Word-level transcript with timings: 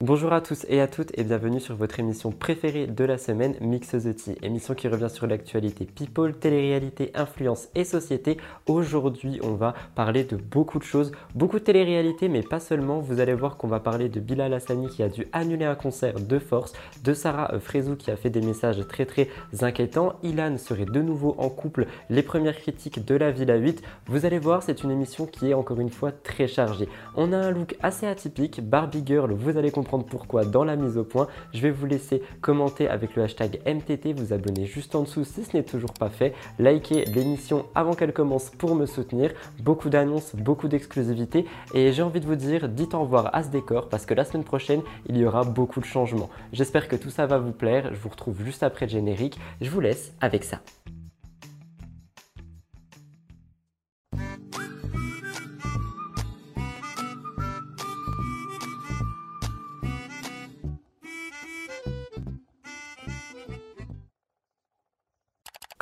Bonjour 0.00 0.32
à 0.32 0.40
tous 0.40 0.66
et 0.68 0.80
à 0.80 0.88
toutes 0.88 1.16
et 1.16 1.22
bienvenue 1.22 1.60
sur 1.60 1.76
votre 1.76 2.00
émission 2.00 2.32
préférée 2.32 2.88
de 2.88 3.04
la 3.04 3.16
semaine, 3.16 3.54
Mix 3.60 3.90
the 3.90 4.16
Tea, 4.16 4.36
émission 4.42 4.74
qui 4.74 4.88
revient 4.88 5.08
sur 5.08 5.28
l'actualité 5.28 5.84
people, 5.84 6.34
télé-réalité, 6.34 7.12
influence 7.14 7.68
et 7.76 7.84
société. 7.84 8.36
Aujourd'hui, 8.66 9.38
on 9.44 9.54
va 9.54 9.72
parler 9.94 10.24
de 10.24 10.34
beaucoup 10.34 10.80
de 10.80 10.84
choses, 10.84 11.12
beaucoup 11.36 11.60
de 11.60 11.64
télé-réalité, 11.64 12.28
mais 12.28 12.42
pas 12.42 12.58
seulement. 12.58 12.98
Vous 12.98 13.20
allez 13.20 13.34
voir 13.34 13.56
qu'on 13.56 13.68
va 13.68 13.78
parler 13.78 14.08
de 14.08 14.18
Bilal 14.18 14.52
Hassani 14.52 14.88
qui 14.88 15.04
a 15.04 15.08
dû 15.08 15.28
annuler 15.32 15.64
un 15.64 15.76
concert 15.76 16.18
de 16.18 16.40
force, 16.40 16.72
de 17.04 17.14
Sarah 17.14 17.56
Frézou 17.60 17.94
qui 17.94 18.10
a 18.10 18.16
fait 18.16 18.30
des 18.30 18.42
messages 18.42 18.84
très 18.88 19.06
très 19.06 19.28
inquiétants. 19.60 20.14
Ilan 20.24 20.58
serait 20.58 20.86
de 20.86 21.02
nouveau 21.02 21.36
en 21.38 21.48
couple, 21.50 21.86
les 22.10 22.24
premières 22.24 22.58
critiques 22.58 23.04
de 23.04 23.14
la 23.14 23.30
Villa 23.30 23.54
8. 23.54 23.80
Vous 24.06 24.26
allez 24.26 24.40
voir, 24.40 24.64
c'est 24.64 24.82
une 24.82 24.90
émission 24.90 25.26
qui 25.26 25.50
est 25.50 25.54
encore 25.54 25.78
une 25.78 25.90
fois 25.90 26.10
très 26.10 26.48
chargée. 26.48 26.88
On 27.14 27.32
a 27.32 27.38
un 27.38 27.52
look 27.52 27.76
assez 27.80 28.08
atypique, 28.08 28.60
Barbie 28.60 29.04
Girl, 29.06 29.32
vous 29.32 29.56
allez 29.56 29.70
comprendre 29.70 29.83
pourquoi 29.84 30.44
dans 30.44 30.64
la 30.64 30.76
mise 30.76 30.96
au 30.96 31.04
point. 31.04 31.28
Je 31.52 31.60
vais 31.60 31.70
vous 31.70 31.86
laisser 31.86 32.22
commenter 32.40 32.88
avec 32.88 33.14
le 33.16 33.22
hashtag 33.22 33.60
MTT, 33.66 34.12
vous 34.12 34.32
abonner 34.32 34.66
juste 34.66 34.94
en 34.94 35.02
dessous 35.02 35.24
si 35.24 35.44
ce 35.44 35.56
n'est 35.56 35.62
toujours 35.62 35.92
pas 35.92 36.08
fait, 36.08 36.34
liker 36.58 37.04
l'émission 37.06 37.66
avant 37.74 37.94
qu'elle 37.94 38.12
commence 38.12 38.50
pour 38.50 38.74
me 38.74 38.86
soutenir. 38.86 39.32
Beaucoup 39.60 39.90
d'annonces, 39.90 40.34
beaucoup 40.34 40.68
d'exclusivité 40.68 41.46
et 41.74 41.92
j'ai 41.92 42.02
envie 42.02 42.20
de 42.20 42.26
vous 42.26 42.36
dire, 42.36 42.68
dites 42.68 42.94
au 42.94 43.00
revoir 43.00 43.34
à 43.34 43.42
ce 43.42 43.48
décor 43.48 43.88
parce 43.88 44.06
que 44.06 44.14
la 44.14 44.24
semaine 44.24 44.44
prochaine, 44.44 44.82
il 45.08 45.16
y 45.16 45.24
aura 45.24 45.44
beaucoup 45.44 45.80
de 45.80 45.86
changements. 45.86 46.30
J'espère 46.52 46.88
que 46.88 46.96
tout 46.96 47.10
ça 47.10 47.26
va 47.26 47.38
vous 47.38 47.52
plaire. 47.52 47.90
Je 47.92 47.98
vous 47.98 48.08
retrouve 48.08 48.42
juste 48.44 48.62
après 48.62 48.86
le 48.86 48.90
générique. 48.92 49.38
Je 49.60 49.70
vous 49.70 49.80
laisse 49.80 50.12
avec 50.20 50.44
ça. 50.44 50.60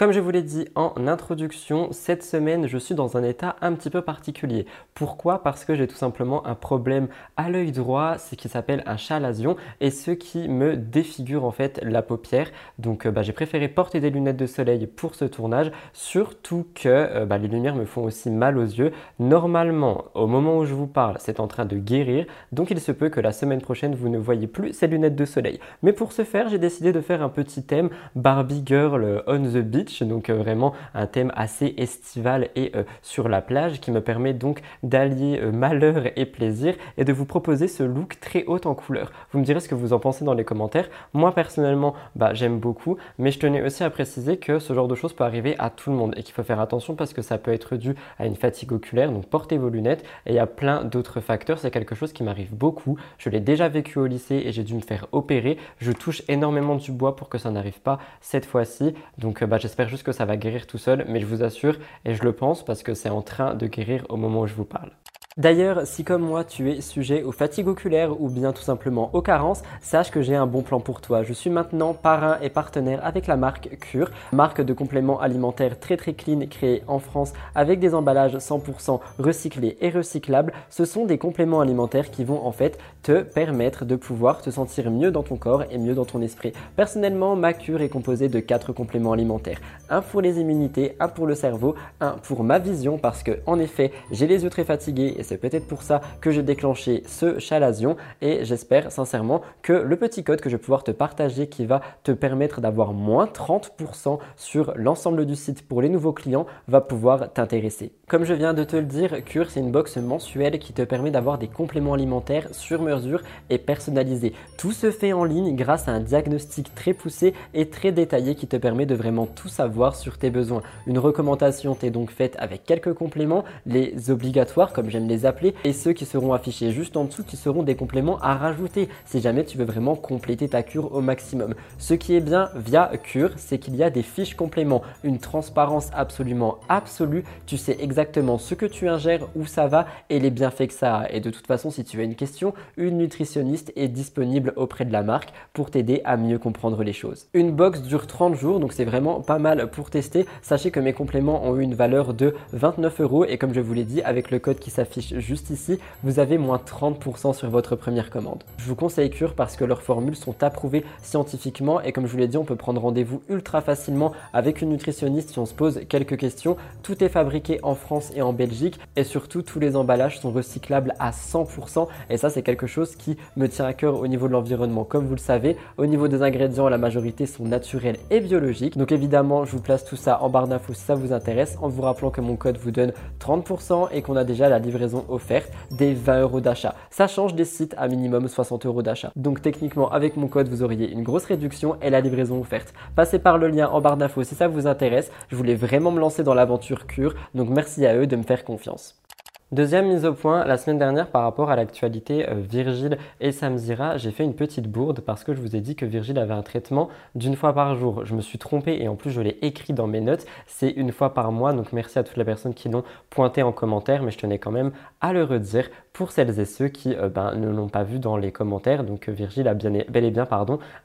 Comme 0.02 0.10
je 0.10 0.18
vous 0.18 0.32
l'ai 0.32 0.42
dit 0.42 0.66
en 0.74 0.94
introduction, 1.06 1.92
cette 1.92 2.24
semaine, 2.24 2.66
je 2.66 2.76
suis 2.76 2.96
dans 2.96 3.16
un 3.16 3.22
état 3.22 3.54
un 3.60 3.72
petit 3.72 3.88
peu 3.88 4.02
particulier. 4.02 4.66
Pourquoi? 4.94 5.44
Parce 5.44 5.64
que 5.64 5.76
j'ai 5.76 5.86
tout 5.86 5.94
simplement 5.94 6.44
un 6.44 6.56
problème 6.56 7.06
à 7.36 7.48
l'œil 7.48 7.70
droit, 7.70 8.18
ce 8.18 8.34
qui 8.34 8.48
s'appelle 8.48 8.82
un 8.86 8.96
chalazion 8.96 9.54
et 9.80 9.92
ce 9.92 10.10
qui 10.10 10.48
me 10.48 10.76
défigure 10.76 11.44
en 11.44 11.52
fait 11.52 11.78
la 11.84 12.02
paupière. 12.02 12.50
Donc 12.80 13.06
euh, 13.06 13.12
bah, 13.12 13.22
j'ai 13.22 13.32
préféré 13.32 13.68
porter 13.68 14.00
des 14.00 14.10
lunettes 14.10 14.38
de 14.38 14.46
soleil 14.46 14.88
pour 14.88 15.14
ce 15.14 15.24
tournage, 15.24 15.70
surtout 15.92 16.66
que 16.74 16.88
euh, 16.88 17.24
bah, 17.24 17.38
les 17.38 17.46
lumières 17.46 17.76
me 17.76 17.84
font 17.84 18.02
aussi 18.02 18.28
mal 18.28 18.58
aux 18.58 18.64
yeux. 18.64 18.90
Normalement, 19.20 20.06
au 20.14 20.26
moment 20.26 20.58
où 20.58 20.64
je 20.64 20.74
vous 20.74 20.88
parle, 20.88 21.14
c'est 21.20 21.38
en 21.38 21.46
train 21.46 21.64
de 21.64 21.76
guérir, 21.76 22.26
donc 22.50 22.72
il 22.72 22.80
se 22.80 22.90
peut 22.90 23.08
que 23.08 23.20
la 23.20 23.30
semaine 23.30 23.60
prochaine, 23.60 23.94
vous 23.94 24.08
ne 24.08 24.18
voyez 24.18 24.48
plus 24.48 24.72
ces 24.72 24.88
lunettes 24.88 25.14
de 25.14 25.24
soleil. 25.24 25.60
Mais 25.84 25.92
pour 25.92 26.10
ce 26.10 26.24
faire, 26.24 26.48
j'ai 26.48 26.58
décidé 26.58 26.90
de 26.90 27.00
faire 27.00 27.22
un 27.22 27.28
petit 27.28 27.62
thème 27.62 27.90
Barbie 28.16 28.64
Girl 28.66 29.22
on 29.28 29.44
the 29.44 29.58
beach 29.58 29.91
donc 30.00 30.30
euh, 30.30 30.34
vraiment 30.34 30.72
un 30.94 31.06
thème 31.06 31.30
assez 31.34 31.74
estival 31.76 32.48
et 32.56 32.72
euh, 32.74 32.84
sur 33.02 33.28
la 33.28 33.42
plage 33.42 33.80
qui 33.80 33.90
me 33.90 34.00
permet 34.00 34.32
donc 34.32 34.62
d'allier 34.82 35.38
euh, 35.40 35.52
malheur 35.52 36.04
et 36.16 36.24
plaisir 36.24 36.74
et 36.96 37.04
de 37.04 37.12
vous 37.12 37.26
proposer 37.26 37.68
ce 37.68 37.82
look 37.82 38.18
très 38.20 38.44
haut 38.46 38.60
en 38.64 38.74
couleur. 38.74 39.12
Vous 39.32 39.38
me 39.38 39.44
direz 39.44 39.60
ce 39.60 39.68
que 39.68 39.74
vous 39.74 39.92
en 39.92 39.98
pensez 39.98 40.24
dans 40.24 40.34
les 40.34 40.44
commentaires. 40.44 40.88
Moi 41.12 41.34
personnellement, 41.34 41.94
bah, 42.16 42.32
j'aime 42.32 42.58
beaucoup, 42.58 42.96
mais 43.18 43.30
je 43.30 43.38
tenais 43.38 43.62
aussi 43.62 43.84
à 43.84 43.90
préciser 43.90 44.38
que 44.38 44.58
ce 44.58 44.72
genre 44.72 44.88
de 44.88 44.94
choses 44.94 45.12
peut 45.12 45.24
arriver 45.24 45.54
à 45.58 45.68
tout 45.68 45.90
le 45.90 45.96
monde 45.96 46.14
et 46.16 46.22
qu'il 46.22 46.34
faut 46.34 46.42
faire 46.42 46.60
attention 46.60 46.94
parce 46.94 47.12
que 47.12 47.22
ça 47.22 47.38
peut 47.38 47.52
être 47.52 47.76
dû 47.76 47.94
à 48.18 48.26
une 48.26 48.36
fatigue 48.36 48.72
oculaire, 48.72 49.12
donc 49.12 49.26
portez 49.26 49.58
vos 49.58 49.68
lunettes 49.68 50.04
et 50.26 50.30
il 50.30 50.34
y 50.36 50.38
a 50.38 50.46
plein 50.46 50.84
d'autres 50.84 51.20
facteurs. 51.20 51.58
C'est 51.58 51.70
quelque 51.70 51.94
chose 51.94 52.12
qui 52.12 52.22
m'arrive 52.22 52.54
beaucoup. 52.54 52.96
Je 53.18 53.28
l'ai 53.28 53.40
déjà 53.40 53.68
vécu 53.68 53.98
au 53.98 54.06
lycée 54.06 54.42
et 54.46 54.52
j'ai 54.52 54.64
dû 54.64 54.74
me 54.74 54.80
faire 54.80 55.06
opérer. 55.12 55.58
Je 55.78 55.92
touche 55.92 56.22
énormément 56.28 56.76
du 56.76 56.92
bois 56.92 57.16
pour 57.16 57.28
que 57.28 57.38
ça 57.38 57.50
n'arrive 57.50 57.80
pas 57.80 57.98
cette 58.20 58.46
fois-ci. 58.46 58.94
Donc 59.18 59.42
bah, 59.44 59.58
j'espère 59.58 59.71
juste 59.88 60.02
que 60.02 60.12
ça 60.12 60.24
va 60.24 60.36
guérir 60.36 60.66
tout 60.66 60.78
seul, 60.78 61.04
mais 61.08 61.20
je 61.20 61.26
vous 61.26 61.42
assure, 61.42 61.78
et 62.04 62.14
je 62.14 62.22
le 62.22 62.32
pense 62.32 62.64
parce 62.64 62.82
que 62.82 62.94
c'est 62.94 63.08
en 63.08 63.22
train 63.22 63.54
de 63.54 63.66
guérir 63.66 64.04
au 64.08 64.16
moment 64.16 64.42
où 64.42 64.46
je 64.46 64.54
vous 64.54 64.64
parle. 64.64 64.90
D'ailleurs, 65.38 65.86
si 65.86 66.04
comme 66.04 66.20
moi 66.20 66.44
tu 66.44 66.70
es 66.70 66.82
sujet 66.82 67.22
aux 67.22 67.32
fatigues 67.32 67.68
oculaires 67.68 68.20
ou 68.20 68.28
bien 68.28 68.52
tout 68.52 68.60
simplement 68.60 69.08
aux 69.14 69.22
carences, 69.22 69.62
sache 69.80 70.10
que 70.10 70.20
j'ai 70.20 70.36
un 70.36 70.46
bon 70.46 70.60
plan 70.60 70.78
pour 70.78 71.00
toi. 71.00 71.22
Je 71.22 71.32
suis 71.32 71.48
maintenant 71.48 71.94
parrain 71.94 72.36
et 72.42 72.50
partenaire 72.50 73.00
avec 73.02 73.26
la 73.26 73.38
marque 73.38 73.78
Cure, 73.80 74.10
marque 74.32 74.60
de 74.60 74.74
compléments 74.74 75.20
alimentaires 75.20 75.80
très 75.80 75.96
très 75.96 76.12
clean 76.12 76.40
créée 76.50 76.82
en 76.86 76.98
France 76.98 77.32
avec 77.54 77.80
des 77.80 77.94
emballages 77.94 78.36
100% 78.36 79.00
recyclés 79.18 79.78
et 79.80 79.88
recyclables. 79.88 80.52
Ce 80.68 80.84
sont 80.84 81.06
des 81.06 81.16
compléments 81.16 81.62
alimentaires 81.62 82.10
qui 82.10 82.24
vont 82.24 82.44
en 82.44 82.52
fait 82.52 82.78
te 83.02 83.22
permettre 83.22 83.86
de 83.86 83.96
pouvoir 83.96 84.42
te 84.42 84.50
sentir 84.50 84.90
mieux 84.90 85.12
dans 85.12 85.22
ton 85.22 85.36
corps 85.36 85.64
et 85.70 85.78
mieux 85.78 85.94
dans 85.94 86.04
ton 86.04 86.20
esprit. 86.20 86.52
Personnellement, 86.76 87.36
ma 87.36 87.54
cure 87.54 87.80
est 87.80 87.88
composée 87.88 88.28
de 88.28 88.38
4 88.38 88.74
compléments 88.74 89.12
alimentaires. 89.12 89.60
Un 89.88 90.02
pour 90.02 90.20
les 90.20 90.40
immunités, 90.40 90.94
un 91.00 91.08
pour 91.08 91.26
le 91.26 91.34
cerveau, 91.34 91.74
un 92.00 92.16
pour 92.22 92.44
ma 92.44 92.58
vision 92.58 92.98
parce 92.98 93.22
que 93.22 93.38
en 93.46 93.58
effet, 93.58 93.92
j'ai 94.10 94.26
les 94.26 94.44
yeux 94.44 94.50
très 94.50 94.64
fatigués 94.64 95.21
et 95.22 95.24
c'est 95.24 95.38
peut-être 95.38 95.68
pour 95.68 95.84
ça 95.84 96.00
que 96.20 96.32
j'ai 96.32 96.42
déclenché 96.42 97.04
ce 97.06 97.38
chalazion 97.38 97.96
et 98.22 98.44
j'espère 98.44 98.90
sincèrement 98.90 99.40
que 99.62 99.72
le 99.72 99.94
petit 99.94 100.24
code 100.24 100.40
que 100.40 100.50
je 100.50 100.56
vais 100.56 100.60
pouvoir 100.60 100.82
te 100.82 100.90
partager 100.90 101.46
qui 101.46 101.64
va 101.64 101.80
te 102.02 102.10
permettre 102.10 102.60
d'avoir 102.60 102.92
moins 102.92 103.26
30% 103.26 104.18
sur 104.34 104.72
l'ensemble 104.74 105.24
du 105.24 105.36
site 105.36 105.62
pour 105.68 105.80
les 105.80 105.88
nouveaux 105.88 106.12
clients 106.12 106.44
va 106.66 106.80
pouvoir 106.80 107.32
t'intéresser. 107.32 107.92
Comme 108.08 108.24
je 108.24 108.34
viens 108.34 108.52
de 108.52 108.64
te 108.64 108.74
le 108.74 108.82
dire, 108.82 109.24
Cure 109.24 109.48
c'est 109.48 109.60
une 109.60 109.70
box 109.70 109.96
mensuelle 109.96 110.58
qui 110.58 110.72
te 110.72 110.82
permet 110.82 111.12
d'avoir 111.12 111.38
des 111.38 111.46
compléments 111.46 111.94
alimentaires 111.94 112.48
sur 112.50 112.82
mesure 112.82 113.22
et 113.48 113.58
personnalisés. 113.58 114.32
Tout 114.58 114.72
se 114.72 114.90
fait 114.90 115.12
en 115.12 115.22
ligne 115.22 115.54
grâce 115.54 115.86
à 115.86 115.92
un 115.92 116.00
diagnostic 116.00 116.74
très 116.74 116.94
poussé 116.94 117.32
et 117.54 117.70
très 117.70 117.92
détaillé 117.92 118.34
qui 118.34 118.48
te 118.48 118.56
permet 118.56 118.86
de 118.86 118.96
vraiment 118.96 119.26
tout 119.26 119.48
savoir 119.48 119.94
sur 119.94 120.18
tes 120.18 120.30
besoins. 120.30 120.62
Une 120.88 120.98
recommandation 120.98 121.76
t'est 121.76 121.90
donc 121.90 122.10
faite 122.10 122.34
avec 122.40 122.64
quelques 122.64 122.92
compléments, 122.92 123.44
les 123.66 124.10
obligatoires 124.10 124.72
comme 124.72 124.90
j'aime 124.90 125.06
les 125.06 125.11
appeler, 125.24 125.54
et 125.64 125.72
ceux 125.72 125.92
qui 125.92 126.06
seront 126.06 126.32
affichés 126.32 126.70
juste 126.70 126.96
en 126.96 127.04
dessous 127.04 127.24
qui 127.24 127.36
seront 127.36 127.62
des 127.62 127.76
compléments 127.76 128.18
à 128.20 128.34
rajouter 128.34 128.88
si 129.04 129.20
jamais 129.20 129.44
tu 129.44 129.58
veux 129.58 129.64
vraiment 129.64 129.96
compléter 129.96 130.48
ta 130.48 130.62
cure 130.62 130.94
au 130.94 131.00
maximum. 131.00 131.54
Ce 131.78 131.94
qui 131.94 132.14
est 132.14 132.20
bien 132.20 132.50
via 132.54 132.90
Cure, 133.02 133.30
c'est 133.36 133.58
qu'il 133.58 133.76
y 133.76 133.82
a 133.82 133.90
des 133.90 134.02
fiches 134.02 134.34
compléments, 134.34 134.82
une 135.04 135.18
transparence 135.18 135.90
absolument 135.94 136.58
absolue, 136.68 137.24
tu 137.46 137.56
sais 137.56 137.76
exactement 137.80 138.38
ce 138.38 138.54
que 138.54 138.66
tu 138.66 138.88
ingères, 138.88 139.26
où 139.34 139.46
ça 139.46 139.66
va 139.66 139.86
et 140.10 140.18
les 140.18 140.30
bienfaits 140.30 140.68
que 140.68 140.74
ça 140.74 140.96
a. 140.96 141.10
Et 141.10 141.20
de 141.20 141.30
toute 141.30 141.46
façon, 141.46 141.70
si 141.70 141.84
tu 141.84 142.00
as 142.00 142.04
une 142.04 142.14
question, 142.14 142.54
une 142.76 142.98
nutritionniste 142.98 143.72
est 143.76 143.88
disponible 143.88 144.52
auprès 144.56 144.84
de 144.84 144.92
la 144.92 145.02
marque 145.02 145.32
pour 145.52 145.70
t'aider 145.70 146.00
à 146.04 146.16
mieux 146.16 146.38
comprendre 146.38 146.82
les 146.82 146.92
choses. 146.92 147.26
Une 147.34 147.52
box 147.52 147.82
dure 147.82 148.06
30 148.06 148.34
jours, 148.34 148.60
donc 148.60 148.72
c'est 148.72 148.84
vraiment 148.84 149.20
pas 149.20 149.38
mal 149.38 149.70
pour 149.70 149.90
tester. 149.90 150.26
Sachez 150.42 150.70
que 150.70 150.80
mes 150.80 150.92
compléments 150.92 151.46
ont 151.46 151.56
eu 151.56 151.62
une 151.62 151.74
valeur 151.74 152.14
de 152.14 152.34
29 152.52 153.00
euros 153.00 153.24
et 153.24 153.38
comme 153.38 153.54
je 153.54 153.60
vous 153.60 153.74
l'ai 153.74 153.84
dit, 153.84 154.02
avec 154.02 154.30
le 154.30 154.38
code 154.38 154.58
qui 154.58 154.70
s'affiche 154.70 155.01
juste 155.02 155.50
ici, 155.50 155.78
vous 156.02 156.18
avez 156.18 156.38
moins 156.38 156.60
30% 156.64 157.34
sur 157.34 157.50
votre 157.50 157.76
première 157.76 158.10
commande. 158.10 158.42
Je 158.58 158.66
vous 158.66 158.74
conseille 158.74 159.10
Cure 159.10 159.34
parce 159.34 159.56
que 159.56 159.64
leurs 159.64 159.82
formules 159.82 160.16
sont 160.16 160.42
approuvées 160.42 160.84
scientifiquement 161.02 161.80
et 161.80 161.92
comme 161.92 162.06
je 162.06 162.12
vous 162.12 162.18
l'ai 162.18 162.28
dit, 162.28 162.36
on 162.36 162.44
peut 162.44 162.56
prendre 162.56 162.80
rendez-vous 162.80 163.22
ultra 163.28 163.60
facilement 163.60 164.12
avec 164.32 164.62
une 164.62 164.70
nutritionniste 164.70 165.30
si 165.30 165.38
on 165.38 165.46
se 165.46 165.54
pose 165.54 165.80
quelques 165.88 166.16
questions. 166.16 166.56
Tout 166.82 167.02
est 167.02 167.08
fabriqué 167.08 167.60
en 167.62 167.74
France 167.74 168.10
et 168.14 168.22
en 168.22 168.32
Belgique 168.32 168.78
et 168.96 169.04
surtout 169.04 169.42
tous 169.42 169.58
les 169.58 169.76
emballages 169.76 170.20
sont 170.20 170.30
recyclables 170.30 170.94
à 170.98 171.10
100% 171.10 171.86
et 172.10 172.16
ça 172.16 172.30
c'est 172.30 172.42
quelque 172.42 172.66
chose 172.66 172.96
qui 172.96 173.16
me 173.36 173.48
tient 173.48 173.64
à 173.64 173.72
cœur 173.72 173.98
au 173.98 174.06
niveau 174.06 174.28
de 174.28 174.32
l'environnement 174.32 174.84
comme 174.84 175.06
vous 175.06 175.14
le 175.14 175.20
savez. 175.20 175.56
Au 175.78 175.86
niveau 175.86 176.08
des 176.08 176.22
ingrédients, 176.22 176.68
la 176.68 176.78
majorité 176.78 177.26
sont 177.26 177.44
naturels 177.44 177.96
et 178.10 178.20
biologiques. 178.20 178.76
Donc 178.76 178.92
évidemment, 178.92 179.44
je 179.44 179.52
vous 179.52 179.60
place 179.60 179.84
tout 179.84 179.96
ça 179.96 180.22
en 180.22 180.28
barre 180.28 180.48
d'infos 180.48 180.74
si 180.74 180.82
ça 180.82 180.94
vous 180.94 181.12
intéresse 181.12 181.56
en 181.60 181.68
vous 181.68 181.82
rappelant 181.82 182.10
que 182.10 182.20
mon 182.20 182.36
code 182.36 182.58
vous 182.58 182.70
donne 182.70 182.92
30% 183.20 183.88
et 183.92 184.02
qu'on 184.02 184.16
a 184.16 184.24
déjà 184.24 184.48
la 184.48 184.58
livraison 184.58 184.91
offerte 185.08 185.50
des 185.70 185.94
20 185.94 186.22
euros 186.22 186.40
d'achat. 186.40 186.74
Ça 186.90 187.06
change 187.06 187.34
des 187.34 187.44
sites 187.44 187.74
à 187.78 187.88
minimum 187.88 188.28
60 188.28 188.66
euros 188.66 188.82
d'achat. 188.82 189.12
Donc 189.16 189.42
techniquement, 189.42 189.90
avec 189.90 190.16
mon 190.16 190.28
code, 190.28 190.48
vous 190.48 190.62
auriez 190.62 190.90
une 190.90 191.02
grosse 191.02 191.24
réduction 191.24 191.76
et 191.80 191.90
la 191.90 192.00
livraison 192.00 192.40
offerte. 192.40 192.72
Passez 192.94 193.18
par 193.18 193.38
le 193.38 193.48
lien 193.48 193.68
en 193.68 193.80
barre 193.80 193.96
d'infos 193.96 194.24
si 194.24 194.34
ça 194.34 194.48
vous 194.48 194.66
intéresse. 194.66 195.10
Je 195.28 195.36
voulais 195.36 195.54
vraiment 195.54 195.90
me 195.90 196.00
lancer 196.00 196.22
dans 196.22 196.34
l'aventure 196.34 196.86
cure, 196.86 197.14
donc 197.34 197.48
merci 197.48 197.86
à 197.86 197.96
eux 197.96 198.06
de 198.06 198.16
me 198.16 198.22
faire 198.22 198.44
confiance. 198.44 199.02
Deuxième 199.52 199.88
mise 199.88 200.06
au 200.06 200.14
point, 200.14 200.46
la 200.46 200.56
semaine 200.56 200.78
dernière 200.78 201.10
par 201.10 201.24
rapport 201.24 201.50
à 201.50 201.56
l'actualité 201.56 202.26
euh, 202.26 202.36
Virgile 202.36 202.96
et 203.20 203.32
Samzira, 203.32 203.98
j'ai 203.98 204.10
fait 204.10 204.24
une 204.24 204.34
petite 204.34 204.66
bourde 204.66 205.00
parce 205.00 205.24
que 205.24 205.34
je 205.34 205.42
vous 205.42 205.54
ai 205.54 205.60
dit 205.60 205.76
que 205.76 205.84
Virgile 205.84 206.18
avait 206.18 206.32
un 206.32 206.40
traitement 206.40 206.88
d'une 207.14 207.36
fois 207.36 207.52
par 207.52 207.74
jour. 207.74 208.06
Je 208.06 208.14
me 208.14 208.22
suis 208.22 208.38
trompé 208.38 208.78
et 208.80 208.88
en 208.88 208.96
plus 208.96 209.10
je 209.10 209.20
l'ai 209.20 209.36
écrit 209.42 209.74
dans 209.74 209.86
mes 209.86 210.00
notes, 210.00 210.24
c'est 210.46 210.70
une 210.70 210.90
fois 210.90 211.12
par 211.12 211.32
mois, 211.32 211.52
donc 211.52 211.74
merci 211.74 211.98
à 211.98 212.02
toutes 212.02 212.16
les 212.16 212.24
personnes 212.24 212.54
qui 212.54 212.70
l'ont 212.70 212.82
pointé 213.10 213.42
en 213.42 213.52
commentaire, 213.52 214.02
mais 214.02 214.10
je 214.10 214.16
tenais 214.16 214.38
quand 214.38 214.52
même 214.52 214.72
à 215.02 215.12
le 215.12 215.22
redire 215.22 215.68
pour 215.92 216.12
celles 216.12 216.40
et 216.40 216.46
ceux 216.46 216.68
qui 216.68 216.94
euh, 216.94 217.10
ben, 217.10 217.34
ne 217.34 217.50
l'ont 217.50 217.68
pas 217.68 217.82
vu 217.82 217.98
dans 217.98 218.16
les 218.16 218.32
commentaires. 218.32 218.84
Donc 218.84 219.10
euh, 219.10 219.12
Virgile 219.12 219.48
a 219.48 219.52
bel 219.52 220.04
et 220.06 220.10
bien 220.10 220.26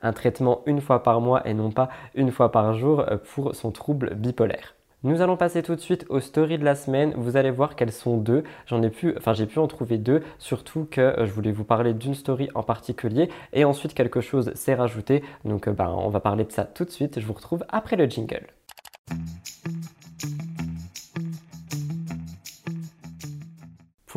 un 0.02 0.12
traitement 0.12 0.64
une 0.66 0.82
fois 0.82 1.04
par 1.04 1.22
mois 1.22 1.48
et 1.48 1.54
non 1.54 1.72
pas 1.72 1.88
une 2.16 2.32
fois 2.32 2.52
par 2.52 2.74
jour 2.74 3.06
pour 3.34 3.56
son 3.56 3.72
trouble 3.72 4.14
bipolaire. 4.16 4.77
Nous 5.04 5.22
allons 5.22 5.38
passer 5.38 5.62
tout 5.62 5.76
de 5.76 5.80
suite 5.80 6.08
aux 6.10 6.20
stories 6.20 6.58
de 6.58 6.66
la 6.66 6.74
semaine. 6.74 7.14
Vous 7.16 7.38
allez 7.38 7.52
voir 7.52 7.76
qu'elles 7.76 7.92
sont 7.92 8.18
deux. 8.18 8.44
J'en 8.66 8.82
ai 8.82 8.90
pu, 8.90 9.14
enfin 9.16 9.34
j'ai 9.34 9.46
pu 9.46 9.60
en 9.60 9.68
trouver 9.68 10.00
deux, 10.00 10.24
surtout 10.40 10.88
que 10.90 11.02
euh, 11.02 11.28
je 11.28 11.32
voulais 11.32 11.52
vous 11.52 11.64
parler 11.64 11.94
d'une 11.94 12.16
story 12.16 12.50
en 12.56 12.64
particulier 12.64 13.30
et 13.54 13.64
ensuite 13.64 13.94
quelque 13.94 14.22
chose 14.22 14.52
s'est 14.56 14.74
rajouté. 14.74 15.24
Donc 15.46 15.68
euh, 15.68 15.72
ben, 15.72 15.90
on 15.90 16.10
va 16.10 16.20
parler 16.20 16.46
de 16.46 16.52
ça 16.52 16.66
tout 16.66 16.84
de 16.84 16.90
suite. 16.90 17.20
Je 17.20 17.26
vous 17.28 17.34
retrouve 17.34 17.64
après 17.70 17.96
le 17.96 18.06
jingle. 18.06 18.48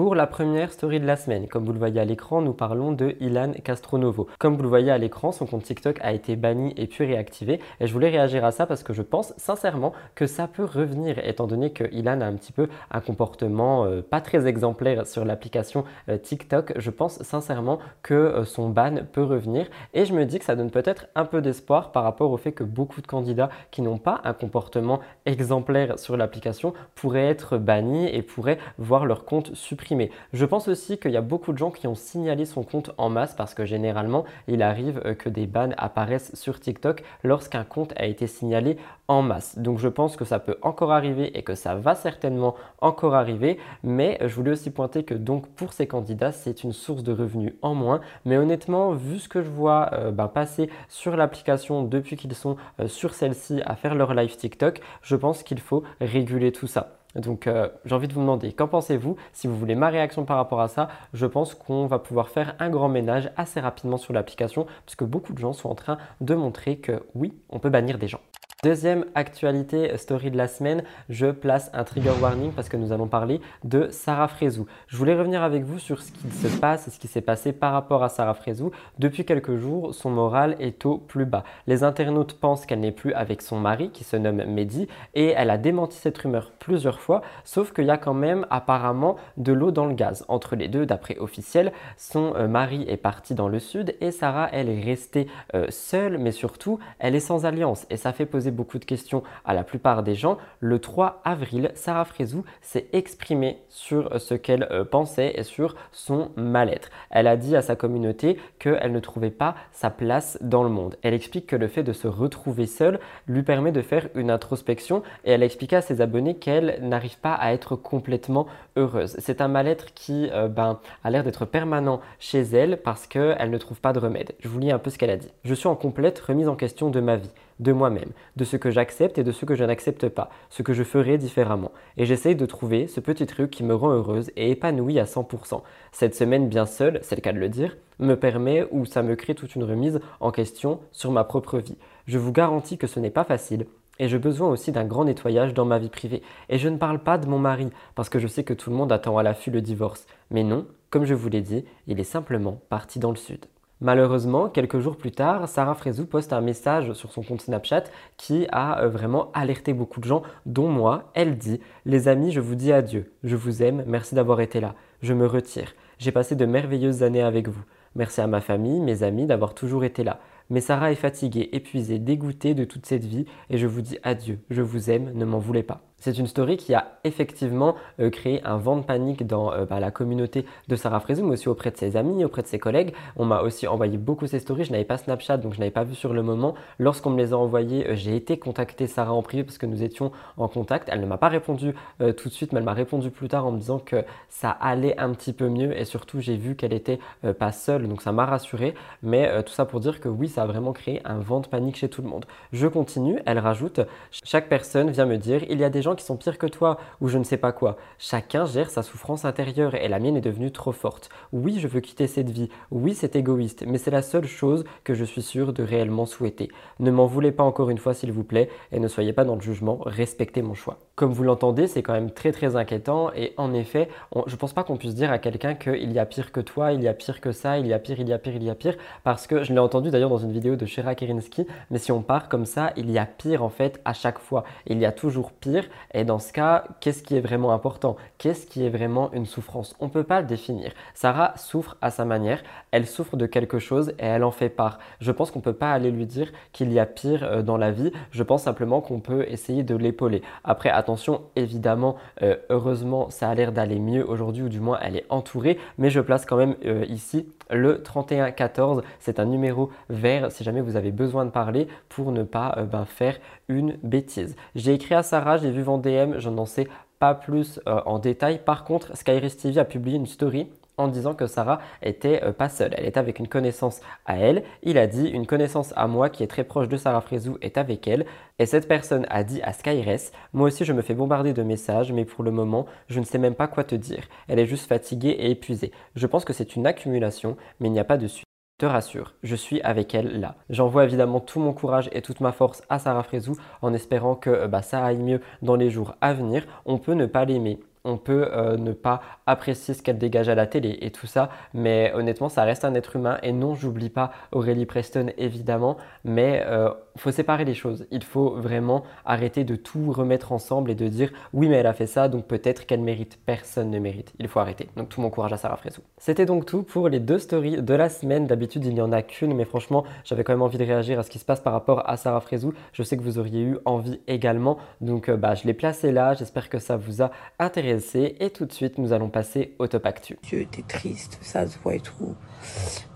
Pour 0.02 0.14
la 0.14 0.26
première 0.26 0.72
story 0.72 0.98
de 0.98 1.04
la 1.04 1.16
semaine, 1.16 1.46
comme 1.46 1.66
vous 1.66 1.74
le 1.74 1.78
voyez 1.78 2.00
à 2.00 2.06
l'écran, 2.06 2.40
nous 2.40 2.54
parlons 2.54 2.90
de 2.90 3.16
Ilan 3.20 3.52
Castronovo. 3.62 4.28
Comme 4.38 4.56
vous 4.56 4.62
le 4.62 4.68
voyez 4.70 4.90
à 4.90 4.96
l'écran, 4.96 5.30
son 5.30 5.44
compte 5.44 5.64
TikTok 5.64 5.98
a 6.00 6.14
été 6.14 6.36
banni 6.36 6.72
et 6.78 6.86
puis 6.86 7.04
réactivé. 7.04 7.60
Et 7.80 7.86
je 7.86 7.92
voulais 7.92 8.08
réagir 8.08 8.42
à 8.46 8.50
ça 8.50 8.64
parce 8.64 8.82
que 8.82 8.94
je 8.94 9.02
pense 9.02 9.34
sincèrement 9.36 9.92
que 10.14 10.26
ça 10.26 10.48
peut 10.48 10.64
revenir, 10.64 11.18
étant 11.22 11.46
donné 11.46 11.74
que 11.74 11.84
Ilan 11.92 12.22
a 12.22 12.24
un 12.24 12.32
petit 12.36 12.50
peu 12.50 12.70
un 12.90 13.02
comportement 13.02 13.84
euh, 13.84 14.00
pas 14.00 14.22
très 14.22 14.46
exemplaire 14.46 15.06
sur 15.06 15.26
l'application 15.26 15.84
euh, 16.08 16.16
TikTok. 16.16 16.72
Je 16.76 16.90
pense 16.90 17.22
sincèrement 17.22 17.78
que 18.02 18.14
euh, 18.14 18.44
son 18.46 18.70
ban 18.70 19.04
peut 19.12 19.24
revenir. 19.24 19.66
Et 19.92 20.06
je 20.06 20.14
me 20.14 20.24
dis 20.24 20.38
que 20.38 20.46
ça 20.46 20.56
donne 20.56 20.70
peut-être 20.70 21.08
un 21.14 21.26
peu 21.26 21.42
d'espoir 21.42 21.92
par 21.92 22.04
rapport 22.04 22.32
au 22.32 22.38
fait 22.38 22.52
que 22.52 22.64
beaucoup 22.64 23.02
de 23.02 23.06
candidats 23.06 23.50
qui 23.70 23.82
n'ont 23.82 23.98
pas 23.98 24.22
un 24.24 24.32
comportement 24.32 25.00
exemplaire 25.26 25.98
sur 25.98 26.16
l'application 26.16 26.72
pourraient 26.94 27.28
être 27.28 27.58
bannis 27.58 28.08
et 28.08 28.22
pourraient 28.22 28.56
voir 28.78 29.04
leur 29.04 29.26
compte 29.26 29.54
supprimé 29.54 29.89
mais 29.94 30.10
Je 30.32 30.44
pense 30.44 30.68
aussi 30.68 30.98
qu'il 30.98 31.12
y 31.12 31.16
a 31.16 31.22
beaucoup 31.22 31.52
de 31.52 31.58
gens 31.58 31.70
qui 31.70 31.86
ont 31.86 31.94
signalé 31.94 32.44
son 32.44 32.62
compte 32.62 32.90
en 32.98 33.08
masse 33.08 33.34
parce 33.34 33.54
que 33.54 33.64
généralement, 33.64 34.24
il 34.48 34.62
arrive 34.62 35.00
euh, 35.04 35.14
que 35.14 35.28
des 35.28 35.46
bans 35.46 35.70
apparaissent 35.76 36.34
sur 36.34 36.60
TikTok 36.60 37.02
lorsqu'un 37.24 37.64
compte 37.64 37.92
a 37.96 38.06
été 38.06 38.26
signalé 38.26 38.76
en 39.08 39.22
masse. 39.22 39.58
Donc 39.58 39.78
je 39.78 39.88
pense 39.88 40.16
que 40.16 40.24
ça 40.24 40.38
peut 40.38 40.56
encore 40.62 40.92
arriver 40.92 41.36
et 41.36 41.42
que 41.42 41.54
ça 41.54 41.74
va 41.74 41.94
certainement 41.94 42.54
encore 42.80 43.14
arriver. 43.14 43.58
Mais 43.82 44.18
je 44.20 44.34
voulais 44.34 44.52
aussi 44.52 44.70
pointer 44.70 45.02
que 45.04 45.14
donc 45.14 45.48
pour 45.48 45.72
ces 45.72 45.86
candidats, 45.86 46.32
c'est 46.32 46.62
une 46.62 46.72
source 46.72 47.02
de 47.02 47.12
revenus 47.12 47.54
en 47.62 47.74
moins. 47.74 48.00
Mais 48.24 48.36
honnêtement, 48.36 48.92
vu 48.92 49.18
ce 49.18 49.28
que 49.28 49.42
je 49.42 49.50
vois 49.50 49.90
euh, 49.94 50.10
ben, 50.10 50.28
passer 50.28 50.70
sur 50.88 51.16
l'application 51.16 51.82
depuis 51.82 52.16
qu'ils 52.16 52.34
sont 52.34 52.56
euh, 52.78 52.88
sur 52.88 53.14
celle-ci 53.14 53.60
à 53.64 53.74
faire 53.76 53.94
leur 53.94 54.14
live 54.14 54.36
TikTok, 54.36 54.80
je 55.02 55.16
pense 55.16 55.42
qu'il 55.42 55.60
faut 55.60 55.82
réguler 56.00 56.52
tout 56.52 56.66
ça. 56.66 56.99
Donc 57.16 57.46
euh, 57.46 57.68
j'ai 57.84 57.94
envie 57.94 58.08
de 58.08 58.12
vous 58.12 58.20
demander, 58.20 58.52
qu'en 58.52 58.68
pensez-vous? 58.68 59.16
Si 59.32 59.46
vous 59.46 59.56
voulez 59.56 59.74
ma 59.74 59.88
réaction 59.88 60.24
par 60.24 60.36
rapport 60.36 60.60
à 60.60 60.68
ça, 60.68 60.88
je 61.12 61.26
pense 61.26 61.54
qu'on 61.54 61.86
va 61.86 61.98
pouvoir 61.98 62.28
faire 62.28 62.54
un 62.58 62.70
grand 62.70 62.88
ménage 62.88 63.30
assez 63.36 63.60
rapidement 63.60 63.96
sur 63.96 64.12
l'application, 64.12 64.66
puisque 64.86 65.04
beaucoup 65.04 65.32
de 65.32 65.38
gens 65.38 65.52
sont 65.52 65.68
en 65.68 65.74
train 65.74 65.98
de 66.20 66.34
montrer 66.34 66.78
que 66.78 67.02
oui, 67.14 67.32
on 67.48 67.58
peut 67.58 67.70
bannir 67.70 67.98
des 67.98 68.08
gens. 68.08 68.20
Deuxième 68.62 69.06
actualité 69.14 69.96
story 69.96 70.30
de 70.30 70.36
la 70.36 70.46
semaine, 70.46 70.82
je 71.08 71.28
place 71.28 71.70
un 71.72 71.82
trigger 71.82 72.12
warning 72.20 72.52
parce 72.52 72.68
que 72.68 72.76
nous 72.76 72.92
allons 72.92 73.06
parler 73.06 73.40
de 73.64 73.88
Sarah 73.90 74.28
Frézou. 74.28 74.66
Je 74.86 74.98
voulais 74.98 75.14
revenir 75.14 75.42
avec 75.42 75.64
vous 75.64 75.78
sur 75.78 76.02
ce 76.02 76.12
qui 76.12 76.30
se 76.30 76.58
passe 76.58 76.86
et 76.86 76.90
ce 76.90 76.98
qui 76.98 77.08
s'est 77.08 77.22
passé 77.22 77.54
par 77.54 77.72
rapport 77.72 78.02
à 78.02 78.10
Sarah 78.10 78.34
Frézou. 78.34 78.70
Depuis 78.98 79.24
quelques 79.24 79.56
jours, 79.56 79.94
son 79.94 80.10
moral 80.10 80.56
est 80.60 80.84
au 80.84 80.98
plus 80.98 81.24
bas. 81.24 81.42
Les 81.66 81.84
internautes 81.84 82.34
pensent 82.34 82.66
qu'elle 82.66 82.80
n'est 82.80 82.92
plus 82.92 83.14
avec 83.14 83.40
son 83.40 83.58
mari 83.58 83.92
qui 83.92 84.04
se 84.04 84.16
nomme 84.16 84.44
Mehdi 84.44 84.88
et 85.14 85.28
elle 85.28 85.48
a 85.48 85.56
démenti 85.56 85.96
cette 85.96 86.18
rumeur 86.18 86.52
plusieurs 86.58 87.00
fois, 87.00 87.22
sauf 87.44 87.72
qu'il 87.72 87.86
y 87.86 87.90
a 87.90 87.96
quand 87.96 88.12
même 88.12 88.44
apparemment 88.50 89.16
de 89.38 89.54
l'eau 89.54 89.70
dans 89.70 89.86
le 89.86 89.94
gaz 89.94 90.26
entre 90.28 90.54
les 90.54 90.68
deux 90.68 90.84
d'après 90.84 91.16
officiel. 91.16 91.72
Son 91.96 92.34
euh, 92.36 92.46
mari 92.46 92.84
est 92.88 92.98
parti 92.98 93.34
dans 93.34 93.48
le 93.48 93.58
sud 93.58 93.96
et 94.02 94.10
Sarah, 94.10 94.50
elle 94.52 94.68
est 94.68 94.82
restée 94.82 95.28
euh, 95.54 95.64
seule, 95.70 96.18
mais 96.18 96.30
surtout, 96.30 96.78
elle 96.98 97.14
est 97.14 97.20
sans 97.20 97.46
alliance 97.46 97.86
et 97.88 97.96
ça 97.96 98.12
fait 98.12 98.26
poser 98.26 98.49
beaucoup 98.50 98.78
de 98.78 98.84
questions 98.84 99.22
à 99.44 99.54
la 99.54 99.64
plupart 99.64 100.02
des 100.02 100.14
gens, 100.14 100.38
le 100.60 100.78
3 100.78 101.20
avril, 101.24 101.70
Sarah 101.74 102.04
Frézou 102.04 102.44
s'est 102.60 102.86
exprimée 102.92 103.58
sur 103.68 104.20
ce 104.20 104.34
qu'elle 104.34 104.68
euh, 104.70 104.84
pensait 104.84 105.32
et 105.36 105.42
sur 105.42 105.76
son 105.92 106.30
mal-être. 106.36 106.90
Elle 107.10 107.26
a 107.26 107.36
dit 107.36 107.56
à 107.56 107.62
sa 107.62 107.76
communauté 107.76 108.38
qu'elle 108.58 108.92
ne 108.92 109.00
trouvait 109.00 109.30
pas 109.30 109.54
sa 109.72 109.90
place 109.90 110.38
dans 110.40 110.62
le 110.62 110.68
monde. 110.68 110.96
Elle 111.02 111.14
explique 111.14 111.46
que 111.46 111.56
le 111.56 111.68
fait 111.68 111.82
de 111.82 111.92
se 111.92 112.08
retrouver 112.08 112.66
seule 112.66 113.00
lui 113.26 113.42
permet 113.42 113.72
de 113.72 113.82
faire 113.82 114.08
une 114.14 114.30
introspection 114.30 115.02
et 115.24 115.32
elle 115.32 115.42
explique 115.42 115.72
à 115.72 115.80
ses 115.80 116.00
abonnés 116.00 116.34
qu'elle 116.34 116.78
n'arrive 116.82 117.18
pas 117.18 117.34
à 117.34 117.52
être 117.52 117.76
complètement 117.76 118.46
heureuse. 118.76 119.16
C'est 119.18 119.40
un 119.40 119.48
mal-être 119.48 119.94
qui 119.94 120.28
euh, 120.32 120.48
ben, 120.48 120.78
a 121.04 121.10
l'air 121.10 121.24
d'être 121.24 121.44
permanent 121.44 122.00
chez 122.18 122.40
elle 122.40 122.80
parce 122.82 123.06
qu'elle 123.06 123.50
ne 123.50 123.58
trouve 123.58 123.80
pas 123.80 123.92
de 123.92 123.98
remède. 123.98 124.32
Je 124.40 124.48
vous 124.48 124.58
lis 124.58 124.72
un 124.72 124.78
peu 124.78 124.90
ce 124.90 124.98
qu'elle 124.98 125.10
a 125.10 125.16
dit. 125.16 125.30
Je 125.44 125.54
suis 125.54 125.68
en 125.68 125.76
complète 125.76 126.18
remise 126.18 126.48
en 126.48 126.56
question 126.56 126.90
de 126.90 127.00
ma 127.00 127.16
vie 127.16 127.30
de 127.60 127.72
moi-même, 127.72 128.10
de 128.36 128.44
ce 128.44 128.56
que 128.56 128.70
j'accepte 128.70 129.18
et 129.18 129.24
de 129.24 129.30
ce 129.30 129.44
que 129.44 129.54
je 129.54 129.64
n'accepte 129.64 130.08
pas, 130.08 130.30
ce 130.48 130.62
que 130.62 130.72
je 130.72 130.82
ferai 130.82 131.18
différemment. 131.18 131.70
Et 131.96 132.06
j'essaye 132.06 132.34
de 132.34 132.46
trouver 132.46 132.88
ce 132.88 132.98
petit 132.98 133.26
truc 133.26 133.50
qui 133.50 133.62
me 133.62 133.74
rend 133.74 133.92
heureuse 133.92 134.30
et 134.36 134.50
épanouie 134.50 134.98
à 134.98 135.04
100%. 135.04 135.62
Cette 135.92 136.14
semaine 136.14 136.48
bien 136.48 136.66
seule, 136.66 136.98
c'est 137.02 137.16
le 137.16 137.20
cas 137.20 137.32
de 137.32 137.38
le 137.38 137.48
dire, 137.48 137.76
me 138.00 138.14
permet 138.14 138.66
ou 138.70 138.86
ça 138.86 139.02
me 139.02 139.14
crée 139.14 139.34
toute 139.34 139.54
une 139.54 139.64
remise 139.64 140.00
en 140.18 140.32
question 140.32 140.80
sur 140.90 141.12
ma 141.12 141.24
propre 141.24 141.58
vie. 141.58 141.76
Je 142.06 142.18
vous 142.18 142.32
garantis 142.32 142.78
que 142.78 142.86
ce 142.86 142.98
n'est 142.98 143.10
pas 143.10 143.24
facile, 143.24 143.66
et 144.00 144.08
j'ai 144.08 144.18
besoin 144.18 144.48
aussi 144.48 144.72
d'un 144.72 144.86
grand 144.86 145.04
nettoyage 145.04 145.52
dans 145.52 145.66
ma 145.66 145.78
vie 145.78 145.90
privée. 145.90 146.22
Et 146.48 146.56
je 146.56 146.70
ne 146.70 146.78
parle 146.78 147.00
pas 147.00 147.18
de 147.18 147.26
mon 147.26 147.38
mari, 147.38 147.68
parce 147.94 148.08
que 148.08 148.18
je 148.18 148.26
sais 148.26 148.44
que 148.44 148.54
tout 148.54 148.70
le 148.70 148.76
monde 148.76 148.92
attend 148.92 149.18
à 149.18 149.22
l'affût 149.22 149.50
le 149.50 149.60
divorce. 149.60 150.06
Mais 150.30 150.42
non, 150.42 150.66
comme 150.88 151.04
je 151.04 151.14
vous 151.14 151.28
l'ai 151.28 151.42
dit, 151.42 151.66
il 151.86 152.00
est 152.00 152.04
simplement 152.04 152.62
parti 152.70 152.98
dans 152.98 153.10
le 153.10 153.16
sud. 153.16 153.44
Malheureusement, 153.82 154.50
quelques 154.50 154.78
jours 154.78 154.98
plus 154.98 155.10
tard, 155.10 155.48
Sarah 155.48 155.74
Frézou 155.74 156.04
poste 156.04 156.34
un 156.34 156.42
message 156.42 156.92
sur 156.92 157.10
son 157.10 157.22
compte 157.22 157.40
Snapchat 157.40 157.84
qui 158.18 158.46
a 158.52 158.82
euh, 158.82 158.88
vraiment 158.88 159.30
alerté 159.32 159.72
beaucoup 159.72 160.00
de 160.00 160.04
gens, 160.04 160.22
dont 160.44 160.68
moi. 160.68 161.10
Elle 161.14 161.38
dit 161.38 161.60
Les 161.86 162.06
amis, 162.06 162.30
je 162.30 162.40
vous 162.40 162.56
dis 162.56 162.72
adieu. 162.72 163.12
Je 163.24 163.36
vous 163.36 163.62
aime. 163.62 163.82
Merci 163.86 164.14
d'avoir 164.14 164.42
été 164.42 164.60
là. 164.60 164.74
Je 165.00 165.14
me 165.14 165.26
retire. 165.26 165.72
J'ai 165.98 166.12
passé 166.12 166.36
de 166.36 166.44
merveilleuses 166.44 167.02
années 167.02 167.22
avec 167.22 167.48
vous. 167.48 167.64
Merci 167.96 168.20
à 168.20 168.26
ma 168.26 168.42
famille, 168.42 168.80
mes 168.80 169.02
amis 169.02 169.24
d'avoir 169.24 169.54
toujours 169.54 169.84
été 169.84 170.04
là. 170.04 170.20
Mais 170.50 170.60
Sarah 170.60 170.92
est 170.92 170.96
fatiguée, 170.96 171.48
épuisée, 171.52 171.98
dégoûtée 171.98 172.54
de 172.54 172.64
toute 172.64 172.84
cette 172.84 173.04
vie 173.04 173.24
et 173.48 173.56
je 173.56 173.66
vous 173.66 173.80
dis 173.80 173.98
adieu. 174.02 174.40
Je 174.50 174.60
vous 174.60 174.90
aime, 174.90 175.10
ne 175.14 175.24
m'en 175.24 175.38
voulez 175.38 175.62
pas. 175.62 175.89
C'est 176.00 176.18
une 176.18 176.26
story 176.26 176.56
qui 176.56 176.74
a 176.74 176.98
effectivement 177.04 177.76
euh, 178.00 178.10
créé 178.10 178.40
un 178.44 178.56
vent 178.56 178.78
de 178.78 178.82
panique 178.82 179.26
dans 179.26 179.52
euh, 179.52 179.66
bah, 179.66 179.80
la 179.80 179.90
communauté 179.90 180.46
de 180.66 180.76
Sarah 180.76 180.98
Frézou, 181.00 181.24
mais 181.24 181.34
aussi 181.34 181.48
auprès 181.48 181.70
de 181.70 181.76
ses 181.76 181.96
amis, 181.96 182.24
auprès 182.24 182.42
de 182.42 182.46
ses 182.46 182.58
collègues. 182.58 182.94
On 183.16 183.26
m'a 183.26 183.42
aussi 183.42 183.66
envoyé 183.66 183.98
beaucoup 183.98 184.26
ces 184.26 184.38
stories. 184.38 184.64
Je 184.64 184.72
n'avais 184.72 184.84
pas 184.84 184.96
Snapchat, 184.96 185.36
donc 185.36 185.52
je 185.54 185.58
n'avais 185.58 185.70
pas 185.70 185.84
vu 185.84 185.94
sur 185.94 186.14
le 186.14 186.22
moment. 186.22 186.54
Lorsqu'on 186.78 187.10
me 187.10 187.18
les 187.18 187.32
a 187.34 187.36
envoyées, 187.36 187.86
euh, 187.86 187.94
j'ai 187.96 188.16
été 188.16 188.38
contacter 188.38 188.86
Sarah 188.86 189.12
en 189.12 189.22
privé 189.22 189.44
parce 189.44 189.58
que 189.58 189.66
nous 189.66 189.82
étions 189.82 190.10
en 190.38 190.48
contact. 190.48 190.88
Elle 190.90 191.00
ne 191.00 191.06
m'a 191.06 191.18
pas 191.18 191.28
répondu 191.28 191.74
tout 192.16 192.28
de 192.28 192.34
suite, 192.34 192.52
mais 192.52 192.58
elle 192.58 192.64
m'a 192.64 192.72
répondu 192.72 193.10
plus 193.10 193.28
tard 193.28 193.46
en 193.46 193.52
me 193.52 193.58
disant 193.58 193.78
que 193.78 194.04
ça 194.28 194.50
allait 194.50 194.98
un 194.98 195.10
petit 195.12 195.32
peu 195.32 195.48
mieux 195.48 195.78
et 195.78 195.84
surtout 195.84 196.20
j'ai 196.20 196.36
vu 196.36 196.56
qu'elle 196.56 196.72
était 196.72 196.98
pas 197.38 197.52
seule, 197.52 197.88
donc 197.88 198.02
ça 198.02 198.12
m'a 198.12 198.24
rassuré. 198.24 198.74
Mais 199.02 199.42
tout 199.42 199.52
ça 199.52 199.64
pour 199.64 199.80
dire 199.80 200.00
que 200.00 200.08
oui, 200.08 200.28
ça 200.28 200.42
a 200.42 200.46
vraiment 200.46 200.72
créé 200.72 201.00
un 201.04 201.18
vent 201.18 201.40
de 201.40 201.46
panique 201.46 201.76
chez 201.76 201.88
tout 201.88 202.02
le 202.02 202.08
monde. 202.08 202.24
Je 202.52 202.66
continue. 202.66 203.18
Elle 203.26 203.38
rajoute 203.38 203.80
chaque 204.24 204.48
personne 204.48 204.90
vient 204.90 205.06
me 205.06 205.16
dire 205.16 205.42
il 205.48 205.58
y 205.58 205.64
a 205.64 205.70
des 205.70 205.82
gens 205.82 205.89
qui 205.94 206.04
sont 206.04 206.16
pires 206.16 206.38
que 206.38 206.46
toi 206.46 206.78
ou 207.00 207.08
je 207.08 207.18
ne 207.18 207.24
sais 207.24 207.36
pas 207.36 207.52
quoi. 207.52 207.76
Chacun 207.98 208.46
gère 208.46 208.70
sa 208.70 208.82
souffrance 208.82 209.24
intérieure 209.24 209.74
et 209.74 209.88
la 209.88 209.98
mienne 209.98 210.16
est 210.16 210.20
devenue 210.20 210.52
trop 210.52 210.72
forte. 210.72 211.08
Oui, 211.32 211.58
je 211.58 211.68
veux 211.68 211.80
quitter 211.80 212.06
cette 212.06 212.30
vie. 212.30 212.48
Oui, 212.70 212.94
c'est 212.94 213.16
égoïste, 213.16 213.64
mais 213.66 213.78
c'est 213.78 213.90
la 213.90 214.02
seule 214.02 214.26
chose 214.26 214.64
que 214.84 214.94
je 214.94 215.04
suis 215.04 215.22
sûr 215.22 215.52
de 215.52 215.62
réellement 215.62 216.06
souhaiter. 216.06 216.50
Ne 216.78 216.90
m'en 216.90 217.06
voulez 217.06 217.32
pas 217.32 217.44
encore 217.44 217.70
une 217.70 217.78
fois 217.78 217.94
s'il 217.94 218.12
vous 218.12 218.24
plaît 218.24 218.50
et 218.72 218.80
ne 218.80 218.88
soyez 218.88 219.12
pas 219.12 219.24
dans 219.24 219.34
le 219.34 219.40
jugement, 219.40 219.78
respectez 219.84 220.42
mon 220.42 220.54
choix. 220.54 220.78
Comme 221.00 221.14
vous 221.14 221.24
l'entendez, 221.24 221.66
c'est 221.66 221.82
quand 221.82 221.94
même 221.94 222.10
très 222.10 222.30
très 222.30 222.56
inquiétant 222.56 223.10
et 223.16 223.32
en 223.38 223.54
effet, 223.54 223.88
je 224.26 224.36
pense 224.36 224.52
pas 224.52 224.64
qu'on 224.64 224.76
puisse 224.76 224.94
dire 224.94 225.10
à 225.10 225.18
quelqu'un 225.18 225.54
qu'il 225.54 225.90
y 225.90 225.98
a 225.98 226.04
pire 226.04 226.30
que 226.30 226.40
toi, 226.40 226.72
il 226.74 226.82
y 226.82 226.88
a 226.88 226.92
pire 226.92 227.22
que 227.22 227.32
ça, 227.32 227.58
il 227.58 227.66
y 227.66 227.72
a 227.72 227.78
pire, 227.78 228.00
il 228.00 228.06
y 228.06 228.12
a 228.12 228.18
pire, 228.18 228.34
il 228.36 228.44
y 228.44 228.50
a 228.50 228.54
pire 228.54 228.76
parce 229.02 229.26
que 229.26 229.42
je 229.42 229.54
l'ai 229.54 229.60
entendu 229.60 229.90
d'ailleurs 229.90 230.10
dans 230.10 230.18
une 230.18 230.30
vidéo 230.30 230.56
de 230.56 230.66
Shera 230.66 230.94
Kerinsky, 230.94 231.46
mais 231.70 231.78
si 231.78 231.90
on 231.90 232.02
part 232.02 232.28
comme 232.28 232.44
ça, 232.44 232.74
il 232.76 232.90
y 232.90 232.98
a 232.98 233.06
pire 233.06 233.42
en 233.42 233.48
fait 233.48 233.80
à 233.86 233.94
chaque 233.94 234.18
fois. 234.18 234.44
Il 234.66 234.78
y 234.78 234.84
a 234.84 234.92
toujours 234.92 235.32
pire 235.32 235.64
et 235.94 236.04
dans 236.04 236.18
ce 236.18 236.34
cas, 236.34 236.64
qu'est-ce 236.80 237.02
qui 237.02 237.16
est 237.16 237.20
vraiment 237.20 237.54
important? 237.54 237.96
Qu'est-ce 238.18 238.46
qui 238.46 238.66
est 238.66 238.68
vraiment 238.68 239.10
une 239.14 239.24
souffrance? 239.24 239.74
On 239.80 239.86
ne 239.86 239.90
peut 239.90 240.04
pas 240.04 240.20
le 240.20 240.26
définir. 240.26 240.70
Sarah 240.92 241.32
souffre 241.38 241.78
à 241.80 241.90
sa 241.90 242.04
manière, 242.04 242.42
elle 242.72 242.86
souffre 242.86 243.16
de 243.16 243.24
quelque 243.24 243.58
chose 243.58 243.94
et 243.98 244.04
elle 244.04 244.22
en 244.22 244.32
fait 244.32 244.50
part. 244.50 244.78
Je 245.00 245.12
pense 245.12 245.30
qu'on 245.30 245.38
ne 245.38 245.44
peut 245.44 245.54
pas 245.54 245.72
aller 245.72 245.92
lui 245.92 246.04
dire 246.04 246.30
qu'il 246.52 246.70
y 246.70 246.78
a 246.78 246.84
pire 246.84 247.24
euh, 247.24 247.40
dans 247.40 247.56
la 247.56 247.70
vie, 247.70 247.90
je 248.10 248.22
pense 248.22 248.42
simplement 248.42 248.82
qu'on 248.82 249.00
peut 249.00 249.24
essayer 249.30 249.62
de 249.62 249.74
l'épauler. 249.74 250.20
Après, 250.44 250.68
attention, 250.68 250.89
évidemment, 251.36 251.96
euh, 252.22 252.36
heureusement, 252.48 253.10
ça 253.10 253.28
a 253.28 253.34
l'air 253.34 253.52
d'aller 253.52 253.78
mieux 253.78 254.08
aujourd'hui, 254.08 254.42
ou 254.42 254.48
du 254.48 254.60
moins 254.60 254.78
elle 254.82 254.96
est 254.96 255.06
entourée, 255.08 255.58
mais 255.78 255.90
je 255.90 256.00
place 256.00 256.26
quand 256.26 256.36
même 256.36 256.56
euh, 256.64 256.84
ici 256.88 257.28
le 257.50 257.82
3114. 257.82 258.82
C'est 258.98 259.20
un 259.20 259.24
numéro 259.24 259.70
vert 259.88 260.30
si 260.30 260.44
jamais 260.44 260.60
vous 260.60 260.76
avez 260.76 260.92
besoin 260.92 261.24
de 261.24 261.30
parler 261.30 261.68
pour 261.88 262.12
ne 262.12 262.22
pas 262.22 262.56
ben, 262.70 262.84
faire 262.84 263.18
une 263.48 263.76
bêtise. 263.82 264.36
J'ai 264.54 264.74
écrit 264.74 264.94
à 264.94 265.02
Sarah, 265.02 265.36
j'ai 265.36 265.50
vu 265.50 265.62
DM, 265.62 266.18
je 266.18 266.30
n'en 266.30 266.46
sais 266.46 266.68
pas 267.00 267.14
plus 267.14 267.58
euh, 267.66 267.80
en 267.86 267.98
détail. 267.98 268.40
Par 268.44 268.64
contre, 268.64 268.96
Skyris 268.96 269.36
TV 269.36 269.58
a 269.58 269.64
publié 269.64 269.96
une 269.96 270.06
story 270.06 270.48
en 270.80 270.88
disant 270.88 271.14
que 271.14 271.26
Sarah 271.26 271.60
était 271.82 272.22
euh, 272.24 272.32
pas 272.32 272.48
seule. 272.48 272.74
Elle 272.76 272.86
était 272.86 272.98
avec 272.98 273.18
une 273.18 273.28
connaissance 273.28 273.80
à 274.06 274.16
elle. 274.16 274.42
Il 274.62 274.78
a 274.78 274.86
dit 274.86 275.08
une 275.08 275.26
connaissance 275.26 275.72
à 275.76 275.86
moi 275.86 276.08
qui 276.08 276.22
est 276.22 276.26
très 276.26 276.44
proche 276.44 276.68
de 276.68 276.76
Sarah 276.76 277.00
Frézou 277.00 277.38
est 277.42 277.58
avec 277.58 277.86
elle. 277.86 278.06
Et 278.38 278.46
cette 278.46 278.68
personne 278.68 279.06
a 279.10 279.22
dit 279.22 279.42
à 279.42 279.52
Skyres 279.52 280.10
Moi 280.32 280.48
aussi, 280.48 280.64
je 280.64 280.72
me 280.72 280.82
fais 280.82 280.94
bombarder 280.94 281.32
de 281.32 281.42
messages, 281.42 281.92
mais 281.92 282.04
pour 282.04 282.24
le 282.24 282.30
moment, 282.30 282.66
je 282.88 283.00
ne 283.00 283.04
sais 283.04 283.18
même 283.18 283.34
pas 283.34 283.48
quoi 283.48 283.64
te 283.64 283.74
dire. 283.74 284.04
Elle 284.28 284.38
est 284.38 284.46
juste 284.46 284.66
fatiguée 284.66 285.10
et 285.10 285.30
épuisée. 285.30 285.72
Je 285.94 286.06
pense 286.06 286.24
que 286.24 286.32
c'est 286.32 286.56
une 286.56 286.66
accumulation, 286.66 287.36
mais 287.60 287.68
il 287.68 287.72
n'y 287.72 287.80
a 287.80 287.84
pas 287.84 287.98
de 287.98 288.06
suite 288.06 288.24
te 288.60 288.66
rassure, 288.66 289.14
je 289.22 289.34
suis 289.34 289.62
avec 289.62 289.94
elle 289.94 290.20
là. 290.20 290.34
J'envoie 290.50 290.84
évidemment 290.84 291.18
tout 291.18 291.40
mon 291.40 291.54
courage 291.54 291.88
et 291.92 292.02
toute 292.02 292.20
ma 292.20 292.30
force 292.30 292.62
à 292.68 292.78
Sarah 292.78 293.02
Frézou 293.02 293.34
en 293.62 293.72
espérant 293.72 294.14
que 294.14 294.46
bah, 294.46 294.60
ça 294.60 294.84
aille 294.84 294.98
mieux 294.98 295.22
dans 295.40 295.56
les 295.56 295.70
jours 295.70 295.94
à 296.02 296.12
venir. 296.12 296.46
On 296.66 296.76
peut 296.76 296.92
ne 296.92 297.06
pas 297.06 297.24
l'aimer, 297.24 297.58
on 297.84 297.96
peut 297.96 298.28
euh, 298.32 298.56
ne 298.56 298.72
pas 298.72 299.00
apprécier 299.26 299.74
ce 299.74 299.82
qu'elle 299.82 299.98
dégage 299.98 300.28
à 300.28 300.34
la 300.34 300.46
télé 300.46 300.78
et 300.80 300.90
tout 300.90 301.06
ça, 301.06 301.30
mais 301.54 301.92
honnêtement, 301.94 302.28
ça 302.28 302.44
reste 302.44 302.64
un 302.64 302.74
être 302.74 302.96
humain. 302.96 303.18
Et 303.22 303.32
non, 303.32 303.54
j'oublie 303.54 303.90
pas 303.90 304.12
Aurélie 304.32 304.66
Preston 304.66 305.06
évidemment, 305.18 305.76
mais 306.04 306.42
il 306.44 306.52
euh, 306.52 306.70
faut 306.96 307.12
séparer 307.12 307.44
les 307.44 307.54
choses. 307.54 307.86
Il 307.90 308.02
faut 308.02 308.30
vraiment 308.30 308.82
arrêter 309.04 309.44
de 309.44 309.56
tout 309.56 309.92
remettre 309.92 310.32
ensemble 310.32 310.70
et 310.70 310.74
de 310.74 310.88
dire 310.88 311.10
oui, 311.32 311.48
mais 311.48 311.56
elle 311.56 311.66
a 311.66 311.72
fait 311.72 311.86
ça, 311.86 312.08
donc 312.08 312.26
peut-être 312.26 312.66
qu'elle 312.66 312.80
mérite. 312.80 313.18
Personne 313.24 313.70
ne 313.70 313.78
mérite. 313.78 314.12
Il 314.18 314.28
faut 314.28 314.40
arrêter. 314.40 314.68
Donc 314.76 314.88
tout 314.88 315.00
mon 315.00 315.10
courage 315.10 315.32
à 315.32 315.36
Sarah 315.36 315.56
Frézou. 315.56 315.80
C'était 315.98 316.26
donc 316.26 316.46
tout 316.46 316.62
pour 316.62 316.88
les 316.88 317.00
deux 317.00 317.18
stories 317.18 317.62
de 317.62 317.74
la 317.74 317.88
semaine. 317.88 318.26
D'habitude, 318.26 318.64
il 318.64 318.74
n'y 318.74 318.82
en 318.82 318.92
a 318.92 319.02
qu'une, 319.02 319.34
mais 319.34 319.44
franchement, 319.44 319.84
j'avais 320.04 320.24
quand 320.24 320.32
même 320.32 320.42
envie 320.42 320.58
de 320.58 320.64
réagir 320.64 320.98
à 320.98 321.02
ce 321.02 321.10
qui 321.10 321.18
se 321.18 321.24
passe 321.24 321.40
par 321.40 321.52
rapport 321.52 321.88
à 321.88 321.96
Sarah 321.96 322.20
Frézou. 322.20 322.52
Je 322.72 322.82
sais 322.82 322.96
que 322.96 323.02
vous 323.02 323.18
auriez 323.18 323.42
eu 323.42 323.58
envie 323.64 324.00
également, 324.06 324.58
donc 324.80 325.08
euh, 325.08 325.16
bah, 325.16 325.34
je 325.34 325.44
l'ai 325.44 325.54
placé 325.54 325.92
là. 325.92 326.14
J'espère 326.14 326.48
que 326.48 326.58
ça 326.58 326.76
vous 326.76 327.02
a 327.02 327.10
intéressé 327.38 327.69
et 327.70 328.30
tout 328.30 328.46
de 328.46 328.52
suite 328.52 328.78
nous 328.78 328.92
allons 328.92 329.08
passer 329.08 329.54
au 329.58 329.66
top 329.66 329.86
actu. 329.86 330.18
Dieu, 330.22 330.46
t'es 330.50 330.62
triste, 330.62 331.18
ça 331.22 331.46
se 331.46 331.58
voit 331.58 331.76
et 331.76 331.80
tout. 331.80 332.14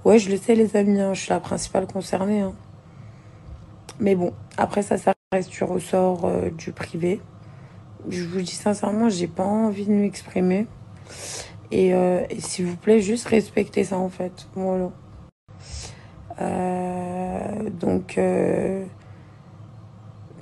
Ouais, 0.04 0.18
je 0.18 0.30
le 0.30 0.36
sais 0.36 0.54
les 0.54 0.76
amis, 0.76 1.00
hein, 1.00 1.14
je 1.14 1.20
suis 1.20 1.30
la 1.30 1.40
principale 1.40 1.86
concernée. 1.86 2.40
Hein. 2.40 2.52
Mais 4.00 4.14
bon, 4.14 4.32
après 4.56 4.82
ça, 4.82 4.98
ça 4.98 5.12
reste 5.32 5.50
du 5.50 5.62
ressort 5.64 6.24
euh, 6.24 6.50
du 6.50 6.72
privé. 6.72 7.20
Je 8.08 8.24
vous 8.24 8.40
dis 8.40 8.54
sincèrement, 8.54 9.08
j'ai 9.08 9.28
pas 9.28 9.44
envie 9.44 9.86
de 9.86 9.92
m'exprimer. 9.92 10.66
Et, 11.70 11.94
euh, 11.94 12.24
et 12.30 12.40
s'il 12.40 12.66
vous 12.66 12.76
plaît, 12.76 13.00
juste 13.00 13.28
respectez 13.28 13.84
ça 13.84 13.98
en 13.98 14.08
fait. 14.08 14.48
Voilà. 14.54 14.90
Euh, 16.40 17.70
donc, 17.70 18.18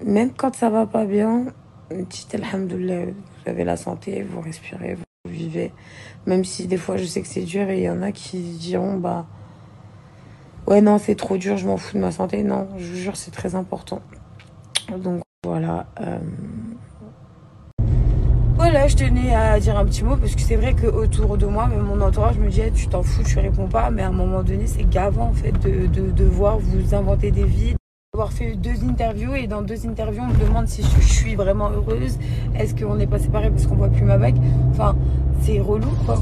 même 0.05 0.33
quand 0.33 0.55
ça 0.55 0.71
va 0.71 0.87
pas 0.87 1.05
bien, 1.05 1.47
dites 1.91 2.35
Alhamdoulilah 2.35 3.13
vous 3.43 3.51
avez 3.51 3.65
la 3.65 3.77
santé, 3.77 4.23
vous 4.23 4.41
respirez, 4.41 4.95
vous 4.95 5.31
vivez. 5.31 5.73
Même 6.27 6.45
si 6.45 6.67
des 6.67 6.77
fois 6.77 6.97
je 6.97 7.05
sais 7.05 7.23
que 7.23 7.29
c'est 7.29 7.43
dur 7.43 7.69
et 7.71 7.79
il 7.79 7.85
y 7.85 7.91
en 7.91 8.03
a 8.03 8.13
qui 8.13 8.39
diront 8.39 8.97
bah 8.97 9.27
ouais 10.67 10.81
non 10.81 10.99
c'est 10.99 11.15
trop 11.15 11.37
dur, 11.37 11.57
je 11.57 11.67
m'en 11.67 11.77
fous 11.77 11.97
de 11.97 12.03
ma 12.03 12.13
santé. 12.13 12.43
Non, 12.43 12.69
je 12.79 12.87
vous 12.87 12.97
jure 12.97 13.17
c'est 13.17 13.31
très 13.31 13.55
important. 13.55 14.01
Donc 14.97 15.23
voilà. 15.45 15.87
Euh, 16.01 16.19
voilà, 18.55 18.87
je 18.87 18.97
tenais 18.97 19.35
à 19.35 19.59
dire 19.59 19.77
un 19.77 19.85
petit 19.85 20.05
mot 20.05 20.17
parce 20.17 20.37
que 20.37 20.41
c'est 20.41 20.57
vrai 20.57 20.75
que 20.75 20.87
autour 20.87 21.37
de 21.37 21.47
moi, 21.47 21.67
même 21.67 21.83
mon 21.83 22.01
entourage 22.01 22.39
me 22.39 22.49
dit 22.49 22.63
tu 22.75 22.87
t'en 22.87 23.03
fous, 23.03 23.25
tu 23.25 23.39
réponds 23.39 23.67
pas, 23.67 23.91
mais 23.91 24.03
à 24.03 24.09
un 24.09 24.13
moment 24.13 24.43
donné 24.43 24.67
c'est 24.67 24.89
gavant 24.89 25.29
en 25.29 25.33
fait 25.33 25.53
de, 25.53 25.87
de, 25.87 26.11
de 26.13 26.25
voir 26.25 26.59
vous 26.59 26.95
inventer 26.95 27.33
des 27.33 27.45
vies 27.45 27.75
avoir 28.15 28.31
fait 28.31 28.57
deux 28.57 28.85
interviews 28.85 29.35
et 29.35 29.47
dans 29.47 29.63
deux 29.63 29.87
interviews 29.87 30.21
on 30.23 30.27
me 30.35 30.39
demande 30.39 30.69
si 30.69 30.83
je 30.83 31.01
suis 31.01 31.35
vraiment 31.35 31.71
heureuse. 31.71 32.19
Est-ce 32.55 32.75
qu'on 32.75 32.97
n'est 32.97 33.07
pas 33.07 33.19
séparés 33.19 33.49
parce 33.49 33.67
qu'on 33.67 33.77
voit 33.77 33.89
plus 33.89 34.05
ma 34.05 34.19
bague? 34.19 34.37
Enfin 34.71 34.95
c'est 35.41 35.61
relou 35.61 35.89
quoi 36.05 36.19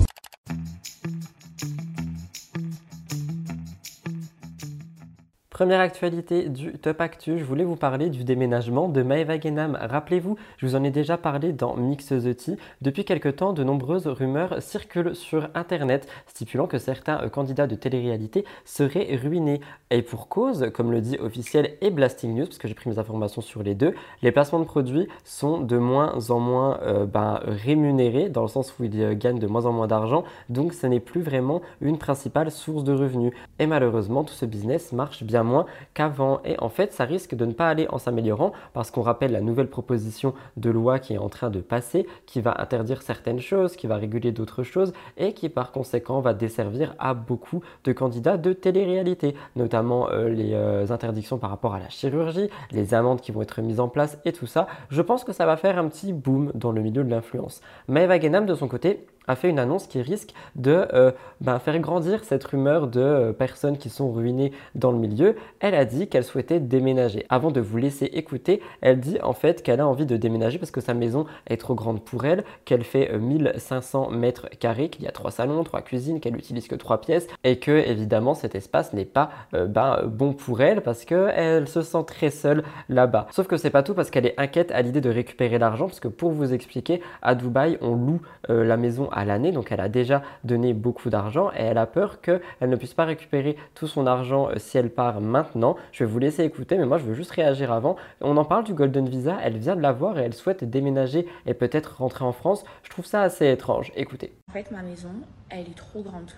Première 5.60 5.80
actualité 5.80 6.48
du 6.48 6.72
Top 6.72 7.02
Actu, 7.02 7.38
je 7.38 7.44
voulais 7.44 7.64
vous 7.64 7.76
parler 7.76 8.08
du 8.08 8.24
déménagement 8.24 8.88
de 8.88 9.02
Maeva 9.02 9.38
Genam. 9.38 9.76
Rappelez-vous, 9.78 10.36
je 10.56 10.64
vous 10.64 10.74
en 10.74 10.82
ai 10.82 10.90
déjà 10.90 11.18
parlé 11.18 11.52
dans 11.52 11.76
Mix 11.76 12.06
the 12.06 12.34
Tea. 12.34 12.56
Depuis 12.80 13.04
quelque 13.04 13.28
temps, 13.28 13.52
de 13.52 13.62
nombreuses 13.62 14.06
rumeurs 14.06 14.62
circulent 14.62 15.14
sur 15.14 15.50
Internet 15.54 16.08
stipulant 16.26 16.66
que 16.66 16.78
certains 16.78 17.20
euh, 17.20 17.28
candidats 17.28 17.66
de 17.66 17.74
télé-réalité 17.74 18.46
seraient 18.64 19.14
ruinés. 19.22 19.60
Et 19.90 20.00
pour 20.00 20.28
cause, 20.28 20.70
comme 20.72 20.92
le 20.92 21.02
dit 21.02 21.18
officiel 21.18 21.74
et 21.82 21.90
Blasting 21.90 22.34
News, 22.34 22.46
parce 22.46 22.56
que 22.56 22.66
j'ai 22.66 22.72
pris 22.72 22.88
mes 22.88 22.98
informations 22.98 23.42
sur 23.42 23.62
les 23.62 23.74
deux, 23.74 23.94
les 24.22 24.32
placements 24.32 24.60
de 24.60 24.64
produits 24.64 25.08
sont 25.24 25.60
de 25.60 25.76
moins 25.76 26.30
en 26.30 26.40
moins 26.40 26.78
euh, 26.80 27.04
ben, 27.04 27.38
rémunérés, 27.44 28.30
dans 28.30 28.40
le 28.42 28.48
sens 28.48 28.72
où 28.78 28.84
ils 28.84 29.02
euh, 29.02 29.14
gagnent 29.14 29.38
de 29.38 29.46
moins 29.46 29.66
en 29.66 29.72
moins 29.72 29.88
d'argent. 29.88 30.24
Donc 30.48 30.72
ce 30.72 30.86
n'est 30.86 31.00
plus 31.00 31.20
vraiment 31.20 31.60
une 31.82 31.98
principale 31.98 32.50
source 32.50 32.82
de 32.82 32.94
revenus. 32.94 33.34
Et 33.58 33.66
malheureusement, 33.66 34.24
tout 34.24 34.32
ce 34.32 34.46
business 34.46 34.92
marche 34.92 35.22
bien 35.22 35.49
qu'avant. 35.94 36.40
Et 36.44 36.58
en 36.60 36.68
fait, 36.68 36.92
ça 36.92 37.04
risque 37.04 37.34
de 37.34 37.44
ne 37.44 37.52
pas 37.52 37.68
aller 37.68 37.86
en 37.90 37.98
s'améliorant 37.98 38.52
parce 38.72 38.90
qu'on 38.90 39.02
rappelle 39.02 39.32
la 39.32 39.40
nouvelle 39.40 39.68
proposition 39.68 40.34
de 40.56 40.70
loi 40.70 40.98
qui 40.98 41.14
est 41.14 41.18
en 41.18 41.28
train 41.28 41.50
de 41.50 41.60
passer, 41.60 42.06
qui 42.26 42.40
va 42.40 42.60
interdire 42.60 43.02
certaines 43.02 43.40
choses, 43.40 43.76
qui 43.76 43.86
va 43.86 43.96
réguler 43.96 44.32
d'autres 44.32 44.62
choses 44.62 44.92
et 45.16 45.32
qui 45.32 45.48
par 45.48 45.72
conséquent 45.72 46.20
va 46.20 46.34
desservir 46.34 46.94
à 46.98 47.14
beaucoup 47.14 47.62
de 47.84 47.92
candidats 47.92 48.36
de 48.36 48.52
télé-réalité, 48.52 49.34
notamment 49.56 50.10
euh, 50.10 50.28
les 50.28 50.54
euh, 50.54 50.90
interdictions 50.90 51.38
par 51.38 51.50
rapport 51.50 51.74
à 51.74 51.78
la 51.78 51.88
chirurgie, 51.88 52.48
les 52.70 52.94
amendes 52.94 53.20
qui 53.20 53.32
vont 53.32 53.42
être 53.42 53.60
mises 53.62 53.80
en 53.80 53.88
place 53.88 54.18
et 54.24 54.32
tout 54.32 54.46
ça. 54.46 54.66
Je 54.90 55.02
pense 55.02 55.24
que 55.24 55.32
ça 55.32 55.46
va 55.46 55.56
faire 55.56 55.78
un 55.78 55.88
petit 55.88 56.12
boom 56.12 56.52
dans 56.54 56.72
le 56.72 56.80
milieu 56.80 57.04
de 57.04 57.10
l'influence. 57.10 57.60
Maeva 57.88 58.18
Genam, 58.20 58.46
de 58.46 58.54
son 58.54 58.68
côté, 58.68 59.06
a 59.26 59.36
fait 59.36 59.48
une 59.48 59.58
annonce 59.58 59.86
qui 59.86 60.00
risque 60.02 60.34
de 60.56 60.86
euh, 60.92 61.12
ben, 61.40 61.58
faire 61.58 61.78
grandir 61.78 62.24
cette 62.24 62.44
rumeur 62.44 62.86
de 62.86 63.00
euh, 63.00 63.32
personnes 63.32 63.78
qui 63.78 63.90
sont 63.90 64.10
ruinées 64.10 64.52
dans 64.74 64.90
le 64.92 64.98
milieu. 64.98 65.36
Elle 65.60 65.74
a 65.74 65.84
dit 65.84 66.08
qu'elle 66.08 66.24
souhaitait 66.24 66.60
déménager. 66.60 67.26
Avant 67.28 67.50
de 67.50 67.60
vous 67.60 67.76
laisser 67.76 68.06
écouter, 68.06 68.60
elle 68.80 69.00
dit 69.00 69.18
en 69.22 69.32
fait 69.32 69.62
qu'elle 69.62 69.80
a 69.80 69.86
envie 69.86 70.06
de 70.06 70.16
déménager 70.16 70.58
parce 70.58 70.70
que 70.70 70.80
sa 70.80 70.94
maison 70.94 71.26
est 71.46 71.58
trop 71.58 71.74
grande 71.74 72.02
pour 72.02 72.24
elle, 72.24 72.44
qu'elle 72.64 72.84
fait 72.84 73.16
1500 73.16 74.08
euh, 74.10 74.16
mètres 74.16 74.48
carrés, 74.58 74.88
qu'il 74.88 75.04
y 75.04 75.08
a 75.08 75.12
trois 75.12 75.30
salons, 75.30 75.62
trois 75.64 75.82
cuisines, 75.82 76.20
qu'elle 76.20 76.36
utilise 76.36 76.66
que 76.66 76.74
trois 76.74 77.00
pièces 77.00 77.26
et 77.44 77.58
que 77.58 77.70
évidemment 77.70 78.34
cet 78.34 78.54
espace 78.54 78.92
n'est 78.92 79.04
pas 79.04 79.30
ben, 79.52 80.02
bon 80.06 80.32
pour 80.32 80.60
elle 80.60 80.82
parce 80.82 81.04
qu'elle 81.04 81.68
se 81.68 81.82
sent 81.82 82.04
très 82.06 82.30
seule 82.30 82.62
là-bas. 82.88 83.26
Sauf 83.30 83.46
que 83.46 83.56
c'est 83.56 83.70
pas 83.70 83.82
tout 83.82 83.94
parce 83.94 84.10
qu'elle 84.10 84.26
est 84.26 84.38
inquiète 84.38 84.70
à 84.72 84.82
l'idée 84.82 85.00
de 85.00 85.10
récupérer 85.10 85.58
l'argent 85.58 85.86
parce 85.86 86.00
que 86.00 86.08
pour 86.08 86.32
vous 86.32 86.52
expliquer, 86.52 87.00
à 87.22 87.34
Dubaï 87.34 87.78
on 87.80 87.94
loue 87.94 88.20
la 88.48 88.76
maison 88.76 89.09
à 89.12 89.24
l'année, 89.24 89.52
donc 89.52 89.72
elle 89.72 89.80
a 89.80 89.88
déjà 89.88 90.22
donné 90.44 90.72
beaucoup 90.74 91.10
d'argent 91.10 91.50
et 91.52 91.62
elle 91.62 91.78
a 91.78 91.86
peur 91.86 92.20
qu'elle 92.20 92.40
ne 92.62 92.76
puisse 92.76 92.94
pas 92.94 93.04
récupérer 93.04 93.56
tout 93.74 93.86
son 93.86 94.06
argent 94.06 94.48
euh, 94.48 94.54
si 94.58 94.78
elle 94.78 94.90
part 94.90 95.20
maintenant. 95.20 95.76
Je 95.92 96.04
vais 96.04 96.10
vous 96.10 96.18
laisser 96.18 96.44
écouter, 96.44 96.78
mais 96.78 96.86
moi 96.86 96.98
je 96.98 97.04
veux 97.04 97.14
juste 97.14 97.30
réagir 97.30 97.72
avant. 97.72 97.96
On 98.20 98.36
en 98.36 98.44
parle 98.44 98.64
du 98.64 98.74
Golden 98.74 99.08
Visa, 99.08 99.38
elle 99.42 99.58
vient 99.58 99.76
de 99.76 99.80
l'avoir 99.80 100.18
et 100.18 100.22
elle 100.22 100.34
souhaite 100.34 100.64
déménager 100.64 101.26
et 101.46 101.54
peut-être 101.54 101.96
rentrer 101.98 102.24
en 102.24 102.32
France. 102.32 102.64
Je 102.82 102.90
trouve 102.90 103.06
ça 103.06 103.22
assez 103.22 103.50
étrange. 103.50 103.92
Écoutez. 103.96 104.32
En 104.48 104.52
fait, 104.52 104.70
ma 104.70 104.82
maison, 104.82 105.12
elle 105.48 105.68
est 105.68 105.76
trop 105.76 106.02
grande. 106.02 106.30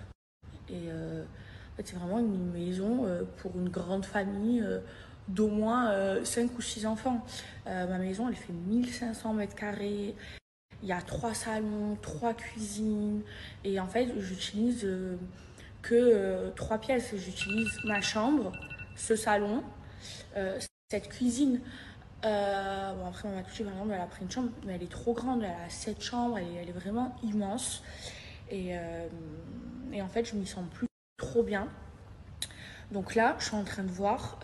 Et 0.69 0.89
euh, 0.89 1.23
c'est 1.83 1.95
vraiment 1.95 2.19
une 2.19 2.51
maison 2.51 3.05
euh, 3.05 3.23
pour 3.37 3.51
une 3.55 3.69
grande 3.69 4.05
famille 4.05 4.63
d'au 5.27 5.47
moins 5.47 5.89
5 6.23 6.49
ou 6.57 6.61
6 6.61 6.85
enfants. 6.85 7.25
ma 7.65 7.97
maison, 7.97 8.27
elle 8.27 8.35
fait 8.35 8.51
1500 8.51 9.33
mètres 9.33 9.55
carrés. 9.55 10.15
Il 10.83 10.89
y 10.89 10.91
a 10.91 11.01
trois 11.01 11.33
salons, 11.33 11.97
trois 12.01 12.33
cuisines. 12.33 13.21
Et 13.63 13.79
en 13.79 13.87
fait, 13.87 14.09
j'utilise 14.19 14.83
euh, 14.83 15.15
que 15.81 15.95
euh, 15.95 16.51
trois 16.51 16.77
pièces. 16.77 17.15
J'utilise 17.15 17.69
ma 17.85 18.01
chambre, 18.01 18.51
ce 18.97 19.15
salon, 19.15 19.63
euh, 20.35 20.59
cette 20.91 21.07
cuisine. 21.07 21.61
bon, 22.21 23.07
après, 23.07 23.29
ma 23.29 23.43
touché, 23.43 23.63
par 23.63 23.71
exemple, 23.71 23.93
elle 23.93 24.01
a 24.01 24.07
pris 24.07 24.23
une 24.23 24.31
chambre, 24.31 24.49
mais 24.65 24.73
elle 24.73 24.83
est 24.83 24.91
trop 24.91 25.13
grande. 25.13 25.41
Elle 25.43 25.51
a 25.51 25.69
sept 25.69 26.01
chambres, 26.01 26.37
elle 26.37 26.67
est, 26.67 26.73
vraiment 26.73 27.15
immense. 27.23 27.81
Et, 28.51 28.73
et, 29.93 30.01
en 30.01 30.09
fait, 30.09 30.25
je 30.25 30.35
m'y 30.35 30.45
sens 30.45 30.65
plus 30.69 30.87
trop 31.17 31.43
bien. 31.43 31.69
Donc 32.91 33.15
là, 33.15 33.37
je 33.39 33.45
suis 33.45 33.55
en 33.55 33.63
train 33.63 33.83
de 33.83 33.91
voir 33.91 34.37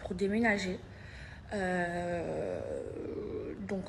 pour 0.00 0.14
déménager. 0.14 0.80
donc, 3.68 3.84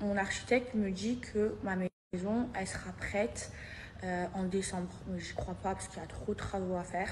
mon 0.00 0.16
architecte 0.16 0.74
me 0.74 0.90
dit 0.90 1.18
que 1.18 1.54
ma 1.62 1.76
maison, 1.76 2.48
elle 2.58 2.66
sera 2.66 2.92
prête 2.92 3.50
euh, 4.04 4.26
en 4.34 4.44
décembre. 4.44 4.90
Mais 5.08 5.20
je 5.20 5.34
crois 5.34 5.54
pas 5.54 5.72
parce 5.72 5.88
qu'il 5.88 6.00
y 6.00 6.04
a 6.04 6.06
trop 6.06 6.32
de 6.32 6.38
travaux 6.38 6.76
à 6.76 6.84
faire. 6.84 7.08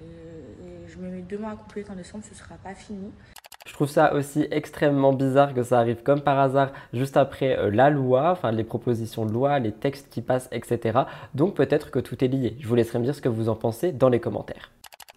Et, 0.00 0.88
je 0.88 0.98
me 0.98 1.08
mets 1.08 1.22
deux 1.22 1.38
mois 1.38 1.52
à 1.52 1.56
couper 1.56 1.82
qu'en 1.82 1.94
décembre, 1.94 2.24
ce 2.28 2.34
sera 2.34 2.56
pas 2.56 2.74
fini. 2.74 3.12
Je 3.66 3.72
trouve 3.72 3.88
ça 3.88 4.12
aussi 4.14 4.46
extrêmement 4.50 5.12
bizarre 5.12 5.54
que 5.54 5.62
ça 5.62 5.78
arrive 5.78 6.02
comme 6.02 6.20
par 6.20 6.38
hasard 6.38 6.72
juste 6.92 7.16
après 7.16 7.58
euh, 7.58 7.70
la 7.70 7.88
loi, 7.90 8.30
enfin 8.30 8.52
les 8.52 8.62
propositions 8.62 9.24
de 9.24 9.32
loi, 9.32 9.58
les 9.58 9.72
textes 9.72 10.08
qui 10.10 10.20
passent, 10.20 10.48
etc. 10.52 11.00
Donc 11.34 11.54
peut-être 11.54 11.90
que 11.90 11.98
tout 11.98 12.22
est 12.22 12.28
lié. 12.28 12.56
Je 12.60 12.68
vous 12.68 12.74
laisserai 12.74 12.98
me 12.98 13.04
dire 13.04 13.14
ce 13.14 13.22
que 13.22 13.28
vous 13.28 13.48
en 13.48 13.56
pensez 13.56 13.90
dans 13.90 14.10
les 14.10 14.20
commentaires. 14.20 14.70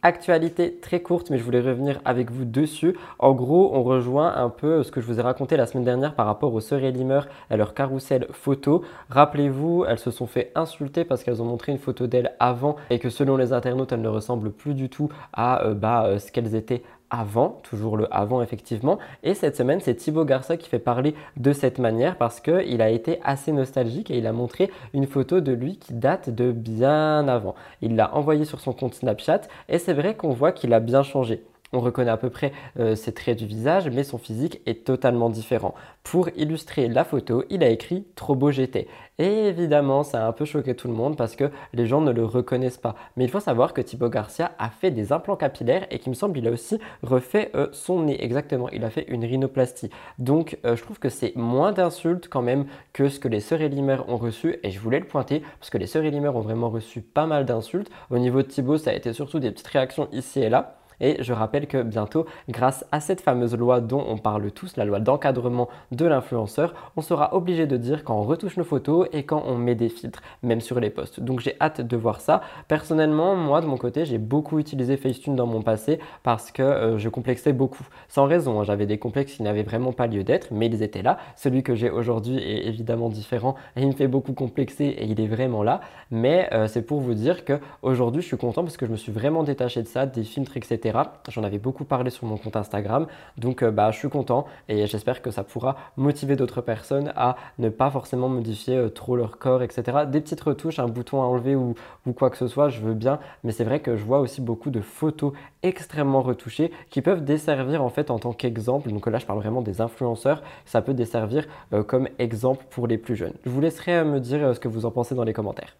Actualité 0.03 0.77
très 0.79 1.01
courte, 1.01 1.31
mais 1.31 1.39
je 1.39 1.43
voulais 1.43 1.59
revenir 1.59 1.99
avec 2.05 2.29
vous 2.29 2.45
dessus. 2.45 2.95
En 3.17 3.33
gros, 3.33 3.71
on 3.73 3.81
rejoint 3.81 4.31
un 4.35 4.49
peu 4.49 4.83
ce 4.83 4.91
que 4.91 5.01
je 5.01 5.07
vous 5.07 5.19
ai 5.19 5.23
raconté 5.23 5.57
la 5.57 5.65
semaine 5.65 5.85
dernière 5.85 6.13
par 6.13 6.27
rapport 6.27 6.53
aux 6.53 6.59
sœurs 6.59 6.83
Elimer 6.83 7.21
et 7.49 7.57
leur 7.57 7.73
carrousel 7.73 8.27
photo. 8.31 8.83
Rappelez-vous, 9.09 9.85
elles 9.87 9.97
se 9.97 10.11
sont 10.11 10.27
fait 10.27 10.51
insulter 10.53 11.03
parce 11.03 11.23
qu'elles 11.23 11.41
ont 11.41 11.45
montré 11.45 11.71
une 11.71 11.79
photo 11.79 12.05
d'elles 12.05 12.35
avant 12.39 12.75
et 12.91 12.99
que 12.99 13.09
selon 13.09 13.37
les 13.37 13.53
internautes, 13.53 13.91
elles 13.91 14.01
ne 14.01 14.07
ressemblent 14.07 14.51
plus 14.51 14.75
du 14.75 14.87
tout 14.87 15.09
à 15.33 15.65
euh, 15.65 15.73
bah, 15.73 16.05
euh, 16.05 16.19
ce 16.19 16.31
qu'elles 16.31 16.53
étaient 16.53 16.83
avant, 17.09 17.59
toujours 17.63 17.97
le 17.97 18.13
avant 18.13 18.41
effectivement. 18.41 18.99
Et 19.23 19.33
cette 19.33 19.55
semaine, 19.55 19.79
c'est 19.79 19.95
Thibaut 19.95 20.25
Garça 20.25 20.57
qui 20.57 20.69
fait 20.69 20.79
parler 20.79 21.15
de 21.37 21.53
cette 21.53 21.79
manière 21.79 22.17
parce 22.17 22.39
qu'il 22.39 22.81
a 22.81 22.89
été 22.89 23.19
assez 23.23 23.51
nostalgique 23.51 24.11
et 24.11 24.17
il 24.17 24.27
a 24.27 24.33
montré 24.33 24.71
une 24.93 25.07
photo 25.07 25.39
de 25.39 25.51
lui 25.51 25.77
qui 25.77 25.93
date 25.93 26.29
de 26.29 26.51
bien 26.51 27.27
avant. 27.27 27.55
Il 27.81 27.95
l'a 27.95 28.15
envoyé 28.15 28.45
sur 28.45 28.59
son 28.59 28.73
compte 28.73 28.95
Snapchat 28.95 29.41
et 29.69 29.79
c'est 29.79 29.93
vrai 29.93 30.15
qu'on 30.15 30.31
voit 30.31 30.51
qu'il 30.51 30.73
a 30.73 30.79
bien 30.79 31.03
changé. 31.03 31.43
On 31.73 31.79
reconnaît 31.79 32.11
à 32.11 32.17
peu 32.17 32.29
près 32.29 32.51
euh, 32.79 32.95
ses 32.95 33.13
traits 33.13 33.37
du 33.37 33.45
visage, 33.45 33.89
mais 33.89 34.03
son 34.03 34.17
physique 34.17 34.61
est 34.65 34.85
totalement 34.85 35.29
différent. 35.29 35.73
Pour 36.03 36.29
illustrer 36.37 36.87
la 36.87 37.03
photo, 37.03 37.43
il 37.49 37.63
a 37.63 37.69
écrit 37.69 38.05
Trop 38.15 38.35
beau 38.35 38.51
j'étais. 38.51 38.87
Et 39.19 39.47
évidemment, 39.47 40.03
ça 40.03 40.23
a 40.23 40.27
un 40.27 40.31
peu 40.31 40.45
choqué 40.45 40.75
tout 40.75 40.87
le 40.87 40.93
monde 40.93 41.17
parce 41.17 41.35
que 41.35 41.49
les 41.73 41.87
gens 41.87 42.01
ne 42.01 42.11
le 42.11 42.23
reconnaissent 42.23 42.77
pas. 42.77 42.95
Mais 43.15 43.23
il 43.23 43.29
faut 43.29 43.39
savoir 43.39 43.73
que 43.73 43.81
Thibaut 43.81 44.09
Garcia 44.09 44.51
a 44.59 44.69
fait 44.69 44.91
des 44.91 45.11
implants 45.11 45.35
capillaires 45.35 45.87
et 45.89 45.99
qu'il 45.99 46.11
me 46.11 46.15
semble 46.15 46.37
il 46.37 46.47
a 46.47 46.51
aussi 46.51 46.79
refait 47.01 47.51
euh, 47.55 47.67
son 47.71 48.03
nez. 48.03 48.23
Exactement, 48.23 48.69
il 48.69 48.83
a 48.85 48.89
fait 48.89 49.05
une 49.09 49.25
rhinoplastie. 49.25 49.89
Donc 50.19 50.57
euh, 50.65 50.75
je 50.75 50.83
trouve 50.83 50.99
que 50.99 51.09
c'est 51.09 51.35
moins 51.35 51.71
d'insultes 51.71 52.27
quand 52.29 52.43
même 52.43 52.65
que 52.93 53.09
ce 53.09 53.19
que 53.19 53.27
les 53.27 53.39
sœurs 53.39 53.61
Elimer 53.61 53.97
ont 54.07 54.17
reçu. 54.17 54.57
Et 54.63 54.71
je 54.71 54.79
voulais 54.79 54.99
le 54.99 55.07
pointer 55.07 55.41
parce 55.59 55.69
que 55.69 55.77
les 55.77 55.87
sœurs 55.87 56.05
Elimer 56.05 56.29
ont 56.29 56.41
vraiment 56.41 56.69
reçu 56.69 57.01
pas 57.01 57.25
mal 57.25 57.45
d'insultes. 57.45 57.89
Au 58.11 58.19
niveau 58.19 58.41
de 58.43 58.47
Thibaut, 58.47 58.77
ça 58.77 58.91
a 58.91 58.93
été 58.93 59.13
surtout 59.13 59.39
des 59.39 59.51
petites 59.51 59.67
réactions 59.67 60.07
ici 60.11 60.41
et 60.41 60.49
là. 60.49 60.77
Et 60.99 61.21
je 61.23 61.33
rappelle 61.33 61.67
que 61.67 61.83
bientôt, 61.83 62.25
grâce 62.49 62.85
à 62.91 62.99
cette 62.99 63.21
fameuse 63.21 63.55
loi 63.55 63.81
dont 63.81 64.03
on 64.07 64.17
parle 64.17 64.51
tous, 64.51 64.77
la 64.77 64.85
loi 64.85 64.99
d'encadrement 64.99 65.69
de 65.91 66.05
l'influenceur, 66.05 66.73
on 66.95 67.01
sera 67.01 67.35
obligé 67.35 67.67
de 67.67 67.77
dire 67.77 68.03
quand 68.03 68.17
on 68.17 68.23
retouche 68.23 68.57
nos 68.57 68.63
photos 68.63 69.07
et 69.13 69.23
quand 69.23 69.43
on 69.45 69.55
met 69.55 69.75
des 69.75 69.89
filtres, 69.89 70.21
même 70.43 70.61
sur 70.61 70.79
les 70.79 70.89
posts. 70.89 71.19
Donc 71.19 71.39
j'ai 71.39 71.55
hâte 71.61 71.81
de 71.81 71.97
voir 71.97 72.21
ça. 72.21 72.41
Personnellement, 72.67 73.35
moi 73.35 73.61
de 73.61 73.67
mon 73.67 73.77
côté, 73.77 74.05
j'ai 74.05 74.17
beaucoup 74.17 74.59
utilisé 74.59 74.97
Facetune 74.97 75.35
dans 75.35 75.45
mon 75.45 75.61
passé 75.61 75.99
parce 76.23 76.51
que 76.51 76.63
euh, 76.63 76.97
je 76.97 77.09
complexais 77.09 77.53
beaucoup. 77.53 77.87
Sans 78.07 78.25
raison, 78.25 78.59
hein. 78.59 78.63
j'avais 78.63 78.85
des 78.85 78.97
complexes 78.97 79.33
qui 79.33 79.43
n'avaient 79.43 79.63
vraiment 79.63 79.91
pas 79.91 80.07
lieu 80.07 80.23
d'être, 80.23 80.47
mais 80.51 80.67
ils 80.67 80.81
étaient 80.81 81.03
là. 81.03 81.17
Celui 81.35 81.63
que 81.63 81.75
j'ai 81.75 81.89
aujourd'hui 81.89 82.37
est 82.37 82.67
évidemment 82.67 83.09
différent 83.09 83.55
et 83.75 83.81
il 83.81 83.87
me 83.87 83.93
fait 83.93 84.07
beaucoup 84.07 84.33
complexer 84.33 84.85
et 84.85 85.05
il 85.05 85.21
est 85.21 85.27
vraiment 85.27 85.63
là. 85.63 85.81
Mais 86.11 86.49
euh, 86.53 86.67
c'est 86.67 86.81
pour 86.81 87.01
vous 87.01 87.13
dire 87.13 87.45
que 87.45 87.59
aujourd'hui, 87.81 88.21
je 88.21 88.27
suis 88.27 88.37
content 88.37 88.63
parce 88.63 88.77
que 88.77 88.85
je 88.85 88.91
me 88.91 88.97
suis 88.97 89.11
vraiment 89.11 89.43
détaché 89.43 89.81
de 89.81 89.87
ça, 89.87 90.05
des 90.05 90.23
filtres, 90.23 90.57
etc. 90.57 90.86
J'en 91.29 91.43
avais 91.43 91.57
beaucoup 91.57 91.85
parlé 91.85 92.09
sur 92.09 92.25
mon 92.25 92.37
compte 92.37 92.55
Instagram, 92.55 93.07
donc 93.37 93.63
euh, 93.63 93.71
bah, 93.71 93.91
je 93.91 93.97
suis 93.97 94.09
content 94.09 94.45
et 94.69 94.87
j'espère 94.87 95.21
que 95.21 95.31
ça 95.31 95.43
pourra 95.43 95.75
motiver 95.97 96.35
d'autres 96.35 96.61
personnes 96.61 97.11
à 97.15 97.35
ne 97.59 97.69
pas 97.69 97.89
forcément 97.89 98.29
modifier 98.29 98.77
euh, 98.77 98.89
trop 98.89 99.15
leur 99.15 99.37
corps, 99.37 99.63
etc. 99.63 100.05
Des 100.07 100.21
petites 100.21 100.41
retouches, 100.41 100.79
un 100.79 100.87
bouton 100.87 101.21
à 101.21 101.25
enlever 101.25 101.55
ou, 101.55 101.75
quoi 102.15 102.29
que 102.29 102.37
ce 102.37 102.47
soit, 102.47 102.69
je 102.69 102.81
veux 102.81 102.93
bien, 102.93 103.19
mais 103.43 103.51
c'est 103.51 103.63
vrai 103.63 103.79
que 103.79 103.95
je 103.95 104.03
vois 104.03 104.19
aussi 104.19 104.41
beaucoup 104.41 104.69
de 104.69 104.81
photos 104.81 105.33
extrêmement 105.63 106.21
retouchées 106.21 106.71
qui 106.89 107.01
peuvent 107.01 107.23
desservir 107.23 107.83
en 107.83 107.89
fait 107.89 108.11
en 108.11 108.19
tant 108.19 108.33
qu'exemple. 108.33 108.89
Donc 108.89 109.07
là, 109.07 109.19
je 109.19 109.25
parle 109.25 109.39
vraiment 109.39 109.61
des 109.61 109.81
influenceurs. 109.81 110.41
Ça 110.65 110.81
peut 110.81 110.93
desservir 110.93 111.45
euh, 111.73 111.83
comme 111.83 112.07
exemple 112.19 112.65
pour 112.69 112.87
les 112.87 112.97
plus 112.97 113.15
jeunes. 113.15 113.33
Je 113.45 113.49
vous 113.49 113.61
laisserai 113.61 114.03
me 114.03 114.19
dire 114.19 114.55
ce 114.55 114.59
que 114.59 114.67
vous 114.67 114.85
en 114.85 114.91
pensez 114.91 115.15
dans 115.15 115.23
les 115.23 115.33
commentaires. 115.33 115.75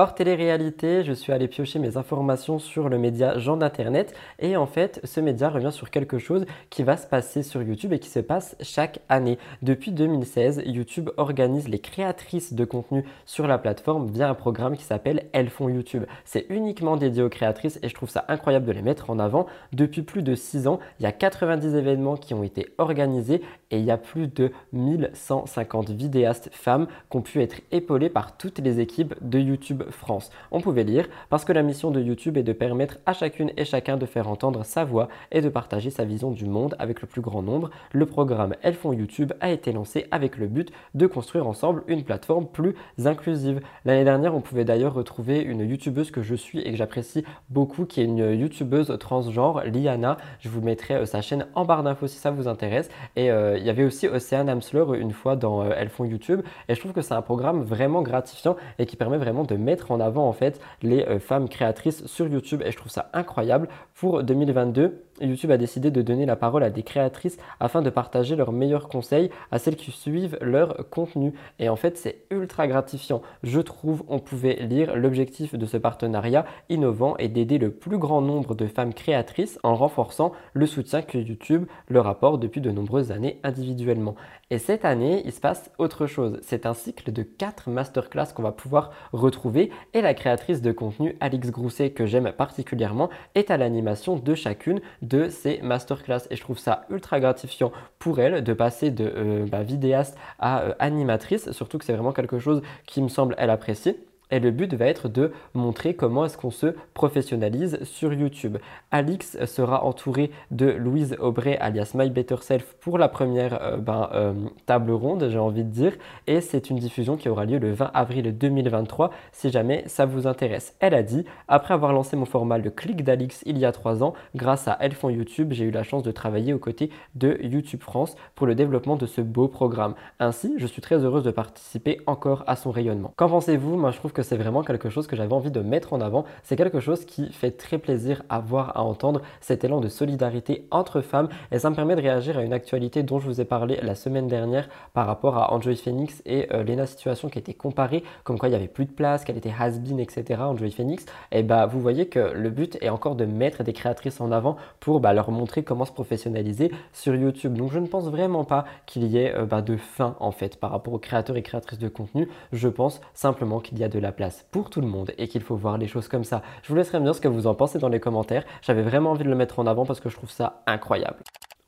Hors 0.00 0.14
télé-réalité, 0.14 1.02
je 1.02 1.12
suis 1.12 1.32
allé 1.32 1.48
piocher 1.48 1.80
mes 1.80 1.96
informations 1.96 2.60
sur 2.60 2.88
le 2.88 2.98
média 2.98 3.36
Jean 3.36 3.56
d'Internet 3.56 4.14
et 4.38 4.56
en 4.56 4.68
fait, 4.68 5.00
ce 5.02 5.18
média 5.18 5.50
revient 5.50 5.72
sur 5.72 5.90
quelque 5.90 6.20
chose 6.20 6.46
qui 6.70 6.84
va 6.84 6.96
se 6.96 7.08
passer 7.08 7.42
sur 7.42 7.64
YouTube 7.64 7.92
et 7.92 7.98
qui 7.98 8.08
se 8.08 8.20
passe 8.20 8.54
chaque 8.60 9.00
année. 9.08 9.38
Depuis 9.60 9.90
2016, 9.90 10.62
YouTube 10.66 11.10
organise 11.16 11.66
les 11.66 11.80
créatrices 11.80 12.52
de 12.52 12.64
contenu 12.64 13.04
sur 13.26 13.48
la 13.48 13.58
plateforme 13.58 14.06
via 14.06 14.30
un 14.30 14.34
programme 14.34 14.76
qui 14.76 14.84
s'appelle 14.84 15.24
Elles 15.32 15.50
font 15.50 15.68
YouTube. 15.68 16.04
C'est 16.24 16.46
uniquement 16.48 16.96
dédié 16.96 17.24
aux 17.24 17.28
créatrices 17.28 17.80
et 17.82 17.88
je 17.88 17.94
trouve 17.94 18.08
ça 18.08 18.24
incroyable 18.28 18.66
de 18.66 18.72
les 18.72 18.82
mettre 18.82 19.10
en 19.10 19.18
avant. 19.18 19.46
Depuis 19.72 20.02
plus 20.02 20.22
de 20.22 20.36
6 20.36 20.68
ans, 20.68 20.78
il 21.00 21.02
y 21.02 21.06
a 21.06 21.12
90 21.12 21.74
événements 21.74 22.16
qui 22.16 22.34
ont 22.34 22.44
été 22.44 22.68
organisés 22.78 23.42
et 23.70 23.78
il 23.78 23.84
y 23.84 23.90
a 23.90 23.96
plus 23.98 24.28
de 24.28 24.50
1150 24.72 25.90
vidéastes 25.90 26.50
femmes 26.52 26.86
qui 27.10 27.16
ont 27.16 27.22
pu 27.22 27.42
être 27.42 27.60
épaulées 27.72 28.08
par 28.08 28.36
toutes 28.36 28.58
les 28.58 28.80
équipes 28.80 29.14
de 29.20 29.38
YouTube 29.38 29.82
France. 29.90 30.30
On 30.50 30.60
pouvait 30.60 30.84
lire 30.84 31.08
parce 31.30 31.44
que 31.44 31.52
la 31.52 31.62
mission 31.62 31.90
de 31.90 32.00
YouTube 32.00 32.36
est 32.36 32.42
de 32.42 32.52
permettre 32.52 32.98
à 33.06 33.12
chacune 33.12 33.52
et 33.56 33.64
chacun 33.64 33.96
de 33.96 34.06
faire 34.06 34.28
entendre 34.28 34.64
sa 34.64 34.84
voix 34.84 35.08
et 35.32 35.40
de 35.40 35.48
partager 35.48 35.90
sa 35.90 36.04
vision 36.04 36.30
du 36.30 36.46
monde 36.46 36.76
avec 36.78 37.00
le 37.00 37.08
plus 37.08 37.20
grand 37.20 37.42
nombre. 37.42 37.70
Le 37.92 38.06
programme 38.06 38.54
Elles 38.62 38.74
font 38.74 38.92
YouTube 38.92 39.32
a 39.40 39.50
été 39.50 39.72
lancé 39.72 40.06
avec 40.10 40.36
le 40.36 40.46
but 40.46 40.72
de 40.94 41.06
construire 41.06 41.46
ensemble 41.46 41.82
une 41.88 42.04
plateforme 42.04 42.46
plus 42.46 42.74
inclusive. 43.04 43.60
L'année 43.84 44.04
dernière, 44.04 44.34
on 44.34 44.40
pouvait 44.40 44.64
d'ailleurs 44.64 44.94
retrouver 44.94 45.40
une 45.40 45.60
YouTubeuse 45.60 46.10
que 46.10 46.22
je 46.22 46.34
suis 46.34 46.60
et 46.60 46.70
que 46.70 46.76
j'apprécie 46.76 47.24
beaucoup, 47.50 47.84
qui 47.84 48.00
est 48.00 48.04
une 48.04 48.18
YouTubeuse 48.18 48.96
transgenre, 48.98 49.62
Liana. 49.64 50.16
Je 50.40 50.48
vous 50.48 50.60
mettrai 50.60 50.94
euh, 50.94 51.06
sa 51.06 51.20
chaîne 51.20 51.46
en 51.54 51.64
barre 51.64 51.82
d'infos 51.82 52.06
si 52.06 52.18
ça 52.18 52.30
vous 52.30 52.48
intéresse. 52.48 52.88
Et 53.16 53.30
euh, 53.30 53.57
il 53.58 53.66
y 53.66 53.70
avait 53.70 53.84
aussi 53.84 54.08
Océane 54.08 54.48
Amsler 54.48 54.84
une 54.98 55.12
fois 55.12 55.36
dans 55.36 55.62
euh, 55.62 55.72
Elles 55.76 55.88
font 55.88 56.04
YouTube. 56.04 56.42
Et 56.68 56.74
je 56.74 56.80
trouve 56.80 56.92
que 56.92 57.02
c'est 57.02 57.14
un 57.14 57.22
programme 57.22 57.62
vraiment 57.62 58.02
gratifiant 58.02 58.56
et 58.78 58.86
qui 58.86 58.96
permet 58.96 59.18
vraiment 59.18 59.44
de 59.44 59.56
mettre 59.56 59.90
en 59.90 60.00
avant 60.00 60.28
en 60.28 60.32
fait 60.32 60.60
les 60.82 61.04
euh, 61.04 61.18
femmes 61.18 61.48
créatrices 61.48 62.06
sur 62.06 62.26
YouTube 62.26 62.62
et 62.64 62.70
je 62.70 62.76
trouve 62.76 62.90
ça 62.90 63.10
incroyable. 63.12 63.68
Pour 63.98 64.22
2022, 64.22 65.02
YouTube 65.20 65.50
a 65.50 65.56
décidé 65.56 65.90
de 65.90 66.02
donner 66.02 66.24
la 66.24 66.36
parole 66.36 66.62
à 66.62 66.70
des 66.70 66.84
créatrices 66.84 67.36
afin 67.58 67.82
de 67.82 67.90
partager 67.90 68.36
leurs 68.36 68.52
meilleurs 68.52 68.88
conseils 68.88 69.28
à 69.50 69.58
celles 69.58 69.74
qui 69.74 69.90
suivent 69.90 70.38
leur 70.40 70.88
contenu. 70.90 71.34
Et 71.58 71.68
en 71.68 71.74
fait, 71.74 71.98
c'est 71.98 72.18
ultra 72.30 72.68
gratifiant. 72.68 73.22
Je 73.42 73.60
trouve, 73.60 74.04
on 74.06 74.20
pouvait 74.20 74.54
lire 74.60 74.94
l'objectif 74.94 75.56
de 75.56 75.66
ce 75.66 75.76
partenariat 75.76 76.44
innovant 76.68 77.16
et 77.16 77.26
d'aider 77.26 77.58
le 77.58 77.72
plus 77.72 77.98
grand 77.98 78.20
nombre 78.20 78.54
de 78.54 78.68
femmes 78.68 78.94
créatrices 78.94 79.58
en 79.64 79.74
renforçant 79.74 80.30
le 80.52 80.66
soutien 80.66 81.02
que 81.02 81.18
YouTube 81.18 81.64
leur 81.88 82.06
apporte 82.06 82.40
depuis 82.40 82.60
de 82.60 82.70
nombreuses 82.70 83.10
années 83.10 83.40
individuellement. 83.42 84.14
Et 84.50 84.58
cette 84.58 84.84
année, 84.84 85.22
il 85.24 85.32
se 85.32 85.40
passe 85.40 85.72
autre 85.78 86.06
chose. 86.06 86.38
C'est 86.42 86.66
un 86.66 86.74
cycle 86.74 87.10
de 87.10 87.24
4 87.24 87.68
masterclass 87.68 88.32
qu'on 88.32 88.44
va 88.44 88.52
pouvoir 88.52 88.92
retrouver 89.12 89.72
et 89.92 90.02
la 90.02 90.14
créatrice 90.14 90.62
de 90.62 90.70
contenu 90.70 91.16
Alix 91.18 91.50
Grousset, 91.50 91.90
que 91.90 92.06
j'aime 92.06 92.30
particulièrement, 92.30 93.10
est 93.34 93.50
à 93.50 93.56
l'animation 93.56 93.87
de 94.24 94.34
chacune 94.34 94.80
de 95.02 95.28
ces 95.28 95.60
masterclass. 95.62 96.26
Et 96.30 96.36
je 96.36 96.40
trouve 96.40 96.58
ça 96.58 96.84
ultra 96.90 97.20
gratifiant 97.20 97.72
pour 97.98 98.20
elle 98.20 98.44
de 98.44 98.52
passer 98.52 98.90
de 98.90 99.12
euh, 99.16 99.46
bah, 99.46 99.62
vidéaste 99.62 100.16
à 100.38 100.62
euh, 100.62 100.74
animatrice, 100.78 101.50
surtout 101.52 101.78
que 101.78 101.84
c'est 101.84 101.92
vraiment 101.92 102.12
quelque 102.12 102.38
chose 102.38 102.62
qui 102.86 103.02
me 103.02 103.08
semble 103.08 103.34
elle 103.38 103.50
apprécier. 103.50 104.07
Et 104.30 104.40
le 104.40 104.50
but 104.50 104.74
va 104.74 104.86
être 104.86 105.08
de 105.08 105.32
montrer 105.54 105.94
comment 105.94 106.24
est-ce 106.24 106.36
qu'on 106.36 106.50
se 106.50 106.74
professionnalise 106.94 107.82
sur 107.84 108.12
YouTube. 108.12 108.58
Alix 108.90 109.42
sera 109.46 109.84
entouré 109.84 110.30
de 110.50 110.66
Louise 110.66 111.16
Aubray 111.20 111.56
alias 111.58 111.92
My 111.94 112.10
Better 112.10 112.36
Self 112.40 112.74
pour 112.80 112.98
la 112.98 113.08
première 113.08 113.62
euh, 113.62 113.76
ben, 113.76 114.08
euh, 114.12 114.34
table 114.66 114.90
ronde, 114.90 115.28
j'ai 115.30 115.38
envie 115.38 115.64
de 115.64 115.70
dire. 115.70 115.92
Et 116.26 116.40
c'est 116.40 116.70
une 116.70 116.78
diffusion 116.78 117.16
qui 117.16 117.28
aura 117.28 117.44
lieu 117.44 117.58
le 117.58 117.72
20 117.72 117.90
avril 117.94 118.36
2023 118.36 119.10
si 119.32 119.50
jamais 119.50 119.84
ça 119.86 120.06
vous 120.06 120.26
intéresse. 120.26 120.76
Elle 120.80 120.94
a 120.94 121.02
dit, 121.02 121.24
après 121.48 121.74
avoir 121.74 121.92
lancé 121.92 122.16
mon 122.16 122.24
format 122.24 122.58
Le 122.58 122.70
Clic 122.70 123.04
d'Alix 123.04 123.42
il 123.46 123.58
y 123.58 123.64
a 123.64 123.72
trois 123.72 124.02
ans, 124.02 124.14
grâce 124.34 124.68
à 124.68 124.76
Elles 124.80 124.94
YouTube, 125.02 125.52
j'ai 125.52 125.64
eu 125.64 125.70
la 125.70 125.82
chance 125.82 126.02
de 126.02 126.10
travailler 126.10 126.52
aux 126.52 126.58
côtés 126.58 126.90
de 127.14 127.38
YouTube 127.42 127.82
France 127.82 128.16
pour 128.34 128.46
le 128.46 128.54
développement 128.54 128.96
de 128.96 129.06
ce 129.06 129.20
beau 129.20 129.48
programme. 129.48 129.94
Ainsi, 130.20 130.54
je 130.58 130.66
suis 130.66 130.82
très 130.82 130.96
heureuse 131.04 131.22
de 131.24 131.30
participer 131.30 132.00
encore 132.06 132.44
à 132.46 132.56
son 132.56 132.70
rayonnement. 132.70 133.12
Qu'en 133.16 133.28
pensez-vous? 133.28 133.76
Moi, 133.76 133.90
je 133.90 133.98
trouve 133.98 134.12
que 134.12 134.17
c'est 134.22 134.36
vraiment 134.36 134.62
quelque 134.62 134.90
chose 134.90 135.06
que 135.06 135.16
j'avais 135.16 135.32
envie 135.32 135.50
de 135.50 135.60
mettre 135.60 135.92
en 135.92 136.00
avant. 136.00 136.24
C'est 136.42 136.56
quelque 136.56 136.80
chose 136.80 137.04
qui 137.04 137.32
fait 137.32 137.52
très 137.52 137.78
plaisir 137.78 138.22
à 138.28 138.40
voir, 138.40 138.76
à 138.76 138.82
entendre, 138.82 139.22
cet 139.40 139.64
élan 139.64 139.80
de 139.80 139.88
solidarité 139.88 140.66
entre 140.70 141.00
femmes. 141.00 141.28
Et 141.50 141.58
ça 141.58 141.70
me 141.70 141.74
permet 141.74 141.96
de 141.96 142.02
réagir 142.02 142.38
à 142.38 142.42
une 142.42 142.52
actualité 142.52 143.02
dont 143.02 143.18
je 143.18 143.26
vous 143.26 143.40
ai 143.40 143.44
parlé 143.44 143.78
la 143.82 143.94
semaine 143.94 144.28
dernière 144.28 144.68
par 144.92 145.06
rapport 145.06 145.36
à 145.38 145.52
Enjoy 145.54 145.76
Phoenix 145.76 146.22
et 146.26 146.52
euh, 146.52 146.62
Lena 146.62 146.86
Situation 146.86 147.28
qui 147.28 147.38
été 147.38 147.54
comparée, 147.54 148.02
comme 148.24 148.38
quoi 148.38 148.48
il 148.48 148.52
n'y 148.52 148.56
avait 148.56 148.68
plus 148.68 148.84
de 148.84 148.90
place, 148.90 149.24
qu'elle 149.24 149.38
était 149.38 149.52
has-been, 149.58 149.98
etc. 149.98 150.42
Enjoy 150.42 150.70
Phoenix. 150.70 151.06
Et 151.32 151.42
bah 151.42 151.66
vous 151.66 151.80
voyez 151.80 152.06
que 152.06 152.32
le 152.34 152.50
but 152.50 152.76
est 152.82 152.88
encore 152.90 153.14
de 153.14 153.24
mettre 153.24 153.64
des 153.64 153.72
créatrices 153.72 154.20
en 154.20 154.30
avant 154.30 154.56
pour 154.80 155.00
bah, 155.00 155.12
leur 155.12 155.30
montrer 155.30 155.62
comment 155.62 155.84
se 155.84 155.92
professionnaliser 155.92 156.70
sur 156.92 157.14
YouTube. 157.14 157.54
Donc 157.54 157.72
je 157.72 157.78
ne 157.78 157.86
pense 157.86 158.08
vraiment 158.08 158.44
pas 158.44 158.64
qu'il 158.86 159.04
y 159.04 159.18
ait 159.18 159.34
euh, 159.34 159.46
bah, 159.46 159.62
de 159.62 159.76
fin 159.76 160.16
en 160.20 160.32
fait 160.32 160.58
par 160.58 160.70
rapport 160.70 160.92
aux 160.92 160.98
créateurs 160.98 161.36
et 161.36 161.42
créatrices 161.42 161.78
de 161.78 161.88
contenu. 161.88 162.28
Je 162.52 162.68
pense 162.68 163.00
simplement 163.14 163.60
qu'il 163.60 163.78
y 163.78 163.84
a 163.84 163.88
de 163.88 163.98
la 163.98 164.07
place 164.12 164.46
pour 164.50 164.70
tout 164.70 164.80
le 164.80 164.86
monde 164.86 165.12
et 165.18 165.28
qu'il 165.28 165.42
faut 165.42 165.56
voir 165.56 165.78
les 165.78 165.86
choses 165.86 166.08
comme 166.08 166.24
ça. 166.24 166.42
Je 166.62 166.68
vous 166.68 166.74
laisserai 166.74 167.00
me 167.00 167.04
dire 167.04 167.14
ce 167.14 167.20
que 167.20 167.28
vous 167.28 167.46
en 167.46 167.54
pensez 167.54 167.78
dans 167.78 167.88
les 167.88 168.00
commentaires. 168.00 168.44
J'avais 168.62 168.82
vraiment 168.82 169.10
envie 169.10 169.24
de 169.24 169.30
le 169.30 169.36
mettre 169.36 169.58
en 169.58 169.66
avant 169.66 169.84
parce 169.84 170.00
que 170.00 170.08
je 170.08 170.16
trouve 170.16 170.30
ça 170.30 170.62
incroyable. 170.66 171.18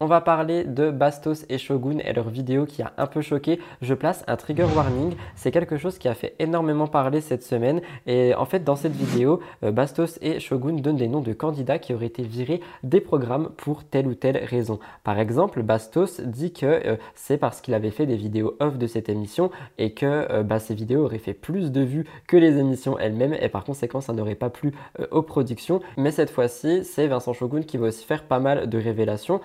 On 0.02 0.06
va 0.06 0.22
parler 0.22 0.64
de 0.64 0.90
Bastos 0.90 1.44
et 1.50 1.58
Shogun 1.58 1.98
et 1.98 2.14
leur 2.14 2.30
vidéo 2.30 2.64
qui 2.64 2.80
a 2.80 2.94
un 2.96 3.06
peu 3.06 3.20
choqué. 3.20 3.60
Je 3.82 3.92
place 3.92 4.24
un 4.28 4.36
trigger 4.36 4.64
warning. 4.74 5.14
C'est 5.34 5.50
quelque 5.50 5.76
chose 5.76 5.98
qui 5.98 6.08
a 6.08 6.14
fait 6.14 6.34
énormément 6.38 6.86
parler 6.86 7.20
cette 7.20 7.42
semaine. 7.42 7.82
Et 8.06 8.34
en 8.34 8.46
fait, 8.46 8.64
dans 8.64 8.76
cette 8.76 8.94
vidéo, 8.94 9.40
euh, 9.62 9.72
Bastos 9.72 10.18
et 10.22 10.40
Shogun 10.40 10.80
donnent 10.80 10.96
des 10.96 11.06
noms 11.06 11.20
de 11.20 11.34
candidats 11.34 11.78
qui 11.78 11.92
auraient 11.92 12.06
été 12.06 12.22
virés 12.22 12.62
des 12.82 13.02
programmes 13.02 13.50
pour 13.58 13.84
telle 13.84 14.06
ou 14.06 14.14
telle 14.14 14.38
raison. 14.38 14.78
Par 15.04 15.18
exemple, 15.18 15.62
Bastos 15.62 16.22
dit 16.22 16.54
que 16.54 16.64
euh, 16.64 16.96
c'est 17.14 17.36
parce 17.36 17.60
qu'il 17.60 17.74
avait 17.74 17.90
fait 17.90 18.06
des 18.06 18.16
vidéos 18.16 18.56
off 18.58 18.78
de 18.78 18.86
cette 18.86 19.10
émission 19.10 19.50
et 19.76 19.92
que 19.92 20.06
euh, 20.06 20.42
bah, 20.42 20.60
ces 20.60 20.72
vidéos 20.72 21.04
auraient 21.04 21.18
fait 21.18 21.34
plus 21.34 21.72
de 21.72 21.82
vues 21.82 22.06
que 22.26 22.38
les 22.38 22.56
émissions 22.56 22.98
elles-mêmes 22.98 23.36
et 23.38 23.50
par 23.50 23.64
conséquent, 23.64 24.00
ça 24.00 24.14
n'aurait 24.14 24.34
pas 24.34 24.48
plu 24.48 24.72
aux 25.10 25.20
productions. 25.20 25.82
Mais 25.98 26.10
cette 26.10 26.30
fois-ci, 26.30 26.86
c'est 26.86 27.06
Vincent 27.06 27.34
Shogun 27.34 27.60
qui 27.60 27.76
va 27.76 27.88
aussi 27.88 28.06
faire 28.06 28.24
pas 28.24 28.38
mal 28.38 28.70
de 28.70 28.78
révélations. 28.78 29.42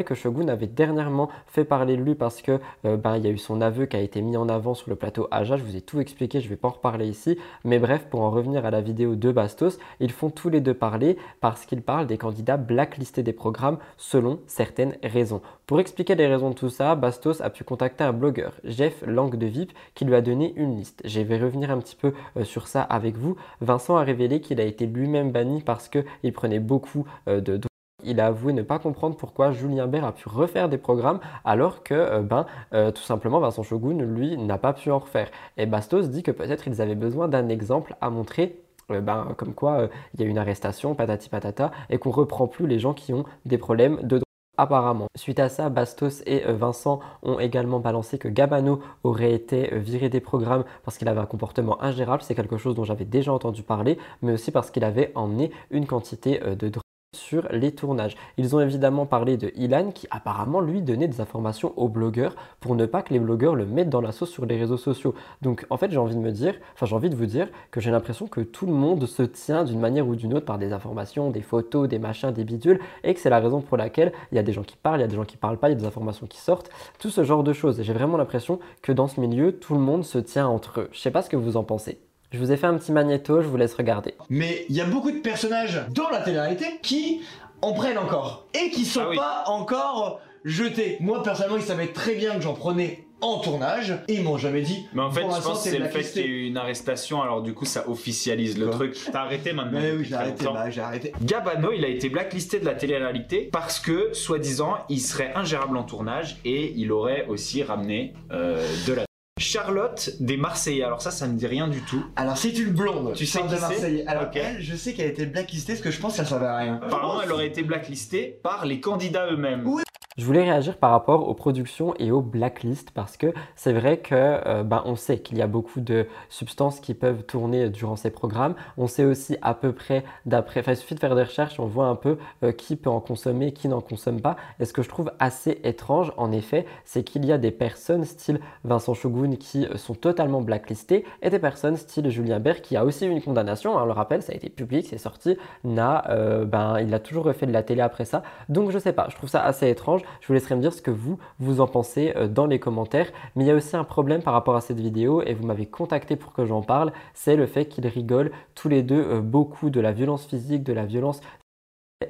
Que 0.00 0.14
Shogun 0.14 0.48
avait 0.48 0.66
dernièrement 0.66 1.28
fait 1.46 1.64
parler 1.64 1.96
de 1.96 2.02
lui 2.02 2.14
parce 2.14 2.42
que 2.42 2.60
ben, 2.84 3.16
il 3.16 3.24
y 3.24 3.26
a 3.26 3.30
eu 3.30 3.38
son 3.38 3.60
aveu 3.60 3.86
qui 3.86 3.96
a 3.96 4.00
été 4.00 4.22
mis 4.22 4.36
en 4.36 4.48
avant 4.48 4.74
sur 4.74 4.90
le 4.90 4.96
plateau 4.96 5.28
Aja. 5.30 5.56
Je 5.56 5.62
vous 5.62 5.76
ai 5.76 5.80
tout 5.80 6.00
expliqué, 6.00 6.40
je 6.40 6.46
ne 6.46 6.50
vais 6.50 6.56
pas 6.56 6.68
en 6.68 6.72
reparler 6.72 7.06
ici. 7.06 7.38
Mais 7.64 7.78
bref, 7.78 8.06
pour 8.10 8.22
en 8.22 8.30
revenir 8.30 8.64
à 8.66 8.70
la 8.70 8.80
vidéo 8.80 9.14
de 9.14 9.32
Bastos, 9.32 9.78
ils 10.00 10.10
font 10.10 10.30
tous 10.30 10.48
les 10.48 10.60
deux 10.60 10.74
parler 10.74 11.16
parce 11.40 11.66
qu'ils 11.66 11.82
parlent 11.82 12.06
des 12.06 12.18
candidats 12.18 12.56
blacklistés 12.56 13.22
des 13.22 13.32
programmes 13.32 13.78
selon 13.96 14.40
certaines 14.46 14.96
raisons. 15.02 15.42
Pour 15.66 15.80
expliquer 15.80 16.14
les 16.14 16.26
raisons 16.26 16.50
de 16.50 16.54
tout 16.54 16.68
ça, 16.68 16.94
Bastos 16.94 17.40
a 17.40 17.50
pu 17.50 17.64
contacter 17.64 18.04
un 18.04 18.12
blogueur, 18.12 18.52
Jeff 18.64 19.02
Lang 19.06 19.34
de 19.34 19.46
VIP, 19.46 19.72
qui 19.94 20.04
lui 20.04 20.14
a 20.14 20.20
donné 20.20 20.52
une 20.56 20.76
liste. 20.76 21.00
Je 21.04 21.20
vais 21.20 21.38
revenir 21.38 21.70
un 21.70 21.78
petit 21.78 21.96
peu 21.96 22.12
euh, 22.36 22.44
sur 22.44 22.68
ça 22.68 22.82
avec 22.82 23.16
vous. 23.16 23.36
Vincent 23.60 23.96
a 23.96 24.02
révélé 24.02 24.40
qu'il 24.40 24.60
a 24.60 24.64
été 24.64 24.86
lui-même 24.86 25.32
banni 25.32 25.62
parce 25.62 25.88
qu'il 25.88 26.32
prenait 26.32 26.60
beaucoup 26.60 27.06
euh, 27.28 27.40
de 27.40 27.60
il 28.04 28.20
a 28.20 28.26
avoué 28.26 28.52
ne 28.52 28.62
pas 28.62 28.78
comprendre 28.78 29.16
pourquoi 29.16 29.52
Julien 29.52 29.86
Bert 29.86 30.04
a 30.04 30.12
pu 30.12 30.28
refaire 30.28 30.68
des 30.68 30.78
programmes 30.78 31.20
alors 31.44 31.82
que 31.82 31.94
euh, 31.94 32.22
ben, 32.22 32.46
euh, 32.74 32.90
tout 32.90 33.02
simplement 33.02 33.40
Vincent 33.40 33.62
Shogun, 33.62 33.98
lui, 34.02 34.36
n'a 34.36 34.58
pas 34.58 34.72
pu 34.72 34.90
en 34.90 34.98
refaire. 34.98 35.30
Et 35.56 35.66
Bastos 35.66 36.08
dit 36.08 36.22
que 36.22 36.30
peut-être 36.30 36.68
ils 36.68 36.80
avaient 36.80 36.94
besoin 36.94 37.28
d'un 37.28 37.48
exemple 37.48 37.96
à 38.00 38.10
montrer 38.10 38.60
euh, 38.90 39.00
ben, 39.00 39.34
comme 39.36 39.54
quoi 39.54 39.88
il 40.14 40.20
y 40.20 40.24
a 40.24 40.26
une 40.26 40.38
arrestation, 40.38 40.94
patati 40.94 41.28
patata, 41.28 41.70
et 41.90 41.98
qu'on 41.98 42.10
reprend 42.10 42.46
plus 42.46 42.66
les 42.66 42.78
gens 42.78 42.94
qui 42.94 43.12
ont 43.12 43.24
des 43.46 43.58
problèmes 43.58 43.96
de 44.02 44.18
droit. 44.18 44.22
Apparemment. 44.58 45.06
Suite 45.16 45.40
à 45.40 45.48
ça, 45.48 45.70
Bastos 45.70 46.22
et 46.26 46.42
Vincent 46.46 47.00
ont 47.22 47.40
également 47.40 47.80
balancé 47.80 48.18
que 48.18 48.28
Gabano 48.28 48.80
aurait 49.02 49.32
été 49.32 49.78
viré 49.78 50.10
des 50.10 50.20
programmes 50.20 50.64
parce 50.84 50.98
qu'il 50.98 51.08
avait 51.08 51.20
un 51.20 51.26
comportement 51.26 51.82
ingérable. 51.82 52.22
C'est 52.22 52.34
quelque 52.34 52.58
chose 52.58 52.74
dont 52.74 52.84
j'avais 52.84 53.06
déjà 53.06 53.32
entendu 53.32 53.62
parler, 53.62 53.98
mais 54.20 54.32
aussi 54.32 54.50
parce 54.50 54.70
qu'il 54.70 54.84
avait 54.84 55.10
emmené 55.14 55.52
une 55.70 55.86
quantité 55.86 56.38
de 56.38 56.68
drogue 56.68 56.81
sur 57.14 57.46
les 57.50 57.72
tournages. 57.72 58.16
Ils 58.38 58.56
ont 58.56 58.60
évidemment 58.60 59.04
parlé 59.04 59.36
de 59.36 59.52
Ilan 59.54 59.90
qui 59.92 60.06
apparemment 60.10 60.62
lui 60.62 60.80
donnait 60.80 61.08
des 61.08 61.20
informations 61.20 61.74
aux 61.76 61.88
blogueurs 61.88 62.34
pour 62.58 62.74
ne 62.74 62.86
pas 62.86 63.02
que 63.02 63.12
les 63.12 63.20
blogueurs 63.20 63.54
le 63.54 63.66
mettent 63.66 63.90
dans 63.90 64.00
la 64.00 64.12
sauce 64.12 64.30
sur 64.30 64.46
les 64.46 64.58
réseaux 64.58 64.78
sociaux. 64.78 65.14
Donc 65.42 65.66
en 65.68 65.76
fait 65.76 65.90
j'ai 65.90 65.98
envie 65.98 66.14
de 66.14 66.20
me 66.20 66.30
dire, 66.30 66.54
enfin 66.74 66.86
j'ai 66.86 66.94
envie 66.94 67.10
de 67.10 67.14
vous 67.14 67.26
dire 67.26 67.48
que 67.70 67.80
j'ai 67.80 67.90
l'impression 67.90 68.26
que 68.28 68.40
tout 68.40 68.64
le 68.64 68.72
monde 68.72 69.06
se 69.06 69.22
tient 69.22 69.64
d'une 69.64 69.78
manière 69.78 70.08
ou 70.08 70.16
d'une 70.16 70.32
autre 70.32 70.46
par 70.46 70.58
des 70.58 70.72
informations, 70.72 71.30
des 71.30 71.42
photos, 71.42 71.86
des 71.86 71.98
machins, 71.98 72.32
des 72.32 72.44
bidules 72.44 72.80
et 73.04 73.12
que 73.12 73.20
c'est 73.20 73.30
la 73.30 73.40
raison 73.40 73.60
pour 73.60 73.76
laquelle 73.76 74.12
il 74.30 74.36
y 74.36 74.38
a 74.38 74.42
des 74.42 74.52
gens 74.52 74.62
qui 74.62 74.76
parlent, 74.76 75.00
il 75.00 75.02
y 75.02 75.04
a 75.04 75.08
des 75.08 75.16
gens 75.16 75.24
qui 75.24 75.36
parlent 75.36 75.58
pas, 75.58 75.68
il 75.68 75.72
y 75.72 75.76
a 75.76 75.80
des 75.80 75.86
informations 75.86 76.26
qui 76.26 76.38
sortent, 76.38 76.70
tout 76.98 77.10
ce 77.10 77.24
genre 77.24 77.44
de 77.44 77.52
choses. 77.52 77.82
J'ai 77.82 77.92
vraiment 77.92 78.16
l'impression 78.16 78.58
que 78.80 78.92
dans 78.92 79.06
ce 79.06 79.20
milieu 79.20 79.52
tout 79.52 79.74
le 79.74 79.80
monde 79.80 80.04
se 80.04 80.18
tient 80.18 80.48
entre 80.48 80.80
eux. 80.80 80.88
Je 80.92 81.00
sais 81.00 81.10
pas 81.10 81.20
ce 81.20 81.28
que 81.28 81.36
vous 81.36 81.58
en 81.58 81.64
pensez. 81.64 82.00
Je 82.32 82.38
vous 82.38 82.50
ai 82.50 82.56
fait 82.56 82.66
un 82.66 82.78
petit 82.78 82.92
magnéto, 82.92 83.42
je 83.42 83.46
vous 83.46 83.58
laisse 83.58 83.74
regarder. 83.74 84.14
Mais 84.30 84.64
il 84.70 84.74
y 84.74 84.80
a 84.80 84.86
beaucoup 84.86 85.10
de 85.10 85.18
personnages 85.18 85.82
dans 85.90 86.08
la 86.08 86.20
télé-réalité 86.20 86.64
qui 86.80 87.20
en 87.60 87.74
prennent 87.74 87.98
encore 87.98 88.46
et 88.54 88.70
qui 88.70 88.86
sont 88.86 89.02
ah 89.12 89.14
pas 89.14 89.44
encore 89.50 90.20
jetés. 90.42 90.96
Moi 91.00 91.22
personnellement, 91.22 91.58
ils 91.58 91.62
savaient 91.62 91.88
très 91.88 92.14
bien 92.14 92.34
que 92.34 92.40
j'en 92.40 92.54
prenais 92.54 93.06
en 93.20 93.38
tournage 93.38 93.98
et 94.08 94.14
ils 94.14 94.24
m'ont 94.24 94.38
jamais 94.38 94.62
dit. 94.62 94.86
Mais 94.94 95.02
en 95.02 95.10
fait, 95.10 95.20
je 95.20 95.26
pense 95.26 95.62
que 95.62 95.70
c'est 95.70 95.78
le 95.78 95.88
fait 95.88 96.02
qu'il 96.02 96.22
y 96.22 96.24
ait 96.24 96.28
eu 96.28 96.46
une 96.46 96.56
arrestation, 96.56 97.20
alors 97.20 97.42
du 97.42 97.52
coup 97.52 97.66
ça 97.66 97.86
officialise 97.86 98.58
le 98.58 98.70
truc. 98.70 98.96
T'as 99.12 99.20
arrêté 99.20 99.52
maintenant 99.52 99.80
Mais 99.80 99.92
oui, 99.92 100.06
j'ai 100.08 100.14
arrêté, 100.14 100.46
bah, 100.46 100.70
j'ai 100.70 100.80
arrêté. 100.80 101.12
Gabano, 101.22 101.70
il 101.70 101.84
a 101.84 101.88
été 101.88 102.08
blacklisté 102.08 102.60
de 102.60 102.64
la 102.64 102.74
télé-réalité 102.74 103.50
parce 103.52 103.78
que, 103.78 104.14
soi-disant, 104.14 104.78
il 104.88 105.00
serait 105.00 105.32
ingérable 105.34 105.76
en 105.76 105.84
tournage 105.84 106.38
et 106.46 106.72
il 106.76 106.92
aurait 106.92 107.26
aussi 107.28 107.62
ramené 107.62 108.14
euh, 108.32 108.66
de 108.86 108.94
la 108.94 109.04
Charlotte 109.42 110.10
des 110.20 110.36
Marseillais. 110.36 110.84
Alors 110.84 111.02
ça, 111.02 111.10
ça 111.10 111.26
ne 111.26 111.36
dit 111.36 111.46
rien 111.46 111.68
du 111.68 111.80
tout. 111.80 112.04
Alors 112.16 112.38
c'est 112.38 112.56
une 112.56 112.70
blonde. 112.70 113.12
Tu 113.14 113.26
sais 113.26 113.40
qui 113.42 113.48
de 113.48 113.60
Marseille. 113.60 114.04
Alors 114.06 114.30
elle, 114.34 114.60
je 114.60 114.74
sais 114.74 114.94
qu'elle 114.94 115.06
a 115.06 115.10
été 115.10 115.26
blacklistée 115.26 115.74
parce 115.74 115.84
que 115.84 115.90
je 115.90 116.00
pense 116.00 116.16
qu'elle 116.16 116.26
savait 116.26 116.50
rien. 116.50 116.80
Apparemment, 116.82 117.20
elle 117.22 117.32
aurait 117.32 117.48
été 117.48 117.62
blacklistée 117.62 118.38
par 118.42 118.64
les 118.64 118.80
candidats 118.80 119.30
eux-mêmes. 119.30 119.62
Oui. 119.66 119.82
Je 120.18 120.26
voulais 120.26 120.42
réagir 120.42 120.76
par 120.76 120.90
rapport 120.90 121.26
aux 121.26 121.32
productions 121.32 121.94
et 121.98 122.10
aux 122.10 122.20
blacklists 122.20 122.90
parce 122.90 123.16
que 123.16 123.32
c'est 123.56 123.72
vrai 123.72 123.96
que 123.96 124.14
euh, 124.14 124.62
ben, 124.62 124.82
on 124.84 124.94
sait 124.94 125.20
qu'il 125.20 125.38
y 125.38 125.42
a 125.42 125.46
beaucoup 125.46 125.80
de 125.80 126.06
substances 126.28 126.80
qui 126.80 126.92
peuvent 126.92 127.22
tourner 127.24 127.70
durant 127.70 127.96
ces 127.96 128.10
programmes. 128.10 128.54
On 128.76 128.86
sait 128.86 129.06
aussi 129.06 129.38
à 129.40 129.54
peu 129.54 129.72
près 129.72 130.04
d'après, 130.26 130.60
enfin 130.60 130.72
il 130.72 130.76
suffit 130.76 130.94
de 130.94 131.00
faire 131.00 131.16
des 131.16 131.22
recherches, 131.22 131.58
on 131.58 131.64
voit 131.64 131.86
un 131.86 131.94
peu 131.94 132.18
euh, 132.42 132.52
qui 132.52 132.76
peut 132.76 132.90
en 132.90 133.00
consommer, 133.00 133.52
qui 133.52 133.68
n'en 133.68 133.80
consomme 133.80 134.20
pas. 134.20 134.36
Et 134.60 134.66
ce 134.66 134.74
que 134.74 134.82
je 134.82 134.90
trouve 134.90 135.10
assez 135.18 135.62
étrange 135.64 136.12
en 136.18 136.30
effet, 136.30 136.66
c'est 136.84 137.04
qu'il 137.04 137.24
y 137.24 137.32
a 137.32 137.38
des 137.38 137.50
personnes 137.50 138.04
style 138.04 138.38
Vincent 138.64 138.92
Shogun 138.92 139.36
qui 139.36 139.64
euh, 139.64 139.78
sont 139.78 139.94
totalement 139.94 140.42
blacklistées 140.42 141.06
et 141.22 141.30
des 141.30 141.38
personnes 141.38 141.78
style 141.78 142.10
Julien 142.10 142.38
Bert 142.38 142.60
qui 142.60 142.76
a 142.76 142.84
aussi 142.84 143.06
une 143.06 143.22
condamnation. 143.22 143.78
Hein, 143.78 143.84
on 143.84 143.86
le 143.86 143.92
rappelle, 143.92 144.20
ça 144.20 144.34
a 144.34 144.36
été 144.36 144.50
public, 144.50 144.88
c'est 144.90 144.98
sorti, 144.98 145.38
n'a, 145.64 146.04
ben, 146.44 146.80
il 146.80 146.92
a 146.92 146.98
toujours 146.98 147.24
refait 147.24 147.46
de 147.46 147.52
la 147.52 147.62
télé 147.62 147.80
après 147.80 148.04
ça. 148.04 148.22
Donc 148.50 148.72
je 148.72 148.78
sais 148.78 148.92
pas, 148.92 149.06
je 149.08 149.16
trouve 149.16 149.30
ça 149.30 149.42
assez 149.42 149.70
étrange. 149.70 150.01
Je 150.20 150.26
vous 150.26 150.34
laisserai 150.34 150.56
me 150.56 150.60
dire 150.60 150.72
ce 150.72 150.82
que 150.82 150.90
vous, 150.90 151.18
vous 151.38 151.60
en 151.60 151.66
pensez 151.66 152.12
euh, 152.16 152.28
dans 152.28 152.46
les 152.46 152.58
commentaires. 152.58 153.10
Mais 153.34 153.44
il 153.44 153.46
y 153.46 153.50
a 153.50 153.54
aussi 153.54 153.76
un 153.76 153.84
problème 153.84 154.22
par 154.22 154.34
rapport 154.34 154.56
à 154.56 154.60
cette 154.60 154.80
vidéo 154.80 155.22
et 155.22 155.34
vous 155.34 155.46
m'avez 155.46 155.66
contacté 155.66 156.16
pour 156.16 156.32
que 156.32 156.46
j'en 156.46 156.62
parle. 156.62 156.92
C'est 157.14 157.36
le 157.36 157.46
fait 157.46 157.66
qu'ils 157.66 157.86
rigolent 157.86 158.32
tous 158.54 158.68
les 158.68 158.82
deux 158.82 159.02
euh, 159.02 159.20
beaucoup 159.20 159.70
de 159.70 159.80
la 159.80 159.92
violence 159.92 160.26
physique, 160.26 160.62
de 160.62 160.72
la 160.72 160.84
violence 160.84 161.20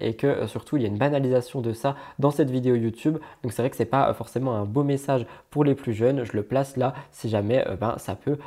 et 0.00 0.14
que 0.16 0.26
euh, 0.26 0.46
surtout 0.46 0.78
il 0.78 0.82
y 0.82 0.86
a 0.86 0.88
une 0.88 0.96
banalisation 0.96 1.60
de 1.60 1.72
ça 1.72 1.96
dans 2.18 2.30
cette 2.30 2.50
vidéo 2.50 2.74
YouTube. 2.74 3.18
Donc 3.42 3.52
c'est 3.52 3.62
vrai 3.62 3.70
que 3.70 3.76
c'est 3.76 3.84
pas 3.84 4.12
forcément 4.14 4.54
un 4.54 4.64
beau 4.64 4.84
message 4.84 5.26
pour 5.50 5.64
les 5.64 5.74
plus 5.74 5.92
jeunes. 5.92 6.24
Je 6.24 6.32
le 6.32 6.42
place 6.42 6.76
là 6.76 6.94
si 7.10 7.28
jamais 7.28 7.64
ben, 7.80 7.96
ça 7.98 8.16
peut 8.16 8.38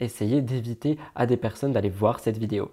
essayer 0.00 0.42
d'éviter 0.42 0.98
à 1.14 1.26
des 1.26 1.36
personnes 1.36 1.72
d'aller 1.72 1.90
voir 1.90 2.20
cette 2.20 2.38
vidéo. 2.38 2.70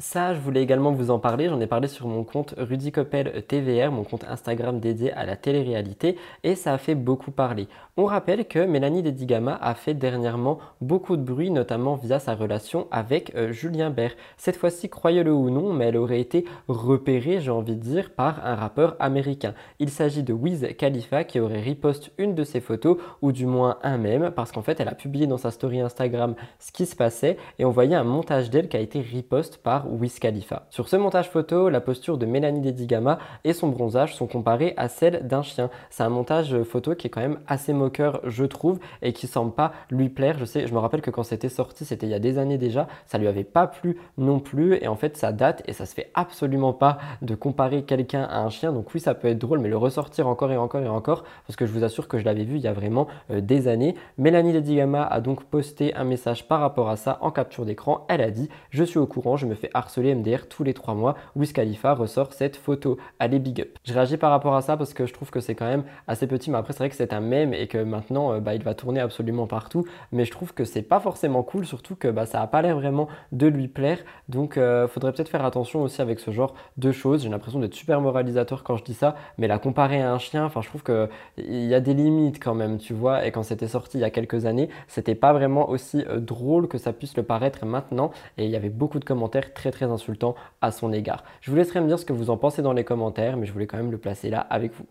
Ça, 0.00 0.34
je 0.34 0.40
voulais 0.40 0.60
également 0.60 0.90
vous 0.90 1.12
en 1.12 1.20
parler. 1.20 1.48
J'en 1.48 1.60
ai 1.60 1.68
parlé 1.68 1.86
sur 1.86 2.08
mon 2.08 2.24
compte 2.24 2.52
Rudy 2.58 2.90
Coppel 2.90 3.44
TVR, 3.46 3.92
mon 3.92 4.02
compte 4.02 4.24
Instagram 4.24 4.80
dédié 4.80 5.12
à 5.12 5.24
la 5.24 5.36
télé-réalité, 5.36 6.16
et 6.42 6.56
ça 6.56 6.72
a 6.72 6.78
fait 6.78 6.96
beaucoup 6.96 7.30
parler. 7.30 7.68
On 7.96 8.06
rappelle 8.06 8.48
que 8.48 8.58
Mélanie 8.58 9.04
Dedigama 9.04 9.56
a 9.62 9.72
fait 9.76 9.94
dernièrement 9.94 10.58
beaucoup 10.80 11.16
de 11.16 11.22
bruit, 11.22 11.52
notamment 11.52 11.94
via 11.94 12.18
sa 12.18 12.34
relation 12.34 12.88
avec 12.90 13.32
euh, 13.36 13.52
Julien 13.52 13.90
Bert. 13.90 14.16
Cette 14.36 14.56
fois-ci, 14.56 14.88
croyez-le 14.88 15.32
ou 15.32 15.48
non, 15.48 15.72
mais 15.72 15.84
elle 15.84 15.96
aurait 15.96 16.18
été 16.18 16.44
repérée, 16.66 17.40
j'ai 17.40 17.52
envie 17.52 17.76
de 17.76 17.80
dire, 17.80 18.10
par 18.16 18.44
un 18.44 18.56
rappeur 18.56 18.96
américain. 18.98 19.54
Il 19.78 19.90
s'agit 19.90 20.24
de 20.24 20.32
Wiz 20.32 20.66
Khalifa 20.76 21.22
qui 21.22 21.38
aurait 21.38 21.60
riposte 21.60 22.10
une 22.18 22.34
de 22.34 22.42
ses 22.42 22.60
photos, 22.60 22.98
ou 23.22 23.30
du 23.30 23.46
moins 23.46 23.78
un 23.84 23.98
même, 23.98 24.32
parce 24.32 24.50
qu'en 24.50 24.62
fait, 24.62 24.80
elle 24.80 24.88
a 24.88 24.96
publié 24.96 25.28
dans 25.28 25.38
sa 25.38 25.52
story 25.52 25.80
Instagram 25.80 26.34
ce 26.58 26.72
qui 26.72 26.84
se 26.84 26.96
passait, 26.96 27.36
et 27.60 27.64
on 27.64 27.70
voyait 27.70 27.94
un 27.94 28.02
montage 28.02 28.50
d'elle 28.50 28.68
qui 28.68 28.76
a 28.76 28.80
été 28.80 29.00
riposte 29.00 29.58
par 29.58 29.83
Wiz 29.88 30.18
Khalifa. 30.18 30.66
Sur 30.70 30.88
ce 30.88 30.96
montage 30.96 31.30
photo, 31.30 31.68
la 31.68 31.80
posture 31.80 32.18
de 32.18 32.26
Mélanie 32.26 32.60
Dedigama 32.60 33.18
et 33.44 33.52
son 33.52 33.68
bronzage 33.68 34.14
sont 34.14 34.26
comparées 34.26 34.74
à 34.76 34.88
celle 34.88 35.26
d'un 35.26 35.42
chien. 35.42 35.70
C'est 35.90 36.02
un 36.02 36.08
montage 36.08 36.62
photo 36.62 36.94
qui 36.94 37.06
est 37.06 37.10
quand 37.10 37.20
même 37.20 37.40
assez 37.46 37.72
moqueur, 37.72 38.20
je 38.24 38.44
trouve, 38.44 38.78
et 39.02 39.12
qui 39.12 39.26
semble 39.26 39.52
pas 39.52 39.72
lui 39.90 40.08
plaire. 40.08 40.38
Je 40.38 40.44
sais, 40.44 40.66
je 40.66 40.74
me 40.74 40.78
rappelle 40.78 41.02
que 41.02 41.10
quand 41.10 41.22
c'était 41.22 41.48
sorti, 41.48 41.84
c'était 41.84 42.06
il 42.06 42.10
y 42.10 42.14
a 42.14 42.18
des 42.18 42.38
années 42.38 42.58
déjà, 42.58 42.88
ça 43.06 43.18
lui 43.18 43.28
avait 43.28 43.44
pas 43.44 43.66
plu 43.66 43.98
non 44.18 44.40
plus, 44.40 44.76
et 44.82 44.88
en 44.88 44.96
fait 44.96 45.16
ça 45.16 45.32
date 45.32 45.62
et 45.66 45.72
ça 45.72 45.86
se 45.86 45.94
fait 45.94 46.10
absolument 46.14 46.72
pas 46.72 46.98
de 47.22 47.34
comparer 47.34 47.82
quelqu'un 47.84 48.24
à 48.24 48.40
un 48.40 48.50
chien. 48.50 48.72
Donc 48.72 48.92
oui, 48.94 49.00
ça 49.00 49.14
peut 49.14 49.28
être 49.28 49.38
drôle, 49.38 49.58
mais 49.58 49.68
le 49.68 49.76
ressortir 49.76 50.28
encore 50.28 50.52
et 50.52 50.56
encore 50.56 50.82
et 50.82 50.88
encore, 50.88 51.24
parce 51.46 51.56
que 51.56 51.66
je 51.66 51.72
vous 51.72 51.84
assure 51.84 52.08
que 52.08 52.18
je 52.18 52.24
l'avais 52.24 52.44
vu 52.44 52.56
il 52.56 52.62
y 52.62 52.68
a 52.68 52.72
vraiment 52.72 53.06
euh, 53.30 53.40
des 53.40 53.68
années. 53.68 53.94
Mélanie 54.18 54.52
Dedigama 54.52 55.04
a 55.04 55.20
donc 55.20 55.44
posté 55.44 55.94
un 55.94 56.04
message 56.04 56.48
par 56.48 56.60
rapport 56.60 56.88
à 56.88 56.96
ça 56.96 57.18
en 57.20 57.30
capture 57.30 57.64
d'écran. 57.64 58.06
Elle 58.08 58.20
a 58.20 58.30
dit 58.30 58.48
Je 58.70 58.84
suis 58.84 58.98
au 58.98 59.06
courant, 59.06 59.36
je 59.36 59.46
me 59.46 59.54
fais 59.54 59.70
harceler 59.74 60.14
MDR 60.14 60.48
tous 60.48 60.64
les 60.64 60.74
trois 60.74 60.94
mois. 60.94 61.16
Wiz 61.36 61.52
Khalifa 61.52 61.94
ressort 61.94 62.32
cette 62.32 62.56
photo. 62.56 62.96
Allez, 63.18 63.38
big 63.38 63.60
up. 63.60 63.78
Je 63.84 63.92
réagis 63.92 64.16
par 64.16 64.30
rapport 64.30 64.56
à 64.56 64.62
ça 64.62 64.76
parce 64.76 64.94
que 64.94 65.06
je 65.06 65.12
trouve 65.12 65.30
que 65.30 65.40
c'est 65.40 65.54
quand 65.54 65.66
même 65.66 65.84
assez 66.06 66.26
petit, 66.26 66.50
mais 66.50 66.58
après, 66.58 66.72
c'est 66.72 66.78
vrai 66.78 66.90
que 66.90 66.96
c'est 66.96 67.12
un 67.12 67.20
mème 67.20 67.52
et 67.52 67.66
que 67.66 67.78
maintenant, 67.78 68.32
euh, 68.32 68.40
bah, 68.40 68.54
il 68.54 68.62
va 68.62 68.74
tourner 68.74 69.00
absolument 69.00 69.46
partout. 69.46 69.84
Mais 70.12 70.24
je 70.24 70.30
trouve 70.30 70.54
que 70.54 70.64
c'est 70.64 70.82
pas 70.82 71.00
forcément 71.00 71.42
cool, 71.42 71.66
surtout 71.66 71.96
que 71.96 72.08
bah, 72.08 72.26
ça 72.26 72.40
a 72.40 72.46
pas 72.46 72.62
l'air 72.62 72.76
vraiment 72.76 73.08
de 73.32 73.46
lui 73.46 73.68
plaire. 73.68 73.98
Donc, 74.28 74.56
euh, 74.56 74.88
faudrait 74.88 75.12
peut-être 75.12 75.28
faire 75.28 75.44
attention 75.44 75.82
aussi 75.82 76.00
avec 76.00 76.20
ce 76.20 76.30
genre 76.30 76.54
de 76.76 76.92
choses. 76.92 77.22
J'ai 77.22 77.28
l'impression 77.28 77.60
d'être 77.60 77.74
super 77.74 78.00
moralisateur 78.00 78.62
quand 78.62 78.76
je 78.76 78.84
dis 78.84 78.94
ça, 78.94 79.16
mais 79.38 79.48
la 79.48 79.58
comparer 79.58 80.02
à 80.02 80.12
un 80.12 80.18
chien, 80.18 80.44
enfin, 80.44 80.62
je 80.62 80.68
trouve 80.68 80.82
qu'il 80.82 81.66
y 81.66 81.74
a 81.74 81.80
des 81.80 81.94
limites 81.94 82.42
quand 82.42 82.54
même, 82.54 82.78
tu 82.78 82.94
vois. 82.94 83.26
Et 83.26 83.32
quand 83.32 83.42
c'était 83.42 83.68
sorti 83.68 83.98
il 83.98 84.00
y 84.00 84.04
a 84.04 84.10
quelques 84.10 84.46
années, 84.46 84.68
c'était 84.88 85.14
pas 85.14 85.32
vraiment 85.32 85.68
aussi 85.68 86.04
euh, 86.08 86.20
drôle 86.20 86.68
que 86.68 86.78
ça 86.78 86.92
puisse 86.92 87.16
le 87.16 87.22
paraître 87.22 87.64
maintenant. 87.66 88.10
Et 88.38 88.44
il 88.44 88.50
y 88.50 88.56
avait 88.56 88.68
beaucoup 88.68 88.98
de 88.98 89.04
commentaires 89.04 89.52
très 89.54 89.63
très 89.70 89.86
insultant 89.86 90.34
à 90.60 90.70
son 90.70 90.92
égard. 90.92 91.24
Je 91.40 91.50
vous 91.50 91.56
laisserai 91.56 91.80
me 91.80 91.86
dire 91.86 91.98
ce 91.98 92.04
que 92.04 92.12
vous 92.12 92.30
en 92.30 92.36
pensez 92.36 92.62
dans 92.62 92.72
les 92.72 92.84
commentaires, 92.84 93.36
mais 93.36 93.46
je 93.46 93.52
voulais 93.52 93.66
quand 93.66 93.76
même 93.76 93.90
le 93.90 93.98
placer 93.98 94.30
là 94.30 94.40
avec 94.50 94.72
vous. 94.72 94.86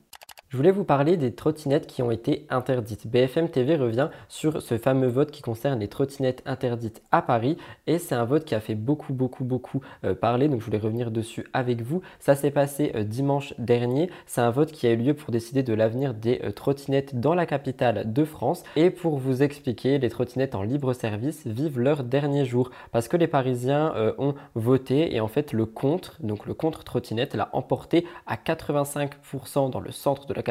Je 0.54 0.58
voulais 0.58 0.70
vous 0.70 0.84
parler 0.84 1.18
des 1.18 1.34
trottinettes 1.34 1.88
qui 1.88 2.04
ont 2.04 2.12
été 2.12 2.46
interdites. 2.52 3.08
BFM 3.08 3.50
TV 3.50 3.76
revient 3.76 4.10
sur 4.30 4.62
ce 4.62 4.78
fameux 4.78 5.08
vote 5.08 5.32
qui 5.32 5.42
concerne 5.42 5.80
les 5.80 5.88
trottinettes 5.88 6.44
interdites 6.46 7.02
à 7.12 7.24
Paris 7.24 7.58
et 7.88 7.98
c'est 7.98 8.14
un 8.14 8.24
vote 8.24 8.46
qui 8.46 8.54
a 8.54 8.60
fait 8.60 8.76
beaucoup 8.76 9.14
beaucoup 9.14 9.46
beaucoup 9.46 9.82
euh, 10.04 10.14
parler 10.14 10.48
donc 10.48 10.60
je 10.60 10.66
voulais 10.66 10.78
revenir 10.78 11.10
dessus 11.10 11.48
avec 11.54 11.82
vous. 11.82 12.04
Ça 12.20 12.36
s'est 12.36 12.52
passé 12.52 12.92
euh, 12.94 13.04
dimanche 13.04 13.56
dernier. 13.58 14.12
C'est 14.28 14.42
un 14.42 14.52
vote 14.52 14.72
qui 14.72 14.86
a 14.86 14.92
eu 14.92 14.98
lieu 14.98 15.16
pour 15.16 15.32
décider 15.32 15.64
de 15.64 15.74
l'avenir 15.74 16.14
des 16.14 16.40
euh, 16.44 16.52
trottinettes 16.52 17.20
dans 17.20 17.34
la 17.34 17.48
capitale 17.48 18.14
de 18.14 18.24
France 18.24 18.64
et 18.76 18.92
pour 18.92 19.18
vous 19.18 19.42
expliquer 19.42 19.98
les 19.98 20.10
trottinettes 20.10 20.54
en 20.54 20.62
libre 20.62 20.94
service 20.94 21.48
vivent 21.48 21.80
leur 21.80 22.04
dernier 22.04 22.46
jour 22.46 22.70
parce 22.92 23.08
que 23.08 23.18
les 23.18 23.26
Parisiens 23.26 23.92
ont 24.20 24.36
voté 24.54 25.16
et 25.16 25.20
en 25.20 25.28
fait 25.28 25.52
le 25.52 25.66
contre 25.66 26.18
donc 26.22 26.46
le 26.46 26.54
contre 26.54 26.84
trottinette 26.84 27.34
l'a 27.34 27.50
emporté 27.54 28.06
à 28.28 28.36
85% 28.36 29.72
dans 29.72 29.80
le 29.80 29.90
centre 29.90 30.28
de 30.28 30.34
la 30.36 30.43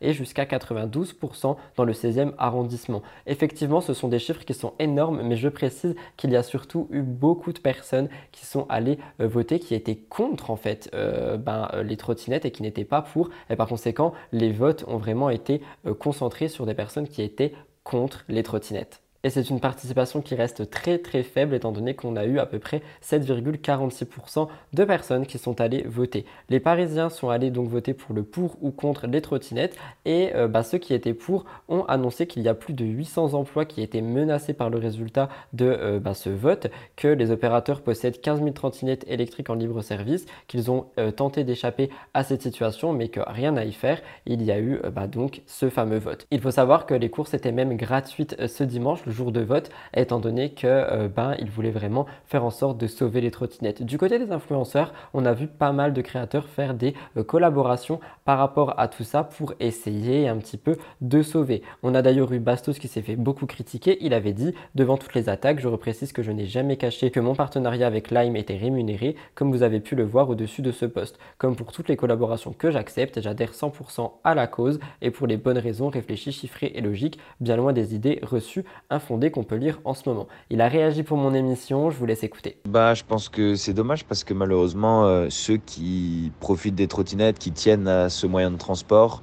et 0.00 0.12
jusqu'à 0.12 0.44
92% 0.44 1.56
dans 1.76 1.84
le 1.84 1.92
16e 1.92 2.32
arrondissement. 2.38 3.02
Effectivement, 3.26 3.80
ce 3.80 3.94
sont 3.94 4.08
des 4.08 4.18
chiffres 4.18 4.44
qui 4.44 4.54
sont 4.54 4.74
énormes, 4.78 5.22
mais 5.22 5.36
je 5.36 5.48
précise 5.48 5.94
qu'il 6.16 6.30
y 6.30 6.36
a 6.36 6.42
surtout 6.42 6.88
eu 6.90 7.02
beaucoup 7.02 7.52
de 7.52 7.58
personnes 7.58 8.08
qui 8.32 8.46
sont 8.46 8.66
allées 8.68 8.98
euh, 9.20 9.28
voter, 9.28 9.58
qui 9.58 9.74
étaient 9.74 9.96
contre 9.96 10.50
en 10.50 10.56
fait 10.56 10.90
euh, 10.94 11.36
ben, 11.36 11.68
euh, 11.74 11.82
les 11.82 11.96
trottinettes 11.96 12.44
et 12.44 12.50
qui 12.50 12.62
n'étaient 12.62 12.84
pas 12.84 13.02
pour. 13.02 13.30
Et 13.50 13.56
par 13.56 13.68
conséquent, 13.68 14.12
les 14.32 14.52
votes 14.52 14.84
ont 14.88 14.98
vraiment 14.98 15.30
été 15.30 15.60
concentrés 15.98 16.48
sur 16.48 16.66
des 16.66 16.74
personnes 16.74 17.08
qui 17.08 17.22
étaient 17.22 17.52
contre 17.84 18.24
les 18.28 18.42
trottinettes 18.42 19.05
et 19.24 19.30
c'est 19.30 19.50
une 19.50 19.60
participation 19.60 20.20
qui 20.20 20.34
reste 20.34 20.70
très 20.70 20.98
très 20.98 21.22
faible 21.22 21.54
étant 21.54 21.72
donné 21.72 21.94
qu'on 21.94 22.16
a 22.16 22.24
eu 22.24 22.38
à 22.38 22.46
peu 22.46 22.58
près 22.58 22.82
7,46% 23.02 24.48
de 24.72 24.84
personnes 24.84 25.26
qui 25.26 25.38
sont 25.38 25.60
allées 25.60 25.84
voter. 25.86 26.24
Les 26.48 26.60
Parisiens 26.60 27.10
sont 27.10 27.30
allés 27.30 27.50
donc 27.50 27.68
voter 27.68 27.94
pour 27.94 28.14
le 28.14 28.22
pour 28.22 28.56
ou 28.62 28.70
contre 28.70 29.06
les 29.06 29.20
trottinettes 29.20 29.76
et 30.04 30.34
euh, 30.34 30.48
bah, 30.48 30.62
ceux 30.62 30.78
qui 30.78 30.94
étaient 30.94 31.14
pour 31.14 31.44
ont 31.68 31.84
annoncé 31.84 32.26
qu'il 32.26 32.42
y 32.42 32.48
a 32.48 32.54
plus 32.54 32.74
de 32.74 32.84
800 32.84 33.34
emplois 33.34 33.64
qui 33.64 33.82
étaient 33.82 34.02
menacés 34.02 34.52
par 34.52 34.70
le 34.70 34.78
résultat 34.78 35.28
de 35.52 35.66
euh, 35.66 35.98
bah, 35.98 36.14
ce 36.14 36.30
vote, 36.30 36.68
que 36.96 37.08
les 37.08 37.30
opérateurs 37.30 37.82
possèdent 37.82 38.20
15 38.20 38.40
000 38.40 38.50
trottinettes 38.50 39.04
électriques 39.08 39.50
en 39.50 39.54
libre 39.54 39.82
service, 39.82 40.26
qu'ils 40.46 40.70
ont 40.70 40.86
euh, 40.98 41.10
tenté 41.10 41.44
d'échapper 41.44 41.90
à 42.14 42.24
cette 42.24 42.42
situation 42.42 42.92
mais 42.92 43.08
que 43.08 43.20
rien 43.26 43.56
à 43.56 43.64
y 43.64 43.72
faire. 43.72 44.00
Il 44.26 44.42
y 44.42 44.52
a 44.52 44.60
eu 44.60 44.80
bah, 44.92 45.06
donc 45.06 45.42
ce 45.46 45.68
fameux 45.68 45.98
vote. 45.98 46.26
Il 46.30 46.40
faut 46.40 46.50
savoir 46.50 46.86
que 46.86 46.94
les 46.94 47.10
courses 47.10 47.34
étaient 47.34 47.52
même 47.52 47.76
gratuites 47.76 48.46
ce 48.46 48.64
dimanche, 48.64 49.05
jour 49.06 49.32
de 49.32 49.40
vote, 49.40 49.70
étant 49.94 50.20
donné 50.20 50.50
que 50.50 50.66
euh, 50.66 51.08
ben, 51.08 51.34
ils 51.38 51.50
voulaient 51.50 51.70
vraiment 51.70 52.06
faire 52.26 52.44
en 52.44 52.50
sorte 52.50 52.78
de 52.78 52.86
sauver 52.86 53.20
les 53.20 53.30
trottinettes. 53.30 53.82
Du 53.82 53.98
côté 53.98 54.18
des 54.18 54.32
influenceurs, 54.32 54.92
on 55.14 55.24
a 55.24 55.32
vu 55.32 55.46
pas 55.46 55.72
mal 55.72 55.92
de 55.92 56.00
créateurs 56.00 56.46
faire 56.48 56.74
des 56.74 56.94
euh, 57.16 57.24
collaborations 57.24 58.00
par 58.24 58.38
rapport 58.38 58.78
à 58.78 58.88
tout 58.88 59.04
ça 59.04 59.24
pour 59.24 59.54
essayer 59.60 60.28
un 60.28 60.36
petit 60.36 60.56
peu 60.56 60.76
de 61.00 61.22
sauver. 61.22 61.62
On 61.82 61.94
a 61.94 62.02
d'ailleurs 62.02 62.32
eu 62.32 62.38
Bastos 62.38 62.78
qui 62.78 62.88
s'est 62.88 63.02
fait 63.02 63.16
beaucoup 63.16 63.46
critiquer. 63.46 63.98
Il 64.00 64.14
avait 64.14 64.32
dit 64.32 64.54
devant 64.74 64.96
toutes 64.96 65.14
les 65.14 65.28
attaques, 65.28 65.60
je 65.60 65.68
reprécise 65.68 66.12
que 66.12 66.22
je 66.22 66.32
n'ai 66.32 66.46
jamais 66.46 66.76
caché 66.76 67.10
que 67.10 67.20
mon 67.20 67.34
partenariat 67.34 67.86
avec 67.86 68.10
Lime 68.10 68.36
était 68.36 68.56
rémunéré, 68.56 69.16
comme 69.34 69.50
vous 69.50 69.62
avez 69.62 69.80
pu 69.80 69.94
le 69.94 70.04
voir 70.04 70.28
au-dessus 70.28 70.62
de 70.62 70.72
ce 70.72 70.86
poste. 70.86 71.18
Comme 71.38 71.56
pour 71.56 71.72
toutes 71.72 71.88
les 71.88 71.96
collaborations 71.96 72.52
que 72.52 72.70
j'accepte, 72.70 73.20
j'adhère 73.20 73.52
100% 73.52 74.12
à 74.24 74.34
la 74.34 74.46
cause 74.46 74.80
et 75.02 75.10
pour 75.10 75.26
les 75.26 75.36
bonnes 75.36 75.58
raisons 75.58 75.88
réfléchies, 75.88 76.32
chiffrées 76.32 76.72
et 76.74 76.80
logiques, 76.80 77.18
bien 77.40 77.56
loin 77.56 77.72
des 77.72 77.94
idées 77.94 78.20
reçues 78.22 78.64
fondé 78.98 79.30
qu'on 79.30 79.44
peut 79.44 79.56
lire 79.56 79.80
en 79.84 79.94
ce 79.94 80.08
moment. 80.08 80.28
Il 80.50 80.60
a 80.60 80.68
réagi 80.68 81.02
pour 81.02 81.16
mon 81.16 81.34
émission, 81.34 81.90
je 81.90 81.96
vous 81.96 82.06
laisse 82.06 82.22
écouter. 82.22 82.56
Bah, 82.68 82.94
je 82.94 83.04
pense 83.04 83.28
que 83.28 83.54
c'est 83.54 83.72
dommage 83.72 84.04
parce 84.04 84.24
que 84.24 84.34
malheureusement, 84.34 85.06
euh, 85.06 85.26
ceux 85.30 85.56
qui 85.56 86.32
profitent 86.40 86.74
des 86.74 86.88
trottinettes, 86.88 87.38
qui 87.38 87.52
tiennent 87.52 87.88
à 87.88 88.08
ce 88.08 88.26
moyen 88.26 88.50
de 88.50 88.56
transport, 88.56 89.22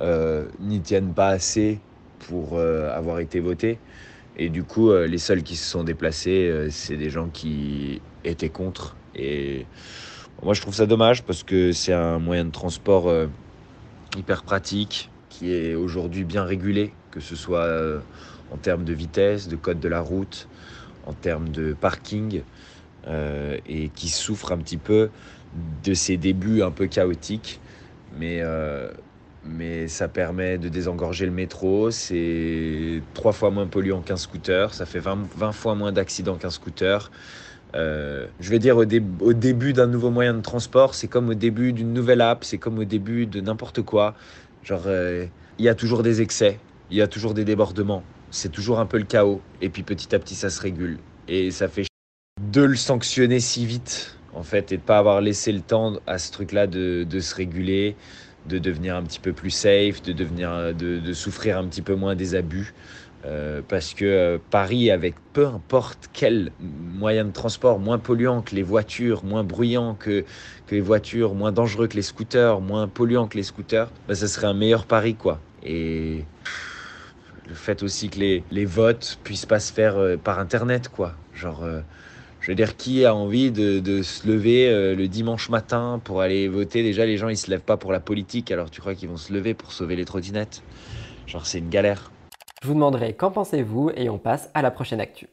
euh, 0.00 0.46
n'y 0.60 0.80
tiennent 0.80 1.12
pas 1.12 1.28
assez 1.28 1.80
pour 2.20 2.54
euh, 2.54 2.96
avoir 2.96 3.20
été 3.20 3.40
votés. 3.40 3.78
Et 4.36 4.48
du 4.48 4.64
coup, 4.64 4.92
les 4.92 5.18
seuls 5.18 5.44
qui 5.44 5.54
se 5.54 5.64
sont 5.64 5.84
déplacés, 5.84 6.66
c'est 6.68 6.96
des 6.96 7.08
gens 7.08 7.28
qui 7.28 8.02
étaient 8.24 8.48
contre. 8.48 8.96
Et 9.14 9.64
moi, 10.42 10.54
je 10.54 10.60
trouve 10.60 10.74
ça 10.74 10.86
dommage 10.86 11.22
parce 11.22 11.44
que 11.44 11.70
c'est 11.70 11.92
un 11.92 12.18
moyen 12.18 12.44
de 12.44 12.50
transport 12.50 13.12
hyper 14.16 14.42
pratique 14.42 15.08
qui 15.28 15.54
est 15.54 15.76
aujourd'hui 15.76 16.24
bien 16.24 16.42
régulé, 16.42 16.92
que 17.12 17.20
ce 17.20 17.36
soit 17.36 18.02
en 18.54 18.56
termes 18.56 18.84
de 18.84 18.92
vitesse, 18.92 19.48
de 19.48 19.56
code 19.56 19.80
de 19.80 19.88
la 19.88 20.00
route, 20.00 20.46
en 21.06 21.12
termes 21.12 21.48
de 21.48 21.74
parking, 21.74 22.42
euh, 23.08 23.58
et 23.66 23.88
qui 23.88 24.08
souffre 24.08 24.52
un 24.52 24.58
petit 24.58 24.76
peu 24.76 25.10
de 25.84 25.92
ses 25.92 26.16
débuts 26.16 26.62
un 26.62 26.70
peu 26.70 26.86
chaotiques. 26.86 27.60
Mais, 28.18 28.38
euh, 28.42 28.88
mais 29.44 29.88
ça 29.88 30.06
permet 30.06 30.56
de 30.56 30.68
désengorger 30.68 31.26
le 31.26 31.32
métro. 31.32 31.90
C'est 31.90 33.02
trois 33.12 33.32
fois 33.32 33.50
moins 33.50 33.66
polluant 33.66 34.02
qu'un 34.02 34.16
scooter. 34.16 34.72
Ça 34.72 34.86
fait 34.86 35.00
20, 35.00 35.52
fois 35.52 35.74
moins 35.74 35.90
d'accidents 35.90 36.36
qu'un 36.36 36.50
scooter. 36.50 37.10
Euh, 37.74 38.28
je 38.38 38.50
vais 38.50 38.60
dire 38.60 38.76
au, 38.76 38.84
au 39.20 39.32
début 39.32 39.72
d'un 39.72 39.88
nouveau 39.88 40.10
moyen 40.10 40.32
de 40.32 40.42
transport, 40.42 40.94
c'est 40.94 41.08
comme 41.08 41.28
au 41.30 41.34
début 41.34 41.72
d'une 41.72 41.92
nouvelle 41.92 42.20
app, 42.20 42.44
c'est 42.44 42.58
comme 42.58 42.78
au 42.78 42.84
début 42.84 43.26
de 43.26 43.40
n'importe 43.40 43.82
quoi. 43.82 44.14
Genre, 44.62 44.86
il 45.58 45.64
y 45.64 45.68
a 45.68 45.74
toujours 45.74 46.04
des 46.04 46.22
excès, 46.22 46.60
il 46.90 46.96
y 46.96 47.02
a 47.02 47.08
toujours 47.08 47.34
des 47.34 47.44
débordements 47.44 48.04
c'est 48.34 48.50
toujours 48.50 48.80
un 48.80 48.86
peu 48.86 48.98
le 48.98 49.04
chaos. 49.04 49.40
Et 49.62 49.68
puis 49.68 49.82
petit 49.82 50.14
à 50.14 50.18
petit, 50.18 50.34
ça 50.34 50.50
se 50.50 50.60
régule. 50.60 50.98
Et 51.28 51.50
ça 51.50 51.68
fait 51.68 51.86
de 52.42 52.62
le 52.62 52.74
sanctionner 52.74 53.38
si 53.38 53.64
vite, 53.64 54.18
en 54.34 54.42
fait, 54.42 54.72
et 54.72 54.76
de 54.76 54.82
pas 54.82 54.98
avoir 54.98 55.20
laissé 55.20 55.52
le 55.52 55.60
temps 55.60 55.94
à 56.06 56.18
ce 56.18 56.32
truc-là 56.32 56.66
de, 56.66 57.06
se 57.20 57.34
réguler, 57.34 57.96
de 58.46 58.58
devenir 58.58 58.96
un 58.96 59.04
petit 59.04 59.20
peu 59.20 59.32
plus 59.32 59.50
safe, 59.50 60.02
de, 60.02 60.12
devenir, 60.12 60.74
de, 60.74 61.12
souffrir 61.12 61.58
un 61.58 61.66
petit 61.66 61.82
peu 61.82 61.94
moins 61.94 62.16
des 62.16 62.34
abus. 62.34 62.74
Euh, 63.24 63.62
parce 63.66 63.94
que 63.94 64.04
euh, 64.04 64.38
Paris, 64.50 64.90
avec 64.90 65.14
peu 65.32 65.46
importe 65.46 66.10
quel 66.12 66.52
moyen 66.60 67.24
de 67.24 67.30
transport 67.30 67.78
moins 67.78 67.98
polluant 67.98 68.42
que 68.42 68.54
les 68.54 68.62
voitures, 68.62 69.24
moins 69.24 69.42
bruyant 69.42 69.94
que, 69.94 70.26
que 70.66 70.74
les 70.74 70.82
voitures, 70.82 71.34
moins 71.34 71.50
dangereux 71.50 71.86
que 71.86 71.96
les 71.96 72.02
scooters, 72.02 72.60
moins 72.60 72.86
polluant 72.86 73.26
que 73.26 73.38
les 73.38 73.42
scooters, 73.42 73.88
bah, 74.08 74.14
ça 74.14 74.28
serait 74.28 74.48
un 74.48 74.52
meilleur 74.52 74.84
Paris, 74.84 75.14
quoi. 75.14 75.40
Et 75.64 76.24
le 77.48 77.54
fait 77.54 77.82
aussi 77.82 78.08
que 78.08 78.18
les, 78.18 78.42
les 78.50 78.64
votes 78.64 79.18
puissent 79.24 79.46
pas 79.46 79.60
se 79.60 79.72
faire 79.72 79.96
euh, 79.96 80.16
par 80.16 80.38
internet 80.38 80.88
quoi. 80.88 81.14
Genre 81.34 81.62
euh, 81.62 81.80
je 82.40 82.50
veux 82.50 82.54
dire 82.54 82.76
qui 82.76 83.04
a 83.04 83.14
envie 83.14 83.50
de, 83.50 83.80
de 83.80 84.02
se 84.02 84.26
lever 84.26 84.68
euh, 84.68 84.94
le 84.94 85.08
dimanche 85.08 85.48
matin 85.48 86.00
pour 86.04 86.20
aller 86.20 86.48
voter? 86.48 86.82
Déjà 86.82 87.06
les 87.06 87.16
gens 87.16 87.28
ils 87.28 87.36
se 87.36 87.50
lèvent 87.50 87.60
pas 87.60 87.76
pour 87.76 87.92
la 87.92 88.00
politique 88.00 88.50
alors 88.50 88.70
tu 88.70 88.80
crois 88.80 88.94
qu'ils 88.94 89.08
vont 89.08 89.16
se 89.16 89.32
lever 89.32 89.54
pour 89.54 89.72
sauver 89.72 89.96
les 89.96 90.04
trottinettes? 90.04 90.62
Genre 91.26 91.46
c'est 91.46 91.58
une 91.58 91.70
galère. 91.70 92.10
Je 92.62 92.68
vous 92.68 92.74
demanderai 92.74 93.12
qu'en 93.14 93.30
pensez-vous 93.30 93.90
et 93.94 94.08
on 94.08 94.18
passe 94.18 94.50
à 94.54 94.62
la 94.62 94.70
prochaine 94.70 95.00
actu 95.00 95.28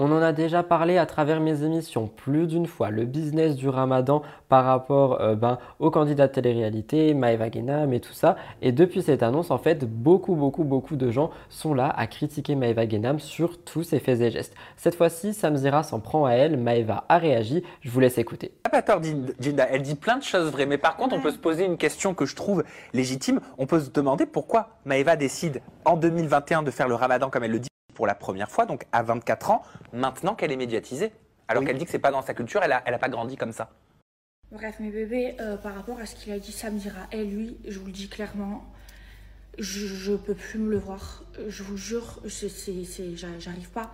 on 0.00 0.12
en 0.12 0.22
a 0.22 0.32
déjà 0.32 0.62
parlé 0.62 0.96
à 0.96 1.06
travers 1.06 1.40
mes 1.40 1.64
émissions 1.64 2.06
plus 2.06 2.46
d'une 2.46 2.66
fois, 2.66 2.90
le 2.90 3.04
business 3.04 3.56
du 3.56 3.68
ramadan 3.68 4.22
par 4.48 4.64
rapport 4.64 5.20
euh, 5.20 5.34
ben, 5.34 5.58
aux 5.80 5.90
candidats 5.90 6.28
de 6.28 6.32
télé-réalité, 6.32 7.14
Maëva 7.14 7.50
Genam 7.50 7.92
et 7.92 7.98
tout 7.98 8.12
ça. 8.12 8.36
Et 8.62 8.70
depuis 8.70 9.02
cette 9.02 9.24
annonce, 9.24 9.50
en 9.50 9.58
fait, 9.58 9.84
beaucoup, 9.84 10.36
beaucoup, 10.36 10.62
beaucoup 10.62 10.94
de 10.94 11.10
gens 11.10 11.30
sont 11.48 11.74
là 11.74 11.92
à 11.96 12.06
critiquer 12.06 12.54
Maëva 12.54 12.88
Genam 12.88 13.18
sur 13.18 13.58
tous 13.64 13.82
ses 13.82 13.98
faits 13.98 14.20
et 14.20 14.30
gestes. 14.30 14.54
Cette 14.76 14.94
fois-ci, 14.94 15.34
Samzira 15.34 15.82
s'en 15.82 15.98
prend 15.98 16.26
à 16.26 16.32
elle, 16.34 16.58
Maëva 16.58 17.04
a 17.08 17.18
réagi, 17.18 17.64
je 17.80 17.90
vous 17.90 17.98
laisse 17.98 18.18
écouter. 18.18 18.52
Pas 18.70 18.82
tort, 18.82 19.02
Jinda, 19.40 19.66
elle 19.68 19.82
dit 19.82 19.96
plein 19.96 20.18
de 20.18 20.22
choses 20.22 20.52
vraies, 20.52 20.66
mais 20.66 20.78
par 20.78 20.96
contre, 20.96 21.16
on 21.16 21.20
peut 21.20 21.32
se 21.32 21.38
poser 21.38 21.64
une 21.64 21.76
question 21.76 22.14
que 22.14 22.24
je 22.24 22.36
trouve 22.36 22.62
légitime. 22.94 23.40
On 23.58 23.66
peut 23.66 23.80
se 23.80 23.90
demander 23.90 24.26
pourquoi 24.26 24.68
Maëva 24.84 25.16
décide 25.16 25.60
en 25.84 25.96
2021 25.96 26.62
de 26.62 26.70
faire 26.70 26.86
le 26.86 26.94
ramadan 26.94 27.30
comme 27.30 27.42
elle 27.42 27.50
le 27.50 27.58
dit 27.58 27.68
pour 27.98 28.06
la 28.06 28.14
première 28.14 28.48
fois, 28.48 28.64
donc 28.64 28.86
à 28.92 29.02
24 29.02 29.50
ans, 29.50 29.62
maintenant 29.92 30.36
qu'elle 30.36 30.52
est 30.52 30.56
médiatisée. 30.56 31.10
Alors 31.48 31.64
qu'elle 31.64 31.76
dit 31.78 31.84
que 31.84 31.90
c'est 31.90 31.98
pas 31.98 32.12
dans 32.12 32.22
sa 32.22 32.32
culture, 32.32 32.62
elle 32.62 32.70
a, 32.70 32.80
elle 32.86 32.94
a 32.94 32.98
pas 32.98 33.08
grandi 33.08 33.36
comme 33.36 33.50
ça. 33.50 33.72
Bref, 34.52 34.78
mes 34.78 34.90
bébés, 34.90 35.34
euh, 35.40 35.56
par 35.56 35.74
rapport 35.74 35.98
à 35.98 36.06
ce 36.06 36.14
qu'il 36.14 36.32
a 36.32 36.38
dit 36.38 36.52
ça 36.52 36.70
me 36.70 36.78
dira 36.78 37.08
et 37.10 37.24
lui, 37.24 37.56
je 37.66 37.76
vous 37.80 37.86
le 37.86 37.92
dis 37.92 38.08
clairement, 38.08 38.72
je, 39.58 40.12
ne 40.12 40.16
peux 40.16 40.36
plus 40.36 40.60
me 40.60 40.70
le 40.70 40.78
voir. 40.78 41.24
Je 41.48 41.64
vous 41.64 41.76
jure, 41.76 42.20
j'arrive 43.40 43.70
pas. 43.70 43.92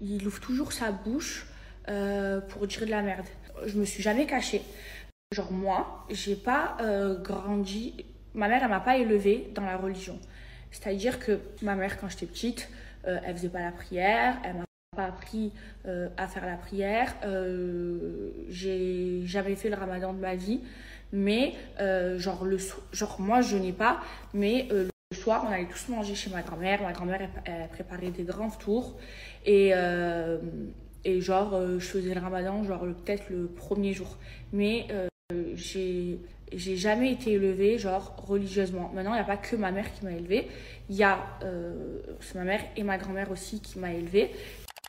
Il 0.00 0.26
ouvre 0.26 0.40
toujours 0.40 0.72
sa 0.72 0.90
bouche 0.90 1.46
euh, 1.88 2.40
pour 2.40 2.66
dire 2.66 2.86
de 2.86 2.90
la 2.90 3.02
merde. 3.02 3.26
Je 3.66 3.78
me 3.78 3.84
suis 3.84 4.02
jamais 4.02 4.26
cachée. 4.26 4.62
Genre 5.30 5.52
moi, 5.52 6.04
j'ai 6.10 6.34
pas 6.34 6.76
euh, 6.80 7.22
grandi. 7.22 8.04
Ma 8.34 8.48
mère, 8.48 8.64
elle 8.64 8.70
m'a 8.70 8.80
pas 8.80 8.96
élevée 8.96 9.48
dans 9.54 9.64
la 9.64 9.76
religion. 9.76 10.18
C'est-à-dire 10.72 11.20
que 11.20 11.38
ma 11.62 11.76
mère, 11.76 12.00
quand 12.00 12.08
j'étais 12.08 12.26
petite, 12.26 12.68
euh, 13.06 13.18
elle 13.24 13.36
faisait 13.36 13.48
pas 13.48 13.60
la 13.60 13.72
prière, 13.72 14.36
elle 14.44 14.56
m'a 14.56 14.64
pas 14.96 15.04
appris 15.04 15.52
euh, 15.86 16.08
à 16.16 16.26
faire 16.26 16.46
la 16.46 16.56
prière. 16.56 17.14
Euh, 17.24 18.30
j'ai 18.48 19.22
jamais 19.24 19.54
fait 19.54 19.68
le 19.68 19.76
ramadan 19.76 20.12
de 20.12 20.18
ma 20.18 20.34
vie, 20.34 20.60
mais 21.12 21.54
genre, 22.18 22.44
le, 22.44 22.58
genre 22.92 23.20
moi 23.20 23.40
je 23.40 23.56
n'ai 23.56 23.72
pas, 23.72 24.00
mais 24.34 24.68
le 24.70 25.16
soir 25.16 25.44
on 25.48 25.52
allait 25.52 25.66
tous 25.66 25.88
manger 25.88 26.14
chez 26.14 26.30
ma 26.30 26.42
grand-mère. 26.42 26.82
Ma 26.82 26.92
grand-mère 26.92 27.28
elle, 27.44 27.68
préparait 27.68 28.10
des 28.10 28.24
grands 28.24 28.50
tours 28.50 28.98
et 29.46 29.72
et 31.04 31.20
genre 31.20 31.78
je 31.78 31.84
faisais 31.84 32.12
le 32.12 32.20
ramadan 32.20 32.64
genre 32.64 32.80
peut-être 32.80 33.30
le 33.30 33.46
premier 33.46 33.92
jour, 33.92 34.16
mais 34.52 34.86
j'ai 35.54 36.18
j'ai 36.54 36.76
jamais 36.76 37.12
été 37.12 37.32
élevée 37.32 37.78
genre 37.78 38.14
religieusement. 38.26 38.90
Maintenant, 38.94 39.12
il 39.12 39.16
n'y 39.16 39.20
a 39.20 39.24
pas 39.24 39.36
que 39.36 39.56
ma 39.56 39.70
mère 39.70 39.92
qui 39.92 40.04
m'a 40.04 40.12
élevée, 40.12 40.48
il 40.88 40.96
y 40.96 41.02
a 41.02 41.18
euh, 41.44 42.00
ma 42.34 42.44
mère 42.44 42.60
et 42.76 42.82
ma 42.82 42.98
grand-mère 42.98 43.30
aussi 43.30 43.60
qui 43.60 43.78
m'a 43.78 43.92
élevée. 43.92 44.30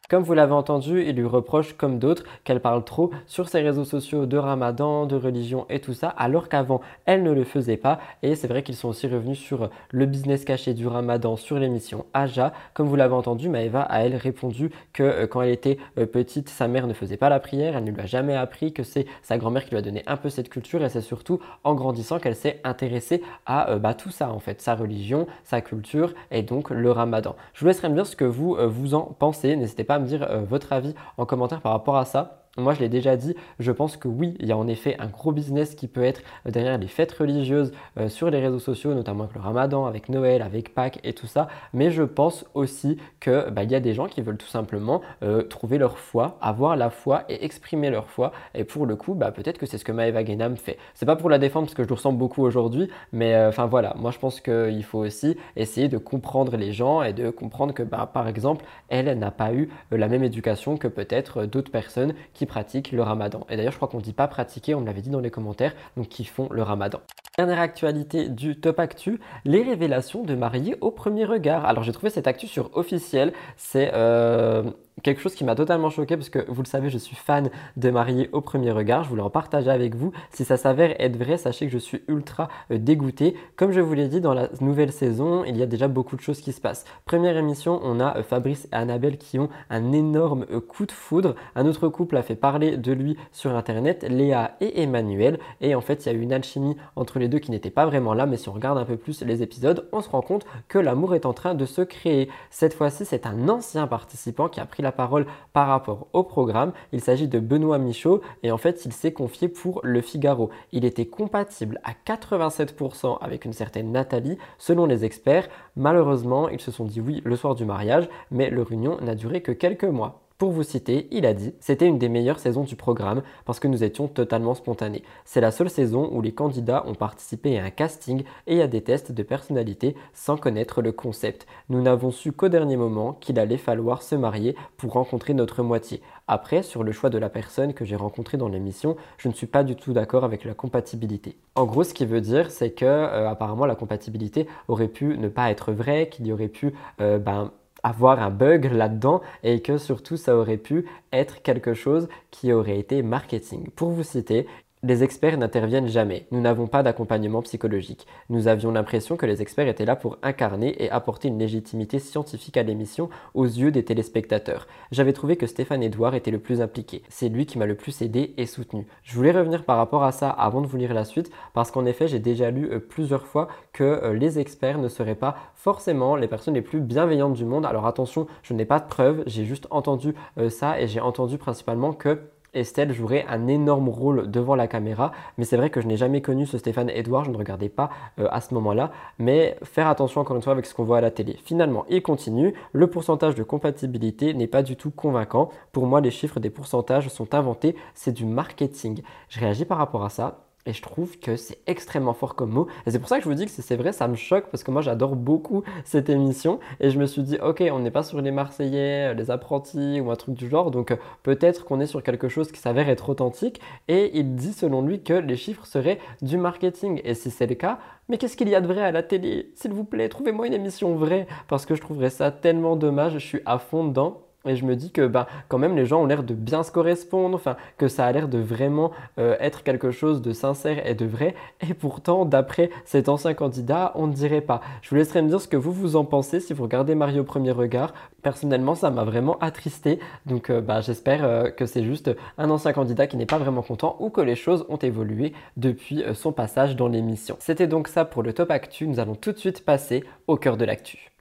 Comme 0.10 0.24
vous 0.24 0.34
l'avez 0.34 0.54
entendu, 0.54 1.04
il 1.08 1.18
lui 1.18 1.26
reproche, 1.28 1.74
comme 1.74 2.00
d'autres, 2.00 2.24
qu'elle 2.44 2.62
parle 2.62 2.84
trop 2.84 3.12
sur 3.28 3.48
ses 3.48 3.62
réseaux 3.62 3.86
sociaux 3.86 4.26
de 4.26 4.38
ramadan, 4.38 5.06
de 5.06 5.16
religion 5.16 5.68
et 5.70 5.82
tout 5.82 5.94
ça, 5.94 6.10
alors 6.10 6.50
qu'avant, 6.50 6.82
elle 7.06 7.22
ne 7.22 7.32
le 7.32 7.44
faisait 7.44 7.78
pas. 7.78 8.00
Et 8.24 8.34
c'est 8.34 8.48
vrai 8.48 8.64
qu'ils 8.64 8.76
sont 8.76 8.88
aussi 8.88 9.08
revenus 9.08 9.38
sur 9.38 9.70
le 9.92 10.06
business 10.08 10.46
caché 10.46 10.74
du 10.74 10.88
ramadan 10.88 11.36
sur 11.36 11.60
l'émission 11.60 12.08
Aja. 12.16 12.54
Comme 12.74 12.88
vous 12.88 12.96
l'avez 12.96 13.14
entendu, 13.14 13.50
Maëva 13.50 13.84
a 13.84 14.04
elle 14.04 14.16
répondu 14.16 14.72
que 14.94 15.04
euh, 15.04 15.28
quand 15.28 15.44
elle 15.44 15.52
était 15.52 15.78
euh, 16.00 16.08
petite, 16.08 16.50
sa 16.50 16.68
mère 16.68 16.88
ne 16.88 16.94
faisait 16.94 17.16
pas 17.16 17.30
la 17.30 17.40
prière, 17.40 17.78
elle 17.78 17.84
ne 17.84 17.92
lui 17.92 18.02
a 18.02 18.08
jamais 18.08 18.36
appris, 18.36 18.74
que 18.74 18.82
c'est 18.82 19.06
sa 19.22 19.38
grand-mère 19.38 19.64
qui 19.64 19.70
lui 19.70 19.78
a 19.78 19.84
donné 19.84 20.02
un 20.08 20.18
peu 20.18 20.30
cette 20.30 20.50
culture 20.50 20.84
et 20.84 20.90
c'est 20.90 21.02
surtout 21.02 21.40
en 21.64 21.76
grandissant 21.76 22.18
qu'elle 22.18 22.36
s'est 22.36 22.62
intéressée 22.64 23.22
à 23.46 23.70
euh, 23.70 23.78
bah, 23.78 23.94
tout 23.94 24.10
ça 24.10 24.32
en 24.32 24.40
fait, 24.40 24.60
sa 24.60 24.74
religion, 24.74 25.28
sa 25.44 25.62
culture 25.62 26.16
et 26.32 26.42
donc 26.42 26.72
le 26.72 26.92
ramadan. 26.92 27.36
Je 27.54 27.60
vous 27.60 27.68
laisserai 27.68 27.90
me 27.90 27.94
dire 27.94 28.08
ce 28.08 28.16
que 28.16 28.26
vous, 28.26 28.58
vous 28.60 28.96
en 28.96 29.02
pensez, 29.20 29.56
n'hésitez 29.56 29.84
pas 29.84 29.99
me 30.00 30.06
dire 30.06 30.24
euh, 30.24 30.44
votre 30.44 30.74
avis 30.74 30.96
en 31.18 31.26
commentaire 31.26 31.62
par 31.62 31.72
rapport 31.74 31.98
à 31.98 32.06
ça. 32.06 32.49
Moi, 32.60 32.74
je 32.74 32.82
l'ai 32.82 32.90
déjà 32.90 33.16
dit, 33.16 33.36
je 33.60 33.72
pense 33.72 33.96
que 33.98 34.08
oui, 34.08 34.36
il 34.40 34.48
y 34.48 34.52
a 34.52 34.58
en 34.58 34.68
effet 34.68 34.96
un 35.00 35.08
gros 35.08 35.32
business 35.32 35.76
qui 35.76 35.88
peut 35.88 36.04
être 36.04 36.22
derrière 36.46 36.78
les 36.78 36.88
fêtes 36.88 37.14
religieuses 37.14 37.72
euh, 37.98 38.10
sur 38.10 38.30
les 38.30 38.40
réseaux 38.40 38.60
sociaux, 38.60 38.94
notamment 38.94 39.24
avec 39.24 39.36
le 39.36 39.42
ramadan, 39.42 39.86
avec 39.86 40.10
Noël, 40.10 40.42
avec 40.42 40.74
Pâques 40.74 41.00
et 41.04 41.14
tout 41.14 41.28
ça. 41.28 41.48
Mais 41.74 41.90
je 41.90 42.04
pense 42.04 42.46
aussi 42.54 42.98
qu'il 43.22 43.46
bah, 43.52 43.64
y 43.64 43.76
a 43.76 43.80
des 43.80 43.94
gens 43.94 44.08
qui 44.08 44.22
veulent 44.22 44.38
tout 44.38 44.48
simplement 44.48 45.02
euh, 45.24 45.44
trouver 45.44 45.78
leur 45.78 45.98
foi, 45.98 46.38
avoir 46.42 46.76
la 46.76 46.90
foi 46.90 47.24
et 47.30 47.46
exprimer 47.46 47.90
leur 47.90 48.10
foi. 48.10 48.34
Et 48.54 48.64
pour 48.64 48.86
le 48.86 48.96
coup, 48.96 49.14
bah, 49.14 49.32
peut-être 49.32 49.58
que 49.58 49.66
c'est 49.66 49.78
ce 49.78 49.86
que 49.86 49.92
Maëva 49.92 50.26
Genam 50.26 50.58
fait. 50.58 50.78
C'est 50.94 51.06
pas 51.06 51.16
pour 51.16 51.30
la 51.30 51.40
défendre 51.40 51.68
parce 51.68 51.76
que 51.76 51.84
je 51.84 51.88
le 51.88 51.96
ressens 51.96 52.14
beaucoup 52.14 52.44
aujourd'hui, 52.44 52.90
mais 53.14 53.36
euh, 53.36 53.50
enfin 53.50 53.68
voilà, 53.68 53.94
moi 53.98 54.12
je 54.12 54.20
pense 54.20 54.42
qu'il 54.42 54.84
faut 54.84 55.00
aussi 55.00 55.38
essayer 55.56 55.88
de 55.88 55.98
comprendre 55.98 56.58
les 56.58 56.74
gens 56.74 57.02
et 57.04 57.14
de 57.14 57.30
comprendre 57.30 57.74
que 57.74 57.84
bah, 57.84 58.10
par 58.14 58.28
exemple, 58.28 58.66
elle 58.90 59.18
n'a 59.18 59.32
pas 59.32 59.54
eu 59.54 59.70
la 59.92 60.08
même 60.08 60.24
éducation 60.24 60.78
que 60.78 60.88
peut-être 60.88 61.46
d'autres 61.46 61.72
personnes 61.72 62.14
qui 62.34 62.46
pratiquent 62.50 62.92
le 62.92 63.02
ramadan. 63.02 63.46
Et 63.50 63.56
d'ailleurs, 63.56 63.72
je 63.72 63.78
crois 63.78 63.88
qu'on 63.88 64.00
ne 64.00 64.04
dit 64.04 64.12
pas 64.12 64.28
pratiquer, 64.28 64.76
on 64.76 64.82
me 64.82 64.86
l'avait 64.86 65.02
dit 65.02 65.10
dans 65.10 65.22
les 65.22 65.32
commentaires, 65.32 65.74
donc 65.96 66.10
qui 66.10 66.26
font 66.26 66.50
le 66.52 66.62
ramadan. 66.64 67.00
Dernière 67.38 67.62
actualité 67.62 68.28
du 68.28 68.60
Top 68.60 68.80
Actu, 68.80 69.22
les 69.46 69.64
révélations 69.64 70.24
de 70.24 70.36
mariés 70.36 70.76
au 70.82 70.92
premier 70.92 71.24
regard. 71.24 71.64
Alors 71.66 71.84
j'ai 71.84 71.94
trouvé 71.94 72.10
cette 72.10 72.28
actu 72.28 72.48
sur 72.48 72.76
officiel, 72.76 73.32
c'est 73.56 73.92
euh, 73.94 74.64
quelque 75.04 75.22
chose 75.22 75.36
qui 75.36 75.44
m'a 75.44 75.56
totalement 75.56 75.90
choqué 75.90 76.18
parce 76.18 76.30
que 76.30 76.46
vous 76.48 76.62
le 76.62 76.68
savez, 76.68 76.90
je 76.90 76.98
suis 76.98 77.16
fan 77.16 77.50
de 77.78 77.90
mariés 77.90 78.30
au 78.32 78.42
premier 78.42 78.72
regard. 78.72 79.04
Je 79.04 79.10
voulais 79.10 79.22
en 79.22 79.30
partager 79.30 79.70
avec 79.70 79.96
vous. 79.96 80.12
Si 80.32 80.46
ça 80.46 80.58
s'avère 80.58 80.96
être 81.00 81.18
vrai, 81.18 81.38
sachez 81.38 81.68
que 81.68 81.72
je 81.72 81.78
suis 81.78 82.02
ultra 82.08 82.50
euh, 82.72 82.78
dégoûté. 82.78 83.36
Comme 83.56 83.72
je 83.72 83.82
vous 83.82 83.94
l'ai 83.94 84.08
dit, 84.08 84.22
dans 84.22 84.34
la 84.34 84.50
nouvelle 84.62 84.92
saison, 84.92 85.44
il 85.46 85.58
y 85.58 85.64
a 85.64 85.66
déjà 85.66 85.88
beaucoup 85.88 86.16
de 86.16 86.22
choses 86.22 86.42
qui 86.42 86.52
se 86.52 86.62
passent. 86.62 86.86
Première 87.06 87.38
émission, 87.38 87.80
on 87.84 88.00
a 88.00 88.18
euh, 88.18 88.24
Fabrice 88.24 88.68
et 88.72 88.76
Annabelle 88.76 89.18
qui 89.18 89.40
ont 89.40 89.50
un 89.70 89.92
énorme 89.92 90.46
euh, 90.52 90.60
coup 90.60 90.86
de 90.86 90.92
foudre. 90.92 91.36
Un 91.56 91.66
autre 91.66 91.88
couple 91.90 92.18
a 92.18 92.24
fait 92.24 92.36
parler 92.36 92.78
de 92.78 92.92
lui 92.92 93.18
sur 93.32 93.56
internet, 93.56 94.06
Léa 94.08 94.56
et 94.62 94.82
Emmanuel. 94.82 95.40
Et 95.62 95.76
en 95.76 95.82
fait, 95.82 96.06
il 96.06 96.12
y 96.12 96.16
a 96.16 96.18
eu 96.18 96.22
une 96.22 96.34
alchimie 96.34 96.76
entre 96.96 97.20
les 97.20 97.28
deux 97.28 97.40
qui 97.40 97.52
n'était 97.52 97.70
pas 97.70 97.86
vraiment 97.86 98.14
là. 98.14 98.26
Mais 98.26 98.38
si 98.38 98.50
on 98.50 98.54
regarde 98.54 98.78
un 98.78 98.86
peu 98.86 98.98
plus 98.98 99.22
les 99.24 99.44
épisodes, 99.44 99.88
on 99.92 100.02
se 100.02 100.10
rend 100.10 100.22
compte 100.22 100.46
que 100.68 100.78
l'amour 100.78 101.16
est 101.16 101.26
en 101.26 101.34
train 101.34 101.56
de 101.56 101.66
se 101.66 101.82
créer. 101.82 102.30
Cette 102.50 102.74
fois-ci, 102.74 103.06
c'est 103.06 103.26
un 103.26 103.50
ancien 103.50 103.88
participant 103.88 104.50
qui 104.50 104.60
a 104.60 104.66
pris 104.66 104.84
la 104.84 104.89
parole 104.92 105.26
par 105.54 105.68
rapport 105.68 106.08
au 106.14 106.24
programme. 106.24 106.72
Il 106.92 107.02
s'agit 107.02 107.28
de 107.28 107.40
Benoît 107.40 107.78
Michaud 107.78 108.22
et 108.44 108.52
en 108.52 108.58
fait 108.58 108.86
il 108.86 108.94
s'est 108.94 109.14
confié 109.14 109.48
pour 109.48 109.82
Le 109.84 110.02
Figaro. 110.02 110.50
Il 110.72 110.86
était 110.86 111.06
compatible 111.06 111.80
à 111.84 111.92
87% 112.06 113.18
avec 113.22 113.46
une 113.46 113.54
certaine 113.54 113.92
Nathalie 113.92 114.38
selon 114.58 114.86
les 114.86 115.06
experts. 115.06 115.50
Malheureusement, 115.76 116.50
ils 116.50 116.62
se 116.62 116.72
sont 116.72 116.86
dit 116.86 117.02
oui 117.02 117.22
le 117.26 117.36
soir 117.36 117.56
du 117.56 117.66
mariage, 117.66 118.10
mais 118.32 118.50
leur 118.50 118.72
union 118.72 118.98
n'a 119.02 119.16
duré 119.16 119.42
que 119.42 119.52
quelques 119.52 119.84
mois. 119.84 120.22
Pour 120.40 120.52
vous 120.52 120.64
citer, 120.64 121.10
il 121.12 121.26
a 121.26 121.34
dit 121.34 121.54
C'était 121.60 121.86
une 121.86 122.00
des 122.00 122.08
meilleures 122.08 122.40
saisons 122.40 122.64
du 122.64 122.78
programme 122.78 123.24
parce 123.44 123.60
que 123.60 123.68
nous 123.68 123.84
étions 123.84 124.08
totalement 124.08 124.56
spontanés. 124.56 125.04
C'est 125.26 125.42
la 125.42 125.52
seule 125.52 125.70
saison 125.70 126.10
où 126.14 126.22
les 126.22 126.32
candidats 126.32 126.86
ont 126.88 126.96
participé 126.96 127.60
à 127.60 127.66
un 127.66 127.72
casting 127.72 128.24
et 128.48 128.62
à 128.62 128.68
des 128.68 128.82
tests 128.82 129.12
de 129.12 129.22
personnalité 129.22 129.98
sans 130.14 130.38
connaître 130.38 130.82
le 130.82 130.94
concept. 130.94 131.46
Nous 131.68 131.82
n'avons 131.82 132.12
su 132.12 132.32
qu'au 132.32 132.48
dernier 132.48 132.78
moment 132.78 133.18
qu'il 133.20 133.38
allait 133.38 133.58
falloir 133.58 134.02
se 134.02 134.16
marier 134.16 134.56
pour 134.78 134.94
rencontrer 134.94 135.34
notre 135.34 135.62
moitié. 135.62 136.02
Après, 136.30 136.64
sur 136.64 136.86
le 136.86 136.94
choix 136.94 137.10
de 137.10 137.18
la 137.18 137.28
personne 137.28 137.74
que 137.74 137.84
j'ai 137.84 137.98
rencontrée 137.98 138.38
dans 138.38 138.48
l'émission, 138.48 138.96
je 139.18 139.28
ne 139.28 139.34
suis 139.34 139.46
pas 139.46 139.66
du 139.66 139.76
tout 139.76 139.92
d'accord 139.92 140.24
avec 140.24 140.46
la 140.46 140.54
compatibilité. 140.54 141.36
En 141.56 141.66
gros, 141.66 141.84
ce 141.84 141.94
qui 141.94 142.06
veut 142.06 142.22
dire, 142.22 142.50
c'est 142.50 142.72
que 142.72 142.86
euh, 142.86 143.30
apparemment 143.30 143.66
la 143.66 143.76
compatibilité 143.76 144.48
aurait 144.70 144.88
pu 144.88 145.18
ne 145.18 145.28
pas 145.28 145.52
être 145.52 145.74
vraie, 145.74 146.08
qu'il 146.08 146.26
y 146.28 146.32
aurait 146.32 146.48
pu 146.48 146.74
euh, 147.02 147.20
ben, 147.20 147.52
avoir 147.84 148.22
un 148.22 148.30
bug 148.30 148.66
là-dedans 148.72 149.22
et 149.44 149.62
que 149.62 149.78
surtout 149.78 150.18
ça 150.18 150.36
aurait 150.36 150.58
pu 150.58 150.86
être 151.14 151.42
quelque 151.42 151.74
chose 151.74 152.10
qui 152.32 152.54
aurait 152.54 152.80
été 152.80 153.02
marketing. 153.02 153.70
Pour 153.72 153.90
vous 153.90 154.04
citer, 154.04 154.48
les 154.82 155.04
experts 155.04 155.38
n'interviennent 155.38 155.90
jamais. 155.90 156.26
Nous 156.32 156.40
n'avons 156.40 156.68
pas 156.68 156.84
d'accompagnement 156.84 157.42
psychologique. 157.42 158.08
Nous 158.30 158.48
avions 158.48 158.72
l'impression 158.72 159.18
que 159.18 159.26
les 159.26 159.42
experts 159.42 159.68
étaient 159.68 159.84
là 159.84 159.98
pour 159.98 160.18
incarner 160.24 160.82
et 160.82 160.90
apporter 160.90 161.28
une 161.28 161.38
légitimité 161.38 162.00
scientifique 162.00 162.56
à 162.56 162.64
l'émission 162.64 163.10
aux 163.34 163.46
yeux 163.46 163.72
des 163.72 163.84
téléspectateurs. 163.84 164.68
J'avais 164.92 165.12
trouvé 165.12 165.36
que 165.36 165.48
Stéphane 165.48 165.84
Edouard 165.84 166.16
était 166.16 166.32
le 166.32 166.40
plus 166.40 166.62
impliqué. 166.62 167.04
C'est 167.10 167.28
lui 167.28 167.46
qui 167.46 167.58
m'a 167.58 167.66
le 167.66 167.76
plus 167.76 168.02
aidé 168.02 168.34
et 168.38 168.46
soutenu. 168.46 168.88
Je 169.04 169.16
voulais 169.16 169.34
revenir 169.34 169.66
par 169.66 169.76
rapport 169.76 170.04
à 170.04 170.14
ça 170.14 170.30
avant 170.30 170.62
de 170.62 170.68
vous 170.68 170.78
lire 170.78 170.94
la 170.94 171.04
suite 171.04 171.30
parce 171.54 171.72
qu'en 171.72 171.86
effet, 171.86 172.08
j'ai 172.08 172.20
déjà 172.20 172.50
lu 172.50 172.70
euh, 172.72 172.80
plusieurs 172.80 173.26
fois 173.26 173.50
que 173.74 173.84
euh, 173.84 174.14
les 174.14 174.40
experts 174.40 174.78
ne 174.78 174.88
seraient 174.88 175.16
pas 175.16 175.36
forcément 175.56 176.16
les 176.16 176.30
personnes 176.30 176.54
les 176.54 176.62
plus 176.62 176.80
bienveillantes 176.80 177.34
du 177.34 177.44
monde. 177.44 177.66
Alors 177.66 177.86
attention, 177.86 178.28
je 178.44 178.54
n'ai 178.54 178.66
pas 178.66 178.80
de 178.80 178.88
preuves, 178.88 179.24
j'ai 179.28 179.44
juste 179.44 179.68
entendu 179.72 180.16
euh, 180.38 180.50
ça 180.50 180.80
et 180.80 180.88
j'ai 180.88 181.02
entendu 181.02 181.38
principalement 181.38 181.92
que 181.92 182.20
Estelle 182.54 182.94
jouerait 182.94 183.26
un 183.30 183.48
énorme 183.48 183.90
rôle 183.90 184.30
devant 184.30 184.56
la 184.56 184.68
caméra, 184.68 185.12
mais 185.38 185.46
c'est 185.46 185.58
vrai 185.58 185.70
que 185.70 185.82
je 185.82 185.88
n'ai 185.88 185.98
jamais 185.98 186.22
connu 186.22 186.46
ce 186.46 186.58
Stéphane 186.58 186.90
Edouard, 186.90 187.26
je 187.26 187.32
ne 187.32 187.38
regardais 187.38 187.70
pas 187.70 187.90
euh, 188.20 188.28
à 188.32 188.42
ce 188.42 188.54
moment-là, 188.54 188.92
mais 189.18 189.58
faire 189.64 189.88
attention 189.88 190.22
encore 190.22 190.36
une 190.36 190.42
fois 190.42 190.54
avec 190.54 190.66
ce 190.66 190.74
qu'on 190.74 190.84
voit 190.84 190.98
à 190.98 191.02
la 191.02 191.12
télé. 191.12 191.38
Finalement, 191.44 191.86
il 191.90 192.02
continue, 192.02 192.54
le 192.74 192.88
pourcentage 192.88 193.36
de 193.36 193.44
compatibilité 193.44 194.34
n'est 194.34 194.48
pas 194.48 194.64
du 194.64 194.76
tout 194.76 194.92
convaincant. 194.92 195.50
Pour 195.72 195.86
moi, 195.86 196.02
les 196.02 196.12
chiffres 196.12 196.40
des 196.40 196.50
pourcentages 196.50 197.10
sont 197.10 197.34
inventés, 197.34 197.76
c'est 197.94 198.14
du 198.14 198.26
marketing. 198.26 199.02
Je 199.30 199.40
réagis 199.40 199.66
par 199.66 199.78
rapport 199.78 200.04
à 200.04 200.10
ça. 200.10 200.49
Et 200.70 200.74
je 200.74 200.84
trouve 200.84 201.18
que 201.18 201.36
c'est 201.36 201.58
extrêmement 201.66 202.14
fort 202.14 202.36
comme 202.36 202.52
mot. 202.52 202.68
Et 202.86 202.92
c'est 202.92 203.00
pour 203.00 203.10
ça 203.10 203.18
que 203.18 203.24
je 203.24 203.28
vous 203.28 203.34
dis 203.34 203.48
que 203.48 203.52
c'est 203.52 203.76
vrai, 203.76 203.92
ça 203.92 204.08
me 204.08 204.14
choque 204.16 204.46
parce 204.52 204.64
que 204.64 204.70
moi 204.70 204.84
j'adore 204.84 205.16
beaucoup 205.16 205.64
cette 205.84 206.10
émission. 206.12 206.60
Et 206.80 206.92
je 206.92 207.00
me 207.00 207.08
suis 207.08 207.24
dit, 207.24 207.40
ok, 207.42 207.64
on 207.72 207.80
n'est 207.80 207.90
pas 207.90 208.04
sur 208.04 208.22
les 208.22 208.30
Marseillais, 208.30 209.16
les 209.16 209.32
apprentis 209.32 210.00
ou 210.00 210.12
un 210.12 210.16
truc 210.16 210.36
du 210.36 210.48
genre. 210.48 210.70
Donc 210.70 210.92
euh, 210.92 210.98
peut-être 211.24 211.66
qu'on 211.66 211.80
est 211.80 211.88
sur 211.88 212.04
quelque 212.04 212.30
chose 212.30 212.52
qui 212.52 212.60
s'avère 212.60 212.88
être 212.88 213.10
authentique. 213.10 213.60
Et 213.88 214.12
il 214.14 214.36
dit 214.36 214.54
selon 214.54 214.84
lui 214.84 215.02
que 215.02 215.14
les 215.14 215.38
chiffres 215.38 215.66
seraient 215.66 215.98
du 216.22 216.38
marketing. 216.38 217.02
Et 217.04 217.16
si 217.16 217.32
c'est 217.32 217.48
le 217.48 217.56
cas, 217.56 217.80
mais 218.08 218.20
qu'est-ce 218.20 218.38
qu'il 218.38 218.50
y 218.50 218.54
a 218.54 218.62
de 218.62 218.68
vrai 218.68 218.84
à 218.84 218.92
la 218.92 219.02
télé? 219.02 219.52
S'il 219.56 219.74
vous 219.74 219.86
plaît, 219.86 220.08
trouvez-moi 220.08 220.46
une 220.46 220.54
émission 220.54 220.94
vraie. 220.96 221.26
Parce 221.48 221.66
que 221.66 221.74
je 221.74 221.82
trouverais 221.82 222.12
ça 222.12 222.30
tellement 222.30 222.76
dommage. 222.76 223.14
Je 223.14 223.26
suis 223.26 223.42
à 223.48 223.58
fond 223.58 223.88
dedans. 223.88 224.29
Et 224.46 224.56
je 224.56 224.64
me 224.64 224.78
dis 224.78 224.90
que 224.90 225.06
bah, 225.06 225.28
quand 225.50 225.58
même 225.58 225.76
les 225.76 225.86
gens 225.86 226.02
ont 226.02 226.06
l'air 226.06 226.24
de 226.24 226.34
bien 226.34 226.64
se 226.64 226.72
correspondre, 226.72 227.36
enfin 227.36 227.58
que 227.78 227.90
ça 227.90 228.06
a 228.06 228.12
l'air 228.14 228.30
de 228.30 228.38
vraiment 228.38 228.92
euh, 229.18 229.36
être 229.42 229.64
quelque 229.64 229.92
chose 229.92 230.22
de 230.22 230.32
sincère 230.32 230.88
et 230.88 230.96
de 230.96 231.06
vrai. 231.06 231.36
Et 231.70 231.74
pourtant, 231.74 232.24
d'après 232.24 232.70
cet 232.86 233.10
ancien 233.10 233.34
candidat, 233.34 233.92
on 233.96 234.08
ne 234.08 234.14
dirait 234.14 234.40
pas. 234.40 234.62
Je 234.82 234.90
vous 234.90 234.96
laisserai 234.96 235.22
me 235.22 235.28
dire 235.28 235.42
ce 235.42 235.50
que 235.50 235.58
vous 235.58 235.74
vous 235.74 235.98
en 235.98 236.06
pensez 236.06 236.40
si 236.40 236.54
vous 236.54 236.64
regardez 236.64 236.96
Mario 236.96 237.22
au 237.22 237.26
premier 237.26 237.52
regard. 237.52 237.94
Personnellement, 238.22 238.76
ça 238.76 238.92
m'a 238.92 239.04
vraiment 239.04 239.38
attristé. 239.40 240.00
Donc 240.26 240.50
euh, 240.50 240.62
bah, 240.62 240.80
j'espère 240.80 241.26
euh, 241.26 241.50
que 241.50 241.66
c'est 241.66 241.84
juste 241.84 242.10
un 242.38 242.50
ancien 242.50 242.72
candidat 242.72 243.08
qui 243.08 243.18
n'est 243.18 243.26
pas 243.26 243.40
vraiment 243.40 243.62
content 243.62 243.98
ou 244.00 244.10
que 244.10 244.22
les 244.22 244.36
choses 244.36 244.66
ont 244.70 244.78
évolué 244.78 245.34
depuis 245.58 246.02
son 246.14 246.32
passage 246.32 246.78
dans 246.78 246.88
l'émission. 246.88 247.36
C'était 247.40 247.68
donc 247.68 247.90
ça 247.90 248.06
pour 248.06 248.24
le 248.24 248.32
top 248.32 248.52
actu. 248.52 248.88
Nous 248.88 249.02
allons 249.02 249.16
tout 249.16 249.34
de 249.34 249.38
suite 249.38 249.66
passer 249.66 250.06
au 250.28 250.38
cœur 250.38 250.56
de 250.56 250.64
l'actu. 250.64 251.12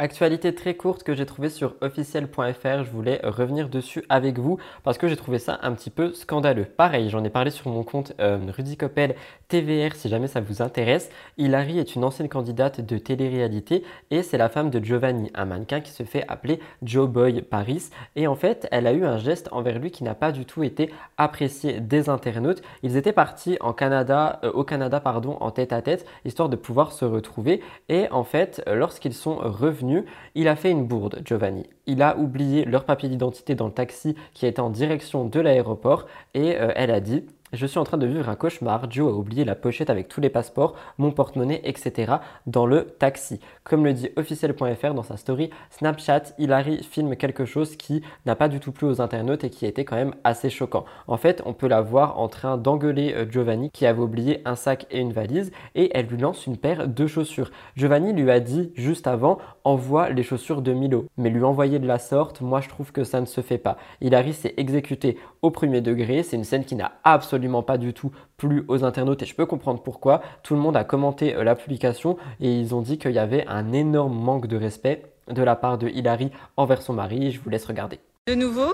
Actualité 0.00 0.54
très 0.54 0.76
courte 0.76 1.02
que 1.02 1.12
j'ai 1.16 1.26
trouvée 1.26 1.48
sur 1.48 1.74
officiel.fr, 1.80 2.84
je 2.84 2.90
voulais 2.92 3.20
revenir 3.24 3.68
dessus 3.68 4.04
avec 4.08 4.38
vous 4.38 4.56
parce 4.84 4.96
que 4.96 5.08
j'ai 5.08 5.16
trouvé 5.16 5.40
ça 5.40 5.58
un 5.62 5.72
petit 5.72 5.90
peu 5.90 6.14
scandaleux. 6.14 6.66
Pareil, 6.66 7.10
j'en 7.10 7.24
ai 7.24 7.30
parlé 7.30 7.50
sur 7.50 7.68
mon 7.68 7.82
compte 7.82 8.12
euh, 8.20 8.38
Rudy 8.56 8.76
Coppel 8.76 9.16
TVR 9.48 9.96
si 9.96 10.08
jamais 10.08 10.28
ça 10.28 10.40
vous 10.40 10.62
intéresse. 10.62 11.10
Hilary 11.36 11.80
est 11.80 11.96
une 11.96 12.04
ancienne 12.04 12.28
candidate 12.28 12.80
de 12.80 12.96
télé-réalité 12.96 13.82
et 14.12 14.22
c'est 14.22 14.38
la 14.38 14.48
femme 14.48 14.70
de 14.70 14.78
Giovanni, 14.78 15.32
un 15.34 15.46
mannequin 15.46 15.80
qui 15.80 15.90
se 15.90 16.04
fait 16.04 16.24
appeler 16.28 16.60
Joe 16.84 17.08
Boy 17.08 17.42
Paris. 17.42 17.90
Et 18.14 18.28
en 18.28 18.36
fait, 18.36 18.68
elle 18.70 18.86
a 18.86 18.92
eu 18.92 19.04
un 19.04 19.18
geste 19.18 19.48
envers 19.50 19.80
lui 19.80 19.90
qui 19.90 20.04
n'a 20.04 20.14
pas 20.14 20.30
du 20.30 20.44
tout 20.44 20.62
été 20.62 20.94
apprécié 21.16 21.80
des 21.80 22.08
internautes. 22.08 22.62
Ils 22.84 22.96
étaient 22.96 23.10
partis 23.10 23.58
Canada, 23.76 24.38
euh, 24.44 24.52
au 24.52 24.62
Canada 24.62 25.00
pardon, 25.00 25.38
en 25.40 25.50
tête 25.50 25.72
à 25.72 25.82
tête, 25.82 26.06
histoire 26.24 26.48
de 26.48 26.54
pouvoir 26.54 26.92
se 26.92 27.04
retrouver. 27.04 27.62
Et 27.88 28.08
en 28.12 28.22
fait, 28.22 28.62
lorsqu'ils 28.68 29.12
sont 29.12 29.38
revenus, 29.38 29.87
il 30.34 30.48
a 30.48 30.56
fait 30.56 30.70
une 30.70 30.86
bourde, 30.86 31.22
Giovanni. 31.24 31.66
Il 31.86 32.02
a 32.02 32.16
oublié 32.16 32.64
leur 32.64 32.84
papier 32.84 33.08
d'identité 33.08 33.54
dans 33.54 33.66
le 33.66 33.72
taxi 33.72 34.14
qui 34.34 34.46
était 34.46 34.60
en 34.60 34.70
direction 34.70 35.24
de 35.24 35.40
l'aéroport 35.40 36.06
et 36.34 36.56
euh, 36.56 36.72
elle 36.76 36.90
a 36.90 37.00
dit 37.00 37.24
je 37.52 37.66
suis 37.66 37.78
en 37.78 37.84
train 37.84 37.96
de 37.96 38.06
vivre 38.06 38.28
un 38.28 38.34
cauchemar. 38.34 38.90
Joe 38.90 39.12
a 39.12 39.16
oublié 39.16 39.44
la 39.44 39.54
pochette 39.54 39.90
avec 39.90 40.08
tous 40.08 40.20
les 40.20 40.28
passeports, 40.28 40.74
mon 40.98 41.12
porte-monnaie, 41.12 41.60
etc. 41.64 42.14
dans 42.46 42.66
le 42.66 42.84
taxi. 42.84 43.40
Comme 43.64 43.84
le 43.84 43.92
dit 43.92 44.10
officiel.fr 44.16 44.94
dans 44.94 45.02
sa 45.02 45.16
story, 45.16 45.50
Snapchat, 45.70 46.34
Hilary 46.38 46.82
filme 46.82 47.16
quelque 47.16 47.44
chose 47.44 47.76
qui 47.76 48.02
n'a 48.26 48.36
pas 48.36 48.48
du 48.48 48.60
tout 48.60 48.72
plu 48.72 48.86
aux 48.86 49.00
internautes 49.00 49.44
et 49.44 49.50
qui 49.50 49.66
été 49.66 49.84
quand 49.84 49.96
même 49.96 50.14
assez 50.24 50.50
choquant. 50.50 50.84
En 51.06 51.16
fait, 51.16 51.42
on 51.46 51.52
peut 51.52 51.68
la 51.68 51.80
voir 51.80 52.18
en 52.18 52.28
train 52.28 52.58
d'engueuler 52.58 53.14
euh, 53.14 53.30
Giovanni 53.30 53.70
qui 53.70 53.86
avait 53.86 54.00
oublié 54.00 54.42
un 54.44 54.54
sac 54.54 54.86
et 54.90 55.00
une 55.00 55.12
valise 55.12 55.50
et 55.74 55.90
elle 55.96 56.06
lui 56.06 56.18
lance 56.18 56.46
une 56.46 56.56
paire 56.56 56.86
de 56.86 57.06
chaussures. 57.06 57.50
Giovanni 57.76 58.12
lui 58.12 58.30
a 58.30 58.40
dit 58.40 58.72
juste 58.74 59.06
avant 59.06 59.38
envoie 59.64 60.10
les 60.10 60.22
chaussures 60.22 60.62
de 60.62 60.72
Milo. 60.72 61.06
Mais 61.16 61.30
lui 61.30 61.44
envoyer 61.44 61.78
de 61.78 61.86
la 61.86 61.98
sorte, 61.98 62.40
moi 62.40 62.60
je 62.60 62.68
trouve 62.68 62.92
que 62.92 63.04
ça 63.04 63.20
ne 63.20 63.26
se 63.26 63.40
fait 63.40 63.58
pas. 63.58 63.78
Hilary 64.00 64.34
s'est 64.34 64.54
exécuté 64.56 65.18
au 65.42 65.50
premier 65.50 65.80
degré. 65.80 66.22
C'est 66.22 66.36
une 66.36 66.44
scène 66.44 66.64
qui 66.64 66.74
n'a 66.74 66.92
absolument 67.04 67.37
pas 67.66 67.78
du 67.78 67.92
tout 67.94 68.10
plu 68.36 68.64
aux 68.68 68.84
internautes 68.84 69.22
et 69.22 69.26
je 69.26 69.34
peux 69.34 69.46
comprendre 69.46 69.82
pourquoi. 69.82 70.22
Tout 70.42 70.54
le 70.54 70.60
monde 70.60 70.76
a 70.76 70.84
commenté 70.84 71.34
euh, 71.34 71.44
la 71.44 71.54
publication 71.54 72.16
et 72.40 72.52
ils 72.52 72.74
ont 72.74 72.82
dit 72.82 72.98
qu'il 72.98 73.12
y 73.12 73.18
avait 73.18 73.46
un 73.46 73.72
énorme 73.72 74.18
manque 74.18 74.46
de 74.46 74.56
respect 74.56 75.02
de 75.28 75.42
la 75.42 75.56
part 75.56 75.78
de 75.78 75.88
Hilary 75.88 76.30
envers 76.56 76.82
son 76.82 76.92
mari. 76.92 77.32
Je 77.32 77.40
vous 77.40 77.50
laisse 77.50 77.64
regarder. 77.64 78.00
De 78.26 78.34
nouveau, 78.34 78.72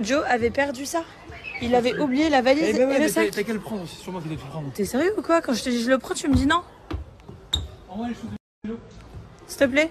Joe 0.00 0.22
avait 0.28 0.50
perdu 0.50 0.86
ça. 0.86 1.02
Il 1.62 1.74
avait 1.74 1.98
oublié 1.98 2.28
la 2.28 2.42
valise 2.42 2.64
Eh 2.68 2.78
ben 2.78 2.88
ouais, 2.88 2.96
et 2.96 3.02
le 3.02 3.08
sac. 3.08 3.30
t'as 3.30 3.36
t'as 3.36 3.42
qu'à 3.44 3.52
le 3.54 3.60
prendre, 3.60 3.82
c'est 3.86 4.02
sûrement 4.02 4.20
qu'il 4.20 4.32
a 4.32 4.36
fait 4.36 4.48
prendre. 4.48 4.70
T'es 4.74 4.84
sérieux 4.84 5.14
ou 5.16 5.22
quoi? 5.22 5.40
Quand 5.40 5.54
je 5.54 5.62
te 5.64 5.70
dis 5.70 5.82
je 5.82 5.90
le 5.90 5.98
prends, 5.98 6.14
tu 6.14 6.28
me 6.28 6.34
dis 6.34 6.46
non 6.46 6.60
Envoie 7.88 8.08
les 8.08 8.14
choses 8.14 8.30
de 8.66 8.76
S'il 9.46 9.58
te 9.58 9.64
plaît 9.64 9.90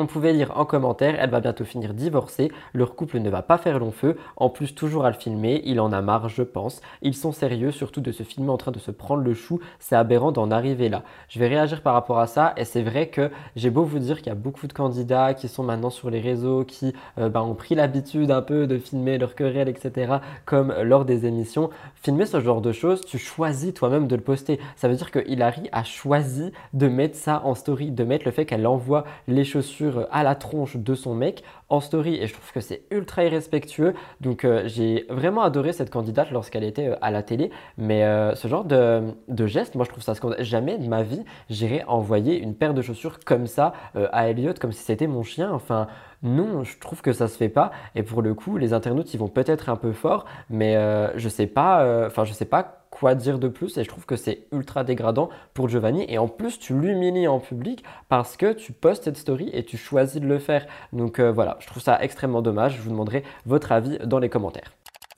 On 0.00 0.06
pouvait 0.06 0.32
lire 0.32 0.56
en 0.56 0.64
commentaire, 0.64 1.16
elle 1.18 1.30
va 1.30 1.40
bientôt 1.40 1.64
finir 1.64 1.92
divorcée, 1.92 2.52
leur 2.72 2.94
couple 2.94 3.18
ne 3.18 3.28
va 3.30 3.42
pas 3.42 3.58
faire 3.58 3.80
long 3.80 3.90
feu, 3.90 4.16
en 4.36 4.48
plus 4.48 4.72
toujours 4.72 5.04
à 5.04 5.10
le 5.10 5.16
filmer, 5.16 5.60
il 5.64 5.80
en 5.80 5.90
a 5.90 6.00
marre 6.00 6.28
je 6.28 6.44
pense. 6.44 6.80
Ils 7.02 7.16
sont 7.16 7.32
sérieux, 7.32 7.72
surtout 7.72 8.00
de 8.00 8.12
se 8.12 8.22
filmer 8.22 8.50
en 8.50 8.58
train 8.58 8.70
de 8.70 8.78
se 8.78 8.92
prendre 8.92 9.24
le 9.24 9.34
chou, 9.34 9.58
c'est 9.80 9.96
aberrant 9.96 10.30
d'en 10.30 10.52
arriver 10.52 10.88
là. 10.88 11.02
Je 11.28 11.40
vais 11.40 11.48
réagir 11.48 11.82
par 11.82 11.94
rapport 11.94 12.20
à 12.20 12.28
ça 12.28 12.54
et 12.56 12.64
c'est 12.64 12.82
vrai 12.82 13.08
que 13.08 13.32
j'ai 13.56 13.70
beau 13.70 13.82
vous 13.82 13.98
dire 13.98 14.18
qu'il 14.18 14.28
y 14.28 14.30
a 14.30 14.36
beaucoup 14.36 14.68
de 14.68 14.72
candidats 14.72 15.34
qui 15.34 15.48
sont 15.48 15.64
maintenant 15.64 15.90
sur 15.90 16.10
les 16.10 16.20
réseaux, 16.20 16.62
qui 16.62 16.94
euh, 17.18 17.28
bah, 17.28 17.42
ont 17.42 17.56
pris 17.56 17.74
l'habitude 17.74 18.30
un 18.30 18.42
peu 18.42 18.68
de 18.68 18.78
filmer 18.78 19.18
leurs 19.18 19.34
querelles, 19.34 19.68
etc. 19.68 20.18
comme 20.44 20.72
lors 20.80 21.06
des 21.06 21.26
émissions. 21.26 21.70
Filmer 21.96 22.26
ce 22.26 22.38
genre 22.38 22.60
de 22.60 22.70
choses, 22.70 23.00
tu 23.00 23.18
choisis 23.18 23.74
toi-même 23.74 24.06
de 24.06 24.14
le 24.14 24.22
poster. 24.22 24.60
Ça 24.76 24.86
veut 24.86 24.94
dire 24.94 25.10
que 25.10 25.26
Hilary 25.28 25.68
a 25.72 25.82
choisi 25.82 26.52
de 26.72 26.86
mettre 26.86 27.16
ça 27.16 27.42
en 27.44 27.56
story, 27.56 27.90
de 27.90 28.04
mettre 28.04 28.26
le 28.26 28.30
fait 28.30 28.46
qu'elle 28.46 28.64
envoie 28.64 29.02
les 29.26 29.42
chaussures 29.42 29.87
à 30.10 30.22
la 30.22 30.34
tronche 30.34 30.76
de 30.76 30.94
son 30.94 31.14
mec 31.14 31.42
en 31.68 31.80
story 31.80 32.16
et 32.16 32.26
je 32.26 32.32
trouve 32.32 32.50
que 32.52 32.60
c'est 32.60 32.82
ultra 32.90 33.24
irrespectueux. 33.24 33.94
Donc 34.20 34.44
euh, 34.44 34.62
j'ai 34.66 35.06
vraiment 35.10 35.42
adoré 35.42 35.72
cette 35.72 35.90
candidate 35.90 36.30
lorsqu'elle 36.30 36.64
était 36.64 36.88
euh, 36.88 36.96
à 37.02 37.10
la 37.10 37.22
télé. 37.22 37.50
Mais 37.76 38.04
euh, 38.04 38.34
ce 38.34 38.48
genre 38.48 38.64
de, 38.64 39.02
de 39.28 39.46
geste, 39.46 39.74
moi 39.74 39.84
je 39.84 39.90
trouve 39.90 40.02
ça 40.02 40.14
scandaleux. 40.14 40.42
Jamais 40.44 40.78
de 40.78 40.88
ma 40.88 41.02
vie 41.02 41.24
j'irai 41.50 41.84
envoyer 41.86 42.38
une 42.40 42.54
paire 42.54 42.74
de 42.74 42.82
chaussures 42.82 43.18
comme 43.24 43.46
ça 43.46 43.72
euh, 43.96 44.08
à 44.12 44.28
Elliot 44.28 44.54
comme 44.60 44.72
si 44.72 44.82
c'était 44.82 45.06
mon 45.06 45.22
chien. 45.22 45.50
Enfin 45.52 45.86
non, 46.22 46.64
je 46.64 46.76
trouve 46.78 47.00
que 47.00 47.12
ça 47.12 47.28
se 47.28 47.36
fait 47.36 47.48
pas. 47.48 47.70
Et 47.94 48.02
pour 48.02 48.22
le 48.22 48.34
coup, 48.34 48.56
les 48.56 48.72
internautes 48.72 49.14
ils 49.14 49.18
vont 49.20 49.28
peut-être 49.28 49.68
un 49.68 49.76
peu 49.76 49.92
fort, 49.92 50.24
mais 50.50 50.76
euh, 50.76 51.16
je 51.16 51.28
sais 51.28 51.46
pas. 51.46 51.82
euh, 51.82 52.06
Enfin 52.08 52.24
je 52.24 52.32
sais 52.32 52.44
pas 52.44 52.77
quoi 52.90 53.14
dire 53.14 53.38
de 53.38 53.48
plus 53.48 53.76
et 53.78 53.84
je 53.84 53.88
trouve 53.88 54.06
que 54.06 54.16
c'est 54.16 54.46
ultra 54.52 54.84
dégradant 54.84 55.28
pour 55.54 55.68
Giovanni 55.68 56.04
et 56.08 56.18
en 56.18 56.28
plus 56.28 56.58
tu 56.58 56.78
l'humilies 56.78 57.28
en 57.28 57.40
public 57.40 57.84
parce 58.08 58.36
que 58.36 58.52
tu 58.52 58.72
postes 58.72 59.04
cette 59.04 59.16
story 59.16 59.50
et 59.52 59.64
tu 59.64 59.76
choisis 59.76 60.20
de 60.20 60.26
le 60.26 60.38
faire. 60.38 60.66
Donc 60.92 61.18
euh, 61.18 61.30
voilà, 61.30 61.56
je 61.60 61.66
trouve 61.66 61.82
ça 61.82 61.98
extrêmement 62.02 62.42
dommage. 62.42 62.76
Je 62.76 62.82
vous 62.82 62.90
demanderai 62.90 63.22
votre 63.46 63.72
avis 63.72 63.98
dans 64.04 64.18
les 64.18 64.28
commentaires. 64.28 64.72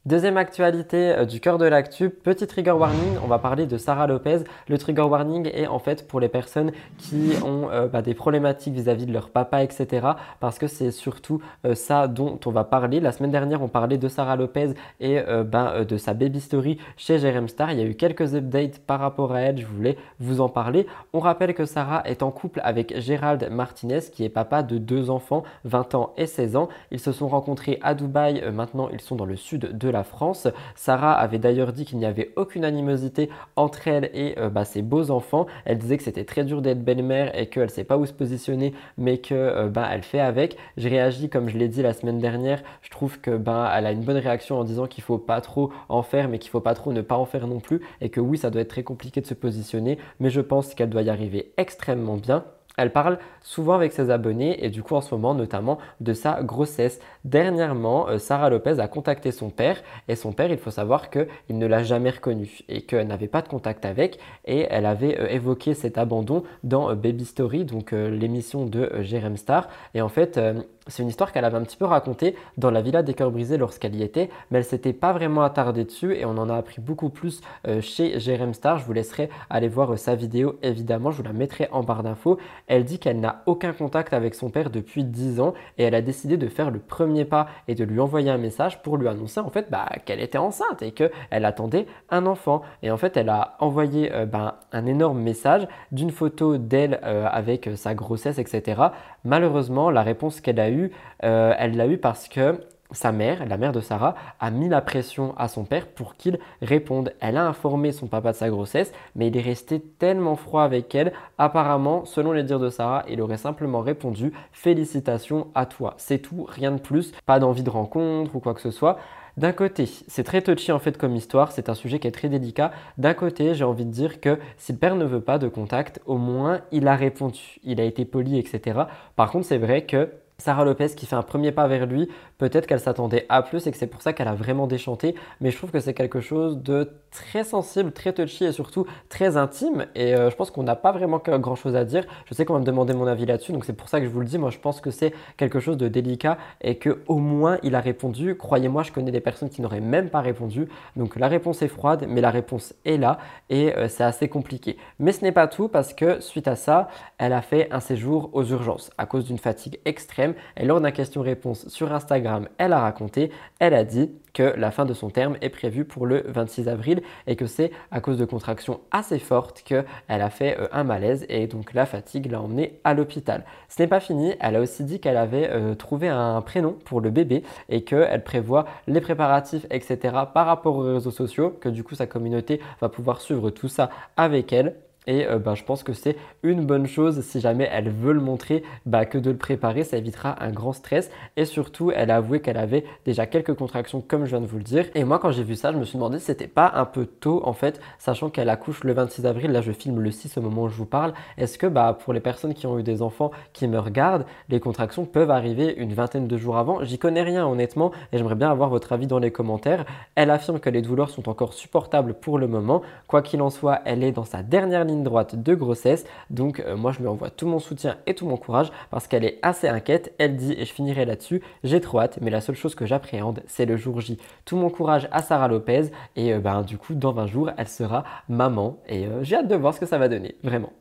Deuxième 0.07 0.39
actualité 0.39 1.13
euh, 1.13 1.25
du 1.27 1.41
cœur 1.41 1.59
de 1.59 1.67
l'actu, 1.67 2.09
petit 2.09 2.47
trigger 2.47 2.71
warning, 2.71 3.19
on 3.23 3.27
va 3.27 3.39
parler 3.39 3.67
de 3.67 3.77
Sarah 3.77 4.07
Lopez. 4.07 4.45
Le 4.67 4.79
trigger 4.79 5.03
warning 5.03 5.51
est 5.53 5.67
en 5.67 5.79
fait 5.79 6.09
pour 6.09 6.21
les 6.21 6.31
personnes 6.31 6.73
qui 6.97 7.33
ont 7.45 7.69
euh, 7.69 7.87
bah, 7.87 8.01
des 8.01 8.15
problématiques 8.15 8.73
vis-à-vis 8.73 9.05
de 9.05 9.13
leur 9.13 9.29
papa, 9.29 9.63
etc. 9.63 10.07
Parce 10.41 10.59
que 10.59 10.69
c'est 10.69 10.91
surtout 10.91 11.43
euh, 11.67 11.75
ça 11.75 12.09
dont 12.09 12.41
on 12.47 12.51
va 12.51 12.65
parler. 12.65 12.99
La 12.99 13.13
semaine 13.13 13.31
dernière, 13.31 13.61
on 13.61 13.69
parlait 13.69 13.99
de 13.99 14.09
Sarah 14.09 14.37
Lopez 14.37 14.73
et 15.01 15.21
ben, 15.45 15.85
de 15.85 15.97
sa 15.99 16.15
baby 16.15 16.41
story 16.41 16.79
chez 16.97 17.19
Jerem 17.19 17.49
Star. 17.49 17.71
Il 17.73 17.79
y 17.79 17.83
a 17.83 17.85
eu 17.85 17.95
quelques 17.95 18.35
updates 18.35 18.79
par 18.79 19.01
rapport 19.01 19.33
à 19.33 19.41
elle, 19.41 19.59
je 19.59 19.67
voulais 19.67 19.99
vous 20.19 20.41
en 20.41 20.49
parler. 20.49 20.87
On 21.13 21.21
rappelle 21.21 21.53
que 21.53 21.67
Sarah 21.67 22.03
est 22.07 22.23
en 22.23 22.31
couple 22.31 22.63
avec 22.65 22.99
Gérald 22.99 23.51
Martinez, 23.51 24.01
qui 24.11 24.25
est 24.25 24.31
papa 24.31 24.63
de 24.63 24.79
deux 24.79 25.11
enfants, 25.11 25.43
20 25.65 25.95
ans 25.95 26.15
et 26.17 26.27
16 26.27 26.57
ans. 26.57 26.71
Ils 26.91 27.01
se 27.01 27.13
sont 27.13 27.29
rencontrés 27.29 27.79
à 27.83 27.95
Dubaï, 27.95 28.43
maintenant 28.51 28.89
ils 28.91 29.03
sont 29.03 29.17
dans 29.17 29.27
le 29.27 29.37
sud 29.37 29.77
de 29.77 29.90
la 29.91 30.05
France. 30.05 30.49
Sarah 30.75 31.13
avait 31.13 31.39
d'ailleurs 31.39 31.73
dit 31.73 31.85
qu'il 31.85 31.99
n'y 31.99 32.07
avait 32.07 32.33
aucune 32.37 32.65
animosité 32.65 33.31
entre 33.57 33.89
elle 33.89 34.11
et 34.15 34.39
euh, 34.39 34.49
bah, 34.49 34.65
ses 34.65 34.83
beaux 34.83 35.11
enfants. 35.11 35.47
Elle 35.65 35.79
disait 35.79 35.97
que 35.97 36.03
c'était 36.03 36.25
très 36.25 36.45
dur 36.45 36.63
d'être 36.63 36.85
belle-mère 36.85 37.37
et 37.39 37.49
qu'elle 37.49 37.65
ne 37.65 37.69
sait 37.69 37.85
pas 37.85 37.97
où 37.97 38.07
se 38.07 38.13
positionner, 38.13 38.75
mais 38.99 39.19
que 39.19 39.35
euh, 39.35 39.69
bah, 39.69 39.89
elle 39.91 40.03
fait 40.03 40.21
avec. 40.21 40.57
J'ai 40.77 40.89
réagi 40.89 41.29
comme 41.29 41.49
je 41.49 41.59
l'ai 41.59 41.69
dit 41.69 41.83
la 41.83 41.93
semaine 41.93 42.19
dernière. 42.19 42.63
Je 42.83 42.91
trouve 42.91 43.21
que 43.21 43.37
bah, 43.37 43.73
elle 43.75 43.87
a 43.87 43.93
une 43.93 44.05
bonne 44.05 44.17
réaction 44.17 44.59
en 44.59 44.65
disant 44.65 44.87
qu'il 44.87 45.05
faut 45.05 45.19
pas 45.19 45.41
trop 45.41 45.71
en 45.89 46.03
faire, 46.03 46.29
mais 46.29 46.39
qu'il 46.39 46.51
faut 46.51 46.61
pas 46.61 46.75
trop 46.75 46.93
ne 46.93 47.03
pas 47.03 47.17
en 47.17 47.27
faire 47.27 47.47
non 47.47 47.61
plus, 47.61 47.81
et 48.01 48.11
que 48.11 48.21
oui, 48.21 48.39
ça 48.39 48.51
doit 48.51 48.63
être 48.63 48.69
très 48.69 48.83
compliqué 48.83 49.21
de 49.21 49.27
se 49.27 49.35
positionner, 49.35 49.99
mais 50.19 50.31
je 50.31 50.41
pense 50.41 50.75
qu'elle 50.75 50.91
doit 50.91 51.03
y 51.03 51.11
arriver 51.11 51.53
extrêmement 51.57 52.17
bien. 52.17 52.45
Elle 52.81 52.93
parle 52.93 53.19
souvent 53.43 53.75
avec 53.75 53.93
ses 53.93 54.11
abonnés 54.11 54.65
et 54.65 54.71
du 54.71 54.83
coup 54.83 54.95
en 54.95 55.03
ce 55.03 55.15
moment 55.15 55.35
notamment 55.35 55.79
de 56.01 56.15
sa 56.15 56.43
grossesse. 56.43 56.99
Dernièrement, 57.27 58.09
euh, 58.09 58.17
Sarah 58.17 58.49
Lopez 58.49 58.81
a 58.81 58.89
contacté 58.89 59.33
son 59.33 59.51
père 59.51 59.83
et 60.09 60.17
son 60.17 60.33
père, 60.33 60.51
il 60.51 60.57
faut 60.57 60.71
savoir 60.71 61.11
qu'il 61.11 61.29
ne 61.51 61.67
l'a 61.67 61.83
jamais 61.83 62.09
reconnu 62.09 62.61
et 62.71 62.81
qu'elle 62.81 63.07
n'avait 63.07 63.29
pas 63.29 63.43
de 63.43 63.49
contact 63.49 63.85
avec 63.85 64.19
et 64.47 64.67
elle 64.71 64.87
avait 64.87 65.21
euh, 65.21 65.29
évoqué 65.29 65.75
cet 65.75 65.99
abandon 65.99 66.43
dans 66.65 66.91
euh, 66.91 66.95
Baby 66.95 67.27
Story, 67.27 67.67
donc 67.67 67.93
l'émission 67.93 68.65
de 68.65 68.91
Jerem 69.01 69.37
Star. 69.37 69.69
Et 69.95 70.01
en 70.01 70.09
fait, 70.09 70.41
c'est 70.87 71.03
une 71.03 71.09
histoire 71.09 71.33
qu'elle 71.33 71.45
avait 71.45 71.57
un 71.57 71.63
petit 71.63 71.77
peu 71.77 71.85
racontée 71.85 72.35
dans 72.57 72.71
la 72.71 72.81
Villa 72.81 73.03
des 73.03 73.15
Cœurs 73.15 73.31
Brisés 73.31 73.59
lorsqu'elle 73.59 73.95
y 73.95 74.03
était, 74.03 74.31
mais 74.51 74.59
elle 74.59 74.65
s'était 74.65 74.93
pas 74.93 75.13
vraiment 75.13 75.43
attardée 75.43 75.85
dessus 75.85 76.15
et 76.15 76.25
on 76.25 76.31
en 76.39 76.49
a 76.49 76.57
appris 76.57 76.81
beaucoup 76.81 77.11
plus 77.11 77.43
euh, 77.69 77.81
chez 77.81 78.19
Jerem 78.19 78.55
Star. 78.55 78.79
Je 78.79 78.87
vous 78.87 78.93
laisserai 78.93 79.29
aller 79.51 79.69
voir 79.69 79.93
euh, 79.93 79.97
sa 79.97 80.15
vidéo 80.15 80.59
évidemment, 80.63 81.11
je 81.11 81.19
vous 81.19 81.23
la 81.23 81.33
mettrai 81.33 81.69
en 81.71 81.83
barre 81.83 82.03
d'infos. 82.03 82.39
Elle 82.67 82.85
dit 82.85 82.99
qu'elle 82.99 83.21
n'a 83.21 83.43
aucun 83.47 83.73
contact 83.73 84.15
avec 84.15 84.35
son 84.35 84.49
père 84.51 84.71
depuis 84.71 85.05
10 85.05 85.41
ans 85.41 85.55
et 85.77 85.85
elle 85.85 85.95
a 85.95 86.03
décidé 86.03 86.37
de 86.37 86.49
faire 86.49 86.71
le 86.71 86.79
premier 86.79 87.25
pas 87.25 87.47
et 87.69 87.75
de 87.75 87.85
lui 87.85 88.01
envoyer 88.01 88.31
un 88.31 88.39
message 88.39 88.83
pour 88.83 88.97
lui 88.97 89.09
annoncer 89.09 89.41
en 89.41 89.51
fait 89.51 89.71
bah, 89.71 89.87
qu'elle 90.07 90.21
était 90.21 90.39
enceinte 90.39 90.83
et 90.83 90.93
qu'elle 90.93 91.45
attendait 91.45 91.87
un 92.11 92.25
enfant. 92.25 92.63
Et 92.83 92.91
en 92.91 92.97
fait, 92.97 93.17
elle 93.17 93.29
a 93.29 93.57
envoyé 93.61 94.13
euh, 94.13 94.25
bah, 94.25 94.61
un 94.73 94.87
énorme 94.87 95.21
message 95.21 95.69
d'une 95.93 96.11
photo 96.11 96.57
d'elle 96.57 97.01
avec 97.03 97.69
sa 97.75 97.95
grossesse, 97.95 98.39
etc. 98.39 98.83
Malheureusement, 99.25 99.91
la 99.91 100.03
réponse 100.03 100.41
qu'elle 100.41 100.61
a 100.61 100.71
eue, 100.71 100.91
euh, 101.25 101.55
elle 101.59 101.77
l'a 101.77 101.87
eue 101.87 101.99
parce 101.99 102.29
que 102.29 102.61
sa 102.93 103.13
mère, 103.13 103.47
la 103.47 103.57
mère 103.57 103.73
de 103.73 103.81
Sarah, 103.81 104.15
a 104.41 104.51
mis 104.51 104.69
la 104.69 104.81
pression 104.81 105.35
à 105.37 105.49
son 105.49 105.65
père 105.65 105.87
pour 105.87 106.17
qu'il 106.17 106.39
réponde. 106.61 107.13
Elle 107.21 107.37
a 107.37 107.47
informé 107.47 107.93
son 107.93 108.07
papa 108.07 108.33
de 108.33 108.37
sa 108.37 108.49
grossesse, 108.49 108.93
mais 109.15 109.29
il 109.29 109.37
est 109.37 109.43
resté 109.43 109.81
tellement 109.81 110.37
froid 110.37 110.63
avec 110.63 110.95
elle. 110.95 111.13
Apparemment, 111.39 112.05
selon 112.05 112.33
les 112.33 112.43
dires 112.43 112.59
de 112.59 112.71
Sarah, 112.71 113.05
il 113.09 113.21
aurait 113.21 113.37
simplement 113.37 113.81
répondu 113.81 114.33
Félicitations 114.53 115.49
à 115.55 115.67
toi. 115.67 115.95
C'est 115.99 116.19
tout, 116.19 116.47
rien 116.49 116.73
de 116.73 116.81
plus, 116.81 117.13
pas 117.27 117.39
d'envie 117.39 117.63
de 117.63 117.71
rencontre 117.71 118.35
ou 118.35 118.41
quoi 118.41 118.55
que 118.55 118.61
ce 118.61 118.71
soit. 118.71 118.99
D'un 119.41 119.53
côté, 119.53 119.87
c'est 119.87 120.23
très 120.23 120.43
touchy 120.43 120.71
en 120.71 120.79
fait 120.79 120.99
comme 120.99 121.17
histoire, 121.17 121.51
c'est 121.51 121.71
un 121.71 121.75
sujet 121.75 121.99
qui 121.99 122.07
est 122.07 122.11
très 122.11 122.29
délicat. 122.29 122.73
D'un 122.99 123.15
côté, 123.15 123.55
j'ai 123.55 123.65
envie 123.65 123.87
de 123.87 123.91
dire 123.91 124.21
que 124.21 124.39
si 124.59 124.73
le 124.73 124.79
père 124.79 124.97
ne 124.97 125.07
veut 125.07 125.23
pas 125.23 125.39
de 125.39 125.49
contact, 125.49 125.99
au 126.05 126.19
moins 126.19 126.61
il 126.73 126.87
a 126.87 126.95
répondu, 126.95 127.59
il 127.65 127.81
a 127.81 127.85
été 127.85 128.05
poli, 128.05 128.39
etc. 128.39 128.81
Par 129.17 129.31
contre, 129.31 129.47
c'est 129.47 129.57
vrai 129.57 129.87
que 129.87 130.11
Sarah 130.41 130.65
Lopez 130.65 130.89
qui 130.97 131.07
fait 131.07 131.17
un 131.17 131.23
premier 131.23 131.53
pas 131.53 131.69
vers 131.69 131.87
lui, 131.87 132.09
peut-être 132.39 132.67
qu'elle 132.67 132.81
s'attendait 132.81 133.27
à 133.29 133.43
plus 133.43 133.67
et 133.67 133.71
que 133.71 133.77
c'est 133.77 133.87
pour 133.87 134.03
ça 134.03 134.13
qu'elle 134.13 134.29
a 134.29 134.35
vraiment 134.35 134.67
déchanté. 134.67 135.15
Mais 135.41 135.51
je 135.51 135.57
trouve 135.57 135.71
que 135.71 135.81
c'est 135.81 135.95
quelque 135.95 136.21
chose 136.21 136.59
de 136.59 136.91
très 137.11 137.45
sensible, 137.45 137.93
très 137.93 138.13
touchy 138.13 138.45
et 138.45 138.53
surtout 138.53 138.87
très 139.09 139.37
intime. 139.37 139.87
Et 139.95 140.15
euh, 140.15 140.31
je 140.31 140.37
pense 140.37 140.51
qu'on 140.51 140.63
n'a 140.63 140.77
pas 140.77 140.93
vraiment 140.93 141.19
grand 141.19 141.55
chose 141.55 141.77
à 141.77 141.85
dire. 141.85 142.05
Je 142.27 142.35
sais 142.35 142.45
qu'on 142.45 142.55
va 142.55 142.61
me 142.61 142.65
demander 142.65 142.95
mon 142.95 143.07
avis 143.07 143.27
là-dessus, 143.27 143.53
donc 143.53 143.65
c'est 143.65 143.73
pour 143.73 143.89
ça 143.89 144.01
que 144.01 144.07
je 144.07 144.11
vous 144.11 144.21
le 144.21 144.27
dis. 144.27 144.39
Moi, 144.39 144.51
je 144.51 144.59
pense 144.59 144.81
que 144.81 144.91
c'est 144.91 145.13
quelque 145.37 145.61
chose 145.61 145.77
de 145.77 145.89
délicat 145.89 146.39
et 146.61 146.77
que 146.77 147.03
au 147.07 147.19
moins 147.19 147.59
il 147.63 147.75
a 147.75 147.81
répondu. 147.81 148.37
Croyez-moi, 148.37 148.83
je 148.83 148.93
connais 148.93 149.11
des 149.11 149.21
personnes 149.21 149.51
qui 149.51 149.61
n'auraient 149.63 149.81
même 149.81 150.09
pas 150.09 150.21
répondu. 150.21 150.69
Donc 150.97 151.17
la 151.17 151.29
réponse 151.29 151.63
est 151.63 151.69
froide, 151.69 152.07
mais 152.09 152.21
la 152.21 152.31
réponse 152.31 152.75
est 152.85 152.97
là 152.97 153.19
et 153.51 153.77
euh, 153.77 153.89
c'est 153.89 154.05
assez 154.05 154.29
compliqué. 154.29 154.77
Mais 154.99 155.13
ce 155.13 155.23
n'est 155.23 155.33
pas 155.33 155.47
tout 155.47 155.69
parce 155.69 155.93
que 155.93 156.21
suite 156.21 156.49
à 156.49 156.57
ça, 156.57 156.89
elle 157.19 157.33
a 157.33 157.43
fait 157.43 157.69
un 157.71 157.81
séjour 157.81 158.31
aux 158.33 158.45
urgences 158.45 158.91
à 158.99 159.07
cause 159.07 159.25
d'une 159.27 159.39
fatigue 159.39 159.79
extrême 159.85 160.30
Et 160.57 160.65
lors 160.65 160.81
d'un 160.81 160.91
question-réponse 160.91 161.69
sur 161.69 161.93
Instagram, 161.93 162.49
elle 162.59 162.73
a 162.73 162.81
raconté, 162.81 163.31
elle 163.59 163.75
a 163.75 163.85
dit 163.85 164.11
que 164.33 164.55
la 164.57 164.71
fin 164.71 164.85
de 164.85 164.95
son 164.95 165.11
terme 165.11 165.37
est 165.41 165.49
prévue 165.49 165.85
pour 165.85 166.07
le 166.07 166.25
26 166.29 166.69
avril 166.69 167.03
et 167.27 167.37
que 167.37 167.47
c'est 167.47 167.71
à 167.91 168.01
cause 168.01 168.19
de 168.19 168.25
contractions 168.25 168.81
assez 168.91 169.19
fortes 169.19 169.63
qu'elle 169.65 169.85
a 170.09 170.31
fait 170.31 170.59
euh, 170.59 170.69
un 170.73 170.85
malaise 170.85 171.27
et 171.29 171.47
donc 171.47 171.75
la 171.75 171.87
fatigue 171.87 172.31
l'a 172.31 172.41
emmenée 172.41 172.81
à 172.85 172.95
l'hôpital. 172.95 173.45
Ce 173.69 173.83
n'est 173.83 173.89
pas 173.89 174.01
fini, 174.01 174.35
elle 174.41 174.57
a 174.57 174.61
aussi 174.61 174.85
dit 174.85 175.01
qu'elle 175.01 175.17
avait 175.17 175.51
euh, 175.51 175.75
trouvé 175.75 176.09
un 176.09 176.41
prénom 176.43 176.73
pour 176.85 177.01
le 177.01 177.11
bébé 177.11 177.43
et 177.69 177.83
qu'elle 177.83 178.23
prévoit 178.23 178.67
les 178.87 179.01
préparatifs, 179.01 179.67
etc. 179.71 180.15
par 180.33 180.47
rapport 180.47 180.77
aux 180.77 180.95
réseaux 180.95 181.11
sociaux, 181.11 181.57
que 181.61 181.69
du 181.69 181.83
coup 181.83 181.95
sa 181.95 182.07
communauté 182.07 182.61
va 182.81 182.89
pouvoir 182.89 183.21
suivre 183.21 183.51
tout 183.51 183.69
ça 183.69 183.91
avec 184.17 184.53
elle 184.53 184.77
et 185.11 185.27
euh, 185.27 185.41
bah, 185.41 185.57
je 185.57 185.65
pense 185.65 185.83
que 185.83 185.93
c'est 185.93 186.17
une 186.45 186.65
bonne 186.65 186.87
chose 186.87 187.21
si 187.23 187.41
jamais 187.41 187.69
elle 187.71 187.91
veut 187.91 188.13
le 188.13 188.21
montrer, 188.21 188.63
bah, 188.87 189.05
que 189.05 189.19
de 189.19 189.31
le 189.31 189.37
préparer, 189.37 189.83
ça 189.83 189.97
évitera 189.97 190.43
un 190.43 190.53
grand 190.53 190.73
stress. 190.73 191.11
Et 191.37 191.45
surtout, 191.45 191.91
elle 191.91 192.13
a 192.13 192.17
avoué 192.17 192.41
qu'elle 192.41 192.57
avait 192.57 192.85
déjà 193.05 193.27
quelques 193.27 193.55
contractions, 193.55 194.01
comme 194.01 194.25
je 194.25 194.31
viens 194.31 194.41
de 194.41 194.47
vous 194.47 194.59
le 194.59 194.63
dire. 194.63 194.87
Et 194.95 195.03
moi, 195.03 195.19
quand 195.19 195.33
j'ai 195.33 195.43
vu 195.43 195.57
ça, 195.57 195.73
je 195.73 195.79
me 195.79 195.85
suis 195.85 195.99
demandé 195.99 196.21
si 196.21 196.27
c'était 196.27 196.47
pas 196.47 196.71
un 196.77 196.85
peu 196.85 197.07
tôt, 197.07 197.43
en 197.45 197.53
fait, 197.53 197.81
sachant 197.99 198.31
qu'elle 198.31 198.49
accouche 198.49 198.85
le 198.85 198.93
26 198.93 199.27
avril. 199.27 199.51
Là, 199.51 199.63
je 199.63 199.73
filme 199.73 199.99
le 199.99 200.13
6 200.13 200.39
au 200.39 200.43
moment 200.43 200.63
où 200.63 200.69
je 200.69 200.77
vous 200.77 200.87
parle. 200.87 201.13
Est-ce 201.39 201.59
que 201.59 201.67
bah, 201.67 201.99
pour 202.05 202.13
les 202.13 202.21
personnes 202.21 202.55
qui 202.55 202.69
ont 202.69 202.79
eu 202.79 202.85
des 202.85 203.03
enfants 203.03 203.33
qui 203.53 203.67
me 203.67 203.81
regardent, 203.81 204.27
les 204.49 204.61
contractions 204.61 205.07
peuvent 205.07 205.33
arriver 205.33 205.75
une 205.77 205.93
vingtaine 205.93 206.29
de 206.29 206.37
jours 206.37 206.57
avant? 206.57 206.85
J'y 206.85 207.01
connais 207.01 207.23
rien, 207.23 207.49
honnêtement, 207.49 207.91
et 208.13 208.19
j'aimerais 208.19 208.37
bien 208.37 208.51
avoir 208.53 208.71
votre 208.71 208.93
avis 208.93 209.09
dans 209.09 209.19
les 209.19 209.33
commentaires. 209.33 209.87
Elle 210.15 210.31
affirme 210.31 210.61
que 210.61 210.71
les 210.71 210.83
douleurs 210.83 211.11
sont 211.11 211.29
encore 211.29 211.53
supportables 211.53 212.15
pour 212.15 212.39
le 212.39 212.47
moment. 212.47 212.83
Quoi 213.09 213.23
qu'il 213.23 213.43
en 213.43 213.51
soit, 213.51 213.81
elle 213.85 214.05
est 214.05 214.13
dans 214.13 214.25
sa 214.25 214.45
dernière 214.45 214.85
ligne 214.85 215.00
droite 215.05 215.37
de 215.37 215.55
grossesse. 215.55 216.05
Donc 216.31 216.61
euh, 216.61 216.77
moi 216.77 216.93
je 216.93 217.01
lui 217.01 217.07
envoie 217.07 217.31
tout 217.31 217.47
mon 217.47 217.59
soutien 217.59 217.99
et 218.07 218.15
tout 218.15 218.27
mon 218.27 218.37
courage 218.37 218.71
parce 218.91 219.07
qu'elle 219.07 219.25
est 219.25 219.39
assez 219.43 219.69
inquiète. 219.69 220.15
Elle 220.19 220.37
dit, 220.37 220.53
et 220.53 220.65
je 220.65 220.73
finirai 220.73 221.05
là-dessus, 221.05 221.43
j'ai 221.65 221.81
trop 221.81 222.01
hâte, 222.01 222.19
mais 222.21 222.31
la 222.31 222.41
seule 222.41 222.55
chose 222.55 222.75
que 222.75 222.87
j'appréhende, 222.87 223.43
c'est 223.47 223.67
le 223.67 223.77
jour 223.77 224.01
J. 224.01 224.19
Tout 224.45 224.57
mon 224.57 224.71
courage 224.71 225.09
à 225.13 225.23
Sarah 225.23 225.49
Lopez 225.49 225.91
et 226.17 226.35
euh, 226.35 226.39
ben, 226.39 226.63
du 226.63 226.79
coup 226.79 226.95
dans 226.95 227.13
20 227.13 227.27
jours, 227.27 227.51
elle 227.57 227.69
sera 227.69 228.05
maman 228.29 228.79
et 228.87 229.07
euh, 229.07 229.23
j'ai 229.23 229.37
hâte 229.37 229.49
de 229.49 229.57
voir 229.57 229.75
ce 229.75 229.81
que 229.81 229.87
ça 229.87 229.99
va 229.99 230.09
donner, 230.09 230.37
vraiment. 230.43 230.73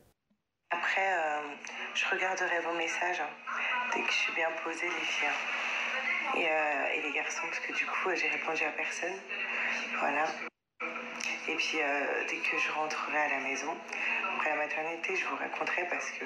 Après, 0.71 1.01
je 1.95 2.05
regarderai 2.11 2.59
vos 2.63 2.77
messages 2.77 3.21
hein, 3.21 3.29
dès 3.93 4.01
que 4.01 4.11
je 4.11 4.17
suis 4.17 4.33
bien 4.33 4.47
posée 4.63 4.85
les 4.85 5.05
filles. 5.05 5.27
Hein. 5.27 6.37
Et, 6.37 6.99
et 6.99 7.01
les 7.01 7.15
garçons, 7.15 7.41
parce 7.49 7.59
que 7.59 7.73
du 7.73 7.85
coup, 7.85 8.09
j'ai 8.13 8.27
répondu 8.29 8.63
à 8.63 8.71
personne. 8.77 9.17
Voilà. 9.99 10.48
Puis, 11.59 11.77
dès 12.29 12.37
que 12.37 12.57
je 12.57 12.71
rentrerai 12.71 13.17
à 13.17 13.27
la 13.27 13.39
maison, 13.39 13.75
après 14.37 14.51
la 14.51 14.55
maternité, 14.55 15.13
je 15.17 15.25
vous 15.25 15.35
raconterai 15.35 15.85
parce 15.89 16.09
que 16.11 16.23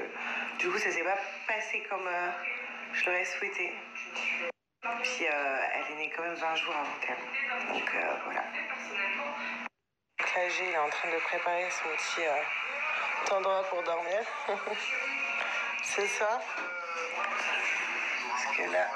du 0.59 0.69
coup, 0.69 0.77
ça 0.77 0.91
s'est 0.91 1.03
pas 1.03 1.17
passé 1.47 1.83
comme 1.89 2.05
euh, 2.07 2.29
je 2.93 3.05
l'aurais 3.07 3.25
souhaité. 3.25 3.73
Puis 5.01 5.25
euh, 5.25 5.57
elle 5.73 5.93
est 5.93 5.95
née 5.95 6.13
quand 6.15 6.21
même 6.21 6.35
20 6.35 6.55
jours 6.55 6.75
avant 6.75 6.99
terme. 7.01 7.73
Donc 7.73 7.95
euh, 7.95 8.15
voilà. 8.25 8.43
Donc 10.19 10.35
là, 10.35 10.49
G, 10.49 10.69
est 10.69 10.77
en 10.77 10.89
train 10.89 11.09
de 11.09 11.17
préparer 11.21 11.67
son 11.71 11.89
petit 11.89 13.33
endroit 13.33 13.63
pour 13.63 13.81
dormir. 13.81 14.19
C'est 15.81 16.07
ça. 16.07 16.39
Parce 18.29 18.55
que 18.55 18.71
là, 18.71 18.87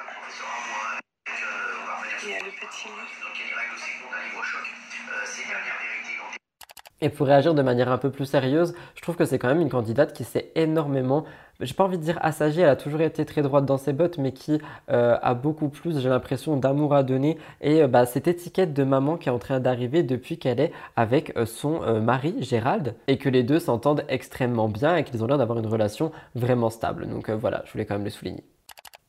il 2.22 2.30
y 2.30 2.36
a 2.36 2.40
le 2.42 2.52
petit 2.52 2.90
lit. 2.90 3.18
Et 7.02 7.10
pour 7.10 7.28
réagir 7.28 7.54
de 7.54 7.62
manière 7.62 7.92
un 7.92 7.98
peu 7.98 8.10
plus 8.10 8.26
sérieuse, 8.26 8.74
je 8.96 9.02
trouve 9.02 9.16
que 9.16 9.26
c'est 9.26 9.38
quand 9.38 9.48
même 9.48 9.62
une 9.62 9.70
candidate 9.70 10.14
qui 10.14 10.24
s'est 10.24 10.52
énormément, 10.56 11.26
j'ai 11.60 11.74
pas 11.74 11.84
envie 11.84 11.98
de 11.98 12.04
dire 12.04 12.18
assagée, 12.22 12.62
elle 12.62 12.70
a 12.70 12.76
toujours 12.76 13.02
été 13.02 13.26
très 13.26 13.42
droite 13.42 13.66
dans 13.66 13.78
ses 13.78 13.94
bottes, 13.94 14.18
mais 14.18 14.32
qui 14.32 14.60
euh, 14.90 15.18
a 15.22 15.34
beaucoup 15.34 15.70
plus, 15.70 16.00
j'ai 16.00 16.10
l'impression, 16.10 16.58
d'amour 16.58 16.94
à 16.96 17.04
donner. 17.04 17.38
Et 17.62 17.84
euh, 17.84 17.88
bah, 17.88 18.06
cette 18.06 18.28
étiquette 18.28 18.74
de 18.74 18.84
maman 18.84 19.18
qui 19.18 19.30
est 19.30 19.32
en 19.32 19.40
train 19.40 19.60
d'arriver 19.60 20.04
depuis 20.04 20.38
qu'elle 20.38 20.60
est 20.60 20.72
avec 20.96 21.36
euh, 21.38 21.46
son 21.46 22.02
mari, 22.02 22.36
Gérald, 22.40 22.96
et 23.08 23.18
que 23.18 23.30
les 23.30 23.44
deux 23.44 23.60
s'entendent 23.60 24.04
extrêmement 24.08 24.68
bien 24.68 24.96
et 24.96 25.04
qu'ils 25.04 25.24
ont 25.24 25.28
l'air 25.28 25.38
d'avoir 25.38 25.60
une 25.60 25.68
relation 25.68 26.12
vraiment 26.36 26.70
stable. 26.70 27.08
Donc 27.08 27.30
voilà, 27.30 27.64
je 27.66 27.72
voulais 27.72 27.86
quand 27.86 27.96
même 27.96 28.06
le 28.06 28.10
souligner. 28.10 28.44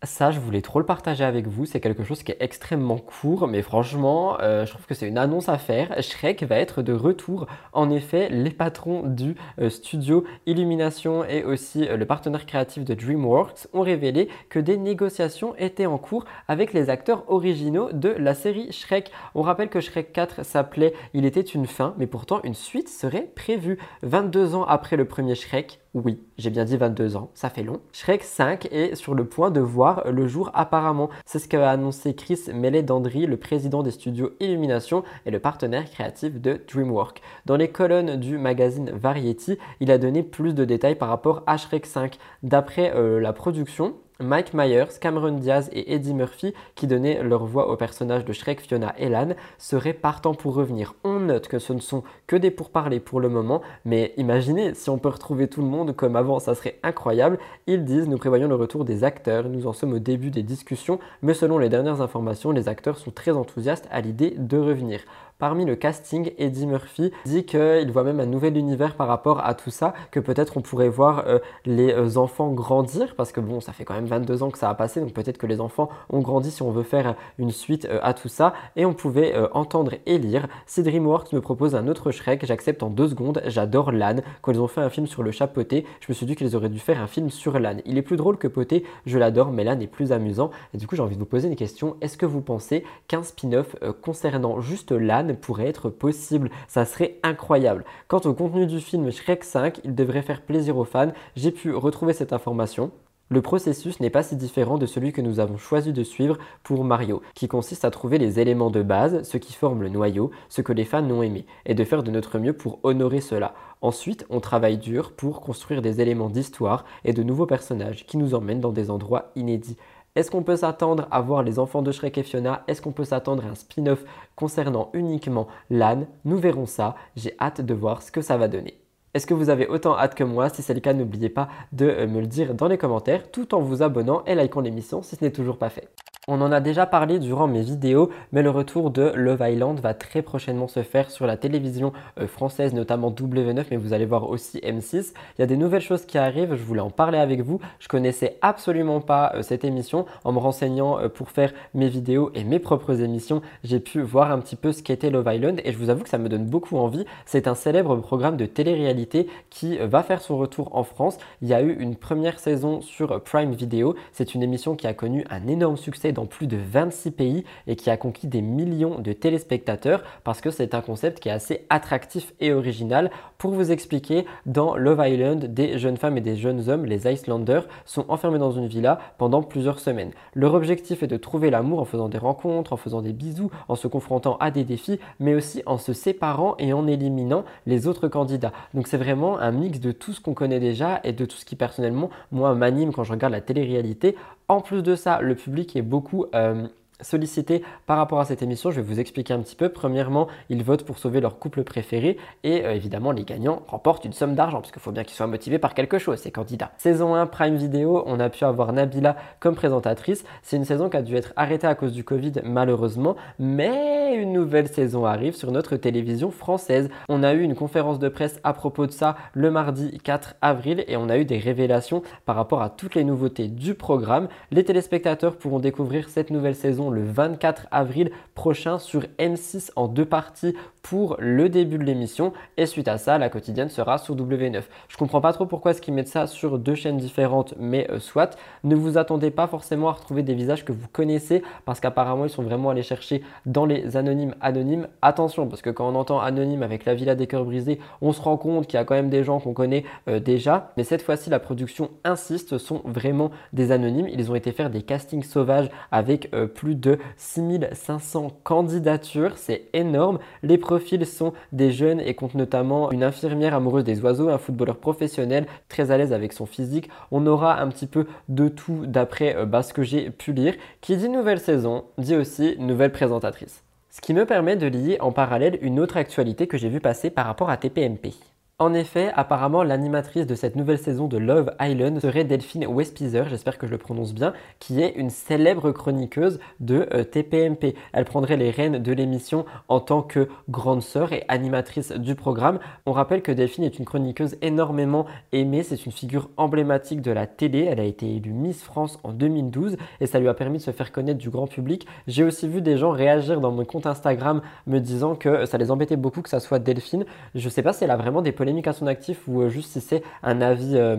Ça, 0.04 0.30
je 0.30 0.38
voulais 0.38 0.62
trop 0.62 0.78
le 0.78 0.86
partager 0.86 1.24
avec 1.24 1.48
vous. 1.48 1.66
C'est 1.66 1.80
quelque 1.80 2.04
chose 2.04 2.22
qui 2.22 2.30
est 2.30 2.36
extrêmement 2.38 2.98
court, 2.98 3.48
mais 3.48 3.62
franchement, 3.62 4.38
euh, 4.40 4.64
je 4.64 4.70
trouve 4.70 4.86
que 4.86 4.94
c'est 4.94 5.08
une 5.08 5.18
annonce 5.18 5.48
à 5.48 5.58
faire. 5.58 5.92
Shrek 6.00 6.44
va 6.44 6.56
être 6.56 6.82
de 6.82 6.92
retour. 6.92 7.48
En 7.72 7.90
effet, 7.90 8.28
les 8.28 8.50
patrons 8.50 9.02
du 9.02 9.34
euh, 9.60 9.70
studio 9.70 10.22
Illumination 10.46 11.24
et 11.24 11.42
aussi 11.42 11.88
euh, 11.88 11.96
le 11.96 12.06
partenaire 12.06 12.46
créatif 12.46 12.84
de 12.84 12.94
DreamWorks 12.94 13.66
ont 13.72 13.80
révélé 13.80 14.28
que 14.50 14.60
des 14.60 14.76
négociations 14.76 15.56
étaient 15.56 15.86
en 15.86 15.98
cours 15.98 16.26
avec 16.46 16.74
les 16.74 16.90
acteurs 16.90 17.24
originaux 17.26 17.90
de 17.92 18.10
la 18.10 18.34
série 18.34 18.70
Shrek. 18.70 19.10
On 19.34 19.42
rappelle 19.42 19.68
que 19.68 19.80
Shrek 19.80 20.12
4 20.12 20.44
s'appelait 20.44 20.94
Il 21.12 21.24
était 21.24 21.40
une 21.40 21.66
fin, 21.66 21.94
mais 21.98 22.06
pourtant 22.06 22.40
une 22.44 22.54
suite 22.54 22.88
serait 22.88 23.32
prévue. 23.34 23.78
22 24.04 24.54
ans 24.54 24.64
après 24.64 24.96
le 24.96 25.06
premier 25.06 25.34
Shrek, 25.34 25.80
oui, 26.04 26.18
j'ai 26.38 26.50
bien 26.50 26.64
dit 26.64 26.76
22 26.76 27.16
ans, 27.16 27.30
ça 27.34 27.50
fait 27.50 27.62
long. 27.62 27.80
Shrek 27.92 28.22
5 28.22 28.68
est 28.70 28.94
sur 28.94 29.14
le 29.14 29.24
point 29.24 29.50
de 29.50 29.60
voir 29.60 30.10
le 30.10 30.26
jour 30.26 30.50
apparemment. 30.54 31.10
C'est 31.26 31.38
ce 31.38 31.48
qu'a 31.48 31.70
annoncé 31.70 32.14
Chris 32.14 32.40
Meledandri, 32.52 33.26
le 33.26 33.36
président 33.36 33.82
des 33.82 33.90
studios 33.90 34.30
Illumination 34.40 35.02
et 35.26 35.30
le 35.30 35.40
partenaire 35.40 35.90
créatif 35.90 36.40
de 36.40 36.60
DreamWorks. 36.72 37.20
Dans 37.46 37.56
les 37.56 37.68
colonnes 37.68 38.16
du 38.16 38.38
magazine 38.38 38.90
Variety, 38.90 39.58
il 39.80 39.90
a 39.90 39.98
donné 39.98 40.22
plus 40.22 40.54
de 40.54 40.64
détails 40.64 40.94
par 40.96 41.08
rapport 41.08 41.42
à 41.46 41.56
Shrek 41.56 41.86
5. 41.86 42.18
D'après 42.42 42.92
euh, 42.94 43.20
la 43.20 43.32
production, 43.32 43.94
Mike 44.20 44.52
Myers, 44.52 44.98
Cameron 45.00 45.38
Diaz 45.38 45.70
et 45.72 45.94
Eddie 45.94 46.12
Murphy, 46.12 46.52
qui 46.74 46.88
donnaient 46.88 47.22
leur 47.22 47.44
voix 47.44 47.70
au 47.70 47.76
personnage 47.76 48.24
de 48.24 48.32
Shrek, 48.32 48.60
Fiona 48.60 48.92
et 48.98 49.08
Lan, 49.08 49.28
seraient 49.58 49.92
partants 49.92 50.34
pour 50.34 50.54
revenir. 50.54 50.96
On 51.04 51.20
note 51.20 51.46
que 51.46 51.60
ce 51.60 51.72
ne 51.72 51.78
sont 51.78 52.02
que 52.26 52.34
des 52.34 52.50
pourparlers 52.50 52.98
pour 52.98 53.20
le 53.20 53.28
moment, 53.28 53.62
mais 53.84 54.14
imaginez 54.16 54.74
si 54.74 54.90
on 54.90 54.98
peut 54.98 55.08
retrouver 55.08 55.46
tout 55.46 55.62
le 55.62 55.68
monde 55.68 55.94
comme 55.94 56.16
avant, 56.16 56.40
ça 56.40 56.56
serait 56.56 56.80
incroyable. 56.82 57.38
Ils 57.68 57.84
disent 57.84 58.08
Nous 58.08 58.18
prévoyons 58.18 58.48
le 58.48 58.56
retour 58.56 58.84
des 58.84 59.04
acteurs, 59.04 59.48
nous 59.48 59.68
en 59.68 59.72
sommes 59.72 59.92
au 59.92 60.00
début 60.00 60.30
des 60.30 60.42
discussions, 60.42 60.98
mais 61.22 61.32
selon 61.32 61.58
les 61.58 61.68
dernières 61.68 62.00
informations, 62.00 62.50
les 62.50 62.68
acteurs 62.68 62.98
sont 62.98 63.12
très 63.12 63.36
enthousiastes 63.36 63.86
à 63.92 64.00
l'idée 64.00 64.34
de 64.36 64.58
revenir. 64.58 64.98
Parmi 65.38 65.64
le 65.64 65.76
casting, 65.76 66.32
Eddie 66.36 66.66
Murphy 66.66 67.12
dit 67.24 67.44
qu'il 67.44 67.92
voit 67.92 68.02
même 68.02 68.18
un 68.18 68.26
nouvel 68.26 68.56
univers 68.56 68.96
par 68.96 69.06
rapport 69.06 69.46
à 69.46 69.54
tout 69.54 69.70
ça, 69.70 69.94
que 70.10 70.18
peut-être 70.18 70.56
on 70.56 70.62
pourrait 70.62 70.88
voir 70.88 71.28
euh, 71.28 71.38
les 71.64 71.92
euh, 71.92 72.16
enfants 72.16 72.50
grandir, 72.50 73.14
parce 73.14 73.30
que 73.30 73.40
bon, 73.40 73.60
ça 73.60 73.72
fait 73.72 73.84
quand 73.84 73.94
même 73.94 74.06
22 74.06 74.42
ans 74.42 74.50
que 74.50 74.58
ça 74.58 74.68
a 74.68 74.74
passé, 74.74 75.00
donc 75.00 75.12
peut-être 75.12 75.38
que 75.38 75.46
les 75.46 75.60
enfants 75.60 75.90
ont 76.10 76.18
grandi 76.22 76.50
si 76.50 76.62
on 76.62 76.72
veut 76.72 76.82
faire 76.82 77.14
une 77.38 77.52
suite 77.52 77.84
euh, 77.84 78.00
à 78.02 78.14
tout 78.14 78.26
ça, 78.26 78.52
et 78.74 78.84
on 78.84 78.94
pouvait 78.94 79.32
entendre 79.52 79.94
et 80.06 80.18
lire. 80.18 80.48
Si 80.66 80.82
DreamWorks 80.82 81.32
me 81.32 81.40
propose 81.40 81.76
un 81.76 81.86
autre 81.86 82.10
Shrek, 82.10 82.44
j'accepte 82.44 82.82
en 82.82 82.90
deux 82.90 83.06
secondes, 83.06 83.40
j'adore 83.46 83.92
l'âne. 83.92 84.22
Quand 84.42 84.50
ils 84.50 84.60
ont 84.60 84.66
fait 84.66 84.80
un 84.80 84.90
film 84.90 85.06
sur 85.06 85.22
le 85.22 85.30
chat 85.30 85.46
Poté, 85.46 85.86
je 86.00 86.06
me 86.08 86.14
suis 86.14 86.26
dit 86.26 86.34
qu'ils 86.34 86.56
auraient 86.56 86.68
dû 86.68 86.80
faire 86.80 87.00
un 87.00 87.06
film 87.06 87.30
sur 87.30 87.60
l'âne. 87.60 87.80
Il 87.84 87.96
est 87.96 88.02
plus 88.02 88.16
drôle 88.16 88.38
que 88.38 88.48
Poté, 88.48 88.82
je 89.06 89.18
l'adore, 89.18 89.52
mais 89.52 89.62
l'âne 89.62 89.82
est 89.82 89.86
plus 89.86 90.10
amusant. 90.10 90.50
Et 90.74 90.78
du 90.78 90.88
coup, 90.88 90.96
j'ai 90.96 91.02
envie 91.02 91.14
de 91.14 91.20
vous 91.20 91.26
poser 91.26 91.46
une 91.46 91.54
question. 91.54 91.96
Est-ce 92.00 92.16
que 92.16 92.26
vous 92.26 92.40
pensez 92.40 92.82
qu'un 93.06 93.22
spin-off 93.22 93.76
concernant 94.02 94.60
juste 94.60 94.90
l'âne 94.90 95.27
pourrait 95.36 95.68
être 95.68 95.90
possible. 95.90 96.50
Ça 96.66 96.84
serait 96.84 97.18
incroyable. 97.22 97.84
Quant 98.06 98.20
au 98.20 98.34
contenu 98.34 98.66
du 98.66 98.80
film 98.80 99.10
Shrek 99.10 99.44
5, 99.44 99.80
il 99.84 99.94
devrait 99.94 100.22
faire 100.22 100.42
plaisir 100.42 100.76
aux 100.76 100.84
fans. 100.84 101.12
J'ai 101.36 101.50
pu 101.50 101.74
retrouver 101.74 102.12
cette 102.12 102.32
information. 102.32 102.90
Le 103.30 103.42
processus 103.42 104.00
n'est 104.00 104.08
pas 104.08 104.22
si 104.22 104.36
différent 104.36 104.78
de 104.78 104.86
celui 104.86 105.12
que 105.12 105.20
nous 105.20 105.38
avons 105.38 105.58
choisi 105.58 105.92
de 105.92 106.02
suivre 106.02 106.38
pour 106.62 106.82
Mario, 106.82 107.20
qui 107.34 107.46
consiste 107.46 107.84
à 107.84 107.90
trouver 107.90 108.16
les 108.16 108.40
éléments 108.40 108.70
de 108.70 108.82
base, 108.82 109.22
ce 109.22 109.36
qui 109.36 109.52
forme 109.52 109.82
le 109.82 109.90
noyau, 109.90 110.30
ce 110.48 110.62
que 110.62 110.72
les 110.72 110.86
fans 110.86 111.04
ont 111.10 111.20
aimé, 111.20 111.44
et 111.66 111.74
de 111.74 111.84
faire 111.84 112.02
de 112.02 112.10
notre 112.10 112.38
mieux 112.38 112.54
pour 112.54 112.80
honorer 112.84 113.20
cela. 113.20 113.52
Ensuite, 113.82 114.24
on 114.30 114.40
travaille 114.40 114.78
dur 114.78 115.12
pour 115.12 115.42
construire 115.42 115.82
des 115.82 116.00
éléments 116.00 116.30
d'histoire 116.30 116.86
et 117.04 117.12
de 117.12 117.22
nouveaux 117.22 117.44
personnages 117.44 118.06
qui 118.06 118.16
nous 118.16 118.34
emmènent 118.34 118.62
dans 118.62 118.72
des 118.72 118.90
endroits 118.90 119.30
inédits. 119.36 119.76
Est-ce 120.18 120.32
qu'on 120.32 120.42
peut 120.42 120.56
s'attendre 120.56 121.06
à 121.12 121.20
voir 121.20 121.44
les 121.44 121.60
enfants 121.60 121.80
de 121.80 121.92
Shrek 121.92 122.18
et 122.18 122.24
Fiona? 122.24 122.64
Est-ce 122.66 122.82
qu'on 122.82 122.90
peut 122.90 123.04
s'attendre 123.04 123.44
à 123.46 123.50
un 123.50 123.54
spin-off 123.54 124.02
concernant 124.34 124.90
uniquement 124.92 125.46
l'âne? 125.70 126.08
Nous 126.24 126.38
verrons 126.38 126.66
ça. 126.66 126.96
J'ai 127.14 127.36
hâte 127.38 127.60
de 127.60 127.72
voir 127.72 128.02
ce 128.02 128.10
que 128.10 128.20
ça 128.20 128.36
va 128.36 128.48
donner. 128.48 128.80
Est-ce 129.18 129.26
que 129.26 129.34
vous 129.34 129.50
avez 129.50 129.66
autant 129.66 129.98
hâte 129.98 130.14
que 130.14 130.22
moi? 130.22 130.48
Si 130.48 130.62
c'est 130.62 130.74
le 130.74 130.78
cas, 130.78 130.92
n'oubliez 130.92 131.28
pas 131.28 131.48
de 131.72 131.86
euh, 131.86 132.06
me 132.06 132.20
le 132.20 132.28
dire 132.28 132.54
dans 132.54 132.68
les 132.68 132.78
commentaires 132.78 133.32
tout 133.32 133.52
en 133.52 133.60
vous 133.60 133.82
abonnant 133.82 134.22
et 134.26 134.36
likant 134.36 134.60
l'émission 134.60 135.02
si 135.02 135.16
ce 135.16 135.24
n'est 135.24 135.32
toujours 135.32 135.58
pas 135.58 135.70
fait. 135.70 135.88
On 136.30 136.42
en 136.42 136.52
a 136.52 136.60
déjà 136.60 136.84
parlé 136.84 137.18
durant 137.18 137.48
mes 137.48 137.62
vidéos, 137.62 138.10
mais 138.32 138.42
le 138.42 138.50
retour 138.50 138.90
de 138.90 139.12
Love 139.14 139.40
Island 139.40 139.80
va 139.80 139.94
très 139.94 140.20
prochainement 140.20 140.68
se 140.68 140.82
faire 140.82 141.10
sur 141.10 141.26
la 141.26 141.38
télévision 141.38 141.94
euh, 142.20 142.26
française, 142.26 142.74
notamment 142.74 143.10
W9, 143.10 143.64
mais 143.70 143.78
vous 143.78 143.94
allez 143.94 144.04
voir 144.04 144.28
aussi 144.28 144.58
M6. 144.58 145.14
Il 145.38 145.40
y 145.40 145.42
a 145.42 145.46
des 145.46 145.56
nouvelles 145.56 145.80
choses 145.80 146.04
qui 146.04 146.18
arrivent, 146.18 146.54
je 146.54 146.62
voulais 146.62 146.82
en 146.82 146.90
parler 146.90 147.16
avec 147.16 147.40
vous. 147.40 147.60
Je 147.80 147.88
connaissais 147.88 148.36
absolument 148.42 149.00
pas 149.00 149.32
euh, 149.36 149.40
cette 149.42 149.64
émission. 149.64 150.04
En 150.22 150.32
me 150.32 150.38
renseignant 150.38 150.98
pour 151.14 151.30
faire 151.30 151.54
mes 151.72 151.88
vidéos 151.88 152.30
et 152.34 152.44
mes 152.44 152.58
propres 152.58 153.00
émissions, 153.00 153.40
j'ai 153.64 153.80
pu 153.80 154.02
voir 154.02 154.30
un 154.30 154.38
petit 154.40 154.56
peu 154.56 154.72
ce 154.72 154.82
qu'était 154.82 155.08
Love 155.08 155.32
Island 155.32 155.62
et 155.64 155.72
je 155.72 155.78
vous 155.78 155.88
avoue 155.88 156.02
que 156.02 156.10
ça 156.10 156.18
me 156.18 156.28
donne 156.28 156.44
beaucoup 156.44 156.76
envie. 156.76 157.06
C'est 157.24 157.48
un 157.48 157.54
célèbre 157.54 157.96
programme 157.96 158.36
de 158.36 158.44
télé-réalité 158.44 159.07
qui 159.50 159.78
va 159.78 160.02
faire 160.02 160.20
son 160.20 160.36
retour 160.36 160.74
en 160.76 160.84
France. 160.84 161.18
Il 161.42 161.48
y 161.48 161.54
a 161.54 161.62
eu 161.62 161.72
une 161.72 161.96
première 161.96 162.38
saison 162.38 162.80
sur 162.80 163.22
Prime 163.22 163.52
Video. 163.52 163.94
C'est 164.12 164.34
une 164.34 164.42
émission 164.42 164.76
qui 164.76 164.86
a 164.86 164.94
connu 164.94 165.24
un 165.30 165.46
énorme 165.46 165.76
succès 165.76 166.12
dans 166.12 166.26
plus 166.26 166.46
de 166.46 166.56
26 166.56 167.10
pays 167.12 167.44
et 167.66 167.76
qui 167.76 167.90
a 167.90 167.96
conquis 167.96 168.26
des 168.26 168.42
millions 168.42 168.98
de 168.98 169.12
téléspectateurs 169.12 170.02
parce 170.24 170.40
que 170.40 170.50
c'est 170.50 170.74
un 170.74 170.80
concept 170.80 171.20
qui 171.20 171.28
est 171.28 171.32
assez 171.32 171.66
attractif 171.70 172.34
et 172.40 172.52
original. 172.52 173.10
Pour 173.38 173.52
vous 173.52 173.70
expliquer, 173.70 174.26
dans 174.46 174.76
Love 174.76 175.00
Island, 175.06 175.44
des 175.46 175.78
jeunes 175.78 175.96
femmes 175.96 176.18
et 176.18 176.20
des 176.20 176.36
jeunes 176.36 176.68
hommes, 176.68 176.84
les 176.84 177.06
Icelanders, 177.06 177.68
sont 177.84 178.04
enfermés 178.08 178.38
dans 178.38 178.50
une 178.50 178.66
villa 178.66 178.98
pendant 179.16 179.42
plusieurs 179.42 179.78
semaines. 179.78 180.10
Leur 180.34 180.54
objectif 180.54 181.02
est 181.02 181.06
de 181.06 181.16
trouver 181.16 181.50
l'amour 181.50 181.78
en 181.78 181.84
faisant 181.84 182.08
des 182.08 182.18
rencontres, 182.18 182.72
en 182.72 182.76
faisant 182.76 183.02
des 183.02 183.12
bisous, 183.12 183.50
en 183.68 183.76
se 183.76 183.86
confrontant 183.86 184.36
à 184.38 184.50
des 184.50 184.64
défis, 184.64 184.98
mais 185.20 185.34
aussi 185.34 185.62
en 185.66 185.78
se 185.78 185.92
séparant 185.92 186.56
et 186.58 186.72
en 186.72 186.86
éliminant 186.86 187.44
les 187.66 187.86
autres 187.86 188.08
candidats. 188.08 188.52
Donc 188.74 188.87
c'est 188.88 188.96
vraiment 188.96 189.38
un 189.38 189.52
mix 189.52 189.80
de 189.80 189.92
tout 189.92 190.12
ce 190.12 190.20
qu'on 190.20 190.34
connaît 190.34 190.60
déjà 190.60 191.00
et 191.04 191.12
de 191.12 191.24
tout 191.24 191.36
ce 191.36 191.44
qui 191.44 191.56
personnellement, 191.56 192.10
moi, 192.32 192.54
m'anime 192.54 192.92
quand 192.92 193.04
je 193.04 193.12
regarde 193.12 193.32
la 193.32 193.40
télé-réalité. 193.40 194.16
En 194.48 194.60
plus 194.60 194.82
de 194.82 194.96
ça, 194.96 195.20
le 195.20 195.34
public 195.34 195.76
est 195.76 195.82
beaucoup 195.82 196.26
euh, 196.34 196.66
sollicité 197.00 197.62
par 197.86 197.96
rapport 197.96 198.20
à 198.20 198.24
cette 198.24 198.42
émission. 198.42 198.70
Je 198.70 198.80
vais 198.80 198.86
vous 198.86 199.00
expliquer 199.00 199.34
un 199.34 199.40
petit 199.40 199.56
peu. 199.56 199.68
Premièrement, 199.68 200.28
ils 200.48 200.62
votent 200.62 200.84
pour 200.84 200.98
sauver 200.98 201.20
leur 201.20 201.38
couple 201.38 201.64
préféré 201.64 202.16
et 202.44 202.64
euh, 202.64 202.74
évidemment, 202.74 203.12
les 203.12 203.24
gagnants 203.24 203.62
remportent 203.68 204.04
une 204.04 204.12
somme 204.12 204.34
d'argent 204.34 204.60
parce 204.60 204.72
qu'il 204.72 204.82
faut 204.82 204.92
bien 204.92 205.04
qu'ils 205.04 205.16
soient 205.16 205.26
motivés 205.26 205.58
par 205.58 205.74
quelque 205.74 205.98
chose, 205.98 206.18
ces 206.18 206.30
candidats. 206.30 206.72
Saison 206.78 207.14
1 207.14 207.26
Prime 207.26 207.56
Video, 207.56 208.02
on 208.06 208.20
a 208.20 208.28
pu 208.28 208.44
avoir 208.44 208.72
Nabila 208.72 209.16
comme 209.40 209.54
présentatrice. 209.54 210.24
C'est 210.42 210.56
une 210.56 210.64
saison 210.64 210.88
qui 210.88 210.96
a 210.96 211.02
dû 211.02 211.16
être 211.16 211.32
arrêtée 211.36 211.66
à 211.66 211.74
cause 211.74 211.92
du 211.92 212.04
Covid, 212.04 212.32
malheureusement, 212.44 213.16
mais 213.38 214.14
une 214.14 214.32
nouvelle 214.32 214.68
saison 214.68 215.04
arrive 215.04 215.34
sur 215.34 215.52
notre 215.52 215.76
télévision 215.76 216.30
française. 216.30 216.88
On 217.08 217.22
a 217.22 217.34
eu 217.34 217.42
une 217.42 217.54
conférence 217.54 217.98
de 217.98 218.08
presse 218.08 218.40
à 218.44 218.52
propos 218.52 218.86
de 218.86 218.92
ça 218.92 219.16
le 219.32 219.50
mardi 219.50 219.98
4 220.02 220.36
avril 220.42 220.84
et 220.88 220.96
on 220.96 221.08
a 221.08 221.18
eu 221.18 221.24
des 221.24 221.38
révélations 221.38 222.02
par 222.24 222.36
rapport 222.36 222.62
à 222.62 222.70
toutes 222.70 222.94
les 222.94 223.04
nouveautés 223.04 223.48
du 223.48 223.74
programme. 223.74 224.28
Les 224.50 224.64
téléspectateurs 224.64 225.36
pourront 225.36 225.60
découvrir 225.60 226.08
cette 226.08 226.30
nouvelle 226.30 226.54
saison 226.54 226.87
le 226.90 227.04
24 227.04 227.66
avril 227.70 228.10
prochain 228.34 228.78
sur 228.78 229.02
M6 229.18 229.70
en 229.76 229.88
deux 229.88 230.04
parties 230.04 230.54
pour 230.82 231.16
le 231.18 231.48
début 231.48 231.78
de 231.78 231.84
l'émission. 231.84 232.32
Et 232.56 232.66
suite 232.66 232.88
à 232.88 232.98
ça, 232.98 233.18
la 233.18 233.28
quotidienne 233.28 233.68
sera 233.68 233.98
sur 233.98 234.16
W9. 234.16 234.62
Je 234.88 234.96
comprends 234.96 235.20
pas 235.20 235.32
trop 235.32 235.46
pourquoi 235.46 235.72
est-ce 235.72 235.82
qu'ils 235.82 235.94
mettent 235.94 236.08
ça 236.08 236.26
sur 236.26 236.58
deux 236.58 236.74
chaînes 236.74 236.96
différentes, 236.96 237.54
mais 237.58 237.90
euh, 237.90 237.98
soit. 237.98 238.36
Ne 238.64 238.74
vous 238.74 238.98
attendez 238.98 239.30
pas 239.30 239.46
forcément 239.46 239.88
à 239.88 239.92
retrouver 239.92 240.22
des 240.22 240.34
visages 240.34 240.64
que 240.64 240.72
vous 240.72 240.88
connaissez 240.92 241.42
parce 241.64 241.80
qu'apparemment 241.80 242.24
ils 242.24 242.30
sont 242.30 242.42
vraiment 242.42 242.70
allés 242.70 242.82
chercher 242.82 243.22
dans 243.46 243.66
les 243.66 243.96
anonymes 243.96 244.34
anonymes. 244.40 244.88
Attention, 245.02 245.46
parce 245.46 245.62
que 245.62 245.70
quand 245.70 245.88
on 245.88 245.94
entend 245.94 246.20
anonyme 246.20 246.62
avec 246.62 246.84
la 246.84 246.94
Villa 246.94 247.14
des 247.14 247.26
cœurs 247.26 247.44
brisés, 247.44 247.80
on 248.00 248.12
se 248.12 248.20
rend 248.20 248.36
compte 248.36 248.66
qu'il 248.66 248.78
y 248.78 248.80
a 248.80 248.84
quand 248.84 248.94
même 248.94 249.10
des 249.10 249.24
gens 249.24 249.40
qu'on 249.40 249.52
connaît 249.54 249.84
euh, 250.08 250.20
déjà. 250.20 250.72
Mais 250.76 250.84
cette 250.84 251.02
fois-ci, 251.02 251.30
la 251.30 251.38
production 251.38 251.90
insiste, 252.04 252.58
sont 252.58 252.82
vraiment 252.84 253.30
des 253.52 253.72
anonymes. 253.72 254.08
Ils 254.08 254.30
ont 254.30 254.34
été 254.34 254.52
faire 254.52 254.70
des 254.70 254.82
castings 254.82 255.22
sauvages 255.22 255.68
avec 255.90 256.30
euh, 256.34 256.46
plus 256.46 256.74
de 256.74 256.98
6500 257.16 258.28
candidatures. 258.44 259.36
C'est 259.36 259.64
énorme. 259.72 260.18
Les 260.42 260.58
sont 261.04 261.32
des 261.52 261.72
jeunes 261.72 262.00
et 262.00 262.14
comptent 262.14 262.34
notamment 262.34 262.90
une 262.90 263.02
infirmière 263.02 263.54
amoureuse 263.54 263.84
des 263.84 264.00
oiseaux, 264.00 264.28
un 264.28 264.38
footballeur 264.38 264.76
professionnel 264.76 265.46
très 265.68 265.90
à 265.90 265.98
l'aise 265.98 266.12
avec 266.12 266.32
son 266.32 266.46
physique. 266.46 266.88
On 267.10 267.26
aura 267.26 267.60
un 267.60 267.68
petit 267.68 267.86
peu 267.86 268.06
de 268.28 268.48
tout 268.48 268.86
d'après 268.86 269.36
euh, 269.36 269.46
bah, 269.46 269.62
ce 269.62 269.72
que 269.72 269.82
j'ai 269.82 270.10
pu 270.10 270.32
lire. 270.32 270.54
Qui 270.80 270.96
dit 270.96 271.08
nouvelle 271.08 271.40
saison 271.40 271.84
dit 271.98 272.16
aussi 272.16 272.56
nouvelle 272.58 272.92
présentatrice. 272.92 273.62
Ce 273.90 274.00
qui 274.00 274.14
me 274.14 274.26
permet 274.26 274.56
de 274.56 274.66
lier 274.66 274.98
en 275.00 275.12
parallèle 275.12 275.58
une 275.62 275.80
autre 275.80 275.96
actualité 275.96 276.46
que 276.46 276.58
j'ai 276.58 276.68
vu 276.68 276.80
passer 276.80 277.10
par 277.10 277.26
rapport 277.26 277.50
à 277.50 277.56
TPMP. 277.56 278.14
En 278.60 278.74
effet, 278.74 279.12
apparemment, 279.14 279.62
l'animatrice 279.62 280.26
de 280.26 280.34
cette 280.34 280.56
nouvelle 280.56 280.80
saison 280.80 281.06
de 281.06 281.16
Love 281.16 281.52
Island 281.60 282.00
serait 282.00 282.24
Delphine 282.24 282.66
Westpizer, 282.66 283.28
j'espère 283.28 283.56
que 283.56 283.68
je 283.68 283.70
le 283.70 283.78
prononce 283.78 284.12
bien, 284.12 284.32
qui 284.58 284.82
est 284.82 284.96
une 284.96 285.10
célèbre 285.10 285.70
chroniqueuse 285.70 286.40
de 286.58 286.88
euh, 286.92 287.04
TPMP. 287.04 287.76
Elle 287.92 288.04
prendrait 288.04 288.36
les 288.36 288.50
rênes 288.50 288.82
de 288.82 288.92
l'émission 288.92 289.46
en 289.68 289.78
tant 289.78 290.02
que 290.02 290.28
grande 290.48 290.82
sœur 290.82 291.12
et 291.12 291.24
animatrice 291.28 291.92
du 291.92 292.16
programme. 292.16 292.58
On 292.84 292.90
rappelle 292.90 293.22
que 293.22 293.30
Delphine 293.30 293.62
est 293.62 293.78
une 293.78 293.84
chroniqueuse 293.84 294.36
énormément 294.42 295.06
aimée, 295.30 295.62
c'est 295.62 295.86
une 295.86 295.92
figure 295.92 296.28
emblématique 296.36 297.00
de 297.00 297.12
la 297.12 297.28
télé. 297.28 297.60
Elle 297.60 297.78
a 297.78 297.84
été 297.84 298.12
élue 298.12 298.32
Miss 298.32 298.64
France 298.64 298.98
en 299.04 299.12
2012 299.12 299.76
et 300.00 300.06
ça 300.06 300.18
lui 300.18 300.26
a 300.26 300.34
permis 300.34 300.58
de 300.58 300.64
se 300.64 300.72
faire 300.72 300.90
connaître 300.90 301.20
du 301.20 301.30
grand 301.30 301.46
public. 301.46 301.86
J'ai 302.08 302.24
aussi 302.24 302.48
vu 302.48 302.60
des 302.60 302.76
gens 302.76 302.90
réagir 302.90 303.40
dans 303.40 303.52
mon 303.52 303.64
compte 303.64 303.86
Instagram 303.86 304.42
me 304.66 304.80
disant 304.80 305.14
que 305.14 305.46
ça 305.46 305.58
les 305.58 305.70
embêtait 305.70 305.94
beaucoup 305.94 306.22
que 306.22 306.28
ça 306.28 306.40
soit 306.40 306.58
Delphine. 306.58 307.04
Je 307.36 307.48
sais 307.48 307.62
pas 307.62 307.72
si 307.72 307.84
elle 307.84 307.92
a 307.92 307.96
vraiment 307.96 308.20
des 308.20 308.32
à 308.68 308.72
son 308.72 308.86
actif 308.86 309.26
ou 309.28 309.42
euh, 309.42 309.48
juste 309.48 309.72
si 309.72 309.80
c'est 309.80 310.02
un 310.22 310.40
avis 310.40 310.76
euh, 310.76 310.96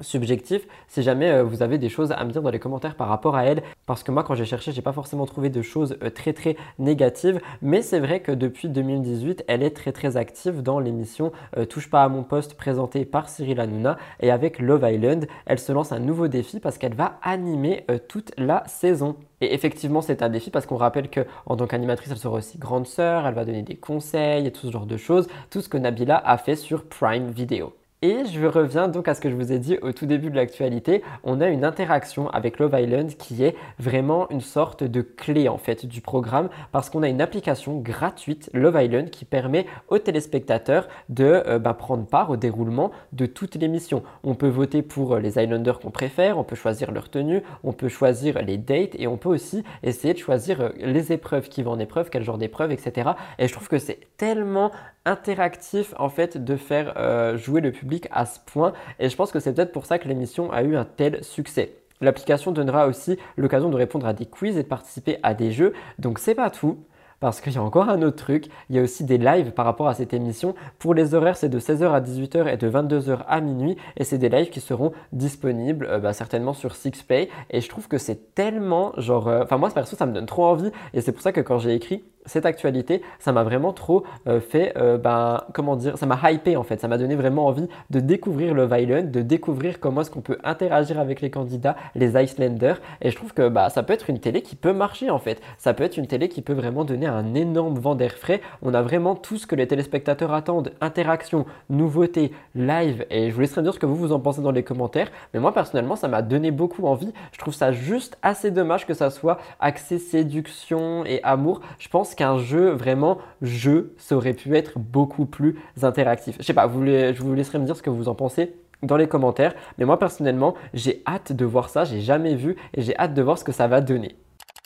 subjectif 0.00 0.66
si 0.88 1.02
jamais 1.02 1.30
euh, 1.30 1.42
vous 1.42 1.62
avez 1.62 1.78
des 1.78 1.88
choses 1.88 2.12
à 2.12 2.24
me 2.24 2.30
dire 2.30 2.42
dans 2.42 2.50
les 2.50 2.58
commentaires 2.58 2.94
par 2.94 3.08
rapport 3.08 3.36
à 3.36 3.44
elle 3.44 3.62
parce 3.86 4.02
que 4.02 4.10
moi 4.12 4.24
quand 4.24 4.34
j'ai 4.34 4.44
cherché 4.44 4.72
j'ai 4.72 4.82
pas 4.82 4.92
forcément 4.92 5.26
trouvé 5.26 5.50
de 5.50 5.62
choses 5.62 5.96
très 6.14 6.32
très 6.32 6.56
négatives 6.78 7.40
mais 7.62 7.82
c'est 7.82 8.00
vrai 8.00 8.20
que 8.20 8.32
depuis 8.32 8.68
2018 8.68 9.44
elle 9.48 9.62
est 9.62 9.70
très 9.70 9.92
très 9.92 10.16
active 10.16 10.62
dans 10.62 10.80
l'émission 10.80 11.32
Touche 11.68 11.90
pas 11.90 12.04
à 12.04 12.08
mon 12.08 12.22
poste 12.22 12.54
présentée 12.54 13.04
par 13.04 13.28
Cyril 13.28 13.60
Hanouna 13.60 13.98
et 14.20 14.30
avec 14.30 14.58
Love 14.58 14.86
Island 14.90 15.26
elle 15.46 15.58
se 15.58 15.72
lance 15.72 15.92
un 15.92 16.00
nouveau 16.00 16.28
défi 16.28 16.60
parce 16.60 16.78
qu'elle 16.78 16.94
va 16.94 17.18
animer 17.22 17.84
toute 18.08 18.32
la 18.36 18.64
saison 18.66 19.16
et 19.40 19.52
effectivement, 19.52 20.00
c'est 20.00 20.22
un 20.22 20.30
défi 20.30 20.50
parce 20.50 20.66
qu'on 20.66 20.76
rappelle 20.76 21.10
qu'en 21.10 21.56
tant 21.56 21.66
qu'animatrice, 21.66 22.10
elle 22.10 22.18
sera 22.18 22.36
aussi 22.36 22.58
grande 22.58 22.86
sœur, 22.86 23.26
elle 23.26 23.34
va 23.34 23.44
donner 23.44 23.62
des 23.62 23.76
conseils 23.76 24.46
et 24.46 24.52
tout 24.52 24.66
ce 24.66 24.72
genre 24.72 24.86
de 24.86 24.96
choses, 24.96 25.28
tout 25.50 25.60
ce 25.60 25.68
que 25.68 25.76
Nabila 25.76 26.16
a 26.16 26.38
fait 26.38 26.56
sur 26.56 26.84
Prime 26.84 27.30
Video. 27.30 27.74
Et 28.02 28.26
je 28.26 28.44
reviens 28.44 28.88
donc 28.88 29.08
à 29.08 29.14
ce 29.14 29.22
que 29.22 29.30
je 29.30 29.34
vous 29.34 29.52
ai 29.52 29.58
dit 29.58 29.78
au 29.80 29.90
tout 29.92 30.04
début 30.04 30.28
de 30.28 30.36
l'actualité. 30.36 31.02
On 31.24 31.40
a 31.40 31.48
une 31.48 31.64
interaction 31.64 32.28
avec 32.28 32.58
Love 32.58 32.76
Island 32.78 33.08
qui 33.16 33.42
est 33.42 33.56
vraiment 33.78 34.28
une 34.28 34.42
sorte 34.42 34.84
de 34.84 35.00
clé 35.00 35.48
en 35.48 35.56
fait 35.56 35.86
du 35.86 36.02
programme 36.02 36.50
parce 36.72 36.90
qu'on 36.90 37.02
a 37.02 37.08
une 37.08 37.22
application 37.22 37.78
gratuite 37.80 38.50
Love 38.52 38.76
Island 38.78 39.08
qui 39.08 39.24
permet 39.24 39.64
aux 39.88 39.98
téléspectateurs 39.98 40.88
de 41.08 41.42
euh, 41.46 41.58
bah, 41.58 41.72
prendre 41.72 42.04
part 42.04 42.28
au 42.28 42.36
déroulement 42.36 42.90
de 43.14 43.24
toute 43.24 43.54
l'émission. 43.54 44.02
On 44.24 44.34
peut 44.34 44.48
voter 44.48 44.82
pour 44.82 45.14
euh, 45.14 45.20
les 45.20 45.42
Islanders 45.42 45.80
qu'on 45.80 45.90
préfère, 45.90 46.36
on 46.36 46.44
peut 46.44 46.54
choisir 46.54 46.92
leur 46.92 47.08
tenue, 47.08 47.42
on 47.64 47.72
peut 47.72 47.88
choisir 47.88 48.42
les 48.42 48.58
dates 48.58 48.94
et 48.98 49.06
on 49.06 49.16
peut 49.16 49.30
aussi 49.30 49.64
essayer 49.82 50.12
de 50.12 50.18
choisir 50.18 50.60
euh, 50.60 50.68
les 50.76 51.12
épreuves 51.12 51.48
qui 51.48 51.62
vont 51.62 51.72
en 51.72 51.78
épreuve, 51.78 52.10
quel 52.10 52.22
genre 52.24 52.36
d'épreuve, 52.36 52.72
etc. 52.72 53.12
Et 53.38 53.48
je 53.48 53.52
trouve 53.54 53.68
que 53.68 53.78
c'est 53.78 54.00
tellement 54.18 54.70
interactif 55.06 55.94
en 55.98 56.10
fait 56.10 56.36
de 56.36 56.56
faire 56.56 56.94
euh, 56.98 57.38
jouer 57.38 57.62
le 57.62 57.72
public 57.72 58.08
à 58.10 58.26
ce 58.26 58.38
point. 58.44 58.74
Et 58.98 59.08
je 59.08 59.16
pense 59.16 59.32
que 59.32 59.40
c'est 59.40 59.54
peut-être 59.54 59.72
pour 59.72 59.86
ça 59.86 59.98
que 59.98 60.08
l'émission 60.08 60.52
a 60.52 60.62
eu 60.62 60.76
un 60.76 60.84
tel 60.84 61.24
succès. 61.24 61.72
L'application 62.02 62.52
donnera 62.52 62.86
aussi 62.86 63.18
l'occasion 63.38 63.70
de 63.70 63.76
répondre 63.76 64.06
à 64.06 64.12
des 64.12 64.26
quiz 64.26 64.58
et 64.58 64.62
de 64.62 64.68
participer 64.68 65.18
à 65.22 65.32
des 65.32 65.50
jeux, 65.50 65.72
donc 65.98 66.18
c'est 66.18 66.34
pas 66.34 66.50
tout. 66.50 66.78
Parce 67.18 67.40
qu'il 67.40 67.54
y 67.54 67.56
a 67.56 67.62
encore 67.62 67.88
un 67.88 68.02
autre 68.02 68.16
truc, 68.16 68.48
il 68.68 68.76
y 68.76 68.78
a 68.78 68.82
aussi 68.82 69.02
des 69.02 69.16
lives 69.16 69.52
par 69.52 69.64
rapport 69.64 69.88
à 69.88 69.94
cette 69.94 70.12
émission. 70.12 70.54
Pour 70.78 70.92
les 70.92 71.14
horaires, 71.14 71.36
c'est 71.36 71.48
de 71.48 71.58
16h 71.58 71.90
à 71.90 72.00
18h 72.00 72.52
et 72.52 72.58
de 72.58 72.70
22h 72.70 73.20
à 73.26 73.40
minuit. 73.40 73.78
Et 73.96 74.04
c'est 74.04 74.18
des 74.18 74.28
lives 74.28 74.50
qui 74.50 74.60
seront 74.60 74.92
disponibles 75.12 75.86
euh, 75.86 75.98
bah, 75.98 76.12
certainement 76.12 76.52
sur 76.52 76.76
Sixplay. 76.76 77.30
Et 77.48 77.62
je 77.62 77.68
trouve 77.70 77.88
que 77.88 77.96
c'est 77.96 78.34
tellement 78.34 78.92
genre 78.98 79.28
euh, 79.28 79.42
enfin 79.42 79.56
moi 79.56 79.70
perso 79.70 79.96
ça 79.96 80.04
me 80.04 80.12
donne 80.12 80.26
trop 80.26 80.44
envie. 80.44 80.70
Et 80.92 81.00
c'est 81.00 81.12
pour 81.12 81.22
ça 81.22 81.32
que 81.32 81.40
quand 81.40 81.58
j'ai 81.58 81.72
écrit 81.72 82.04
cette 82.26 82.46
actualité, 82.46 83.02
ça 83.18 83.32
m'a 83.32 83.42
vraiment 83.42 83.72
trop 83.72 84.04
euh, 84.26 84.40
fait, 84.40 84.74
euh, 84.76 84.98
ben, 84.98 85.42
comment 85.52 85.76
dire, 85.76 85.96
ça 85.96 86.06
m'a 86.06 86.18
hypé 86.30 86.56
en 86.56 86.62
fait, 86.62 86.80
ça 86.80 86.88
m'a 86.88 86.98
donné 86.98 87.14
vraiment 87.14 87.46
envie 87.46 87.68
de 87.90 88.00
découvrir 88.00 88.54
le 88.54 88.68
Island, 88.70 89.10
de 89.10 89.22
découvrir 89.22 89.80
comment 89.80 90.00
est-ce 90.00 90.10
qu'on 90.10 90.20
peut 90.20 90.38
interagir 90.44 90.98
avec 90.98 91.20
les 91.20 91.30
candidats, 91.30 91.76
les 91.94 92.20
Icelanders, 92.20 92.80
et 93.00 93.10
je 93.10 93.16
trouve 93.16 93.32
que 93.32 93.48
bah, 93.48 93.70
ça 93.70 93.82
peut 93.82 93.92
être 93.92 94.10
une 94.10 94.18
télé 94.18 94.42
qui 94.42 94.56
peut 94.56 94.72
marcher 94.72 95.10
en 95.10 95.18
fait, 95.18 95.40
ça 95.58 95.74
peut 95.74 95.84
être 95.84 95.96
une 95.96 96.06
télé 96.06 96.28
qui 96.28 96.42
peut 96.42 96.52
vraiment 96.52 96.84
donner 96.84 97.06
un 97.06 97.34
énorme 97.34 97.78
vent 97.78 97.94
d'air 97.94 98.12
frais, 98.12 98.40
on 98.62 98.74
a 98.74 98.82
vraiment 98.82 99.14
tout 99.14 99.38
ce 99.38 99.46
que 99.46 99.54
les 99.54 99.66
téléspectateurs 99.66 100.32
attendent, 100.32 100.72
interaction, 100.80 101.46
nouveauté, 101.70 102.32
live, 102.54 103.06
et 103.10 103.30
je 103.30 103.34
vous 103.34 103.40
laisserai 103.40 103.62
dire 103.62 103.74
ce 103.74 103.78
que 103.78 103.86
vous 103.86 103.96
vous 103.96 104.12
en 104.12 104.20
pensez 104.20 104.40
dans 104.42 104.50
les 104.50 104.62
commentaires, 104.62 105.10
mais 105.32 105.40
moi 105.40 105.54
personnellement 105.54 105.96
ça 105.96 106.08
m'a 106.08 106.22
donné 106.22 106.50
beaucoup 106.50 106.86
envie, 106.86 107.12
je 107.32 107.38
trouve 107.38 107.54
ça 107.54 107.72
juste 107.72 108.18
assez 108.22 108.50
dommage 108.50 108.86
que 108.86 108.94
ça 108.94 109.10
soit 109.10 109.38
axé 109.60 109.98
séduction 109.98 111.04
et 111.04 111.22
amour, 111.22 111.60
je 111.78 111.88
pense 111.88 112.14
qu'un 112.16 112.38
jeu 112.38 112.70
vraiment 112.70 113.18
jeu, 113.42 113.94
ça 113.98 114.16
pu 114.18 114.56
être 114.56 114.78
beaucoup 114.78 115.26
plus 115.26 115.56
interactif. 115.82 116.36
Je 116.40 116.44
sais 116.44 116.54
pas, 116.54 116.68
je 116.68 117.22
vous 117.22 117.34
laisserai 117.34 117.58
me 117.58 117.64
dire 117.64 117.76
ce 117.76 117.82
que 117.82 117.90
vous 117.90 118.08
en 118.08 118.14
pensez 118.14 118.54
dans 118.82 118.96
les 118.96 119.08
commentaires. 119.08 119.54
Mais 119.78 119.84
moi 119.84 119.98
personnellement, 119.98 120.54
j'ai 120.74 121.02
hâte 121.06 121.32
de 121.32 121.44
voir 121.44 121.68
ça, 121.68 121.84
j'ai 121.84 122.00
jamais 122.00 122.34
vu 122.34 122.56
et 122.74 122.82
j'ai 122.82 122.96
hâte 122.98 123.14
de 123.14 123.22
voir 123.22 123.38
ce 123.38 123.44
que 123.44 123.52
ça 123.52 123.68
va 123.68 123.80
donner. 123.80 124.16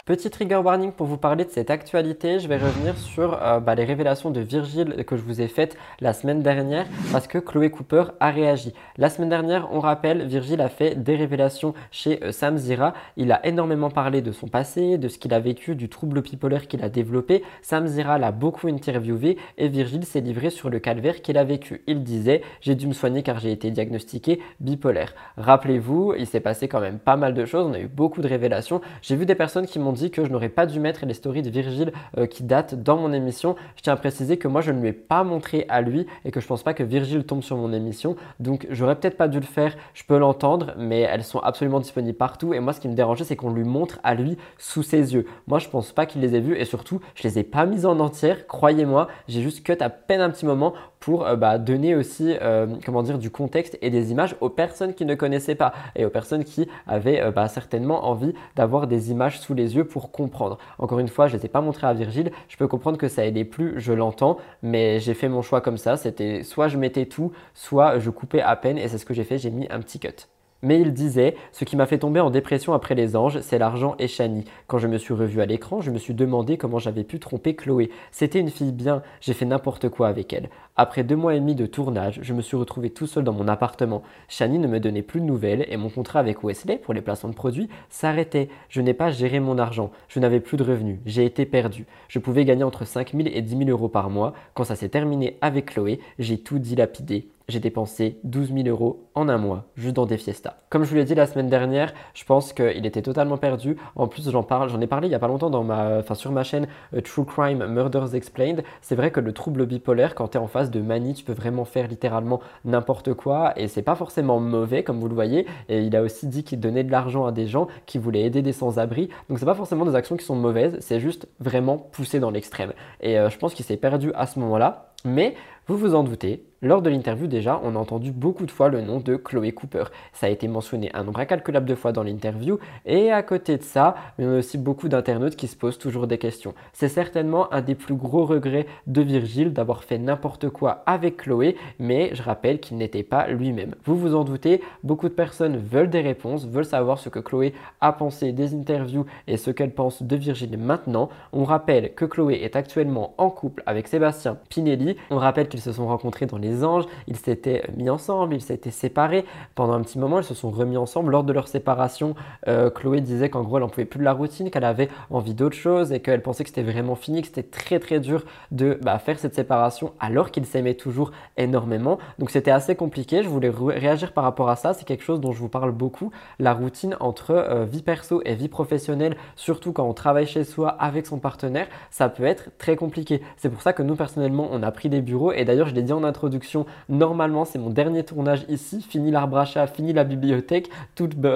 Petit 0.07 0.31
trigger 0.31 0.57
warning 0.57 0.93
pour 0.93 1.07
vous 1.07 1.19
parler 1.19 1.45
de 1.45 1.51
cette 1.51 1.69
actualité, 1.69 2.41
je 2.41 2.49
vais 2.49 2.57
revenir 2.57 2.97
sur 2.97 3.39
euh, 3.43 3.61
bah, 3.61 3.75
les 3.75 3.85
révélations 3.85 4.31
de 4.31 4.41
Virgile 4.41 5.05
que 5.05 5.15
je 5.15 5.21
vous 5.21 5.43
ai 5.43 5.47
faites 5.47 5.77
la 6.01 6.15
semaine 6.15 6.43
dernière 6.43 6.87
parce 7.13 7.27
que 7.27 7.37
Chloé 7.37 7.71
Cooper 7.71 8.05
a 8.19 8.31
réagi. 8.31 8.73
La 8.97 9.11
semaine 9.11 9.29
dernière, 9.29 9.69
on 9.73 9.79
rappelle, 9.79 10.27
Virgile 10.27 10.63
a 10.63 10.71
fait 10.71 10.95
des 10.95 11.17
révélations 11.17 11.75
chez 11.91 12.25
euh, 12.25 12.33
Sam 12.33 12.57
Zira. 12.57 12.95
Il 13.19 13.31
a 13.31 13.45
énormément 13.47 13.91
parlé 13.91 14.23
de 14.23 14.33
son 14.33 14.49
passé, 14.49 14.97
de 14.97 15.07
ce 15.07 15.19
qu'il 15.19 15.35
a 15.35 15.39
vécu, 15.39 15.75
du 15.77 15.91
trouble 15.91 16.23
bipolaire 16.23 16.67
qu'il 16.67 16.83
a 16.83 16.89
développé. 16.89 17.45
Sam 17.61 17.87
Zira 17.87 18.17
l'a 18.17 18.33
beaucoup 18.33 18.69
interviewé 18.69 19.37
et 19.59 19.69
Virgile 19.69 20.07
s'est 20.07 20.23
livré 20.23 20.49
sur 20.49 20.71
le 20.71 20.79
calvaire 20.79 21.21
qu'il 21.21 21.37
a 21.37 21.45
vécu. 21.45 21.83
Il 21.87 22.03
disait 22.05 22.41
J'ai 22.63 22.75
dû 22.75 22.87
me 22.87 22.95
soigner 22.95 23.23
car 23.23 23.39
j'ai 23.39 23.53
été 23.53 23.71
diagnostiqué 23.71 24.41
bipolaire. 24.61 25.15
Rappelez-vous, 25.37 26.15
il 26.19 26.27
s'est 26.27 26.41
passé 26.41 26.69
quand 26.69 26.81
même 26.81 26.99
pas 26.99 27.17
mal 27.17 27.35
de 27.35 27.45
choses, 27.45 27.67
on 27.67 27.75
a 27.75 27.81
eu 27.81 27.89
beaucoup 27.89 28.23
de 28.23 28.29
révélations. 28.29 28.81
J'ai 29.03 29.15
vu 29.15 29.27
des 29.27 29.35
personnes 29.35 29.67
qui 29.67 29.79
m'ont 29.79 29.91
dit 29.93 30.00
que 30.09 30.25
je 30.25 30.31
n'aurais 30.31 30.49
pas 30.49 30.65
dû 30.65 30.81
mettre 30.81 31.05
les 31.05 31.13
stories 31.13 31.43
de 31.43 31.51
Virgile 31.51 31.93
euh, 32.17 32.27
qui 32.27 32.43
datent 32.43 32.75
dans 32.75 32.97
mon 32.97 33.13
émission. 33.13 33.57
Je 33.77 33.83
tiens 33.83 33.93
à 33.93 33.97
préciser 33.97 34.39
que 34.39 34.49
moi 34.49 34.63
je 34.63 34.73
ne 34.73 34.81
lui 34.81 34.89
ai 34.89 34.93
pas 34.93 35.23
montré 35.25 35.67
à 35.69 35.83
lui 35.83 36.07
et 36.25 36.31
que 36.31 36.41
je 36.41 36.47
pense 36.47 36.63
pas 36.63 36.73
que 36.73 36.83
Virgile 36.83 37.25
tombe 37.25 37.43
sur 37.43 37.57
mon 37.57 37.73
émission. 37.73 38.17
Donc 38.39 38.67
j'aurais 38.71 38.97
peut-être 38.97 39.19
pas 39.19 39.29
dû 39.29 39.39
le 39.39 39.47
faire, 39.47 39.77
je 39.93 40.05
peux 40.05 40.17
l'entendre, 40.17 40.73
mais 40.79 41.01
elles 41.01 41.25
sont 41.25 41.41
absolument 41.41 41.81
disponibles 41.81 42.17
partout. 42.17 42.55
Et 42.55 42.61
moi 42.61 42.73
ce 42.73 42.81
qui 42.81 42.89
me 42.89 42.95
dérangeait 42.95 43.25
c'est 43.25 43.37
qu'on 43.37 43.53
lui 43.53 43.65
montre 43.65 43.99
à 44.03 44.15
lui 44.15 44.39
sous 44.57 44.83
ses 44.83 45.13
yeux. 45.13 45.27
Moi 45.47 45.59
je 45.59 45.69
pense 45.69 45.93
pas 45.93 46.07
qu'il 46.07 46.23
les 46.23 46.35
ait 46.35 46.41
vues 46.41 46.57
et 46.57 46.65
surtout 46.65 47.01
je 47.15 47.25
les 47.25 47.39
ai 47.39 47.43
pas 47.43 47.67
mises 47.67 47.85
en 47.85 47.99
entière, 48.01 48.47
croyez-moi, 48.47 49.09
j'ai 49.29 49.43
juste 49.43 49.65
cut 49.65 49.77
à 49.81 49.91
peine 49.91 50.21
un 50.21 50.31
petit 50.31 50.47
moment 50.47 50.73
pour 51.01 51.27
euh, 51.27 51.35
bah, 51.37 51.59
donner 51.59 51.95
aussi 51.95 52.37
euh, 52.41 52.67
comment 52.85 53.03
dire 53.03 53.19
du 53.19 53.31
contexte 53.31 53.79
et 53.83 53.91
des 53.91 54.13
images 54.13 54.37
aux 54.41 54.51
personnes 54.51 54.95
qui 54.95 55.05
ne 55.05 55.15
connaissaient 55.15 55.55
pas 55.55 55.73
et 55.97 56.05
aux 56.05 56.11
personnes 56.11 56.45
qui 56.45 56.69
avaient 56.87 57.31
bah, 57.33 57.49
certainement 57.49 58.07
envie 58.07 58.35
d'avoir 58.57 58.87
des 58.87 59.11
images 59.11 59.41
sous 59.41 59.55
les 59.55 59.77
yeux 59.77 59.80
pour 59.85 60.13
comprendre. 60.13 60.59
Encore 60.79 60.99
une 60.99 61.09
fois, 61.09 61.27
je 61.27 61.35
ne 61.35 61.41
les 61.41 61.47
ai 61.47 61.49
pas 61.49 61.61
montrées 61.61 61.87
à 61.87 61.95
Virgile, 61.95 62.33
je 62.49 62.57
peux 62.57 62.69
comprendre 62.69 62.99
que 62.99 63.09
ça 63.09 63.25
aidait 63.25 63.45
plus, 63.45 63.81
je 63.81 63.93
l'entends, 63.93 64.39
mais 64.63 65.01
j'ai 65.01 65.15
fait 65.15 65.29
mon 65.29 65.43
choix 65.43 65.61
comme 65.61 65.79
ça, 65.79 65.97
c'était 65.97 66.43
soit 66.43 66.69
je 66.69 66.79
mettais 66.79 67.07
tout, 67.07 67.33
soit 67.55 67.99
je 67.99 68.11
coupais 68.11 68.43
à 68.43 68.57
peine 68.57 68.79
et 68.79 68.89
c'est 68.89 68.99
ce 68.99 69.07
que 69.07 69.15
j'ai 69.15 69.25
fait, 69.25 69.39
j'ai 69.39 69.51
mis 69.51 69.67
un 69.71 69.81
petit 69.81 69.99
cut. 69.99 70.27
Mais 70.63 70.81
il 70.81 70.93
disait 70.93 71.37
Ce 71.53 71.65
qui 71.65 71.77
m'a 71.77 71.87
fait 71.87 71.99
tomber 71.99 72.21
en 72.21 72.31
dépression 72.31 72.75
après 72.75 72.95
les 72.95 73.17
anges, 73.17 73.41
c'est 73.41 73.59
l'argent 73.59 73.95
et 73.99 74.09
Shani. 74.09 74.45
Quand 74.67 74.79
je 74.79 74.89
me 74.89 74.99
suis 74.99 75.15
revu 75.15 75.41
à 75.41 75.47
l'écran, 75.47 75.81
je 75.81 75.91
me 75.91 75.99
suis 75.99 76.15
demandé 76.15 76.59
comment 76.59 76.79
j'avais 76.79 77.05
pu 77.05 77.19
tromper 77.19 77.55
Chloé. 77.55 77.91
C'était 78.11 78.41
une 78.41 78.51
fille 78.51 78.73
bien, 78.73 79.03
j'ai 79.21 79.33
fait 79.33 79.47
n'importe 79.47 79.89
quoi 79.89 80.09
avec 80.09 80.33
elle. 80.33 80.51
Après 80.83 81.05
deux 81.05 81.15
mois 81.15 81.35
et 81.35 81.41
demi 81.41 81.55
de 81.55 81.67
tournage, 81.67 82.21
je 82.23 82.33
me 82.33 82.41
suis 82.41 82.57
retrouvé 82.57 82.89
tout 82.89 83.07
seul 83.07 83.23
dans 83.23 83.35
mon 83.35 83.49
appartement. 83.49 84.03
Shani 84.29 84.59
ne 84.59 84.67
me 84.67 84.81
donnait 84.81 85.03
plus 85.03 85.21
de 85.21 85.27
nouvelles 85.27 85.67
et 85.69 85.77
mon 85.77 85.91
contrat 85.91 86.21
avec 86.21 86.43
Wesley 86.43 86.79
pour 86.79 86.95
les 86.95 87.03
placements 87.03 87.29
de 87.29 87.35
produits 87.35 87.69
s'arrêtait. 87.91 88.49
Je 88.71 88.81
n'ai 88.81 88.95
pas 88.95 89.11
géré 89.11 89.41
mon 89.41 89.59
argent, 89.59 89.91
je 90.09 90.21
n'avais 90.21 90.41
plus 90.41 90.57
de 90.57 90.65
revenus, 90.65 91.01
j'ai 91.05 91.27
été 91.27 91.45
perdu. 91.45 91.85
Je 92.09 92.19
pouvais 92.19 92.47
gagner 92.47 92.65
entre 92.65 92.87
5 92.87 93.13
000 93.13 93.29
et 93.31 93.43
10 93.43 93.59
000 93.59 93.69
euros 93.69 93.91
par 93.91 94.09
mois. 94.09 94.33
Quand 94.55 94.65
ça 94.65 94.75
s'est 94.75 94.89
terminé 94.89 95.37
avec 95.43 95.67
Chloé, 95.67 96.01
j'ai 96.19 96.39
tout 96.39 96.59
dilapidé 96.59 97.29
j'ai 97.51 97.61
dépensé 97.61 98.19
12 98.25 98.53
000 98.55 98.69
euros 98.69 99.09
en 99.15 99.29
un 99.29 99.37
mois, 99.37 99.65
juste 99.77 99.97
dans 99.97 100.07
des 100.07 100.17
fiestas. 100.17 100.55
Comme 100.71 100.85
je 100.85 100.91
vous 100.91 100.95
l'ai 100.95 101.05
dit 101.05 101.15
la 101.15 101.27
semaine 101.27 101.49
dernière, 101.49 101.93
je 102.15 102.25
pense 102.25 102.53
qu'il 102.53 102.87
était 102.87 103.03
totalement 103.03 103.37
perdu. 103.37 103.77
En 103.97 104.07
plus, 104.07 104.31
j'en 104.31 104.43
parle, 104.43 104.71
j'en 104.71 104.81
ai 104.81 104.87
parlé 104.87 105.09
il 105.09 105.11
y 105.11 105.15
a 105.15 105.19
pas 105.19 105.29
longtemps 105.29 105.51
dans 105.51 105.65
ma, 105.65 105.99
enfin, 105.99 106.15
sur 106.15 106.33
ma 106.33 106.45
chaîne 106.45 106.69
euh, 106.95 107.01
True 107.01 107.25
Crime 107.25 107.67
Murders 107.67 108.15
Explained. 108.15 108.63
C'est 108.81 108.95
vrai 108.95 109.11
que 109.11 109.21
le 109.21 109.33
trouble 109.33 109.67
bipolaire, 109.67 110.15
quand 110.15 110.29
tu 110.29 110.39
es 110.39 110.41
en 110.41 110.47
de 110.71 110.81
manie, 110.81 111.15
tu 111.15 111.25
peux 111.25 111.33
vraiment 111.33 111.65
faire 111.65 111.89
littéralement 111.89 112.41
n'importe 112.65 113.15
quoi 113.15 113.53
et 113.57 113.69
c'est 113.69 113.83
pas 113.83 113.95
forcément 113.95 114.41
mauvais, 114.41 114.83
comme 114.83 115.01
vous 115.01 115.09
le 115.09 115.15
voyez. 115.15 115.47
Et 115.69 115.83
il 115.83 115.97
a 115.97 116.03
aussi 116.03 116.27
dit 116.27 116.45
qu'il 116.45 116.61
donnait 116.61 116.85
de 116.85 116.91
l'argent 116.91 117.27
à 117.27 117.33
des 117.33 117.47
gens 117.47 117.69
qui 117.87 117.99
voulaient 117.99 118.23
aider 118.23 118.43
des 118.43 118.53
sans-abri. 118.53 119.09
Donc 119.29 119.39
c'est 119.39 119.47
pas 119.47 119.55
forcément 119.55 119.85
des 119.85 119.95
actions 119.95 120.17
qui 120.17 120.25
sont 120.25 120.37
mauvaises, 120.37 120.77
c'est 120.81 121.01
juste 121.01 121.29
vraiment 121.41 121.79
poussé 121.79 122.21
dans 122.21 122.31
l'extrême. 122.31 122.73
Et 123.01 123.19
euh, 123.19 123.31
je 123.31 123.39
pense 123.39 123.55
qu'il 123.55 123.65
s'est 123.65 123.77
perdu 123.77 124.13
à 124.15 124.27
ce 124.27 124.39
moment-là. 124.39 124.87
Mais 125.05 125.35
vous 125.71 125.77
vous 125.77 125.95
en 125.95 126.03
doutez, 126.03 126.43
lors 126.63 126.83
de 126.83 126.91
l'interview 126.91 127.27
déjà, 127.27 127.59
on 127.65 127.75
a 127.75 127.79
entendu 127.79 128.13
beaucoup 128.13 128.45
de 128.45 128.51
fois 128.51 128.69
le 128.69 128.83
nom 128.83 129.01
de 129.01 129.17
Chloé 129.17 129.53
Cooper. 129.53 129.85
Ça 130.13 130.27
a 130.27 130.29
été 130.29 130.47
mentionné 130.47 130.91
un 130.93 131.05
nombre 131.05 131.21
incalculable 131.21 131.65
de 131.65 131.75
fois 131.75 131.93
dans 131.93 132.03
l'interview 132.03 132.59
et 132.85 133.11
à 133.11 133.23
côté 133.23 133.57
de 133.57 133.63
ça, 133.63 133.95
il 134.19 134.27
y 134.27 134.29
a 134.29 134.33
aussi 134.33 134.59
beaucoup 134.59 134.91
d'internautes 134.91 135.37
qui 135.37 135.47
se 135.47 135.57
posent 135.57 135.79
toujours 135.79 136.07
des 136.07 136.19
questions. 136.19 136.53
C'est 136.75 136.91
certainement 136.91 137.51
un 137.51 137.63
des 137.63 137.75
plus 137.75 137.95
gros 137.95 138.27
regrets 138.27 138.67
de 138.87 139.01
Virgile 139.01 139.55
d'avoir 139.55 139.85
fait 139.85 139.97
n'importe 139.97 140.51
quoi 140.51 140.83
avec 140.85 141.17
Chloé, 141.17 141.57
mais 141.79 142.11
je 142.13 142.23
rappelle 142.23 142.61
qu'il 142.61 142.77
n'était 142.77 143.05
pas 143.05 143.29
lui-même. 143.29 143.75
Vous 143.87 143.97
vous 143.97 144.15
en 144.15 144.25
doutez, 144.25 144.61
beaucoup 144.85 145.09
de 145.09 145.15
personnes 145.15 145.57
veulent 145.57 145.89
des 145.89 146.03
réponses, 146.03 146.47
veulent 146.47 146.67
savoir 146.67 146.99
ce 146.99 147.09
que 147.09 147.21
Chloé 147.21 147.55
a 147.81 147.95
pensé 147.95 148.33
des 148.33 148.53
interviews 148.53 149.07
et 149.27 149.39
ce 149.39 149.51
qu'elle 149.51 149.73
pense 149.73 150.03
de 150.03 150.17
Virgile 150.17 150.59
maintenant. 150.59 151.09
On 151.33 151.45
rappelle 151.45 151.95
que 151.95 152.05
Chloé 152.05 152.41
est 152.43 152.55
actuellement 152.55 153.15
en 153.17 153.31
couple 153.31 153.63
avec 153.65 153.89
Sébastien 153.89 154.37
Pinelli. 154.51 154.97
On 155.09 155.17
rappelle 155.17 155.49
qu'ils 155.61 155.73
se 155.73 155.77
sont 155.77 155.87
rencontrés 155.87 156.27
dans 156.27 156.39
les 156.39 156.65
anges, 156.65 156.85
ils 157.07 157.17
s'étaient 157.17 157.63
mis 157.77 157.91
ensemble, 157.91 158.35
ils 158.35 158.41
s'étaient 158.41 158.71
séparés. 158.71 159.25
Pendant 159.55 159.75
un 159.75 159.83
petit 159.83 159.99
moment, 159.99 160.19
ils 160.19 160.25
se 160.25 160.35
sont 160.35 160.51
remis 160.51 160.77
ensemble. 160.77 161.13
Lors 161.13 161.25
de 161.25 161.33
leur 161.33 161.49
séparation, 161.49 162.15
euh, 162.49 162.71
Chloé 162.71 163.01
disait 163.01 163.29
qu'en 163.29 163.43
gros, 163.43 163.59
elle 163.59 163.63
n'en 163.63 163.69
pouvait 163.69 163.85
plus 163.85 163.99
de 163.99 164.05
la 164.05 164.13
routine, 164.13 164.51
qu'elle 164.51 164.65
avait 164.65 164.89
envie 165.11 165.35
d'autre 165.35 165.57
chose 165.57 165.93
et 165.93 166.01
qu'elle 166.01 166.23
pensait 166.23 166.45
que 166.45 166.49
c'était 166.49 166.63
vraiment 166.63 166.95
fini, 166.95 167.21
que 167.21 167.29
c'était 167.29 167.43
très 167.43 167.79
très 167.79 168.01
dur 168.01 168.25
de 168.51 168.79
bah, 168.83 168.99
faire 168.99 169.19
cette 169.19 169.35
séparation 169.35 169.93
alors 170.01 170.31
qu'ils 170.31 170.47
s'aimaient 170.47 170.75
toujours 170.75 171.13
énormément. 171.37 171.99
Donc 172.19 172.31
c'était 172.31 172.51
assez 172.51 172.75
compliqué. 172.75 173.23
Je 173.23 173.29
voulais 173.29 173.51
réagir 173.51 174.13
par 174.13 174.25
rapport 174.25 174.49
à 174.49 174.57
ça. 174.57 174.73
C'est 174.73 174.87
quelque 174.87 175.05
chose 175.05 175.21
dont 175.21 175.33
je 175.33 175.39
vous 175.39 175.49
parle 175.49 175.73
beaucoup. 175.73 176.11
La 176.39 176.55
routine 176.55 176.97
entre 177.01 177.33
euh, 177.33 177.65
vie 177.65 177.83
perso 177.83 178.23
et 178.25 178.35
vie 178.35 178.49
professionnelle, 178.49 179.17
surtout 179.37 179.73
quand 179.73 179.87
on 179.87 179.95
travaille 179.95 180.27
chez 180.27 180.45
soi 180.45 180.69
avec 180.69 181.07
son 181.07 181.19
partenaire, 181.19 181.67
ça 181.91 182.09
peut 182.09 182.25
être 182.25 182.51
très 182.59 182.77
compliqué. 182.77 183.21
C'est 183.37 183.51
pour 183.51 183.63
ça 183.63 183.73
que 183.73 183.83
nous 183.83 183.97
personnellement, 183.97 184.49
on 184.51 184.63
a 184.63 184.71
pris 184.71 184.89
des 184.89 185.01
bureaux 185.01 185.33
et 185.33 185.40
d'ailleurs, 185.45 185.69
je 185.69 185.75
l'ai 185.75 185.83
dit 185.83 185.93
en 185.93 186.05
introduction 186.05 186.67
Normalement, 186.89 187.45
c'est 187.45 187.59
mon 187.59 187.71
dernier 187.71 188.05
tournage 188.05 188.45
ici. 188.49 188.83
Fini 188.83 189.11
l'arbre 189.11 189.39
à 189.39 189.45
chat, 189.45 189.67
fini 189.67 189.93
la 189.93 190.05
bibliothèque. 190.05 190.71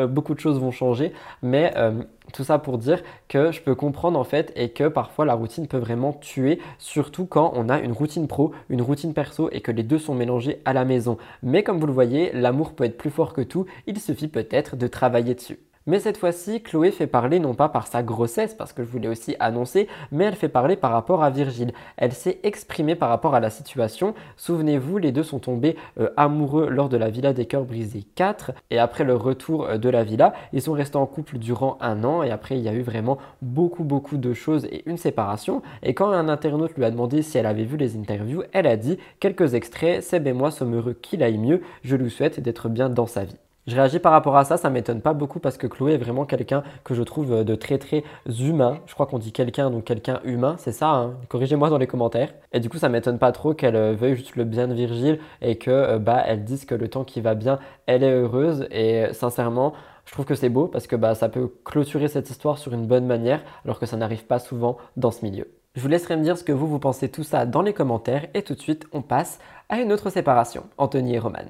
Beaucoup 0.09 0.35
de 0.35 0.41
choses 0.41 0.59
vont 0.59 0.71
changer. 0.71 1.13
Mais 1.43 1.73
euh, 1.77 2.03
tout 2.33 2.45
ça 2.45 2.59
pour 2.59 2.79
dire 2.79 3.03
que 3.29 3.53
je 3.53 3.61
peux 3.61 3.75
comprendre 3.75 4.19
en 4.19 4.25
fait 4.25 4.53
et 4.57 4.71
que 4.71 4.89
parfois 4.89 5.25
la 5.25 5.35
routine 5.35 5.67
peut 5.67 5.79
vraiment 5.79 6.13
tuer, 6.13 6.59
surtout 6.79 7.27
quand 7.27 7.53
on 7.55 7.69
a 7.69 7.81
une 7.81 7.93
routine 7.93 8.27
pro, 8.29 8.53
une 8.69 8.83
routine 8.83 9.15
perso 9.15 9.49
et 9.53 9.61
que 9.61 9.71
les 9.71 9.83
deux 9.83 9.99
sont 9.99 10.15
mélangés 10.15 10.61
à 10.65 10.73
la 10.73 10.85
maison. 10.85 11.19
Mais 11.43 11.63
comme 11.63 11.79
vous 11.79 11.87
le 11.87 11.93
voyez, 11.93 12.33
l'amour 12.33 12.73
peut 12.73 12.85
être 12.85 12.97
plus 12.97 13.11
fort 13.11 13.33
que 13.33 13.43
tout, 13.43 13.67
il 13.87 14.01
suffit 14.01 14.29
peut-être 14.29 14.77
de 14.77 14.87
travailler 14.87 15.35
dessus. 15.35 15.59
Mais 15.87 16.01
cette 16.01 16.17
fois-ci, 16.17 16.63
Chloé 16.63 16.91
fait 16.91 17.07
parler 17.07 17.39
non 17.39 17.53
pas 17.53 17.69
par 17.69 17.87
sa 17.87 18.03
grossesse, 18.03 18.55
parce 18.55 18.73
que 18.73 18.83
je 18.83 18.89
voulais 18.89 19.09
aussi 19.09 19.37
annoncer, 19.39 19.87
mais 20.13 20.25
elle 20.25 20.35
fait 20.35 20.49
parler 20.49 20.77
par 20.77 20.93
rapport 20.93 21.23
à 21.23 21.29
Virgile. 21.29 21.75
Elle 21.99 22.15
s'est 22.15 22.41
exprimée 22.43 22.95
par 22.95 23.11
rapport 23.11 23.35
à 23.35 23.41
la 23.41 23.51
situation. 23.51 24.15
Souvenez-vous, 24.39 24.97
les 24.97 25.13
deux 25.13 25.23
sont 25.23 25.41
tombés 25.41 25.77
euh, 26.01 26.09
amoureux 26.17 26.71
lors 26.71 26.89
de 26.89 26.97
la 26.97 27.11
Villa 27.11 27.35
des 27.35 27.45
Cœurs 27.45 27.67
Brisés 27.67 28.07
4, 28.15 28.53
et 28.71 28.79
après 28.79 29.05
le 29.05 29.15
retour 29.15 29.67
euh, 29.67 29.77
de 29.77 29.91
la 29.91 30.05
villa, 30.05 30.33
ils 30.55 30.63
sont 30.63 30.73
restés 30.73 30.97
en 30.97 31.05
couple 31.05 31.37
durant 31.37 31.77
un 31.83 32.03
an, 32.03 32.23
et 32.23 32.31
après 32.31 32.57
il 32.57 32.65
y 32.65 32.69
a 32.69 32.73
eu 32.73 32.83
vraiment 32.83 33.19
beaucoup 33.43 33.85
beaucoup 33.85 34.17
de 34.17 34.33
choses 34.33 34.65
et 34.67 34.89
une 34.89 34.97
séparation. 34.97 35.61
Et 35.83 35.93
quand 35.93 36.09
un 36.09 36.31
internaute 36.31 36.75
lui 36.77 36.85
a 36.87 36.91
demandé 36.91 37.21
si 37.21 37.37
elle 37.37 37.47
avait 37.47 37.65
vu 37.65 37.77
les 37.77 37.95
interviews, 37.97 38.43
elle 38.53 38.67
a 38.67 38.79
dit 38.79 38.99
quelques 39.21 39.53
extraits, 39.53 40.03
Seb 40.03 40.27
et 40.27 40.33
moi 40.33 40.51
sommes 40.51 40.75
heureux 40.75 40.95
qu'il 40.95 41.23
aille 41.23 41.39
mieux, 41.39 41.61
je 41.83 41.97
lui 41.97 42.11
souhaite 42.11 42.41
d'être 42.41 42.71
bien 42.71 42.89
dans 42.89 43.07
sa 43.07 43.25
vie. 43.25 43.37
Je 43.67 43.77
réagis 43.77 43.99
par 43.99 44.13
rapport 44.13 44.37
à 44.37 44.45
ça, 44.45 44.59
ça 44.59 44.69
m'étonne 44.69 45.01
pas 45.01 45.15
beaucoup 45.15 45.41
parce 45.41 45.57
que 45.57 45.67
Chloé 45.67 45.95
est 45.95 45.99
vraiment 45.99 46.27
quelqu'un 46.27 46.63
que 46.85 46.93
je 46.95 47.03
trouve 47.03 47.33
euh, 47.33 47.45
de 47.45 47.55
très 47.55 47.79
très 47.79 48.05
humain. 48.39 48.79
Je 48.85 48.93
crois 48.93 49.07
qu'on 49.07 49.19
dit 49.19 49.33
quelqu'un, 49.33 49.71
donc 49.71 49.85
quelqu'un 49.85 50.21
humain, 50.25 50.57
c'est 50.59 50.73
ça, 50.73 50.91
hein. 50.91 51.15
corrigez-moi 51.31 51.71
dans 51.71 51.79
les 51.79 51.87
commentaires. 51.87 52.35
Et 52.53 52.61
du 52.61 52.69
coup, 52.69 52.77
ça 52.77 52.91
m'étonne 52.91 53.19
pas 53.19 53.33
trop 53.33 53.55
qu'elle 53.55 53.77
euh, 53.77 53.95
veuille 53.95 54.17
juste 54.17 54.37
le 54.37 54.45
bien 54.45 54.69
de 54.69 54.75
Virgile 54.75 55.19
et 55.41 55.57
que 55.57 55.71
euh, 55.71 55.99
bah 55.99 56.23
elle 56.27 56.45
dise 56.45 56.67
que 56.67 56.75
le 56.75 56.89
temps 56.89 57.05
qui 57.05 57.23
va 57.23 57.35
bien, 57.35 57.59
elle 57.87 58.03
est 58.03 58.13
heureuse. 58.13 58.67
Et 58.71 59.07
sincèrement, 59.13 59.73
je 60.05 60.13
trouve 60.13 60.27
que 60.27 60.35
c'est 60.35 60.51
beau 60.51 60.67
parce 60.67 60.87
que 60.87 60.97
bah, 60.97 61.15
ça 61.15 61.31
peut 61.31 61.51
clôturer 61.65 62.09
cette 62.09 62.29
histoire 62.29 62.59
sur 62.59 62.75
une 62.75 62.87
bonne 62.87 63.07
manière 63.07 63.43
alors 63.65 63.81
que 63.81 63.87
ça 63.87 63.97
n'arrive 63.97 64.27
pas 64.27 64.41
souvent 64.41 64.77
dans 64.99 65.11
ce 65.11 65.25
milieu. 65.25 65.49
Je 65.75 65.81
vous 65.81 65.89
laisserai 65.89 66.17
me 66.17 66.23
dire 66.23 66.37
ce 66.37 66.45
que 66.45 66.53
vous, 66.53 66.69
vous 66.69 66.79
pensez 66.79 67.09
tout 67.09 67.25
ça 67.25 67.47
dans 67.47 67.63
les 67.63 67.73
commentaires 67.73 68.27
et 68.35 68.43
tout 68.43 68.55
de 68.55 68.61
suite, 68.61 68.87
on 68.93 69.01
passe 69.01 69.39
à 69.71 69.81
une 69.81 69.91
autre 69.91 70.11
séparation, 70.11 70.65
Anthony 70.77 71.15
et 71.15 71.19
Roman. 71.19 71.47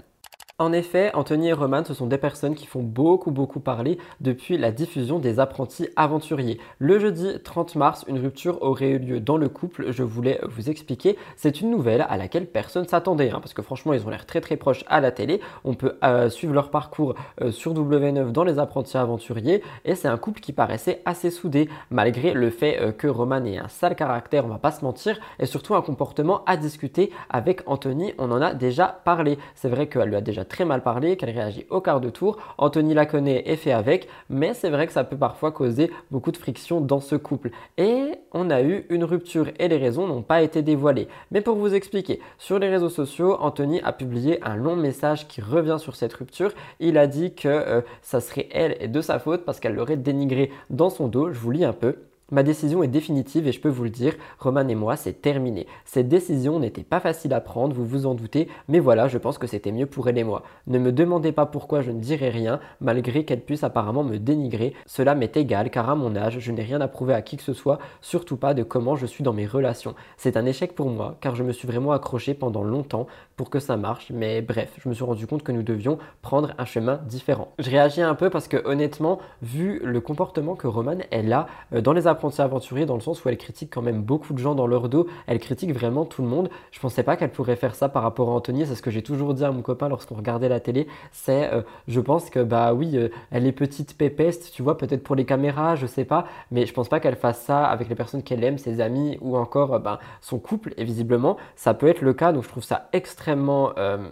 En 0.60 0.72
effet, 0.72 1.10
Anthony 1.14 1.48
et 1.48 1.52
Roman, 1.52 1.84
ce 1.84 1.94
sont 1.94 2.06
des 2.06 2.16
personnes 2.16 2.54
qui 2.54 2.66
font 2.66 2.84
beaucoup 2.84 3.32
beaucoup 3.32 3.58
parler 3.58 3.98
depuis 4.20 4.56
la 4.56 4.70
diffusion 4.70 5.18
des 5.18 5.40
apprentis 5.40 5.88
aventuriers. 5.96 6.60
Le 6.78 7.00
jeudi 7.00 7.40
30 7.42 7.74
mars, 7.74 8.04
une 8.06 8.20
rupture 8.20 8.62
aurait 8.62 8.90
eu 8.90 8.98
lieu 9.00 9.18
dans 9.18 9.36
le 9.36 9.48
couple, 9.48 9.90
je 9.90 10.04
voulais 10.04 10.38
vous 10.44 10.70
expliquer. 10.70 11.18
C'est 11.34 11.60
une 11.60 11.70
nouvelle 11.70 12.06
à 12.08 12.16
laquelle 12.16 12.46
personne 12.46 12.86
s'attendait, 12.86 13.30
hein, 13.30 13.40
parce 13.40 13.52
que 13.52 13.62
franchement, 13.62 13.94
ils 13.94 14.06
ont 14.06 14.10
l'air 14.10 14.26
très 14.26 14.40
très 14.40 14.56
proches 14.56 14.84
à 14.86 15.00
la 15.00 15.10
télé. 15.10 15.40
On 15.64 15.74
peut 15.74 15.98
euh, 16.04 16.30
suivre 16.30 16.54
leur 16.54 16.70
parcours 16.70 17.16
euh, 17.42 17.50
sur 17.50 17.74
W9 17.74 18.30
dans 18.30 18.44
les 18.44 18.60
apprentis 18.60 18.96
aventuriers, 18.96 19.60
et 19.84 19.96
c'est 19.96 20.06
un 20.06 20.18
couple 20.18 20.38
qui 20.40 20.52
paraissait 20.52 21.02
assez 21.04 21.32
soudé, 21.32 21.68
malgré 21.90 22.32
le 22.32 22.50
fait 22.50 22.80
euh, 22.80 22.92
que 22.92 23.08
Roman 23.08 23.44
ait 23.44 23.58
un 23.58 23.66
sale 23.66 23.96
caractère, 23.96 24.44
on 24.44 24.50
va 24.50 24.58
pas 24.58 24.70
se 24.70 24.84
mentir, 24.84 25.18
et 25.40 25.46
surtout 25.46 25.74
un 25.74 25.82
comportement 25.82 26.44
à 26.44 26.56
discuter 26.56 27.10
avec 27.28 27.62
Anthony, 27.66 28.14
on 28.18 28.30
en 28.30 28.40
a 28.40 28.54
déjà 28.54 29.00
parlé. 29.04 29.36
C'est 29.56 29.68
vrai 29.68 29.88
qu'elle 29.88 30.10
lui 30.10 30.14
a 30.14 30.20
déjà 30.20 30.43
très 30.44 30.64
mal 30.64 30.82
parlé, 30.82 31.16
qu'elle 31.16 31.30
réagit 31.30 31.66
au 31.70 31.80
quart 31.80 32.00
de 32.00 32.10
tour. 32.10 32.36
Anthony 32.58 32.94
la 32.94 33.06
connaît 33.06 33.42
et 33.46 33.56
fait 33.56 33.72
avec, 33.72 34.08
mais 34.30 34.54
c'est 34.54 34.70
vrai 34.70 34.86
que 34.86 34.92
ça 34.92 35.04
peut 35.04 35.16
parfois 35.16 35.52
causer 35.52 35.90
beaucoup 36.10 36.32
de 36.32 36.36
friction 36.36 36.80
dans 36.80 37.00
ce 37.00 37.16
couple. 37.16 37.50
Et 37.78 38.12
on 38.32 38.50
a 38.50 38.62
eu 38.62 38.86
une 38.90 39.04
rupture 39.04 39.48
et 39.58 39.68
les 39.68 39.76
raisons 39.76 40.06
n'ont 40.06 40.22
pas 40.22 40.42
été 40.42 40.62
dévoilées. 40.62 41.08
Mais 41.30 41.40
pour 41.40 41.56
vous 41.56 41.74
expliquer, 41.74 42.20
sur 42.38 42.58
les 42.58 42.68
réseaux 42.68 42.88
sociaux, 42.88 43.36
Anthony 43.40 43.80
a 43.82 43.92
publié 43.92 44.42
un 44.44 44.56
long 44.56 44.76
message 44.76 45.28
qui 45.28 45.40
revient 45.40 45.76
sur 45.78 45.96
cette 45.96 46.14
rupture. 46.14 46.52
Il 46.80 46.98
a 46.98 47.06
dit 47.06 47.34
que 47.34 47.48
euh, 47.48 47.80
ça 48.02 48.20
serait 48.20 48.48
elle 48.52 48.76
et 48.80 48.88
de 48.88 49.00
sa 49.00 49.18
faute 49.18 49.44
parce 49.44 49.60
qu'elle 49.60 49.74
l'aurait 49.74 49.96
dénigré 49.96 50.50
dans 50.70 50.90
son 50.90 51.08
dos. 51.08 51.32
Je 51.32 51.38
vous 51.38 51.50
lis 51.50 51.64
un 51.64 51.72
peu. 51.72 51.96
Ma 52.34 52.42
décision 52.42 52.82
est 52.82 52.88
définitive 52.88 53.46
et 53.46 53.52
je 53.52 53.60
peux 53.60 53.68
vous 53.68 53.84
le 53.84 53.90
dire, 53.90 54.16
Roman 54.40 54.66
et 54.66 54.74
moi, 54.74 54.96
c'est 54.96 55.22
terminé. 55.22 55.68
Cette 55.84 56.08
décision 56.08 56.58
n'était 56.58 56.82
pas 56.82 56.98
facile 56.98 57.32
à 57.32 57.40
prendre, 57.40 57.72
vous 57.76 57.86
vous 57.86 58.06
en 58.06 58.14
doutez, 58.14 58.48
mais 58.66 58.80
voilà, 58.80 59.06
je 59.06 59.18
pense 59.18 59.38
que 59.38 59.46
c'était 59.46 59.70
mieux 59.70 59.86
pour 59.86 60.08
elle 60.08 60.18
et 60.18 60.24
moi. 60.24 60.42
Ne 60.66 60.80
me 60.80 60.90
demandez 60.90 61.30
pas 61.30 61.46
pourquoi 61.46 61.80
je 61.80 61.92
ne 61.92 62.00
dirai 62.00 62.30
rien, 62.30 62.58
malgré 62.80 63.24
qu'elle 63.24 63.42
puisse 63.42 63.62
apparemment 63.62 64.02
me 64.02 64.18
dénigrer. 64.18 64.74
Cela 64.84 65.14
m'est 65.14 65.36
égal, 65.36 65.70
car 65.70 65.88
à 65.88 65.94
mon 65.94 66.16
âge, 66.16 66.40
je 66.40 66.50
n'ai 66.50 66.64
rien 66.64 66.80
à 66.80 66.88
prouver 66.88 67.14
à 67.14 67.22
qui 67.22 67.36
que 67.36 67.42
ce 67.44 67.52
soit, 67.52 67.78
surtout 68.00 68.36
pas 68.36 68.52
de 68.52 68.64
comment 68.64 68.96
je 68.96 69.06
suis 69.06 69.22
dans 69.22 69.32
mes 69.32 69.46
relations. 69.46 69.94
C'est 70.16 70.36
un 70.36 70.44
échec 70.44 70.74
pour 70.74 70.90
moi, 70.90 71.16
car 71.20 71.36
je 71.36 71.44
me 71.44 71.52
suis 71.52 71.68
vraiment 71.68 71.92
accroché 71.92 72.34
pendant 72.34 72.64
longtemps 72.64 73.06
pour 73.36 73.48
que 73.48 73.60
ça 73.60 73.76
marche, 73.76 74.10
mais 74.12 74.42
bref, 74.42 74.72
je 74.82 74.88
me 74.88 74.94
suis 74.94 75.04
rendu 75.04 75.28
compte 75.28 75.44
que 75.44 75.52
nous 75.52 75.62
devions 75.62 75.98
prendre 76.20 76.52
un 76.58 76.64
chemin 76.64 76.98
différent. 77.06 77.52
Je 77.60 77.70
réagis 77.70 78.02
un 78.02 78.16
peu 78.16 78.28
parce 78.28 78.48
que 78.48 78.56
honnêtement, 78.66 79.20
vu 79.40 79.80
le 79.84 80.00
comportement 80.00 80.56
que 80.56 80.66
Roman 80.66 80.98
elle 81.12 81.32
a 81.32 81.46
euh, 81.72 81.80
dans 81.80 81.92
les 81.92 82.08
apprentis 82.08 82.23
aventuriers, 82.38 82.86
dans 82.86 82.94
le 82.94 83.00
sens 83.00 83.24
où 83.24 83.28
elle 83.28 83.36
critique 83.36 83.70
quand 83.72 83.82
même 83.82 84.02
beaucoup 84.02 84.32
de 84.32 84.38
gens 84.38 84.54
dans 84.54 84.66
leur 84.66 84.88
dos, 84.88 85.06
elle 85.26 85.38
critique 85.38 85.72
vraiment 85.72 86.04
tout 86.04 86.22
le 86.22 86.28
monde. 86.28 86.50
Je 86.70 86.80
pensais 86.80 87.02
pas 87.02 87.16
qu'elle 87.16 87.30
pourrait 87.30 87.56
faire 87.56 87.74
ça 87.74 87.88
par 87.88 88.02
rapport 88.02 88.28
à 88.28 88.32
Anthony, 88.32 88.66
c'est 88.66 88.74
ce 88.74 88.82
que 88.82 88.90
j'ai 88.90 89.02
toujours 89.02 89.34
dit 89.34 89.44
à 89.44 89.52
mon 89.52 89.62
copain 89.62 89.88
lorsqu'on 89.88 90.14
regardait 90.14 90.48
la 90.48 90.60
télé, 90.60 90.86
c'est 91.12 91.52
euh, 91.52 91.62
je 91.88 92.00
pense 92.00 92.30
que 92.30 92.40
bah 92.40 92.74
oui, 92.74 92.96
euh, 92.96 93.08
elle 93.30 93.46
est 93.46 93.52
petite 93.52 93.96
pépeste, 93.96 94.52
tu 94.52 94.62
vois, 94.62 94.76
peut-être 94.76 95.02
pour 95.02 95.16
les 95.16 95.24
caméras, 95.24 95.76
je 95.76 95.86
sais 95.86 96.04
pas, 96.04 96.26
mais 96.50 96.66
je 96.66 96.72
pense 96.72 96.88
pas 96.88 97.00
qu'elle 97.00 97.16
fasse 97.16 97.40
ça 97.40 97.64
avec 97.64 97.88
les 97.88 97.94
personnes 97.94 98.22
qu'elle 98.22 98.44
aime, 98.44 98.58
ses 98.58 98.80
amis 98.80 99.18
ou 99.20 99.36
encore 99.36 99.80
bah, 99.80 99.98
son 100.20 100.38
couple, 100.38 100.74
et 100.76 100.84
visiblement 100.84 101.36
ça 101.56 101.74
peut 101.74 101.88
être 101.88 102.02
le 102.02 102.14
cas, 102.14 102.32
donc 102.32 102.44
je 102.44 102.48
trouve 102.48 102.64
ça 102.64 102.88
extrêmement 102.92 103.72
euh, 103.78 104.08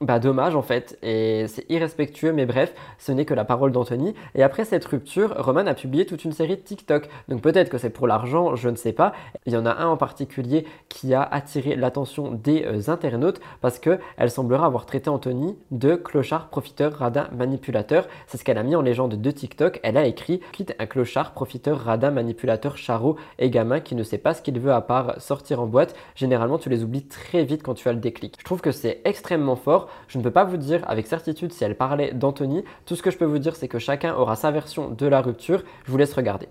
bah 0.00 0.18
dommage 0.18 0.56
en 0.56 0.62
fait, 0.62 0.98
et 1.02 1.44
c'est 1.46 1.66
irrespectueux, 1.68 2.32
mais 2.32 2.46
bref, 2.46 2.72
ce 2.98 3.12
n'est 3.12 3.26
que 3.26 3.34
la 3.34 3.44
parole 3.44 3.70
d'Anthony. 3.70 4.14
Et 4.34 4.42
après 4.42 4.64
cette 4.64 4.86
rupture, 4.86 5.34
Roman 5.36 5.66
a 5.66 5.74
publié 5.74 6.06
toute 6.06 6.24
une 6.24 6.32
série 6.32 6.56
de 6.56 6.62
TikTok. 6.62 7.10
Donc 7.28 7.42
peut-être 7.42 7.68
que 7.68 7.76
c'est 7.76 7.90
pour 7.90 8.06
l'argent, 8.06 8.56
je 8.56 8.70
ne 8.70 8.76
sais 8.76 8.94
pas. 8.94 9.12
Il 9.44 9.52
y 9.52 9.58
en 9.58 9.66
a 9.66 9.74
un 9.74 9.88
en 9.88 9.98
particulier 9.98 10.64
qui 10.88 11.12
a 11.12 11.22
attiré 11.22 11.76
l'attention 11.76 12.30
des 12.32 12.64
euh, 12.64 12.90
internautes 12.90 13.42
parce 13.60 13.78
que 13.78 13.98
elle 14.16 14.30
semblera 14.30 14.64
avoir 14.64 14.86
traité 14.86 15.10
Anthony 15.10 15.58
de 15.70 15.96
clochard, 15.96 16.48
profiteur, 16.48 16.94
radin, 16.94 17.28
manipulateur. 17.36 18.08
C'est 18.26 18.38
ce 18.38 18.44
qu'elle 18.44 18.56
a 18.56 18.62
mis 18.62 18.76
en 18.76 18.80
légende 18.80 19.20
de 19.20 19.30
TikTok. 19.30 19.80
Elle 19.82 19.98
a 19.98 20.06
écrit 20.06 20.40
quitte 20.52 20.74
un 20.78 20.86
clochard, 20.86 21.32
profiteur, 21.32 21.78
radin, 21.78 22.10
manipulateur, 22.10 22.78
charreau 22.78 23.16
et 23.38 23.50
gamin 23.50 23.80
qui 23.80 23.94
ne 23.94 24.02
sait 24.02 24.16
pas 24.16 24.32
ce 24.32 24.40
qu'il 24.40 24.58
veut 24.60 24.72
à 24.72 24.80
part 24.80 25.20
sortir 25.20 25.60
en 25.60 25.66
boîte. 25.66 25.94
Généralement, 26.14 26.56
tu 26.56 26.70
les 26.70 26.84
oublies 26.84 27.06
très 27.06 27.44
vite 27.44 27.62
quand 27.62 27.74
tu 27.74 27.86
as 27.86 27.92
le 27.92 28.00
déclic. 28.00 28.36
Je 28.38 28.44
trouve 28.46 28.62
que 28.62 28.72
c'est 28.72 29.02
extrêmement 29.04 29.56
fort. 29.56 29.89
Je 30.08 30.18
ne 30.18 30.22
peux 30.22 30.30
pas 30.30 30.44
vous 30.44 30.56
dire 30.56 30.82
avec 30.88 31.06
certitude 31.06 31.52
si 31.52 31.64
elle 31.64 31.76
parlait 31.76 32.12
d'Anthony. 32.12 32.64
Tout 32.86 32.96
ce 32.96 33.02
que 33.02 33.10
je 33.10 33.18
peux 33.18 33.24
vous 33.24 33.38
dire, 33.38 33.56
c'est 33.56 33.68
que 33.68 33.78
chacun 33.78 34.14
aura 34.14 34.36
sa 34.36 34.50
version 34.50 34.90
de 34.90 35.06
la 35.06 35.20
rupture. 35.20 35.62
Je 35.84 35.90
vous 35.90 35.98
laisse 35.98 36.14
regarder. 36.14 36.48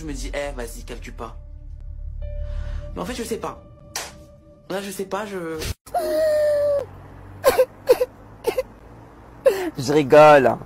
Je 0.00 0.06
me 0.06 0.12
dis, 0.14 0.30
eh, 0.32 0.54
vas-y, 0.56 0.82
calcule 0.84 1.12
pas. 1.12 1.36
Mais 2.94 3.02
en 3.02 3.04
fait, 3.04 3.14
je 3.14 3.22
sais 3.22 3.36
pas. 3.36 3.62
Là, 4.70 4.80
je 4.80 4.90
sais 4.90 5.04
pas, 5.04 5.26
je. 5.26 5.58
Je 9.78 9.92
rigole. 9.92 10.56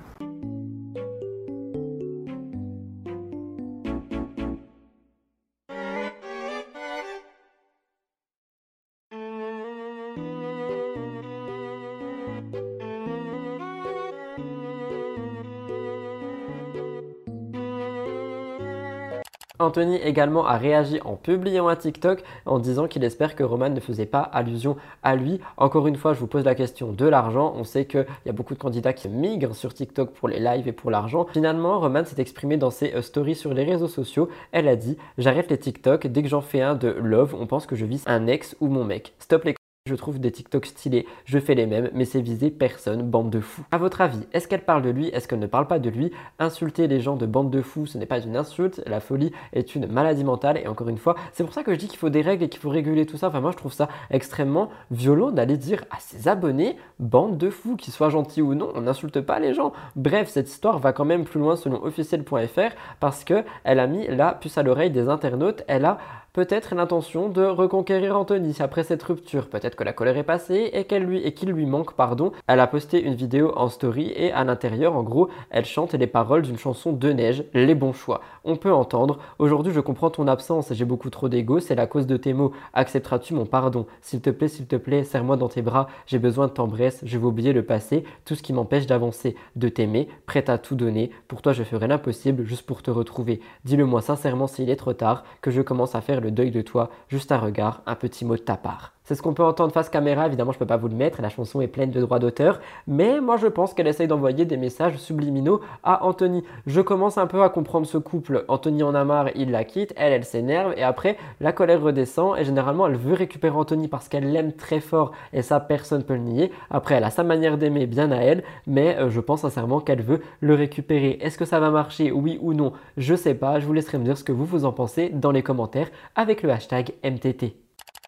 Anthony 19.75 19.97
également 19.97 20.45
a 20.45 20.57
réagi 20.57 21.01
en 21.03 21.17
publiant 21.17 21.67
un 21.67 21.75
TikTok 21.75 22.23
en 22.45 22.59
disant 22.59 22.87
qu'il 22.87 23.03
espère 23.03 23.35
que 23.35 23.43
Roman 23.43 23.67
ne 23.67 23.81
faisait 23.81 24.05
pas 24.05 24.21
allusion 24.21 24.77
à 25.03 25.17
lui. 25.17 25.41
Encore 25.57 25.87
une 25.87 25.97
fois, 25.97 26.13
je 26.13 26.19
vous 26.21 26.27
pose 26.27 26.45
la 26.45 26.55
question 26.55 26.93
de 26.93 27.05
l'argent. 27.05 27.53
On 27.57 27.65
sait 27.65 27.83
qu'il 27.83 28.05
y 28.25 28.29
a 28.29 28.31
beaucoup 28.31 28.53
de 28.53 28.59
candidats 28.59 28.93
qui 28.93 29.09
migrent 29.09 29.53
sur 29.53 29.73
TikTok 29.73 30.11
pour 30.11 30.29
les 30.29 30.39
lives 30.39 30.69
et 30.69 30.71
pour 30.71 30.91
l'argent. 30.91 31.25
Finalement, 31.33 31.77
Roman 31.81 32.05
s'est 32.05 32.21
exprimé 32.21 32.55
dans 32.55 32.71
ses 32.71 32.93
euh, 32.93 33.01
stories 33.01 33.35
sur 33.35 33.53
les 33.53 33.65
réseaux 33.65 33.89
sociaux. 33.89 34.29
Elle 34.53 34.69
a 34.69 34.77
dit 34.77 34.95
J'arrête 35.17 35.51
les 35.51 35.57
TikTok. 35.57 36.07
Dès 36.07 36.23
que 36.23 36.29
j'en 36.29 36.39
fais 36.39 36.61
un 36.61 36.75
de 36.75 36.87
love, 36.87 37.35
on 37.37 37.45
pense 37.45 37.65
que 37.65 37.75
je 37.75 37.83
vise 37.83 38.05
un 38.05 38.27
ex 38.27 38.55
ou 38.61 38.67
mon 38.67 38.85
mec. 38.85 39.13
Stop 39.19 39.43
les 39.43 39.55
je 39.87 39.93
trouve 39.93 40.19
des 40.19 40.31
TikTok 40.31 40.65
stylés, 40.65 41.05
je 41.25 41.37
fais 41.37 41.53
les 41.53 41.67
mêmes, 41.67 41.91
mais 41.93 42.05
c'est 42.05 42.19
visé 42.19 42.49
personne, 42.49 43.03
bande 43.03 43.29
de 43.29 43.39
fous. 43.39 43.61
À 43.71 43.77
votre 43.77 44.01
avis, 44.01 44.25
est-ce 44.33 44.47
qu'elle 44.47 44.65
parle 44.65 44.81
de 44.81 44.89
lui 44.89 45.09
Est-ce 45.09 45.27
qu'elle 45.27 45.37
ne 45.37 45.45
parle 45.45 45.67
pas 45.67 45.77
de 45.77 45.91
lui? 45.91 46.11
Insulter 46.39 46.87
les 46.87 47.01
gens 47.01 47.15
de 47.17 47.27
bande 47.27 47.51
de 47.51 47.61
fous, 47.61 47.85
ce 47.85 47.99
n'est 47.99 48.07
pas 48.07 48.19
une 48.19 48.35
insulte, 48.35 48.81
la 48.87 48.99
folie 48.99 49.31
est 49.53 49.75
une 49.75 49.85
maladie 49.85 50.23
mentale, 50.23 50.57
et 50.57 50.67
encore 50.67 50.89
une 50.89 50.97
fois, 50.97 51.13
c'est 51.33 51.43
pour 51.43 51.53
ça 51.53 51.61
que 51.61 51.71
je 51.71 51.77
dis 51.77 51.87
qu'il 51.87 51.99
faut 51.99 52.09
des 52.09 52.23
règles 52.23 52.45
et 52.45 52.49
qu'il 52.49 52.59
faut 52.59 52.71
réguler 52.71 53.05
tout 53.05 53.17
ça. 53.17 53.27
Enfin, 53.27 53.41
moi, 53.41 53.51
je 53.51 53.57
trouve 53.57 53.73
ça 53.73 53.87
extrêmement 54.09 54.71
violent 54.89 55.29
d'aller 55.29 55.55
dire 55.55 55.85
à 55.91 55.99
ses 55.99 56.27
abonnés, 56.27 56.77
bande 56.97 57.37
de 57.37 57.51
fous, 57.51 57.75
qu'ils 57.75 57.93
soient 57.93 58.09
gentils 58.09 58.41
ou 58.41 58.55
non, 58.55 58.71
on 58.73 58.81
n'insulte 58.81 59.21
pas 59.21 59.39
les 59.39 59.53
gens. 59.53 59.71
Bref, 59.95 60.29
cette 60.29 60.49
histoire 60.49 60.79
va 60.79 60.93
quand 60.93 61.05
même 61.05 61.25
plus 61.25 61.39
loin 61.39 61.55
selon 61.55 61.83
officiel.fr 61.83 62.75
parce 62.99 63.23
que 63.23 63.43
elle 63.63 63.79
a 63.79 63.85
mis 63.85 64.07
la 64.07 64.33
puce 64.33 64.57
à 64.57 64.63
l'oreille 64.63 64.89
des 64.89 65.09
internautes, 65.09 65.63
elle 65.67 65.85
a 65.85 65.99
peut-être 66.35 66.75
l'intention 66.75 67.29
de 67.29 67.45
reconquérir 67.45 68.17
Anthony 68.17 68.57
après 68.59 68.83
cette 68.83 69.01
rupture. 69.03 69.47
Peut-être 69.47 69.77
que 69.77 69.85
la 69.85 69.93
colère 69.93 70.17
est 70.17 70.23
passée 70.23 70.69
et 70.73 70.83
qu'elle 70.83 71.03
lui 71.03 71.21
et 71.21 71.33
qu'il 71.33 71.49
lui 71.49 71.65
manque 71.65 71.93
pardon. 71.93 72.33
Elle 72.47 72.59
a 72.59 72.67
posté 72.67 73.01
une 73.01 73.15
vidéo 73.15 73.53
en 73.55 73.69
story 73.69 74.11
et 74.17 74.33
à 74.33 74.43
l'intérieur, 74.43 74.97
en 74.97 75.03
gros, 75.03 75.29
elle 75.49 75.63
chante 75.63 75.93
les 75.93 76.07
paroles 76.07 76.41
d'une 76.41 76.57
chanson 76.57 76.91
de 76.91 77.09
neige, 77.13 77.45
Les 77.53 77.73
bons 77.73 77.93
choix. 77.93 78.19
On 78.43 78.57
peut 78.57 78.73
entendre 78.73 79.19
Aujourd'hui, 79.39 79.71
je 79.71 79.79
comprends 79.79 80.09
ton 80.09 80.27
absence 80.27 80.73
j'ai 80.73 80.83
beaucoup 80.83 81.09
trop 81.09 81.29
d'ego, 81.29 81.61
c'est 81.61 81.73
la 81.73 81.87
cause 81.87 82.05
de 82.05 82.17
tes 82.17 82.33
mots. 82.33 82.51
Accepteras-tu 82.73 83.33
mon 83.33 83.45
pardon? 83.45 83.85
S'il 84.01 84.19
te 84.19 84.29
plaît, 84.29 84.49
s'il 84.49 84.67
te 84.67 84.75
plaît, 84.75 85.05
serre-moi 85.05 85.37
dans 85.37 85.47
tes 85.47 85.61
bras. 85.61 85.87
J'ai 86.05 86.19
besoin 86.19 86.47
de 86.47 86.51
t'embrasser. 86.51 87.05
Je 87.07 87.17
vais 87.17 87.25
oublier 87.25 87.53
le 87.53 87.63
passé, 87.63 88.03
tout 88.25 88.35
ce 88.35 88.43
qui 88.43 88.51
m'empêche 88.51 88.87
d'avancer, 88.87 89.37
de 89.55 89.69
t'aimer, 89.69 90.09
prête 90.25 90.49
à 90.49 90.57
tout 90.57 90.75
donner. 90.75 91.11
Pour 91.29 91.41
toi, 91.41 91.53
je 91.53 91.63
ferai 91.63 91.87
l'impossible 91.87 92.43
juste 92.43 92.65
pour 92.65 92.83
te 92.83 92.91
retrouver. 92.91 93.39
Dis-le-moi 93.63 94.01
sincèrement 94.01 94.47
s'il 94.47 94.69
est 94.69 94.75
trop 94.75 94.91
tard, 94.91 95.23
que 95.39 95.49
je 95.49 95.61
commence 95.61 95.95
à 95.95 96.01
faire 96.01 96.19
le 96.25 96.31
deuil 96.31 96.51
de 96.51 96.61
toi, 96.61 96.89
juste 97.07 97.31
un 97.31 97.37
regard, 97.37 97.83
un 97.85 97.95
petit 97.95 98.25
mot 98.25 98.35
de 98.35 98.41
ta 98.41 98.57
part. 98.57 98.94
C'est 99.05 99.13
ce 99.13 99.21
qu'on 99.21 99.35
peut 99.35 99.43
entendre 99.43 99.71
face 99.71 99.89
caméra, 99.89 100.25
évidemment 100.25 100.51
je 100.51 100.57
peux 100.57 100.65
pas 100.65 100.77
vous 100.77 100.87
le 100.87 100.95
mettre, 100.95 101.21
la 101.21 101.29
chanson 101.29 101.61
est 101.61 101.67
pleine 101.67 101.91
de 101.91 102.01
droits 102.01 102.17
d'auteur, 102.17 102.59
mais 102.87 103.21
moi 103.21 103.37
je 103.37 103.45
pense 103.45 103.75
qu'elle 103.75 103.85
essaye 103.85 104.07
d'envoyer 104.07 104.45
des 104.45 104.57
messages 104.57 104.97
subliminaux 104.97 105.61
à 105.83 106.03
Anthony. 106.03 106.43
Je 106.65 106.81
commence 106.81 107.19
un 107.19 107.27
peu 107.27 107.43
à 107.43 107.49
comprendre 107.49 107.85
ce 107.85 107.99
couple, 107.99 108.45
Anthony 108.47 108.81
en 108.81 108.95
a 108.95 109.03
marre, 109.03 109.29
il 109.35 109.51
la 109.51 109.63
quitte, 109.63 109.93
elle, 109.95 110.11
elle 110.11 110.25
s'énerve, 110.25 110.73
et 110.75 110.81
après 110.81 111.17
la 111.39 111.51
colère 111.51 111.83
redescend, 111.83 112.35
et 112.35 112.43
généralement 112.43 112.87
elle 112.87 112.95
veut 112.95 113.13
récupérer 113.13 113.55
Anthony 113.55 113.87
parce 113.87 114.09
qu'elle 114.09 114.31
l'aime 114.31 114.53
très 114.53 114.79
fort, 114.79 115.11
et 115.33 115.43
ça 115.43 115.59
personne 115.59 116.03
peut 116.03 116.15
le 116.15 116.21
nier. 116.21 116.51
Après 116.71 116.95
elle 116.95 117.03
a 117.03 117.11
sa 117.11 117.23
manière 117.23 117.59
d'aimer 117.59 117.85
bien 117.85 118.11
à 118.11 118.17
elle, 118.17 118.43
mais 118.65 118.97
euh, 118.97 119.11
je 119.11 119.19
pense 119.19 119.41
sincèrement 119.41 119.81
qu'elle 119.81 120.01
veut 120.01 120.21
le 120.39 120.55
récupérer. 120.55 121.19
Est-ce 121.21 121.37
que 121.37 121.45
ça 121.45 121.59
va 121.59 121.69
marcher, 121.69 122.11
oui 122.11 122.39
ou 122.41 122.55
non? 122.55 122.73
Je 122.97 123.13
sais 123.13 123.35
pas, 123.35 123.59
je 123.59 123.67
vous 123.67 123.73
laisserai 123.73 123.99
me 123.99 124.03
dire 124.03 124.17
ce 124.17 124.23
que 124.23 124.31
vous 124.31 124.45
vous 124.45 124.65
en 124.65 124.71
pensez 124.71 125.09
dans 125.09 125.31
les 125.31 125.43
commentaires 125.43 125.91
avec 126.15 126.41
le 126.41 126.49
hashtag 126.49 126.93
MTT. 127.03 127.64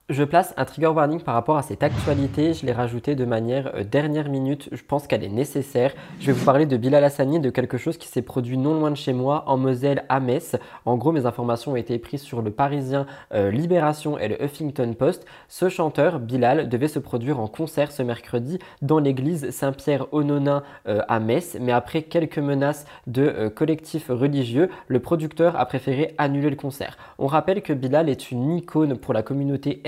Je 0.09 0.23
place 0.23 0.53
un 0.55 0.63
trigger 0.63 0.87
warning 0.87 1.19
par 1.19 1.33
rapport 1.33 1.57
à 1.57 1.61
cette 1.61 1.83
actualité. 1.83 2.53
Je 2.53 2.65
l'ai 2.65 2.71
rajouté 2.71 3.13
de 3.13 3.25
manière 3.25 3.75
euh, 3.75 3.83
dernière 3.83 4.29
minute. 4.29 4.69
Je 4.71 4.81
pense 4.81 5.05
qu'elle 5.05 5.21
est 5.21 5.27
nécessaire. 5.27 5.93
Je 6.21 6.27
vais 6.27 6.31
vous 6.31 6.45
parler 6.45 6.65
de 6.65 6.77
Bilal 6.77 7.03
Hassani, 7.03 7.41
de 7.41 7.49
quelque 7.49 7.77
chose 7.77 7.97
qui 7.97 8.07
s'est 8.07 8.21
produit 8.21 8.57
non 8.57 8.75
loin 8.75 8.89
de 8.89 8.95
chez 8.95 9.11
moi, 9.11 9.43
en 9.47 9.57
Moselle, 9.57 10.05
à 10.07 10.21
Metz. 10.21 10.55
En 10.85 10.95
gros, 10.95 11.11
mes 11.11 11.25
informations 11.25 11.73
ont 11.73 11.75
été 11.75 11.99
prises 11.99 12.21
sur 12.21 12.41
le 12.41 12.51
Parisien 12.51 13.05
euh, 13.33 13.51
Libération 13.51 14.17
et 14.17 14.29
le 14.29 14.41
Huffington 14.41 14.93
Post. 14.97 15.25
Ce 15.49 15.67
chanteur, 15.67 16.21
Bilal, 16.21 16.69
devait 16.69 16.87
se 16.87 16.99
produire 16.99 17.41
en 17.41 17.47
concert 17.47 17.91
ce 17.91 18.01
mercredi 18.01 18.59
dans 18.81 18.99
l'église 18.99 19.49
Saint-Pierre-au-Nonain 19.49 20.63
euh, 20.87 21.01
à 21.09 21.19
Metz. 21.19 21.57
Mais 21.59 21.73
après 21.73 22.03
quelques 22.03 22.39
menaces 22.39 22.85
de 23.07 23.49
collectifs 23.49 24.07
religieux, 24.07 24.69
le 24.87 25.01
producteur 25.01 25.59
a 25.59 25.65
préféré 25.65 26.15
annuler 26.17 26.49
le 26.49 26.55
concert. 26.55 26.97
On 27.19 27.27
rappelle 27.27 27.61
que 27.61 27.73
Bilal 27.73 28.07
est 28.07 28.31
une 28.31 28.53
icône 28.53 28.97
pour 28.97 29.13
la 29.13 29.21
communauté. 29.21 29.81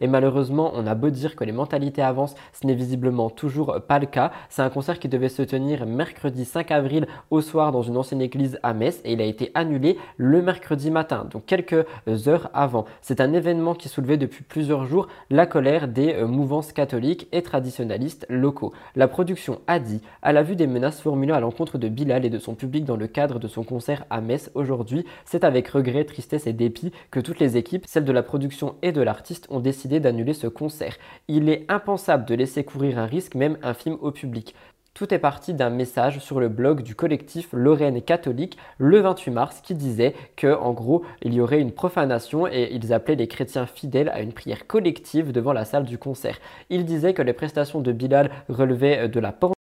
Et 0.00 0.06
malheureusement, 0.06 0.72
on 0.74 0.86
a 0.86 0.94
beau 0.94 1.10
dire 1.10 1.36
que 1.36 1.44
les 1.44 1.52
mentalités 1.52 2.02
avancent, 2.02 2.34
ce 2.52 2.66
n'est 2.66 2.74
visiblement 2.74 3.30
toujours 3.30 3.78
pas 3.86 3.98
le 3.98 4.06
cas. 4.06 4.32
C'est 4.48 4.62
un 4.62 4.70
concert 4.70 4.98
qui 4.98 5.08
devait 5.08 5.28
se 5.28 5.42
tenir 5.42 5.86
mercredi 5.86 6.44
5 6.44 6.70
avril 6.70 7.06
au 7.30 7.40
soir 7.40 7.72
dans 7.72 7.82
une 7.82 7.96
ancienne 7.96 8.22
église 8.22 8.58
à 8.62 8.74
Metz 8.74 9.00
et 9.04 9.12
il 9.12 9.20
a 9.20 9.24
été 9.24 9.50
annulé 9.54 9.98
le 10.16 10.42
mercredi 10.42 10.90
matin, 10.90 11.26
donc 11.30 11.46
quelques 11.46 11.86
heures 12.26 12.50
avant. 12.54 12.84
C'est 13.02 13.20
un 13.20 13.32
événement 13.32 13.74
qui 13.74 13.88
soulevait 13.88 14.16
depuis 14.16 14.44
plusieurs 14.44 14.86
jours 14.86 15.08
la 15.30 15.46
colère 15.46 15.88
des 15.88 16.14
euh, 16.14 16.26
mouvances 16.26 16.72
catholiques 16.72 17.28
et 17.32 17.42
traditionnalistes 17.42 18.26
locaux. 18.28 18.72
La 18.96 19.08
production 19.08 19.60
a 19.66 19.78
dit, 19.78 20.00
à 20.22 20.32
la 20.32 20.42
vue 20.42 20.56
des 20.56 20.66
menaces 20.66 21.00
formulées 21.00 21.32
à 21.32 21.40
l'encontre 21.40 21.78
de 21.78 21.88
Bilal 21.88 22.24
et 22.24 22.30
de 22.30 22.38
son 22.38 22.54
public 22.54 22.84
dans 22.84 22.96
le 22.96 23.06
cadre 23.06 23.38
de 23.38 23.48
son 23.48 23.64
concert 23.64 24.04
à 24.10 24.20
Metz 24.20 24.50
aujourd'hui, 24.54 25.04
c'est 25.24 25.44
avec 25.44 25.68
regret, 25.68 26.04
tristesse 26.04 26.46
et 26.46 26.52
dépit 26.52 26.92
que 27.10 27.20
toutes 27.20 27.38
les 27.38 27.56
équipes, 27.56 27.84
celles 27.86 28.04
de 28.04 28.12
la 28.12 28.22
production 28.22 28.74
et 28.82 28.92
de 28.92 29.00
l'artiste, 29.00 29.19
ont 29.50 29.60
décidé 29.60 30.00
d'annuler 30.00 30.34
ce 30.34 30.46
concert. 30.46 30.96
Il 31.28 31.48
est 31.48 31.64
impensable 31.68 32.24
de 32.24 32.34
laisser 32.34 32.64
courir 32.64 32.98
un 32.98 33.06
risque, 33.06 33.34
même 33.34 33.58
infime 33.62 33.96
au 34.00 34.10
public. 34.10 34.54
Tout 34.92 35.14
est 35.14 35.18
parti 35.18 35.54
d'un 35.54 35.70
message 35.70 36.18
sur 36.18 36.40
le 36.40 36.48
blog 36.48 36.82
du 36.82 36.94
collectif 36.94 37.48
Lorraine 37.52 38.02
catholique 38.02 38.58
le 38.78 39.00
28 39.00 39.30
mars 39.30 39.60
qui 39.62 39.74
disait 39.74 40.14
que 40.36 40.52
en 40.52 40.72
gros 40.72 41.04
il 41.22 41.32
y 41.32 41.40
aurait 41.40 41.60
une 41.60 41.70
profanation 41.70 42.48
et 42.48 42.70
ils 42.72 42.92
appelaient 42.92 43.14
les 43.14 43.28
chrétiens 43.28 43.66
fidèles 43.66 44.08
à 44.08 44.20
une 44.20 44.32
prière 44.32 44.66
collective 44.66 45.30
devant 45.30 45.52
la 45.52 45.64
salle 45.64 45.84
du 45.84 45.96
concert. 45.96 46.38
Ils 46.70 46.84
disaient 46.84 47.14
que 47.14 47.22
les 47.22 47.32
prestations 47.32 47.80
de 47.80 47.92
Bilal 47.92 48.30
relevaient 48.48 49.08
de 49.08 49.20
la 49.20 49.32
porte 49.32 49.54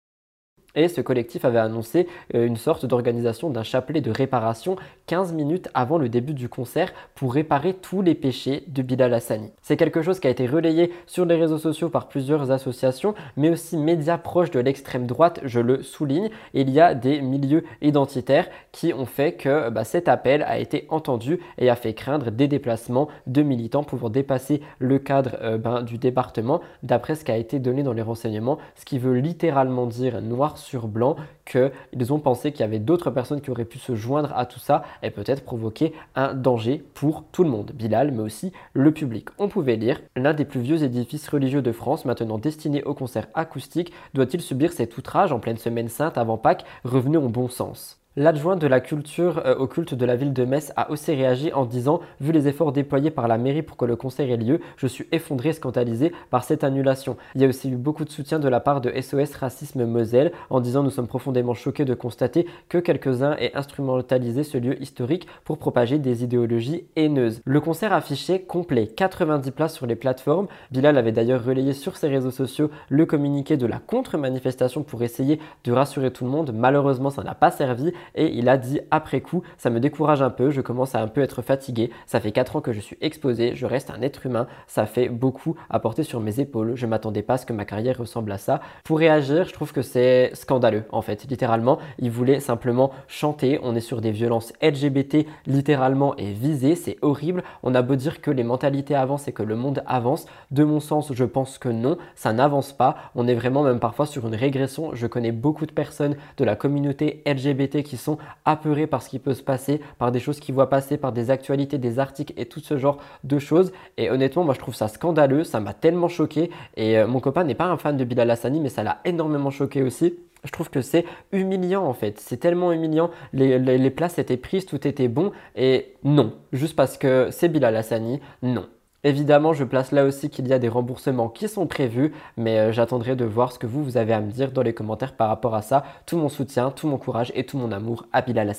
et 0.79 0.89
ce 0.89 1.01
collectif 1.01 1.45
avait 1.45 1.59
annoncé 1.59 2.07
euh, 2.35 2.47
une 2.47 2.57
sorte 2.57 2.87
d'organisation 2.87 3.51
d'un 3.51 3.65
chapelet 3.65 4.01
de 4.01 4.11
réparation 4.11 4.77
15 5.07 5.33
minutes 5.33 5.69
avant 5.75 5.99
le 5.99 6.09
début 6.09 6.35
du 6.35 6.49
concert 6.49 6.93
pour 7.15 7.35
réparer 7.35 7.75
tous 7.75 8.01
les 8.01 8.15
péchés 8.15 8.63
de 8.69 8.83
Bilal 8.83 9.13
Hassani. 9.13 9.51
C'est 9.61 9.77
quelque 9.77 10.03
chose 10.03 10.21
qui 10.21 10.29
a 10.29 10.31
été 10.31 10.47
relayé 10.47 10.93
sur 11.07 11.27
les 11.27 11.35
réseaux 11.35 11.59
sociaux 11.59 11.89
par 11.89 12.09
plusieurs 12.09 12.51
associations, 12.51 13.15
mais 13.37 13.51
aussi 13.51 13.77
médias 13.77 14.19
proches 14.19 14.51
de 14.51 14.61
l'extrême 14.61 15.07
droite, 15.07 15.41
je 15.45 15.61
le 15.61 15.83
souligne. 15.83 16.31
il 16.55 16.71
y 16.71 16.81
a 16.81 16.95
des 16.95 17.21
milieux 17.21 17.65
identitaires 17.83 18.49
qui 18.71 18.95
ont 18.95 19.07
fait 19.07 19.33
que 19.33 19.71
bah, 19.71 19.85
cet 19.85 20.09
appel 20.09 20.43
a 20.43 20.59
été 20.59 20.87
entendu 20.91 21.41
et 21.59 21.71
a 21.71 21.75
fait 21.75 21.95
craindre 21.95 22.31
des 22.31 22.47
déplacements 22.47 23.09
de 23.27 23.43
militants 23.43 23.83
pouvant 23.83 24.11
dépasser 24.11 24.61
le 24.79 24.99
cadre 24.99 25.37
euh, 25.43 25.59
ben, 25.59 25.83
du 25.83 25.99
département, 25.99 26.61
d'après 26.83 27.17
ce 27.17 27.25
qui 27.25 27.33
a 27.33 27.37
été 27.37 27.59
donné 27.59 27.83
dans 27.83 27.93
les 27.93 28.03
renseignements, 28.03 28.59
ce 28.77 28.85
qui 28.85 28.99
veut 28.99 29.15
littéralement 29.15 29.87
dire 29.87 30.23
noir 30.23 30.59
sur 30.59 30.68
blanc 30.77 31.17
qu'ils 31.45 32.13
ont 32.13 32.19
pensé 32.19 32.53
qu'il 32.53 32.61
y 32.61 32.65
avait 32.65 32.79
d'autres 32.79 33.11
personnes 33.11 33.41
qui 33.41 33.51
auraient 33.51 33.65
pu 33.65 33.79
se 33.79 33.95
joindre 33.95 34.33
à 34.37 34.47
tout 34.47 34.59
ça 34.59 34.83
et 35.03 35.11
peut-être 35.11 35.45
provoquer 35.45 35.93
un 36.15 36.35
danger 36.35 36.85
pour 36.95 37.25
tout 37.33 37.45
le 37.45 37.51
monde, 37.51 37.73
Bilal, 37.75 38.13
mais 38.13 38.23
aussi 38.23 38.53
le 38.75 38.93
public. 38.93 39.29
On 39.39 39.49
pouvait 39.49 39.77
lire 39.77 40.01
l'un 40.17 40.35
des 40.35 40.45
plus 40.45 40.61
vieux 40.61 40.83
édifices 40.83 41.29
religieux 41.29 41.63
de 41.63 41.73
France, 41.73 42.05
maintenant 42.05 42.39
destiné 42.39 42.83
au 42.85 42.95
concert 42.95 43.29
acoustique, 43.35 43.93
doit-il 44.15 44.41
subir 44.41 44.73
cet 44.73 44.97
outrage 44.99 45.33
en 45.33 45.41
pleine 45.41 45.57
semaine 45.59 45.89
sainte 45.89 46.19
avant 46.19 46.39
Pâques 46.39 46.65
Revenez 46.85 47.19
au 47.19 47.29
bon 47.29 47.49
sens? 47.49 47.98
L'adjoint 48.21 48.57
de 48.57 48.67
la 48.67 48.81
culture 48.81 49.43
euh, 49.47 49.55
au 49.55 49.69
culte 49.69 49.95
de 49.95 50.05
la 50.05 50.17
ville 50.17 50.33
de 50.33 50.45
Metz 50.45 50.73
a 50.75 50.91
aussi 50.91 51.15
réagi 51.15 51.53
en 51.53 51.65
disant 51.65 52.01
Vu 52.21 52.33
les 52.33 52.49
efforts 52.49 52.73
déployés 52.73 53.13
par 53.13 53.29
la 53.29 53.39
mairie 53.39 53.63
pour 53.63 53.77
que 53.77 53.85
le 53.85 53.95
concert 53.95 54.29
ait 54.29 54.37
lieu, 54.37 54.59
je 54.77 54.89
suis 54.89 55.07
effondré, 55.13 55.53
scandalisé 55.53 56.11
par 56.29 56.43
cette 56.43 56.65
annulation. 56.65 57.17
Il 57.37 57.43
y 57.43 57.45
a 57.45 57.49
aussi 57.49 57.71
eu 57.71 57.77
beaucoup 57.77 58.05
de 58.05 58.11
soutien 58.11 58.41
de 58.41 58.49
la 58.49 58.59
part 58.59 58.81
de 58.81 58.91
SOS 58.91 59.37
Racisme 59.37 59.85
Moselle 59.85 60.33
en 60.51 60.59
disant 60.59 60.83
Nous 60.83 60.91
sommes 60.91 61.07
profondément 61.07 61.55
choqués 61.55 61.85
de 61.85 61.95
constater 61.95 62.49
que 62.69 62.79
quelques-uns 62.79 63.37
aient 63.37 63.55
instrumentalisé 63.55 64.43
ce 64.43 64.59
lieu 64.59 64.83
historique 64.83 65.29
pour 65.45 65.59
propager 65.59 66.01
des 66.01 66.25
idéologies 66.25 66.89
haineuses. 66.97 67.41
Le 67.45 67.61
concert 67.61 67.93
affiché 67.93 68.43
complet, 68.43 68.89
90 68.89 69.49
places 69.53 69.77
sur 69.77 69.87
les 69.87 69.95
plateformes. 69.95 70.49
Bilal 70.73 70.99
avait 70.99 71.13
d'ailleurs 71.13 71.45
relayé 71.45 71.73
sur 71.73 71.97
ses 71.97 72.09
réseaux 72.09 72.33
sociaux 72.33 72.69
le 72.89 73.07
communiqué 73.07 73.57
de 73.57 73.67
la 73.69 73.79
contre-manifestation 73.79 74.83
pour 74.83 75.05
essayer 75.05 75.39
de 75.63 75.71
rassurer 75.71 76.13
tout 76.13 76.25
le 76.25 76.33
monde. 76.33 76.51
Malheureusement, 76.53 77.11
ça 77.11 77.23
n'a 77.23 77.37
pas 77.37 77.53
servi 77.53 77.93
et 78.15 78.33
il 78.35 78.49
a 78.49 78.57
dit 78.57 78.81
après 78.91 79.21
coup, 79.21 79.43
ça 79.57 79.71
me 79.71 79.81
décourage 79.81 80.23
un 80.23 80.31
peu, 80.31 80.51
je 80.51 80.61
commence 80.61 80.95
à 80.95 81.03
un 81.03 81.09
peu 81.09 81.21
être 81.21 81.43
fatigué, 81.43 81.91
ça 82.07 82.21
fait 82.21 82.33
4 82.33 82.57
ans 82.57 82.61
que 82.61 82.73
je 82.73 82.81
suis 82.81 82.97
exposé, 83.01 83.55
je 83.55 83.67
reste 83.67 83.91
un 83.91 84.03
être 84.03 84.27
humain, 84.27 84.47
ça 84.67 84.87
fait 84.87 85.09
beaucoup 85.09 85.57
à 85.71 85.81
porter 85.81 86.03
sur 86.03 86.21
mes 86.21 86.41
épaules, 86.41 86.73
je 86.75 86.87
m'attendais 86.87 87.23
pas 87.23 87.35
à 87.35 87.39
ce 87.39 87.47
que 87.47 87.53
ma 87.53 87.65
carrière 87.65 87.99
ressemble 87.99 88.33
à 88.33 88.39
ça. 88.39 88.61
Pour 88.85 88.99
réagir, 88.99 89.45
je 89.45 89.53
trouve 89.53 89.73
que 89.73 89.83
c'est 89.83 90.31
scandaleux 90.35 90.85
en 90.91 91.03
fait, 91.03 91.27
littéralement, 91.29 91.79
il 91.99 92.11
voulait 92.11 92.41
simplement 92.41 92.93
chanter, 93.07 93.59
on 93.63 93.75
est 93.75 93.81
sur 93.81 94.01
des 94.01 94.11
violences 94.11 94.53
LGBT 94.63 95.27
littéralement 95.47 96.17
et 96.17 96.33
visées, 96.33 96.75
c'est 96.75 96.97
horrible, 97.03 97.43
on 97.63 97.75
a 97.75 97.83
beau 97.83 97.97
dire 97.97 98.21
que 98.21 98.31
les 98.31 98.45
mentalités 98.45 98.95
avancent 98.95 99.29
et 99.29 99.33
que 99.33 99.43
le 99.43 99.57
monde 99.57 99.83
avance, 99.87 100.27
de 100.51 100.65
mon 100.65 100.81
sens, 100.81 101.13
je 101.13 101.25
pense 101.25 101.59
que 101.59 101.69
non, 101.69 101.99
ça 102.15 102.33
n'avance 102.33 102.73
pas, 102.73 102.97
on 103.15 103.29
est 103.29 103.35
vraiment 103.35 103.63
même 103.63 103.81
parfois 103.81 104.07
sur 104.07 104.27
une 104.27 104.35
régression, 104.35 104.95
je 104.95 105.07
connais 105.07 105.33
beaucoup 105.33 105.67
de 105.67 105.73
personnes 105.73 106.17
de 106.37 106.45
la 106.45 106.57
communauté 106.57 107.23
LGBT 107.27 107.83
qui 107.83 107.97
sont 107.99 108.19
apeurés 108.45 108.87
par 108.87 109.03
ce 109.03 109.09
qui 109.09 109.19
peut 109.19 109.35
se 109.35 109.43
passer, 109.43 109.81
par 109.99 110.13
des 110.13 110.21
choses 110.21 110.41
qu'ils 110.41 110.55
voient 110.55 110.71
passer, 110.71 110.97
par 110.97 111.13
des 111.13 111.31
actualités, 111.31 111.79
des 111.79 111.99
articles 111.99 112.33
et 112.37 112.47
tout 112.47 112.61
ce 112.61 112.79
genre 112.79 112.99
de 113.25 113.39
choses. 113.39 113.73
Et 113.97 114.11
honnêtement, 114.11 114.45
moi 114.45 114.55
je 114.55 114.61
trouve 114.61 114.75
ça 114.75 114.89
scandaleux, 114.89 115.45
ça 115.45 115.61
m'a 115.61 115.75
tellement 115.75 116.09
choqué. 116.09 116.51
Et 116.77 116.99
euh, 116.99 117.07
mon 117.07 117.21
copain 117.21 117.45
n'est 117.45 117.55
pas 117.55 117.67
un 117.67 117.77
fan 117.77 117.97
de 117.97 118.05
Bilal 118.05 118.31
Hassani, 118.31 118.61
mais 118.61 118.69
ça 118.69 118.83
l'a 118.83 119.01
énormément 119.05 119.51
choqué 119.51 119.83
aussi. 119.83 120.15
Je 120.45 120.53
trouve 120.53 120.71
que 120.71 120.83
c'est 120.83 121.05
humiliant 121.33 121.85
en 121.85 121.95
fait, 121.95 122.21
c'est 122.21 122.37
tellement 122.37 122.73
humiliant, 122.73 123.11
les, 123.33 123.59
les, 123.59 123.91
places 123.91 124.21
étaient 124.21 124.37
prises, 124.37 124.67
tout 124.67 124.87
était 124.87 125.09
bon, 125.09 125.33
et 125.57 125.97
non, 126.05 126.33
juste 126.53 126.77
parce 126.77 126.97
que 126.97 127.29
c'est 127.33 127.49
Bilal 127.49 127.75
Hassani, 127.75 128.21
non. 128.43 128.69
Évidemment, 129.05 129.53
je 129.53 129.65
place 129.65 129.93
là 129.93 130.05
aussi 130.05 130.29
qu'il 130.31 130.49
y 130.49 130.53
a 130.53 130.59
des 130.59 130.69
remboursements 130.69 131.29
qui 131.29 131.49
sont 131.49 131.67
prévus, 131.67 132.13
mais 132.37 132.59
euh, 132.59 132.73
j'attendrai 132.73 133.15
de 133.17 133.25
voir 133.25 133.53
ce 133.53 133.59
que 133.59 133.67
vous, 133.67 133.85
vous 133.85 133.97
avez 133.97 134.13
à 134.13 134.21
me 134.21 134.31
dire 134.31 134.51
dans 134.53 134.63
les 134.63 134.75
commentaires 134.75 135.17
par 135.17 135.29
rapport 135.29 135.55
à 135.55 135.63
ça. 135.63 135.85
Tout 136.07 136.17
mon 136.17 136.29
soutien, 136.29 136.71
tout 136.71 136.89
mon 136.89 136.99
courage 136.99 137.33
et 137.35 137.47
tout 137.47 137.59
mon 137.59 137.71
amour 137.73 138.07
à 138.13 138.23
Bilal. 138.23 138.53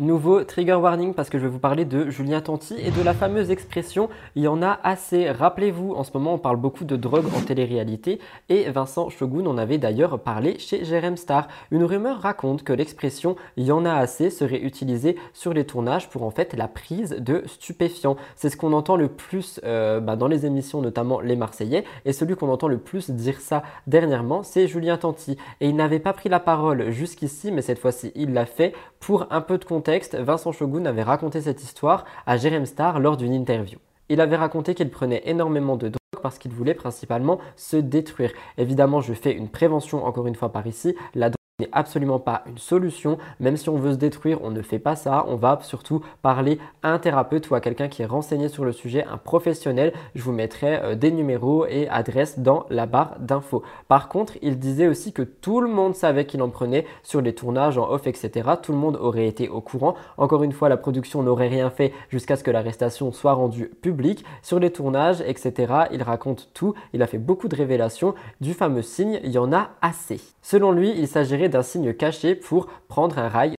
Nouveau 0.00 0.44
trigger 0.44 0.76
warning 0.76 1.12
parce 1.12 1.28
que 1.28 1.36
je 1.36 1.42
vais 1.42 1.50
vous 1.50 1.58
parler 1.58 1.84
de 1.84 2.08
Julien 2.08 2.40
Tanti 2.40 2.74
et 2.82 2.90
de 2.90 3.02
la 3.02 3.12
fameuse 3.12 3.50
expression 3.50 4.08
il 4.34 4.44
y 4.44 4.48
en 4.48 4.62
a 4.62 4.80
assez. 4.82 5.30
Rappelez-vous, 5.30 5.92
en 5.92 6.04
ce 6.04 6.12
moment 6.14 6.32
on 6.32 6.38
parle 6.38 6.56
beaucoup 6.56 6.86
de 6.86 6.96
drogue 6.96 7.26
en 7.36 7.42
télé-réalité 7.42 8.18
et 8.48 8.70
Vincent 8.70 9.10
Shogun 9.10 9.44
en 9.44 9.58
avait 9.58 9.76
d'ailleurs 9.76 10.18
parlé 10.18 10.58
chez 10.58 10.86
Jerem 10.86 11.18
Star. 11.18 11.48
Une 11.70 11.84
rumeur 11.84 12.18
raconte 12.18 12.62
que 12.62 12.72
l'expression 12.72 13.36
il 13.58 13.66
y 13.66 13.72
en 13.72 13.84
a 13.84 13.92
assez 13.92 14.30
serait 14.30 14.62
utilisée 14.62 15.16
sur 15.34 15.52
les 15.52 15.66
tournages 15.66 16.08
pour 16.08 16.22
en 16.22 16.30
fait 16.30 16.54
la 16.54 16.66
prise 16.66 17.10
de 17.10 17.42
stupéfiants. 17.44 18.16
C'est 18.36 18.48
ce 18.48 18.56
qu'on 18.56 18.72
entend 18.72 18.96
le 18.96 19.08
plus 19.08 19.60
euh, 19.64 20.00
bah, 20.00 20.16
dans 20.16 20.28
les 20.28 20.46
émissions, 20.46 20.80
notamment 20.80 21.20
Les 21.20 21.36
Marseillais, 21.36 21.84
et 22.06 22.14
celui 22.14 22.36
qu'on 22.36 22.48
entend 22.48 22.68
le 22.68 22.78
plus 22.78 23.10
dire 23.10 23.38
ça 23.38 23.62
dernièrement, 23.86 24.44
c'est 24.44 24.66
Julien 24.66 24.96
Tanti. 24.96 25.36
Et 25.60 25.68
il 25.68 25.76
n'avait 25.76 25.98
pas 25.98 26.14
pris 26.14 26.30
la 26.30 26.40
parole 26.40 26.90
jusqu'ici, 26.90 27.52
mais 27.52 27.60
cette 27.60 27.78
fois-ci 27.78 28.12
il 28.14 28.32
l'a 28.32 28.46
fait 28.46 28.72
pour 28.98 29.26
un 29.30 29.42
peu 29.42 29.58
de 29.58 29.64
contexte 29.66 29.89
Vincent 30.14 30.52
Shogun 30.52 30.86
avait 30.86 31.02
raconté 31.02 31.40
cette 31.40 31.62
histoire 31.62 32.04
à 32.26 32.36
Jerem 32.36 32.66
Star 32.66 33.00
lors 33.00 33.16
d'une 33.16 33.32
interview. 33.32 33.78
Il 34.08 34.20
avait 34.20 34.36
raconté 34.36 34.74
qu'il 34.74 34.90
prenait 34.90 35.22
énormément 35.24 35.76
de 35.76 35.88
drogue 35.88 36.22
parce 36.22 36.38
qu'il 36.38 36.52
voulait 36.52 36.74
principalement 36.74 37.38
se 37.56 37.76
détruire. 37.76 38.32
Évidemment, 38.58 39.00
je 39.00 39.14
fais 39.14 39.32
une 39.32 39.48
prévention 39.48 40.04
encore 40.04 40.26
une 40.26 40.34
fois 40.34 40.52
par 40.52 40.66
ici. 40.66 40.94
La 41.14 41.30
n'est 41.60 41.68
absolument 41.72 42.18
pas 42.18 42.42
une 42.46 42.58
solution. 42.58 43.18
Même 43.38 43.56
si 43.56 43.68
on 43.68 43.76
veut 43.76 43.92
se 43.92 43.98
détruire, 43.98 44.38
on 44.42 44.50
ne 44.50 44.62
fait 44.62 44.78
pas 44.78 44.96
ça. 44.96 45.24
On 45.28 45.36
va 45.36 45.58
surtout 45.62 46.02
parler 46.22 46.58
à 46.82 46.92
un 46.92 46.98
thérapeute 46.98 47.48
ou 47.50 47.54
à 47.54 47.60
quelqu'un 47.60 47.88
qui 47.88 48.02
est 48.02 48.06
renseigné 48.06 48.48
sur 48.48 48.64
le 48.64 48.72
sujet, 48.72 49.04
un 49.04 49.16
professionnel. 49.16 49.92
Je 50.14 50.22
vous 50.22 50.32
mettrai 50.32 50.82
euh, 50.82 50.94
des 50.94 51.10
numéros 51.10 51.66
et 51.66 51.88
adresses 51.88 52.38
dans 52.38 52.66
la 52.70 52.86
barre 52.86 53.16
d'infos. 53.20 53.62
Par 53.88 54.08
contre, 54.08 54.34
il 54.42 54.58
disait 54.58 54.88
aussi 54.88 55.12
que 55.12 55.22
tout 55.22 55.60
le 55.60 55.68
monde 55.68 55.94
savait 55.94 56.26
qu'il 56.26 56.42
en 56.42 56.48
prenait 56.48 56.86
sur 57.02 57.20
les 57.20 57.34
tournages 57.34 57.78
en 57.78 57.88
off, 57.90 58.06
etc. 58.06 58.50
Tout 58.62 58.72
le 58.72 58.78
monde 58.78 58.96
aurait 58.96 59.26
été 59.26 59.48
au 59.48 59.60
courant. 59.60 59.94
Encore 60.16 60.42
une 60.42 60.52
fois, 60.52 60.68
la 60.68 60.76
production 60.76 61.22
n'aurait 61.22 61.48
rien 61.48 61.70
fait 61.70 61.92
jusqu'à 62.08 62.36
ce 62.36 62.44
que 62.44 62.50
l'arrestation 62.50 63.12
soit 63.12 63.34
rendue 63.34 63.70
publique. 63.82 64.24
Sur 64.42 64.58
les 64.58 64.70
tournages, 64.72 65.20
etc., 65.26 65.72
il 65.92 66.02
raconte 66.02 66.48
tout. 66.54 66.74
Il 66.92 67.02
a 67.02 67.06
fait 67.06 67.18
beaucoup 67.18 67.48
de 67.48 67.56
révélations 67.56 68.14
du 68.40 68.54
fameux 68.54 68.82
signe. 68.82 69.20
Il 69.24 69.30
y 69.30 69.38
en 69.38 69.52
a 69.52 69.70
assez. 69.82 70.20
Selon 70.42 70.72
lui, 70.72 70.90
il 70.96 71.06
s'agirait 71.06 71.49
d'un 71.50 71.62
signe 71.62 71.92
caché 71.92 72.34
pour 72.34 72.66
prendre 72.88 73.18
un 73.18 73.28
rail. 73.28 73.54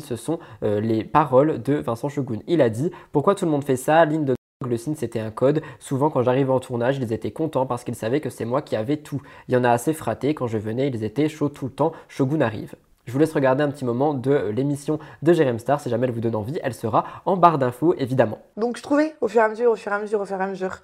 Ce 0.00 0.16
sont 0.16 0.38
euh, 0.62 0.80
les 0.80 1.02
paroles 1.02 1.62
de 1.62 1.74
Vincent 1.74 2.08
Shogun. 2.08 2.40
Il 2.46 2.60
a 2.60 2.68
dit 2.68 2.90
Pourquoi 3.12 3.34
tout 3.34 3.44
le 3.44 3.50
monde 3.50 3.64
fait 3.64 3.76
ça? 3.76 4.04
Ligne 4.04 4.24
de 4.24 4.34
le 4.66 4.76
signe 4.76 4.96
c'était 4.96 5.20
un 5.20 5.30
code. 5.30 5.62
Souvent 5.78 6.10
quand 6.10 6.22
j'arrivais 6.22 6.50
en 6.50 6.58
tournage, 6.58 6.98
ils 6.98 7.12
étaient 7.12 7.30
contents 7.30 7.64
parce 7.64 7.84
qu'ils 7.84 7.94
savaient 7.94 8.20
que 8.20 8.28
c'est 8.28 8.44
moi 8.44 8.60
qui 8.60 8.74
avais 8.74 8.96
tout. 8.96 9.22
Il 9.46 9.54
y 9.54 9.56
en 9.56 9.62
a 9.62 9.70
assez 9.70 9.92
fraté. 9.92 10.34
Quand 10.34 10.48
je 10.48 10.58
venais, 10.58 10.88
ils 10.88 11.04
étaient 11.04 11.28
chauds 11.28 11.48
tout 11.48 11.66
le 11.66 11.70
temps. 11.70 11.92
Shogun 12.08 12.40
arrive. 12.40 12.74
Je 13.06 13.12
vous 13.12 13.18
laisse 13.18 13.32
regarder 13.32 13.62
un 13.62 13.70
petit 13.70 13.84
moment 13.84 14.14
de 14.14 14.48
l'émission 14.48 14.98
de 15.22 15.32
Jérém 15.32 15.58
Star. 15.58 15.80
Si 15.80 15.88
jamais 15.88 16.06
elle 16.06 16.12
vous 16.12 16.20
donne 16.20 16.34
envie, 16.34 16.58
elle 16.62 16.74
sera 16.74 17.04
en 17.24 17.36
barre 17.36 17.58
d'infos 17.58 17.94
évidemment. 17.94 18.38
Donc 18.56 18.76
je 18.76 18.82
trouvais 18.82 19.14
au 19.20 19.28
fur 19.28 19.40
et 19.40 19.44
à 19.44 19.48
mesure, 19.48 19.70
au 19.70 19.76
fur 19.76 19.92
et 19.92 19.94
à 19.94 19.98
mesure, 19.98 20.20
au 20.20 20.26
fur 20.26 20.38
et 20.38 20.44
à 20.44 20.46
mesure. 20.46 20.78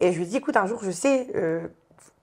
Et 0.00 0.12
je 0.12 0.18
lui 0.18 0.26
dis 0.26 0.36
écoute, 0.38 0.56
un 0.56 0.66
jour 0.66 0.80
je 0.82 0.90
sais 0.90 1.28
euh, 1.36 1.68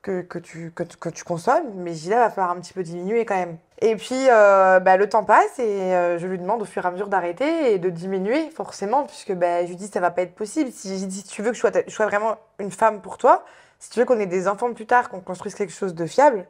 que, 0.05 0.21
que 0.21 0.37
tu, 0.37 0.71
que, 0.71 0.83
que 0.83 1.09
tu 1.09 1.23
consommes, 1.23 1.73
mais 1.77 1.95
je 1.95 2.11
va 2.11 2.29
falloir 2.29 2.55
un 2.55 2.59
petit 2.59 2.73
peu 2.73 2.83
diminuer 2.83 3.25
quand 3.25 3.35
même. 3.35 3.57
Et 3.81 3.95
puis, 3.95 4.27
euh, 4.29 4.79
bah, 4.79 4.97
le 4.97 5.09
temps 5.09 5.23
passe 5.23 5.57
et 5.57 5.95
euh, 5.95 6.19
je 6.19 6.27
lui 6.27 6.37
demande 6.37 6.61
au 6.61 6.65
fur 6.65 6.85
et 6.85 6.87
à 6.87 6.91
mesure 6.91 7.07
d'arrêter 7.07 7.73
et 7.73 7.79
de 7.79 7.89
diminuer, 7.89 8.51
forcément, 8.51 9.05
puisque 9.05 9.33
bah, 9.33 9.63
je 9.63 9.69
lui 9.69 9.75
dis 9.75 9.87
ça 9.87 9.99
va 9.99 10.11
pas 10.11 10.21
être 10.21 10.35
possible. 10.35 10.71
Si, 10.71 10.99
je 10.99 11.05
dis, 11.05 11.23
tu 11.23 11.41
veux 11.41 11.49
que 11.49 11.55
je 11.55 11.59
sois, 11.59 11.71
je 11.87 11.91
sois 11.91 12.05
vraiment 12.05 12.37
une 12.59 12.71
femme 12.71 13.01
pour 13.01 13.17
toi, 13.17 13.43
si 13.79 13.89
tu 13.89 13.99
veux 13.99 14.05
qu'on 14.05 14.19
ait 14.19 14.27
des 14.27 14.47
enfants 14.47 14.71
plus 14.73 14.85
tard, 14.85 15.09
qu'on 15.09 15.21
construise 15.21 15.55
quelque 15.55 15.73
chose 15.73 15.95
de 15.95 16.05
fiable, 16.05 16.45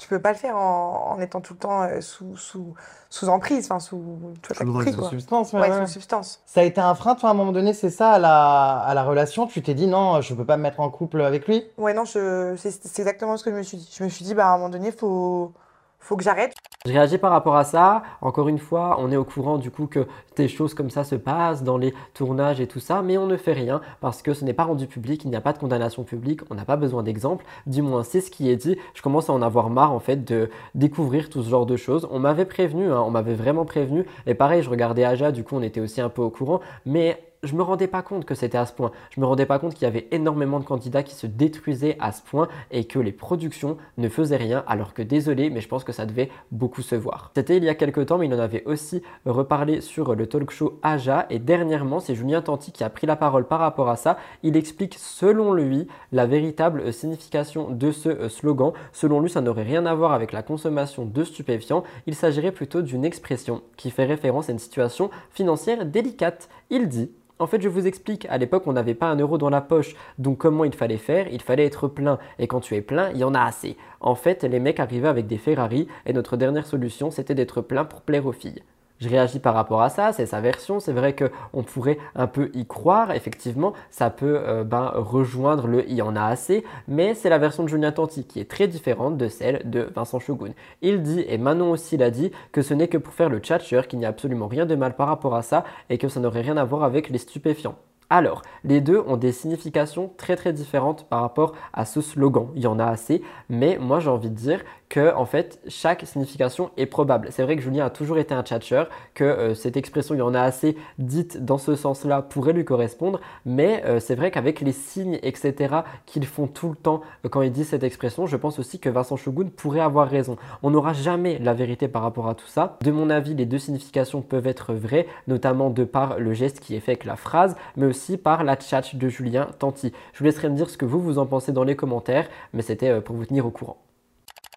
tu 0.00 0.08
peux 0.08 0.20
pas 0.20 0.32
le 0.32 0.38
faire 0.38 0.56
en, 0.56 1.12
en 1.12 1.20
étant 1.20 1.40
tout 1.40 1.52
le 1.54 1.58
temps 1.58 1.82
euh, 1.82 2.00
sous, 2.00 2.36
sous, 2.36 2.74
sous 3.10 3.28
emprise, 3.28 3.66
enfin 3.66 3.80
sous, 3.80 4.18
tu 4.42 4.48
vois, 4.48 4.54
Sous 4.54 4.64
t'as 4.64 4.64
compris, 4.64 4.92
sous 4.92 4.98
quoi. 5.00 5.08
substance, 5.10 5.52
ouais, 5.52 5.60
Ouais, 5.60 5.70
ouais. 5.70 5.86
sous 5.86 5.92
substance. 5.92 6.40
Ça 6.46 6.60
a 6.60 6.64
été 6.64 6.80
un 6.80 6.94
frein, 6.94 7.14
toi, 7.14 7.28
à 7.28 7.32
un 7.32 7.34
moment 7.34 7.52
donné, 7.52 7.74
c'est 7.74 7.90
ça, 7.90 8.12
à 8.12 8.18
la, 8.18 8.78
à 8.78 8.94
la 8.94 9.04
relation 9.04 9.46
Tu 9.46 9.62
t'es 9.62 9.74
dit 9.74 9.86
non, 9.86 10.20
je 10.22 10.34
peux 10.34 10.46
pas 10.46 10.56
me 10.56 10.62
mettre 10.62 10.80
en 10.80 10.90
couple 10.90 11.20
avec 11.22 11.46
lui? 11.46 11.64
Ouais, 11.78 11.92
non, 11.94 12.04
c'est 12.06 12.56
c'est 12.56 12.98
exactement 13.02 13.36
ce 13.36 13.44
que 13.44 13.50
je 13.50 13.56
me 13.56 13.62
suis 13.62 13.76
dit. 13.78 13.90
Je 13.96 14.04
me 14.04 14.08
suis 14.08 14.24
dit, 14.24 14.34
bah, 14.34 14.46
à 14.48 14.54
un 14.54 14.56
moment 14.56 14.68
donné, 14.70 14.90
faut, 14.92 15.52
faut 16.00 16.16
que 16.16 16.24
j'arrête. 16.24 16.54
Je 16.86 16.92
réagis 16.92 17.18
par 17.18 17.30
rapport 17.30 17.56
à 17.56 17.64
ça. 17.64 18.02
Encore 18.22 18.48
une 18.48 18.58
fois, 18.58 18.96
on 19.00 19.12
est 19.12 19.16
au 19.16 19.24
courant 19.24 19.58
du 19.58 19.70
coup 19.70 19.86
que 19.86 20.06
des 20.36 20.48
choses 20.48 20.72
comme 20.72 20.88
ça 20.88 21.04
se 21.04 21.14
passent 21.14 21.62
dans 21.62 21.76
les 21.76 21.92
tournages 22.14 22.58
et 22.58 22.66
tout 22.66 22.80
ça, 22.80 23.02
mais 23.02 23.18
on 23.18 23.26
ne 23.26 23.36
fait 23.36 23.52
rien 23.52 23.82
parce 24.00 24.22
que 24.22 24.32
ce 24.32 24.46
n'est 24.46 24.54
pas 24.54 24.64
rendu 24.64 24.86
public, 24.86 25.24
il 25.24 25.30
n'y 25.30 25.36
a 25.36 25.42
pas 25.42 25.52
de 25.52 25.58
condamnation 25.58 26.04
publique, 26.04 26.40
on 26.48 26.54
n'a 26.54 26.64
pas 26.64 26.76
besoin 26.76 27.02
d'exemple. 27.02 27.44
Du 27.66 27.82
moins, 27.82 28.02
c'est 28.02 28.22
ce 28.22 28.30
qui 28.30 28.50
est 28.50 28.56
dit. 28.56 28.78
Je 28.94 29.02
commence 29.02 29.28
à 29.28 29.34
en 29.34 29.42
avoir 29.42 29.68
marre 29.68 29.92
en 29.92 30.00
fait 30.00 30.24
de 30.24 30.48
découvrir 30.74 31.28
tout 31.28 31.42
ce 31.42 31.50
genre 31.50 31.66
de 31.66 31.76
choses. 31.76 32.08
On 32.10 32.18
m'avait 32.18 32.46
prévenu, 32.46 32.90
hein, 32.90 33.02
on 33.06 33.10
m'avait 33.10 33.34
vraiment 33.34 33.66
prévenu. 33.66 34.06
Et 34.26 34.32
pareil, 34.32 34.62
je 34.62 34.70
regardais 34.70 35.04
Aja, 35.04 35.32
du 35.32 35.44
coup, 35.44 35.56
on 35.56 35.62
était 35.62 35.80
aussi 35.80 36.00
un 36.00 36.08
peu 36.08 36.22
au 36.22 36.30
courant, 36.30 36.60
mais 36.86 37.22
je 37.42 37.54
me 37.54 37.62
rendais 37.62 37.86
pas 37.86 38.02
compte 38.02 38.26
que 38.26 38.34
c'était 38.34 38.58
à 38.58 38.66
ce 38.66 38.72
point. 38.74 38.92
Je 39.10 39.20
me 39.20 39.24
rendais 39.24 39.46
pas 39.46 39.58
compte 39.58 39.72
qu'il 39.72 39.84
y 39.84 39.86
avait 39.86 40.08
énormément 40.10 40.60
de 40.60 40.64
candidats 40.64 41.02
qui 41.02 41.14
se 41.14 41.26
détruisaient 41.26 41.96
à 41.98 42.12
ce 42.12 42.20
point 42.20 42.48
et 42.70 42.84
que 42.84 42.98
les 42.98 43.12
productions 43.12 43.78
ne 43.96 44.10
faisaient 44.10 44.36
rien. 44.36 44.62
Alors 44.66 44.92
que 44.92 45.00
désolé, 45.00 45.48
mais 45.48 45.62
je 45.62 45.68
pense 45.68 45.82
que 45.82 45.92
ça 45.92 46.04
devait 46.04 46.28
beaucoup 46.52 46.82
se 46.82 46.94
voir. 46.94 47.30
C'était 47.34 47.56
il 47.56 47.64
y 47.64 47.70
a 47.70 47.74
quelques 47.74 48.04
temps, 48.04 48.18
mais 48.18 48.26
il 48.26 48.34
en 48.34 48.38
avait 48.38 48.62
aussi 48.66 49.02
reparlé 49.24 49.80
sur 49.80 50.14
le 50.14 50.26
talk 50.26 50.50
show 50.50 50.78
Aja. 50.82 51.26
Et 51.30 51.38
dernièrement, 51.38 52.00
c'est 52.00 52.14
Julien 52.14 52.42
Tanti 52.42 52.72
qui 52.72 52.84
a 52.84 52.90
pris 52.90 53.06
la 53.06 53.16
parole 53.16 53.46
par 53.46 53.60
rapport 53.60 53.88
à 53.88 53.96
ça. 53.96 54.18
Il 54.42 54.54
explique 54.54 54.96
selon 54.98 55.54
lui 55.54 55.88
la 56.12 56.26
véritable 56.26 56.92
signification 56.92 57.70
de 57.70 57.90
ce 57.90 58.10
euh, 58.10 58.28
slogan. 58.28 58.72
Selon 58.92 59.20
lui, 59.20 59.30
ça 59.30 59.40
n'aurait 59.40 59.62
rien 59.62 59.86
à 59.86 59.94
voir 59.94 60.12
avec 60.12 60.32
la 60.32 60.42
consommation 60.42 61.06
de 61.06 61.24
stupéfiants. 61.24 61.84
Il 62.06 62.14
s'agirait 62.14 62.52
plutôt 62.52 62.82
d'une 62.82 63.06
expression 63.06 63.62
qui 63.78 63.90
fait 63.90 64.04
référence 64.04 64.50
à 64.50 64.52
une 64.52 64.58
situation 64.58 65.08
financière 65.30 65.86
délicate. 65.86 66.50
Il 66.68 66.88
dit 66.88 67.10
en 67.40 67.46
fait, 67.46 67.62
je 67.62 67.68
vous 67.68 67.86
explique, 67.86 68.26
à 68.30 68.38
l'époque, 68.38 68.66
on 68.66 68.74
n'avait 68.74 68.94
pas 68.94 69.08
un 69.08 69.16
euro 69.16 69.38
dans 69.38 69.50
la 69.50 69.62
poche, 69.62 69.96
donc 70.18 70.38
comment 70.38 70.64
il 70.64 70.74
fallait 70.74 70.98
faire? 70.98 71.26
Il 71.32 71.42
fallait 71.42 71.64
être 71.64 71.88
plein, 71.88 72.18
et 72.38 72.46
quand 72.46 72.60
tu 72.60 72.76
es 72.76 72.82
plein, 72.82 73.10
il 73.10 73.18
y 73.18 73.24
en 73.24 73.34
a 73.34 73.42
assez. 73.42 73.76
En 74.00 74.14
fait, 74.14 74.44
les 74.44 74.60
mecs 74.60 74.78
arrivaient 74.78 75.08
avec 75.08 75.26
des 75.26 75.38
Ferrari, 75.38 75.88
et 76.06 76.12
notre 76.12 76.36
dernière 76.36 76.66
solution, 76.66 77.10
c'était 77.10 77.34
d'être 77.34 77.62
plein 77.62 77.84
pour 77.84 78.02
plaire 78.02 78.26
aux 78.26 78.32
filles. 78.32 78.62
Je 79.00 79.08
réagis 79.08 79.38
par 79.38 79.54
rapport 79.54 79.80
à 79.80 79.88
ça, 79.88 80.12
c'est 80.12 80.26
sa 80.26 80.42
version, 80.42 80.78
c'est 80.78 80.92
vrai 80.92 81.16
qu'on 81.16 81.62
pourrait 81.62 81.96
un 82.14 82.26
peu 82.26 82.50
y 82.52 82.66
croire, 82.66 83.12
effectivement, 83.12 83.72
ça 83.90 84.10
peut 84.10 84.38
euh, 84.46 84.62
ben, 84.62 84.92
rejoindre 84.94 85.66
le 85.66 85.88
il 85.88 85.94
y 85.94 86.02
en 86.02 86.16
a 86.16 86.24
assez, 86.24 86.64
mais 86.86 87.14
c'est 87.14 87.30
la 87.30 87.38
version 87.38 87.62
de 87.62 87.68
Julien 87.68 87.92
Tanti 87.92 88.24
qui 88.24 88.40
est 88.40 88.50
très 88.50 88.68
différente 88.68 89.16
de 89.16 89.28
celle 89.28 89.62
de 89.64 89.88
Vincent 89.94 90.18
Shogun. 90.18 90.52
Il 90.82 91.02
dit, 91.02 91.24
et 91.26 91.38
Manon 91.38 91.70
aussi 91.70 91.96
l'a 91.96 92.10
dit, 92.10 92.30
que 92.52 92.60
ce 92.60 92.74
n'est 92.74 92.88
que 92.88 92.98
pour 92.98 93.14
faire 93.14 93.30
le 93.30 93.38
tchatcher, 93.38 93.82
qu'il 93.88 93.98
n'y 93.98 94.04
a 94.04 94.10
absolument 94.10 94.48
rien 94.48 94.66
de 94.66 94.74
mal 94.74 94.94
par 94.94 95.08
rapport 95.08 95.34
à 95.34 95.40
ça, 95.40 95.64
et 95.88 95.96
que 95.96 96.08
ça 96.08 96.20
n'aurait 96.20 96.42
rien 96.42 96.58
à 96.58 96.64
voir 96.64 96.84
avec 96.84 97.08
les 97.08 97.18
stupéfiants. 97.18 97.76
Alors, 98.12 98.42
les 98.64 98.80
deux 98.80 98.98
ont 99.06 99.16
des 99.16 99.30
significations 99.30 100.10
très 100.16 100.34
très 100.34 100.52
différentes 100.52 101.04
par 101.04 101.20
rapport 101.20 101.54
à 101.72 101.84
ce 101.84 102.00
slogan. 102.00 102.48
Il 102.56 102.62
y 102.62 102.66
en 102.66 102.80
a 102.80 102.86
assez, 102.86 103.22
mais 103.48 103.78
moi 103.78 104.00
j'ai 104.00 104.10
envie 104.10 104.30
de 104.30 104.34
dire 104.34 104.62
que 104.90 105.14
en 105.14 105.24
fait 105.24 105.60
chaque 105.68 106.06
signification 106.06 106.70
est 106.76 106.84
probable. 106.84 107.28
C'est 107.30 107.44
vrai 107.44 107.56
que 107.56 107.62
Julien 107.62 107.86
a 107.86 107.90
toujours 107.90 108.18
été 108.18 108.34
un 108.34 108.42
tchatcher, 108.42 108.84
que 109.14 109.24
euh, 109.24 109.54
cette 109.54 109.78
expression 109.78 110.14
il 110.14 110.18
y 110.18 110.22
en 110.22 110.34
a 110.34 110.42
assez 110.42 110.76
dite 110.98 111.42
dans 111.42 111.56
ce 111.56 111.74
sens-là 111.76 112.20
pourrait 112.20 112.52
lui 112.52 112.66
correspondre, 112.66 113.20
mais 113.46 113.82
euh, 113.86 114.00
c'est 114.00 114.16
vrai 114.16 114.30
qu'avec 114.30 114.60
les 114.60 114.72
signes 114.72 115.18
etc 115.22 115.76
qu'ils 116.04 116.26
font 116.26 116.46
tout 116.46 116.68
le 116.68 116.76
temps 116.76 117.00
euh, 117.24 117.28
quand 117.28 117.40
ils 117.40 117.52
disent 117.52 117.68
cette 117.68 117.84
expression, 117.84 118.26
je 118.26 118.36
pense 118.36 118.58
aussi 118.58 118.80
que 118.80 118.90
Vincent 118.90 119.16
Shogun 119.16 119.48
pourrait 119.56 119.80
avoir 119.80 120.08
raison. 120.08 120.36
On 120.62 120.70
n'aura 120.70 120.92
jamais 120.92 121.38
la 121.38 121.54
vérité 121.54 121.86
par 121.86 122.02
rapport 122.02 122.28
à 122.28 122.34
tout 122.34 122.48
ça. 122.48 122.76
De 122.82 122.90
mon 122.90 123.10
avis, 123.10 123.34
les 123.34 123.46
deux 123.46 123.58
significations 123.58 124.22
peuvent 124.22 124.48
être 124.48 124.74
vraies, 124.74 125.06
notamment 125.28 125.70
de 125.70 125.84
par 125.84 126.18
le 126.18 126.32
geste 126.32 126.58
qui 126.58 126.74
est 126.74 126.80
fait 126.80 126.92
avec 126.92 127.04
la 127.04 127.16
phrase, 127.16 127.54
mais 127.76 127.86
aussi 127.86 128.16
par 128.16 128.42
la 128.42 128.56
tchatch 128.56 128.96
de 128.96 129.08
Julien 129.08 129.46
Tanti. 129.60 129.92
Je 130.12 130.18
vous 130.18 130.24
laisserai 130.24 130.48
me 130.48 130.56
dire 130.56 130.68
ce 130.68 130.76
que 130.76 130.84
vous 130.84 131.00
vous 131.00 131.18
en 131.18 131.26
pensez 131.26 131.52
dans 131.52 131.64
les 131.64 131.76
commentaires, 131.76 132.28
mais 132.52 132.62
c'était 132.62 133.00
pour 133.00 133.14
vous 133.14 133.26
tenir 133.26 133.46
au 133.46 133.50
courant. 133.50 133.76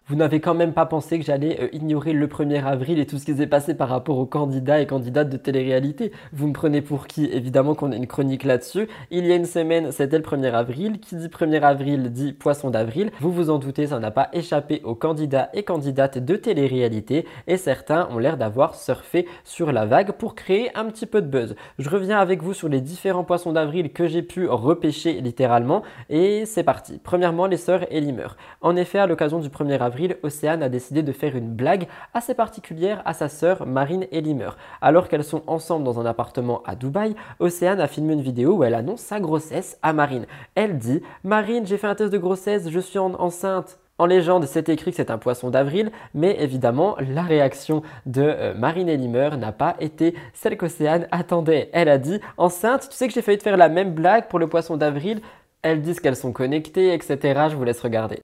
Vous 0.06 0.16
n'avez 0.16 0.38
quand 0.38 0.52
même 0.52 0.74
pas 0.74 0.84
pensé 0.84 1.18
que 1.18 1.24
j'allais 1.24 1.58
euh, 1.62 1.68
ignorer 1.72 2.12
le 2.12 2.26
1er 2.26 2.62
avril 2.62 2.98
et 2.98 3.06
tout 3.06 3.16
ce 3.16 3.24
qui 3.24 3.34
s'est 3.34 3.46
passé 3.46 3.72
par 3.72 3.88
rapport 3.88 4.18
aux 4.18 4.26
candidats 4.26 4.78
et 4.78 4.86
candidates 4.86 5.30
de 5.30 5.38
télé-réalité. 5.38 6.12
Vous 6.34 6.46
me 6.46 6.52
prenez 6.52 6.82
pour 6.82 7.06
qui? 7.06 7.24
Évidemment 7.24 7.74
qu'on 7.74 7.90
a 7.90 7.96
une 7.96 8.06
chronique 8.06 8.44
là-dessus. 8.44 8.86
Il 9.10 9.24
y 9.24 9.32
a 9.32 9.34
une 9.34 9.46
semaine, 9.46 9.92
c'était 9.92 10.18
le 10.18 10.22
1er 10.22 10.52
avril. 10.52 11.00
Qui 11.00 11.16
dit 11.16 11.28
1er 11.28 11.62
avril 11.62 12.12
dit 12.12 12.34
poisson 12.34 12.68
d'avril. 12.68 13.12
Vous 13.18 13.32
vous 13.32 13.48
en 13.48 13.58
doutez, 13.58 13.86
ça 13.86 13.98
n'a 13.98 14.10
pas 14.10 14.28
échappé 14.34 14.82
aux 14.84 14.94
candidats 14.94 15.48
et 15.54 15.62
candidates 15.62 16.18
de 16.18 16.36
télé-réalité 16.36 17.24
et 17.46 17.56
certains 17.56 18.06
ont 18.10 18.18
l'air 18.18 18.36
d'avoir 18.36 18.74
surfé 18.74 19.26
sur 19.42 19.72
la 19.72 19.86
vague 19.86 20.12
pour 20.12 20.34
créer 20.34 20.70
un 20.76 20.84
petit 20.84 21.06
peu 21.06 21.22
de 21.22 21.28
buzz. 21.28 21.56
Je 21.78 21.88
reviens 21.88 22.18
avec 22.18 22.42
vous 22.42 22.52
sur 22.52 22.68
les 22.68 22.82
différents 22.82 23.24
poissons 23.24 23.52
d'avril 23.52 23.90
que 23.90 24.06
j'ai 24.06 24.22
pu 24.22 24.48
repêcher 24.48 25.22
littéralement 25.22 25.82
et 26.10 26.44
c'est 26.44 26.62
parti. 26.62 27.00
Premièrement, 27.02 27.46
les 27.46 27.56
sœurs 27.56 27.90
Elimer. 27.90 28.28
En 28.60 28.76
effet, 28.76 28.98
à 28.98 29.06
l'occasion 29.06 29.38
du 29.38 29.48
1er 29.48 29.78
avril, 29.78 29.93
Océane 30.22 30.62
a 30.62 30.68
décidé 30.68 31.02
de 31.02 31.12
faire 31.12 31.36
une 31.36 31.48
blague 31.54 31.86
assez 32.12 32.34
particulière 32.34 33.02
à 33.04 33.14
sa 33.14 33.28
sœur 33.28 33.66
Marine 33.66 34.06
Elimer. 34.12 34.50
Alors 34.80 35.08
qu'elles 35.08 35.24
sont 35.24 35.42
ensemble 35.46 35.84
dans 35.84 36.00
un 36.00 36.06
appartement 36.06 36.62
à 36.66 36.74
Dubaï, 36.74 37.14
Océane 37.40 37.80
a 37.80 37.86
filmé 37.88 38.12
une 38.14 38.22
vidéo 38.22 38.56
où 38.56 38.64
elle 38.64 38.74
annonce 38.74 39.00
sa 39.00 39.20
grossesse 39.20 39.78
à 39.82 39.92
Marine. 39.92 40.26
Elle 40.54 40.78
dit 40.78 41.02
Marine, 41.22 41.66
j'ai 41.66 41.78
fait 41.78 41.86
un 41.86 41.94
test 41.94 42.12
de 42.12 42.18
grossesse, 42.18 42.68
je 42.70 42.80
suis 42.80 42.98
en- 42.98 43.14
enceinte. 43.14 43.78
En 43.96 44.06
légende, 44.06 44.46
c'est 44.46 44.68
écrit 44.70 44.90
que 44.90 44.96
c'est 44.96 45.12
un 45.12 45.18
poisson 45.18 45.50
d'avril, 45.50 45.92
mais 46.14 46.36
évidemment, 46.40 46.96
la 46.98 47.22
réaction 47.22 47.82
de 48.06 48.22
euh, 48.22 48.52
Marine 48.54 48.88
Elimer 48.88 49.30
n'a 49.38 49.52
pas 49.52 49.76
été 49.78 50.16
celle 50.32 50.56
qu'Océane 50.56 51.06
attendait. 51.12 51.70
Elle 51.72 51.88
a 51.88 51.98
dit 51.98 52.18
Enceinte, 52.36 52.88
tu 52.90 52.96
sais 52.96 53.06
que 53.06 53.14
j'ai 53.14 53.22
failli 53.22 53.38
te 53.38 53.44
faire 53.44 53.56
la 53.56 53.68
même 53.68 53.94
blague 53.94 54.26
pour 54.26 54.40
le 54.40 54.48
poisson 54.48 54.76
d'avril. 54.76 55.20
Elles 55.62 55.80
disent 55.80 56.00
qu'elles 56.00 56.16
sont 56.16 56.32
connectées, 56.32 56.92
etc. 56.92 57.18
Je 57.50 57.54
vous 57.56 57.62
laisse 57.62 57.80
regarder. 57.80 58.20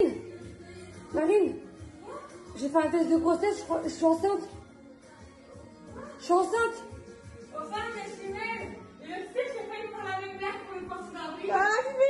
J'ai 2.60 2.68
fait 2.68 2.76
un 2.76 2.90
test 2.90 3.08
de 3.10 3.16
grossesse, 3.16 3.58
je, 3.58 3.64
crois- 3.64 3.80
je 3.84 3.88
suis 3.88 4.04
enceinte. 4.04 4.42
Je 6.18 6.24
suis 6.24 6.32
enceinte. 6.32 6.84
Mais 7.54 8.02
je 8.04 8.20
suis 8.20 8.32
même. 8.32 8.74
Je 9.02 9.08
sais 9.08 9.44
que 9.44 9.52
j'ai 9.52 9.66
failli 9.70 9.88
faire 9.88 10.04
la 10.04 10.26
même 10.26 10.38
blague 10.38 10.60
pour 10.68 10.80
le 10.80 10.86
poisson 10.86 11.12
d'avril. 11.12 11.50
Ah, 11.52 11.68
mais... 11.98 12.04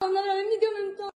On 0.00 0.06
a 0.06 0.22
la 0.26 0.34
même 0.34 0.46
idée 0.56 0.66
en 0.66 0.86
même 0.86 0.96
temps. 0.96 1.10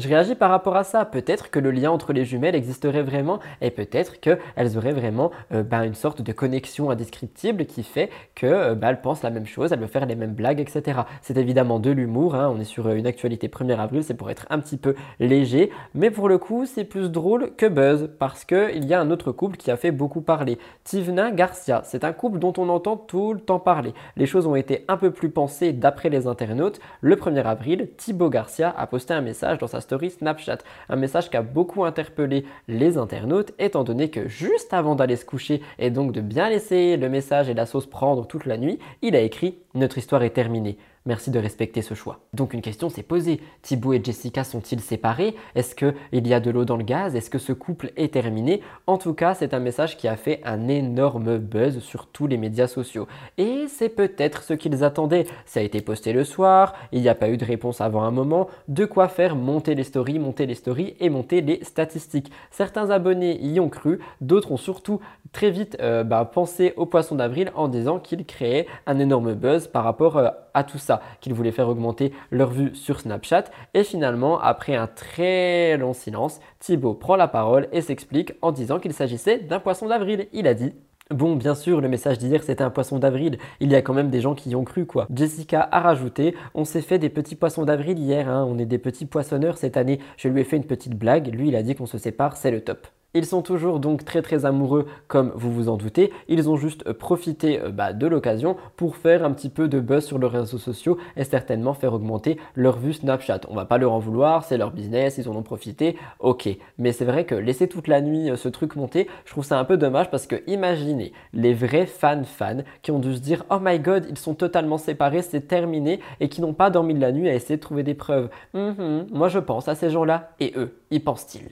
Je 0.00 0.08
réagis 0.08 0.34
par 0.34 0.48
rapport 0.48 0.76
à 0.76 0.84
ça. 0.84 1.04
Peut-être 1.04 1.50
que 1.50 1.58
le 1.58 1.70
lien 1.70 1.90
entre 1.90 2.14
les 2.14 2.24
jumelles 2.24 2.54
existerait 2.54 3.02
vraiment 3.02 3.38
et 3.60 3.70
peut-être 3.70 4.18
qu'elles 4.18 4.78
auraient 4.78 4.94
vraiment 4.94 5.30
euh, 5.52 5.62
ben, 5.62 5.82
une 5.82 5.94
sorte 5.94 6.22
de 6.22 6.32
connexion 6.32 6.88
indescriptible 6.88 7.66
qui 7.66 7.82
fait 7.82 8.08
qu'elles 8.34 8.52
euh, 8.54 8.74
ben, 8.74 8.94
pensent 8.94 9.22
la 9.22 9.28
même 9.28 9.44
chose, 9.44 9.72
elles 9.72 9.78
veulent 9.78 9.88
faire 9.88 10.06
les 10.06 10.14
mêmes 10.14 10.32
blagues, 10.32 10.58
etc. 10.58 11.00
C'est 11.20 11.36
évidemment 11.36 11.80
de 11.80 11.90
l'humour, 11.90 12.34
hein. 12.34 12.50
on 12.50 12.58
est 12.58 12.64
sur 12.64 12.86
euh, 12.86 12.94
une 12.94 13.06
actualité 13.06 13.48
1er 13.48 13.78
avril, 13.78 14.02
c'est 14.02 14.14
pour 14.14 14.30
être 14.30 14.46
un 14.48 14.58
petit 14.58 14.78
peu 14.78 14.94
léger, 15.18 15.70
mais 15.94 16.10
pour 16.10 16.30
le 16.30 16.38
coup 16.38 16.64
c'est 16.64 16.84
plus 16.84 17.10
drôle 17.10 17.54
que 17.56 17.66
buzz 17.66 18.08
parce 18.18 18.46
qu'il 18.46 18.86
y 18.86 18.94
a 18.94 19.00
un 19.00 19.10
autre 19.10 19.32
couple 19.32 19.58
qui 19.58 19.70
a 19.70 19.76
fait 19.76 19.90
beaucoup 19.90 20.22
parler. 20.22 20.56
Tivna 20.84 21.30
Garcia, 21.30 21.82
c'est 21.84 22.04
un 22.04 22.12
couple 22.12 22.38
dont 22.38 22.54
on 22.56 22.70
entend 22.70 22.96
tout 22.96 23.34
le 23.34 23.40
temps 23.40 23.60
parler. 23.60 23.92
Les 24.16 24.24
choses 24.24 24.46
ont 24.46 24.56
été 24.56 24.86
un 24.88 24.96
peu 24.96 25.10
plus 25.10 25.28
pensées 25.28 25.74
d'après 25.74 26.08
les 26.08 26.26
internautes. 26.26 26.80
Le 27.02 27.16
1er 27.16 27.44
avril, 27.44 27.90
Thibaut 27.98 28.30
Garcia 28.30 28.74
a 28.78 28.86
posté 28.86 29.12
un 29.12 29.20
message 29.20 29.58
dans 29.58 29.66
sa 29.66 29.82
Snapchat. 29.98 30.58
Un 30.88 30.96
message 30.96 31.30
qui 31.30 31.36
a 31.36 31.42
beaucoup 31.42 31.84
interpellé 31.84 32.44
les 32.68 32.98
internautes, 32.98 33.52
étant 33.58 33.84
donné 33.84 34.10
que 34.10 34.28
juste 34.28 34.72
avant 34.72 34.94
d'aller 34.94 35.16
se 35.16 35.24
coucher 35.24 35.60
et 35.78 35.90
donc 35.90 36.12
de 36.12 36.20
bien 36.20 36.48
laisser 36.48 36.96
le 36.96 37.08
message 37.08 37.48
et 37.48 37.54
la 37.54 37.66
sauce 37.66 37.86
prendre 37.86 38.26
toute 38.26 38.46
la 38.46 38.56
nuit, 38.56 38.78
il 39.02 39.16
a 39.16 39.20
écrit 39.20 39.58
Notre 39.74 39.98
histoire 39.98 40.22
est 40.22 40.30
terminée. 40.30 40.78
Merci 41.10 41.32
de 41.32 41.40
respecter 41.40 41.82
ce 41.82 41.94
choix. 41.94 42.20
Donc 42.34 42.54
une 42.54 42.62
question 42.62 42.88
s'est 42.88 43.02
posée. 43.02 43.40
Thibaut 43.62 43.94
et 43.94 44.00
Jessica 44.00 44.44
sont-ils 44.44 44.78
séparés? 44.78 45.34
Est-ce 45.56 45.74
qu'il 45.74 45.92
y 46.12 46.32
a 46.32 46.38
de 46.38 46.52
l'eau 46.52 46.64
dans 46.64 46.76
le 46.76 46.84
gaz? 46.84 47.16
Est-ce 47.16 47.30
que 47.30 47.40
ce 47.40 47.52
couple 47.52 47.90
est 47.96 48.12
terminé? 48.12 48.60
En 48.86 48.96
tout 48.96 49.12
cas, 49.12 49.34
c'est 49.34 49.52
un 49.52 49.58
message 49.58 49.96
qui 49.96 50.06
a 50.06 50.14
fait 50.14 50.40
un 50.44 50.68
énorme 50.68 51.38
buzz 51.38 51.80
sur 51.80 52.06
tous 52.06 52.28
les 52.28 52.36
médias 52.36 52.68
sociaux. 52.68 53.08
Et 53.38 53.64
c'est 53.66 53.88
peut-être 53.88 54.44
ce 54.44 54.54
qu'ils 54.54 54.84
attendaient. 54.84 55.26
Ça 55.46 55.58
a 55.58 55.64
été 55.64 55.80
posté 55.80 56.12
le 56.12 56.22
soir, 56.22 56.74
il 56.92 57.00
n'y 57.00 57.08
a 57.08 57.16
pas 57.16 57.28
eu 57.28 57.36
de 57.36 57.44
réponse 57.44 57.80
avant 57.80 58.04
un 58.04 58.12
moment. 58.12 58.46
De 58.68 58.84
quoi 58.84 59.08
faire 59.08 59.34
monter 59.34 59.74
les 59.74 59.82
stories, 59.82 60.20
monter 60.20 60.46
les 60.46 60.54
stories 60.54 60.94
et 61.00 61.10
monter 61.10 61.40
les 61.40 61.64
statistiques. 61.64 62.30
Certains 62.52 62.90
abonnés 62.90 63.44
y 63.44 63.58
ont 63.58 63.68
cru, 63.68 63.98
d'autres 64.20 64.52
ont 64.52 64.56
surtout 64.56 65.00
très 65.32 65.50
vite 65.50 65.76
euh, 65.80 66.04
bah, 66.04 66.24
pensé 66.24 66.72
au 66.76 66.86
poisson 66.86 67.16
d'avril 67.16 67.50
en 67.56 67.66
disant 67.66 67.98
qu'il 67.98 68.24
créait 68.24 68.66
un 68.86 69.00
énorme 69.00 69.34
buzz 69.34 69.68
par 69.68 69.84
rapport 69.84 70.16
euh, 70.16 70.28
à 70.54 70.64
tout 70.64 70.78
ça, 70.78 70.99
qu'ils 71.20 71.34
voulaient 71.34 71.52
faire 71.52 71.68
augmenter 71.68 72.12
leur 72.30 72.50
vue 72.50 72.74
sur 72.74 73.00
Snapchat. 73.00 73.44
Et 73.74 73.84
finalement, 73.84 74.40
après 74.40 74.74
un 74.74 74.86
très 74.86 75.76
long 75.76 75.92
silence, 75.92 76.40
Thibaut 76.58 76.94
prend 76.94 77.16
la 77.16 77.28
parole 77.28 77.68
et 77.72 77.80
s'explique 77.80 78.32
en 78.42 78.52
disant 78.52 78.78
qu'il 78.78 78.92
s'agissait 78.92 79.38
d'un 79.38 79.60
poisson 79.60 79.88
d'avril. 79.88 80.28
Il 80.32 80.46
a 80.46 80.54
dit 80.54 80.74
Bon, 81.10 81.34
bien 81.34 81.56
sûr, 81.56 81.80
le 81.80 81.88
message 81.88 82.18
d'hier 82.18 82.40
c'était 82.44 82.62
un 82.62 82.70
poisson 82.70 83.00
d'avril. 83.00 83.38
Il 83.58 83.72
y 83.72 83.74
a 83.74 83.82
quand 83.82 83.94
même 83.94 84.10
des 84.10 84.20
gens 84.20 84.36
qui 84.36 84.50
y 84.50 84.54
ont 84.54 84.62
cru, 84.62 84.86
quoi. 84.86 85.08
Jessica 85.12 85.68
a 85.72 85.80
rajouté 85.80 86.36
On 86.54 86.64
s'est 86.64 86.82
fait 86.82 87.00
des 87.00 87.08
petits 87.08 87.34
poissons 87.34 87.64
d'avril 87.64 87.98
hier, 87.98 88.28
hein. 88.28 88.46
on 88.48 88.58
est 88.58 88.66
des 88.66 88.78
petits 88.78 89.06
poissonneurs 89.06 89.58
cette 89.58 89.76
année. 89.76 89.98
Je 90.16 90.28
lui 90.28 90.40
ai 90.40 90.44
fait 90.44 90.56
une 90.56 90.64
petite 90.64 90.94
blague. 90.94 91.34
Lui, 91.34 91.48
il 91.48 91.56
a 91.56 91.64
dit 91.64 91.74
qu'on 91.74 91.86
se 91.86 91.98
sépare, 91.98 92.36
c'est 92.36 92.52
le 92.52 92.60
top. 92.60 92.86
Ils 93.12 93.26
sont 93.26 93.42
toujours 93.42 93.80
donc 93.80 94.04
très 94.04 94.22
très 94.22 94.44
amoureux 94.44 94.86
comme 95.08 95.32
vous 95.34 95.52
vous 95.52 95.68
en 95.68 95.76
doutez. 95.76 96.12
Ils 96.28 96.48
ont 96.48 96.56
juste 96.56 96.92
profité 96.92 97.60
euh, 97.60 97.70
bah, 97.70 97.92
de 97.92 98.06
l'occasion 98.06 98.56
pour 98.76 98.96
faire 98.96 99.24
un 99.24 99.32
petit 99.32 99.48
peu 99.48 99.66
de 99.66 99.80
buzz 99.80 100.04
sur 100.04 100.18
leurs 100.18 100.30
réseaux 100.30 100.58
sociaux 100.58 100.96
et 101.16 101.24
certainement 101.24 101.74
faire 101.74 101.92
augmenter 101.92 102.38
leur 102.54 102.78
vue 102.78 102.92
Snapchat. 102.92 103.40
On 103.48 103.56
va 103.56 103.64
pas 103.64 103.78
leur 103.78 103.92
en 103.92 103.98
vouloir, 103.98 104.44
c'est 104.44 104.58
leur 104.58 104.70
business, 104.70 105.18
ils 105.18 105.28
en 105.28 105.34
ont 105.34 105.42
profité, 105.42 105.96
ok. 106.20 106.48
Mais 106.78 106.92
c'est 106.92 107.04
vrai 107.04 107.24
que 107.24 107.34
laisser 107.34 107.66
toute 107.66 107.88
la 107.88 108.00
nuit 108.00 108.30
euh, 108.30 108.36
ce 108.36 108.48
truc 108.48 108.76
monter, 108.76 109.08
je 109.24 109.32
trouve 109.32 109.44
ça 109.44 109.58
un 109.58 109.64
peu 109.64 109.76
dommage 109.76 110.08
parce 110.10 110.28
que 110.28 110.36
imaginez 110.46 111.12
les 111.32 111.52
vrais 111.52 111.86
fans 111.86 112.22
fans 112.22 112.62
qui 112.82 112.92
ont 112.92 113.00
dû 113.00 113.16
se 113.16 113.20
dire 113.20 113.44
oh 113.50 113.58
my 113.60 113.80
god 113.80 114.06
ils 114.08 114.18
sont 114.18 114.34
totalement 114.34 114.78
séparés, 114.78 115.22
c'est 115.22 115.48
terminé 115.48 115.98
et 116.20 116.28
qui 116.28 116.40
n'ont 116.40 116.54
pas 116.54 116.70
dormi 116.70 116.94
de 116.94 117.00
la 117.00 117.10
nuit 117.10 117.28
à 117.28 117.34
essayer 117.34 117.56
de 117.56 117.60
trouver 117.60 117.82
des 117.82 117.94
preuves. 117.94 118.30
Mhm, 118.54 119.06
moi 119.10 119.28
je 119.28 119.40
pense 119.40 119.66
à 119.66 119.74
ces 119.74 119.90
gens-là 119.90 120.30
et 120.38 120.52
eux, 120.56 120.78
y 120.92 121.00
pensent-ils? 121.00 121.48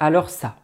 Alors 0.00 0.30
ça, 0.30 0.56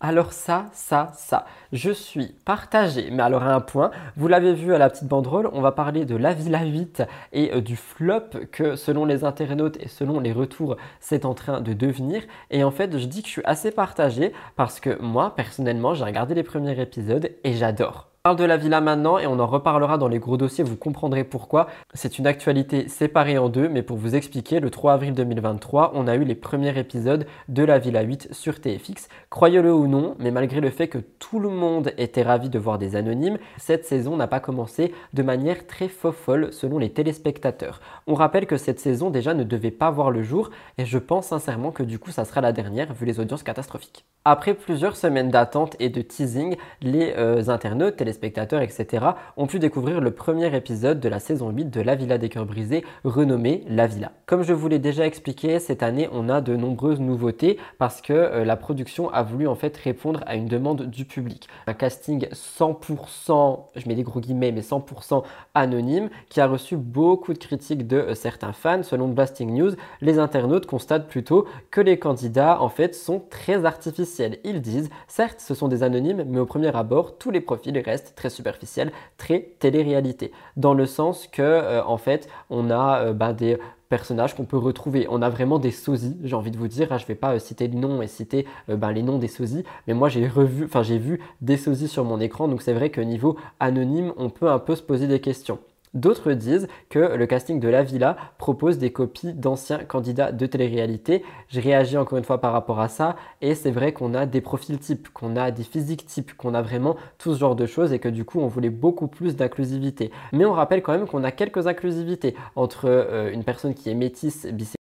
alors 0.00 0.32
ça, 0.32 0.66
ça, 0.72 1.10
ça, 1.16 1.44
je 1.72 1.90
suis 1.90 2.28
partagé, 2.44 3.10
mais 3.10 3.22
alors 3.22 3.42
à 3.42 3.52
un 3.52 3.60
point, 3.60 3.90
vous 4.16 4.28
l'avez 4.28 4.54
vu 4.54 4.72
à 4.72 4.78
la 4.78 4.90
petite 4.90 5.08
banderole, 5.08 5.50
on 5.52 5.60
va 5.60 5.72
parler 5.72 6.04
de 6.04 6.14
la 6.14 6.34
Villa 6.34 6.64
8 6.64 7.02
et 7.32 7.52
euh, 7.52 7.60
du 7.60 7.74
flop 7.74 8.30
que 8.52 8.76
selon 8.76 9.04
les 9.04 9.24
internautes 9.24 9.76
et 9.80 9.88
selon 9.88 10.20
les 10.20 10.32
retours, 10.32 10.76
c'est 11.00 11.24
en 11.24 11.34
train 11.34 11.60
de 11.60 11.72
devenir. 11.72 12.22
Et 12.50 12.62
en 12.62 12.70
fait, 12.70 12.96
je 12.96 13.06
dis 13.06 13.22
que 13.22 13.26
je 13.26 13.32
suis 13.32 13.44
assez 13.44 13.72
partagé 13.72 14.32
parce 14.54 14.78
que 14.78 15.00
moi, 15.02 15.34
personnellement, 15.34 15.94
j'ai 15.94 16.04
regardé 16.04 16.34
les 16.34 16.44
premiers 16.44 16.80
épisodes 16.80 17.30
et 17.42 17.54
j'adore 17.54 18.08
de 18.36 18.44
la 18.44 18.56
villa 18.56 18.80
maintenant 18.80 19.18
et 19.18 19.26
on 19.26 19.38
en 19.38 19.46
reparlera 19.46 19.96
dans 19.96 20.08
les 20.08 20.18
gros 20.18 20.36
dossiers, 20.36 20.64
vous 20.64 20.76
comprendrez 20.76 21.24
pourquoi. 21.24 21.68
C'est 21.94 22.18
une 22.18 22.26
actualité 22.26 22.88
séparée 22.88 23.38
en 23.38 23.48
deux, 23.48 23.68
mais 23.68 23.82
pour 23.82 23.96
vous 23.96 24.14
expliquer, 24.14 24.60
le 24.60 24.70
3 24.70 24.94
avril 24.94 25.12
2023, 25.14 25.92
on 25.94 26.06
a 26.06 26.16
eu 26.16 26.24
les 26.24 26.34
premiers 26.34 26.76
épisodes 26.78 27.26
de 27.48 27.62
la 27.62 27.78
Villa 27.78 28.02
8 28.02 28.34
sur 28.34 28.60
TFX. 28.60 29.08
Croyez-le 29.30 29.72
ou 29.72 29.86
non, 29.86 30.16
mais 30.18 30.30
malgré 30.30 30.60
le 30.60 30.70
fait 30.70 30.88
que 30.88 30.98
tout 30.98 31.38
le 31.38 31.50
monde 31.50 31.92
était 31.96 32.22
ravi 32.22 32.50
de 32.50 32.58
voir 32.58 32.78
des 32.78 32.96
anonymes, 32.96 33.38
cette 33.56 33.84
saison 33.84 34.16
n'a 34.16 34.26
pas 34.26 34.40
commencé 34.40 34.92
de 35.14 35.22
manière 35.22 35.66
très 35.66 35.88
faux 35.88 36.12
folle 36.12 36.52
selon 36.52 36.78
les 36.78 36.90
téléspectateurs. 36.90 37.80
On 38.06 38.14
rappelle 38.14 38.46
que 38.46 38.56
cette 38.56 38.80
saison 38.80 39.10
déjà 39.10 39.34
ne 39.34 39.44
devait 39.44 39.70
pas 39.70 39.90
voir 39.90 40.10
le 40.10 40.22
jour 40.22 40.50
et 40.76 40.84
je 40.84 40.98
pense 40.98 41.26
sincèrement 41.26 41.70
que 41.70 41.82
du 41.82 41.98
coup 41.98 42.10
ça 42.10 42.24
sera 42.24 42.40
la 42.40 42.52
dernière 42.52 42.92
vu 42.92 43.06
les 43.06 43.20
audiences 43.20 43.42
catastrophiques. 43.42 44.04
Après 44.24 44.54
plusieurs 44.54 44.96
semaines 44.96 45.30
d'attente 45.30 45.76
et 45.80 45.88
de 45.88 46.02
teasing, 46.02 46.56
les 46.82 47.14
euh, 47.16 47.48
internautes, 47.48 47.96
téléspectateurs, 47.96 48.17
spectateurs, 48.18 48.62
etc., 48.62 49.06
ont 49.36 49.46
pu 49.46 49.60
découvrir 49.60 50.00
le 50.00 50.10
premier 50.10 50.54
épisode 50.54 50.98
de 50.98 51.08
la 51.08 51.20
saison 51.20 51.50
8 51.50 51.66
de 51.66 51.80
La 51.80 51.94
Villa 51.94 52.18
des 52.18 52.28
Cœurs 52.28 52.46
Brisés, 52.46 52.84
renommée 53.04 53.62
La 53.68 53.86
Villa. 53.86 54.10
Comme 54.26 54.42
je 54.42 54.52
vous 54.52 54.66
l'ai 54.66 54.80
déjà 54.80 55.06
expliqué, 55.06 55.60
cette 55.60 55.84
année, 55.84 56.08
on 56.12 56.28
a 56.28 56.40
de 56.40 56.56
nombreuses 56.56 56.98
nouveautés 56.98 57.58
parce 57.78 58.00
que 58.00 58.12
euh, 58.12 58.44
la 58.44 58.56
production 58.56 59.08
a 59.10 59.22
voulu 59.22 59.46
en 59.46 59.54
fait 59.54 59.76
répondre 59.76 60.20
à 60.26 60.34
une 60.34 60.46
demande 60.46 60.82
du 60.82 61.04
public. 61.04 61.48
Un 61.68 61.74
casting 61.74 62.26
100%, 62.32 63.60
je 63.76 63.88
mets 63.88 63.94
des 63.94 64.02
gros 64.02 64.20
guillemets, 64.20 64.50
mais 64.50 64.62
100% 64.62 65.22
anonyme, 65.54 66.10
qui 66.28 66.40
a 66.40 66.48
reçu 66.48 66.76
beaucoup 66.76 67.32
de 67.32 67.38
critiques 67.38 67.86
de 67.86 67.98
euh, 67.98 68.14
certains 68.14 68.52
fans. 68.52 68.82
Selon 68.82 69.08
Blasting 69.08 69.54
News, 69.54 69.72
les 70.00 70.18
internautes 70.18 70.66
constatent 70.66 71.06
plutôt 71.06 71.46
que 71.70 71.80
les 71.80 71.98
candidats 71.98 72.60
en 72.60 72.68
fait 72.68 72.94
sont 72.94 73.22
très 73.30 73.64
artificiels. 73.64 74.38
Ils 74.44 74.60
disent, 74.60 74.90
certes, 75.06 75.40
ce 75.40 75.54
sont 75.54 75.68
des 75.68 75.82
anonymes, 75.82 76.24
mais 76.26 76.40
au 76.40 76.46
premier 76.46 76.74
abord, 76.74 77.18
tous 77.18 77.30
les 77.30 77.40
profils 77.40 77.78
restent 77.78 77.97
très 78.14 78.30
superficielle, 78.30 78.92
très 79.16 79.50
télé-réalité. 79.58 80.32
Dans 80.56 80.74
le 80.74 80.86
sens 80.86 81.26
que, 81.26 81.42
euh, 81.42 81.84
en 81.84 81.98
fait, 81.98 82.28
on 82.50 82.70
a 82.70 83.00
euh, 83.00 83.12
bah, 83.12 83.32
des 83.32 83.58
personnages 83.88 84.34
qu'on 84.34 84.44
peut 84.44 84.58
retrouver. 84.58 85.06
On 85.10 85.22
a 85.22 85.30
vraiment 85.30 85.58
des 85.58 85.70
sosies, 85.70 86.16
j'ai 86.22 86.34
envie 86.34 86.50
de 86.50 86.58
vous 86.58 86.68
dire. 86.68 86.92
Hein, 86.92 86.98
je 86.98 87.04
ne 87.04 87.08
vais 87.08 87.14
pas 87.14 87.34
euh, 87.34 87.38
citer 87.38 87.68
le 87.68 87.78
nom 87.78 88.02
et 88.02 88.06
citer 88.06 88.46
bah, 88.68 88.92
les 88.92 89.02
noms 89.02 89.18
des 89.18 89.28
sosies, 89.28 89.64
mais 89.86 89.94
moi 89.94 90.08
j'ai 90.08 90.28
revu, 90.28 90.64
enfin 90.64 90.82
j'ai 90.82 90.98
vu 90.98 91.20
des 91.40 91.56
sosies 91.56 91.88
sur 91.88 92.04
mon 92.04 92.20
écran, 92.20 92.48
donc 92.48 92.62
c'est 92.62 92.74
vrai 92.74 92.90
que 92.90 93.00
niveau 93.00 93.36
anonyme, 93.60 94.12
on 94.16 94.28
peut 94.28 94.50
un 94.50 94.58
peu 94.58 94.76
se 94.76 94.82
poser 94.82 95.06
des 95.06 95.20
questions. 95.20 95.58
D'autres 95.94 96.32
disent 96.32 96.68
que 96.88 96.98
le 96.98 97.26
casting 97.26 97.60
de 97.60 97.68
La 97.68 97.82
Villa 97.82 98.16
propose 98.38 98.78
des 98.78 98.92
copies 98.92 99.32
d'anciens 99.32 99.78
candidats 99.78 100.32
de 100.32 100.46
télé-réalité. 100.46 101.24
Je 101.48 101.60
réagis 101.60 101.96
encore 101.96 102.18
une 102.18 102.24
fois 102.24 102.40
par 102.40 102.52
rapport 102.52 102.80
à 102.80 102.88
ça 102.88 103.16
et 103.40 103.54
c'est 103.54 103.70
vrai 103.70 103.92
qu'on 103.92 104.14
a 104.14 104.26
des 104.26 104.40
profils 104.40 104.78
types, 104.78 105.08
qu'on 105.12 105.36
a 105.36 105.50
des 105.50 105.64
physiques 105.64 106.06
types, 106.06 106.34
qu'on 106.36 106.54
a 106.54 106.62
vraiment 106.62 106.96
tout 107.18 107.34
ce 107.34 107.38
genre 107.38 107.56
de 107.56 107.66
choses 107.66 107.92
et 107.92 107.98
que 107.98 108.08
du 108.08 108.24
coup 108.24 108.40
on 108.40 108.48
voulait 108.48 108.70
beaucoup 108.70 109.08
plus 109.08 109.36
d'inclusivité. 109.36 110.10
Mais 110.32 110.44
on 110.44 110.52
rappelle 110.52 110.82
quand 110.82 110.92
même 110.92 111.06
qu'on 111.06 111.24
a 111.24 111.32
quelques 111.32 111.66
inclusivités 111.66 112.34
entre 112.56 112.86
euh, 112.86 113.32
une 113.32 113.44
personne 113.44 113.74
qui 113.74 113.90
est 113.90 113.94
métisse, 113.94 114.46
bisexuelle, 114.46 114.77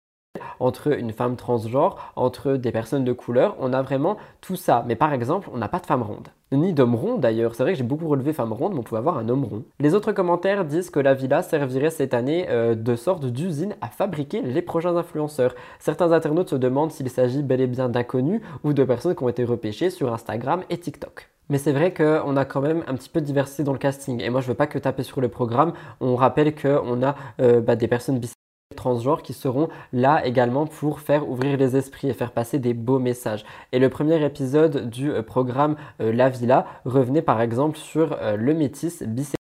entre 0.60 0.98
une 0.98 1.12
femme 1.12 1.36
transgenre, 1.36 2.12
entre 2.16 2.52
des 2.52 2.72
personnes 2.72 3.04
de 3.04 3.12
couleur, 3.12 3.56
on 3.58 3.72
a 3.72 3.82
vraiment 3.82 4.16
tout 4.40 4.56
ça. 4.56 4.84
Mais 4.86 4.96
par 4.96 5.12
exemple, 5.12 5.48
on 5.52 5.58
n'a 5.58 5.68
pas 5.68 5.80
de 5.80 5.86
femme 5.86 6.02
ronde 6.02 6.28
ni 6.56 6.72
d'homme 6.72 6.94
rond 6.94 7.16
d'ailleurs. 7.16 7.54
C'est 7.54 7.62
vrai 7.62 7.72
que 7.72 7.78
j'ai 7.78 7.84
beaucoup 7.84 8.08
relevé 8.08 8.32
femme 8.32 8.52
ronde, 8.52 8.72
mais 8.74 8.80
on 8.80 8.82
pouvait 8.82 8.98
avoir 8.98 9.18
un 9.18 9.28
homme 9.28 9.44
rond. 9.44 9.62
Les 9.80 9.94
autres 9.94 10.12
commentaires 10.12 10.64
disent 10.64 10.90
que 10.90 11.00
la 11.00 11.14
villa 11.14 11.42
servirait 11.42 11.90
cette 11.90 12.14
année 12.14 12.46
euh, 12.50 12.74
de 12.74 12.94
sorte 12.96 13.24
d'usine 13.26 13.74
à 13.80 13.88
fabriquer 13.88 14.42
les 14.42 14.62
prochains 14.62 14.96
influenceurs. 14.96 15.54
Certains 15.78 16.12
internautes 16.12 16.50
se 16.50 16.56
demandent 16.56 16.92
s'il 16.92 17.08
s'agit 17.10 17.42
bel 17.42 17.60
et 17.60 17.66
bien 17.66 17.88
d'inconnus 17.88 18.42
ou 18.64 18.72
de 18.72 18.84
personnes 18.84 19.14
qui 19.14 19.22
ont 19.24 19.28
été 19.28 19.44
repêchées 19.44 19.90
sur 19.90 20.12
Instagram 20.12 20.62
et 20.70 20.78
TikTok. 20.78 21.28
Mais 21.48 21.58
c'est 21.58 21.72
vrai 21.72 21.92
qu'on 21.92 22.36
a 22.36 22.44
quand 22.44 22.60
même 22.60 22.84
un 22.86 22.94
petit 22.94 23.08
peu 23.08 23.20
de 23.20 23.26
diversité 23.26 23.62
dans 23.62 23.72
le 23.72 23.78
casting. 23.78 24.20
Et 24.22 24.30
moi, 24.30 24.40
je 24.40 24.48
veux 24.48 24.54
pas 24.54 24.66
que 24.66 24.78
taper 24.78 25.02
sur 25.02 25.20
le 25.20 25.28
programme. 25.28 25.72
On 26.00 26.16
rappelle 26.16 26.54
qu'on 26.54 27.02
a 27.02 27.14
euh, 27.40 27.60
bah, 27.60 27.76
des 27.76 27.88
personnes 27.88 28.18
bisexuelles 28.18 28.41
transgenres 28.72 29.22
qui 29.22 29.32
seront 29.32 29.68
là 29.92 30.24
également 30.26 30.66
pour 30.66 31.00
faire 31.00 31.28
ouvrir 31.28 31.56
les 31.56 31.76
esprits 31.76 32.08
et 32.08 32.14
faire 32.14 32.32
passer 32.32 32.58
des 32.58 32.74
beaux 32.74 32.98
messages. 32.98 33.44
Et 33.72 33.78
le 33.78 33.88
premier 33.88 34.24
épisode 34.24 34.88
du 34.90 35.10
euh, 35.10 35.22
programme 35.22 35.76
euh, 36.00 36.12
La 36.12 36.28
Villa 36.28 36.66
revenait 36.84 37.22
par 37.22 37.40
exemple 37.40 37.78
sur 37.78 38.16
euh, 38.20 38.36
le 38.36 38.54
métis 38.54 39.02
bisexuel. 39.02 39.36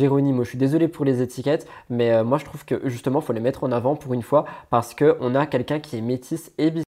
Géronimo, 0.00 0.44
je 0.44 0.50
suis 0.50 0.58
désolé 0.58 0.88
pour 0.88 1.06
les 1.06 1.22
étiquettes, 1.22 1.66
mais 1.88 2.22
moi 2.22 2.36
je 2.36 2.44
trouve 2.44 2.66
que 2.66 2.86
justement 2.86 3.20
il 3.20 3.24
faut 3.24 3.32
les 3.32 3.40
mettre 3.40 3.64
en 3.64 3.72
avant 3.72 3.96
pour 3.96 4.12
une 4.12 4.22
fois 4.22 4.44
parce 4.68 4.94
qu'on 4.94 5.34
a 5.34 5.46
quelqu'un 5.46 5.80
qui 5.80 5.96
est 5.96 6.02
métis 6.02 6.52
et 6.58 6.70
bisexuel 6.70 6.85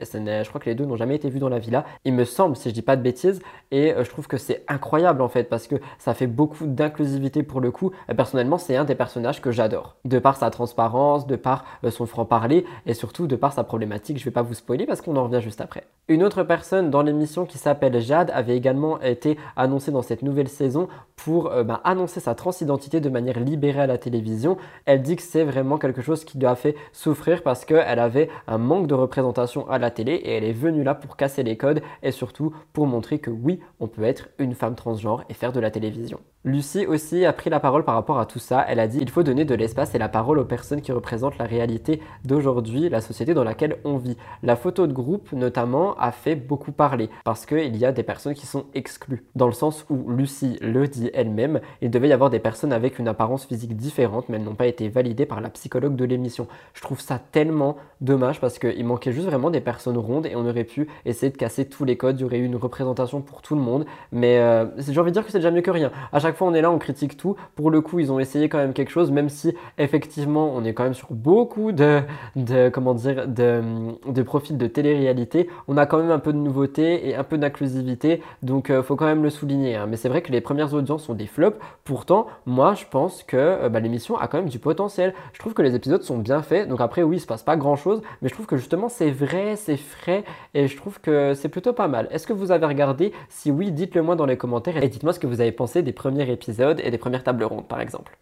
je 0.00 0.48
crois 0.48 0.60
que 0.60 0.68
les 0.68 0.74
deux 0.74 0.84
n'ont 0.84 0.96
jamais 0.96 1.16
été 1.16 1.28
vus 1.28 1.38
dans 1.38 1.48
la 1.48 1.58
villa, 1.58 1.84
il 2.04 2.14
me 2.14 2.24
semble, 2.24 2.56
si 2.56 2.68
je 2.68 2.74
dis 2.74 2.82
pas 2.82 2.96
de 2.96 3.02
bêtises, 3.02 3.40
et 3.70 3.92
euh, 3.92 4.04
je 4.04 4.10
trouve 4.10 4.26
que 4.26 4.36
c'est 4.36 4.64
incroyable 4.68 5.22
en 5.22 5.28
fait, 5.28 5.44
parce 5.44 5.66
que 5.66 5.76
ça 5.98 6.14
fait 6.14 6.26
beaucoup 6.26 6.66
d'inclusivité 6.66 7.42
pour 7.42 7.60
le 7.60 7.70
coup. 7.70 7.90
personnellement, 8.16 8.58
c'est 8.58 8.76
un 8.76 8.84
des 8.84 8.94
personnages 8.94 9.40
que 9.40 9.50
j'adore, 9.50 9.96
de 10.04 10.18
par 10.18 10.36
sa 10.36 10.50
transparence, 10.50 11.26
de 11.26 11.36
par 11.36 11.64
euh, 11.84 11.90
son 11.90 12.06
franc-parler, 12.06 12.64
et 12.86 12.94
surtout 12.94 13.26
de 13.26 13.36
par 13.36 13.52
sa 13.52 13.64
problématique. 13.64 14.18
Je 14.18 14.24
vais 14.24 14.30
pas 14.30 14.42
vous 14.42 14.54
spoiler 14.54 14.86
parce 14.86 15.00
qu'on 15.00 15.16
en 15.16 15.24
revient 15.24 15.40
juste 15.40 15.60
après. 15.60 15.84
Une 16.08 16.24
autre 16.24 16.42
personne 16.42 16.90
dans 16.90 17.02
l'émission 17.02 17.46
qui 17.46 17.58
s'appelle 17.58 18.00
Jade 18.00 18.30
avait 18.34 18.56
également 18.56 19.00
été 19.00 19.38
annoncée 19.56 19.92
dans 19.92 20.02
cette 20.02 20.22
nouvelle 20.22 20.48
saison 20.48 20.88
pour 21.16 21.52
euh, 21.52 21.62
bah, 21.62 21.80
annoncer 21.84 22.20
sa 22.20 22.34
transidentité 22.34 23.00
de 23.00 23.08
manière 23.08 23.38
libérée 23.38 23.82
à 23.82 23.86
la 23.86 23.98
télévision. 23.98 24.56
Elle 24.84 25.02
dit 25.02 25.16
que 25.16 25.22
c'est 25.22 25.44
vraiment 25.44 25.78
quelque 25.78 26.02
chose 26.02 26.24
qui 26.24 26.38
lui 26.38 26.46
a 26.46 26.54
fait 26.54 26.74
souffrir 26.92 27.42
parce 27.42 27.64
qu'elle 27.64 27.98
avait 27.98 28.28
un 28.48 28.58
manque 28.58 28.88
de 28.88 28.94
représentation 28.94 29.68
à 29.70 29.78
la 29.78 29.81
télé 29.90 30.12
et 30.12 30.36
elle 30.36 30.44
est 30.44 30.52
venue 30.52 30.84
là 30.84 30.94
pour 30.94 31.16
casser 31.16 31.42
les 31.42 31.56
codes 31.56 31.82
et 32.02 32.12
surtout 32.12 32.54
pour 32.72 32.86
montrer 32.86 33.18
que 33.18 33.30
oui, 33.30 33.60
on 33.80 33.88
peut 33.88 34.04
être 34.04 34.28
une 34.38 34.54
femme 34.54 34.74
transgenre 34.74 35.24
et 35.28 35.34
faire 35.34 35.52
de 35.52 35.60
la 35.60 35.70
télévision. 35.70 36.20
Lucie 36.44 36.86
aussi 36.86 37.24
a 37.24 37.32
pris 37.32 37.50
la 37.50 37.60
parole 37.60 37.84
par 37.84 37.94
rapport 37.94 38.18
à 38.18 38.26
tout 38.26 38.40
ça. 38.40 38.64
Elle 38.66 38.80
a 38.80 38.88
dit 38.88 38.98
il 39.00 39.10
faut 39.10 39.22
donner 39.22 39.44
de 39.44 39.54
l'espace 39.54 39.94
et 39.94 39.98
la 39.98 40.08
parole 40.08 40.40
aux 40.40 40.44
personnes 40.44 40.80
qui 40.80 40.90
représentent 40.90 41.38
la 41.38 41.44
réalité 41.44 42.00
d'aujourd'hui, 42.24 42.88
la 42.88 43.00
société 43.00 43.32
dans 43.32 43.44
laquelle 43.44 43.76
on 43.84 43.96
vit. 43.96 44.16
La 44.42 44.56
photo 44.56 44.88
de 44.88 44.92
groupe 44.92 45.30
notamment 45.32 45.94
a 45.98 46.10
fait 46.10 46.34
beaucoup 46.34 46.72
parler 46.72 47.10
parce 47.22 47.46
qu'il 47.46 47.76
y 47.76 47.84
a 47.84 47.92
des 47.92 48.02
personnes 48.02 48.34
qui 48.34 48.46
sont 48.46 48.64
exclues. 48.74 49.24
Dans 49.36 49.46
le 49.46 49.52
sens 49.52 49.86
où 49.88 50.10
Lucie 50.10 50.58
le 50.60 50.88
dit 50.88 51.10
elle-même, 51.14 51.60
il 51.80 51.90
devait 51.90 52.08
y 52.08 52.12
avoir 52.12 52.28
des 52.28 52.40
personnes 52.40 52.72
avec 52.72 52.98
une 52.98 53.06
apparence 53.06 53.46
physique 53.46 53.76
différente 53.76 54.28
mais 54.28 54.38
elles 54.38 54.44
n'ont 54.44 54.56
pas 54.56 54.66
été 54.66 54.88
validées 54.88 55.26
par 55.26 55.40
la 55.40 55.48
psychologue 55.48 55.94
de 55.94 56.04
l'émission. 56.04 56.48
Je 56.74 56.80
trouve 56.80 57.00
ça 57.00 57.20
tellement 57.30 57.76
dommage 58.00 58.40
parce 58.40 58.58
qu'il 58.58 58.84
manquait 58.84 59.12
juste 59.12 59.28
vraiment 59.28 59.50
des 59.50 59.60
personnes 59.62 59.96
rondes 59.98 60.26
et 60.26 60.36
on 60.36 60.46
aurait 60.46 60.64
pu 60.64 60.88
essayer 61.06 61.32
de 61.32 61.36
casser 61.36 61.64
tous 61.64 61.84
les 61.84 61.96
codes. 61.96 62.18
Il 62.18 62.22
y 62.22 62.24
aurait 62.24 62.38
eu 62.38 62.44
une 62.44 62.56
représentation 62.56 63.20
pour 63.20 63.42
tout 63.42 63.54
le 63.54 63.60
monde. 63.60 63.86
Mais 64.12 64.38
euh, 64.38 64.66
j'ai 64.78 65.00
envie 65.00 65.10
de 65.10 65.14
dire 65.14 65.24
que 65.24 65.32
c'est 65.32 65.38
déjà 65.38 65.50
mieux 65.50 65.62
que 65.62 65.70
rien. 65.70 65.90
À 66.12 66.18
chaque 66.18 66.36
fois 66.36 66.48
on 66.48 66.54
est 66.54 66.60
là, 66.60 66.70
on 66.70 66.78
critique 66.78 67.16
tout. 67.16 67.36
Pour 67.54 67.70
le 67.70 67.80
coup, 67.80 67.98
ils 67.98 68.12
ont 68.12 68.18
essayé 68.18 68.48
quand 68.48 68.58
même 68.58 68.72
quelque 68.72 68.90
chose, 68.90 69.10
même 69.10 69.28
si 69.28 69.54
effectivement 69.78 70.52
on 70.54 70.64
est 70.64 70.74
quand 70.74 70.84
même 70.84 70.94
sur 70.94 71.08
beaucoup 71.12 71.72
de, 71.72 72.02
comment 72.72 72.94
dire, 72.94 73.26
de, 73.28 73.62
de 74.06 74.22
profils 74.22 74.56
de 74.56 74.66
télé-réalité. 74.66 75.48
On 75.68 75.76
a 75.76 75.86
quand 75.86 75.98
même 75.98 76.10
un 76.10 76.18
peu 76.18 76.32
de 76.32 76.38
nouveauté 76.38 77.08
et 77.08 77.14
un 77.14 77.24
peu 77.24 77.38
d'inclusivité, 77.38 78.22
donc 78.42 78.68
il 78.70 78.82
faut 78.82 78.96
quand 78.96 79.06
même 79.06 79.22
le 79.22 79.30
souligner. 79.30 79.76
hein. 79.76 79.86
Mais 79.88 79.96
c'est 79.96 80.08
vrai 80.08 80.22
que 80.22 80.32
les 80.32 80.40
premières 80.40 80.72
audiences 80.74 81.04
sont 81.04 81.14
des 81.14 81.26
flops. 81.26 81.58
Pourtant, 81.84 82.26
moi 82.46 82.74
je 82.74 82.84
pense 82.90 83.22
que 83.22 83.36
euh, 83.36 83.68
bah, 83.68 83.80
l'émission 83.80 84.16
a 84.16 84.26
quand 84.28 84.38
même 84.38 84.48
du 84.48 84.58
potentiel. 84.58 85.14
Je 85.32 85.38
trouve 85.38 85.54
que 85.54 85.62
les 85.62 85.74
épisodes 85.74 86.02
sont 86.02 86.18
bien 86.18 86.42
faits. 86.42 86.68
Donc 86.68 86.80
après, 86.80 87.02
oui, 87.02 87.16
il 87.16 87.20
se 87.20 87.26
passe 87.26 87.42
pas 87.42 87.56
grand 87.56 87.76
chose, 87.76 88.02
mais 88.20 88.28
je 88.28 88.34
trouve 88.34 88.46
que 88.46 88.56
justement 88.56 88.88
c'est 88.88 89.10
vrai, 89.10 89.51
c'est 89.56 89.76
frais 89.76 90.24
et 90.54 90.68
je 90.68 90.76
trouve 90.76 91.00
que 91.00 91.34
c'est 91.34 91.48
plutôt 91.48 91.72
pas 91.72 91.88
mal. 91.88 92.08
Est-ce 92.10 92.26
que 92.26 92.32
vous 92.32 92.50
avez 92.50 92.66
regardé 92.66 93.12
Si 93.28 93.50
oui, 93.50 93.72
dites-le 93.72 94.02
moi 94.02 94.16
dans 94.16 94.26
les 94.26 94.36
commentaires 94.36 94.82
et 94.82 94.88
dites-moi 94.88 95.12
ce 95.12 95.20
que 95.20 95.26
vous 95.26 95.40
avez 95.40 95.52
pensé 95.52 95.82
des 95.82 95.92
premiers 95.92 96.30
épisodes 96.30 96.80
et 96.82 96.90
des 96.90 96.98
premières 96.98 97.24
tables 97.24 97.44
rondes 97.44 97.68
par 97.68 97.80
exemple. 97.80 98.18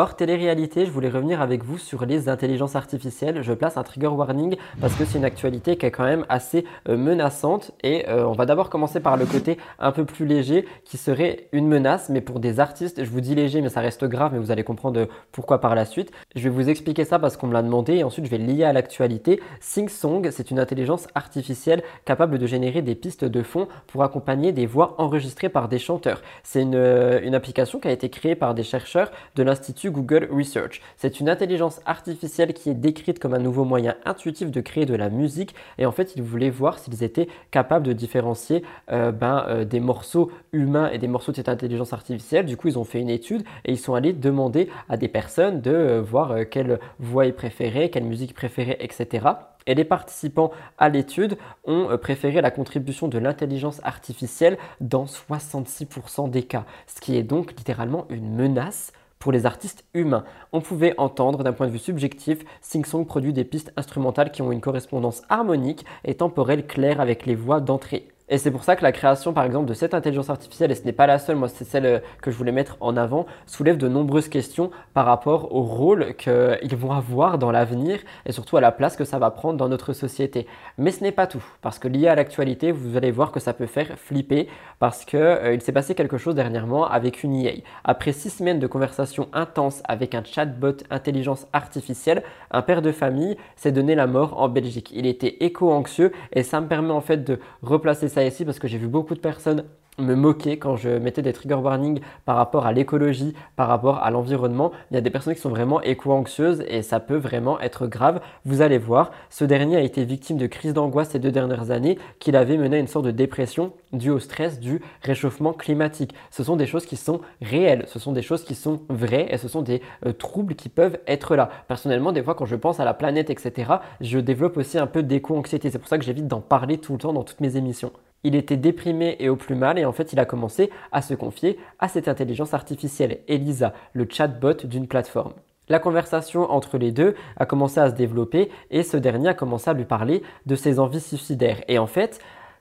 Hors 0.00 0.14
télé-réalité, 0.14 0.86
je 0.86 0.92
voulais 0.92 1.08
revenir 1.08 1.42
avec 1.42 1.64
vous 1.64 1.76
sur 1.76 2.06
les 2.06 2.28
intelligences 2.28 2.76
artificielles. 2.76 3.42
Je 3.42 3.52
place 3.52 3.76
un 3.76 3.82
trigger 3.82 4.06
warning 4.06 4.54
parce 4.80 4.94
que 4.94 5.04
c'est 5.04 5.18
une 5.18 5.24
actualité 5.24 5.76
qui 5.76 5.86
est 5.86 5.90
quand 5.90 6.04
même 6.04 6.24
assez 6.28 6.64
euh, 6.88 6.96
menaçante. 6.96 7.72
Et 7.82 8.08
euh, 8.08 8.24
on 8.24 8.30
va 8.30 8.46
d'abord 8.46 8.70
commencer 8.70 9.00
par 9.00 9.16
le 9.16 9.26
côté 9.26 9.58
un 9.80 9.90
peu 9.90 10.04
plus 10.04 10.24
léger 10.24 10.66
qui 10.84 10.98
serait 10.98 11.48
une 11.50 11.66
menace, 11.66 12.10
mais 12.10 12.20
pour 12.20 12.38
des 12.38 12.60
artistes. 12.60 13.02
Je 13.02 13.10
vous 13.10 13.20
dis 13.20 13.34
léger, 13.34 13.60
mais 13.60 13.70
ça 13.70 13.80
reste 13.80 14.04
grave, 14.04 14.34
mais 14.34 14.38
vous 14.38 14.52
allez 14.52 14.62
comprendre 14.62 15.08
pourquoi 15.32 15.60
par 15.60 15.74
la 15.74 15.84
suite. 15.84 16.12
Je 16.36 16.44
vais 16.44 16.50
vous 16.50 16.68
expliquer 16.68 17.04
ça 17.04 17.18
parce 17.18 17.36
qu'on 17.36 17.48
me 17.48 17.52
l'a 17.52 17.64
demandé 17.64 17.94
et 17.94 18.04
ensuite 18.04 18.24
je 18.24 18.30
vais 18.30 18.38
le 18.38 18.46
lier 18.46 18.62
à 18.62 18.72
l'actualité. 18.72 19.40
SingSong, 19.58 20.30
c'est 20.30 20.52
une 20.52 20.60
intelligence 20.60 21.08
artificielle 21.16 21.82
capable 22.04 22.38
de 22.38 22.46
générer 22.46 22.82
des 22.82 22.94
pistes 22.94 23.24
de 23.24 23.42
fond 23.42 23.66
pour 23.88 24.04
accompagner 24.04 24.52
des 24.52 24.66
voix 24.66 24.94
enregistrées 24.98 25.48
par 25.48 25.68
des 25.68 25.80
chanteurs. 25.80 26.22
C'est 26.44 26.64
euh, 26.72 27.20
une 27.20 27.34
application 27.34 27.80
qui 27.80 27.88
a 27.88 27.90
été 27.90 28.08
créée 28.10 28.36
par 28.36 28.54
des 28.54 28.62
chercheurs 28.62 29.10
de 29.34 29.42
l'Institut 29.42 29.87
Google 29.90 30.28
Research. 30.30 30.80
C'est 30.96 31.20
une 31.20 31.28
intelligence 31.28 31.80
artificielle 31.86 32.52
qui 32.52 32.70
est 32.70 32.74
décrite 32.74 33.18
comme 33.18 33.34
un 33.34 33.38
nouveau 33.38 33.64
moyen 33.64 33.94
intuitif 34.04 34.50
de 34.50 34.60
créer 34.60 34.86
de 34.86 34.94
la 34.94 35.08
musique 35.08 35.54
et 35.78 35.86
en 35.86 35.92
fait 35.92 36.14
ils 36.16 36.22
voulaient 36.22 36.50
voir 36.50 36.78
s'ils 36.78 37.02
étaient 37.02 37.28
capables 37.50 37.86
de 37.86 37.92
différencier 37.92 38.62
euh, 38.90 39.12
ben, 39.12 39.44
euh, 39.48 39.64
des 39.64 39.80
morceaux 39.80 40.30
humains 40.52 40.90
et 40.90 40.98
des 40.98 41.08
morceaux 41.08 41.32
de 41.32 41.36
cette 41.36 41.48
intelligence 41.48 41.92
artificielle. 41.92 42.46
Du 42.46 42.56
coup 42.56 42.68
ils 42.68 42.78
ont 42.78 42.84
fait 42.84 43.00
une 43.00 43.10
étude 43.10 43.42
et 43.64 43.72
ils 43.72 43.78
sont 43.78 43.94
allés 43.94 44.12
demander 44.12 44.68
à 44.88 44.96
des 44.96 45.08
personnes 45.08 45.60
de 45.60 45.70
euh, 45.70 46.00
voir 46.00 46.34
quelle 46.50 46.78
voix 46.98 47.26
ils 47.26 47.34
préféraient, 47.34 47.90
quelle 47.90 48.04
musique 48.04 48.34
préféraient, 48.34 48.78
etc. 48.80 49.26
Et 49.66 49.74
les 49.74 49.84
participants 49.84 50.50
à 50.78 50.88
l'étude 50.88 51.36
ont 51.64 51.96
préféré 51.98 52.40
la 52.40 52.50
contribution 52.50 53.06
de 53.06 53.18
l'intelligence 53.18 53.80
artificielle 53.84 54.56
dans 54.80 55.04
66% 55.04 56.30
des 56.30 56.42
cas, 56.42 56.64
ce 56.86 57.02
qui 57.02 57.16
est 57.16 57.22
donc 57.22 57.52
littéralement 57.56 58.06
une 58.08 58.34
menace 58.34 58.92
pour 59.18 59.32
les 59.32 59.46
artistes 59.46 59.84
humains. 59.94 60.24
On 60.52 60.60
pouvait 60.60 60.94
entendre 60.98 61.42
d'un 61.42 61.52
point 61.52 61.66
de 61.66 61.72
vue 61.72 61.78
subjectif, 61.78 62.44
SingSong 62.60 63.06
produit 63.06 63.32
des 63.32 63.44
pistes 63.44 63.72
instrumentales 63.76 64.30
qui 64.30 64.42
ont 64.42 64.52
une 64.52 64.60
correspondance 64.60 65.22
harmonique 65.28 65.84
et 66.04 66.14
temporelle 66.14 66.66
claire 66.66 67.00
avec 67.00 67.26
les 67.26 67.34
voix 67.34 67.60
d'entrée. 67.60 68.08
Et 68.30 68.36
c'est 68.36 68.50
pour 68.50 68.62
ça 68.62 68.76
que 68.76 68.82
la 68.82 68.92
création, 68.92 69.32
par 69.32 69.44
exemple, 69.44 69.66
de 69.66 69.74
cette 69.74 69.94
intelligence 69.94 70.28
artificielle, 70.28 70.70
et 70.70 70.74
ce 70.74 70.84
n'est 70.84 70.92
pas 70.92 71.06
la 71.06 71.18
seule, 71.18 71.36
moi 71.36 71.48
c'est 71.48 71.64
celle 71.64 71.86
euh, 71.86 71.98
que 72.20 72.30
je 72.30 72.36
voulais 72.36 72.52
mettre 72.52 72.76
en 72.80 72.96
avant, 72.96 73.26
soulève 73.46 73.78
de 73.78 73.88
nombreuses 73.88 74.28
questions 74.28 74.70
par 74.92 75.06
rapport 75.06 75.54
au 75.54 75.62
rôle 75.62 76.14
qu'ils 76.16 76.76
vont 76.76 76.92
avoir 76.92 77.38
dans 77.38 77.50
l'avenir 77.50 78.00
et 78.26 78.32
surtout 78.32 78.58
à 78.58 78.60
la 78.60 78.70
place 78.70 78.96
que 78.96 79.04
ça 79.04 79.18
va 79.18 79.30
prendre 79.30 79.56
dans 79.56 79.68
notre 79.68 79.94
société. 79.94 80.46
Mais 80.76 80.90
ce 80.90 81.02
n'est 81.02 81.12
pas 81.12 81.26
tout, 81.26 81.44
parce 81.62 81.78
que 81.78 81.88
lié 81.88 82.08
à 82.08 82.14
l'actualité, 82.14 82.70
vous 82.70 82.96
allez 82.98 83.10
voir 83.10 83.32
que 83.32 83.40
ça 83.40 83.54
peut 83.54 83.66
faire 83.66 83.98
flipper, 83.98 84.48
parce 84.78 85.06
qu'il 85.06 85.18
euh, 85.18 85.58
s'est 85.60 85.72
passé 85.72 85.94
quelque 85.94 86.18
chose 86.18 86.34
dernièrement 86.34 86.86
avec 86.86 87.22
une 87.22 87.34
IA. 87.34 87.52
Après 87.84 88.12
six 88.12 88.30
semaines 88.30 88.58
de 88.58 88.66
conversation 88.66 89.28
intense 89.32 89.82
avec 89.84 90.14
un 90.14 90.22
chatbot 90.22 90.76
intelligence 90.90 91.46
artificielle, 91.54 92.22
un 92.50 92.60
père 92.60 92.82
de 92.82 92.92
famille 92.92 93.36
s'est 93.56 93.72
donné 93.72 93.94
la 93.94 94.06
mort 94.06 94.38
en 94.38 94.48
Belgique. 94.48 94.90
Il 94.94 95.06
était 95.06 95.38
éco-anxieux 95.40 96.12
et 96.32 96.42
ça 96.42 96.60
me 96.60 96.68
permet 96.68 96.92
en 96.92 97.00
fait 97.00 97.24
de 97.24 97.40
replacer 97.62 98.08
ici 98.26 98.44
parce 98.44 98.58
que 98.58 98.68
j'ai 98.68 98.78
vu 98.78 98.88
beaucoup 98.88 99.14
de 99.14 99.20
personnes 99.20 99.64
me 99.98 100.14
moquer 100.14 100.58
quand 100.58 100.76
je 100.76 100.90
mettais 100.90 101.22
des 101.22 101.32
trigger 101.32 101.56
warnings 101.56 102.00
par 102.24 102.36
rapport 102.36 102.66
à 102.66 102.72
l'écologie, 102.72 103.34
par 103.56 103.68
rapport 103.68 103.98
à 103.98 104.10
l'environnement. 104.10 104.72
Il 104.90 104.94
y 104.94 104.96
a 104.96 105.00
des 105.00 105.10
personnes 105.10 105.34
qui 105.34 105.40
sont 105.40 105.50
vraiment 105.50 105.82
éco-anxieuses 105.82 106.64
et 106.68 106.82
ça 106.82 107.00
peut 107.00 107.16
vraiment 107.16 107.60
être 107.60 107.86
grave. 107.86 108.20
Vous 108.44 108.62
allez 108.62 108.78
voir, 108.78 109.10
ce 109.30 109.44
dernier 109.44 109.76
a 109.76 109.80
été 109.80 110.04
victime 110.04 110.38
de 110.38 110.46
crises 110.46 110.72
d'angoisse 110.72 111.10
ces 111.10 111.18
deux 111.18 111.32
dernières 111.32 111.70
années 111.70 111.98
qu'il 112.18 112.36
avait 112.36 112.56
mené 112.56 112.76
à 112.76 112.80
une 112.80 112.86
sorte 112.86 113.04
de 113.04 113.10
dépression 113.10 113.72
due 113.92 114.10
au 114.10 114.18
stress 114.18 114.60
du 114.60 114.80
réchauffement 115.02 115.52
climatique. 115.52 116.14
Ce 116.30 116.44
sont 116.44 116.56
des 116.56 116.66
choses 116.66 116.86
qui 116.86 116.96
sont 116.96 117.20
réelles, 117.42 117.84
ce 117.86 117.98
sont 117.98 118.12
des 118.12 118.22
choses 118.22 118.44
qui 118.44 118.54
sont 118.54 118.82
vraies 118.88 119.26
et 119.30 119.38
ce 119.38 119.48
sont 119.48 119.62
des 119.62 119.82
euh, 120.06 120.12
troubles 120.12 120.54
qui 120.54 120.68
peuvent 120.68 120.98
être 121.06 121.36
là. 121.36 121.48
Personnellement, 121.66 122.12
des 122.12 122.22
fois 122.22 122.34
quand 122.34 122.46
je 122.46 122.56
pense 122.56 122.80
à 122.80 122.84
la 122.84 122.94
planète, 122.94 123.30
etc., 123.30 123.72
je 124.00 124.18
développe 124.18 124.56
aussi 124.56 124.78
un 124.78 124.86
peu 124.86 125.02
d'éco-anxiété. 125.02 125.70
C'est 125.70 125.78
pour 125.78 125.88
ça 125.88 125.98
que 125.98 126.04
j'évite 126.04 126.28
d'en 126.28 126.40
parler 126.40 126.78
tout 126.78 126.92
le 126.92 126.98
temps 126.98 127.12
dans 127.12 127.24
toutes 127.24 127.40
mes 127.40 127.56
émissions. 127.56 127.92
Il 128.24 128.34
était 128.34 128.56
déprimé 128.56 129.16
et 129.20 129.28
au 129.28 129.36
plus 129.36 129.54
mal 129.54 129.78
et 129.78 129.84
en 129.84 129.92
fait 129.92 130.12
il 130.12 130.20
a 130.20 130.24
commencé 130.24 130.70
à 130.92 131.02
se 131.02 131.14
confier 131.14 131.58
à 131.78 131.88
cette 131.88 132.08
intelligence 132.08 132.54
artificielle, 132.54 133.20
Elisa, 133.28 133.72
le 133.92 134.06
chatbot 134.10 134.64
d'une 134.64 134.88
plateforme. 134.88 135.34
La 135.68 135.78
conversation 135.78 136.50
entre 136.50 136.78
les 136.78 136.92
deux 136.92 137.14
a 137.36 137.46
commencé 137.46 137.78
à 137.78 137.90
se 137.90 137.94
développer 137.94 138.50
et 138.70 138.82
ce 138.82 138.96
dernier 138.96 139.28
a 139.28 139.34
commencé 139.34 139.68
à 139.68 139.74
lui 139.74 139.84
parler 139.84 140.22
de 140.46 140.56
ses 140.56 140.78
envies 140.78 141.00
suicidaires. 141.00 141.62
Et 141.68 141.78
en 141.78 141.86
fait, 141.86 142.20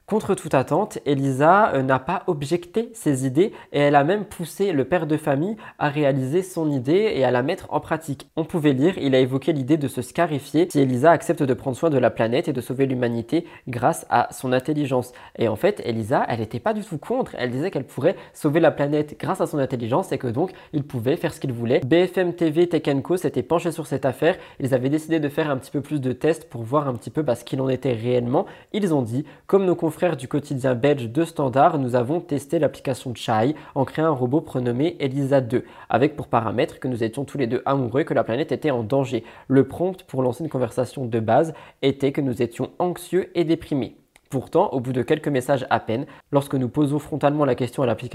Contre 0.09 0.35
toute 0.35 0.53
attente, 0.53 0.99
Elisa 1.05 1.73
euh, 1.73 1.81
n'a 1.81 1.99
pas 1.99 2.23
objecté 2.27 2.91
ses 2.93 3.27
idées 3.27 3.51
et 3.73 3.79
elle 3.79 3.95
a 3.95 4.05
même 4.05 4.23
poussé 4.23 4.71
le 4.71 4.85
père 4.85 5.05
de 5.05 5.17
famille 5.17 5.57
à 5.79 5.89
réaliser 5.89 6.43
son 6.43 6.71
idée 6.71 7.11
et 7.13 7.25
à 7.25 7.31
la 7.31 7.43
mettre 7.43 7.65
en 7.73 7.81
pratique. 7.81 8.29
On 8.37 8.45
pouvait 8.45 8.71
lire, 8.71 8.97
il 8.99 9.15
a 9.15 9.19
évoqué 9.19 9.51
l'idée 9.51 9.75
de 9.75 9.89
se 9.89 10.01
scarifier 10.01 10.69
si 10.71 10.79
Elisa 10.79 11.11
accepte 11.11 11.43
de 11.43 11.53
prendre 11.53 11.75
soin 11.75 11.89
de 11.89 11.97
la 11.97 12.09
planète 12.09 12.47
et 12.47 12.53
de 12.53 12.61
sauver 12.61 12.85
l'humanité 12.85 13.45
grâce 13.67 14.05
à 14.09 14.29
son 14.31 14.53
intelligence. 14.53 15.11
Et 15.37 15.49
en 15.49 15.57
fait, 15.57 15.81
Elisa, 15.83 16.25
elle 16.29 16.39
n'était 16.39 16.61
pas 16.61 16.73
du 16.73 16.85
tout 16.85 16.99
contre, 16.99 17.35
elle 17.37 17.51
disait 17.51 17.69
qu'elle 17.69 17.83
pourrait 17.83 18.15
sauver 18.33 18.61
la 18.61 18.71
planète 18.71 19.17
grâce 19.19 19.41
à 19.41 19.45
son 19.45 19.57
intelligence 19.57 20.13
et 20.13 20.17
que 20.17 20.27
donc 20.27 20.53
il 20.71 20.83
pouvait 20.83 21.17
faire 21.17 21.33
ce 21.33 21.41
qu'il 21.41 21.51
voulait. 21.51 21.81
BFM 21.81 22.31
TV, 22.31 22.69
Tech 22.69 22.83
Co 23.03 23.17
s'était 23.17 23.43
penché 23.43 23.73
sur 23.73 23.87
cette 23.87 24.05
affaire, 24.05 24.37
ils 24.61 24.73
avaient 24.73 24.87
décidé 24.87 25.19
de 25.19 25.27
faire 25.27 25.49
un 25.49 25.57
petit 25.57 25.71
peu 25.71 25.81
plus 25.81 25.99
de 25.99 26.13
tests 26.13 26.49
pour 26.49 26.63
voir 26.63 26.87
un 26.87 26.93
petit 26.93 27.09
peu 27.09 27.23
bah, 27.23 27.35
ce 27.35 27.43
qu'il 27.43 27.59
en 27.59 27.67
était 27.67 27.91
réellement. 27.91 28.45
Ils 28.71 28.93
ont 28.93 29.01
dit, 29.01 29.25
comme 29.47 29.65
nos 29.65 29.75
confrères 29.75 29.96
frères 29.97 30.15
du 30.15 30.27
quotidien 30.27 30.75
belge 30.75 31.09
de 31.09 31.25
Standard, 31.25 31.79
nous 31.79 31.95
avons 31.95 32.19
testé 32.19 32.59
l'application 32.59 33.15
Chai 33.15 33.55
en 33.73 33.83
créant 33.83 34.05
un 34.05 34.11
robot 34.11 34.41
prénommé 34.41 34.95
Elisa 34.99 35.41
2, 35.41 35.63
avec 35.89 36.15
pour 36.15 36.27
paramètre 36.27 36.79
que 36.79 36.87
nous 36.87 37.03
étions 37.03 37.25
tous 37.25 37.39
les 37.39 37.47
deux 37.47 37.63
amoureux, 37.65 38.03
que 38.03 38.13
la 38.13 38.23
planète 38.23 38.51
était 38.51 38.69
en 38.69 38.83
danger. 38.83 39.23
Le 39.47 39.67
prompt 39.67 40.03
pour 40.03 40.21
lancer 40.21 40.43
une 40.43 40.51
conversation 40.51 41.07
de 41.07 41.19
base 41.19 41.55
était 41.81 42.11
que 42.11 42.21
nous 42.21 42.43
étions 42.43 42.69
anxieux 42.77 43.31
et 43.33 43.43
déprimés. 43.43 43.97
Pourtant, 44.29 44.69
au 44.73 44.79
bout 44.79 44.93
de 44.93 45.01
quelques 45.01 45.27
messages 45.27 45.65
à 45.69 45.79
peine, 45.79 46.05
lorsque 46.31 46.55
nous 46.55 46.69
posons 46.69 46.99
frontalement 46.99 47.45
la 47.45 47.55
question 47.55 47.83
à 47.83 47.85
l'application 47.85 48.07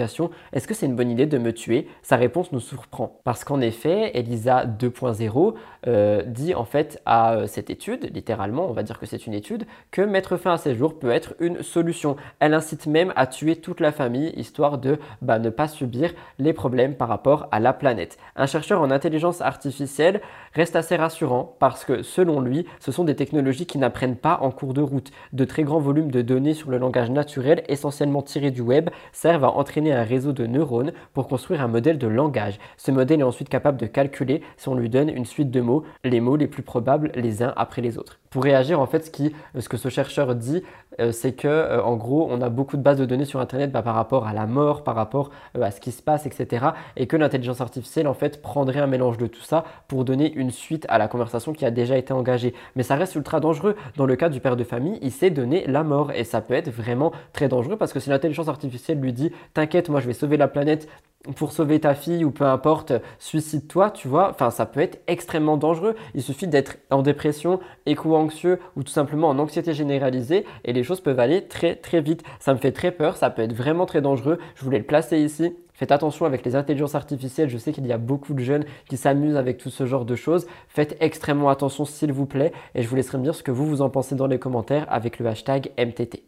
est-ce 0.53 0.69
que 0.69 0.75
c'est 0.75 0.87
une 0.87 0.97
bonne 0.97 1.11
idée 1.11 1.27
de 1.27 1.39
me 1.39 1.53
tuer? 1.53 1.89
Sa 2.03 2.17
réponse 2.17 2.53
nous 2.53 2.61
surprend. 2.61 3.21
Parce 3.25 3.45
qu'en 3.45 3.61
effet, 3.61 4.11
Elisa 4.15 4.67
2.0 4.67 5.55
euh, 5.87 6.23
dit 6.27 6.55
en 6.55 6.65
fait 6.65 7.01
à 7.07 7.35
euh, 7.35 7.47
cette 7.47 7.71
étude, 7.71 8.11
littéralement, 8.13 8.69
on 8.69 8.73
va 8.73 8.83
dire 8.83 8.99
que 8.99 9.07
c'est 9.07 9.27
une 9.27 9.35
étude, 9.35 9.65
que 9.91 10.03
mettre 10.03 10.37
fin 10.37 10.55
à 10.55 10.59
ses 10.59 10.75
jours 10.75 10.99
peut 10.99 11.11
être 11.11 11.35
une 11.41 11.63
solution. 11.63 12.17
Elle 12.41 12.55
incite 12.55 12.87
même 12.87 13.13
à 13.17 13.27
tuer 13.27 13.57
toute 13.57 13.81
la 13.81 13.93
famille, 13.93 14.33
histoire 14.37 14.79
de 14.79 14.99
bah, 15.21 15.39
ne 15.39 15.51
pas 15.51 15.69
subir 15.69 16.13
les 16.39 16.53
problèmes 16.53 16.95
par 16.95 17.09
rapport 17.09 17.49
à 17.51 17.61
la 17.61 17.73
planète. 17.73 18.19
Un 18.37 18.47
chercheur 18.47 18.81
en 18.81 18.91
intelligence 18.91 19.41
artificielle 19.41 20.21
reste 20.55 20.77
assez 20.77 20.97
rassurant 20.97 21.57
parce 21.59 21.85
que 21.85 22.03
selon 22.03 22.41
lui, 22.41 22.67
ce 22.81 22.93
sont 22.93 23.05
des 23.05 23.17
technologies 23.17 23.67
qui 23.67 23.79
n'apprennent 23.79 24.17
pas 24.17 24.39
en 24.43 24.51
cours 24.51 24.75
de 24.75 24.83
route. 24.83 25.11
De 25.33 25.45
très 25.45 25.63
grands 25.63 25.81
volumes 25.81 26.02
de 26.11 26.23
données 26.23 26.55
sur 26.55 26.71
le 26.71 26.79
langage 26.79 27.11
naturel, 27.11 27.63
essentiellement 27.69 28.23
tirés 28.23 28.51
du 28.51 28.61
web, 28.61 28.91
servent 29.13 29.45
à 29.45 29.51
entraîner 29.51 29.93
un 29.93 30.03
réseau 30.03 30.33
de 30.33 30.47
neurones 30.47 30.93
pour 31.13 31.29
construire 31.29 31.63
un 31.63 31.69
modèle 31.69 31.99
de 31.99 32.07
langage. 32.07 32.59
Ce 32.77 32.91
modèle 32.91 33.21
est 33.21 33.25
ensuite 33.25 33.49
capable 33.49 33.79
de 33.79 33.87
calculer 33.87 34.43
si 34.57 34.69
on 34.69 34.75
lui 34.75 34.89
donne 34.89 35.09
une 35.09 35.25
suite 35.25 35.51
de 35.51 35.61
mots, 35.61 35.85
les 36.05 36.21
mots 36.21 36.37
les 36.37 36.47
plus 36.47 36.63
probables 36.63 37.13
les 37.15 37.43
uns 37.43 37.53
après 37.57 37.83
les 37.83 37.99
autres. 37.99 38.19
Pour 38.33 38.45
réagir, 38.45 38.81
en 38.81 38.87
fait, 38.87 39.15
ce, 39.59 39.69
que 39.69 39.77
ce 39.77 39.91
chercheur 39.91 40.35
dit, 40.35 40.63
euh, 41.01 41.13
c'est 41.13 41.33
que, 41.33 41.49
euh, 41.49 41.83
en 41.83 41.97
gros, 41.97 42.27
on 42.31 42.41
a 42.41 42.49
beaucoup 42.49 42.79
de 42.79 42.83
bases 42.83 42.97
de 42.97 43.05
données 43.05 43.27
sur 43.27 43.41
Internet 43.41 43.71
bah, 43.71 43.83
par 43.83 43.95
rapport 43.95 44.27
à 44.27 44.33
la 44.33 44.47
mort, 44.47 44.85
par 44.85 44.95
rapport 44.95 45.31
euh, 45.59 45.63
à 45.63 45.71
ce 45.71 45.81
qui 45.81 45.93
se 45.93 46.03
passe, 46.03 46.25
etc. 46.25 46.67
Et 46.97 47.07
que 47.07 47.17
l'intelligence 47.19 47.61
artificielle, 47.61 48.09
en 48.09 48.15
fait, 48.15 48.41
prendrait 48.41 48.81
un 48.81 48.87
mélange 48.87 49.19
de 49.19 49.27
tout 49.27 49.43
ça 49.43 49.65
pour 49.87 50.07
donner 50.07 50.33
une 50.33 50.51
suite 50.51 50.87
à 50.89 50.97
la 50.97 51.09
conversation 51.09 51.53
qui 51.53 51.67
a 51.67 51.71
déjà 51.71 51.99
été 51.99 52.15
engagée. 52.15 52.55
Mais 52.75 52.83
ça 52.83 52.97
reste 52.97 53.15
ultra 53.17 53.39
dangereux. 53.39 53.77
Dans 53.97 54.07
le 54.07 54.17
cas 54.17 54.31
du 54.31 54.41
père 54.41 54.57
de 54.57 54.65
famille, 54.65 54.99
il 55.03 55.13
sait 55.13 55.29
donner 55.29 55.67
la 55.67 55.83
mort. 55.83 55.92
Et 56.15 56.25
ça 56.25 56.41
peut 56.41 56.55
être 56.55 56.71
vraiment 56.71 57.13
très 57.33 57.49
dangereux 57.49 57.77
parce 57.77 57.93
que 57.93 58.01
si 58.01 58.11
l'intelligence 58.11 58.49
artificielle 58.49 59.01
lui 59.01 59.13
dit 59.13 59.33
T'inquiète, 59.55 59.89
moi 59.89 60.01
je 60.01 60.07
vais 60.07 60.13
sauver 60.13 60.37
la 60.37 60.49
planète, 60.49 60.89
pour 61.37 61.53
sauver 61.53 61.81
ta 61.81 61.95
fille 61.95 62.25
ou 62.25 62.31
peu 62.31 62.45
importe, 62.45 62.93
suicide-toi, 63.19 63.91
tu 63.91 64.09
vois, 64.09 64.31
enfin 64.31 64.51
ça 64.51 64.67
peut 64.67 64.81
être 64.81 65.01
extrêmement 65.07 65.57
dangereux. 65.57 65.95
Il 66.15 66.23
suffit 66.23 66.49
d'être 66.49 66.79
en 66.91 67.03
dépression, 67.03 67.61
éco-anxieux 67.87 68.59
ou 68.77 68.83
tout 68.83 68.93
simplement 68.93 69.29
en 69.29 69.39
anxiété 69.39 69.73
généralisée 69.73 70.45
et 70.65 70.73
les 70.73 70.83
choses 70.83 71.01
peuvent 71.01 71.21
aller 71.21 71.47
très 71.47 71.77
très 71.77 72.01
vite. 72.01 72.23
Ça 72.41 72.55
me 72.55 72.59
fait 72.59 72.73
très 72.73 72.91
peur, 72.91 73.17
ça 73.17 73.31
peut 73.31 73.43
être 73.43 73.55
vraiment 73.55 73.87
très 73.87 74.01
dangereux. 74.01 74.39
Je 74.57 74.65
voulais 74.65 74.79
le 74.79 74.85
placer 74.85 75.19
ici. 75.19 75.55
Faites 75.83 75.91
attention 75.91 76.27
avec 76.27 76.45
les 76.45 76.55
intelligences 76.55 76.95
artificielles. 76.95 77.49
Je 77.49 77.59
sais 77.59 77.73
qu'il 77.73 77.85
y 77.85 77.93
a 77.93 77.99
beaucoup 77.99 78.35
de 78.35 78.39
jeunes 78.39 78.65
qui 78.89 78.97
s'amusent 78.97 79.35
avec 79.35 79.59
tout 79.59 79.69
ce 79.69 79.85
genre 79.85 80.05
de 80.05 80.15
choses. 80.15 80.47
Faites 80.69 80.97
extrêmement 81.01 81.49
attention 81.49 81.85
s'il 81.85 82.13
vous 82.13 82.25
plaît 82.25 82.53
et 82.77 82.83
je 82.83 82.89
vous 82.89 82.95
laisserai 82.95 83.19
me 83.19 83.25
dire 83.25 83.35
ce 83.35 83.43
que 83.43 83.51
vous 83.51 83.67
vous 83.67 83.83
en 83.83 83.91
pensez 83.91 84.15
dans 84.15 84.29
les 84.29 84.39
commentaires 84.39 84.87
avec 84.91 85.19
le 85.19 85.27
hashtag 85.27 85.73
MTT. 85.77 86.23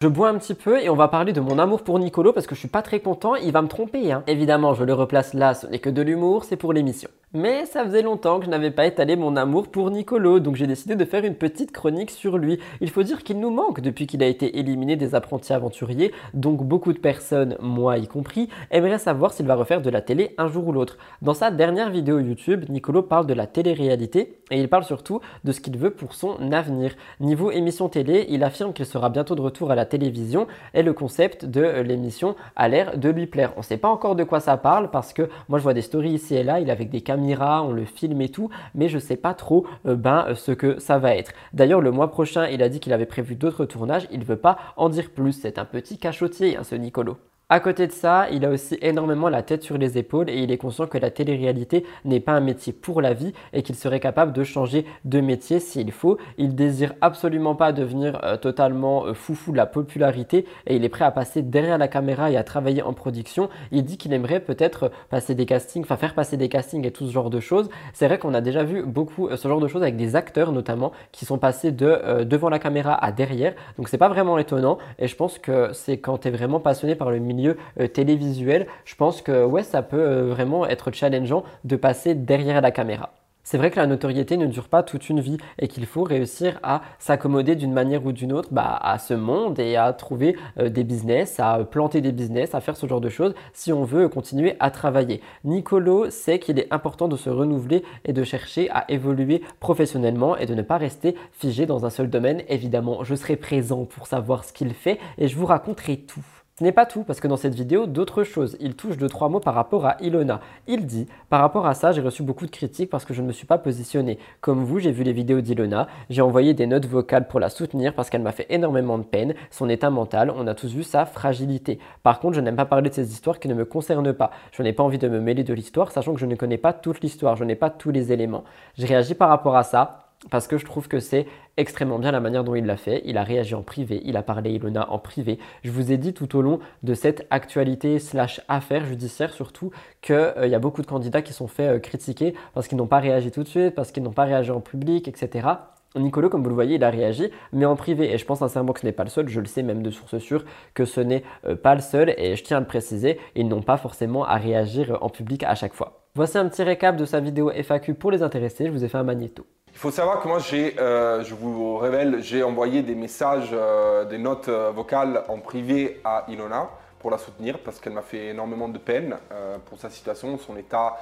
Je 0.00 0.08
bois 0.08 0.30
un 0.30 0.38
petit 0.38 0.54
peu 0.54 0.82
et 0.82 0.88
on 0.88 0.96
va 0.96 1.08
parler 1.08 1.34
de 1.34 1.42
mon 1.42 1.58
amour 1.58 1.84
pour 1.84 1.98
Nicolo 1.98 2.32
parce 2.32 2.46
que 2.46 2.54
je 2.54 2.60
suis 2.60 2.68
pas 2.68 2.80
très 2.80 3.00
content, 3.00 3.34
il 3.34 3.52
va 3.52 3.60
me 3.60 3.68
tromper. 3.68 4.10
Hein. 4.10 4.24
Évidemment, 4.26 4.72
je 4.72 4.84
le 4.84 4.94
replace 4.94 5.34
là, 5.34 5.52
ce 5.52 5.66
n'est 5.66 5.80
que 5.80 5.90
de 5.90 6.00
l'humour, 6.00 6.44
c'est 6.44 6.56
pour 6.56 6.72
l'émission. 6.72 7.10
Mais 7.36 7.66
ça 7.66 7.84
faisait 7.84 8.02
longtemps 8.02 8.38
que 8.38 8.44
je 8.44 8.50
n'avais 8.50 8.70
pas 8.70 8.86
étalé 8.86 9.16
mon 9.16 9.34
amour 9.34 9.66
pour 9.66 9.90
Nicolo, 9.90 10.38
donc 10.38 10.54
j'ai 10.54 10.68
décidé 10.68 10.94
de 10.94 11.04
faire 11.04 11.24
une 11.24 11.34
petite 11.34 11.72
chronique 11.72 12.12
sur 12.12 12.38
lui. 12.38 12.60
Il 12.80 12.90
faut 12.90 13.02
dire 13.02 13.24
qu'il 13.24 13.40
nous 13.40 13.50
manque 13.50 13.80
depuis 13.80 14.06
qu'il 14.06 14.22
a 14.22 14.28
été 14.28 14.60
éliminé 14.60 14.94
des 14.94 15.16
apprentis 15.16 15.52
aventuriers, 15.52 16.12
donc 16.32 16.62
beaucoup 16.62 16.92
de 16.92 16.98
personnes, 17.00 17.56
moi 17.60 17.98
y 17.98 18.06
compris, 18.06 18.48
aimeraient 18.70 19.00
savoir 19.00 19.32
s'il 19.32 19.46
va 19.46 19.56
refaire 19.56 19.82
de 19.82 19.90
la 19.90 20.00
télé 20.00 20.36
un 20.38 20.46
jour 20.46 20.68
ou 20.68 20.70
l'autre. 20.70 20.96
Dans 21.22 21.34
sa 21.34 21.50
dernière 21.50 21.90
vidéo 21.90 22.20
YouTube, 22.20 22.66
Nicolo 22.68 23.02
parle 23.02 23.26
de 23.26 23.34
la 23.34 23.48
télé-réalité 23.48 24.38
et 24.52 24.60
il 24.60 24.68
parle 24.68 24.84
surtout 24.84 25.18
de 25.42 25.50
ce 25.50 25.60
qu'il 25.60 25.76
veut 25.76 25.90
pour 25.90 26.14
son 26.14 26.52
avenir. 26.52 26.94
Niveau 27.18 27.50
émission 27.50 27.88
télé, 27.88 28.26
il 28.28 28.44
affirme 28.44 28.72
qu'il 28.72 28.86
sera 28.86 29.10
bientôt 29.10 29.34
de 29.34 29.40
retour 29.40 29.72
à 29.72 29.74
la 29.74 29.86
télévision 29.86 30.46
et 30.72 30.84
le 30.84 30.92
concept 30.92 31.46
de 31.46 31.80
l'émission 31.80 32.36
a 32.54 32.68
l'air 32.68 32.96
de 32.96 33.08
lui 33.08 33.26
plaire. 33.26 33.54
On 33.56 33.60
ne 33.60 33.64
sait 33.64 33.76
pas 33.76 33.88
encore 33.88 34.14
de 34.14 34.22
quoi 34.22 34.38
ça 34.38 34.56
parle 34.56 34.92
parce 34.92 35.12
que 35.12 35.28
moi 35.48 35.58
je 35.58 35.64
vois 35.64 35.74
des 35.74 35.82
stories 35.82 36.12
ici 36.12 36.36
et 36.36 36.44
là, 36.44 36.60
il 36.60 36.68
est 36.68 36.72
avec 36.72 36.90
des 36.90 37.00
on 37.32 37.72
le 37.72 37.84
filme 37.84 38.20
et 38.20 38.28
tout, 38.28 38.50
mais 38.74 38.88
je 38.88 38.98
sais 38.98 39.16
pas 39.16 39.34
trop 39.34 39.66
euh, 39.86 39.96
ben, 39.96 40.34
ce 40.34 40.52
que 40.52 40.78
ça 40.78 40.98
va 40.98 41.14
être. 41.14 41.32
D'ailleurs, 41.52 41.80
le 41.80 41.90
mois 41.90 42.10
prochain, 42.10 42.46
il 42.48 42.62
a 42.62 42.68
dit 42.68 42.80
qu'il 42.80 42.92
avait 42.92 43.06
prévu 43.06 43.34
d'autres 43.34 43.64
tournages, 43.64 44.06
il 44.10 44.24
veut 44.24 44.36
pas 44.36 44.58
en 44.76 44.88
dire 44.88 45.10
plus. 45.10 45.32
C'est 45.32 45.58
un 45.58 45.64
petit 45.64 45.98
cachotier, 45.98 46.56
hein, 46.56 46.64
ce 46.64 46.74
Nicolo. 46.74 47.16
À 47.54 47.60
côté 47.60 47.86
de 47.86 47.92
ça, 47.92 48.26
il 48.32 48.44
a 48.44 48.50
aussi 48.50 48.76
énormément 48.82 49.28
la 49.28 49.44
tête 49.44 49.62
sur 49.62 49.78
les 49.78 49.96
épaules 49.96 50.28
et 50.28 50.42
il 50.42 50.50
est 50.50 50.56
conscient 50.56 50.88
que 50.88 50.98
la 50.98 51.12
télé-réalité 51.12 51.86
n'est 52.04 52.18
pas 52.18 52.32
un 52.32 52.40
métier 52.40 52.72
pour 52.72 53.00
la 53.00 53.14
vie 53.14 53.32
et 53.52 53.62
qu'il 53.62 53.76
serait 53.76 54.00
capable 54.00 54.32
de 54.32 54.42
changer 54.42 54.84
de 55.04 55.20
métier 55.20 55.60
s'il 55.60 55.92
faut. 55.92 56.18
Il 56.36 56.56
désire 56.56 56.94
absolument 57.00 57.54
pas 57.54 57.70
devenir 57.70 58.18
euh, 58.24 58.36
totalement 58.36 59.06
euh, 59.06 59.14
foufou 59.14 59.52
de 59.52 59.56
la 59.56 59.66
popularité 59.66 60.46
et 60.66 60.74
il 60.74 60.84
est 60.84 60.88
prêt 60.88 61.04
à 61.04 61.12
passer 61.12 61.42
derrière 61.42 61.78
la 61.78 61.86
caméra 61.86 62.28
et 62.28 62.36
à 62.36 62.42
travailler 62.42 62.82
en 62.82 62.92
production. 62.92 63.48
Il 63.70 63.84
dit 63.84 63.98
qu'il 63.98 64.12
aimerait 64.12 64.40
peut-être 64.40 64.90
passer 65.08 65.36
des 65.36 65.46
castings, 65.46 65.84
enfin 65.84 65.96
faire 65.96 66.14
passer 66.14 66.36
des 66.36 66.48
castings 66.48 66.84
et 66.84 66.90
tout 66.90 67.06
ce 67.06 67.12
genre 67.12 67.30
de 67.30 67.38
choses. 67.38 67.68
C'est 67.92 68.08
vrai 68.08 68.18
qu'on 68.18 68.34
a 68.34 68.40
déjà 68.40 68.64
vu 68.64 68.82
beaucoup 68.82 69.28
euh, 69.28 69.36
ce 69.36 69.46
genre 69.46 69.60
de 69.60 69.68
choses 69.68 69.82
avec 69.82 69.94
des 69.94 70.16
acteurs 70.16 70.50
notamment 70.50 70.90
qui 71.12 71.24
sont 71.24 71.38
passés 71.38 71.70
de 71.70 72.24
devant 72.24 72.48
la 72.48 72.58
caméra 72.58 72.94
à 72.94 73.12
derrière. 73.12 73.54
Donc 73.78 73.88
c'est 73.88 73.96
pas 73.96 74.08
vraiment 74.08 74.38
étonnant 74.38 74.78
et 74.98 75.06
je 75.06 75.14
pense 75.14 75.38
que 75.38 75.72
c'est 75.72 75.98
quand 75.98 76.18
tu 76.18 76.26
es 76.26 76.30
vraiment 76.32 76.58
passionné 76.58 76.96
par 76.96 77.12
le 77.12 77.20
milieu 77.20 77.43
euh, 77.80 77.86
télévisuel, 77.86 78.66
je 78.84 78.94
pense 78.94 79.22
que 79.22 79.44
ouais, 79.44 79.62
ça 79.62 79.82
peut 79.82 80.00
euh, 80.00 80.26
vraiment 80.28 80.66
être 80.66 80.90
challengeant 80.92 81.44
de 81.64 81.76
passer 81.76 82.14
derrière 82.14 82.60
la 82.60 82.70
caméra. 82.70 83.12
C'est 83.46 83.58
vrai 83.58 83.70
que 83.70 83.76
la 83.78 83.86
notoriété 83.86 84.38
ne 84.38 84.46
dure 84.46 84.68
pas 84.68 84.82
toute 84.82 85.10
une 85.10 85.20
vie 85.20 85.36
et 85.58 85.68
qu'il 85.68 85.84
faut 85.84 86.02
réussir 86.02 86.58
à 86.62 86.80
s'accommoder 86.98 87.56
d'une 87.56 87.74
manière 87.74 88.06
ou 88.06 88.12
d'une 88.12 88.32
autre 88.32 88.48
bah, 88.52 88.78
à 88.82 88.98
ce 88.98 89.12
monde 89.12 89.58
et 89.58 89.76
à 89.76 89.92
trouver 89.92 90.34
euh, 90.58 90.70
des 90.70 90.82
business, 90.82 91.38
à 91.38 91.62
planter 91.62 92.00
des 92.00 92.10
business, 92.10 92.54
à 92.54 92.62
faire 92.62 92.74
ce 92.74 92.86
genre 92.86 93.02
de 93.02 93.10
choses 93.10 93.34
si 93.52 93.70
on 93.70 93.84
veut 93.84 94.08
continuer 94.08 94.56
à 94.60 94.70
travailler. 94.70 95.20
Nicolo 95.44 96.08
sait 96.08 96.38
qu'il 96.38 96.58
est 96.58 96.72
important 96.72 97.06
de 97.06 97.18
se 97.18 97.28
renouveler 97.28 97.84
et 98.06 98.14
de 98.14 98.24
chercher 98.24 98.70
à 98.70 98.90
évoluer 98.90 99.42
professionnellement 99.60 100.38
et 100.38 100.46
de 100.46 100.54
ne 100.54 100.62
pas 100.62 100.78
rester 100.78 101.14
figé 101.30 101.66
dans 101.66 101.84
un 101.84 101.90
seul 101.90 102.08
domaine. 102.08 102.42
Évidemment, 102.48 103.04
je 103.04 103.14
serai 103.14 103.36
présent 103.36 103.84
pour 103.84 104.06
savoir 104.06 104.44
ce 104.44 104.54
qu'il 104.54 104.72
fait 104.72 104.98
et 105.18 105.28
je 105.28 105.36
vous 105.36 105.46
raconterai 105.46 105.98
tout. 105.98 106.43
Ce 106.56 106.62
n'est 106.62 106.70
pas 106.70 106.86
tout, 106.86 107.02
parce 107.02 107.18
que 107.18 107.26
dans 107.26 107.36
cette 107.36 107.56
vidéo, 107.56 107.86
d'autres 107.86 108.22
choses. 108.22 108.56
Il 108.60 108.76
touche 108.76 108.96
deux, 108.96 109.08
trois 109.08 109.28
mots 109.28 109.40
par 109.40 109.54
rapport 109.54 109.86
à 109.86 109.96
Ilona. 110.00 110.38
Il 110.68 110.86
dit 110.86 111.08
Par 111.28 111.40
rapport 111.40 111.66
à 111.66 111.74
ça, 111.74 111.90
j'ai 111.90 112.00
reçu 112.00 112.22
beaucoup 112.22 112.46
de 112.46 112.50
critiques 112.52 112.90
parce 112.90 113.04
que 113.04 113.12
je 113.12 113.22
ne 113.22 113.26
me 113.26 113.32
suis 113.32 113.44
pas 113.44 113.58
positionné. 113.58 114.20
Comme 114.40 114.62
vous, 114.62 114.78
j'ai 114.78 114.92
vu 114.92 115.02
les 115.02 115.12
vidéos 115.12 115.40
d'Ilona, 115.40 115.88
j'ai 116.10 116.22
envoyé 116.22 116.54
des 116.54 116.68
notes 116.68 116.86
vocales 116.86 117.26
pour 117.26 117.40
la 117.40 117.48
soutenir 117.48 117.92
parce 117.92 118.08
qu'elle 118.08 118.22
m'a 118.22 118.30
fait 118.30 118.46
énormément 118.50 118.98
de 118.98 119.02
peine. 119.02 119.34
Son 119.50 119.68
état 119.68 119.90
mental, 119.90 120.30
on 120.30 120.46
a 120.46 120.54
tous 120.54 120.72
vu 120.72 120.84
sa 120.84 121.06
fragilité. 121.06 121.80
Par 122.04 122.20
contre, 122.20 122.36
je 122.36 122.40
n'aime 122.40 122.54
pas 122.54 122.66
parler 122.66 122.88
de 122.88 122.94
ces 122.94 123.10
histoires 123.10 123.40
qui 123.40 123.48
ne 123.48 123.54
me 123.54 123.64
concernent 123.64 124.12
pas. 124.12 124.30
Je 124.52 124.62
n'ai 124.62 124.72
pas 124.72 124.84
envie 124.84 124.98
de 124.98 125.08
me 125.08 125.18
mêler 125.18 125.42
de 125.42 125.54
l'histoire, 125.54 125.90
sachant 125.90 126.14
que 126.14 126.20
je 126.20 126.26
ne 126.26 126.36
connais 126.36 126.56
pas 126.56 126.72
toute 126.72 127.00
l'histoire, 127.00 127.34
je 127.34 127.42
n'ai 127.42 127.56
pas 127.56 127.70
tous 127.70 127.90
les 127.90 128.12
éléments. 128.12 128.44
J'ai 128.78 128.86
réagi 128.86 129.16
par 129.16 129.28
rapport 129.28 129.56
à 129.56 129.64
ça 129.64 130.03
parce 130.30 130.46
que 130.46 130.58
je 130.58 130.64
trouve 130.64 130.88
que 130.88 131.00
c'est 131.00 131.26
extrêmement 131.56 131.98
bien 131.98 132.12
la 132.12 132.20
manière 132.20 132.44
dont 132.44 132.54
il 132.54 132.66
l'a 132.66 132.76
fait. 132.76 133.02
Il 133.04 133.18
a 133.18 133.22
réagi 133.22 133.54
en 133.54 133.62
privé, 133.62 134.00
il 134.04 134.16
a 134.16 134.22
parlé 134.22 134.52
Ilona 134.52 134.90
en 134.90 134.98
privé. 134.98 135.38
Je 135.62 135.70
vous 135.70 135.92
ai 135.92 135.96
dit 135.96 136.14
tout 136.14 136.36
au 136.36 136.42
long 136.42 136.58
de 136.82 136.94
cette 136.94 137.26
actualité 137.30 137.98
slash 137.98 138.40
affaire 138.48 138.84
judiciaire 138.84 139.32
surtout 139.32 139.70
qu'il 140.02 140.14
euh, 140.14 140.46
y 140.46 140.54
a 140.54 140.58
beaucoup 140.58 140.82
de 140.82 140.86
candidats 140.86 141.22
qui 141.22 141.32
sont 141.32 141.48
fait 141.48 141.68
euh, 141.68 141.78
critiquer 141.78 142.34
parce 142.54 142.68
qu'ils 142.68 142.78
n'ont 142.78 142.86
pas 142.86 143.00
réagi 143.00 143.30
tout 143.30 143.42
de 143.42 143.48
suite, 143.48 143.74
parce 143.74 143.92
qu'ils 143.92 144.02
n'ont 144.02 144.12
pas 144.12 144.24
réagi 144.24 144.50
en 144.50 144.60
public, 144.60 145.08
etc. 145.08 145.48
Nicolo, 145.96 146.28
comme 146.28 146.42
vous 146.42 146.48
le 146.48 146.54
voyez, 146.54 146.74
il 146.74 146.84
a 146.84 146.90
réagi, 146.90 147.30
mais 147.52 147.66
en 147.66 147.76
privé. 147.76 148.12
Et 148.12 148.18
je 148.18 148.24
pense 148.24 148.40
sincèrement 148.40 148.72
que 148.72 148.80
ce 148.80 148.86
n'est 148.86 148.92
pas 148.92 149.04
le 149.04 149.10
seul. 149.10 149.28
Je 149.28 149.40
le 149.40 149.46
sais 149.46 149.62
même 149.62 149.82
de 149.82 149.90
source 149.90 150.18
sûre 150.18 150.44
que 150.74 150.84
ce 150.84 151.00
n'est 151.00 151.22
euh, 151.46 151.54
pas 151.54 151.74
le 151.74 151.80
seul. 151.80 152.14
Et 152.18 152.34
je 152.34 152.42
tiens 152.42 152.56
à 152.56 152.60
le 152.60 152.66
préciser, 152.66 153.20
ils 153.36 153.46
n'ont 153.46 153.62
pas 153.62 153.76
forcément 153.76 154.24
à 154.24 154.36
réagir 154.36 154.98
en 155.02 155.08
public 155.08 155.44
à 155.44 155.54
chaque 155.54 155.74
fois. 155.74 156.04
Voici 156.16 156.38
un 156.38 156.48
petit 156.48 156.62
récap 156.62 156.96
de 156.96 157.04
sa 157.04 157.20
vidéo 157.20 157.50
FAQ 157.50 157.94
pour 157.94 158.10
les 158.10 158.22
intéressés. 158.22 158.66
Je 158.66 158.70
vous 158.70 158.84
ai 158.84 158.88
fait 158.88 158.98
un 158.98 159.04
magnéto. 159.04 159.46
Il 159.74 159.80
faut 159.80 159.90
savoir 159.90 160.22
que 160.22 160.28
moi, 160.28 160.38
j'ai, 160.38 160.78
euh, 160.78 161.24
je 161.24 161.34
vous 161.34 161.76
révèle, 161.76 162.22
j'ai 162.22 162.44
envoyé 162.44 162.82
des 162.82 162.94
messages, 162.94 163.50
euh, 163.52 164.04
des 164.04 164.18
notes 164.18 164.48
euh, 164.48 164.70
vocales 164.70 165.24
en 165.28 165.38
privé 165.38 166.00
à 166.04 166.24
Ilona 166.28 166.70
pour 167.00 167.10
la 167.10 167.18
soutenir 167.18 167.58
parce 167.58 167.80
qu'elle 167.80 167.92
m'a 167.92 168.02
fait 168.02 168.28
énormément 168.28 168.68
de 168.68 168.78
peine 168.78 169.18
pour 169.66 169.78
sa 169.78 169.90
situation, 169.90 170.38
son 170.38 170.56
état 170.56 170.96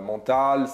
mental. 0.00 0.68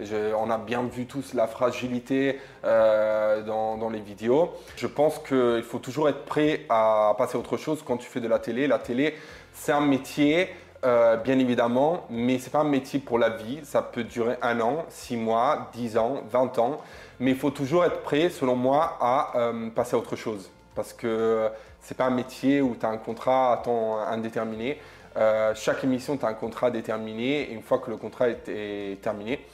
on 0.00 0.50
a 0.50 0.56
bien 0.56 0.82
vu 0.84 1.04
tous 1.04 1.34
la 1.34 1.46
fragilité 1.46 2.40
dans, 2.62 3.76
dans, 3.76 3.90
les 3.90 4.00
vidéos. 4.00 4.52
Je 4.76 4.86
pense 4.86 5.18
qu'il 5.18 5.62
faut 5.62 5.78
toujours 5.78 6.08
être 6.08 6.24
prêt 6.24 6.62
à 6.70 7.14
passer 7.18 7.36
à 7.36 7.38
autre 7.38 7.58
chose 7.58 7.84
quand 7.86 7.98
tu 7.98 8.08
fais 8.08 8.20
de 8.20 8.28
la 8.28 8.38
télé. 8.38 8.66
La 8.66 8.78
télé, 8.78 9.14
c'est 9.52 9.72
un 9.72 9.82
métier. 9.82 10.48
Euh, 10.82 11.16
bien 11.16 11.38
évidemment, 11.38 12.06
mais 12.08 12.38
ce 12.38 12.46
n'est 12.46 12.50
pas 12.50 12.60
un 12.60 12.64
métier 12.64 13.00
pour 13.00 13.18
la 13.18 13.28
vie. 13.28 13.60
Ça 13.64 13.82
peut 13.82 14.04
durer 14.04 14.36
un 14.40 14.60
an, 14.60 14.86
six 14.88 15.16
mois, 15.16 15.70
dix 15.74 15.98
ans, 15.98 16.22
vingt 16.30 16.58
ans. 16.58 16.80
Mais 17.18 17.32
il 17.32 17.36
faut 17.36 17.50
toujours 17.50 17.84
être 17.84 18.00
prêt, 18.00 18.30
selon 18.30 18.56
moi, 18.56 18.96
à 19.00 19.32
euh, 19.36 19.68
passer 19.70 19.94
à 19.94 19.98
autre 19.98 20.16
chose. 20.16 20.50
Parce 20.74 20.94
que 20.94 21.50
ce 21.82 21.92
n'est 21.92 21.96
pas 21.96 22.06
un 22.06 22.10
métier 22.10 22.62
où 22.62 22.76
tu 22.80 22.86
as 22.86 22.88
un 22.88 22.96
contrat 22.96 23.52
à 23.52 23.56
temps 23.58 23.98
indéterminé. 23.98 24.80
Euh, 25.16 25.52
chaque 25.54 25.84
émission, 25.84 26.16
tu 26.16 26.24
as 26.24 26.28
un 26.28 26.34
contrat 26.34 26.70
déterminé. 26.70 27.50
Et 27.50 27.52
une 27.52 27.62
fois 27.62 27.78
que 27.78 27.90
le 27.90 27.98
contrat 27.98 28.30
est, 28.30 29.02
terminé, 29.02 29.44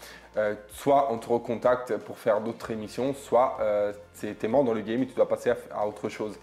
soit 0.69 1.09
on 1.11 1.19
te 1.19 1.29
recontacte 1.29 1.97
pour 1.97 2.19
faire 2.19 2.41
d'autres 2.41 2.71
émissions, 2.71 3.15
soit 3.15 3.59
tu 4.21 4.29
es 4.29 4.49
mort 4.49 4.63
dans 4.65 4.75
le 4.75 4.83
game 4.83 5.03
et 5.03 5.07
tu 5.07 5.15
dois 5.15 5.29
passer 5.29 5.51
à 5.75 5.87
autre 5.89 6.09
chose. 6.09 6.39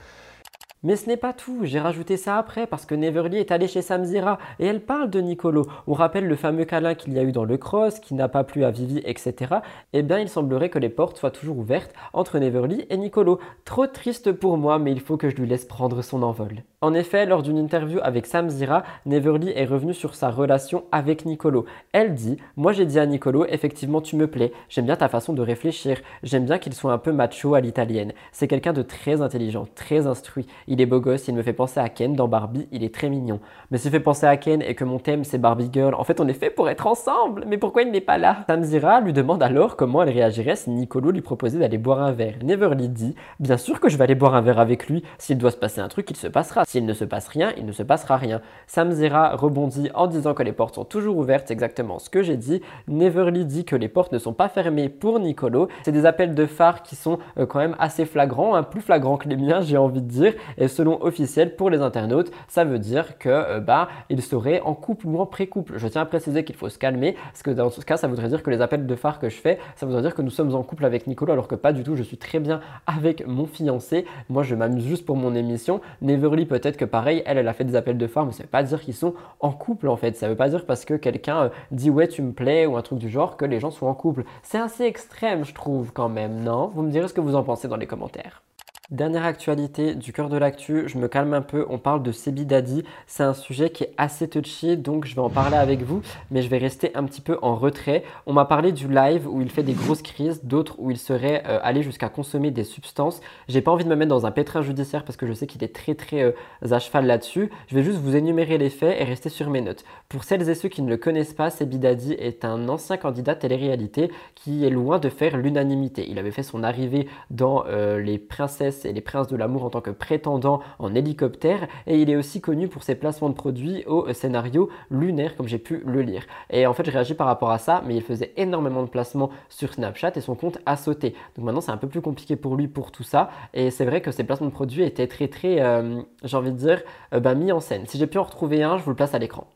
Mais 0.85 0.97
ce 0.97 1.07
n'est 1.07 1.17
pas 1.17 1.31
tout, 1.31 1.59
j'ai 1.63 1.79
rajouté 1.79 2.17
ça 2.17 2.37
après 2.37 2.67
parce 2.67 2.85
que 2.85 2.93
Neverly 2.93 3.37
est 3.37 3.51
allée 3.51 3.69
chez 3.69 3.81
Samzira 3.81 4.37
et 4.59 4.65
elle 4.65 4.81
parle 4.81 5.09
de 5.09 5.21
Nicolo. 5.21 5.65
On 5.87 5.93
rappelle 5.93 6.27
le 6.27 6.35
fameux 6.35 6.65
câlin 6.65 6.93
qu'il 6.93 7.13
y 7.13 7.19
a 7.19 7.23
eu 7.23 7.31
dans 7.31 7.45
le 7.45 7.57
cross, 7.57 7.99
qui 7.99 8.13
n'a 8.13 8.27
pas 8.27 8.43
plu 8.43 8.65
à 8.65 8.71
Vivi, 8.71 9.01
etc. 9.05 9.55
Eh 9.93 10.01
bien, 10.01 10.19
il 10.19 10.27
semblerait 10.27 10.69
que 10.69 10.79
les 10.79 10.89
portes 10.89 11.17
soient 11.17 11.31
toujours 11.31 11.57
ouvertes 11.57 11.93
entre 12.11 12.37
Neverly 12.37 12.85
et 12.89 12.97
Nicolo. 12.97 13.39
Trop 13.63 13.87
triste 13.87 14.33
pour 14.33 14.57
moi, 14.57 14.77
mais 14.77 14.91
il 14.91 14.99
faut 14.99 15.15
que 15.15 15.29
je 15.29 15.37
lui 15.37 15.47
laisse 15.47 15.63
prendre 15.63 16.01
son 16.01 16.21
envol. 16.21 16.63
En 16.83 16.93
effet, 16.93 17.25
lors 17.25 17.43
d'une 17.43 17.57
interview 17.57 17.99
avec 18.03 18.25
Samzira, 18.25 18.83
Neverly 19.05 19.53
est 19.55 19.63
revenue 19.63 19.93
sur 19.93 20.15
sa 20.15 20.29
relation 20.29 20.83
avec 20.91 21.23
Nicolo. 21.23 21.65
Elle 21.93 22.13
dit 22.13 22.35
Moi 22.57 22.73
j'ai 22.73 22.85
dit 22.85 22.99
à 22.99 23.05
Nicolo, 23.05 23.45
effectivement 23.47 24.01
tu 24.01 24.17
me 24.17 24.27
plais, 24.27 24.51
j'aime 24.67 24.87
bien 24.87 24.97
ta 24.97 25.07
façon 25.07 25.31
de 25.31 25.41
réfléchir, 25.41 26.01
j'aime 26.23 26.43
bien 26.43 26.57
qu'il 26.57 26.73
soit 26.73 26.91
un 26.91 26.97
peu 26.97 27.13
macho 27.13 27.53
à 27.53 27.61
l'italienne. 27.61 28.11
C'est 28.33 28.49
quelqu'un 28.49 28.73
de 28.73 28.81
très 28.81 29.21
intelligent, 29.21 29.65
très 29.75 30.07
instruit. 30.07 30.45
Est 30.81 30.85
beau 30.85 30.99
gosse, 30.99 31.27
il 31.27 31.35
me 31.35 31.41
fait 31.41 31.53
penser 31.53 31.79
à 31.79 31.89
Ken 31.89 32.13
dans 32.13 32.27
Barbie, 32.27 32.67
il 32.71 32.83
est 32.83 32.93
très 32.93 33.09
mignon. 33.09 33.39
Mais 33.71 33.77
s'il 33.77 33.91
fait 33.91 33.99
penser 33.99 34.25
à 34.25 34.37
Ken 34.37 34.61
et 34.61 34.75
que 34.75 34.83
mon 34.83 34.99
thème 34.99 35.23
c'est 35.23 35.37
Barbie 35.37 35.69
Girl, 35.71 35.93
en 35.95 36.03
fait 36.03 36.19
on 36.19 36.27
est 36.27 36.33
fait 36.33 36.49
pour 36.49 36.69
être 36.69 36.87
ensemble, 36.87 37.45
mais 37.47 37.57
pourquoi 37.57 37.83
il 37.83 37.91
n'est 37.91 38.01
pas 38.01 38.17
là? 38.17 38.43
Samzira 38.47 39.01
lui 39.01 39.13
demande 39.13 39.43
alors 39.43 39.75
comment 39.75 40.03
elle 40.03 40.09
réagirait 40.09 40.55
si 40.55 40.69
Nicolo 40.69 41.11
lui 41.11 41.21
proposait 41.21 41.59
d'aller 41.59 41.77
boire 41.77 42.01
un 42.01 42.11
verre. 42.11 42.35
Neverly 42.43 42.89
dit 42.89 43.15
Bien 43.39 43.57
sûr 43.57 43.79
que 43.79 43.89
je 43.89 43.97
vais 43.97 44.03
aller 44.03 44.15
boire 44.15 44.35
un 44.35 44.41
verre 44.41 44.59
avec 44.59 44.87
lui, 44.87 45.03
s'il 45.17 45.37
doit 45.37 45.51
se 45.51 45.57
passer 45.57 45.81
un 45.81 45.87
truc, 45.87 46.09
il 46.09 46.17
se 46.17 46.27
passera. 46.27 46.63
S'il 46.65 46.85
ne 46.85 46.93
se 46.93 47.05
passe 47.05 47.27
rien, 47.27 47.53
il 47.57 47.65
ne 47.65 47.71
se 47.71 47.83
passera 47.83 48.17
rien. 48.17 48.41
Samzira 48.67 49.35
rebondit 49.35 49.89
en 49.93 50.07
disant 50.07 50.33
que 50.33 50.43
les 50.43 50.53
portes 50.53 50.75
sont 50.75 50.85
toujours 50.85 51.17
ouvertes, 51.17 51.51
exactement 51.51 51.99
ce 51.99 52.09
que 52.09 52.23
j'ai 52.23 52.37
dit. 52.37 52.61
Neverly 52.87 53.45
dit 53.45 53.65
que 53.65 53.75
les 53.75 53.87
portes 53.87 54.11
ne 54.11 54.19
sont 54.19 54.33
pas 54.33 54.49
fermées 54.49 54.89
pour 54.89 55.19
Nicolo. 55.19 55.67
C'est 55.83 55.91
des 55.91 56.05
appels 56.05 56.35
de 56.35 56.45
phare 56.45 56.83
qui 56.83 56.95
sont 56.95 57.19
euh, 57.37 57.45
quand 57.45 57.59
même 57.59 57.75
assez 57.79 58.05
flagrants, 58.05 58.55
hein, 58.55 58.63
plus 58.63 58.81
flagrants 58.81 59.17
que 59.17 59.29
les 59.29 59.35
miens, 59.35 59.61
j'ai 59.61 59.77
envie 59.77 60.01
de 60.01 60.07
dire. 60.07 60.33
Selon 60.67 61.01
officiel 61.03 61.55
pour 61.55 61.69
les 61.69 61.81
internautes, 61.81 62.31
ça 62.47 62.63
veut 62.63 62.79
dire 62.79 63.17
que 63.17 63.29
euh, 63.29 63.59
bah 63.59 63.87
il 64.09 64.21
serait 64.21 64.61
en 64.61 64.73
couple 64.73 65.07
ou 65.07 65.19
en 65.19 65.25
pré-couple. 65.25 65.73
Je 65.77 65.87
tiens 65.87 66.01
à 66.01 66.05
préciser 66.05 66.43
qu'il 66.43 66.55
faut 66.55 66.69
se 66.69 66.77
calmer, 66.77 67.15
parce 67.31 67.43
que 67.43 67.51
dans 67.51 67.69
ce 67.69 67.81
cas, 67.81 67.97
ça 67.97 68.07
voudrait 68.07 68.29
dire 68.29 68.43
que 68.43 68.49
les 68.49 68.61
appels 68.61 68.85
de 68.85 68.95
phare 68.95 69.19
que 69.19 69.29
je 69.29 69.37
fais, 69.37 69.59
ça 69.75 69.85
voudrait 69.85 70.01
dire 70.01 70.15
que 70.15 70.21
nous 70.21 70.29
sommes 70.29 70.53
en 70.55 70.63
couple 70.63 70.85
avec 70.85 71.07
Nicolo, 71.07 71.33
alors 71.33 71.47
que 71.47 71.55
pas 71.55 71.73
du 71.73 71.83
tout. 71.83 71.95
Je 71.95 72.03
suis 72.03 72.17
très 72.17 72.39
bien 72.39 72.61
avec 72.87 73.25
mon 73.27 73.45
fiancé. 73.45 74.05
Moi, 74.29 74.43
je 74.43 74.55
m'amuse 74.55 74.85
juste 74.85 75.05
pour 75.05 75.15
mon 75.15 75.35
émission. 75.35 75.81
Neverly, 76.01 76.45
peut-être 76.45 76.77
que 76.77 76.85
pareil, 76.85 77.23
elle, 77.25 77.37
elle 77.37 77.47
a 77.47 77.53
fait 77.53 77.65
des 77.65 77.75
appels 77.75 77.97
de 77.97 78.07
phare, 78.07 78.25
mais 78.25 78.31
ça 78.31 78.43
veut 78.43 78.49
pas 78.49 78.63
dire 78.63 78.81
qu'ils 78.81 78.93
sont 78.93 79.13
en 79.39 79.51
couple 79.51 79.87
en 79.87 79.97
fait. 79.97 80.15
Ça 80.15 80.27
veut 80.27 80.35
pas 80.35 80.49
dire 80.49 80.65
parce 80.65 80.85
que 80.85 80.95
quelqu'un 80.95 81.43
euh, 81.43 81.49
dit 81.71 81.89
ouais, 81.89 82.07
tu 82.07 82.21
me 82.21 82.31
plais 82.31 82.65
ou 82.65 82.77
un 82.77 82.81
truc 82.81 82.99
du 82.99 83.09
genre 83.09 83.37
que 83.37 83.45
les 83.45 83.59
gens 83.59 83.71
sont 83.71 83.87
en 83.87 83.93
couple. 83.93 84.23
C'est 84.43 84.59
assez 84.59 84.83
extrême, 84.83 85.45
je 85.45 85.53
trouve, 85.53 85.91
quand 85.93 86.09
même, 86.09 86.43
non? 86.43 86.71
Vous 86.73 86.81
me 86.81 86.91
direz 86.91 87.07
ce 87.07 87.13
que 87.13 87.21
vous 87.21 87.35
en 87.35 87.43
pensez 87.43 87.67
dans 87.67 87.77
les 87.77 87.87
commentaires. 87.87 88.43
Dernière 88.91 89.23
actualité 89.23 89.95
du 89.95 90.11
cœur 90.11 90.27
de 90.27 90.35
l'actu, 90.35 90.89
je 90.89 90.97
me 90.97 91.07
calme 91.07 91.33
un 91.33 91.41
peu, 91.41 91.65
on 91.69 91.77
parle 91.77 92.03
de 92.03 92.11
Sebi 92.11 92.45
Daddy. 92.45 92.83
C'est 93.07 93.23
un 93.23 93.33
sujet 93.33 93.69
qui 93.69 93.85
est 93.85 93.93
assez 93.95 94.27
touchy, 94.27 94.75
donc 94.75 95.05
je 95.05 95.15
vais 95.15 95.21
en 95.21 95.29
parler 95.29 95.55
avec 95.55 95.83
vous, 95.83 96.01
mais 96.31 96.41
je 96.41 96.49
vais 96.49 96.57
rester 96.57 96.91
un 96.93 97.05
petit 97.05 97.21
peu 97.21 97.39
en 97.41 97.55
retrait. 97.55 98.03
On 98.25 98.33
m'a 98.33 98.43
parlé 98.43 98.73
du 98.73 98.89
live 98.89 99.25
où 99.25 99.41
il 99.41 99.49
fait 99.49 99.63
des 99.63 99.71
grosses 99.71 100.01
crises, 100.01 100.43
d'autres 100.43 100.75
où 100.79 100.91
il 100.91 100.97
serait 100.97 101.43
euh, 101.47 101.59
allé 101.63 101.81
jusqu'à 101.81 102.09
consommer 102.09 102.51
des 102.51 102.65
substances. 102.65 103.21
J'ai 103.47 103.61
pas 103.61 103.71
envie 103.71 103.85
de 103.85 103.89
me 103.89 103.95
mettre 103.95 104.09
dans 104.09 104.25
un 104.25 104.31
pétrin 104.31 104.61
judiciaire 104.61 105.05
parce 105.05 105.15
que 105.15 105.27
je 105.27 105.33
sais 105.33 105.47
qu'il 105.47 105.63
est 105.63 105.73
très 105.73 105.95
très 105.95 106.21
euh, 106.21 106.33
à 106.69 106.79
cheval 106.79 107.05
là-dessus. 107.05 107.51
Je 107.67 107.75
vais 107.75 107.83
juste 107.83 107.99
vous 107.99 108.17
énumérer 108.17 108.57
les 108.57 108.69
faits 108.69 108.99
et 108.99 109.05
rester 109.05 109.29
sur 109.29 109.49
mes 109.49 109.61
notes. 109.61 109.85
Pour 110.09 110.25
celles 110.25 110.49
et 110.49 110.55
ceux 110.55 110.69
qui 110.69 110.81
ne 110.81 110.89
le 110.89 110.97
connaissent 110.97 111.33
pas, 111.33 111.51
Sebi 111.51 111.79
Daddy 111.79 112.13
est 112.19 112.43
un 112.43 112.67
ancien 112.67 112.97
candidat 112.97 113.35
télé-réalité 113.35 114.11
qui 114.35 114.65
est 114.65 114.69
loin 114.69 114.99
de 114.99 115.07
faire 115.07 115.37
l'unanimité. 115.37 116.05
Il 116.09 116.19
avait 116.19 116.31
fait 116.31 116.43
son 116.43 116.63
arrivée 116.63 117.07
dans 117.31 117.63
euh, 117.67 118.01
Les 118.01 118.19
Princesses 118.19 118.72
et 118.85 118.93
les 118.93 119.01
Princes 119.01 119.27
de 119.27 119.35
l'amour 119.35 119.63
en 119.63 119.69
tant 119.69 119.81
que 119.81 119.91
prétendant 119.91 120.61
en 120.79 120.95
hélicoptère 120.95 121.67
et 121.87 122.01
il 122.01 122.09
est 122.09 122.15
aussi 122.15 122.41
connu 122.41 122.67
pour 122.67 122.83
ses 122.83 122.95
placements 122.95 123.29
de 123.29 123.35
produits 123.35 123.83
au 123.85 124.11
scénario 124.13 124.69
lunaire 124.89 125.35
comme 125.35 125.47
j'ai 125.47 125.57
pu 125.57 125.83
le 125.85 126.01
lire. 126.01 126.23
Et 126.49 126.65
en 126.65 126.73
fait 126.73 126.85
je 126.85 126.91
réagis 126.91 127.13
par 127.13 127.27
rapport 127.27 127.51
à 127.51 127.57
ça 127.57 127.83
mais 127.85 127.95
il 127.95 128.01
faisait 128.01 128.33
énormément 128.37 128.83
de 128.83 128.89
placements 128.89 129.29
sur 129.49 129.73
Snapchat 129.73 130.13
et 130.15 130.21
son 130.21 130.35
compte 130.35 130.57
a 130.65 130.77
sauté. 130.77 131.15
Donc 131.35 131.45
maintenant 131.45 131.61
c'est 131.61 131.71
un 131.71 131.77
peu 131.77 131.87
plus 131.87 132.01
compliqué 132.01 132.35
pour 132.35 132.55
lui 132.55 132.67
pour 132.67 132.91
tout 132.91 133.03
ça 133.03 133.29
et 133.53 133.71
c'est 133.71 133.85
vrai 133.85 134.01
que 134.01 134.11
ses 134.11 134.23
placements 134.23 134.47
de 134.47 134.53
produits 134.53 134.83
étaient 134.83 135.07
très 135.07 135.27
très 135.27 135.61
euh, 135.61 136.01
j'ai 136.23 136.37
envie 136.37 136.51
de 136.51 136.57
dire 136.57 136.81
euh, 137.13 137.19
bah, 137.19 137.35
mis 137.35 137.51
en 137.51 137.59
scène. 137.59 137.85
Si 137.85 137.97
j'ai 137.97 138.07
pu 138.07 138.17
en 138.17 138.23
retrouver 138.23 138.63
un 138.63 138.77
je 138.77 138.83
vous 138.83 138.89
le 138.89 138.95
place 138.95 139.13
à 139.13 139.19
l'écran. 139.19 139.47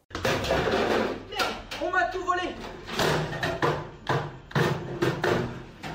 On 1.81 1.91
m'a 1.91 2.03
tout 2.05 2.23
volé 2.25 2.41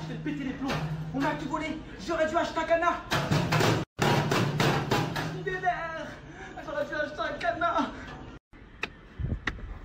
Je 0.08 0.12
vais 0.12 0.18
péter 0.24 0.44
les 0.44 0.54
plombs 0.54 0.68
On 1.14 1.20
m'a 1.20 1.30
tout 1.30 1.48
volé 1.48 1.66
Acheter 2.42 2.58
un 2.58 2.64
canard 2.64 3.04
Vénère 5.44 6.06
J'aurais 6.66 6.84
dû 6.86 6.94
acheter 6.94 7.20
un 7.20 7.38
canard 7.38 7.90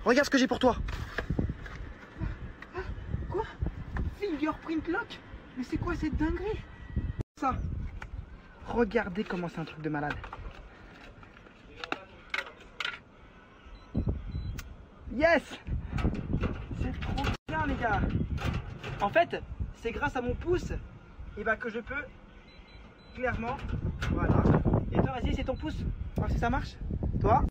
Regarde 0.04 0.24
ce 0.24 0.30
que 0.30 0.38
j'ai 0.38 0.48
pour 0.48 0.58
toi. 0.58 0.74
Quoi? 3.30 3.44
Fingerprint 4.18 4.88
lock? 4.88 5.20
Mais 5.56 5.62
c'est 5.62 5.76
quoi 5.76 5.94
cette 5.94 6.16
dinguerie? 6.16 6.58
Ça. 7.38 7.54
Regardez 8.66 9.22
comment 9.22 9.48
c'est 9.48 9.60
un 9.60 9.64
truc 9.64 9.80
de 9.80 9.88
malade. 9.88 10.14
Yes 15.12 15.42
C'est 16.82 17.00
trop 17.02 17.24
bien 17.46 17.66
les 17.68 17.76
gars 17.76 18.00
En 19.00 19.10
fait, 19.10 19.40
c'est 19.80 19.92
grâce 19.92 20.16
à 20.16 20.20
mon 20.20 20.34
pouce 20.34 20.72
et 21.36 21.44
bah, 21.44 21.54
que 21.54 21.70
je 21.70 21.78
peux 21.78 21.94
clairement, 23.18 23.56
voilà. 24.12 24.42
Et 24.92 24.96
toi 24.96 25.10
vas-y 25.10 25.34
c'est 25.34 25.42
ton 25.42 25.56
pouce, 25.56 25.76
voir 26.16 26.30
si 26.30 26.38
ça 26.38 26.50
marche. 26.50 26.76
Toi 27.20 27.44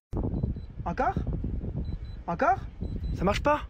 Encore 0.85 1.15
Encore 2.25 2.59
Ça 3.15 3.25
marche 3.25 3.43
pas 3.43 3.61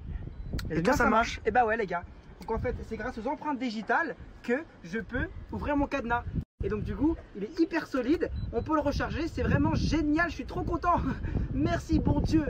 Et 0.69 0.83
toi 0.83 0.93
ça 0.93 1.09
marche 1.09 1.41
Et 1.43 1.49
bah 1.49 1.65
ouais 1.65 1.75
les 1.75 1.87
gars. 1.87 2.03
Donc 2.41 2.51
en 2.51 2.59
fait 2.59 2.75
c'est 2.87 2.97
grâce 2.97 3.17
aux 3.17 3.27
empreintes 3.27 3.57
digitales 3.57 4.15
que 4.43 4.63
je 4.83 4.99
peux 4.99 5.27
ouvrir 5.51 5.75
mon 5.75 5.87
cadenas. 5.87 6.23
Et 6.63 6.69
donc 6.69 6.83
du 6.83 6.95
coup, 6.95 7.15
il 7.35 7.43
est 7.43 7.59
hyper 7.59 7.87
solide, 7.87 8.29
on 8.53 8.61
peut 8.61 8.73
le 8.75 8.81
recharger, 8.81 9.27
c'est 9.27 9.43
vraiment 9.43 9.73
génial, 9.73 10.29
je 10.29 10.35
suis 10.35 10.45
trop 10.45 10.63
content. 10.63 10.99
Merci 11.53 11.99
bon 11.99 12.19
Dieu. 12.19 12.45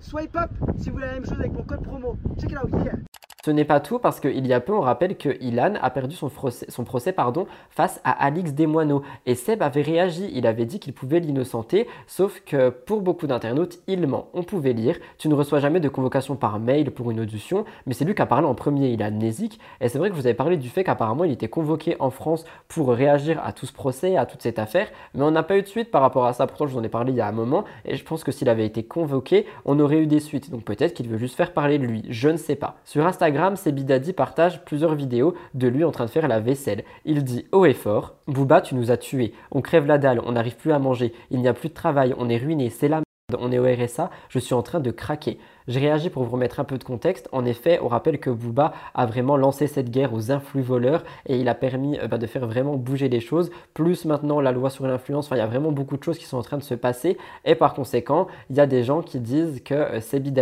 Swipe 0.00 0.36
up 0.36 0.50
si 0.76 0.88
vous 0.88 0.96
voulez 0.96 1.06
la 1.06 1.14
même 1.14 1.26
chose 1.26 1.38
avec 1.38 1.52
mon 1.52 1.62
code 1.62 1.82
promo. 1.82 2.16
Check 2.40 2.50
it 2.50 2.58
out, 2.58 2.70
yeah. 2.84 3.07
Ce 3.44 3.52
n'est 3.52 3.64
pas 3.64 3.78
tout 3.78 4.00
parce 4.00 4.18
qu'il 4.18 4.44
y 4.48 4.52
a 4.52 4.58
peu, 4.58 4.72
on 4.72 4.80
rappelle 4.80 5.16
que 5.16 5.40
Ilan 5.40 5.74
a 5.80 5.90
perdu 5.90 6.16
son 6.16 6.28
procès, 6.28 6.66
son 6.68 6.82
procès 6.82 7.12
pardon, 7.12 7.46
face 7.70 8.00
à 8.02 8.10
Alix 8.10 8.52
Desmoineaux. 8.52 9.02
Et 9.26 9.36
Seb 9.36 9.62
avait 9.62 9.82
réagi, 9.82 10.28
il 10.34 10.44
avait 10.44 10.64
dit 10.64 10.80
qu'il 10.80 10.92
pouvait 10.92 11.20
l'innocenter, 11.20 11.86
sauf 12.08 12.42
que 12.44 12.70
pour 12.70 13.00
beaucoup 13.00 13.28
d'internautes, 13.28 13.78
il 13.86 14.04
ment. 14.08 14.26
On 14.34 14.42
pouvait 14.42 14.72
lire, 14.72 14.98
tu 15.18 15.28
ne 15.28 15.34
reçois 15.34 15.60
jamais 15.60 15.78
de 15.78 15.88
convocation 15.88 16.34
par 16.34 16.58
mail 16.58 16.90
pour 16.90 17.12
une 17.12 17.20
audition, 17.20 17.64
mais 17.86 17.94
c'est 17.94 18.04
lui 18.04 18.16
qui 18.16 18.22
a 18.22 18.26
parlé 18.26 18.44
en 18.44 18.56
premier, 18.56 18.88
il 18.88 19.04
a 19.04 19.06
amnésique. 19.06 19.60
Et 19.80 19.88
c'est 19.88 19.98
vrai 19.98 20.10
que 20.10 20.16
vous 20.16 20.26
avais 20.26 20.34
parlé 20.34 20.56
du 20.56 20.68
fait 20.68 20.82
qu'apparemment 20.82 21.22
il 21.22 21.30
était 21.30 21.46
convoqué 21.46 21.94
en 22.00 22.10
France 22.10 22.44
pour 22.66 22.88
réagir 22.88 23.40
à 23.44 23.52
tout 23.52 23.66
ce 23.66 23.72
procès, 23.72 24.16
à 24.16 24.26
toute 24.26 24.42
cette 24.42 24.58
affaire, 24.58 24.88
mais 25.14 25.22
on 25.22 25.30
n'a 25.30 25.44
pas 25.44 25.56
eu 25.56 25.62
de 25.62 25.68
suite 25.68 25.92
par 25.92 26.02
rapport 26.02 26.26
à 26.26 26.32
ça. 26.32 26.48
Pourtant, 26.48 26.66
je 26.66 26.72
vous 26.72 26.80
en 26.80 26.84
ai 26.84 26.88
parlé 26.88 27.12
il 27.12 27.16
y 27.18 27.20
a 27.20 27.28
un 27.28 27.32
moment, 27.32 27.62
et 27.84 27.94
je 27.94 28.04
pense 28.04 28.24
que 28.24 28.32
s'il 28.32 28.48
avait 28.48 28.66
été 28.66 28.82
convoqué, 28.82 29.46
on 29.64 29.78
aurait 29.78 29.98
eu 29.98 30.08
des 30.08 30.18
suites. 30.18 30.50
Donc 30.50 30.64
peut-être 30.64 30.92
qu'il 30.92 31.08
veut 31.08 31.18
juste 31.18 31.36
faire 31.36 31.52
parler 31.52 31.78
de 31.78 31.86
lui, 31.86 32.02
je 32.08 32.28
ne 32.28 32.36
sais 32.36 32.56
pas. 32.56 32.78
Sur 32.84 33.06
Instagram, 33.06 33.27
Sebi 33.56 33.84
Daddy 33.84 34.12
partage 34.12 34.64
plusieurs 34.64 34.94
vidéos 34.94 35.34
de 35.54 35.68
lui 35.68 35.84
en 35.84 35.90
train 35.90 36.06
de 36.06 36.10
faire 36.10 36.28
la 36.28 36.40
vaisselle. 36.40 36.84
Il 37.04 37.24
dit 37.24 37.46
haut 37.52 37.66
et 37.66 37.74
fort 37.74 38.14
Booba, 38.26 38.60
tu 38.60 38.74
nous 38.74 38.90
as 38.90 38.96
tués. 38.96 39.34
On 39.50 39.60
crève 39.60 39.86
la 39.86 39.98
dalle, 39.98 40.20
on 40.24 40.32
n'arrive 40.32 40.56
plus 40.56 40.72
à 40.72 40.78
manger, 40.78 41.12
il 41.30 41.40
n'y 41.40 41.48
a 41.48 41.54
plus 41.54 41.68
de 41.68 41.74
travail, 41.74 42.14
on 42.18 42.28
est 42.28 42.38
ruiné, 42.38 42.70
c'est 42.70 42.88
la 42.88 42.96
merde, 42.96 43.40
on 43.40 43.52
est 43.52 43.58
au 43.58 43.64
RSA, 43.64 44.10
je 44.28 44.38
suis 44.38 44.54
en 44.54 44.62
train 44.62 44.80
de 44.80 44.90
craquer. 44.90 45.38
J'ai 45.68 45.80
réagi 45.80 46.08
pour 46.08 46.24
vous 46.24 46.30
remettre 46.30 46.60
un 46.60 46.64
peu 46.64 46.78
de 46.78 46.84
contexte. 46.84 47.28
En 47.30 47.44
effet, 47.44 47.78
on 47.82 47.88
rappelle 47.88 48.18
que 48.18 48.30
Booba 48.30 48.72
a 48.94 49.04
vraiment 49.04 49.36
lancé 49.36 49.66
cette 49.66 49.90
guerre 49.90 50.14
aux 50.14 50.32
influx 50.32 50.62
voleurs 50.62 51.04
et 51.26 51.36
il 51.36 51.46
a 51.46 51.54
permis 51.54 51.98
euh, 51.98 52.08
bah, 52.08 52.16
de 52.16 52.26
faire 52.26 52.46
vraiment 52.46 52.76
bouger 52.76 53.10
les 53.10 53.20
choses. 53.20 53.50
Plus 53.74 54.06
maintenant 54.06 54.40
la 54.40 54.50
loi 54.50 54.70
sur 54.70 54.86
l'influence, 54.86 55.28
il 55.30 55.36
y 55.36 55.40
a 55.40 55.46
vraiment 55.46 55.70
beaucoup 55.70 55.98
de 55.98 56.02
choses 56.02 56.16
qui 56.16 56.24
sont 56.24 56.38
en 56.38 56.42
train 56.42 56.56
de 56.56 56.62
se 56.62 56.72
passer 56.72 57.18
et 57.44 57.54
par 57.54 57.74
conséquent, 57.74 58.28
il 58.48 58.56
y 58.56 58.60
a 58.60 58.66
des 58.66 58.82
gens 58.82 59.02
qui 59.02 59.20
disent 59.20 59.62
que 59.62 59.74
euh, 59.74 60.00
Sebi 60.00 60.32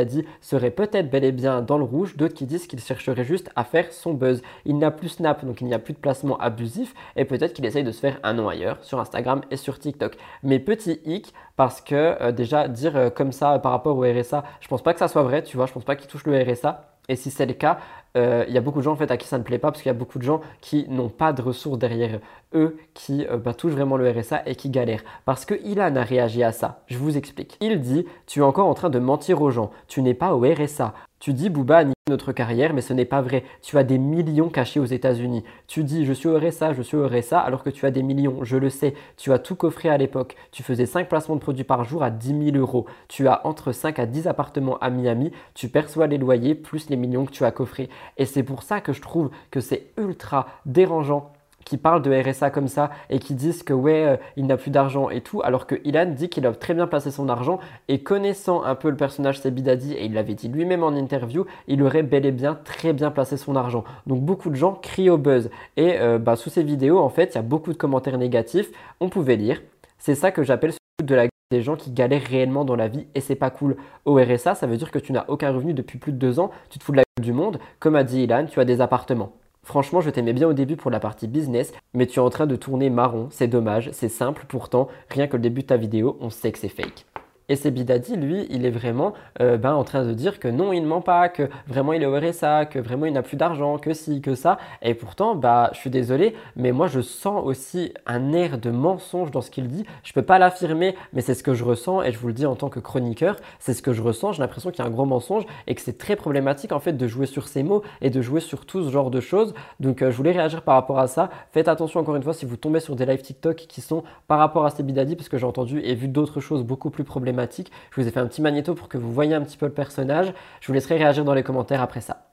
serait 0.40 0.70
peut-être 0.70 1.10
bel 1.10 1.24
et 1.24 1.32
bien 1.32 1.60
dans 1.60 1.78
le 1.78 1.84
rouge, 1.84 2.16
d'autres 2.16 2.34
qui 2.34 2.46
disent 2.46 2.68
qu'il 2.68 2.78
chercherait 2.78 3.24
juste 3.24 3.50
à 3.56 3.64
faire 3.64 3.92
son 3.92 4.14
buzz. 4.14 4.42
Il 4.64 4.78
n'a 4.78 4.92
plus 4.92 5.08
Snap, 5.08 5.44
donc 5.44 5.60
il 5.60 5.66
n'y 5.66 5.74
a 5.74 5.80
plus 5.80 5.94
de 5.94 5.98
placement 5.98 6.38
abusif 6.38 6.94
et 7.16 7.24
peut-être 7.24 7.52
qu'il 7.52 7.64
essaye 7.64 7.82
de 7.82 7.90
se 7.90 7.98
faire 7.98 8.20
un 8.22 8.34
nom 8.34 8.48
ailleurs 8.48 8.78
sur 8.82 9.00
Instagram 9.00 9.40
et 9.50 9.56
sur 9.56 9.80
TikTok. 9.80 10.16
Mais 10.44 10.60
petit 10.60 11.00
hic, 11.04 11.34
parce 11.56 11.80
que 11.80 11.94
euh, 11.94 12.32
déjà 12.32 12.68
dire 12.68 12.96
euh, 12.96 13.10
comme 13.10 13.32
ça 13.32 13.58
par 13.58 13.72
rapport 13.72 13.96
au 13.96 14.02
RSA, 14.02 14.44
je 14.60 14.68
pense 14.68 14.82
pas 14.82 14.92
que 14.92 14.98
ça 14.98 15.08
soit 15.08 15.15
vrai, 15.22 15.42
tu 15.42 15.56
vois, 15.56 15.66
je 15.66 15.72
pense 15.72 15.84
pas 15.84 15.96
qu'il 15.96 16.08
touche 16.08 16.24
le 16.26 16.40
RSA. 16.42 16.92
Et 17.08 17.14
si 17.14 17.30
c'est 17.30 17.46
le 17.46 17.52
cas, 17.54 17.78
euh, 18.16 18.44
il 18.48 18.54
y 18.54 18.58
a 18.58 18.60
beaucoup 18.60 18.80
de 18.80 18.84
gens 18.84 18.92
en 18.92 18.96
fait 18.96 19.10
à 19.12 19.16
qui 19.16 19.28
ça 19.28 19.38
ne 19.38 19.44
plaît 19.44 19.58
pas 19.58 19.70
parce 19.70 19.80
qu'il 19.80 19.90
y 19.90 19.94
a 19.94 19.98
beaucoup 19.98 20.18
de 20.18 20.24
gens 20.24 20.40
qui 20.60 20.86
n'ont 20.88 21.08
pas 21.08 21.32
de 21.32 21.40
ressources 21.40 21.78
derrière 21.78 22.18
eux, 22.52 22.78
qui 22.94 23.24
bah, 23.44 23.54
touchent 23.54 23.74
vraiment 23.74 23.96
le 23.96 24.10
RSA 24.10 24.42
et 24.46 24.56
qui 24.56 24.70
galèrent. 24.70 25.04
Parce 25.24 25.44
que 25.44 25.54
Ilan 25.54 25.94
a 25.94 26.02
réagi 26.02 26.42
à 26.42 26.50
ça. 26.50 26.80
Je 26.88 26.98
vous 26.98 27.16
explique. 27.16 27.58
Il 27.60 27.80
dit 27.80 28.06
Tu 28.26 28.40
es 28.40 28.42
encore 28.42 28.66
en 28.66 28.74
train 28.74 28.90
de 28.90 28.98
mentir 28.98 29.40
aux 29.40 29.50
gens. 29.50 29.70
Tu 29.86 30.02
n'es 30.02 30.14
pas 30.14 30.34
au 30.34 30.40
RSA. 30.40 30.94
Tu 31.18 31.32
dis 31.32 31.48
Booba 31.48 31.78
a 31.78 31.84
notre 32.08 32.32
carrière, 32.32 32.74
mais 32.74 32.82
ce 32.82 32.92
n'est 32.92 33.06
pas 33.06 33.22
vrai. 33.22 33.42
Tu 33.62 33.78
as 33.78 33.84
des 33.84 33.98
millions 33.98 34.50
cachés 34.50 34.78
aux 34.78 34.84
États-Unis. 34.84 35.44
Tu 35.66 35.82
dis 35.82 36.04
je 36.04 36.12
suis 36.12 36.28
au 36.28 36.38
RSA, 36.38 36.74
je 36.74 36.82
suis 36.82 36.96
au 36.96 37.08
RSA, 37.08 37.40
alors 37.40 37.64
que 37.64 37.70
tu 37.70 37.86
as 37.86 37.90
des 37.90 38.02
millions. 38.02 38.44
Je 38.44 38.56
le 38.56 38.70
sais. 38.70 38.94
Tu 39.16 39.32
as 39.32 39.38
tout 39.38 39.56
coffré 39.56 39.88
à 39.88 39.96
l'époque. 39.96 40.36
Tu 40.52 40.62
faisais 40.62 40.86
5 40.86 41.08
placements 41.08 41.36
de 41.36 41.40
produits 41.40 41.64
par 41.64 41.84
jour 41.84 42.02
à 42.02 42.10
10 42.10 42.52
000 42.52 42.56
euros. 42.58 42.86
Tu 43.08 43.26
as 43.28 43.44
entre 43.46 43.72
5 43.72 43.98
à 43.98 44.06
10 44.06 44.28
appartements 44.28 44.78
à 44.78 44.90
Miami. 44.90 45.32
Tu 45.54 45.68
perçois 45.68 46.06
les 46.06 46.18
loyers 46.18 46.54
plus 46.54 46.90
les 46.90 46.96
millions 46.96 47.24
que 47.24 47.32
tu 47.32 47.44
as 47.44 47.50
coffrés. 47.50 47.88
Et 48.18 48.26
c'est 48.26 48.42
pour 48.42 48.62
ça 48.62 48.80
que 48.80 48.92
je 48.92 49.00
trouve 49.00 49.30
que 49.50 49.60
c'est 49.60 49.86
ultra 49.96 50.46
dérangeant 50.66 51.32
qui 51.66 51.76
parlent 51.76 52.00
de 52.00 52.10
RSA 52.10 52.48
comme 52.50 52.68
ça 52.68 52.90
et 53.10 53.18
qui 53.18 53.34
disent 53.34 53.62
que 53.62 53.74
ouais, 53.74 54.06
euh, 54.06 54.16
il 54.36 54.46
n'a 54.46 54.56
plus 54.56 54.70
d'argent 54.70 55.10
et 55.10 55.20
tout, 55.20 55.42
alors 55.44 55.66
que 55.66 55.74
Ilan 55.84 56.06
dit 56.06 56.30
qu'il 56.30 56.46
a 56.46 56.52
très 56.52 56.72
bien 56.72 56.86
placé 56.86 57.10
son 57.10 57.28
argent 57.28 57.58
et 57.88 58.02
connaissant 58.02 58.62
un 58.62 58.74
peu 58.74 58.88
le 58.88 58.96
personnage 58.96 59.40
Sebidadi, 59.40 59.92
et 59.92 60.06
il 60.06 60.14
l'avait 60.14 60.34
dit 60.34 60.48
lui-même 60.48 60.84
en 60.84 60.94
interview, 60.94 61.44
il 61.66 61.82
aurait 61.82 62.04
bel 62.04 62.24
et 62.24 62.32
bien 62.32 62.54
très 62.54 62.92
bien 62.92 63.10
placé 63.10 63.36
son 63.36 63.56
argent. 63.56 63.84
Donc 64.06 64.22
beaucoup 64.22 64.48
de 64.48 64.54
gens 64.54 64.74
crient 64.74 65.10
au 65.10 65.18
buzz. 65.18 65.50
Et 65.76 65.98
euh, 65.98 66.18
bah, 66.18 66.36
sous 66.36 66.50
ces 66.50 66.62
vidéos, 66.62 67.00
en 67.00 67.08
fait, 67.08 67.32
il 67.32 67.34
y 67.34 67.38
a 67.38 67.42
beaucoup 67.42 67.72
de 67.72 67.78
commentaires 67.78 68.16
négatifs. 68.16 68.70
On 69.00 69.08
pouvait 69.08 69.36
lire. 69.36 69.60
C'est 69.98 70.14
ça 70.14 70.30
que 70.30 70.44
j'appelle 70.44 70.72
de 71.02 71.14
la 71.14 71.26
des 71.52 71.62
gens 71.62 71.76
qui 71.76 71.92
galèrent 71.92 72.26
réellement 72.28 72.64
dans 72.64 72.74
la 72.74 72.88
vie 72.88 73.06
et 73.14 73.20
c'est 73.20 73.36
pas 73.36 73.50
cool. 73.50 73.76
Au 74.04 74.16
RSA, 74.16 74.56
ça 74.56 74.66
veut 74.66 74.76
dire 74.76 74.90
que 74.90 74.98
tu 74.98 75.12
n'as 75.12 75.24
aucun 75.28 75.52
revenu 75.52 75.74
depuis 75.74 75.96
plus 75.96 76.10
de 76.10 76.18
deux 76.18 76.40
ans, 76.40 76.50
tu 76.70 76.80
te 76.80 76.84
fous 76.84 76.90
de 76.90 76.96
la 76.96 77.04
gueule 77.16 77.24
du 77.24 77.32
monde. 77.32 77.60
Comme 77.78 77.94
a 77.94 78.02
dit 78.02 78.22
Ilan, 78.22 78.46
tu 78.46 78.58
as 78.58 78.64
des 78.64 78.80
appartements. 78.80 79.32
Franchement, 79.66 80.00
je 80.00 80.10
t'aimais 80.10 80.32
bien 80.32 80.46
au 80.46 80.52
début 80.52 80.76
pour 80.76 80.92
la 80.92 81.00
partie 81.00 81.26
business, 81.26 81.72
mais 81.92 82.06
tu 82.06 82.20
es 82.20 82.22
en 82.22 82.30
train 82.30 82.46
de 82.46 82.54
tourner 82.54 82.88
marron, 82.88 83.26
c'est 83.32 83.48
dommage, 83.48 83.90
c'est 83.92 84.08
simple 84.08 84.44
pourtant, 84.46 84.86
rien 85.10 85.26
que 85.26 85.36
le 85.36 85.42
début 85.42 85.62
de 85.62 85.66
ta 85.66 85.76
vidéo, 85.76 86.16
on 86.20 86.30
sait 86.30 86.52
que 86.52 86.58
c'est 86.60 86.68
fake. 86.68 87.04
Et 87.48 87.54
c'est 87.54 87.70
Bidadi, 87.70 88.16
lui, 88.16 88.44
il 88.50 88.66
est 88.66 88.70
vraiment 88.70 89.12
euh, 89.40 89.56
ben, 89.56 89.72
en 89.72 89.84
train 89.84 90.04
de 90.04 90.12
dire 90.12 90.40
que 90.40 90.48
non, 90.48 90.72
il 90.72 90.80
ne 90.80 90.86
ment 90.88 91.00
pas, 91.00 91.28
que 91.28 91.48
vraiment 91.68 91.92
il 91.92 92.02
est 92.02 92.06
au 92.06 92.18
RSA, 92.18 92.66
que 92.66 92.80
vraiment 92.80 93.06
il 93.06 93.12
n'a 93.12 93.22
plus 93.22 93.36
d'argent, 93.36 93.78
que 93.78 93.94
si, 93.94 94.20
que 94.20 94.34
ça. 94.34 94.58
Et 94.82 94.94
pourtant, 94.94 95.36
bah, 95.36 95.70
je 95.72 95.78
suis 95.78 95.90
désolé, 95.90 96.34
mais 96.56 96.72
moi 96.72 96.88
je 96.88 97.00
sens 97.00 97.40
aussi 97.44 97.94
un 98.04 98.32
air 98.32 98.58
de 98.58 98.70
mensonge 98.70 99.30
dans 99.30 99.42
ce 99.42 99.52
qu'il 99.52 99.68
dit. 99.68 99.84
Je 100.02 100.10
ne 100.10 100.14
peux 100.14 100.22
pas 100.22 100.40
l'affirmer, 100.40 100.96
mais 101.12 101.20
c'est 101.20 101.34
ce 101.34 101.44
que 101.44 101.54
je 101.54 101.62
ressens 101.62 102.02
et 102.02 102.10
je 102.10 102.18
vous 102.18 102.26
le 102.26 102.32
dis 102.32 102.46
en 102.46 102.56
tant 102.56 102.68
que 102.68 102.80
chroniqueur, 102.80 103.36
c'est 103.60 103.74
ce 103.74 103.82
que 103.82 103.92
je 103.92 104.02
ressens. 104.02 104.32
J'ai 104.32 104.42
l'impression 104.42 104.72
qu'il 104.72 104.80
y 104.80 104.82
a 104.82 104.86
un 104.86 104.92
gros 104.92 105.06
mensonge 105.06 105.44
et 105.68 105.76
que 105.76 105.80
c'est 105.80 105.98
très 105.98 106.16
problématique 106.16 106.72
en 106.72 106.80
fait 106.80 106.94
de 106.94 107.06
jouer 107.06 107.26
sur 107.26 107.46
ces 107.46 107.62
mots 107.62 107.82
et 108.00 108.10
de 108.10 108.22
jouer 108.22 108.40
sur 108.40 108.66
tout 108.66 108.82
ce 108.82 108.90
genre 108.90 109.12
de 109.12 109.20
choses. 109.20 109.54
Donc 109.78 110.02
euh, 110.02 110.10
je 110.10 110.16
voulais 110.16 110.32
réagir 110.32 110.62
par 110.62 110.74
rapport 110.74 110.98
à 110.98 111.06
ça. 111.06 111.30
Faites 111.52 111.68
attention 111.68 112.00
encore 112.00 112.16
une 112.16 112.24
fois 112.24 112.34
si 112.34 112.44
vous 112.44 112.56
tombez 112.56 112.80
sur 112.80 112.96
des 112.96 113.06
live 113.06 113.22
TikTok 113.22 113.54
qui 113.68 113.82
sont 113.82 114.02
par 114.26 114.40
rapport 114.40 114.66
à 114.66 114.70
ces 114.70 114.82
Bidadi, 114.82 115.14
parce 115.14 115.28
que 115.28 115.38
j'ai 115.38 115.46
entendu 115.46 115.78
et 115.78 115.94
vu 115.94 116.08
d'autres 116.08 116.40
choses 116.40 116.64
beaucoup 116.64 116.90
plus 116.90 117.04
problématiques 117.04 117.35
je 117.36 118.00
vous 118.00 118.06
ai 118.06 118.10
fait 118.10 118.20
un 118.20 118.26
petit 118.26 118.42
magnéto 118.42 118.74
pour 118.74 118.88
que 118.88 118.98
vous 118.98 119.12
voyez 119.12 119.34
un 119.34 119.42
petit 119.42 119.56
peu 119.56 119.66
le 119.66 119.72
personnage. 119.72 120.32
Je 120.60 120.66
vous 120.66 120.72
laisserai 120.72 120.96
réagir 120.96 121.24
dans 121.24 121.34
les 121.34 121.42
commentaires 121.42 121.82
après 121.82 122.00
ça. 122.00 122.32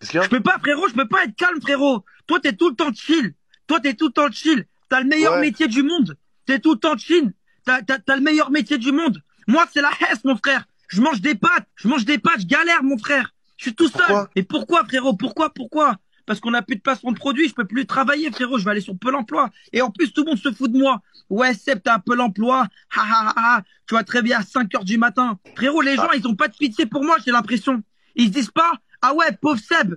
Je 0.00 0.28
peux 0.28 0.42
pas, 0.42 0.58
frérot, 0.58 0.88
je 0.88 0.94
peux 0.94 1.08
pas 1.08 1.24
être 1.24 1.36
calme, 1.36 1.60
frérot. 1.60 2.04
Toi, 2.26 2.40
t'es 2.40 2.52
tout 2.52 2.68
le 2.68 2.76
temps 2.76 2.92
chill. 2.92 3.34
Toi, 3.66 3.80
t'es 3.80 3.94
tout 3.94 4.06
le 4.06 4.12
temps 4.12 4.30
chill. 4.30 4.66
T'as 4.88 5.00
le 5.00 5.06
meilleur 5.06 5.38
métier 5.38 5.68
du 5.68 5.82
monde. 5.82 6.16
T'es 6.44 6.58
tout 6.58 6.74
le 6.74 6.78
temps 6.78 6.96
chill. 6.96 7.32
T'as, 7.64 7.82
t'as, 7.82 8.16
le 8.16 8.22
meilleur 8.22 8.50
métier 8.50 8.78
du 8.78 8.92
monde. 8.92 9.22
Moi, 9.48 9.64
c'est 9.72 9.80
la 9.80 9.90
hesse, 10.00 10.24
mon 10.24 10.36
frère. 10.36 10.66
Je 10.88 11.00
mange 11.00 11.20
des 11.20 11.34
pâtes. 11.34 11.66
Je 11.74 11.88
mange 11.88 12.04
des 12.04 12.18
pâtes. 12.18 12.40
Je 12.40 12.46
galère, 12.46 12.82
mon 12.82 12.98
frère. 12.98 13.32
Je 13.56 13.64
suis 13.64 13.74
tout 13.74 13.88
seul. 13.88 14.26
Et 14.36 14.42
pourquoi, 14.42 14.84
frérot? 14.84 15.14
Pourquoi 15.14 15.50
Pourquoi? 15.50 15.96
Parce 16.26 16.40
qu'on 16.40 16.50
n'a 16.50 16.62
plus 16.62 16.76
de 16.76 16.80
placement 16.80 17.12
de 17.12 17.16
produit, 17.18 17.48
je 17.48 17.54
peux 17.54 17.64
plus 17.64 17.86
travailler, 17.86 18.30
frérot, 18.30 18.58
je 18.58 18.64
vais 18.64 18.72
aller 18.72 18.80
sur 18.80 18.98
Pôle 18.98 19.14
emploi. 19.14 19.50
Et 19.72 19.80
en 19.80 19.90
plus, 19.90 20.12
tout 20.12 20.24
le 20.24 20.30
monde 20.30 20.38
se 20.38 20.52
fout 20.52 20.70
de 20.70 20.78
moi. 20.78 21.00
Ouais, 21.30 21.54
Seb, 21.54 21.80
t'as 21.82 21.94
un 21.94 21.98
Pôle 22.00 22.20
emploi. 22.20 22.66
Ha, 22.96 23.02
ha, 23.02 23.28
ha, 23.28 23.34
ha. 23.36 23.62
Tu 23.86 23.94
vas 23.94 24.04
très 24.04 24.22
bien 24.22 24.40
à 24.40 24.42
5 24.42 24.74
heures 24.74 24.84
du 24.84 24.98
matin. 24.98 25.38
Frérot, 25.54 25.82
les 25.82 25.96
gens, 25.96 26.10
ils 26.12 26.26
ont 26.26 26.34
pas 26.34 26.48
de 26.48 26.56
pitié 26.56 26.86
pour 26.86 27.04
moi, 27.04 27.16
j'ai 27.24 27.30
l'impression. 27.30 27.82
Ils 28.14 28.28
se 28.28 28.32
disent 28.32 28.50
pas, 28.50 28.72
ah 29.02 29.14
ouais, 29.14 29.32
pauvre 29.40 29.60
Seb. 29.60 29.94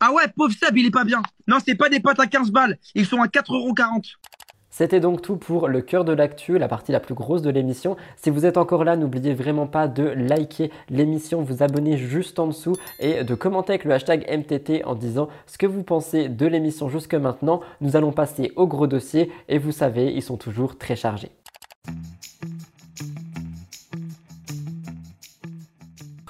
Ah 0.00 0.12
ouais, 0.12 0.28
pauvre 0.28 0.54
Seb, 0.54 0.76
il 0.76 0.86
est 0.86 0.90
pas 0.90 1.04
bien. 1.04 1.22
Non, 1.46 1.58
c'est 1.64 1.74
pas 1.74 1.88
des 1.88 2.00
potes 2.00 2.20
à 2.20 2.26
15 2.26 2.50
balles. 2.50 2.78
Ils 2.94 3.06
sont 3.06 3.20
à 3.20 3.26
4,40 3.26 3.54
euros. 3.54 3.74
C'était 4.72 5.00
donc 5.00 5.20
tout 5.20 5.36
pour 5.36 5.68
le 5.68 5.82
cœur 5.82 6.02
de 6.06 6.14
l'actu, 6.14 6.56
la 6.56 6.66
partie 6.66 6.92
la 6.92 6.98
plus 6.98 7.12
grosse 7.12 7.42
de 7.42 7.50
l'émission. 7.50 7.94
Si 8.16 8.30
vous 8.30 8.46
êtes 8.46 8.56
encore 8.56 8.84
là, 8.84 8.96
n'oubliez 8.96 9.34
vraiment 9.34 9.66
pas 9.66 9.86
de 9.86 10.02
liker 10.02 10.70
l'émission, 10.88 11.42
vous 11.42 11.62
abonner 11.62 11.98
juste 11.98 12.38
en 12.38 12.46
dessous 12.46 12.74
et 12.98 13.22
de 13.22 13.34
commenter 13.34 13.72
avec 13.72 13.84
le 13.84 13.92
hashtag 13.92 14.26
MTT 14.30 14.86
en 14.86 14.94
disant 14.94 15.28
ce 15.46 15.58
que 15.58 15.66
vous 15.66 15.82
pensez 15.82 16.30
de 16.30 16.46
l'émission 16.46 16.88
jusque 16.88 17.14
maintenant. 17.14 17.60
Nous 17.82 17.96
allons 17.96 18.12
passer 18.12 18.50
au 18.56 18.66
gros 18.66 18.86
dossier 18.86 19.30
et 19.50 19.58
vous 19.58 19.72
savez, 19.72 20.10
ils 20.10 20.22
sont 20.22 20.38
toujours 20.38 20.78
très 20.78 20.96
chargés. 20.96 21.32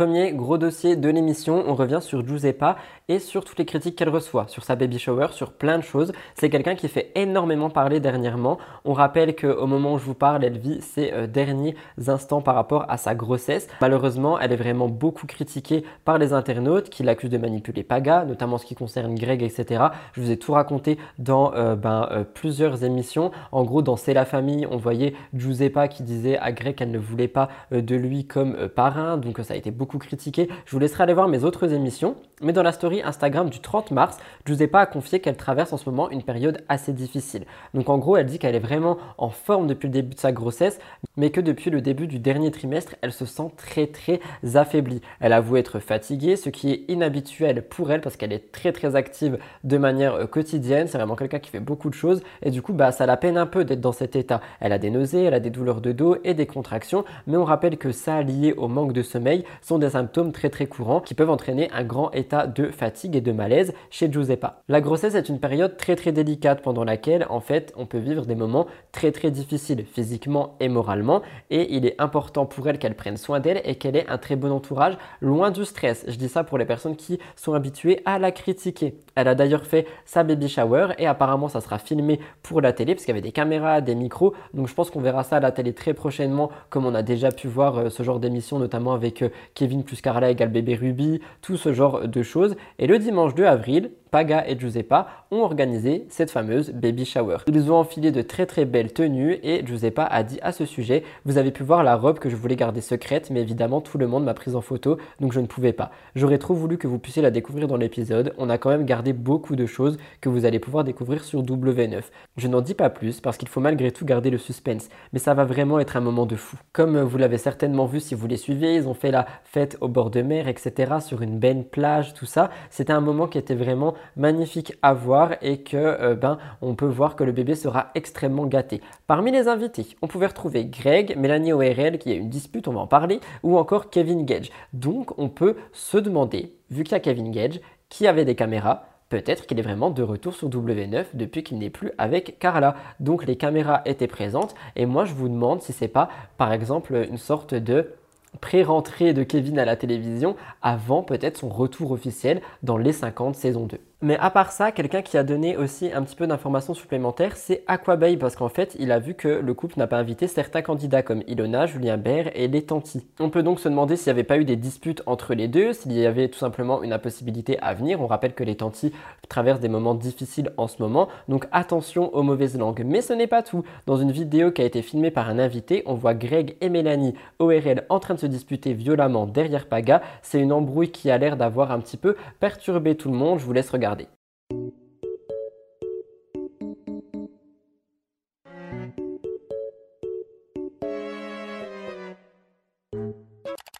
Premier 0.02 0.32
gros 0.32 0.58
dossier 0.58 0.96
de 0.96 1.08
l'émission, 1.08 1.62
on 1.64 1.76
revient 1.76 2.00
sur 2.00 2.26
Giuseppa 2.26 2.76
et 3.08 3.20
sur 3.20 3.44
toutes 3.44 3.60
les 3.60 3.64
critiques 3.64 3.94
qu'elle 3.94 4.08
reçoit, 4.08 4.48
sur 4.48 4.64
sa 4.64 4.74
baby 4.74 4.98
shower, 4.98 5.28
sur 5.30 5.52
plein 5.52 5.78
de 5.78 5.84
choses. 5.84 6.12
C'est 6.34 6.50
quelqu'un 6.50 6.74
qui 6.74 6.88
fait 6.88 7.12
énormément 7.14 7.70
parler 7.70 8.00
dernièrement. 8.00 8.58
On 8.84 8.94
rappelle 8.94 9.36
qu'au 9.36 9.66
moment 9.68 9.94
où 9.94 9.98
je 9.98 10.04
vous 10.04 10.14
parle, 10.14 10.42
elle 10.42 10.58
vit 10.58 10.80
ses 10.80 11.12
euh, 11.12 11.28
derniers 11.28 11.76
instants 12.08 12.40
par 12.40 12.56
rapport 12.56 12.84
à 12.88 12.96
sa 12.96 13.14
grossesse. 13.14 13.68
Malheureusement, 13.80 14.40
elle 14.40 14.50
est 14.50 14.56
vraiment 14.56 14.88
beaucoup 14.88 15.28
critiquée 15.28 15.84
par 16.04 16.18
les 16.18 16.32
internautes 16.32 16.90
qui 16.90 17.04
l'accusent 17.04 17.30
de 17.30 17.38
manipuler 17.38 17.84
Paga, 17.84 18.24
notamment 18.24 18.58
ce 18.58 18.66
qui 18.66 18.74
concerne 18.74 19.14
Greg, 19.14 19.40
etc. 19.44 19.84
Je 20.14 20.20
vous 20.20 20.32
ai 20.32 20.36
tout 20.36 20.52
raconté 20.52 20.98
dans 21.20 21.54
euh, 21.54 21.76
ben, 21.76 22.08
euh, 22.10 22.24
plusieurs 22.24 22.82
émissions. 22.82 23.30
En 23.52 23.62
gros, 23.62 23.82
dans 23.82 23.96
C'est 23.96 24.14
la 24.14 24.24
famille, 24.24 24.66
on 24.68 24.78
voyait 24.78 25.14
Giuseppa 25.32 25.86
qui 25.86 26.02
disait 26.02 26.38
à 26.38 26.50
Greg 26.50 26.74
qu'elle 26.74 26.90
ne 26.90 26.98
voulait 26.98 27.28
pas 27.28 27.48
de 27.70 27.94
lui 27.94 28.26
comme 28.26 28.68
parrain, 28.68 29.16
donc 29.16 29.38
ça 29.44 29.54
a 29.54 29.56
été 29.56 29.70
beaucoup 29.70 29.91
critiqué. 29.98 30.48
Je 30.66 30.72
vous 30.72 30.78
laisserai 30.78 31.04
aller 31.04 31.14
voir 31.14 31.28
mes 31.28 31.44
autres 31.44 31.72
émissions. 31.72 32.16
Mais 32.40 32.52
dans 32.52 32.62
la 32.62 32.72
story 32.72 33.02
Instagram 33.02 33.50
du 33.50 33.60
30 33.60 33.92
mars, 33.92 34.16
Giuseppa 34.46 34.80
a 34.80 34.86
confié 34.86 35.20
qu'elle 35.20 35.36
traverse 35.36 35.72
en 35.72 35.76
ce 35.76 35.88
moment 35.88 36.10
une 36.10 36.22
période 36.22 36.64
assez 36.68 36.92
difficile. 36.92 37.44
Donc 37.74 37.88
en 37.88 37.98
gros, 37.98 38.16
elle 38.16 38.26
dit 38.26 38.38
qu'elle 38.38 38.54
est 38.54 38.60
vraiment 38.60 38.98
en 39.18 39.30
forme 39.30 39.66
depuis 39.66 39.86
le 39.86 39.92
début 39.92 40.14
de 40.14 40.20
sa 40.20 40.32
grossesse, 40.32 40.78
mais 41.16 41.30
que 41.30 41.40
depuis 41.40 41.70
le 41.70 41.80
début 41.80 42.06
du 42.06 42.18
dernier 42.18 42.50
trimestre, 42.50 42.96
elle 43.02 43.12
se 43.12 43.26
sent 43.26 43.50
très 43.56 43.86
très 43.86 44.20
affaiblie. 44.54 45.00
Elle 45.20 45.32
avoue 45.32 45.56
être 45.56 45.78
fatiguée, 45.78 46.36
ce 46.36 46.48
qui 46.48 46.70
est 46.70 46.84
inhabituel 46.88 47.62
pour 47.68 47.90
elle 47.90 48.00
parce 48.00 48.16
qu'elle 48.16 48.32
est 48.32 48.52
très 48.52 48.72
très 48.72 48.96
active 48.96 49.38
de 49.64 49.78
manière 49.78 50.14
euh, 50.14 50.26
quotidienne. 50.26 50.88
C'est 50.88 50.98
vraiment 50.98 51.16
quelqu'un 51.16 51.38
qui 51.38 51.50
fait 51.50 51.60
beaucoup 51.60 51.90
de 51.90 51.94
choses 51.94 52.22
et 52.42 52.50
du 52.50 52.62
coup, 52.62 52.72
bah, 52.72 52.92
ça 52.92 53.06
la 53.06 53.16
peine 53.16 53.36
un 53.36 53.46
peu 53.46 53.64
d'être 53.64 53.80
dans 53.80 53.92
cet 53.92 54.16
état. 54.16 54.40
Elle 54.60 54.72
a 54.72 54.78
des 54.78 54.90
nausées, 54.90 55.24
elle 55.24 55.34
a 55.34 55.40
des 55.40 55.50
douleurs 55.50 55.80
de 55.80 55.92
dos 55.92 56.16
et 56.24 56.34
des 56.34 56.46
contractions, 56.46 57.04
mais 57.26 57.36
on 57.36 57.44
rappelle 57.44 57.76
que 57.76 57.92
ça 57.92 58.22
lié 58.22 58.54
au 58.56 58.68
manque 58.68 58.92
de 58.92 59.02
sommeil 59.02 59.44
sont 59.60 59.78
des 59.78 59.90
symptômes 59.90 60.32
très 60.32 60.50
très 60.50 60.66
courants 60.66 61.00
qui 61.00 61.14
peuvent 61.14 61.30
entraîner 61.30 61.70
un 61.72 61.84
grand 61.84 62.10
état 62.12 62.46
de 62.46 62.68
fatigue 62.68 63.16
et 63.16 63.20
de 63.20 63.32
malaise 63.32 63.74
chez 63.90 64.10
Giuseppa. 64.10 64.62
La 64.68 64.80
grossesse 64.80 65.14
est 65.14 65.28
une 65.28 65.40
période 65.40 65.76
très 65.76 65.96
très 65.96 66.12
délicate 66.12 66.62
pendant 66.62 66.84
laquelle 66.84 67.26
en 67.28 67.40
fait 67.40 67.72
on 67.76 67.86
peut 67.86 67.98
vivre 67.98 68.26
des 68.26 68.34
moments 68.34 68.66
très 68.92 69.12
très 69.12 69.30
difficiles 69.30 69.84
physiquement 69.84 70.56
et 70.60 70.68
moralement 70.68 71.01
et 71.50 71.74
il 71.74 71.86
est 71.86 72.00
important 72.00 72.46
pour 72.46 72.68
elle 72.68 72.78
qu'elle 72.78 72.94
prenne 72.94 73.16
soin 73.16 73.40
d'elle 73.40 73.60
et 73.64 73.76
qu'elle 73.76 73.96
ait 73.96 74.08
un 74.08 74.18
très 74.18 74.36
bon 74.36 74.50
entourage 74.50 74.96
loin 75.20 75.50
du 75.50 75.64
stress. 75.64 76.04
Je 76.08 76.16
dis 76.16 76.28
ça 76.28 76.44
pour 76.44 76.58
les 76.58 76.64
personnes 76.64 76.96
qui 76.96 77.18
sont 77.36 77.54
habituées 77.54 78.00
à 78.04 78.18
la 78.18 78.32
critiquer. 78.32 78.94
Elle 79.14 79.28
a 79.28 79.34
d'ailleurs 79.34 79.64
fait 79.64 79.86
sa 80.04 80.22
baby 80.22 80.48
shower 80.48 80.88
et 80.98 81.06
apparemment 81.06 81.48
ça 81.48 81.60
sera 81.60 81.78
filmé 81.78 82.20
pour 82.42 82.60
la 82.60 82.72
télé 82.72 82.94
parce 82.94 83.04
qu'il 83.04 83.14
y 83.14 83.18
avait 83.18 83.26
des 83.26 83.32
caméras, 83.32 83.80
des 83.80 83.94
micros. 83.94 84.34
Donc 84.54 84.68
je 84.68 84.74
pense 84.74 84.90
qu'on 84.90 85.00
verra 85.00 85.24
ça 85.24 85.36
à 85.36 85.40
la 85.40 85.52
télé 85.52 85.72
très 85.72 85.94
prochainement 85.94 86.50
comme 86.70 86.86
on 86.86 86.94
a 86.94 87.02
déjà 87.02 87.30
pu 87.30 87.48
voir 87.48 87.78
euh, 87.78 87.90
ce 87.90 88.02
genre 88.02 88.20
d'émission 88.20 88.58
notamment 88.58 88.94
avec 88.94 89.22
euh, 89.22 89.28
Kevin 89.54 89.84
plus 89.84 90.00
Carla 90.00 90.30
égale 90.30 90.50
bébé 90.50 90.74
Ruby, 90.74 91.20
tout 91.40 91.56
ce 91.56 91.72
genre 91.72 92.06
de 92.08 92.22
choses. 92.22 92.56
Et 92.78 92.86
le 92.86 92.98
dimanche 92.98 93.34
2 93.34 93.44
avril, 93.44 93.90
Paga 94.12 94.44
et 94.46 94.58
Giuseppa 94.58 95.06
ont 95.30 95.40
organisé 95.40 96.04
cette 96.10 96.30
fameuse 96.30 96.70
baby 96.70 97.06
shower. 97.06 97.38
Ils 97.46 97.72
ont 97.72 97.76
enfilé 97.76 98.10
de 98.10 98.20
très 98.20 98.44
très 98.44 98.66
belles 98.66 98.92
tenues 98.92 99.38
et 99.42 99.64
Giuseppa 99.64 100.04
a 100.04 100.22
dit 100.22 100.38
à 100.42 100.52
ce 100.52 100.66
sujet 100.66 101.02
Vous 101.24 101.38
avez 101.38 101.50
pu 101.50 101.62
voir 101.62 101.82
la 101.82 101.96
robe 101.96 102.18
que 102.18 102.28
je 102.28 102.36
voulais 102.36 102.54
garder 102.54 102.82
secrète, 102.82 103.30
mais 103.30 103.40
évidemment 103.40 103.80
tout 103.80 103.96
le 103.96 104.06
monde 104.06 104.24
m'a 104.24 104.34
prise 104.34 104.54
en 104.54 104.60
photo 104.60 104.98
donc 105.18 105.32
je 105.32 105.40
ne 105.40 105.46
pouvais 105.46 105.72
pas. 105.72 105.92
J'aurais 106.14 106.36
trop 106.36 106.52
voulu 106.52 106.76
que 106.76 106.86
vous 106.86 106.98
puissiez 106.98 107.22
la 107.22 107.30
découvrir 107.30 107.68
dans 107.68 107.78
l'épisode. 107.78 108.34
On 108.36 108.50
a 108.50 108.58
quand 108.58 108.68
même 108.68 108.84
gardé 108.84 109.14
beaucoup 109.14 109.56
de 109.56 109.64
choses 109.64 109.96
que 110.20 110.28
vous 110.28 110.44
allez 110.44 110.58
pouvoir 110.58 110.84
découvrir 110.84 111.24
sur 111.24 111.42
W9. 111.42 112.02
Je 112.36 112.48
n'en 112.48 112.60
dis 112.60 112.74
pas 112.74 112.90
plus 112.90 113.22
parce 113.22 113.38
qu'il 113.38 113.48
faut 113.48 113.60
malgré 113.60 113.92
tout 113.92 114.04
garder 114.04 114.28
le 114.28 114.36
suspense, 114.36 114.90
mais 115.14 115.20
ça 115.20 115.32
va 115.32 115.46
vraiment 115.46 115.78
être 115.78 115.96
un 115.96 116.02
moment 116.02 116.26
de 116.26 116.36
fou. 116.36 116.58
Comme 116.74 117.00
vous 117.00 117.16
l'avez 117.16 117.38
certainement 117.38 117.86
vu 117.86 117.98
si 117.98 118.14
vous 118.14 118.26
les 118.26 118.36
suivez, 118.36 118.74
ils 118.74 118.88
ont 118.88 118.94
fait 118.94 119.10
la 119.10 119.24
fête 119.42 119.78
au 119.80 119.88
bord 119.88 120.10
de 120.10 120.20
mer, 120.20 120.48
etc. 120.48 120.96
sur 121.00 121.22
une 121.22 121.38
belle 121.38 121.64
plage, 121.64 122.12
tout 122.12 122.26
ça. 122.26 122.50
C'était 122.68 122.92
un 122.92 123.00
moment 123.00 123.26
qui 123.26 123.38
était 123.38 123.54
vraiment 123.54 123.94
magnifique 124.16 124.74
à 124.82 124.94
voir 124.94 125.34
et 125.42 125.62
que 125.62 125.76
euh, 125.76 126.14
ben, 126.14 126.38
on 126.60 126.74
peut 126.74 126.86
voir 126.86 127.16
que 127.16 127.24
le 127.24 127.32
bébé 127.32 127.54
sera 127.54 127.90
extrêmement 127.94 128.46
gâté. 128.46 128.80
Parmi 129.06 129.30
les 129.30 129.48
invités, 129.48 129.86
on 130.02 130.06
pouvait 130.06 130.26
retrouver 130.26 130.64
Greg, 130.64 131.16
Mélanie 131.16 131.52
ORL 131.52 131.98
qui 131.98 132.12
a 132.12 132.14
une 132.14 132.28
dispute, 132.30 132.68
on 132.68 132.72
va 132.72 132.80
en 132.80 132.86
parler, 132.86 133.20
ou 133.42 133.58
encore 133.58 133.90
Kevin 133.90 134.24
Gage. 134.24 134.50
Donc 134.72 135.18
on 135.18 135.28
peut 135.28 135.56
se 135.72 135.98
demander, 135.98 136.54
vu 136.70 136.84
qu'il 136.84 136.92
y 136.92 136.96
a 136.96 137.00
Kevin 137.00 137.30
Gage, 137.30 137.60
qui 137.88 138.06
avait 138.06 138.24
des 138.24 138.34
caméras, 138.34 138.86
peut-être 139.12 139.46
qu'il 139.46 139.58
est 139.58 139.62
vraiment 139.62 139.90
de 139.90 140.02
retour 140.02 140.34
sur 140.34 140.48
W9 140.48 141.04
depuis 141.12 141.42
qu'il 141.42 141.58
n'est 141.58 141.68
plus 141.68 141.92
avec 141.98 142.38
Carla. 142.38 142.74
Donc 142.98 143.26
les 143.26 143.36
caméras 143.36 143.82
étaient 143.84 144.06
présentes 144.06 144.54
et 144.74 144.86
moi 144.86 145.04
je 145.04 145.12
vous 145.12 145.28
demande 145.28 145.60
si 145.60 145.74
c'est 145.74 145.86
pas 145.88 146.08
par 146.38 146.50
exemple 146.52 147.06
une 147.10 147.18
sorte 147.18 147.54
de 147.54 147.92
pré-rentrée 148.40 149.12
de 149.12 149.22
Kevin 149.22 149.58
à 149.58 149.64
la 149.64 149.76
télévision 149.76 150.36
avant 150.62 151.02
peut-être 151.02 151.38
son 151.38 151.48
retour 151.48 151.92
officiel 151.92 152.40
dans 152.62 152.78
les 152.78 152.92
50 152.92 153.34
saison 153.34 153.66
2. 153.66 153.78
Mais 154.04 154.18
à 154.18 154.30
part 154.30 154.50
ça, 154.50 154.72
quelqu'un 154.72 155.00
qui 155.00 155.16
a 155.16 155.22
donné 155.22 155.56
aussi 155.56 155.92
un 155.92 156.02
petit 156.02 156.16
peu 156.16 156.26
d'informations 156.26 156.74
supplémentaires, 156.74 157.36
c'est 157.36 157.62
Aquabay 157.68 158.16
parce 158.16 158.34
qu'en 158.34 158.48
fait, 158.48 158.74
il 158.80 158.90
a 158.90 158.98
vu 158.98 159.14
que 159.14 159.28
le 159.28 159.54
couple 159.54 159.78
n'a 159.78 159.86
pas 159.86 159.98
invité 159.98 160.26
certains 160.26 160.60
candidats 160.60 161.04
comme 161.04 161.22
Ilona, 161.28 161.66
Julien 161.66 161.98
Bert 161.98 162.32
et 162.34 162.48
les 162.48 162.62
Tanti. 162.62 163.06
On 163.20 163.30
peut 163.30 163.44
donc 163.44 163.60
se 163.60 163.68
demander 163.68 163.94
s'il 163.94 164.12
n'y 164.12 164.18
avait 164.18 164.24
pas 164.24 164.38
eu 164.38 164.44
des 164.44 164.56
disputes 164.56 165.04
entre 165.06 165.34
les 165.34 165.46
deux, 165.46 165.72
s'il 165.72 165.92
y 165.92 166.04
avait 166.04 166.26
tout 166.26 166.40
simplement 166.40 166.82
une 166.82 166.92
impossibilité 166.92 167.60
à 167.60 167.74
venir. 167.74 168.00
On 168.00 168.08
rappelle 168.08 168.34
que 168.34 168.42
les 168.42 168.56
Tanti 168.56 168.92
traversent 169.28 169.60
des 169.60 169.68
moments 169.68 169.94
difficiles 169.94 170.50
en 170.56 170.66
ce 170.66 170.82
moment, 170.82 171.06
donc 171.28 171.46
attention 171.52 172.12
aux 172.12 172.24
mauvaises 172.24 172.58
langues. 172.58 172.82
Mais 172.84 173.02
ce 173.02 173.12
n'est 173.12 173.28
pas 173.28 173.44
tout. 173.44 173.62
Dans 173.86 173.98
une 173.98 174.10
vidéo 174.10 174.50
qui 174.50 174.62
a 174.62 174.64
été 174.64 174.82
filmée 174.82 175.12
par 175.12 175.28
un 175.28 175.38
invité, 175.38 175.84
on 175.86 175.94
voit 175.94 176.14
Greg 176.14 176.56
et 176.60 176.70
Mélanie 176.70 177.14
ORL 177.38 177.84
en 177.88 178.00
train 178.00 178.14
de 178.14 178.18
disputer 178.26 178.74
violemment 178.74 179.26
derrière 179.26 179.68
Paga. 179.68 180.02
C'est 180.22 180.40
une 180.40 180.52
embrouille 180.52 180.90
qui 180.90 181.10
a 181.10 181.18
l'air 181.18 181.36
d'avoir 181.36 181.72
un 181.72 181.80
petit 181.80 181.96
peu 181.96 182.16
perturbé 182.40 182.96
tout 182.96 183.10
le 183.10 183.16
monde. 183.16 183.38
Je 183.38 183.44
vous 183.44 183.52
laisse 183.52 183.70
regarder. 183.70 184.08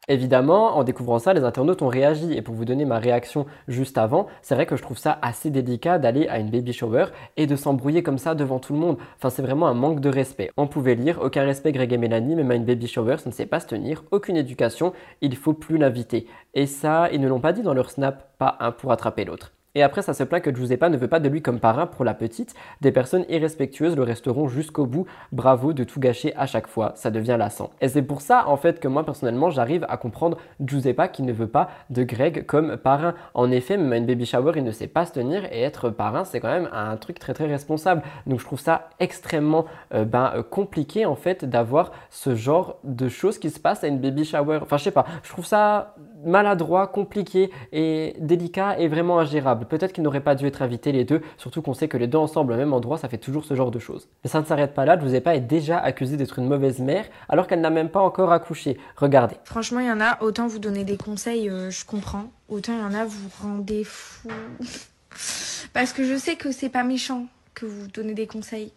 Évidemment, 0.08 0.76
en 0.76 0.82
découvrant 0.82 1.20
ça, 1.20 1.32
les 1.32 1.44
internautes 1.44 1.80
ont 1.80 1.88
réagi. 1.88 2.32
Et 2.32 2.42
pour 2.42 2.56
vous 2.56 2.64
donner 2.64 2.84
ma 2.84 2.98
réaction 2.98 3.46
juste 3.68 3.98
avant, 3.98 4.26
c'est 4.42 4.56
vrai 4.56 4.66
que 4.66 4.76
je 4.76 4.82
trouve 4.82 4.98
ça 4.98 5.18
assez 5.22 5.50
délicat 5.50 5.98
d'aller 6.00 6.26
à 6.26 6.38
une 6.40 6.50
baby 6.50 6.72
shower 6.72 7.06
et 7.36 7.46
de 7.46 7.54
s'embrouiller 7.54 8.02
comme 8.02 8.18
ça 8.18 8.34
devant 8.34 8.58
tout 8.58 8.72
le 8.72 8.80
monde. 8.80 8.98
Enfin, 9.16 9.30
c'est 9.30 9.42
vraiment 9.42 9.68
un 9.68 9.74
manque 9.74 10.00
de 10.00 10.08
respect. 10.08 10.50
On 10.56 10.66
pouvait 10.66 10.96
lire 10.96 11.20
aucun 11.22 11.44
respect 11.44 11.70
Greg 11.70 11.92
et 11.92 11.98
Mélanie, 11.98 12.34
même 12.34 12.50
à 12.50 12.56
une 12.56 12.64
baby 12.64 12.88
shower, 12.88 13.18
ça 13.18 13.30
ne 13.30 13.34
sait 13.34 13.46
pas 13.46 13.60
se 13.60 13.68
tenir, 13.68 14.02
aucune 14.10 14.36
éducation, 14.36 14.92
il 15.20 15.36
faut 15.36 15.54
plus 15.54 15.78
l'inviter. 15.78 16.26
Et 16.54 16.66
ça, 16.66 17.08
ils 17.12 17.20
ne 17.20 17.28
l'ont 17.28 17.40
pas 17.40 17.52
dit 17.52 17.62
dans 17.62 17.74
leur 17.74 17.90
snap, 17.90 18.36
pas 18.38 18.56
un 18.60 18.72
pour 18.72 18.90
attraper 18.90 19.24
l'autre. 19.24 19.52
Et 19.74 19.82
après, 19.82 20.02
ça 20.02 20.12
se 20.12 20.22
plaint 20.22 20.42
que 20.42 20.54
Giuseppa 20.54 20.90
ne 20.90 20.98
veut 20.98 21.08
pas 21.08 21.18
de 21.18 21.30
lui 21.30 21.40
comme 21.40 21.58
parrain 21.58 21.86
pour 21.86 22.04
la 22.04 22.12
petite. 22.12 22.54
Des 22.82 22.92
personnes 22.92 23.24
irrespectueuses 23.30 23.96
le 23.96 24.02
resteront 24.02 24.46
jusqu'au 24.46 24.84
bout. 24.84 25.06
Bravo 25.32 25.72
de 25.72 25.82
tout 25.82 25.98
gâcher 25.98 26.34
à 26.36 26.44
chaque 26.44 26.66
fois, 26.66 26.92
ça 26.94 27.10
devient 27.10 27.36
lassant. 27.38 27.70
Et 27.80 27.88
c'est 27.88 28.02
pour 28.02 28.20
ça, 28.20 28.48
en 28.48 28.58
fait, 28.58 28.80
que 28.80 28.88
moi, 28.88 29.02
personnellement, 29.02 29.48
j'arrive 29.48 29.86
à 29.88 29.96
comprendre 29.96 30.36
Giuseppa 30.60 31.08
qui 31.08 31.22
ne 31.22 31.32
veut 31.32 31.46
pas 31.46 31.70
de 31.88 32.02
Greg 32.02 32.44
comme 32.44 32.76
parrain. 32.76 33.14
En 33.32 33.50
effet, 33.50 33.78
même 33.78 33.94
à 33.94 33.96
une 33.96 34.04
baby 34.04 34.26
shower, 34.26 34.52
il 34.56 34.64
ne 34.64 34.72
sait 34.72 34.88
pas 34.88 35.06
se 35.06 35.12
tenir 35.12 35.44
et 35.50 35.62
être 35.62 35.88
parrain, 35.88 36.24
c'est 36.24 36.40
quand 36.40 36.52
même 36.52 36.68
un 36.72 36.94
truc 36.98 37.18
très 37.18 37.32
très 37.32 37.46
responsable. 37.46 38.02
Donc 38.26 38.40
je 38.40 38.44
trouve 38.44 38.60
ça 38.60 38.90
extrêmement 39.00 39.64
euh, 39.94 40.04
ben, 40.04 40.32
euh, 40.34 40.42
compliqué, 40.42 41.06
en 41.06 41.16
fait, 41.16 41.46
d'avoir 41.46 41.92
ce 42.10 42.34
genre 42.34 42.78
de 42.84 43.08
choses 43.08 43.38
qui 43.38 43.48
se 43.48 43.58
passent 43.58 43.84
à 43.84 43.88
une 43.88 44.00
baby 44.00 44.26
shower. 44.26 44.58
Enfin, 44.60 44.76
je 44.76 44.84
sais 44.84 44.90
pas, 44.90 45.06
je 45.22 45.30
trouve 45.30 45.46
ça 45.46 45.94
maladroit, 46.24 46.86
compliqué 46.86 47.50
et 47.72 48.14
délicat 48.18 48.78
et 48.78 48.88
vraiment 48.88 49.18
ingérable. 49.18 49.66
Peut-être 49.66 49.92
qu'ils 49.92 50.04
n'auraient 50.04 50.20
pas 50.20 50.34
dû 50.34 50.46
être 50.46 50.62
invités 50.62 50.92
les 50.92 51.04
deux, 51.04 51.22
surtout 51.36 51.62
qu'on 51.62 51.74
sait 51.74 51.88
que 51.88 51.96
les 51.96 52.06
deux 52.06 52.18
ensemble 52.18 52.52
au 52.52 52.56
même 52.56 52.72
endroit, 52.72 52.98
ça 52.98 53.08
fait 53.08 53.18
toujours 53.18 53.44
ce 53.44 53.54
genre 53.54 53.70
de 53.70 53.78
choses. 53.78 54.08
Mais 54.24 54.30
ça 54.30 54.40
ne 54.40 54.46
s'arrête 54.46 54.74
pas 54.74 54.84
là, 54.84 54.96
ai 55.12 55.20
pas 55.20 55.38
déjà 55.38 55.78
accusé 55.78 56.16
d'être 56.16 56.38
une 56.38 56.48
mauvaise 56.48 56.78
mère 56.78 57.04
alors 57.28 57.46
qu'elle 57.46 57.60
n'a 57.60 57.70
même 57.70 57.88
pas 57.88 58.00
encore 58.00 58.32
accouché. 58.32 58.78
Regardez. 58.96 59.36
Franchement, 59.44 59.80
il 59.80 59.86
y 59.86 59.90
en 59.90 60.00
a, 60.00 60.22
autant 60.22 60.46
vous 60.46 60.58
donner 60.58 60.84
des 60.84 60.96
conseils, 60.96 61.48
euh, 61.48 61.70
je 61.70 61.84
comprends. 61.84 62.30
Autant 62.48 62.72
il 62.72 62.80
y 62.80 62.82
en 62.82 62.94
a, 62.94 63.04
vous 63.04 63.28
rendez 63.42 63.84
fou. 63.84 64.28
Parce 65.72 65.92
que 65.92 66.04
je 66.04 66.16
sais 66.16 66.36
que 66.36 66.52
c'est 66.52 66.68
pas 66.68 66.84
méchant 66.84 67.26
que 67.54 67.66
vous 67.66 67.86
donnez 67.88 68.14
des 68.14 68.26
conseils. 68.26 68.72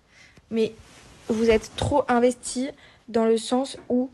Mais 0.51 0.73
vous 1.27 1.49
êtes 1.49 1.72
trop 1.76 2.03
investi 2.07 2.69
dans 3.07 3.26
le 3.26 3.38
sens 3.38 3.77
où 3.89 4.09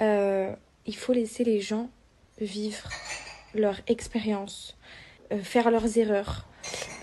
euh, 0.00 0.50
il 0.86 0.96
faut 0.96 1.12
laisser 1.12 1.44
les 1.44 1.60
gens 1.60 1.88
vivre 2.44 2.88
leur 3.54 3.76
expérience, 3.86 4.76
euh, 5.32 5.38
faire 5.38 5.70
leurs 5.70 5.98
erreurs. 5.98 6.46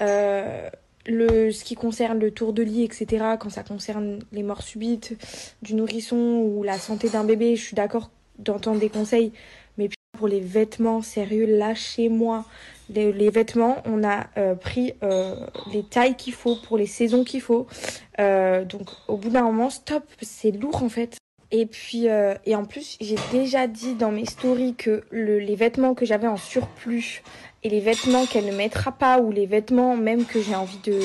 Euh, 0.01 0.69
le, 1.07 1.51
ce 1.51 1.63
qui 1.63 1.76
concerne 1.76 2.19
le 2.19 2.31
tour 2.31 2.53
de 2.53 2.61
lit, 2.61 2.84
etc., 2.84 3.35
quand 3.39 3.49
ça 3.49 3.63
concerne 3.63 4.19
les 4.31 4.43
morts 4.43 4.61
subites 4.61 5.18
du 5.61 5.73
nourrisson 5.73 6.15
ou 6.15 6.63
la 6.63 6.77
santé 6.77 7.09
d'un 7.09 7.23
bébé, 7.23 7.55
je 7.55 7.63
suis 7.63 7.76
d'accord 7.76 8.11
d'entendre 8.38 8.80
des 8.80 8.89
conseils, 8.89 9.31
mais 9.77 9.89
pour 10.18 10.27
les 10.27 10.39
vêtements, 10.39 11.01
sérieux, 11.01 11.45
lâchez-moi. 11.45 12.45
Les, 12.93 13.11
les, 13.13 13.30
vêtements, 13.30 13.81
on 13.85 14.03
a 14.03 14.27
euh, 14.38 14.53
pris 14.53 14.93
les 15.72 15.84
tailles 15.84 16.15
qu'il 16.15 16.34
faut 16.34 16.57
pour 16.57 16.77
les 16.77 16.85
saisons 16.85 17.23
qu'il 17.23 17.41
faut. 17.41 17.68
donc 18.19 18.89
au 19.07 19.18
bout 19.18 19.30
d'un 19.30 19.43
moment, 19.43 19.69
stop, 19.69 20.03
c'est 20.22 20.51
lourd 20.51 20.84
en 20.84 20.89
fait. 20.89 21.18
Et 21.52 21.65
puis, 21.65 22.07
euh, 22.07 22.34
et 22.45 22.56
en 22.56 22.64
plus, 22.65 22.98
j'ai 23.02 23.18
déjà 23.32 23.68
dit 23.68 23.94
dans 23.95 24.11
mes 24.11 24.26
stories 24.26 24.73
que 24.76 25.03
le, 25.11 25.40
les 25.40 25.56
vêtements 25.56 25.94
que 25.94 26.06
j'avais 26.06 26.28
en 26.28 26.38
surplus 26.38 27.23
et 27.64 27.69
les 27.69 27.82
vêtements 27.82 28.26
qu'elle 28.26 28.45
ne 28.45 28.56
mettra 28.56 28.91
pas 28.91 29.19
ou 29.19 29.32
les 29.32 29.45
vêtements 29.45 29.98
même 29.98 30.26
que 30.26 30.41
j'ai 30.41 30.56
envie 30.56 30.80
de, 30.84 30.99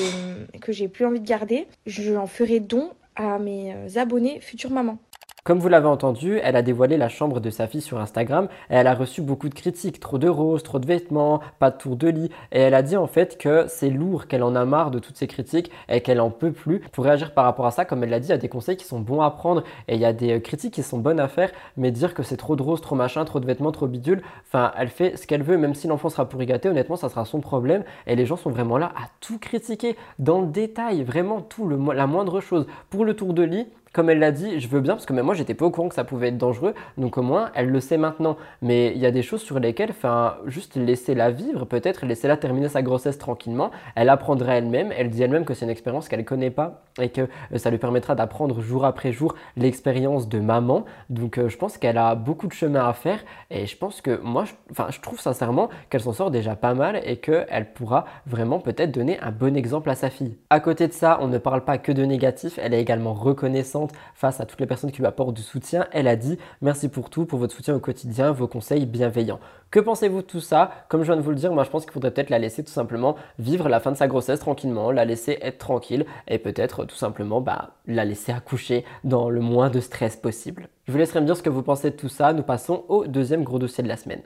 que 0.59 0.71
j'ai 0.71 0.87
plus 0.87 1.05
envie 1.05 1.19
de 1.19 1.27
garder, 1.27 1.67
je 1.85 2.15
en 2.15 2.27
ferai 2.27 2.59
don 2.61 2.91
à 3.15 3.39
mes 3.39 3.73
euh, 3.73 3.99
abonnés 3.99 4.39
futures 4.39 4.71
mamans. 4.71 4.99
Comme 5.47 5.59
vous 5.59 5.69
l'avez 5.69 5.87
entendu, 5.87 6.41
elle 6.43 6.57
a 6.57 6.61
dévoilé 6.61 6.97
la 6.97 7.07
chambre 7.07 7.39
de 7.39 7.49
sa 7.49 7.67
fille 7.67 7.79
sur 7.79 8.01
Instagram 8.01 8.49
et 8.69 8.75
elle 8.75 8.87
a 8.87 8.93
reçu 8.93 9.21
beaucoup 9.21 9.47
de 9.47 9.53
critiques, 9.53 10.01
trop 10.01 10.17
de 10.17 10.27
roses, 10.27 10.61
trop 10.61 10.77
de 10.77 10.85
vêtements, 10.85 11.39
pas 11.57 11.71
de 11.71 11.77
tour 11.77 11.95
de 11.95 12.09
lit. 12.09 12.29
Et 12.51 12.59
elle 12.59 12.73
a 12.73 12.81
dit 12.81 12.97
en 12.97 13.07
fait 13.07 13.37
que 13.37 13.63
c'est 13.69 13.89
lourd, 13.89 14.27
qu'elle 14.27 14.43
en 14.43 14.55
a 14.55 14.65
marre 14.65 14.91
de 14.91 14.99
toutes 14.99 15.15
ces 15.15 15.25
critiques 15.25 15.71
et 15.87 16.01
qu'elle 16.01 16.19
en 16.19 16.31
peut 16.31 16.51
plus. 16.51 16.81
Pour 16.91 17.05
réagir 17.05 17.33
par 17.33 17.45
rapport 17.45 17.65
à 17.65 17.71
ça, 17.71 17.85
comme 17.85 18.03
elle 18.03 18.09
l'a 18.09 18.19
dit, 18.19 18.27
il 18.27 18.31
y 18.31 18.33
a 18.33 18.37
des 18.37 18.49
conseils 18.49 18.75
qui 18.75 18.83
sont 18.83 18.99
bons 18.99 19.21
à 19.21 19.31
prendre 19.31 19.63
et 19.87 19.95
il 19.95 20.01
y 20.01 20.05
a 20.05 20.11
des 20.11 20.33
euh, 20.33 20.39
critiques 20.41 20.73
qui 20.73 20.83
sont 20.83 20.97
bonnes 20.97 21.21
à 21.21 21.29
faire, 21.29 21.53
mais 21.77 21.91
dire 21.91 22.13
que 22.13 22.23
c'est 22.23 22.35
trop 22.35 22.57
de 22.57 22.61
roses, 22.61 22.81
trop 22.81 22.95
machin, 22.95 23.23
trop 23.23 23.39
de 23.39 23.45
vêtements, 23.45 23.71
trop 23.71 23.87
bidule, 23.87 24.23
enfin 24.45 24.73
elle 24.77 24.89
fait 24.89 25.15
ce 25.15 25.27
qu'elle 25.27 25.43
veut, 25.43 25.57
même 25.57 25.75
si 25.75 25.87
l'enfant 25.87 26.09
sera 26.09 26.27
pourri 26.27 26.45
gâté, 26.45 26.67
honnêtement 26.67 26.97
ça 26.97 27.07
sera 27.07 27.23
son 27.23 27.39
problème. 27.39 27.85
Et 28.05 28.17
les 28.17 28.25
gens 28.25 28.35
sont 28.35 28.49
vraiment 28.49 28.77
là 28.77 28.91
à 28.97 29.07
tout 29.21 29.39
critiquer 29.39 29.95
dans 30.19 30.41
le 30.41 30.47
détail, 30.47 31.05
vraiment 31.05 31.39
tout, 31.39 31.69
le, 31.69 31.79
la 31.93 32.05
moindre 32.05 32.41
chose. 32.41 32.67
Pour 32.89 33.05
le 33.05 33.15
tour 33.15 33.33
de 33.33 33.43
lit, 33.43 33.67
comme 33.97 34.11
elle 34.11 34.19
l'a 34.19 34.31
dit, 34.31 34.59
je 34.59 34.67
veux 34.67 34.79
bien 34.79 34.93
parce 34.93 35.07
que 35.07 35.13
même 35.13 35.25
moi 35.25 35.33
j'étais 35.33 35.55
pas 35.55 35.65
au 35.65 35.71
courant 35.71 35.89
que 35.89 35.95
ça 35.95 36.03
pouvait 36.03 36.27
être 36.27 36.37
dangereux, 36.37 36.75
donc 36.99 37.17
au 37.17 37.23
moins 37.23 37.49
elle 37.55 37.69
le 37.69 37.79
sait 37.79 37.97
maintenant. 37.97 38.37
Mais 38.61 38.91
il 38.93 38.99
y 38.99 39.07
a 39.07 39.11
des 39.11 39.23
choses 39.23 39.41
sur 39.41 39.59
lesquelles, 39.59 39.89
enfin, 39.89 40.35
juste 40.45 40.75
laisser-la 40.75 41.31
vivre, 41.31 41.65
peut-être 41.65 42.05
laisser-la 42.05 42.37
terminer 42.37 42.69
sa 42.69 42.83
grossesse 42.83 43.17
tranquillement. 43.17 43.71
Elle 43.95 44.09
apprendra 44.09 44.53
elle-même. 44.53 44.93
Elle 44.95 45.09
dit 45.09 45.23
elle-même 45.23 45.45
que 45.45 45.55
c'est 45.55 45.65
une 45.65 45.71
expérience 45.71 46.09
qu'elle 46.09 46.25
connaît 46.25 46.51
pas 46.51 46.83
et 47.01 47.09
que 47.09 47.21
euh, 47.21 47.57
ça 47.57 47.71
lui 47.71 47.79
permettra 47.79 48.13
d'apprendre 48.13 48.61
jour 48.61 48.85
après 48.85 49.11
jour 49.11 49.33
l'expérience 49.55 50.29
de 50.29 50.39
maman. 50.39 50.85
Donc 51.09 51.39
euh, 51.39 51.49
je 51.49 51.57
pense 51.57 51.79
qu'elle 51.79 51.97
a 51.97 52.13
beaucoup 52.13 52.45
de 52.45 52.53
chemin 52.53 52.87
à 52.87 52.93
faire 52.93 53.19
et 53.49 53.65
je 53.65 53.75
pense 53.77 54.01
que 54.01 54.21
moi, 54.21 54.43
enfin, 54.69 54.89
je 54.91 55.01
trouve 55.01 55.19
sincèrement 55.19 55.69
qu'elle 55.89 56.01
s'en 56.01 56.13
sort 56.13 56.29
déjà 56.29 56.55
pas 56.55 56.75
mal 56.75 57.01
et 57.03 57.17
qu'elle 57.17 57.73
pourra 57.73 58.05
vraiment 58.27 58.59
peut-être 58.59 58.91
donner 58.91 59.19
un 59.21 59.31
bon 59.31 59.57
exemple 59.57 59.89
à 59.89 59.95
sa 59.95 60.11
fille. 60.11 60.37
À 60.51 60.59
côté 60.59 60.87
de 60.87 60.93
ça, 60.93 61.17
on 61.19 61.27
ne 61.29 61.39
parle 61.39 61.63
pas 61.63 61.79
que 61.79 61.91
de 61.91 62.05
négatif. 62.05 62.59
Elle 62.61 62.75
est 62.75 62.81
également 62.81 63.15
reconnaissante 63.15 63.86
face 64.15 64.39
à 64.39 64.45
toutes 64.45 64.59
les 64.59 64.67
personnes 64.67 64.91
qui 64.91 64.99
lui 64.99 65.07
apportent 65.07 65.35
du 65.35 65.41
soutien. 65.41 65.87
Elle 65.91 66.07
a 66.07 66.15
dit 66.15 66.37
merci 66.61 66.89
pour 66.89 67.09
tout, 67.09 67.25
pour 67.25 67.39
votre 67.39 67.53
soutien 67.53 67.75
au 67.75 67.79
quotidien, 67.79 68.31
vos 68.31 68.47
conseils 68.47 68.85
bienveillants. 68.85 69.39
Que 69.69 69.79
pensez-vous 69.79 70.21
de 70.21 70.27
tout 70.27 70.39
ça? 70.39 70.71
Comme 70.87 71.01
je 71.01 71.07
viens 71.07 71.17
de 71.17 71.21
vous 71.21 71.31
le 71.31 71.35
dire, 71.35 71.51
moi 71.51 71.63
je 71.63 71.69
pense 71.69 71.83
qu'il 71.83 71.91
faudrait 71.91 72.11
peut-être 72.11 72.29
la 72.29 72.39
laisser 72.39 72.63
tout 72.63 72.71
simplement 72.71 73.15
vivre 73.37 73.67
la 73.67 73.79
fin 73.79 73.91
de 73.91 73.97
sa 73.97 74.07
grossesse 74.07 74.39
tranquillement, 74.39 74.91
la 74.91 75.05
laisser 75.05 75.37
être 75.41 75.57
tranquille 75.57 76.05
et 76.27 76.39
peut-être 76.39 76.85
tout 76.85 76.95
simplement 76.95 77.41
bah, 77.41 77.71
la 77.85 78.05
laisser 78.05 78.31
accoucher 78.31 78.85
dans 79.03 79.29
le 79.29 79.41
moins 79.41 79.69
de 79.69 79.79
stress 79.79 80.15
possible. 80.15 80.69
Je 80.87 80.91
vous 80.91 80.97
laisserai 80.97 81.19
me 81.19 81.25
dire 81.25 81.35
ce 81.35 81.43
que 81.43 81.49
vous 81.49 81.63
pensez 81.63 81.91
de 81.91 81.95
tout 81.95 82.09
ça. 82.09 82.31
Nous 82.31 82.43
passons 82.43 82.85
au 82.87 83.05
deuxième 83.05 83.43
gros 83.43 83.59
dossier 83.59 83.83
de 83.83 83.89
la 83.89 83.97
semaine. 83.97 84.21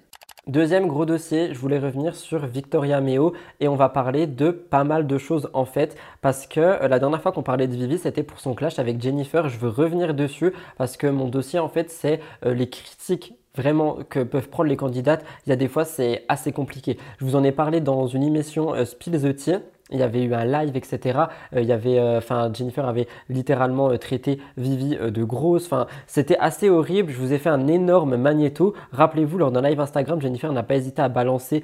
Deuxième 0.47 0.87
gros 0.87 1.05
dossier, 1.05 1.53
je 1.53 1.59
voulais 1.59 1.77
revenir 1.77 2.15
sur 2.15 2.47
Victoria 2.47 2.99
Meo 2.99 3.33
et 3.59 3.67
on 3.67 3.75
va 3.75 3.89
parler 3.89 4.25
de 4.25 4.49
pas 4.49 4.83
mal 4.83 5.05
de 5.05 5.19
choses 5.19 5.51
en 5.53 5.65
fait 5.65 5.95
parce 6.21 6.47
que 6.47 6.59
euh, 6.59 6.87
la 6.87 6.97
dernière 6.97 7.21
fois 7.21 7.31
qu'on 7.31 7.43
parlait 7.43 7.67
de 7.67 7.75
Vivi 7.75 7.99
c'était 7.99 8.23
pour 8.23 8.39
son 8.39 8.55
clash 8.55 8.79
avec 8.79 8.99
Jennifer. 8.99 9.47
Je 9.49 9.59
veux 9.59 9.69
revenir 9.69 10.15
dessus 10.15 10.51
parce 10.79 10.97
que 10.97 11.05
mon 11.05 11.27
dossier 11.27 11.59
en 11.59 11.69
fait 11.69 11.91
c'est 11.91 12.21
euh, 12.43 12.55
les 12.55 12.67
critiques 12.67 13.35
vraiment 13.55 13.99
que 14.09 14.23
peuvent 14.23 14.49
prendre 14.49 14.69
les 14.69 14.77
candidates. 14.77 15.23
Il 15.45 15.51
y 15.51 15.53
a 15.53 15.55
des 15.55 15.67
fois 15.67 15.85
c'est 15.85 16.25
assez 16.27 16.51
compliqué. 16.51 16.97
Je 17.19 17.25
vous 17.25 17.35
en 17.35 17.43
ai 17.43 17.51
parlé 17.51 17.79
dans 17.79 18.07
une 18.07 18.23
émission 18.23 18.73
euh, 18.73 18.83
Spill 18.83 19.21
the 19.21 19.35
Tea 19.35 19.57
il 19.91 19.99
y 19.99 20.03
avait 20.03 20.23
eu 20.23 20.33
un 20.33 20.45
live, 20.45 20.75
etc. 20.75 21.19
Euh, 21.55 21.65
euh, 21.85 22.53
Jennifer 22.53 22.87
avait 22.87 23.07
littéralement 23.29 23.91
euh, 23.91 23.97
traité 23.97 24.39
Vivi 24.57 24.95
de 24.95 25.23
grosse. 25.23 25.65
Enfin, 25.65 25.87
c'était 26.07 26.37
assez 26.37 26.69
horrible. 26.69 27.11
Je 27.11 27.17
vous 27.17 27.33
ai 27.33 27.37
fait 27.37 27.49
un 27.49 27.67
énorme 27.67 28.15
magnéto. 28.17 28.73
Rappelez-vous, 28.91 29.37
lors 29.37 29.51
d'un 29.51 29.61
live 29.61 29.79
Instagram, 29.79 30.21
Jennifer 30.21 30.51
n'a 30.51 30.63
pas 30.63 30.75
hésité 30.75 31.01
à 31.01 31.09
balancer 31.09 31.63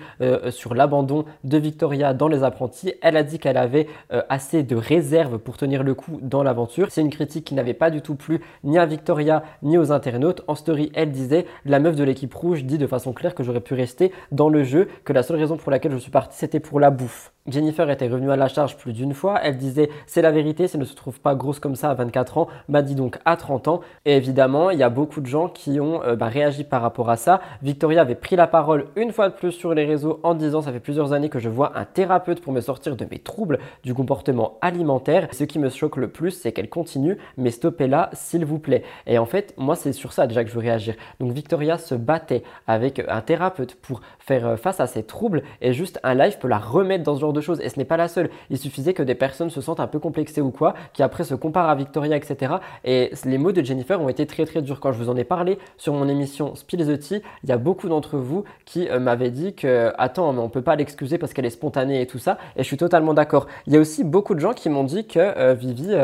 sur 0.49 0.74
l'abandon 0.74 1.26
de 1.44 1.58
Victoria 1.58 2.14
dans 2.14 2.28
les 2.28 2.44
apprentis. 2.44 2.94
Elle 3.02 3.18
a 3.18 3.24
dit 3.24 3.40
qu'elle 3.40 3.58
avait 3.58 3.88
assez 4.10 4.64
de 4.64 4.76
réserve 4.76 5.38
pour 5.38 5.58
tenir 5.58 5.84
le 5.84 5.94
coup 5.94 6.20
dans 6.22 6.44
l'aventure. 6.44 6.88
C'est 6.90 7.02
une 7.02 7.10
critique 7.10 7.45
qui 7.45 7.56
n'avait 7.56 7.74
pas 7.74 7.90
du 7.90 8.02
tout 8.02 8.16
plu 8.16 8.41
ni 8.64 8.78
à 8.78 8.86
Victoria 8.86 9.44
ni 9.64 9.78
aux 9.78 9.91
internautes. 9.91 10.41
En 10.48 10.56
story, 10.56 10.91
elle 10.95 11.12
disait 11.12 11.45
la 11.66 11.80
meuf 11.80 11.95
de 11.95 12.04
l'équipe 12.04 12.34
rouge 12.34 12.64
dit 12.64 12.78
de 12.78 12.88
façon 12.88 13.14
claire 13.14 13.36
que 13.36 13.44
j'aurais 13.44 13.62
pu 13.62 13.74
rester 13.74 14.12
dans 14.32 14.49
le 14.49 14.64
jeu, 14.64 14.88
que 15.04 15.14
la 15.14 15.24
seule 15.24 15.38
raison 15.38 15.58
pour 15.58 15.72
laquelle 15.72 15.91
je 15.91 15.98
suis 15.98 16.12
partie 16.12 16.38
c'était 16.38 16.60
pour 16.60 16.80
la 16.80 16.90
bouffe. 16.90 17.32
Jennifer 17.48 17.90
était 17.90 18.10
à 18.30 18.35
la 18.35 18.48
charge 18.48 18.77
plus 18.77 18.94
d'une 18.94 19.14
fois. 19.14 19.39
Elle 19.44 19.57
disait 19.57 19.89
c'est 20.06 20.22
la 20.22 20.31
vérité, 20.31 20.68
si 20.68 20.77
ne 20.77 20.85
se 20.85 20.95
trouve 20.95 21.19
pas 21.19 21.35
grosse 21.35 21.60
comme 21.60 21.76
ça 21.76 21.89
à 21.89 21.94
24 21.94 22.38
ans, 22.38 22.48
m'a 22.68 22.81
dit 22.81 22.95
donc 22.95 23.18
à 23.26 23.38
30 23.38 23.68
ans. 23.68 23.81
Et 24.06 24.15
évidemment, 24.18 24.69
il 24.72 24.80
y 24.80 24.84
a 24.84 24.89
beaucoup 24.89 25.22
de 25.22 25.27
gens 25.27 25.48
qui 25.48 25.80
ont 25.80 26.03
euh, 26.03 26.15
bah, 26.15 26.27
réagi 26.27 26.64
par 26.64 26.81
rapport 26.81 27.10
à 27.10 27.15
ça. 27.15 27.41
Victoria 27.61 28.02
avait 28.02 28.15
pris 28.15 28.35
la 28.35 28.48
parole 28.48 28.88
une 28.95 29.11
fois 29.11 29.30
de 29.30 29.34
plus 29.34 29.52
sur 29.52 29.73
les 29.73 29.85
réseaux 29.85 30.19
en 30.23 30.34
disant 30.34 30.61
ça 30.61 30.72
fait 30.72 30.80
plusieurs 30.80 31.14
années 31.14 31.30
que 31.30 31.39
je 31.39 31.49
vois 31.49 31.77
un 31.77 31.85
thérapeute 31.85 32.41
pour 32.41 32.53
me 32.53 32.61
sortir 32.61 32.95
de 32.95 33.06
mes 33.10 33.19
troubles 33.19 33.60
du 33.84 33.94
comportement 33.94 34.57
alimentaire. 34.61 35.27
Ce 35.31 35.44
qui 35.44 35.60
me 35.60 35.69
choque 35.69 35.98
le 35.98 36.10
plus, 36.10 36.31
c'est 36.31 36.52
qu'elle 36.52 36.69
continue, 36.69 37.18
mais 37.38 37.52
stoppez 37.52 37.88
là, 37.88 38.10
s'il 38.14 38.45
vous 38.45 38.60
plaît. 38.60 38.84
Et 39.06 39.18
en 39.18 39.26
fait, 39.26 39.53
moi, 39.57 39.76
c'est 39.76 39.94
sur 39.94 40.14
ça 40.14 40.27
déjà 40.27 40.44
que 40.44 40.49
je 40.49 40.56
veux 40.56 40.61
réagir. 40.61 40.95
Donc 41.19 41.31
Victoria 41.31 41.77
se 41.77 41.95
battait 41.95 42.44
avec 42.68 43.02
un 43.07 43.22
thérapeute 43.22 43.76
pour 43.76 44.02
faire 44.28 44.45
euh, 44.45 44.58
face 44.58 44.80
à 44.80 44.88
ses 44.88 45.04
troubles 45.04 45.41
et 45.62 45.74
juste 45.74 45.99
un 46.04 46.14
live 46.14 46.38
peut 46.38 46.48
la 46.48 46.60
remettre 46.60 47.04
dans 47.04 47.16
ce 47.16 47.22
genre 47.22 47.34
de 47.34 47.41
choses. 47.41 47.62
Et 47.62 47.70
ce 47.70 47.80
n'est 47.80 47.86
pas 47.86 47.98
la 47.98 48.08
seule. 48.10 48.30
Il 48.49 48.58
suffisait 48.58 48.94
que 48.94 49.02
des 49.02 49.16
personnes 49.16 49.49
se 49.49 49.62
sentent 49.62 49.80
un 49.80 49.88
peu 49.88 49.99
complexées 49.99 50.41
ou 50.41 50.52
quoi, 50.52 50.74
qui 50.94 51.02
après 51.02 51.24
se 51.24 51.34
comparent 51.34 51.70
à 51.70 51.76
Victoria, 51.76 52.18
etc. 52.18 52.56
Et 52.84 53.12
les 53.26 53.38
mots 53.38 53.54
de 53.54 53.64
Jennifer 53.64 53.99
ont 54.02 54.10
été 54.10 54.28
très 54.28 54.45
très 54.45 54.62
durs. 54.62 54.80
Quand 54.80 54.91
je 54.91 54.98
vous 54.98 55.10
en 55.10 55.16
ai 55.16 55.24
parlé 55.24 55.58
sur 55.78 55.94
mon 55.94 56.08
émission 56.10 56.56
Spill 56.56 56.86
the 56.86 56.99
Tea, 56.99 57.22
il 57.44 57.49
y 57.49 57.54
a 57.54 57.58
beaucoup 57.58 57.88
d'entre 57.88 58.18
vous 58.18 58.44
qui 58.66 58.90
euh, 58.90 58.99
m'avaient 58.99 59.32
dit 59.32 59.56
que 59.56 59.94
attends, 59.98 60.34
mais 60.34 60.41
on 60.41 60.49
peut 60.49 60.62
pas 60.62 60.76
l'excuser 60.76 61.18
parce 61.18 61.34
qu'elle 61.34 61.45
est 61.45 61.49
spontanée 61.49 62.02
et 62.02 62.08
tout 62.08 62.20
ça. 62.20 62.38
Et 62.58 62.64
je 62.64 62.68
suis 62.68 62.78
totalement 62.78 63.14
d'accord. 63.14 63.48
Il 63.66 63.74
y 63.74 63.78
a 63.78 63.80
aussi 63.80 64.04
beaucoup 64.04 64.36
de 64.36 64.40
gens 64.41 64.54
qui 64.54 64.70
m'ont 64.70 64.84
dit 64.84 65.08
que 65.08 65.20
euh, 65.20 65.54
Vivi 65.54 65.95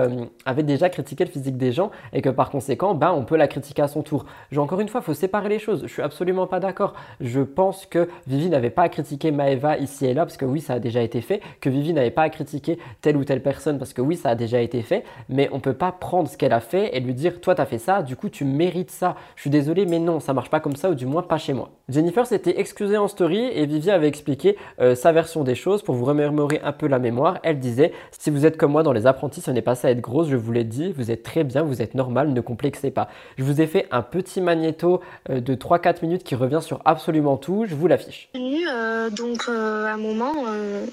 avait 0.46 0.64
déjà 0.64 0.90
critiqué 0.90 1.26
le 1.26 1.30
physique 1.30 1.58
des 1.58 1.72
gens 1.72 1.92
et 2.14 2.22
que 2.22 2.30
par 2.30 2.50
conséquent, 2.50 2.96
ben, 2.96 3.12
on 3.12 3.26
peut 3.26 3.36
la 3.36 3.48
critiquer 3.48 3.82
à 3.82 3.88
son 3.88 4.02
tour. 4.02 4.26
Je, 4.52 4.60
encore 4.60 4.80
une 4.80 4.88
fois, 4.88 5.02
faut 5.02 5.14
séparer 5.14 5.50
les 5.50 5.60
choses. 5.60 5.84
Je 5.84 5.92
suis 5.92 6.02
absolument 6.02 6.48
pas 6.48 6.60
d'accord. 6.60 6.94
Je 7.20 7.42
pense 7.42 7.86
que 7.86 8.08
Vivi 8.28 8.50
n'avait 8.50 8.70
pas 8.70 8.84
à 8.84 8.90
critiquer 8.90 9.32
Maeva 9.32 9.78
ici 9.78 10.06
et 10.06 10.14
là 10.14 10.26
parce 10.26 10.38
que 10.38 10.46
oui, 10.46 10.62
ça 10.62 10.74
a 10.74 10.80
déjà 10.80 11.02
été 11.02 11.22
fait, 11.22 11.42
que 11.62 11.70
Vivi 11.70 11.94
n'avait 11.94 12.12
pas 12.12 12.24
à 12.24 12.30
critiquer 12.30 12.78
telle 13.02 13.18
ou 13.18 13.24
telle 13.24 13.42
personne 13.42 13.78
parce 13.78 13.94
que 13.94 14.02
oui, 14.02 14.16
ça 14.16 14.30
a 14.30 14.36
déjà 14.36 14.62
été 14.62 14.82
fait, 14.82 15.04
mais 15.30 15.50
on 15.52 15.60
peut 15.60 15.74
pas 15.74 15.92
prendre 15.92 16.30
ce 16.30 16.38
qu'elle 16.38 16.54
a 16.54 16.60
fait 16.60 16.96
et 16.96 17.00
lui 17.00 17.14
dire 17.14 17.42
toi 17.42 17.56
t'as 17.56 17.66
fait 17.66 17.78
ça, 17.78 18.02
du 18.02 18.16
coup 18.16 18.30
tu 18.30 18.46
mérites 18.46 18.92
ça. 18.92 19.16
Je 19.36 19.42
suis 19.42 19.50
désolé, 19.50 19.86
mais 19.86 20.00
non, 20.00 20.20
ça 20.20 20.34
marche 20.34 20.50
pas 20.50 20.60
comme 20.60 20.76
ça 20.76 20.90
ou 20.90 20.96
du 20.96 21.06
moins 21.06 21.22
pas 21.22 21.38
chez 21.38 21.54
moi. 21.54 21.72
Jennifer 21.90 22.26
s'était 22.26 22.60
excusée 22.60 22.98
en 22.98 23.08
story 23.08 23.46
et 23.54 23.66
Vivi 23.66 23.92
avait 23.92 24.08
expliqué 24.08 24.58
euh, 24.80 24.96
sa 24.96 25.12
version 25.12 25.44
des 25.44 25.56
choses 25.56 25.84
pour 25.84 25.96
vous 25.96 26.06
remémorer 26.06 26.62
un 26.64 26.72
peu 26.72 26.88
la 26.88 27.00
mémoire. 27.00 27.40
Elle 27.44 27.60
disait 27.60 27.92
si 28.12 28.30
vous 28.30 28.46
êtes 28.46 28.58
comme 28.58 28.72
moi 28.72 28.84
dans 28.84 28.94
les 28.94 29.08
apprentis, 29.08 29.42
ce 29.42 29.52
n'est 29.52 29.62
pas 29.62 29.76
ça 29.76 29.92
être 29.92 30.02
grosse, 30.02 30.30
je 30.30 30.38
vous 30.38 30.52
l'ai 30.52 30.64
dit, 30.64 30.94
vous 30.94 31.12
êtes 31.12 31.24
très 31.24 31.44
bien, 31.44 31.64
vous 31.64 31.82
êtes 31.82 31.96
normal, 31.96 32.32
ne 32.32 32.42
complexez 32.42 32.92
pas. 32.92 33.08
Je 33.38 33.44
vous 33.44 33.62
ai 33.62 33.68
fait 33.68 33.88
un 33.92 34.02
petit 34.02 34.42
magnéto 34.42 35.02
euh, 35.30 35.40
de 35.40 35.56
3-4 35.56 36.04
minutes 36.04 36.24
qui 36.24 36.36
revient 36.36 36.62
sur 36.62 36.82
absolument 36.86 37.38
tout, 37.38 37.66
je 37.66 37.76
vous 37.76 37.88
l'affiche. 38.06 38.30
Euh, 38.36 39.10
donc 39.10 39.44
euh, 39.48 39.86
à 39.86 39.92
un 39.94 39.98
moment, 39.98 40.46
euh, 40.48 40.86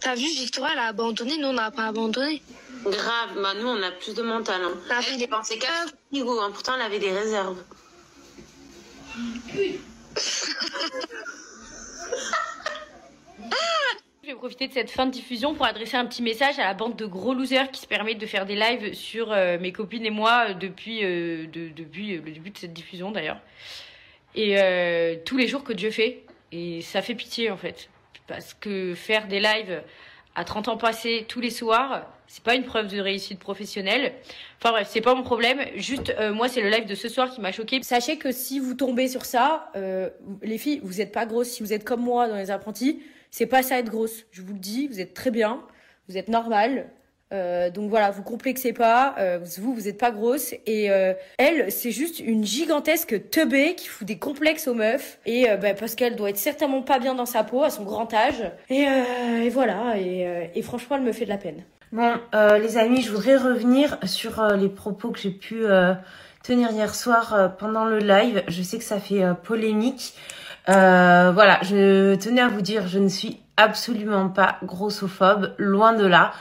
t'as 0.00 0.14
vu 0.14 0.26
Victoria, 0.26 0.72
elle 0.72 0.78
a 0.80 0.86
abandonné, 0.86 1.36
nous 1.38 1.48
on 1.48 1.52
n'a 1.52 1.70
pas 1.70 1.86
abandonné. 1.86 2.42
Grave, 2.84 3.30
bah 3.42 3.54
nous 3.60 3.66
on 3.68 3.82
a 3.82 3.90
plus 3.90 4.14
de 4.14 4.22
mental. 4.22 4.60
Hein. 4.62 5.00
Elle 5.10 5.18
dépensait 5.18 5.58
4 5.58 5.94
frigo, 6.12 6.40
hein. 6.40 6.50
pourtant 6.52 6.74
elle 6.76 6.82
avait 6.82 6.98
des 7.00 7.10
réserves. 7.12 7.58
Je 14.22 14.28
vais 14.34 14.34
profiter 14.34 14.68
de 14.68 14.72
cette 14.74 14.90
fin 14.90 15.06
de 15.06 15.10
diffusion 15.10 15.54
pour 15.54 15.64
adresser 15.64 15.96
un 15.96 16.04
petit 16.04 16.22
message 16.22 16.58
à 16.58 16.64
la 16.64 16.74
bande 16.74 16.96
de 16.96 17.06
gros 17.06 17.32
losers 17.32 17.70
qui 17.70 17.80
se 17.80 17.86
permettent 17.86 18.18
de 18.18 18.26
faire 18.26 18.44
des 18.44 18.56
lives 18.56 18.92
sur 18.92 19.32
euh, 19.32 19.58
mes 19.58 19.72
copines 19.72 20.04
et 20.04 20.10
moi 20.10 20.52
depuis, 20.52 21.02
euh, 21.02 21.46
de- 21.46 21.68
depuis 21.68 22.16
le 22.16 22.30
début 22.32 22.50
de 22.50 22.58
cette 22.58 22.74
diffusion 22.74 23.10
d'ailleurs. 23.10 23.38
Et 24.34 24.56
euh, 24.60 25.16
tous 25.24 25.38
les 25.38 25.48
jours 25.48 25.64
que 25.64 25.72
Dieu 25.72 25.90
fait. 25.90 26.24
Et 26.52 26.82
ça 26.82 27.02
fait 27.02 27.14
pitié 27.14 27.50
en 27.50 27.56
fait. 27.56 27.88
Parce 28.26 28.54
que 28.54 28.94
faire 28.94 29.26
des 29.26 29.40
lives 29.40 29.82
à 30.34 30.44
30 30.44 30.68
ans 30.68 30.76
passés 30.76 31.24
tous 31.28 31.40
les 31.40 31.50
soirs, 31.50 32.06
c'est 32.26 32.44
pas 32.44 32.54
une 32.54 32.64
preuve 32.64 32.88
de 32.88 33.00
réussite 33.00 33.40
professionnelle. 33.40 34.12
Enfin 34.58 34.70
bref, 34.70 34.88
c'est 34.90 35.00
pas 35.00 35.14
mon 35.14 35.22
problème. 35.22 35.60
Juste, 35.74 36.10
euh, 36.18 36.32
moi, 36.32 36.48
c'est 36.48 36.60
le 36.60 36.68
live 36.68 36.84
de 36.84 36.94
ce 36.94 37.08
soir 37.08 37.30
qui 37.30 37.40
m'a 37.40 37.52
choqué. 37.52 37.82
Sachez 37.82 38.18
que 38.18 38.30
si 38.30 38.60
vous 38.60 38.74
tombez 38.74 39.08
sur 39.08 39.24
ça, 39.24 39.70
euh, 39.76 40.10
les 40.42 40.58
filles, 40.58 40.80
vous 40.84 41.00
êtes 41.00 41.10
pas 41.10 41.26
grosses. 41.26 41.48
Si 41.48 41.62
vous 41.62 41.72
êtes 41.72 41.84
comme 41.84 42.02
moi 42.02 42.28
dans 42.28 42.36
les 42.36 42.50
apprentis, 42.50 43.02
c'est 43.30 43.46
pas 43.46 43.62
ça 43.62 43.78
être 43.78 43.90
grosse. 43.90 44.26
Je 44.30 44.42
vous 44.42 44.52
le 44.52 44.58
dis, 44.58 44.88
vous 44.88 45.00
êtes 45.00 45.14
très 45.14 45.30
bien, 45.30 45.62
vous 46.08 46.18
êtes 46.18 46.28
normal. 46.28 46.90
Euh, 47.32 47.68
donc 47.70 47.90
voilà, 47.90 48.10
vous 48.10 48.22
complexez 48.22 48.72
pas, 48.72 49.14
euh, 49.18 49.38
vous, 49.58 49.74
vous 49.74 49.88
êtes 49.88 49.98
pas 49.98 50.10
grosse. 50.10 50.54
Et 50.66 50.90
euh, 50.90 51.12
elle, 51.38 51.70
c'est 51.70 51.90
juste 51.90 52.20
une 52.20 52.44
gigantesque 52.44 53.30
teubée 53.30 53.74
qui 53.74 53.88
fout 53.88 54.06
des 54.06 54.18
complexes 54.18 54.66
aux 54.66 54.74
meufs. 54.74 55.18
Et 55.26 55.46
bah, 55.60 55.74
parce 55.74 55.94
qu'elle 55.94 56.16
doit 56.16 56.30
être 56.30 56.38
certainement 56.38 56.82
pas 56.82 56.98
bien 56.98 57.14
dans 57.14 57.26
sa 57.26 57.44
peau 57.44 57.62
à 57.62 57.70
son 57.70 57.84
grand 57.84 58.12
âge. 58.14 58.50
Et, 58.70 58.86
voilà, 59.50 59.98
et, 59.98 60.62
franchement, 60.62 60.96
elle 60.96 61.02
me 61.02 61.12
fait 61.12 61.24
de 61.24 61.30
la 61.30 61.38
peine. 61.38 61.64
Bon, 61.92 62.14
les 62.32 62.76
amis, 62.76 63.02
je 63.02 63.10
voudrais 63.10 63.36
revenir 63.36 63.98
sur 64.04 64.42
les 64.56 64.68
propos 64.68 65.10
que 65.10 65.18
j'ai 65.18 65.30
pu 65.30 65.64
tenir 66.42 66.70
hier 66.70 66.94
soir 66.94 67.56
pendant 67.58 67.84
le 67.84 67.98
live. 67.98 68.42
Je 68.48 68.62
sais 68.62 68.78
que 68.78 68.84
ça 68.84 69.00
fait 69.00 69.22
polémique. 69.42 70.14
Voilà, 70.66 71.58
je 71.62 72.14
tenais 72.16 72.40
à 72.40 72.48
vous 72.48 72.62
dire, 72.62 72.88
je 72.88 72.98
ne 72.98 73.08
suis 73.08 73.40
absolument 73.56 74.28
pas 74.28 74.58
grossophobe, 74.62 75.54
loin 75.58 75.92
de 75.92 76.06
là. 76.06 76.32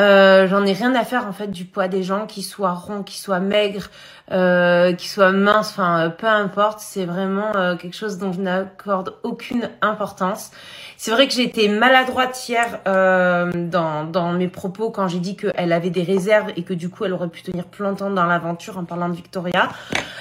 Euh, 0.00 0.48
J'en 0.48 0.64
ai 0.64 0.72
rien 0.72 0.94
à 0.94 1.04
faire 1.04 1.26
en 1.26 1.32
fait 1.32 1.48
du 1.48 1.66
poids 1.66 1.86
des 1.86 2.02
gens, 2.02 2.26
qui 2.26 2.42
soient 2.42 2.72
ronds, 2.72 3.02
qui 3.02 3.18
soient 3.18 3.40
maigres, 3.40 3.90
euh, 4.30 4.94
qui 4.94 5.06
soient 5.08 5.32
minces, 5.32 5.70
enfin 5.70 6.06
euh, 6.06 6.08
peu 6.08 6.26
importe. 6.26 6.80
C'est 6.80 7.04
vraiment 7.04 7.54
euh, 7.56 7.76
quelque 7.76 7.96
chose 7.96 8.16
dont 8.16 8.32
je 8.32 8.40
n'accorde 8.40 9.14
aucune 9.22 9.68
importance. 9.82 10.50
C'est 10.96 11.10
vrai 11.10 11.26
que 11.26 11.34
j'ai 11.34 11.42
été 11.42 11.68
maladroite 11.68 12.48
hier 12.48 12.80
euh, 12.88 13.50
dans, 13.54 14.04
dans 14.04 14.32
mes 14.32 14.48
propos 14.48 14.90
quand 14.90 15.08
j'ai 15.08 15.18
dit 15.18 15.36
qu'elle 15.36 15.72
avait 15.72 15.90
des 15.90 16.04
réserves 16.04 16.52
et 16.56 16.62
que 16.62 16.74
du 16.74 16.88
coup 16.88 17.04
elle 17.04 17.12
aurait 17.12 17.28
pu 17.28 17.42
tenir 17.42 17.64
plus 17.64 17.84
longtemps 17.84 18.10
dans 18.10 18.24
l'aventure 18.24 18.78
en 18.78 18.84
parlant 18.84 19.08
de 19.08 19.14
Victoria. 19.14 19.68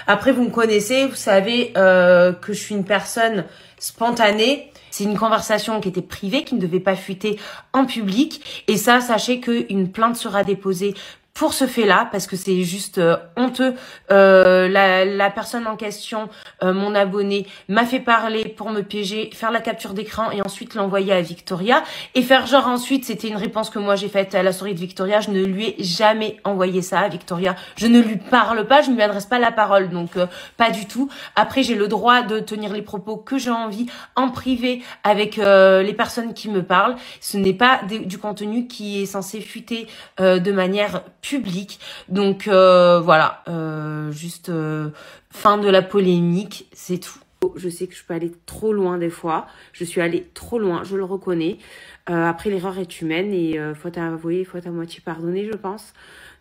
Après 0.07 0.31
vous 0.31 0.43
me 0.43 0.49
connaissez, 0.49 1.05
vous 1.05 1.15
savez 1.15 1.71
que 1.73 2.33
je 2.47 2.53
suis 2.53 2.73
une 2.73 2.83
personne 2.85 3.45
spontanée. 3.77 4.70
C'est 4.91 5.05
une 5.05 5.17
conversation 5.17 5.81
qui 5.81 5.89
était 5.89 6.01
privée, 6.01 6.43
qui 6.43 6.55
ne 6.55 6.59
devait 6.59 6.79
pas 6.79 6.95
fuiter 6.95 7.39
en 7.73 7.85
public. 7.85 8.63
Et 8.67 8.77
ça, 8.77 9.01
sachez 9.01 9.39
qu'une 9.39 9.91
plainte 9.91 10.17
sera 10.17 10.43
déposée 10.43 10.93
pour 11.33 11.53
ce 11.53 11.65
fait-là, 11.65 12.09
parce 12.11 12.27
que 12.27 12.35
c'est 12.35 12.63
juste 12.63 12.97
euh, 12.97 13.17
honteux. 13.37 13.73
Euh, 14.11 14.67
la, 14.67 15.05
la 15.05 15.29
personne 15.29 15.65
en 15.65 15.75
question, 15.75 16.29
euh, 16.63 16.73
mon 16.73 16.93
abonné, 16.93 17.47
m'a 17.69 17.85
fait 17.85 17.99
parler 17.99 18.45
pour 18.45 18.69
me 18.69 18.81
piéger, 18.81 19.29
faire 19.33 19.51
la 19.51 19.61
capture 19.61 19.93
d'écran 19.93 20.31
et 20.31 20.41
ensuite 20.41 20.75
l'envoyer 20.75 21.13
à 21.13 21.21
Victoria. 21.21 21.83
Et 22.15 22.21
faire 22.21 22.45
genre 22.47 22.67
ensuite, 22.67 23.05
c'était 23.05 23.29
une 23.29 23.37
réponse 23.37 23.69
que 23.69 23.79
moi 23.79 23.95
j'ai 23.95 24.09
faite 24.09 24.35
à 24.35 24.43
la 24.43 24.51
story 24.51 24.73
de 24.73 24.79
Victoria. 24.79 25.21
Je 25.21 25.31
ne 25.31 25.43
lui 25.43 25.75
ai 25.77 25.83
jamais 25.83 26.37
envoyé 26.43 26.81
ça 26.81 26.99
à 26.99 27.07
Victoria. 27.07 27.55
Je 27.75 27.87
ne 27.87 27.99
lui 28.01 28.17
parle 28.17 28.67
pas, 28.67 28.81
je 28.81 28.91
ne 28.91 28.95
lui 28.95 29.01
adresse 29.01 29.25
pas 29.25 29.39
la 29.39 29.51
parole, 29.51 29.89
donc 29.89 30.17
euh, 30.17 30.27
pas 30.57 30.69
du 30.69 30.85
tout. 30.85 31.09
Après, 31.35 31.63
j'ai 31.63 31.75
le 31.75 31.87
droit 31.87 32.21
de 32.23 32.39
tenir 32.39 32.73
les 32.73 32.81
propos 32.81 33.17
que 33.17 33.37
j'ai 33.37 33.51
envie 33.51 33.87
en 34.15 34.29
privé 34.29 34.83
avec 35.03 35.39
euh, 35.39 35.81
les 35.81 35.93
personnes 35.93 36.33
qui 36.33 36.49
me 36.49 36.61
parlent. 36.63 36.95
Ce 37.19 37.37
n'est 37.37 37.53
pas 37.53 37.81
du 37.87 38.17
contenu 38.17 38.67
qui 38.67 39.01
est 39.01 39.05
censé 39.05 39.41
fuiter 39.41 39.87
euh, 40.19 40.39
de 40.39 40.51
manière 40.51 41.03
publique. 41.21 41.79
Donc 42.09 42.47
euh, 42.47 42.99
voilà, 42.99 43.43
euh, 43.47 44.11
juste 44.11 44.49
euh, 44.49 44.89
fin 45.29 45.57
de 45.57 45.69
la 45.69 45.81
polémique, 45.81 46.67
c'est 46.73 46.99
tout. 46.99 47.19
Je 47.55 47.69
sais 47.69 47.87
que 47.87 47.95
je 47.95 48.03
peux 48.03 48.13
aller 48.13 48.31
trop 48.45 48.71
loin 48.71 48.99
des 48.99 49.09
fois. 49.09 49.47
Je 49.73 49.83
suis 49.83 49.99
allée 49.99 50.27
trop 50.33 50.59
loin, 50.59 50.83
je 50.83 50.95
le 50.95 51.03
reconnais. 51.03 51.57
Après, 52.05 52.49
l'erreur 52.49 52.77
est 52.77 53.01
humaine 53.01 53.33
et 53.33 53.57
euh, 53.57 53.73
faut 53.73 53.97
avouer, 53.97 54.43
faut 54.43 54.57
à 54.57 54.69
moitié 54.69 55.01
pardonner, 55.03 55.45
je 55.45 55.57
pense. 55.57 55.93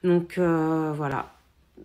Donc 0.04 0.38
voilà. 0.38 1.32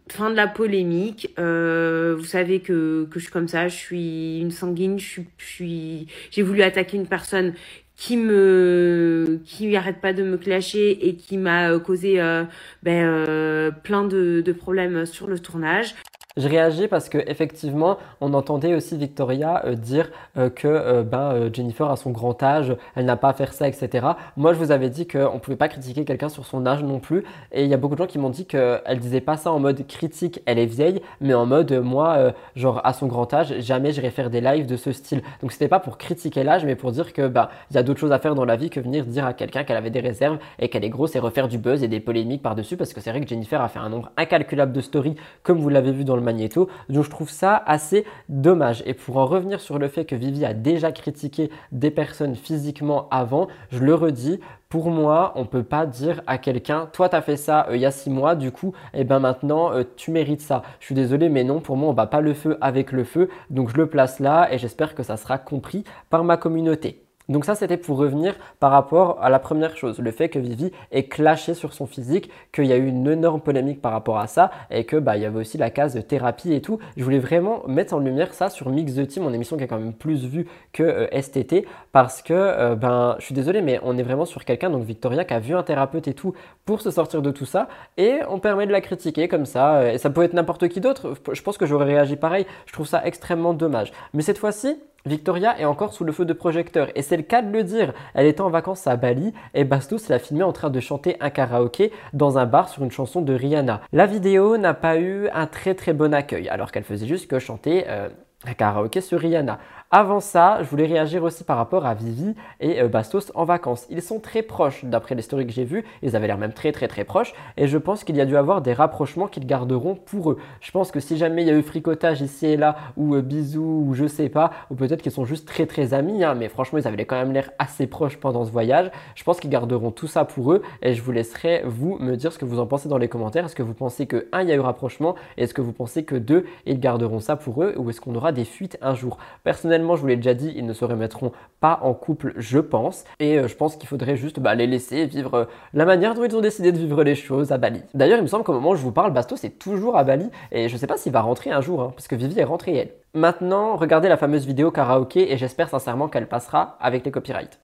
Fin 0.10 0.30
de 0.30 0.36
la 0.36 0.48
polémique. 0.48 1.34
Vous 1.38 2.26
savez 2.26 2.60
que, 2.60 3.08
je 3.14 3.20
suis 3.20 3.32
comme 3.32 3.48
ça, 3.48 3.70
je 3.70 3.76
suis 3.76 4.40
une 4.40 4.52
sanguine, 4.52 5.00
je 5.00 5.22
suis, 5.38 6.08
j'ai 6.32 6.42
voulu 6.42 6.62
attaquer 6.62 6.98
une 6.98 7.08
personne 7.08 7.54
qui 7.96 8.18
me, 8.18 9.40
qui 9.46 9.76
arrête 9.76 10.02
pas 10.02 10.14
de 10.14 10.24
me 10.24 10.38
clasher 10.38 11.08
et 11.08 11.16
qui 11.16 11.38
m'a 11.38 11.72
euh, 11.72 11.80
causé 11.80 12.20
euh, 12.20 12.44
ben, 12.84 13.06
euh, 13.06 13.72
plein 13.72 14.04
de, 14.04 14.42
de 14.46 14.52
problèmes 14.52 15.06
sur 15.06 15.28
le 15.28 15.40
tournage. 15.40 15.96
Je 16.38 16.50
réagis 16.50 16.90
parce 16.90 17.08
que 17.08 17.18
effectivement, 17.18 17.98
on 18.20 18.34
entendait 18.34 18.76
aussi 18.76 18.98
Victoria 18.98 19.66
euh, 19.66 19.76
dire 19.76 20.12
euh, 20.38 20.50
que 20.50 20.68
euh, 20.68 21.02
ben, 21.02 21.50
Jennifer 21.54 21.90
a 21.90 21.96
son 21.96 22.12
grand 22.12 22.44
âge, 22.44 22.76
elle 22.98 23.06
n'a 23.06 23.16
pas 23.16 23.30
à 23.30 23.34
faire 23.34 23.54
ça, 23.54 23.70
etc. 23.70 24.06
Moi, 24.36 24.52
je 24.52 24.60
vous 24.60 24.72
avais 24.72 24.90
dit 24.90 25.08
qu'on 25.08 25.36
ne 25.36 25.40
pouvait 25.40 25.56
pas 25.56 25.70
critiquer 25.70 26.04
quelqu'un 26.04 26.28
sur 26.28 26.46
son 26.46 26.66
âge 26.66 26.84
non 26.84 27.00
plus. 27.00 27.24
Et 27.54 27.64
il 27.64 27.70
y 27.70 27.74
a 27.74 27.78
beaucoup 27.78 27.96
de 27.96 28.00
gens 28.00 28.06
qui 28.06 28.20
m'ont 28.20 28.32
dit 28.32 28.46
qu'elle 28.46 29.00
disait 29.00 29.22
pas 29.22 29.38
ça 29.38 29.50
en 29.50 29.60
mode 29.60 29.88
critique, 29.88 30.42
elle 30.46 30.60
est 30.60 30.66
vieille, 30.66 31.02
mais 31.22 31.34
en 31.34 31.46
mode 31.46 31.72
moi, 31.72 32.34
genre 32.58 32.82
à 32.84 32.92
son 32.92 33.08
grand 33.08 33.34
âge, 33.34 33.58
jamais 33.60 33.94
j'irai 33.94 34.10
faire 34.10 34.30
des 34.30 34.42
lives 34.42 34.66
de 34.66 34.76
ce 34.76 34.92
style. 34.92 35.22
Donc 35.42 35.54
c'était 35.54 35.70
pas 35.70 35.80
pour 35.80 35.98
critiquer 35.98 36.44
l'âge, 36.44 36.66
mais 36.66 36.76
pour 36.76 36.92
dire 36.92 37.14
que 37.14 37.28
bah 37.28 37.50
il 37.72 37.76
y 37.76 37.78
a 37.80 37.84
d'autres 37.84 38.02
choses 38.02 38.12
à 38.12 38.20
faire 38.20 38.36
dans 38.36 38.44
la 38.44 38.58
vie 38.58 38.70
que 38.70 38.82
venir 38.82 39.06
dire 39.06 39.26
à 39.26 39.34
quelqu'un 39.34 39.64
qu'elle 39.64 39.78
avait 39.78 39.90
des 39.90 40.02
réserves 40.02 40.40
et 40.60 40.68
qu'elle 40.68 40.84
est 40.84 40.90
grosse 40.90 41.16
et 41.16 41.20
refaire 41.20 41.48
du 41.48 41.60
buzz 41.60 41.82
et 41.82 41.88
des 41.88 42.02
polémiques 42.02 42.42
par-dessus. 42.42 42.76
Parce 42.76 42.92
que 42.92 43.00
c'est 43.00 43.12
vrai 43.12 43.22
que 43.22 43.28
Jennifer 43.28 43.62
a 43.62 43.70
fait 43.70 43.80
un 43.80 43.88
nombre 43.88 44.12
incalculable 44.18 44.74
de 44.74 44.82
stories, 44.82 45.16
comme 45.44 45.60
vous 45.60 45.70
l'avez 45.70 45.94
vu 45.94 46.04
dans 46.04 46.18
le 46.18 46.25
magnéto. 46.26 46.68
Donc 46.90 47.06
je 47.06 47.10
trouve 47.10 47.30
ça 47.30 47.56
assez 47.66 48.06
dommage. 48.28 48.84
Et 48.86 48.94
pour 48.94 49.18
en 49.18 49.26
revenir 49.26 49.62
sur 49.62 49.80
le 49.80 49.88
fait 49.88 50.06
que 50.06 50.16
Vivi 50.16 50.44
a 50.44 50.54
déjà 50.54 50.92
critiqué 50.92 51.50
des 51.72 51.92
personnes 51.92 52.36
physiquement 52.36 53.08
avant, 53.12 53.48
je 53.72 53.80
le 53.80 53.96
redis, 53.96 54.40
pour 54.68 54.90
moi, 54.90 55.32
on 55.36 55.46
peut 55.46 55.64
pas 55.64 55.86
dire 55.86 56.22
à 56.28 56.38
quelqu'un, 56.38 56.90
toi 56.92 57.08
tu 57.08 57.16
as 57.16 57.22
fait 57.22 57.38
ça 57.38 57.68
euh, 57.70 57.78
il 57.78 57.82
y 57.82 57.86
a 57.86 57.92
six 57.92 58.10
mois, 58.10 58.36
du 58.36 58.52
coup, 58.52 58.74
et 58.94 59.02
eh 59.02 59.04
ben 59.04 59.20
maintenant 59.20 59.72
euh, 59.72 59.84
tu 59.96 60.12
mérites 60.12 60.42
ça. 60.42 60.64
Je 60.80 60.88
suis 60.88 60.96
désolé, 60.96 61.30
mais 61.30 61.44
non, 61.44 61.62
pour 61.62 61.78
moi 61.78 61.90
on 61.90 61.94
bat 61.94 62.08
pas 62.08 62.22
le 62.22 62.34
feu 62.34 62.58
avec 62.60 62.92
le 62.92 63.04
feu, 63.04 63.30
donc 63.50 63.70
je 63.70 63.78
le 63.78 63.88
place 63.88 64.20
là 64.20 64.52
et 64.52 64.58
j'espère 64.58 64.96
que 64.96 65.04
ça 65.04 65.18
sera 65.18 65.38
compris 65.38 65.84
par 66.10 66.24
ma 66.24 66.36
communauté. 66.36 67.05
Donc 67.30 67.46
ça, 67.46 67.56
c'était 67.56 67.78
pour 67.78 67.98
revenir 67.98 68.36
par 68.60 68.72
rapport 68.72 69.18
à 69.22 69.30
la 69.30 69.40
première 69.40 69.76
chose, 69.76 70.00
le 70.00 70.12
fait 70.12 70.30
que 70.30 70.40
Vivi 70.40 70.72
ait 70.92 71.06
clashé 71.06 71.54
sur 71.54 71.74
son 71.74 71.88
physique, 71.88 72.30
qu'il 72.52 72.66
y 72.66 72.74
a 72.74 72.78
eu 72.78 72.86
une 72.86 73.08
énorme 73.08 73.42
polémique 73.42 73.82
par 73.82 73.92
rapport 73.92 74.20
à 74.20 74.28
ça 74.28 74.52
et 74.70 74.86
que 74.86 74.98
bah 74.98 75.18
il 75.18 75.24
y 75.24 75.26
avait 75.26 75.40
aussi 75.40 75.58
la 75.58 75.70
case 75.70 75.96
de 75.96 76.02
thérapie 76.02 76.54
et 76.54 76.62
tout. 76.62 76.80
Je 76.98 77.04
voulais 77.04 77.20
vraiment 77.20 77.64
mettre 77.68 77.94
en 77.94 78.00
lumière 78.00 78.34
ça 78.34 78.50
sur 78.50 78.70
Mix 78.70 78.96
the 78.96 79.08
Team, 79.08 79.24
mon 79.24 79.34
émission 79.34 79.58
qui 79.58 79.64
est 79.64 79.68
quand 79.68 79.80
même 79.80 79.94
plus 79.94 80.26
vue 80.26 80.48
que 80.72 80.84
euh, 80.84 81.22
STT, 81.22 81.66
parce 81.92 82.22
que 82.22 82.34
euh, 82.34 82.76
ben 82.76 83.16
je 83.20 83.26
suis 83.26 83.36
désolé, 83.36 83.62
mais 83.62 83.80
on 83.84 83.98
est 83.98 84.04
vraiment 84.04 84.26
sur 84.26 84.46
quelqu'un 84.46 84.70
donc 84.70 84.84
Victoria 84.84 85.26
qui 85.26 85.34
a 85.34 85.40
vu 85.40 85.56
un 85.56 85.64
thérapeute 85.64 86.08
et 86.08 86.14
tout 86.14 86.34
pour 86.66 86.82
se 86.82 86.92
sortir 86.92 87.22
de 87.22 87.32
tout 87.32 87.46
ça 87.46 87.68
et 87.98 88.20
on 88.30 88.40
permet 88.40 88.68
de 88.68 88.72
la 88.72 88.82
critiquer 88.82 89.28
comme 89.28 89.46
ça 89.46 89.78
euh, 89.78 89.92
et 89.94 89.98
ça 89.98 90.10
peut 90.10 90.24
être 90.24 90.34
n'importe 90.34 90.68
qui 90.68 90.80
d'autre. 90.80 91.16
Je 91.32 91.42
pense 91.42 91.58
que 91.58 91.66
j'aurais 91.66 91.86
réagi 91.86 92.16
pareil. 92.16 92.46
Je 92.66 92.74
trouve 92.74 92.88
ça 92.88 93.06
extrêmement 93.06 93.54
dommage. 93.54 93.92
Mais 94.14 94.22
cette 94.22 94.38
fois-ci, 94.38 94.78
Victoria 95.08 95.60
est 95.60 95.66
encore 95.66 95.94
sous 95.94 96.04
le 96.04 96.12
feu 96.12 96.26
de 96.26 96.34
projecteur 96.34 96.90
et 96.96 97.04
c'est 97.04 97.16
le 97.16 97.22
cas 97.22 97.44
de 97.44 97.52
le 97.52 97.64
dire. 97.64 97.94
Elle 98.16 98.26
était 98.26 98.42
en 98.42 98.50
vacances 98.50 98.88
à 98.88 98.96
Bali 98.96 99.34
et 99.54 99.64
Bastos 99.64 100.10
l'a 100.10 100.18
filmé 100.18 100.42
en 100.42 100.52
train 100.52 100.72
de 100.72 100.80
chanter 100.80 101.16
un 101.20 101.30
karaoké 101.30 101.92
dans 102.14 102.40
un 102.40 102.48
bar 102.48 102.70
sur 102.70 102.84
une 102.84 102.90
chanson 102.90 103.22
de 103.22 103.36
Rihanna. 103.36 103.82
La 103.94 104.08
vidéo 104.08 104.58
n'a 104.58 104.74
pas 104.74 104.98
eu 104.98 105.30
un 105.32 105.46
très 105.46 105.76
très 105.76 105.94
bon 105.94 106.12
accueil 106.12 106.50
alors 106.50 106.72
qu'elle 106.72 106.84
faisait 106.84 107.06
juste 107.06 107.30
que 107.30 107.38
chanter 107.38 107.86
euh, 107.88 108.10
un 108.48 108.54
karaoké 108.56 109.00
sur 109.00 109.20
Rihanna. 109.20 109.60
Avant 109.98 110.20
ça, 110.20 110.58
je 110.62 110.68
voulais 110.68 110.88
réagir 110.88 111.24
aussi 111.24 111.46
par 111.46 111.56
rapport 111.56 111.86
à 111.86 111.94
Vivi 111.94 112.36
et 112.60 112.82
euh, 112.82 112.90
Bastos 112.90 113.32
en 113.34 113.46
vacances. 113.46 113.86
Ils 113.90 114.02
sont 114.02 114.20
très 114.20 114.42
proches, 114.42 114.84
d'après 114.84 115.16
les 115.16 115.22
stories 115.22 115.48
que 115.48 115.54
j'ai 115.54 115.64
vues. 115.64 115.86
Ils 116.04 116.18
avaient 116.18 116.28
l'air 116.28 116.38
même 116.38 116.52
très 116.52 116.74
très 116.74 116.90
très 116.90 117.06
proches. 117.06 117.34
Et 117.56 117.70
je 117.70 117.78
pense 117.78 118.04
qu'il 118.04 118.18
y 118.18 118.20
a 118.20 118.26
dû 118.26 118.36
avoir 118.36 118.62
des 118.62 118.74
rapprochements 118.74 119.28
qu'ils 119.28 119.46
garderont 119.46 119.96
pour 119.96 120.32
eux. 120.32 120.38
Je 120.60 120.70
pense 120.72 120.92
que 120.92 121.00
si 121.00 121.16
jamais 121.16 121.44
il 121.44 121.48
y 121.48 121.50
a 121.50 121.54
eu 121.54 121.62
fricotage 121.62 122.20
ici 122.20 122.46
et 122.46 122.58
là, 122.58 122.76
ou 122.98 123.16
euh, 123.16 123.22
bisous, 123.22 123.86
ou 123.88 123.94
je 123.94 124.06
sais 124.06 124.28
pas, 124.28 124.52
ou 124.70 124.76
peut-être 124.76 125.02
qu'ils 125.02 125.14
sont 125.14 125.24
juste 125.24 125.48
très 125.48 125.66
très 125.66 125.94
amis, 125.94 126.26
hein, 126.26 126.36
mais 126.36 126.50
franchement, 126.50 126.78
ils 126.78 126.88
avaient 126.90 127.06
quand 127.06 127.16
même 127.16 127.32
l'air 127.32 127.52
assez 127.58 127.88
proches 127.88 128.18
pendant 128.18 128.44
ce 128.44 128.52
voyage. 128.52 128.92
Je 129.16 129.24
pense 129.24 129.40
qu'ils 129.40 129.50
garderont 129.50 129.92
tout 129.92 130.08
ça 130.08 130.26
pour 130.26 130.52
eux. 130.52 130.62
Et 130.82 130.94
je 130.94 131.02
vous 131.02 131.14
laisserai 131.14 131.64
vous 131.66 132.00
me 132.00 132.18
dire 132.18 132.34
ce 132.34 132.38
que 132.38 132.44
vous 132.44 132.60
en 132.60 132.66
pensez 132.66 132.90
dans 132.90 132.98
les 132.98 133.08
commentaires. 133.08 133.46
Est-ce 133.46 133.56
que 133.56 133.64
vous 133.64 133.74
pensez 133.74 134.08
que 134.08 134.28
un, 134.34 134.42
il 134.42 134.50
y 134.50 134.52
a 134.52 134.56
eu 134.56 134.60
rapprochement? 134.60 135.16
Est-ce 135.38 135.54
que 135.54 135.62
vous 135.62 135.72
pensez 135.72 136.04
que 136.04 136.16
deux, 136.18 136.46
ils 136.66 136.82
garderont 136.82 137.22
ça 137.22 137.38
pour 137.38 137.64
eux? 137.64 137.76
Ou 137.78 137.90
est-ce 137.90 138.02
qu'on 138.02 138.16
aura 138.16 138.34
des 138.34 138.44
fuites 138.44 138.78
un 138.82 138.94
jour? 138.94 139.20
Personnellement, 139.46 139.85
je 139.96 140.02
vous 140.02 140.08
l'ai 140.08 140.16
déjà 140.16 140.34
dit, 140.34 140.52
ils 140.56 140.66
ne 140.66 140.74
se 140.74 140.86
remettront 140.86 141.32
pas 141.60 141.80
en 141.84 141.94
couple, 141.94 142.34
je 142.38 142.60
pense. 142.60 143.04
Et 143.20 143.38
euh, 143.38 143.48
je 143.48 143.56
pense 143.56 143.76
qu'il 143.76 143.88
faudrait 143.88 144.18
juste 144.18 144.40
bah, 144.40 144.56
les 144.56 144.66
laisser 144.66 145.06
vivre 145.06 145.34
euh, 145.36 145.46
la 145.74 145.86
manière 145.86 146.16
dont 146.16 146.24
ils 146.24 146.36
ont 146.36 146.42
décidé 146.42 146.72
de 146.72 146.78
vivre 146.78 147.04
les 147.04 147.16
choses 147.16 147.52
à 147.52 147.58
Bali. 147.58 147.82
D'ailleurs, 147.94 148.18
il 148.18 148.24
me 148.24 148.28
semble 148.28 148.44
qu'au 148.44 148.54
moment 148.54 148.72
où 148.72 148.76
je 148.76 148.82
vous 148.82 148.92
parle, 148.92 149.14
Bastos 149.14 149.44
est 149.44 149.60
toujours 149.60 149.98
à 149.98 150.04
Bali. 150.04 150.30
Et 150.52 150.68
je 150.68 150.78
sais 150.78 150.88
pas 150.88 150.98
s'il 150.98 151.12
va 151.12 151.22
rentrer 151.22 151.52
un 151.52 151.62
jour, 151.62 151.82
hein, 151.82 151.92
parce 151.96 152.08
que 152.08 152.16
Vivi 152.16 152.40
est 152.40 152.44
rentrée 152.44 152.76
elle. 152.76 152.90
Maintenant, 153.14 153.76
regardez 153.76 154.10
la 154.10 154.18
fameuse 154.18 154.46
vidéo 154.46 154.72
karaoké 154.72 155.32
et 155.32 155.38
j'espère 155.38 155.70
sincèrement 155.70 156.08
qu'elle 156.08 156.28
passera 156.28 156.78
avec 156.82 157.06
les 157.06 157.12
copyrights. 157.12 157.60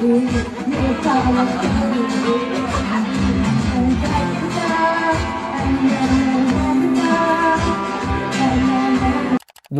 Donc 0.00 0.08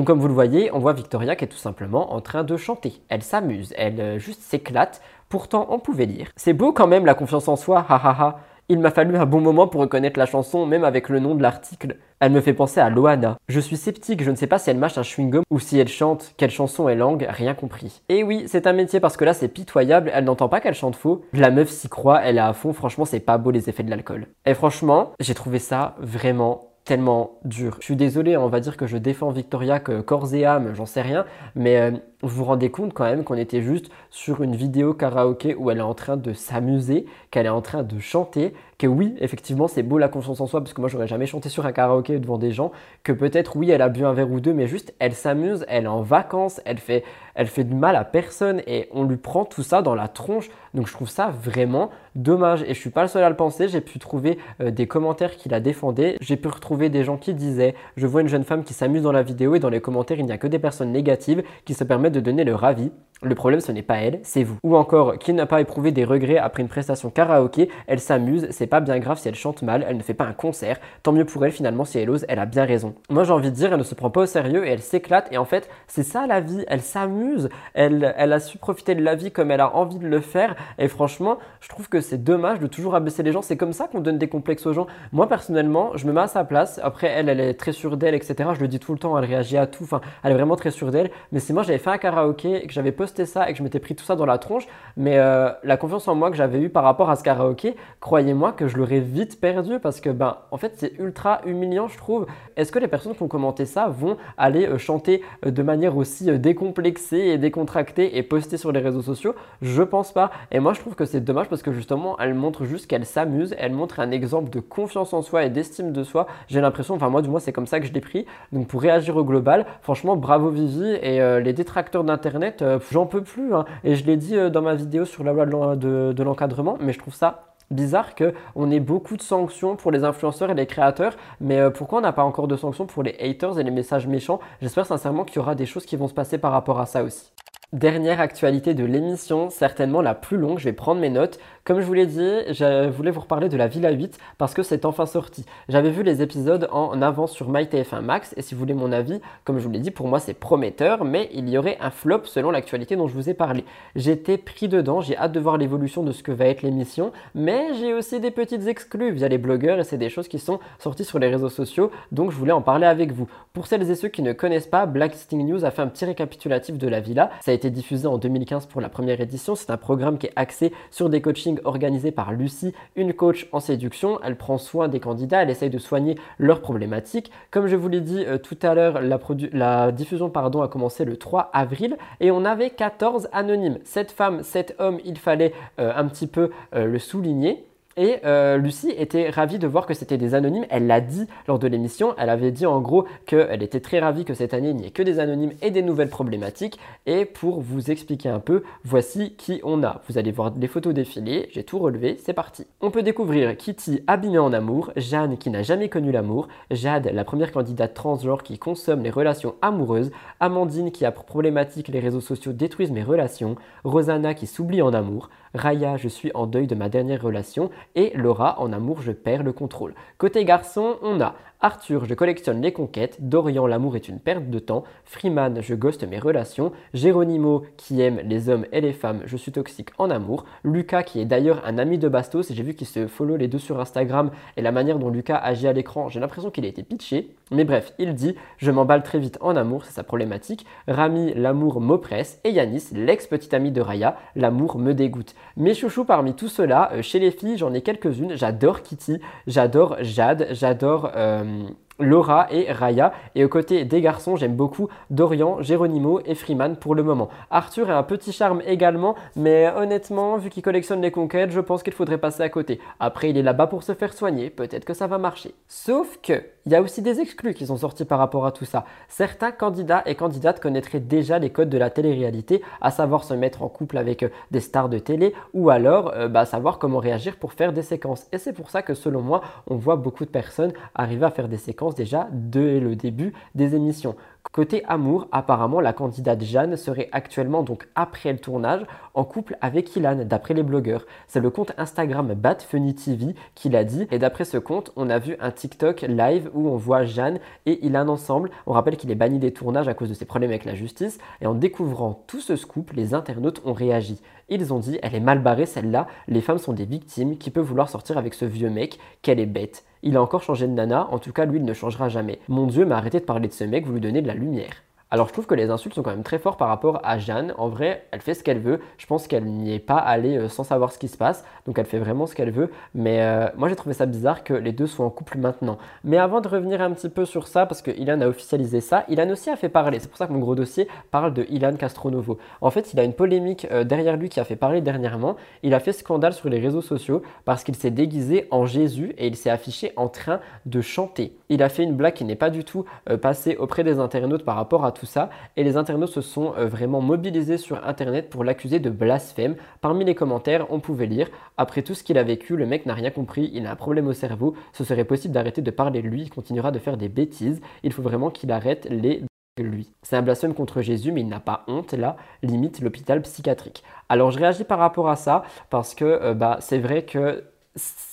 comme 0.06 0.18
vous 0.18 0.28
le 0.28 0.34
voyez, 0.34 0.70
on 0.74 0.78
voit 0.78 0.92
Victoria 0.92 1.36
qui 1.36 1.44
est 1.44 1.48
tout 1.48 1.56
simplement 1.56 2.12
en 2.12 2.20
train 2.20 2.44
de 2.44 2.56
chanter. 2.58 3.00
Elle 3.08 3.22
s'amuse, 3.22 3.72
elle 3.78 3.98
euh, 3.98 4.18
juste 4.18 4.42
s'éclate. 4.42 5.00
Pourtant, 5.30 5.68
on 5.70 5.78
pouvait 5.78 6.04
lire. 6.04 6.28
C'est 6.36 6.52
beau 6.52 6.74
quand 6.74 6.86
même 6.86 7.06
la 7.06 7.14
confiance 7.14 7.48
en 7.48 7.56
soi, 7.56 7.86
ha 7.88 7.94
ha 7.94 8.16
ha. 8.20 8.40
Il 8.72 8.78
m'a 8.78 8.92
fallu 8.92 9.16
un 9.16 9.26
bon 9.26 9.40
moment 9.40 9.66
pour 9.66 9.80
reconnaître 9.80 10.16
la 10.16 10.26
chanson, 10.26 10.64
même 10.64 10.84
avec 10.84 11.08
le 11.08 11.18
nom 11.18 11.34
de 11.34 11.42
l'article. 11.42 11.96
Elle 12.20 12.30
me 12.30 12.40
fait 12.40 12.54
penser 12.54 12.78
à 12.78 12.88
Loana. 12.88 13.36
Je 13.48 13.58
suis 13.58 13.76
sceptique, 13.76 14.22
je 14.22 14.30
ne 14.30 14.36
sais 14.36 14.46
pas 14.46 14.60
si 14.60 14.70
elle 14.70 14.78
mâche 14.78 14.96
un 14.96 15.02
chewing-gum 15.02 15.42
ou 15.50 15.58
si 15.58 15.76
elle 15.76 15.88
chante, 15.88 16.34
quelle 16.36 16.50
chanson 16.50 16.88
est 16.88 16.94
langue, 16.94 17.26
rien 17.28 17.54
compris. 17.54 18.02
Et 18.08 18.22
oui, 18.22 18.44
c'est 18.46 18.68
un 18.68 18.72
métier 18.72 19.00
parce 19.00 19.16
que 19.16 19.24
là 19.24 19.34
c'est 19.34 19.48
pitoyable, 19.48 20.12
elle 20.14 20.22
n'entend 20.22 20.48
pas 20.48 20.60
qu'elle 20.60 20.74
chante 20.74 20.94
faux. 20.94 21.24
La 21.32 21.50
meuf 21.50 21.68
s'y 21.68 21.88
croit, 21.88 22.22
elle 22.22 22.36
est 22.36 22.40
à 22.40 22.52
fond, 22.52 22.72
franchement 22.72 23.04
c'est 23.04 23.18
pas 23.18 23.38
beau 23.38 23.50
les 23.50 23.68
effets 23.68 23.82
de 23.82 23.90
l'alcool. 23.90 24.28
Et 24.46 24.54
franchement, 24.54 25.14
j'ai 25.18 25.34
trouvé 25.34 25.58
ça 25.58 25.96
vraiment 25.98 26.68
tellement 26.84 27.38
dur. 27.44 27.76
Je 27.80 27.86
suis 27.86 27.96
désolé, 27.96 28.36
on 28.36 28.48
va 28.48 28.60
dire 28.60 28.76
que 28.76 28.86
je 28.86 28.98
défends 28.98 29.30
Victoria 29.30 29.80
que 29.80 30.00
corps 30.00 30.32
et 30.32 30.44
âme, 30.44 30.74
j'en 30.74 30.86
sais 30.86 31.02
rien, 31.02 31.24
mais 31.56 31.76
euh, 31.80 31.90
vous 32.22 32.28
vous 32.28 32.44
rendez 32.44 32.70
compte 32.70 32.92
quand 32.92 33.04
même 33.04 33.24
qu'on 33.24 33.36
était 33.36 33.62
juste 33.62 33.90
sur 34.10 34.42
une 34.42 34.54
vidéo 34.54 34.92
karaoké 34.94 35.54
où 35.54 35.70
elle 35.70 35.78
est 35.78 35.82
en 35.82 35.94
train 35.94 36.16
de 36.16 36.32
s'amuser, 36.32 37.06
qu'elle 37.30 37.46
est 37.46 37.50
en 37.50 37.62
train 37.62 37.82
de 37.82 37.98
chanter, 37.98 38.52
que 38.78 38.86
oui, 38.86 39.14
effectivement, 39.20 39.68
c'est 39.68 39.82
beau 39.82 39.98
la 39.98 40.08
confiance 40.08 40.40
en 40.40 40.46
soi, 40.46 40.60
parce 40.60 40.72
que 40.72 40.80
moi, 40.80 40.88
j'aurais 40.88 41.06
jamais 41.06 41.26
chanté 41.26 41.48
sur 41.50 41.66
un 41.66 41.72
karaoké 41.72 42.18
devant 42.18 42.38
des 42.38 42.50
gens, 42.50 42.72
que 43.04 43.12
peut-être, 43.12 43.56
oui, 43.56 43.70
elle 43.70 43.82
a 43.82 43.90
bu 43.90 44.04
un 44.04 44.12
verre 44.14 44.30
ou 44.30 44.40
deux, 44.40 44.54
mais 44.54 44.66
juste, 44.66 44.94
elle 44.98 45.12
s'amuse, 45.12 45.64
elle 45.68 45.84
est 45.84 45.88
en 45.88 46.00
vacances, 46.00 46.62
elle 46.64 46.78
fait, 46.78 47.04
elle 47.34 47.46
fait 47.46 47.64
de 47.64 47.74
mal 47.74 47.94
à 47.94 48.04
personne, 48.04 48.62
et 48.66 48.88
on 48.92 49.04
lui 49.04 49.18
prend 49.18 49.44
tout 49.44 49.62
ça 49.62 49.82
dans 49.82 49.94
la 49.94 50.08
tronche. 50.08 50.50
Donc, 50.72 50.86
je 50.86 50.92
trouve 50.92 51.10
ça 51.10 51.28
vraiment 51.28 51.90
dommage, 52.14 52.62
et 52.62 52.74
je 52.74 52.80
suis 52.80 52.90
pas 52.90 53.02
le 53.02 53.08
seul 53.08 53.22
à 53.22 53.28
le 53.28 53.36
penser, 53.36 53.68
j'ai 53.68 53.82
pu 53.82 53.98
trouver 53.98 54.38
euh, 54.62 54.70
des 54.70 54.86
commentaires 54.86 55.36
qui 55.36 55.50
la 55.50 55.60
défendaient, 55.60 56.16
j'ai 56.20 56.36
pu 56.36 56.48
retrouver 56.48 56.88
des 56.88 57.04
gens 57.04 57.18
qui 57.18 57.34
disaient, 57.34 57.74
je 57.98 58.06
vois 58.06 58.22
une 58.22 58.28
jeune 58.28 58.44
femme 58.44 58.64
qui 58.64 58.72
s'amuse 58.72 59.02
dans 59.02 59.12
la 59.12 59.22
vidéo, 59.22 59.54
et 59.54 59.58
dans 59.58 59.68
les 59.68 59.82
commentaires, 59.82 60.18
il 60.18 60.24
n'y 60.24 60.32
a 60.32 60.38
que 60.38 60.46
des 60.46 60.58
personnes 60.58 60.90
négatives 60.90 61.42
qui 61.66 61.74
se 61.74 61.84
permettent 61.84 62.09
de 62.10 62.20
donner 62.20 62.44
leur 62.44 62.64
avis. 62.64 62.90
Le 63.22 63.34
problème, 63.34 63.60
ce 63.60 63.70
n'est 63.70 63.82
pas 63.82 63.96
elle, 63.96 64.20
c'est 64.22 64.44
vous. 64.44 64.56
Ou 64.62 64.76
encore, 64.76 65.18
qui 65.18 65.34
n'a 65.34 65.44
pas 65.44 65.60
éprouvé 65.60 65.92
des 65.92 66.06
regrets 66.06 66.38
après 66.38 66.62
une 66.62 66.70
prestation 66.70 67.10
karaoké, 67.10 67.68
elle 67.86 68.00
s'amuse, 68.00 68.46
c'est 68.50 68.66
pas 68.66 68.80
bien 68.80 68.98
grave 68.98 69.18
si 69.18 69.28
elle 69.28 69.34
chante 69.34 69.60
mal, 69.60 69.84
elle 69.86 69.98
ne 69.98 70.02
fait 70.02 70.14
pas 70.14 70.24
un 70.24 70.32
concert, 70.32 70.80
tant 71.02 71.12
mieux 71.12 71.26
pour 71.26 71.44
elle 71.44 71.52
finalement 71.52 71.84
si 71.84 71.98
elle 71.98 72.08
ose, 72.08 72.24
elle 72.30 72.38
a 72.38 72.46
bien 72.46 72.64
raison. 72.64 72.94
Moi 73.10 73.24
j'ai 73.24 73.32
envie 73.32 73.50
de 73.50 73.54
dire, 73.54 73.74
elle 73.74 73.78
ne 73.78 73.84
se 73.84 73.94
prend 73.94 74.08
pas 74.08 74.22
au 74.22 74.26
sérieux 74.26 74.66
et 74.66 74.70
elle 74.70 74.80
s'éclate, 74.80 75.28
et 75.32 75.36
en 75.36 75.44
fait, 75.44 75.68
c'est 75.86 76.02
ça 76.02 76.26
la 76.26 76.40
vie, 76.40 76.64
elle 76.66 76.80
s'amuse, 76.80 77.50
elle, 77.74 78.14
elle 78.16 78.32
a 78.32 78.40
su 78.40 78.56
profiter 78.56 78.94
de 78.94 79.02
la 79.02 79.16
vie 79.16 79.30
comme 79.30 79.50
elle 79.50 79.60
a 79.60 79.76
envie 79.76 79.98
de 79.98 80.08
le 80.08 80.20
faire, 80.20 80.56
et 80.78 80.88
franchement, 80.88 81.36
je 81.60 81.68
trouve 81.68 81.90
que 81.90 82.00
c'est 82.00 82.24
dommage 82.24 82.58
de 82.58 82.68
toujours 82.68 82.94
abaisser 82.94 83.22
les 83.22 83.32
gens, 83.32 83.42
c'est 83.42 83.58
comme 83.58 83.74
ça 83.74 83.86
qu'on 83.86 84.00
donne 84.00 84.16
des 84.16 84.28
complexes 84.28 84.64
aux 84.64 84.72
gens. 84.72 84.86
Moi 85.12 85.28
personnellement, 85.28 85.90
je 85.94 86.06
me 86.06 86.12
mets 86.14 86.22
à 86.22 86.26
sa 86.26 86.44
place, 86.44 86.80
après 86.82 87.08
elle, 87.08 87.28
elle 87.28 87.40
est 87.40 87.52
très 87.52 87.72
sûre 87.72 87.98
d'elle, 87.98 88.14
etc. 88.14 88.48
Je 88.54 88.60
le 88.62 88.68
dis 88.68 88.78
tout 88.80 88.94
le 88.94 88.98
temps, 88.98 89.18
elle 89.18 89.26
réagit 89.26 89.58
à 89.58 89.66
tout, 89.66 89.84
enfin, 89.84 90.00
elle 90.24 90.30
est 90.30 90.36
vraiment 90.36 90.56
très 90.56 90.70
sûre 90.70 90.90
d'elle, 90.90 91.10
mais 91.32 91.38
si 91.38 91.52
moi 91.52 91.64
j'avais 91.64 91.76
fait 91.76 91.90
un 91.90 91.98
karaoké, 92.00 92.66
que 92.66 92.72
j'avais 92.72 92.92
posté 92.92 93.26
ça 93.26 93.48
et 93.48 93.52
que 93.52 93.58
je 93.58 93.62
m'étais 93.62 93.78
pris 93.78 93.94
tout 93.94 94.04
ça 94.04 94.16
dans 94.16 94.26
la 94.26 94.38
tronche, 94.38 94.66
mais 94.96 95.18
euh, 95.18 95.50
la 95.62 95.76
confiance 95.76 96.08
en 96.08 96.14
moi 96.14 96.30
que 96.30 96.36
j'avais 96.36 96.60
eu 96.60 96.68
par 96.68 96.82
rapport 96.82 97.10
à 97.10 97.16
ce 97.16 97.22
karaoké, 97.22 97.76
croyez-moi 98.00 98.52
que 98.52 98.66
je 98.66 98.76
l'aurais 98.76 99.00
vite 99.00 99.40
perdu 99.40 99.78
parce 99.78 100.00
que 100.00 100.10
ben 100.10 100.38
en 100.50 100.56
fait 100.56 100.72
c'est 100.76 100.98
ultra 100.98 101.40
humiliant 101.46 101.88
je 101.88 101.96
trouve. 101.96 102.26
Est-ce 102.56 102.72
que 102.72 102.78
les 102.78 102.88
personnes 102.88 103.14
qui 103.14 103.22
ont 103.22 103.28
commenté 103.28 103.66
ça 103.66 103.88
vont 103.88 104.16
aller 104.36 104.66
euh, 104.66 104.78
chanter 104.78 105.22
euh, 105.46 105.50
de 105.50 105.62
manière 105.62 105.96
aussi 105.96 106.38
décomplexée 106.38 107.18
et 107.18 107.38
décontractée 107.38 108.16
et 108.16 108.22
poster 108.22 108.56
sur 108.56 108.72
les 108.72 108.80
réseaux 108.80 109.02
sociaux? 109.02 109.34
Je 109.62 109.82
pense 109.82 110.12
pas. 110.12 110.30
Et 110.50 110.60
moi 110.60 110.72
je 110.72 110.80
trouve 110.80 110.94
que 110.94 111.04
c'est 111.04 111.20
dommage 111.20 111.48
parce 111.48 111.62
que 111.62 111.72
justement 111.72 112.16
elle 112.18 112.34
montre 112.34 112.64
juste 112.64 112.86
qu'elle 112.86 113.06
s'amuse, 113.06 113.54
elle 113.58 113.72
montre 113.72 114.00
un 114.00 114.10
exemple 114.10 114.50
de 114.50 114.60
confiance 114.60 115.12
en 115.12 115.22
soi 115.22 115.44
et 115.44 115.50
d'estime 115.50 115.92
de 115.92 116.02
soi. 116.02 116.26
J'ai 116.48 116.60
l'impression, 116.60 116.94
enfin 116.94 117.10
moi 117.10 117.22
du 117.22 117.28
moins 117.28 117.40
c'est 117.40 117.52
comme 117.52 117.66
ça 117.66 117.80
que 117.80 117.86
je 117.86 117.92
l'ai 117.92 118.00
pris. 118.00 118.26
Donc 118.52 118.66
pour 118.68 118.80
réagir 118.80 119.16
au 119.16 119.24
global, 119.24 119.66
franchement 119.82 120.16
bravo 120.16 120.50
Vivi 120.50 120.98
et 121.02 121.20
les 121.40 121.52
détracteurs 121.52 121.89
d'internet, 121.98 122.64
j'en 122.90 123.06
peux 123.06 123.22
plus. 123.22 123.54
Hein. 123.54 123.64
Et 123.84 123.94
je 123.96 124.04
l'ai 124.04 124.16
dit 124.16 124.36
euh, 124.36 124.50
dans 124.50 124.62
ma 124.62 124.74
vidéo 124.74 125.04
sur 125.04 125.24
la 125.24 125.32
loi 125.32 125.76
de, 125.76 126.22
l'encadrement, 126.22 126.78
mais 126.80 126.92
je 126.92 126.98
trouve 126.98 127.14
ça 127.14 127.46
bizarre 127.70 128.16
qu'on 128.16 128.70
ait 128.70 128.80
beaucoup 128.80 129.16
de 129.16 129.22
sanctions 129.22 129.76
pour 129.76 129.92
les 129.92 130.02
influenceurs 130.02 130.50
et 130.50 130.54
les 130.54 130.66
créateurs, 130.66 131.16
mais 131.40 131.58
euh, 131.60 131.70
pourquoi 131.70 132.00
on 132.00 132.02
n'a 132.02 132.12
pas 132.12 132.24
encore 132.24 132.48
de 132.48 132.56
sanctions 132.56 132.86
pour 132.86 133.04
les 133.04 133.16
haters 133.20 133.60
et 133.60 133.62
les 133.62 133.70
messages 133.70 134.08
méchants? 134.08 134.40
J'espère 134.60 134.86
sincèrement 134.86 135.24
qu'il 135.24 135.36
y 135.36 135.38
aura 135.38 135.54
des 135.54 135.66
choses 135.66 135.86
qui 135.86 135.96
vont 135.96 136.08
se 136.08 136.14
passer 136.14 136.38
par 136.38 136.50
rapport 136.50 136.80
à 136.80 136.86
ça 136.86 137.04
aussi. 137.04 137.30
Dernière 137.72 138.20
actualité 138.20 138.74
de 138.74 138.84
l'émission, 138.84 139.48
certainement 139.48 140.02
la 140.02 140.16
plus 140.16 140.36
longue, 140.36 140.58
je 140.58 140.64
vais 140.64 140.72
prendre 140.72 141.00
mes 141.00 141.10
notes. 141.10 141.38
Comme 141.64 141.80
je 141.80 141.84
vous 141.84 141.92
l'ai 141.92 142.06
dit, 142.06 142.30
je 142.48 142.88
voulais 142.88 143.10
vous 143.10 143.20
reparler 143.20 143.50
de 143.50 143.56
la 143.58 143.68
Villa 143.68 143.90
8 143.90 144.18
parce 144.38 144.54
que 144.54 144.62
c'est 144.62 144.86
enfin 144.86 145.04
sorti. 145.04 145.44
J'avais 145.68 145.90
vu 145.90 146.02
les 146.02 146.22
épisodes 146.22 146.68
en 146.72 147.02
avance 147.02 147.32
sur 147.32 147.52
MyTF1 147.52 148.00
Max 148.00 148.32
et 148.38 148.42
si 148.42 148.54
vous 148.54 148.60
voulez 148.60 148.72
mon 148.72 148.92
avis, 148.92 149.20
comme 149.44 149.58
je 149.58 149.64
vous 149.64 149.70
l'ai 149.70 149.78
dit, 149.78 149.90
pour 149.90 150.08
moi 150.08 150.20
c'est 150.20 150.32
prometteur, 150.32 151.04
mais 151.04 151.28
il 151.34 151.50
y 151.50 151.58
aurait 151.58 151.76
un 151.82 151.90
flop 151.90 152.22
selon 152.24 152.50
l'actualité 152.50 152.96
dont 152.96 153.08
je 153.08 153.14
vous 153.14 153.28
ai 153.28 153.34
parlé. 153.34 153.66
J'étais 153.94 154.38
pris 154.38 154.68
dedans, 154.68 155.02
j'ai 155.02 155.18
hâte 155.18 155.32
de 155.32 155.40
voir 155.40 155.58
l'évolution 155.58 156.02
de 156.02 156.12
ce 156.12 156.22
que 156.22 156.32
va 156.32 156.46
être 156.46 156.62
l'émission, 156.62 157.12
mais 157.34 157.74
j'ai 157.78 157.92
aussi 157.92 158.20
des 158.20 158.30
petites 158.30 158.66
exclus 158.66 159.12
via 159.12 159.28
les 159.28 159.38
blogueurs 159.38 159.78
et 159.78 159.84
c'est 159.84 159.98
des 159.98 160.08
choses 160.08 160.28
qui 160.28 160.38
sont 160.38 160.60
sorties 160.78 161.04
sur 161.04 161.18
les 161.18 161.28
réseaux 161.28 161.50
sociaux, 161.50 161.90
donc 162.10 162.30
je 162.30 162.36
voulais 162.36 162.52
en 162.52 162.62
parler 162.62 162.86
avec 162.86 163.12
vous. 163.12 163.28
Pour 163.52 163.66
celles 163.66 163.88
et 163.90 163.94
ceux 163.96 164.08
qui 164.08 164.22
ne 164.22 164.32
connaissent 164.32 164.66
pas, 164.66 164.86
Blacksting 164.86 165.46
News 165.46 165.64
a 165.64 165.70
fait 165.70 165.82
un 165.82 165.88
petit 165.88 166.06
récapitulatif 166.06 166.78
de 166.78 166.88
la 166.88 167.00
villa. 167.00 167.30
Ça 167.42 167.50
a 167.50 167.54
été 167.54 167.68
diffusé 167.68 168.06
en 168.06 168.16
2015 168.16 168.66
pour 168.66 168.80
la 168.80 168.88
première 168.88 169.20
édition. 169.20 169.56
C'est 169.56 169.70
un 169.70 169.76
programme 169.76 170.18
qui 170.18 170.26
est 170.26 170.32
axé 170.36 170.72
sur 170.90 171.10
des 171.10 171.20
coachings 171.20 171.49
organisés 171.64 172.10
par 172.10 172.32
Lucie, 172.32 172.74
une 172.96 173.12
coach 173.12 173.48
en 173.52 173.60
séduction. 173.60 174.20
Elle 174.22 174.36
prend 174.36 174.58
soin 174.58 174.88
des 174.88 175.00
candidats, 175.00 175.42
elle 175.42 175.50
essaye 175.50 175.70
de 175.70 175.78
soigner 175.78 176.16
leurs 176.38 176.60
problématiques. 176.60 177.30
Comme 177.50 177.66
je 177.66 177.76
vous 177.76 177.88
l'ai 177.88 178.00
dit 178.00 178.24
euh, 178.24 178.38
tout 178.38 178.58
à 178.62 178.74
l'heure, 178.74 179.00
la, 179.00 179.18
la, 179.52 179.92
diffusion 179.92 180.30
pardon, 180.30 180.62
a 180.62 180.68
commencé 180.68 181.04
le 181.04 181.16
3 181.16 181.50
avril 181.52 181.96
et 182.20 182.30
on 182.30 182.44
avait 182.44 182.70
14 182.70 183.28
anonymes. 183.32 183.78
7 183.84 184.12
femmes, 184.12 184.42
7 184.42 184.76
hommes, 184.78 184.98
il 185.04 185.18
fallait 185.18 185.52
euh, 185.78 185.92
un 185.94 186.06
petit 186.06 186.26
peu 186.26 186.50
euh, 186.74 186.86
le 186.86 186.98
souligner. 186.98 187.64
Et 187.96 188.18
euh, 188.24 188.56
Lucie 188.56 188.90
était 188.96 189.30
ravie 189.30 189.58
de 189.58 189.66
voir 189.66 189.84
que 189.84 189.94
c'était 189.94 190.16
des 190.16 190.34
anonymes. 190.34 190.64
Elle 190.70 190.86
l'a 190.86 191.00
dit 191.00 191.26
lors 191.48 191.58
de 191.58 191.66
l'émission. 191.66 192.14
Elle 192.18 192.30
avait 192.30 192.52
dit 192.52 192.64
en 192.66 192.80
gros 192.80 193.04
qu'elle 193.26 193.62
était 193.62 193.80
très 193.80 193.98
ravie 193.98 194.24
que 194.24 194.34
cette 194.34 194.54
année 194.54 194.70
il 194.70 194.76
n'y 194.76 194.86
ait 194.86 194.90
que 194.90 195.02
des 195.02 195.18
anonymes 195.18 195.52
et 195.60 195.70
des 195.70 195.82
nouvelles 195.82 196.08
problématiques. 196.08 196.78
Et 197.06 197.24
pour 197.24 197.60
vous 197.60 197.90
expliquer 197.90 198.28
un 198.28 198.38
peu, 198.38 198.62
voici 198.84 199.34
qui 199.36 199.60
on 199.64 199.82
a. 199.82 200.02
Vous 200.08 200.18
allez 200.18 200.30
voir 200.30 200.52
les 200.56 200.68
photos 200.68 200.94
défiler. 200.94 201.48
J'ai 201.52 201.64
tout 201.64 201.78
relevé. 201.78 202.16
C'est 202.24 202.32
parti. 202.32 202.66
On 202.80 202.90
peut 202.90 203.02
découvrir 203.02 203.56
Kitty 203.56 204.02
abîmée 204.06 204.38
en 204.38 204.52
amour, 204.52 204.92
Jeanne 204.96 205.36
qui 205.36 205.50
n'a 205.50 205.62
jamais 205.62 205.88
connu 205.88 206.12
l'amour, 206.12 206.48
Jade 206.70 207.10
la 207.12 207.24
première 207.24 207.52
candidate 207.52 207.94
transgenre 207.94 208.42
qui 208.42 208.58
consomme 208.58 209.02
les 209.02 209.10
relations 209.10 209.54
amoureuses, 209.62 210.12
Amandine 210.38 210.92
qui 210.92 211.04
a 211.04 211.12
pour 211.12 211.24
problématique 211.24 211.88
les 211.88 212.00
réseaux 212.00 212.20
sociaux 212.20 212.52
détruisent 212.52 212.92
mes 212.92 213.02
relations, 213.02 213.56
Rosanna 213.84 214.34
qui 214.34 214.46
s'oublie 214.46 214.82
en 214.82 214.94
amour, 214.94 215.28
Raya, 215.54 215.96
je 215.96 216.08
suis 216.08 216.30
en 216.34 216.46
deuil 216.46 216.66
de 216.66 216.74
ma 216.74 216.88
dernière 216.88 217.22
relation, 217.22 217.70
et 217.94 218.12
Laura, 218.14 218.60
en 218.60 218.72
amour, 218.72 219.02
je 219.02 219.12
perds 219.12 219.42
le 219.42 219.52
contrôle. 219.52 219.94
Côté 220.18 220.44
garçon, 220.44 220.96
on 221.02 221.20
a 221.20 221.34
Arthur, 221.62 222.06
je 222.06 222.14
collectionne 222.14 222.62
les 222.62 222.72
conquêtes. 222.72 223.18
Dorian, 223.20 223.66
l'amour 223.66 223.94
est 223.94 224.08
une 224.08 224.18
perte 224.18 224.48
de 224.48 224.58
temps. 224.58 224.84
Freeman, 225.04 225.60
je 225.60 225.74
ghoste 225.74 226.04
mes 226.04 226.18
relations. 226.18 226.72
Géronimo, 226.94 227.64
qui 227.76 228.00
aime 228.00 228.20
les 228.24 228.48
hommes 228.48 228.64
et 228.72 228.80
les 228.80 228.94
femmes, 228.94 229.20
je 229.26 229.36
suis 229.36 229.52
toxique 229.52 229.90
en 229.98 230.08
amour. 230.08 230.46
Lucas, 230.64 231.02
qui 231.02 231.20
est 231.20 231.26
d'ailleurs 231.26 231.62
un 231.66 231.76
ami 231.76 231.98
de 231.98 232.08
Bastos, 232.08 232.50
j'ai 232.50 232.62
vu 232.62 232.72
qu'il 232.72 232.86
se 232.86 233.06
follow 233.06 233.36
les 233.36 233.48
deux 233.48 233.58
sur 233.58 233.78
Instagram 233.78 234.30
et 234.56 234.62
la 234.62 234.72
manière 234.72 234.98
dont 234.98 235.10
Lucas 235.10 235.36
agit 235.36 235.68
à 235.68 235.74
l'écran, 235.74 236.08
j'ai 236.08 236.20
l'impression 236.20 236.50
qu'il 236.50 236.64
a 236.64 236.68
été 236.68 236.82
pitché. 236.82 237.34
Mais 237.50 237.64
bref, 237.64 237.92
il 237.98 238.14
dit 238.14 238.36
Je 238.58 238.70
m'emballe 238.70 239.02
très 239.02 239.18
vite 239.18 239.38
en 239.40 239.56
amour, 239.56 239.84
c'est 239.84 239.92
sa 239.92 240.04
problématique. 240.04 240.66
Rami, 240.86 241.32
l'amour 241.34 241.80
m'oppresse. 241.80 242.40
Et 242.44 242.50
Yanis, 242.50 242.84
l'ex-petit 242.92 243.54
ami 243.54 243.72
de 243.72 243.80
Raya, 243.80 244.16
l'amour 244.36 244.78
me 244.78 244.92
dégoûte. 244.92 245.34
Mes 245.56 245.74
chouchous 245.74 246.04
parmi 246.04 246.34
tout 246.34 246.48
cela, 246.48 246.90
euh, 246.92 247.02
chez 247.02 247.18
les 247.18 247.30
filles, 247.30 247.58
j'en 247.58 247.74
ai 247.74 247.82
quelques-unes. 247.82 248.36
J'adore 248.36 248.82
Kitty, 248.82 249.20
j'adore 249.46 249.96
Jade, 250.00 250.48
j'adore. 250.52 251.10
Euh, 251.16 251.64
Laura 252.00 252.46
et 252.50 252.70
Raya. 252.72 253.12
Et 253.34 253.44
aux 253.44 253.48
côtés 253.48 253.84
des 253.84 254.00
garçons, 254.00 254.36
j'aime 254.36 254.56
beaucoup 254.56 254.88
Dorian, 255.10 255.62
Geronimo 255.62 256.20
et 256.24 256.34
Freeman 256.34 256.76
pour 256.76 256.94
le 256.94 257.02
moment. 257.02 257.28
Arthur 257.50 257.90
a 257.90 257.98
un 257.98 258.02
petit 258.02 258.32
charme 258.32 258.62
également, 258.66 259.14
mais 259.36 259.70
honnêtement, 259.76 260.36
vu 260.36 260.50
qu'il 260.50 260.62
collectionne 260.62 261.00
les 261.00 261.10
conquêtes, 261.10 261.50
je 261.50 261.60
pense 261.60 261.82
qu'il 261.82 261.92
faudrait 261.92 262.18
passer 262.18 262.42
à 262.42 262.48
côté. 262.48 262.80
Après, 262.98 263.30
il 263.30 263.38
est 263.38 263.42
là-bas 263.42 263.66
pour 263.66 263.82
se 263.82 263.94
faire 263.94 264.12
soigner, 264.12 264.50
peut-être 264.50 264.84
que 264.84 264.94
ça 264.94 265.06
va 265.06 265.18
marcher. 265.18 265.54
Sauf 265.68 266.18
que, 266.22 266.42
il 266.66 266.72
y 266.72 266.74
a 266.74 266.82
aussi 266.82 267.02
des 267.02 267.20
exclus 267.20 267.54
qui 267.54 267.66
sont 267.66 267.78
sortis 267.78 268.04
par 268.04 268.18
rapport 268.18 268.44
à 268.44 268.52
tout 268.52 268.64
ça. 268.64 268.84
Certains 269.08 269.50
candidats 269.50 270.02
et 270.06 270.14
candidates 270.14 270.60
connaîtraient 270.60 271.00
déjà 271.00 271.38
les 271.38 271.50
codes 271.50 271.70
de 271.70 271.78
la 271.78 271.90
télé-réalité, 271.90 272.62
à 272.80 272.90
savoir 272.90 273.24
se 273.24 273.34
mettre 273.34 273.62
en 273.62 273.68
couple 273.68 273.98
avec 273.98 274.22
euh, 274.22 274.28
des 274.50 274.60
stars 274.60 274.88
de 274.88 274.98
télé, 274.98 275.34
ou 275.54 275.70
alors 275.70 276.12
euh, 276.14 276.28
bah, 276.28 276.44
savoir 276.44 276.78
comment 276.78 276.98
réagir 276.98 277.36
pour 277.36 277.52
faire 277.52 277.72
des 277.72 277.82
séquences. 277.82 278.26
Et 278.32 278.38
c'est 278.38 278.52
pour 278.52 278.70
ça 278.70 278.82
que 278.82 278.94
selon 278.94 279.20
moi, 279.20 279.42
on 279.68 279.76
voit 279.76 279.96
beaucoup 279.96 280.24
de 280.24 280.30
personnes 280.30 280.72
arriver 280.94 281.24
à 281.24 281.30
faire 281.30 281.48
des 281.48 281.56
séquences 281.56 281.89
déjà 281.94 282.28
dès 282.32 282.80
le 282.80 282.96
début 282.96 283.32
des 283.54 283.74
émissions. 283.74 284.16
Côté 284.52 284.82
amour, 284.88 285.28
apparemment 285.30 285.80
la 285.80 285.92
candidate 285.92 286.42
Jeanne 286.42 286.76
serait 286.76 287.08
actuellement 287.12 287.62
donc 287.62 287.86
après 287.94 288.32
le 288.32 288.38
tournage 288.38 288.82
en 289.14 289.22
couple 289.22 289.56
avec 289.60 289.94
Ilan 289.94 290.24
d'après 290.24 290.54
les 290.54 290.64
blogueurs. 290.64 291.06
C'est 291.28 291.38
le 291.40 291.50
compte 291.50 291.72
Instagram 291.78 292.34
BadFunnyTV 292.34 293.36
qui 293.54 293.68
l'a 293.68 293.84
dit 293.84 294.08
et 294.10 294.18
d'après 294.18 294.44
ce 294.44 294.56
compte 294.56 294.92
on 294.96 295.08
a 295.08 295.18
vu 295.18 295.36
un 295.40 295.52
TikTok 295.52 296.02
live 296.02 296.50
où 296.52 296.68
on 296.68 296.76
voit 296.76 297.04
Jeanne 297.04 297.38
et 297.66 297.86
Ilan 297.86 298.08
ensemble. 298.08 298.50
On 298.66 298.72
rappelle 298.72 298.96
qu'il 298.96 299.10
est 299.12 299.14
banni 299.14 299.38
des 299.38 299.52
tournages 299.52 299.88
à 299.88 299.94
cause 299.94 300.08
de 300.08 300.14
ses 300.14 300.24
problèmes 300.24 300.50
avec 300.50 300.64
la 300.64 300.74
justice 300.74 301.18
et 301.40 301.46
en 301.46 301.54
découvrant 301.54 302.24
tout 302.26 302.40
ce 302.40 302.56
scoop 302.56 302.90
les 302.92 303.14
internautes 303.14 303.62
ont 303.64 303.72
réagi. 303.74 304.20
Ils 304.48 304.72
ont 304.72 304.80
dit 304.80 304.98
elle 305.02 305.14
est 305.14 305.20
mal 305.20 305.40
barrée 305.40 305.66
celle-là, 305.66 306.08
les 306.26 306.40
femmes 306.40 306.58
sont 306.58 306.72
des 306.72 306.84
victimes, 306.84 307.38
qui 307.38 307.50
peut 307.50 307.60
vouloir 307.60 307.88
sortir 307.88 308.18
avec 308.18 308.34
ce 308.34 308.44
vieux 308.44 308.70
mec, 308.70 308.98
qu'elle 309.22 309.38
est 309.38 309.46
bête. 309.46 309.84
Il 310.02 310.16
a 310.16 310.22
encore 310.22 310.42
changé 310.42 310.66
de 310.66 310.72
nana, 310.72 311.08
en 311.10 311.18
tout 311.18 311.32
cas 311.32 311.44
lui 311.44 311.58
il 311.58 311.64
ne 311.64 311.74
changera 311.74 312.08
jamais. 312.08 312.40
Mon 312.48 312.66
dieu, 312.66 312.84
mais 312.84 312.94
arrêtez 312.94 313.20
de 313.20 313.24
parler 313.24 313.48
de 313.48 313.52
ce 313.52 313.64
mec, 313.64 313.86
vous 313.86 313.94
lui 313.94 314.00
donnez 314.00 314.22
de 314.22 314.28
la 314.28 314.34
lumière. 314.34 314.82
Alors 315.12 315.26
je 315.26 315.32
trouve 315.32 315.46
que 315.46 315.56
les 315.56 315.70
insultes 315.70 315.96
sont 315.96 316.04
quand 316.04 316.12
même 316.12 316.22
très 316.22 316.38
forts 316.38 316.56
par 316.56 316.68
rapport 316.68 317.00
à 317.02 317.18
Jeanne. 317.18 317.52
En 317.58 317.68
vrai, 317.68 318.06
elle 318.12 318.20
fait 318.20 318.34
ce 318.34 318.44
qu'elle 318.44 318.60
veut. 318.60 318.78
Je 318.96 319.06
pense 319.06 319.26
qu'elle 319.26 319.44
n'y 319.44 319.74
est 319.74 319.80
pas 319.80 319.96
allée 319.96 320.36
euh, 320.36 320.48
sans 320.48 320.62
savoir 320.62 320.92
ce 320.92 320.98
qui 320.98 321.08
se 321.08 321.16
passe. 321.16 321.44
Donc 321.66 321.80
elle 321.80 321.86
fait 321.86 321.98
vraiment 321.98 322.28
ce 322.28 322.36
qu'elle 322.36 322.52
veut. 322.52 322.70
Mais 322.94 323.20
euh, 323.20 323.48
moi 323.56 323.68
j'ai 323.68 323.74
trouvé 323.74 323.92
ça 323.92 324.06
bizarre 324.06 324.44
que 324.44 324.54
les 324.54 324.70
deux 324.70 324.86
soient 324.86 325.04
en 325.04 325.10
couple 325.10 325.38
maintenant. 325.38 325.78
Mais 326.04 326.16
avant 326.16 326.40
de 326.40 326.46
revenir 326.46 326.80
un 326.80 326.92
petit 326.92 327.08
peu 327.08 327.24
sur 327.24 327.48
ça, 327.48 327.66
parce 327.66 327.82
que 327.82 327.90
Ilan 327.90 328.20
a 328.20 328.28
officialisé 328.28 328.80
ça, 328.80 329.04
Ilan 329.08 329.28
aussi 329.30 329.50
a 329.50 329.56
fait 329.56 329.68
parler. 329.68 329.98
C'est 329.98 330.06
pour 330.06 330.16
ça 330.16 330.28
que 330.28 330.32
mon 330.32 330.38
gros 330.38 330.54
dossier 330.54 330.86
parle 331.10 331.34
de 331.34 331.44
Ilan 331.50 331.74
Castronovo. 331.74 332.38
En 332.60 332.70
fait, 332.70 332.92
il 332.92 333.00
a 333.00 333.02
une 333.02 333.14
polémique 333.14 333.66
euh, 333.72 333.82
derrière 333.82 334.16
lui 334.16 334.28
qui 334.28 334.38
a 334.38 334.44
fait 334.44 334.54
parler 334.54 334.80
dernièrement. 334.80 335.34
Il 335.64 335.74
a 335.74 335.80
fait 335.80 335.92
scandale 335.92 336.34
sur 336.34 336.48
les 336.48 336.60
réseaux 336.60 336.82
sociaux 336.82 337.22
parce 337.44 337.64
qu'il 337.64 337.74
s'est 337.74 337.90
déguisé 337.90 338.46
en 338.52 338.64
Jésus 338.64 339.12
et 339.18 339.26
il 339.26 339.34
s'est 339.34 339.50
affiché 339.50 339.92
en 339.96 340.06
train 340.06 340.38
de 340.66 340.80
chanter. 340.80 341.36
Il 341.48 341.64
a 341.64 341.68
fait 341.68 341.82
une 341.82 341.96
blague 341.96 342.14
qui 342.14 342.24
n'est 342.24 342.36
pas 342.36 342.50
du 342.50 342.62
tout 342.62 342.84
passée 343.20 343.56
auprès 343.56 343.82
des 343.82 343.98
internautes 343.98 344.44
par 344.44 344.54
rapport 344.54 344.84
à 344.84 344.92
tout 344.92 344.99
ça 345.06 345.30
et 345.56 345.64
les 345.64 345.76
internautes 345.76 346.10
se 346.10 346.20
sont 346.20 346.54
euh, 346.56 346.66
vraiment 346.66 347.00
mobilisés 347.00 347.58
sur 347.58 347.84
internet 347.86 348.30
pour 348.30 348.44
l'accuser 348.44 348.78
de 348.78 348.90
blasphème. 348.90 349.56
Parmi 349.80 350.04
les 350.04 350.14
commentaires, 350.14 350.66
on 350.70 350.80
pouvait 350.80 351.06
lire 351.06 351.28
Après 351.56 351.82
tout 351.82 351.94
ce 351.94 352.02
qu'il 352.02 352.18
a 352.18 352.22
vécu, 352.22 352.56
le 352.56 352.66
mec 352.66 352.86
n'a 352.86 352.94
rien 352.94 353.10
compris, 353.10 353.50
il 353.52 353.66
a 353.66 353.72
un 353.72 353.76
problème 353.76 354.06
au 354.08 354.12
cerveau, 354.12 354.54
ce 354.72 354.84
serait 354.84 355.04
possible 355.04 355.34
d'arrêter 355.34 355.62
de 355.62 355.70
parler 355.70 356.02
de 356.02 356.08
lui, 356.08 356.22
il 356.22 356.30
continuera 356.30 356.70
de 356.70 356.78
faire 356.78 356.96
des 356.96 357.08
bêtises, 357.08 357.60
il 357.82 357.92
faut 357.92 358.02
vraiment 358.02 358.30
qu'il 358.30 358.52
arrête 358.52 358.86
les 358.90 359.22
lui. 359.62 359.92
C'est 360.02 360.16
un 360.16 360.22
blasphème 360.22 360.54
contre 360.54 360.80
Jésus, 360.80 361.12
mais 361.12 361.20
il 361.20 361.28
n'a 361.28 361.40
pas 361.40 361.64
honte, 361.66 361.92
là, 361.92 362.16
limite 362.42 362.80
l'hôpital 362.80 363.20
psychiatrique. 363.22 363.82
Alors 364.08 364.30
je 364.30 364.38
réagis 364.38 364.64
par 364.64 364.78
rapport 364.78 365.08
à 365.08 365.16
ça, 365.16 365.42
parce 365.70 365.94
que 365.94 366.04
euh, 366.04 366.34
bah, 366.34 366.58
c'est 366.60 366.78
vrai 366.78 367.04
que 367.04 367.44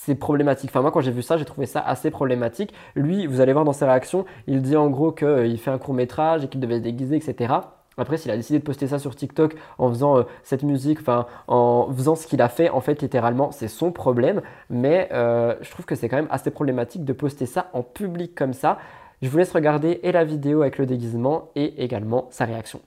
c'est 0.08 0.14
problématique. 0.14 0.70
Enfin, 0.70 0.82
moi, 0.82 0.90
quand 0.90 1.00
j'ai 1.00 1.10
vu 1.10 1.22
ça, 1.22 1.36
j'ai 1.36 1.44
trouvé 1.44 1.66
ça 1.66 1.80
assez 1.80 2.10
problématique. 2.10 2.72
Lui, 2.94 3.26
vous 3.26 3.40
allez 3.40 3.52
voir 3.52 3.64
dans 3.64 3.72
ses 3.72 3.84
réactions, 3.84 4.24
il 4.46 4.62
dit 4.62 4.76
en 4.76 4.88
gros 4.88 5.12
qu'il 5.12 5.58
fait 5.58 5.70
un 5.70 5.78
court 5.78 5.94
métrage 5.94 6.44
et 6.44 6.48
qu'il 6.48 6.60
devait 6.60 6.78
se 6.78 6.82
déguiser, 6.82 7.16
etc. 7.16 7.54
Après, 7.98 8.16
s'il 8.16 8.30
a 8.30 8.36
décidé 8.36 8.60
de 8.60 8.64
poster 8.64 8.86
ça 8.86 8.98
sur 8.98 9.14
TikTok 9.14 9.56
en 9.76 9.88
faisant 9.90 10.18
euh, 10.18 10.22
cette 10.44 10.62
musique, 10.62 11.00
enfin, 11.00 11.26
en 11.48 11.92
faisant 11.92 12.14
ce 12.14 12.26
qu'il 12.26 12.40
a 12.40 12.48
fait, 12.48 12.70
en 12.70 12.80
fait, 12.80 13.02
littéralement, 13.02 13.50
c'est 13.50 13.68
son 13.68 13.92
problème. 13.92 14.40
Mais 14.70 15.08
euh, 15.12 15.56
je 15.60 15.70
trouve 15.70 15.84
que 15.84 15.96
c'est 15.96 16.08
quand 16.08 16.16
même 16.16 16.28
assez 16.30 16.50
problématique 16.50 17.04
de 17.04 17.12
poster 17.12 17.46
ça 17.46 17.68
en 17.72 17.82
public 17.82 18.34
comme 18.34 18.52
ça. 18.52 18.78
Je 19.20 19.28
vous 19.28 19.38
laisse 19.38 19.52
regarder 19.52 20.00
et 20.04 20.12
la 20.12 20.24
vidéo 20.24 20.62
avec 20.62 20.78
le 20.78 20.86
déguisement 20.86 21.50
et 21.56 21.82
également 21.82 22.28
sa 22.30 22.44
réaction. 22.44 22.80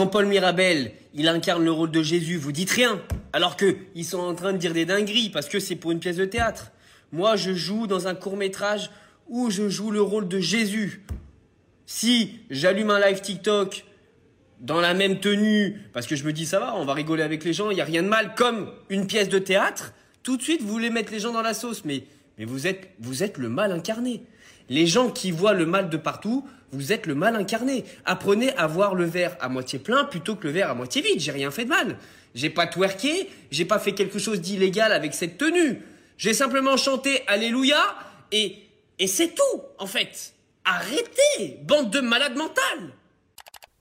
Quand 0.00 0.06
Paul 0.06 0.24
Mirabel, 0.24 0.92
il 1.12 1.28
incarne 1.28 1.62
le 1.62 1.70
rôle 1.70 1.90
de 1.90 2.02
Jésus, 2.02 2.38
vous 2.38 2.52
dites 2.52 2.70
rien. 2.70 3.02
Alors 3.34 3.58
que 3.58 3.76
ils 3.94 4.06
sont 4.06 4.18
en 4.18 4.34
train 4.34 4.54
de 4.54 4.56
dire 4.56 4.72
des 4.72 4.86
dingueries 4.86 5.28
parce 5.28 5.46
que 5.46 5.60
c'est 5.60 5.76
pour 5.76 5.92
une 5.92 6.00
pièce 6.00 6.16
de 6.16 6.24
théâtre. 6.24 6.72
Moi, 7.12 7.36
je 7.36 7.52
joue 7.52 7.86
dans 7.86 8.08
un 8.08 8.14
court 8.14 8.38
métrage 8.38 8.90
où 9.28 9.50
je 9.50 9.68
joue 9.68 9.90
le 9.90 10.00
rôle 10.00 10.26
de 10.26 10.40
Jésus. 10.40 11.04
Si 11.84 12.40
j'allume 12.48 12.88
un 12.88 12.98
live 12.98 13.20
TikTok 13.20 13.84
dans 14.60 14.80
la 14.80 14.94
même 14.94 15.20
tenue, 15.20 15.78
parce 15.92 16.06
que 16.06 16.16
je 16.16 16.24
me 16.24 16.32
dis 16.32 16.46
ça 16.46 16.60
va, 16.60 16.74
on 16.76 16.86
va 16.86 16.94
rigoler 16.94 17.22
avec 17.22 17.44
les 17.44 17.52
gens, 17.52 17.70
il 17.70 17.74
n'y 17.74 17.82
a 17.82 17.84
rien 17.84 18.02
de 18.02 18.08
mal, 18.08 18.34
comme 18.34 18.72
une 18.88 19.06
pièce 19.06 19.28
de 19.28 19.38
théâtre, 19.38 19.92
tout 20.22 20.38
de 20.38 20.42
suite 20.42 20.62
vous 20.62 20.72
voulez 20.72 20.88
mettre 20.88 21.12
les 21.12 21.20
gens 21.20 21.34
dans 21.34 21.42
la 21.42 21.52
sauce. 21.52 21.84
Mais, 21.84 22.04
vous 22.38 22.66
êtes 22.66 23.36
le 23.36 23.50
mal 23.50 23.70
incarné. 23.70 24.22
Les 24.70 24.86
gens 24.86 25.10
qui 25.10 25.32
voient 25.32 25.52
le 25.52 25.66
mal 25.66 25.90
de 25.90 25.96
partout, 25.96 26.48
vous 26.70 26.92
êtes 26.92 27.06
le 27.06 27.16
mal 27.16 27.34
incarné. 27.34 27.84
Apprenez 28.04 28.56
à 28.56 28.68
voir 28.68 28.94
le 28.94 29.04
verre 29.04 29.36
à 29.40 29.48
moitié 29.48 29.80
plein 29.80 30.04
plutôt 30.04 30.36
que 30.36 30.46
le 30.46 30.52
verre 30.52 30.70
à 30.70 30.74
moitié 30.74 31.02
vide. 31.02 31.20
J'ai 31.20 31.32
rien 31.32 31.50
fait 31.50 31.64
de 31.64 31.70
mal. 31.70 31.98
J'ai 32.36 32.50
pas 32.50 32.68
twerké, 32.68 33.28
j'ai 33.50 33.64
pas 33.64 33.80
fait 33.80 33.92
quelque 33.92 34.20
chose 34.20 34.40
d'illégal 34.40 34.92
avec 34.92 35.12
cette 35.12 35.36
tenue. 35.36 35.82
J'ai 36.16 36.32
simplement 36.32 36.76
chanté 36.76 37.22
Alléluia 37.26 37.82
et, 38.30 38.58
et 39.00 39.08
c'est 39.08 39.34
tout, 39.34 39.62
en 39.78 39.86
fait. 39.86 40.34
Arrêtez, 40.64 41.58
bande 41.64 41.90
de 41.90 42.00
malades 42.00 42.36
mentales 42.36 42.92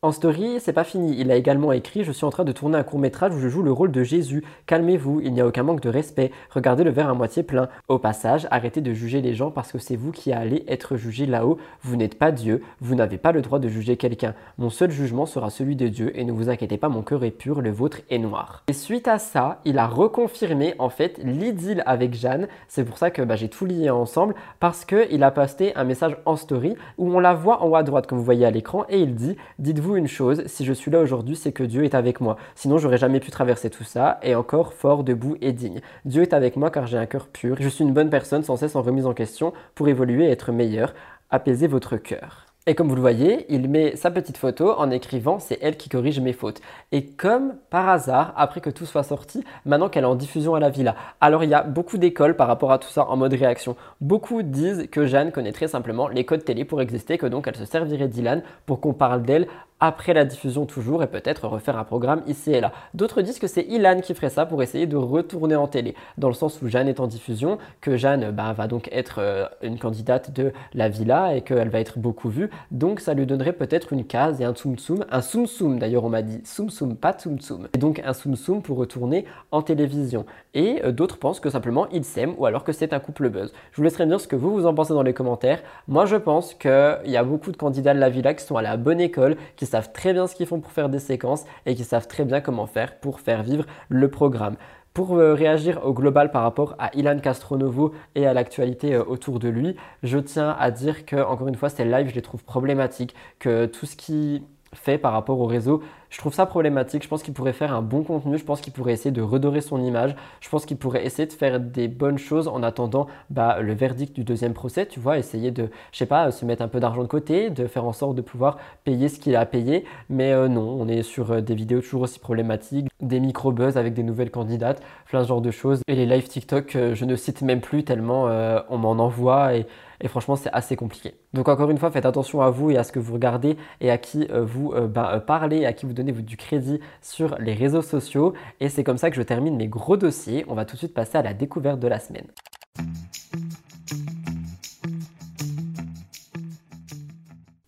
En 0.02 0.14
story, 0.14 0.62
c'est 0.62 0.72
pas 0.72 0.86
fini. 0.86 1.14
Il 1.20 1.30
a 1.30 1.36
également 1.36 1.74
écrit 1.74 2.06
Je 2.06 2.14
suis 2.14 2.24
en 2.24 2.30
train 2.30 2.46
de 2.46 2.54
tourner 2.54 2.78
un 2.78 2.84
court 2.84 3.00
métrage 3.00 3.36
où 3.36 3.40
je 3.40 3.50
joue 3.50 3.62
le 3.62 3.74
rôle 3.74 3.92
de 3.92 4.02
Jésus. 4.02 4.46
Calmez-vous, 4.66 5.20
il 5.20 5.34
n'y 5.34 5.42
a 5.42 5.46
aucun 5.46 5.64
manque 5.64 5.82
de 5.82 5.90
respect. 5.90 6.32
Regardez 6.52 6.86
le 6.86 6.90
verre 6.90 7.10
à 7.10 7.14
moitié 7.14 7.44
plein. 7.44 7.68
Au 7.90 8.00
passage, 8.00 8.48
arrêtez 8.50 8.80
de 8.80 8.94
juger 8.94 9.20
les 9.20 9.34
gens 9.34 9.52
parce 9.52 9.74
que 9.74 9.78
c'est 9.78 9.98
vous 9.98 10.14
qui 10.14 10.32
allez 10.32 10.64
être 10.70 10.96
jugé 10.96 11.26
là-haut. 11.26 11.58
Vous 11.82 11.98
n'êtes 11.98 12.18
pas 12.18 12.32
Dieu, 12.32 12.64
vous 12.80 12.96
n'avez 12.96 13.18
pas 13.18 13.34
le 13.34 13.42
droit 13.42 13.60
de 13.60 13.68
juger 13.68 13.98
quelqu'un. 13.98 14.36
Mon 14.58 14.70
seul 14.70 14.90
jugement 14.90 15.26
sera 15.26 15.50
celui 15.50 15.76
de 15.76 15.90
Dieu 15.90 16.18
et 16.18 16.24
ne 16.24 16.32
vous 16.32 16.50
inquiétez 16.50 16.78
pas, 16.78 16.88
mon 16.88 17.02
cœur 17.02 17.26
est 17.26 17.32
pur, 17.32 17.60
le 17.60 17.72
vôtre 17.72 17.98
est 18.10 18.20
noir. 18.20 18.64
Et 18.70 18.74
suite 18.74 19.10
à 19.10 19.20
ça, 19.20 19.60
il 19.66 19.78
a 19.78 19.88
reconfirmé 19.88 20.76
en 20.80 20.88
fait 20.88 21.20
l'idylle 21.22 21.84
avec 21.86 22.14
Jeanne. 22.14 22.48
C'est 22.70 22.86
pour 22.86 22.98
ça 22.98 23.12
que 23.12 23.22
bah, 23.22 23.36
j'ai 23.36 23.50
tout 23.50 23.66
lié 23.66 23.90
ensemble 23.90 24.34
parce 24.62 24.86
qu'il 24.86 25.22
a 25.24 25.32
posté 25.32 25.76
un 25.76 25.84
message 25.84 26.16
en 26.26 26.38
story 26.38 26.78
où 26.98 27.14
on 27.14 27.20
la 27.20 27.34
voit 27.34 27.62
en 27.62 27.68
haut 27.68 27.76
à 27.76 27.84
droite 27.84 28.08
comme 28.08 28.18
vous 28.18 28.24
voyez 28.24 28.46
à 28.46 28.52
l'écran 28.52 28.86
et 28.88 29.02
il 29.02 29.14
dit 29.14 29.36
Dites-vous 29.60 29.89
une 29.96 30.08
chose, 30.08 30.44
si 30.48 30.66
je 30.66 30.74
suis 30.74 30.92
là 30.92 31.00
aujourd'hui, 31.00 31.36
c'est 31.36 31.52
que 31.52 31.64
Dieu 31.64 31.84
est 31.84 31.96
avec 31.96 32.22
moi. 32.22 32.38
Sinon, 32.56 32.78
j'aurais 32.78 32.98
jamais 32.98 33.20
pu 33.20 33.32
traverser 33.32 33.70
tout 33.70 33.84
ça 33.84 34.20
et 34.24 34.36
encore 34.36 34.74
fort, 34.74 35.04
debout 35.04 35.38
et 35.42 35.52
digne. 35.52 35.82
Dieu 36.06 36.22
est 36.22 36.34
avec 36.34 36.56
moi 36.56 36.72
car 36.72 36.88
j'ai 36.88 36.98
un 36.98 37.06
cœur 37.06 37.28
pur. 37.28 37.58
Je 37.60 37.70
suis 37.70 37.84
une 37.84 37.94
bonne 37.94 38.10
personne 38.10 38.44
sans 38.44 38.58
cesse 38.58 38.76
en 38.76 38.82
remise 38.82 39.06
en 39.06 39.14
question 39.14 39.54
pour 39.76 39.88
évoluer 39.88 40.26
et 40.26 40.32
être 40.32 40.52
meilleur. 40.52 40.94
Apaisez 41.30 41.68
votre 41.68 41.98
cœur. 41.98 42.50
Et 42.70 42.76
comme 42.76 42.88
vous 42.88 42.96
le 42.96 43.02
voyez, 43.02 43.46
il 43.50 43.68
met 43.68 43.96
sa 43.96 44.12
petite 44.12 44.38
photo 44.38 44.74
en 44.78 44.92
écrivant 44.92 45.40
c'est 45.40 45.58
elle 45.60 45.76
qui 45.76 45.90
corrige 45.90 46.20
mes 46.20 46.34
fautes. 46.34 46.62
Et 46.92 47.06
comme 47.06 47.56
par 47.72 47.90
hasard, 47.90 48.32
après 48.36 48.62
que 48.62 48.70
tout 48.70 48.86
soit 48.86 49.02
sorti, 49.02 49.44
maintenant 49.66 49.90
qu'elle 49.90 50.04
est 50.04 50.08
en 50.08 50.14
diffusion 50.14 50.54
à 50.54 50.60
la 50.60 50.70
villa. 50.70 50.96
Alors 51.20 51.44
il 51.44 51.50
y 51.50 51.56
a 51.56 51.64
beaucoup 51.64 51.98
d'écoles 51.98 52.36
par 52.36 52.48
rapport 52.48 52.72
à 52.72 52.78
tout 52.78 52.90
ça 52.90 53.08
en 53.08 53.18
mode 53.18 53.34
réaction. 53.34 53.76
Beaucoup 54.02 54.44
disent 54.44 54.88
que 54.92 55.08
Jeanne 55.08 55.32
connaîtrait 55.32 55.68
simplement 55.68 56.10
les 56.10 56.26
codes 56.26 56.46
télé 56.46 56.64
pour 56.64 56.80
exister, 56.80 57.18
que 57.18 57.26
donc 57.26 57.48
elle 57.48 57.56
se 57.56 57.66
servirait 57.66 58.08
d'Ilan 58.08 58.42
pour 58.68 58.82
qu'on 58.82 58.94
parle 58.94 59.24
d'elle 59.24 59.48
après 59.80 60.14
la 60.14 60.26
diffusion 60.26 60.66
toujours 60.66 61.04
et 61.04 61.08
peut-être 61.08 61.48
refaire 61.48 61.78
un 61.78 61.84
programme 61.84 62.22
ici 62.28 62.52
et 62.52 62.62
là. 62.62 62.72
D'autres 62.94 63.22
disent 63.22 63.40
que 63.40 63.48
c'est 63.48 63.64
Ilan 63.64 64.02
qui 64.02 64.14
ferait 64.14 64.30
ça 64.30 64.46
pour 64.46 64.62
essayer 64.62 64.88
de 64.88 64.98
retourner 64.98 65.56
en 65.56 65.68
télé, 65.68 65.96
dans 66.18 66.28
le 66.28 66.34
sens 66.34 66.62
où 66.62 66.68
Jeanne 66.68 66.88
est 66.88 67.00
en 67.00 67.08
diffusion, 67.08 67.58
que 67.82 67.98
Jeanne 67.98 68.32
bah, 68.32 68.54
va 68.54 68.68
donc 68.68 68.90
être 68.92 69.20
euh, 69.20 69.46
une 69.62 69.80
candidate 69.80 70.32
de 70.32 70.52
la 70.74 70.90
villa 70.90 71.36
et 71.36 71.42
qu'elle 71.42 71.70
va 71.70 71.80
être 71.80 72.00
beaucoup 72.00 72.30
vue, 72.30 72.50
donc 72.72 73.00
ça 73.00 73.14
lui 73.14 73.26
donnerait 73.26 73.54
peut-être 73.54 73.94
une 73.94 74.06
case 74.06 74.42
et 74.42 74.44
un 74.44 74.54
tsum 74.54 74.76
tsum, 74.76 75.06
un 75.12 75.22
tsum 75.22 75.48
tsum 75.48 75.80
d'ailleurs 75.80 76.04
on 76.04 76.10
m'a 76.10 76.22
dit, 76.22 76.40
tsum 76.40 76.70
tsum, 76.70 76.96
pas 76.96 77.14
tsum 77.14 77.38
tsum, 77.40 77.68
et 77.74 77.78
donc 77.78 78.02
un 78.04 78.14
tsum 78.14 78.36
tsum 78.36 78.62
pour 78.62 78.78
retourner 78.78 79.26
en 79.52 79.62
télévision. 79.62 80.26
Et 80.54 80.82
euh, 80.84 80.92
d'autres 80.92 81.18
pensent 81.18 81.40
que 81.40 81.50
simplement 81.50 81.88
ils 81.90 82.04
s'aiment 82.04 82.36
ou 82.38 82.46
alors 82.46 82.64
que 82.64 82.72
c'est 82.72 82.94
un 82.94 83.00
couple 83.00 83.30
buzz. 83.30 83.54
Je 83.72 83.78
vous 83.78 83.84
laisserai 83.84 84.06
dire 84.06 84.20
ce 84.20 84.28
que 84.28 84.36
vous 84.36 84.52
vous 84.52 84.66
en 84.66 84.74
pensez 84.74 84.94
dans 84.94 85.04
les 85.04 85.14
commentaires. 85.14 85.62
Moi 85.88 86.06
je 86.06 86.18
pense 86.18 86.54
qu'il 86.54 87.00
y 87.06 87.18
a 87.18 87.24
beaucoup 87.24 87.52
de 87.52 87.58
candidats 87.58 87.94
de 87.94 88.00
la 88.00 88.10
villa 88.10 88.34
qui 88.34 88.44
sont 88.44 88.58
à 88.58 88.62
la 88.62 88.76
bonne 88.76 89.00
école, 89.00 89.38
qui 89.56 89.66
savent 89.70 89.92
très 89.92 90.14
bien 90.14 90.28
ce 90.28 90.36
qu'ils 90.36 90.46
font 90.46 90.60
pour 90.60 90.72
faire 90.72 90.90
des 90.90 91.00
séquences 91.00 91.46
et 91.66 91.76
qui 91.76 91.84
savent 91.84 92.08
très 92.08 92.26
bien 92.26 92.42
comment 92.42 92.68
faire 92.68 93.00
pour 93.00 93.20
faire 93.20 93.44
vivre 93.44 93.66
le 93.88 94.10
programme. 94.10 94.56
Pour 94.94 95.18
euh, 95.18 95.34
réagir 95.34 95.86
au 95.86 95.94
global 95.94 96.32
par 96.32 96.42
rapport 96.42 96.76
à 96.80 96.90
Ilan 96.96 97.20
Castronovo 97.20 97.94
et 98.16 98.26
à 98.26 98.34
l'actualité 98.34 98.96
euh, 98.96 99.04
autour 99.04 99.40
de 99.40 99.48
lui, 99.48 99.76
je 100.04 100.18
tiens 100.18 100.56
à 100.60 100.72
dire 100.72 101.06
que, 101.06 101.16
encore 101.16 101.48
une 101.48 101.56
fois, 101.56 101.70
ces 101.70 101.86
lives, 101.86 102.10
je 102.10 102.16
les 102.16 102.22
trouve 102.22 102.44
problématiques, 102.44 103.16
que 103.38 103.68
tout 103.68 103.86
ce 103.86 103.96
qui 103.96 104.44
fait 104.74 104.98
par 104.98 105.14
rapport 105.14 105.40
au 105.40 105.46
réseau. 105.46 105.82
Je 106.10 106.18
trouve 106.18 106.34
ça 106.34 106.46
problématique. 106.46 107.04
Je 107.04 107.08
pense 107.08 107.22
qu'il 107.22 107.34
pourrait 107.34 107.54
faire 107.54 107.74
un 107.74 107.82
bon 107.82 108.04
contenu. 108.04 108.38
Je 108.38 108.44
pense 108.44 108.62
qu'il 108.62 108.74
pourrait 108.74 108.94
essayer 108.94 109.12
de 109.12 109.22
redorer 109.22 109.62
son 109.62 109.82
image. 109.84 110.16
Je 110.42 110.50
pense 110.50 110.66
qu'il 110.66 110.78
pourrait 110.78 111.06
essayer 111.06 111.28
de 111.28 111.34
faire 111.34 111.60
des 111.60 111.88
bonnes 111.88 112.18
choses 112.18 112.48
en 112.48 112.64
attendant 112.64 113.08
bah, 113.30 113.60
le 113.62 113.74
verdict 113.74 114.16
du 114.16 114.24
deuxième 114.24 114.54
procès. 114.54 114.86
Tu 114.88 115.00
vois, 115.00 115.18
essayer 115.18 115.52
de, 115.52 115.70
je 115.92 115.98
sais 115.98 116.06
pas, 116.06 116.32
se 116.32 116.46
mettre 116.46 116.64
un 116.64 116.68
peu 116.68 116.80
d'argent 116.80 117.04
de 117.04 117.08
côté, 117.08 117.50
de 117.50 117.68
faire 117.68 117.86
en 117.86 117.94
sorte 117.94 118.16
de 118.16 118.22
pouvoir 118.22 118.58
payer 118.84 119.08
ce 119.08 119.20
qu'il 119.20 119.36
a 119.36 119.46
payé. 119.46 119.86
Mais 120.10 120.32
euh, 120.32 120.48
non, 120.48 120.78
on 120.80 120.88
est 120.88 121.04
sur 121.04 121.32
euh, 121.32 121.42
des 121.42 121.56
vidéos 121.56 121.82
toujours 121.82 122.02
aussi 122.02 122.20
problématiques, 122.20 122.88
des 123.02 123.20
micro-buzz 123.20 123.78
avec 123.78 123.94
des 123.94 124.04
nouvelles 124.04 124.32
candidates, 124.32 124.82
plein 125.06 125.22
de 125.22 125.28
genre 125.28 125.42
de 125.42 125.52
choses. 125.52 125.82
Et 125.88 125.96
les 125.96 126.08
live 126.08 126.28
TikTok, 126.28 126.76
euh, 126.76 126.96
je 126.96 127.06
ne 127.06 127.16
cite 127.16 127.42
même 127.42 127.62
plus 127.62 127.84
tellement 127.84 128.30
on 128.70 128.78
m'en 128.78 128.92
envoie 128.92 129.56
et 129.56 129.66
et 130.02 130.08
franchement 130.08 130.36
c'est 130.36 130.52
assez 130.52 130.76
compliqué. 130.76 131.16
Donc 131.34 131.48
encore 131.50 131.70
une 131.70 131.78
fois, 131.78 131.92
faites 131.92 132.06
attention 132.06 132.42
à 132.42 132.50
vous 132.50 132.72
et 132.72 132.78
à 132.78 132.84
ce 132.84 132.92
que 132.92 133.00
vous 133.00 133.14
regardez 133.14 133.58
et 133.82 133.92
à 133.92 133.98
qui 133.98 134.28
vous 134.44 134.74
bah, 134.88 135.24
parlez, 135.26 135.66
à 135.66 135.74
qui 135.74 135.86
vous 135.86 135.94
donnez 135.94 136.12
du 136.12 136.38
crédit 136.38 136.80
sur 137.02 137.36
les 137.40 137.54
réseaux 137.54 137.82
sociaux. 137.82 138.34
Et 138.60 138.70
c'est 138.70 138.84
comme 138.84 138.98
ça 138.98 139.10
que 139.10 139.16
je 139.16 139.22
termine 139.22 139.56
mes 139.56 139.68
gros 139.68 139.98
dossiers. 139.98 140.46
On 140.48 140.56
va 140.56 140.66
tout 140.66 140.76
de 140.76 140.80
suite 140.80 140.94
passer 140.94 141.18
à 141.18 141.22
la 141.22 141.34
découverte 141.34 141.80
de 141.80 141.88
la 141.88 142.00
semaine. 142.00 142.28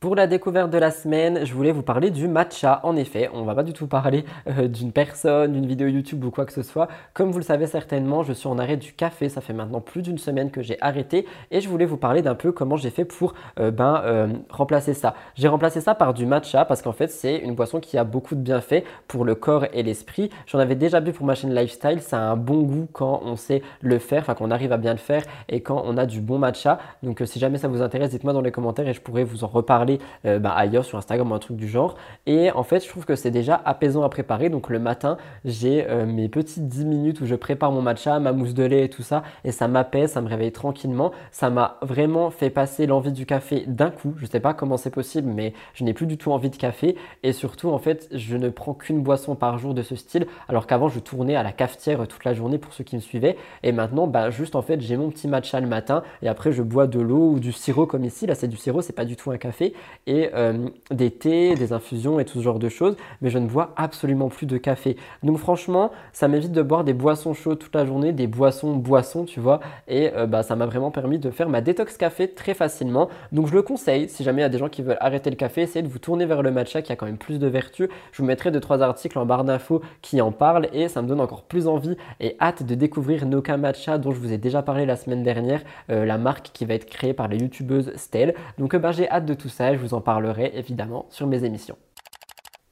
Pour 0.01 0.15
la 0.15 0.25
découverte 0.25 0.71
de 0.71 0.79
la 0.79 0.89
semaine, 0.89 1.45
je 1.45 1.53
voulais 1.53 1.71
vous 1.71 1.83
parler 1.83 2.09
du 2.09 2.27
matcha. 2.27 2.79
En 2.81 2.95
effet, 2.95 3.29
on 3.35 3.43
va 3.43 3.53
pas 3.53 3.61
du 3.61 3.71
tout 3.71 3.85
parler 3.85 4.25
euh, 4.47 4.67
d'une 4.67 4.91
personne, 4.91 5.53
d'une 5.53 5.67
vidéo 5.67 5.87
YouTube 5.87 6.25
ou 6.25 6.31
quoi 6.31 6.47
que 6.47 6.53
ce 6.53 6.63
soit. 6.63 6.87
Comme 7.13 7.29
vous 7.29 7.37
le 7.37 7.43
savez 7.43 7.67
certainement, 7.67 8.23
je 8.23 8.33
suis 8.33 8.47
en 8.47 8.57
arrêt 8.57 8.77
du 8.77 8.93
café. 8.93 9.29
Ça 9.29 9.41
fait 9.41 9.53
maintenant 9.53 9.79
plus 9.79 10.01
d'une 10.01 10.17
semaine 10.17 10.49
que 10.49 10.63
j'ai 10.63 10.75
arrêté 10.81 11.27
et 11.51 11.61
je 11.61 11.69
voulais 11.69 11.85
vous 11.85 11.97
parler 11.97 12.23
d'un 12.23 12.33
peu 12.33 12.51
comment 12.51 12.77
j'ai 12.77 12.89
fait 12.89 13.05
pour 13.05 13.35
euh, 13.59 13.69
ben, 13.69 14.01
euh, 14.03 14.27
remplacer 14.49 14.95
ça. 14.95 15.13
J'ai 15.35 15.47
remplacé 15.47 15.81
ça 15.81 15.93
par 15.93 16.15
du 16.15 16.25
matcha 16.25 16.65
parce 16.65 16.81
qu'en 16.81 16.93
fait, 16.93 17.11
c'est 17.11 17.37
une 17.37 17.53
boisson 17.53 17.79
qui 17.79 17.99
a 17.99 18.03
beaucoup 18.03 18.33
de 18.33 18.41
bienfaits 18.41 18.83
pour 19.07 19.23
le 19.23 19.35
corps 19.35 19.65
et 19.71 19.83
l'esprit. 19.83 20.31
J'en 20.47 20.57
avais 20.57 20.73
déjà 20.73 20.99
bu 20.99 21.11
pour 21.11 21.27
ma 21.27 21.35
chaîne 21.35 21.53
Lifestyle. 21.53 22.01
Ça 22.01 22.17
a 22.17 22.31
un 22.31 22.37
bon 22.37 22.63
goût 22.63 22.87
quand 22.91 23.21
on 23.23 23.35
sait 23.35 23.61
le 23.81 23.99
faire, 23.99 24.21
enfin 24.23 24.33
qu'on 24.33 24.49
arrive 24.49 24.71
à 24.71 24.77
bien 24.77 24.93
le 24.93 24.97
faire 24.97 25.21
et 25.47 25.61
quand 25.61 25.83
on 25.85 25.95
a 25.95 26.07
du 26.07 26.21
bon 26.21 26.39
matcha. 26.39 26.79
Donc 27.03 27.21
si 27.23 27.37
jamais 27.37 27.59
ça 27.59 27.67
vous 27.67 27.83
intéresse, 27.83 28.09
dites-moi 28.09 28.33
dans 28.33 28.41
les 28.41 28.51
commentaires 28.51 28.87
et 28.87 28.95
je 28.95 29.01
pourrais 29.01 29.23
vous 29.23 29.43
en 29.43 29.47
reparler 29.47 29.90
euh, 30.25 30.39
bah, 30.39 30.53
ailleurs 30.55 30.85
sur 30.85 30.97
Instagram 30.97 31.31
ou 31.31 31.35
un 31.35 31.39
truc 31.39 31.57
du 31.57 31.67
genre. 31.67 31.95
Et 32.25 32.51
en 32.51 32.63
fait, 32.63 32.83
je 32.83 32.89
trouve 32.89 33.05
que 33.05 33.15
c'est 33.15 33.31
déjà 33.31 33.61
apaisant 33.65 34.03
à 34.03 34.09
préparer. 34.09 34.49
Donc 34.49 34.69
le 34.69 34.79
matin, 34.79 35.17
j'ai 35.45 35.85
euh, 35.89 36.05
mes 36.05 36.29
petites 36.29 36.67
10 36.67 36.85
minutes 36.85 37.21
où 37.21 37.25
je 37.25 37.35
prépare 37.35 37.71
mon 37.71 37.81
matcha, 37.81 38.19
ma 38.19 38.31
mousse 38.31 38.53
de 38.53 38.63
lait 38.63 38.85
et 38.85 38.89
tout 38.89 39.03
ça. 39.03 39.23
Et 39.43 39.51
ça 39.51 39.67
m'apaise, 39.67 40.11
ça 40.11 40.21
me 40.21 40.29
réveille 40.29 40.51
tranquillement. 40.51 41.11
Ça 41.31 41.49
m'a 41.49 41.77
vraiment 41.81 42.29
fait 42.31 42.49
passer 42.49 42.85
l'envie 42.85 43.11
du 43.11 43.25
café 43.25 43.63
d'un 43.67 43.89
coup. 43.89 44.13
Je 44.17 44.25
sais 44.25 44.39
pas 44.39 44.53
comment 44.53 44.77
c'est 44.77 44.89
possible, 44.91 45.29
mais 45.29 45.53
je 45.73 45.83
n'ai 45.83 45.93
plus 45.93 46.05
du 46.05 46.17
tout 46.17 46.31
envie 46.31 46.49
de 46.49 46.57
café. 46.57 46.95
Et 47.23 47.33
surtout, 47.33 47.69
en 47.69 47.79
fait, 47.79 48.07
je 48.11 48.37
ne 48.37 48.49
prends 48.49 48.73
qu'une 48.73 49.01
boisson 49.01 49.35
par 49.35 49.57
jour 49.57 49.73
de 49.73 49.81
ce 49.81 49.95
style. 49.95 50.27
Alors 50.47 50.67
qu'avant, 50.67 50.89
je 50.89 50.99
tournais 50.99 51.35
à 51.35 51.43
la 51.43 51.51
cafetière 51.51 52.07
toute 52.07 52.25
la 52.25 52.33
journée 52.33 52.57
pour 52.57 52.73
ceux 52.73 52.83
qui 52.83 52.95
me 52.95 53.01
suivaient. 53.01 53.37
Et 53.63 53.71
maintenant, 53.71 54.07
bah, 54.07 54.29
juste 54.29 54.55
en 54.55 54.61
fait, 54.61 54.81
j'ai 54.81 54.97
mon 54.97 55.09
petit 55.09 55.27
matcha 55.27 55.59
le 55.59 55.67
matin. 55.67 56.03
Et 56.21 56.27
après, 56.27 56.51
je 56.51 56.61
bois 56.61 56.87
de 56.87 56.99
l'eau 56.99 57.31
ou 57.31 57.39
du 57.39 57.51
sirop 57.51 57.85
comme 57.85 58.05
ici. 58.05 58.25
Là, 58.27 58.35
c'est 58.35 58.47
du 58.47 58.57
sirop, 58.57 58.81
c'est 58.81 58.93
pas 58.93 59.05
du 59.05 59.15
tout 59.15 59.31
un 59.31 59.37
café. 59.37 59.73
Et 60.07 60.29
euh, 60.33 60.67
des 60.89 61.11
thés, 61.11 61.55
des 61.55 61.73
infusions 61.73 62.19
et 62.19 62.25
tout 62.25 62.39
ce 62.39 62.43
genre 62.43 62.59
de 62.59 62.69
choses, 62.69 62.95
mais 63.21 63.29
je 63.29 63.37
ne 63.37 63.47
bois 63.47 63.73
absolument 63.75 64.29
plus 64.29 64.47
de 64.47 64.57
café. 64.57 64.97
Donc 65.23 65.37
franchement, 65.37 65.91
ça 66.11 66.27
m'évite 66.27 66.51
de 66.51 66.61
boire 66.61 66.83
des 66.83 66.93
boissons 66.93 67.33
chaudes 67.33 67.59
toute 67.59 67.75
la 67.75 67.85
journée, 67.85 68.11
des 68.11 68.27
boissons 68.27 68.75
boissons, 68.75 69.25
tu 69.25 69.39
vois, 69.39 69.59
et 69.87 70.11
euh, 70.15 70.25
bah, 70.25 70.43
ça 70.43 70.55
m'a 70.55 70.65
vraiment 70.65 70.91
permis 70.91 71.19
de 71.19 71.29
faire 71.29 71.49
ma 71.49 71.61
détox 71.61 71.97
café 71.97 72.27
très 72.27 72.53
facilement. 72.53 73.09
Donc 73.31 73.47
je 73.47 73.53
le 73.53 73.61
conseille, 73.61 74.09
si 74.09 74.23
jamais 74.23 74.41
il 74.41 74.43
y 74.43 74.45
a 74.45 74.49
des 74.49 74.57
gens 74.57 74.69
qui 74.69 74.81
veulent 74.81 74.97
arrêter 74.99 75.29
le 75.29 75.35
café, 75.35 75.61
essayez 75.61 75.83
de 75.83 75.87
vous 75.87 75.99
tourner 75.99 76.25
vers 76.25 76.41
le 76.41 76.51
matcha 76.51 76.81
qui 76.81 76.91
a 76.91 76.95
quand 76.95 77.05
même 77.05 77.17
plus 77.17 77.39
de 77.39 77.47
vertus. 77.47 77.89
Je 78.11 78.21
vous 78.21 78.27
mettrai 78.27 78.51
deux 78.51 78.59
trois 78.59 78.81
articles 78.81 79.17
en 79.17 79.25
barre 79.25 79.43
d'infos 79.43 79.81
qui 80.01 80.21
en 80.21 80.31
parlent 80.31 80.67
et 80.73 80.87
ça 80.87 81.01
me 81.01 81.07
donne 81.07 81.21
encore 81.21 81.43
plus 81.43 81.67
envie 81.67 81.95
et 82.19 82.35
hâte 82.41 82.63
de 82.63 82.75
découvrir 82.75 83.25
Noka 83.25 83.57
Matcha 83.57 83.97
dont 83.97 84.11
je 84.11 84.19
vous 84.19 84.33
ai 84.33 84.37
déjà 84.37 84.61
parlé 84.61 84.85
la 84.85 84.95
semaine 84.95 85.23
dernière, 85.23 85.61
euh, 85.89 86.05
la 86.05 86.17
marque 86.17 86.51
qui 86.53 86.65
va 86.65 86.73
être 86.73 86.85
créée 86.85 87.13
par 87.13 87.27
les 87.27 87.37
youtubeuses 87.37 87.91
Stell. 87.95 88.33
Donc 88.57 88.75
bah, 88.75 88.91
j'ai 88.91 89.09
hâte 89.09 89.25
de 89.25 89.33
tout 89.33 89.49
ça 89.49 89.70
je 89.75 89.81
vous 89.81 89.93
en 89.93 90.01
parlerai 90.01 90.51
évidemment 90.55 91.05
sur 91.09 91.27
mes 91.27 91.43
émissions. 91.43 91.77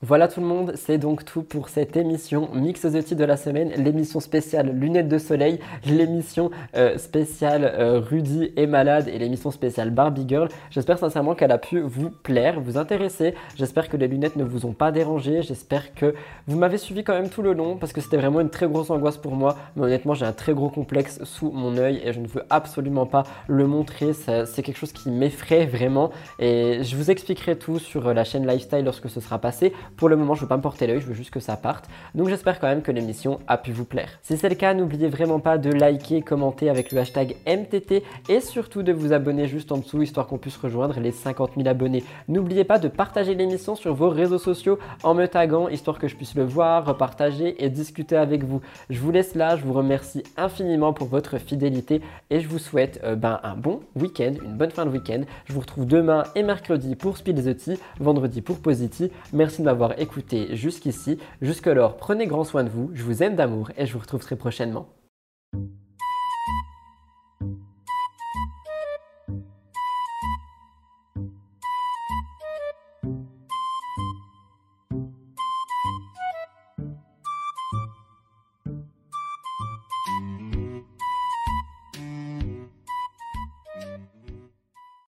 Voilà 0.01 0.29
tout 0.29 0.39
le 0.39 0.45
monde, 0.45 0.71
c'est 0.75 0.97
donc 0.97 1.25
tout 1.25 1.43
pour 1.43 1.67
cette 1.67 1.97
émission 1.97 2.49
Mix 2.53 2.83
the 2.83 3.03
Tea 3.03 3.15
de 3.15 3.25
la 3.25 3.35
semaine, 3.35 3.73
l'émission 3.75 4.21
spéciale 4.21 4.71
Lunettes 4.71 5.09
de 5.09 5.17
Soleil, 5.17 5.59
l'émission 5.83 6.51
euh, 6.77 6.97
spéciale 6.97 7.65
euh, 7.65 7.99
Rudy 7.99 8.53
est 8.55 8.65
malade 8.65 9.09
et 9.09 9.19
l'émission 9.19 9.51
spéciale 9.51 9.91
Barbie 9.91 10.23
Girl. 10.25 10.47
J'espère 10.71 10.99
sincèrement 10.99 11.35
qu'elle 11.35 11.51
a 11.51 11.57
pu 11.57 11.81
vous 11.81 12.11
plaire, 12.11 12.61
vous 12.61 12.77
intéresser. 12.77 13.33
J'espère 13.57 13.89
que 13.89 13.97
les 13.97 14.07
lunettes 14.07 14.37
ne 14.37 14.45
vous 14.45 14.65
ont 14.65 14.71
pas 14.71 14.93
dérangé. 14.93 15.41
J'espère 15.41 15.93
que 15.93 16.15
vous 16.47 16.57
m'avez 16.57 16.77
suivi 16.77 17.03
quand 17.03 17.15
même 17.15 17.27
tout 17.27 17.41
le 17.41 17.51
long 17.51 17.75
parce 17.75 17.91
que 17.91 17.99
c'était 17.99 18.15
vraiment 18.15 18.39
une 18.39 18.49
très 18.49 18.69
grosse 18.69 18.91
angoisse 18.91 19.17
pour 19.17 19.35
moi. 19.35 19.57
Mais 19.75 19.83
honnêtement, 19.83 20.13
j'ai 20.13 20.25
un 20.25 20.31
très 20.31 20.53
gros 20.53 20.69
complexe 20.69 21.21
sous 21.25 21.51
mon 21.51 21.75
œil 21.75 21.99
et 22.05 22.13
je 22.13 22.21
ne 22.21 22.27
veux 22.27 22.45
absolument 22.49 23.05
pas 23.05 23.23
le 23.49 23.67
montrer. 23.67 24.13
C'est 24.13 24.63
quelque 24.63 24.77
chose 24.79 24.93
qui 24.93 25.09
m'effraie 25.09 25.65
vraiment 25.65 26.11
et 26.39 26.85
je 26.85 26.95
vous 26.95 27.11
expliquerai 27.11 27.57
tout 27.57 27.79
sur 27.79 28.13
la 28.13 28.23
chaîne 28.23 28.47
Lifestyle 28.47 28.85
lorsque 28.85 29.09
ce 29.09 29.19
sera 29.19 29.39
passé. 29.39 29.73
Pour 29.97 30.09
le 30.09 30.15
moment, 30.15 30.35
je 30.35 30.39
ne 30.39 30.45
veux 30.45 30.49
pas 30.49 30.57
me 30.57 30.61
porter 30.61 30.87
l'œil, 30.87 31.01
je 31.01 31.07
veux 31.07 31.13
juste 31.13 31.31
que 31.31 31.39
ça 31.39 31.57
parte. 31.57 31.89
Donc 32.15 32.29
j'espère 32.29 32.59
quand 32.59 32.67
même 32.67 32.81
que 32.81 32.91
l'émission 32.91 33.39
a 33.47 33.57
pu 33.57 33.71
vous 33.71 33.85
plaire. 33.85 34.19
Si 34.21 34.37
c'est 34.37 34.49
le 34.49 34.55
cas, 34.55 34.73
n'oubliez 34.73 35.07
vraiment 35.07 35.39
pas 35.39 35.57
de 35.57 35.71
liker, 35.71 36.21
commenter 36.21 36.69
avec 36.69 36.91
le 36.91 36.99
hashtag 36.99 37.35
MTT 37.47 38.03
et 38.29 38.39
surtout 38.39 38.83
de 38.83 38.91
vous 38.91 39.13
abonner 39.13 39.47
juste 39.47 39.71
en 39.71 39.77
dessous 39.77 40.01
histoire 40.01 40.27
qu'on 40.27 40.37
puisse 40.37 40.57
rejoindre 40.57 40.99
les 40.99 41.11
50 41.11 41.51
000 41.55 41.67
abonnés. 41.67 42.03
N'oubliez 42.27 42.63
pas 42.63 42.79
de 42.79 42.87
partager 42.87 43.35
l'émission 43.35 43.75
sur 43.75 43.93
vos 43.93 44.09
réseaux 44.09 44.37
sociaux 44.37 44.79
en 45.03 45.13
me 45.13 45.25
taguant 45.27 45.69
histoire 45.69 45.99
que 45.99 46.07
je 46.07 46.15
puisse 46.15 46.35
le 46.35 46.43
voir, 46.43 46.85
repartager 46.85 47.63
et 47.63 47.69
discuter 47.69 48.15
avec 48.15 48.43
vous. 48.43 48.61
Je 48.89 48.99
vous 48.99 49.11
laisse 49.11 49.35
là, 49.35 49.55
je 49.55 49.63
vous 49.63 49.73
remercie 49.73 50.23
infiniment 50.37 50.93
pour 50.93 51.07
votre 51.07 51.37
fidélité 51.37 52.01
et 52.29 52.39
je 52.39 52.47
vous 52.47 52.59
souhaite 52.59 52.99
euh, 53.03 53.15
ben, 53.15 53.39
un 53.43 53.55
bon 53.55 53.81
week-end, 53.95 54.33
une 54.43 54.57
bonne 54.57 54.71
fin 54.71 54.85
de 54.85 54.91
week-end. 54.91 55.21
Je 55.45 55.53
vous 55.53 55.61
retrouve 55.61 55.85
demain 55.85 56.23
et 56.35 56.43
mercredi 56.43 56.95
pour 56.95 57.17
Spill 57.17 57.43
the 57.43 57.55
Tea, 57.55 57.79
vendredi 57.99 58.41
pour 58.41 58.59
Positi. 58.59 59.11
Merci 59.33 59.61
de 59.61 59.65
m'avoir 59.65 59.78
écouté 59.97 60.55
jusqu'ici. 60.55 61.17
Jusque-lors, 61.41 61.97
prenez 61.97 62.27
grand 62.27 62.43
soin 62.43 62.63
de 62.63 62.69
vous, 62.69 62.91
je 62.93 63.03
vous 63.03 63.23
aime 63.23 63.35
d'amour 63.35 63.71
et 63.77 63.85
je 63.85 63.93
vous 63.93 63.99
retrouve 63.99 64.21
très 64.21 64.35
prochainement. 64.35 64.89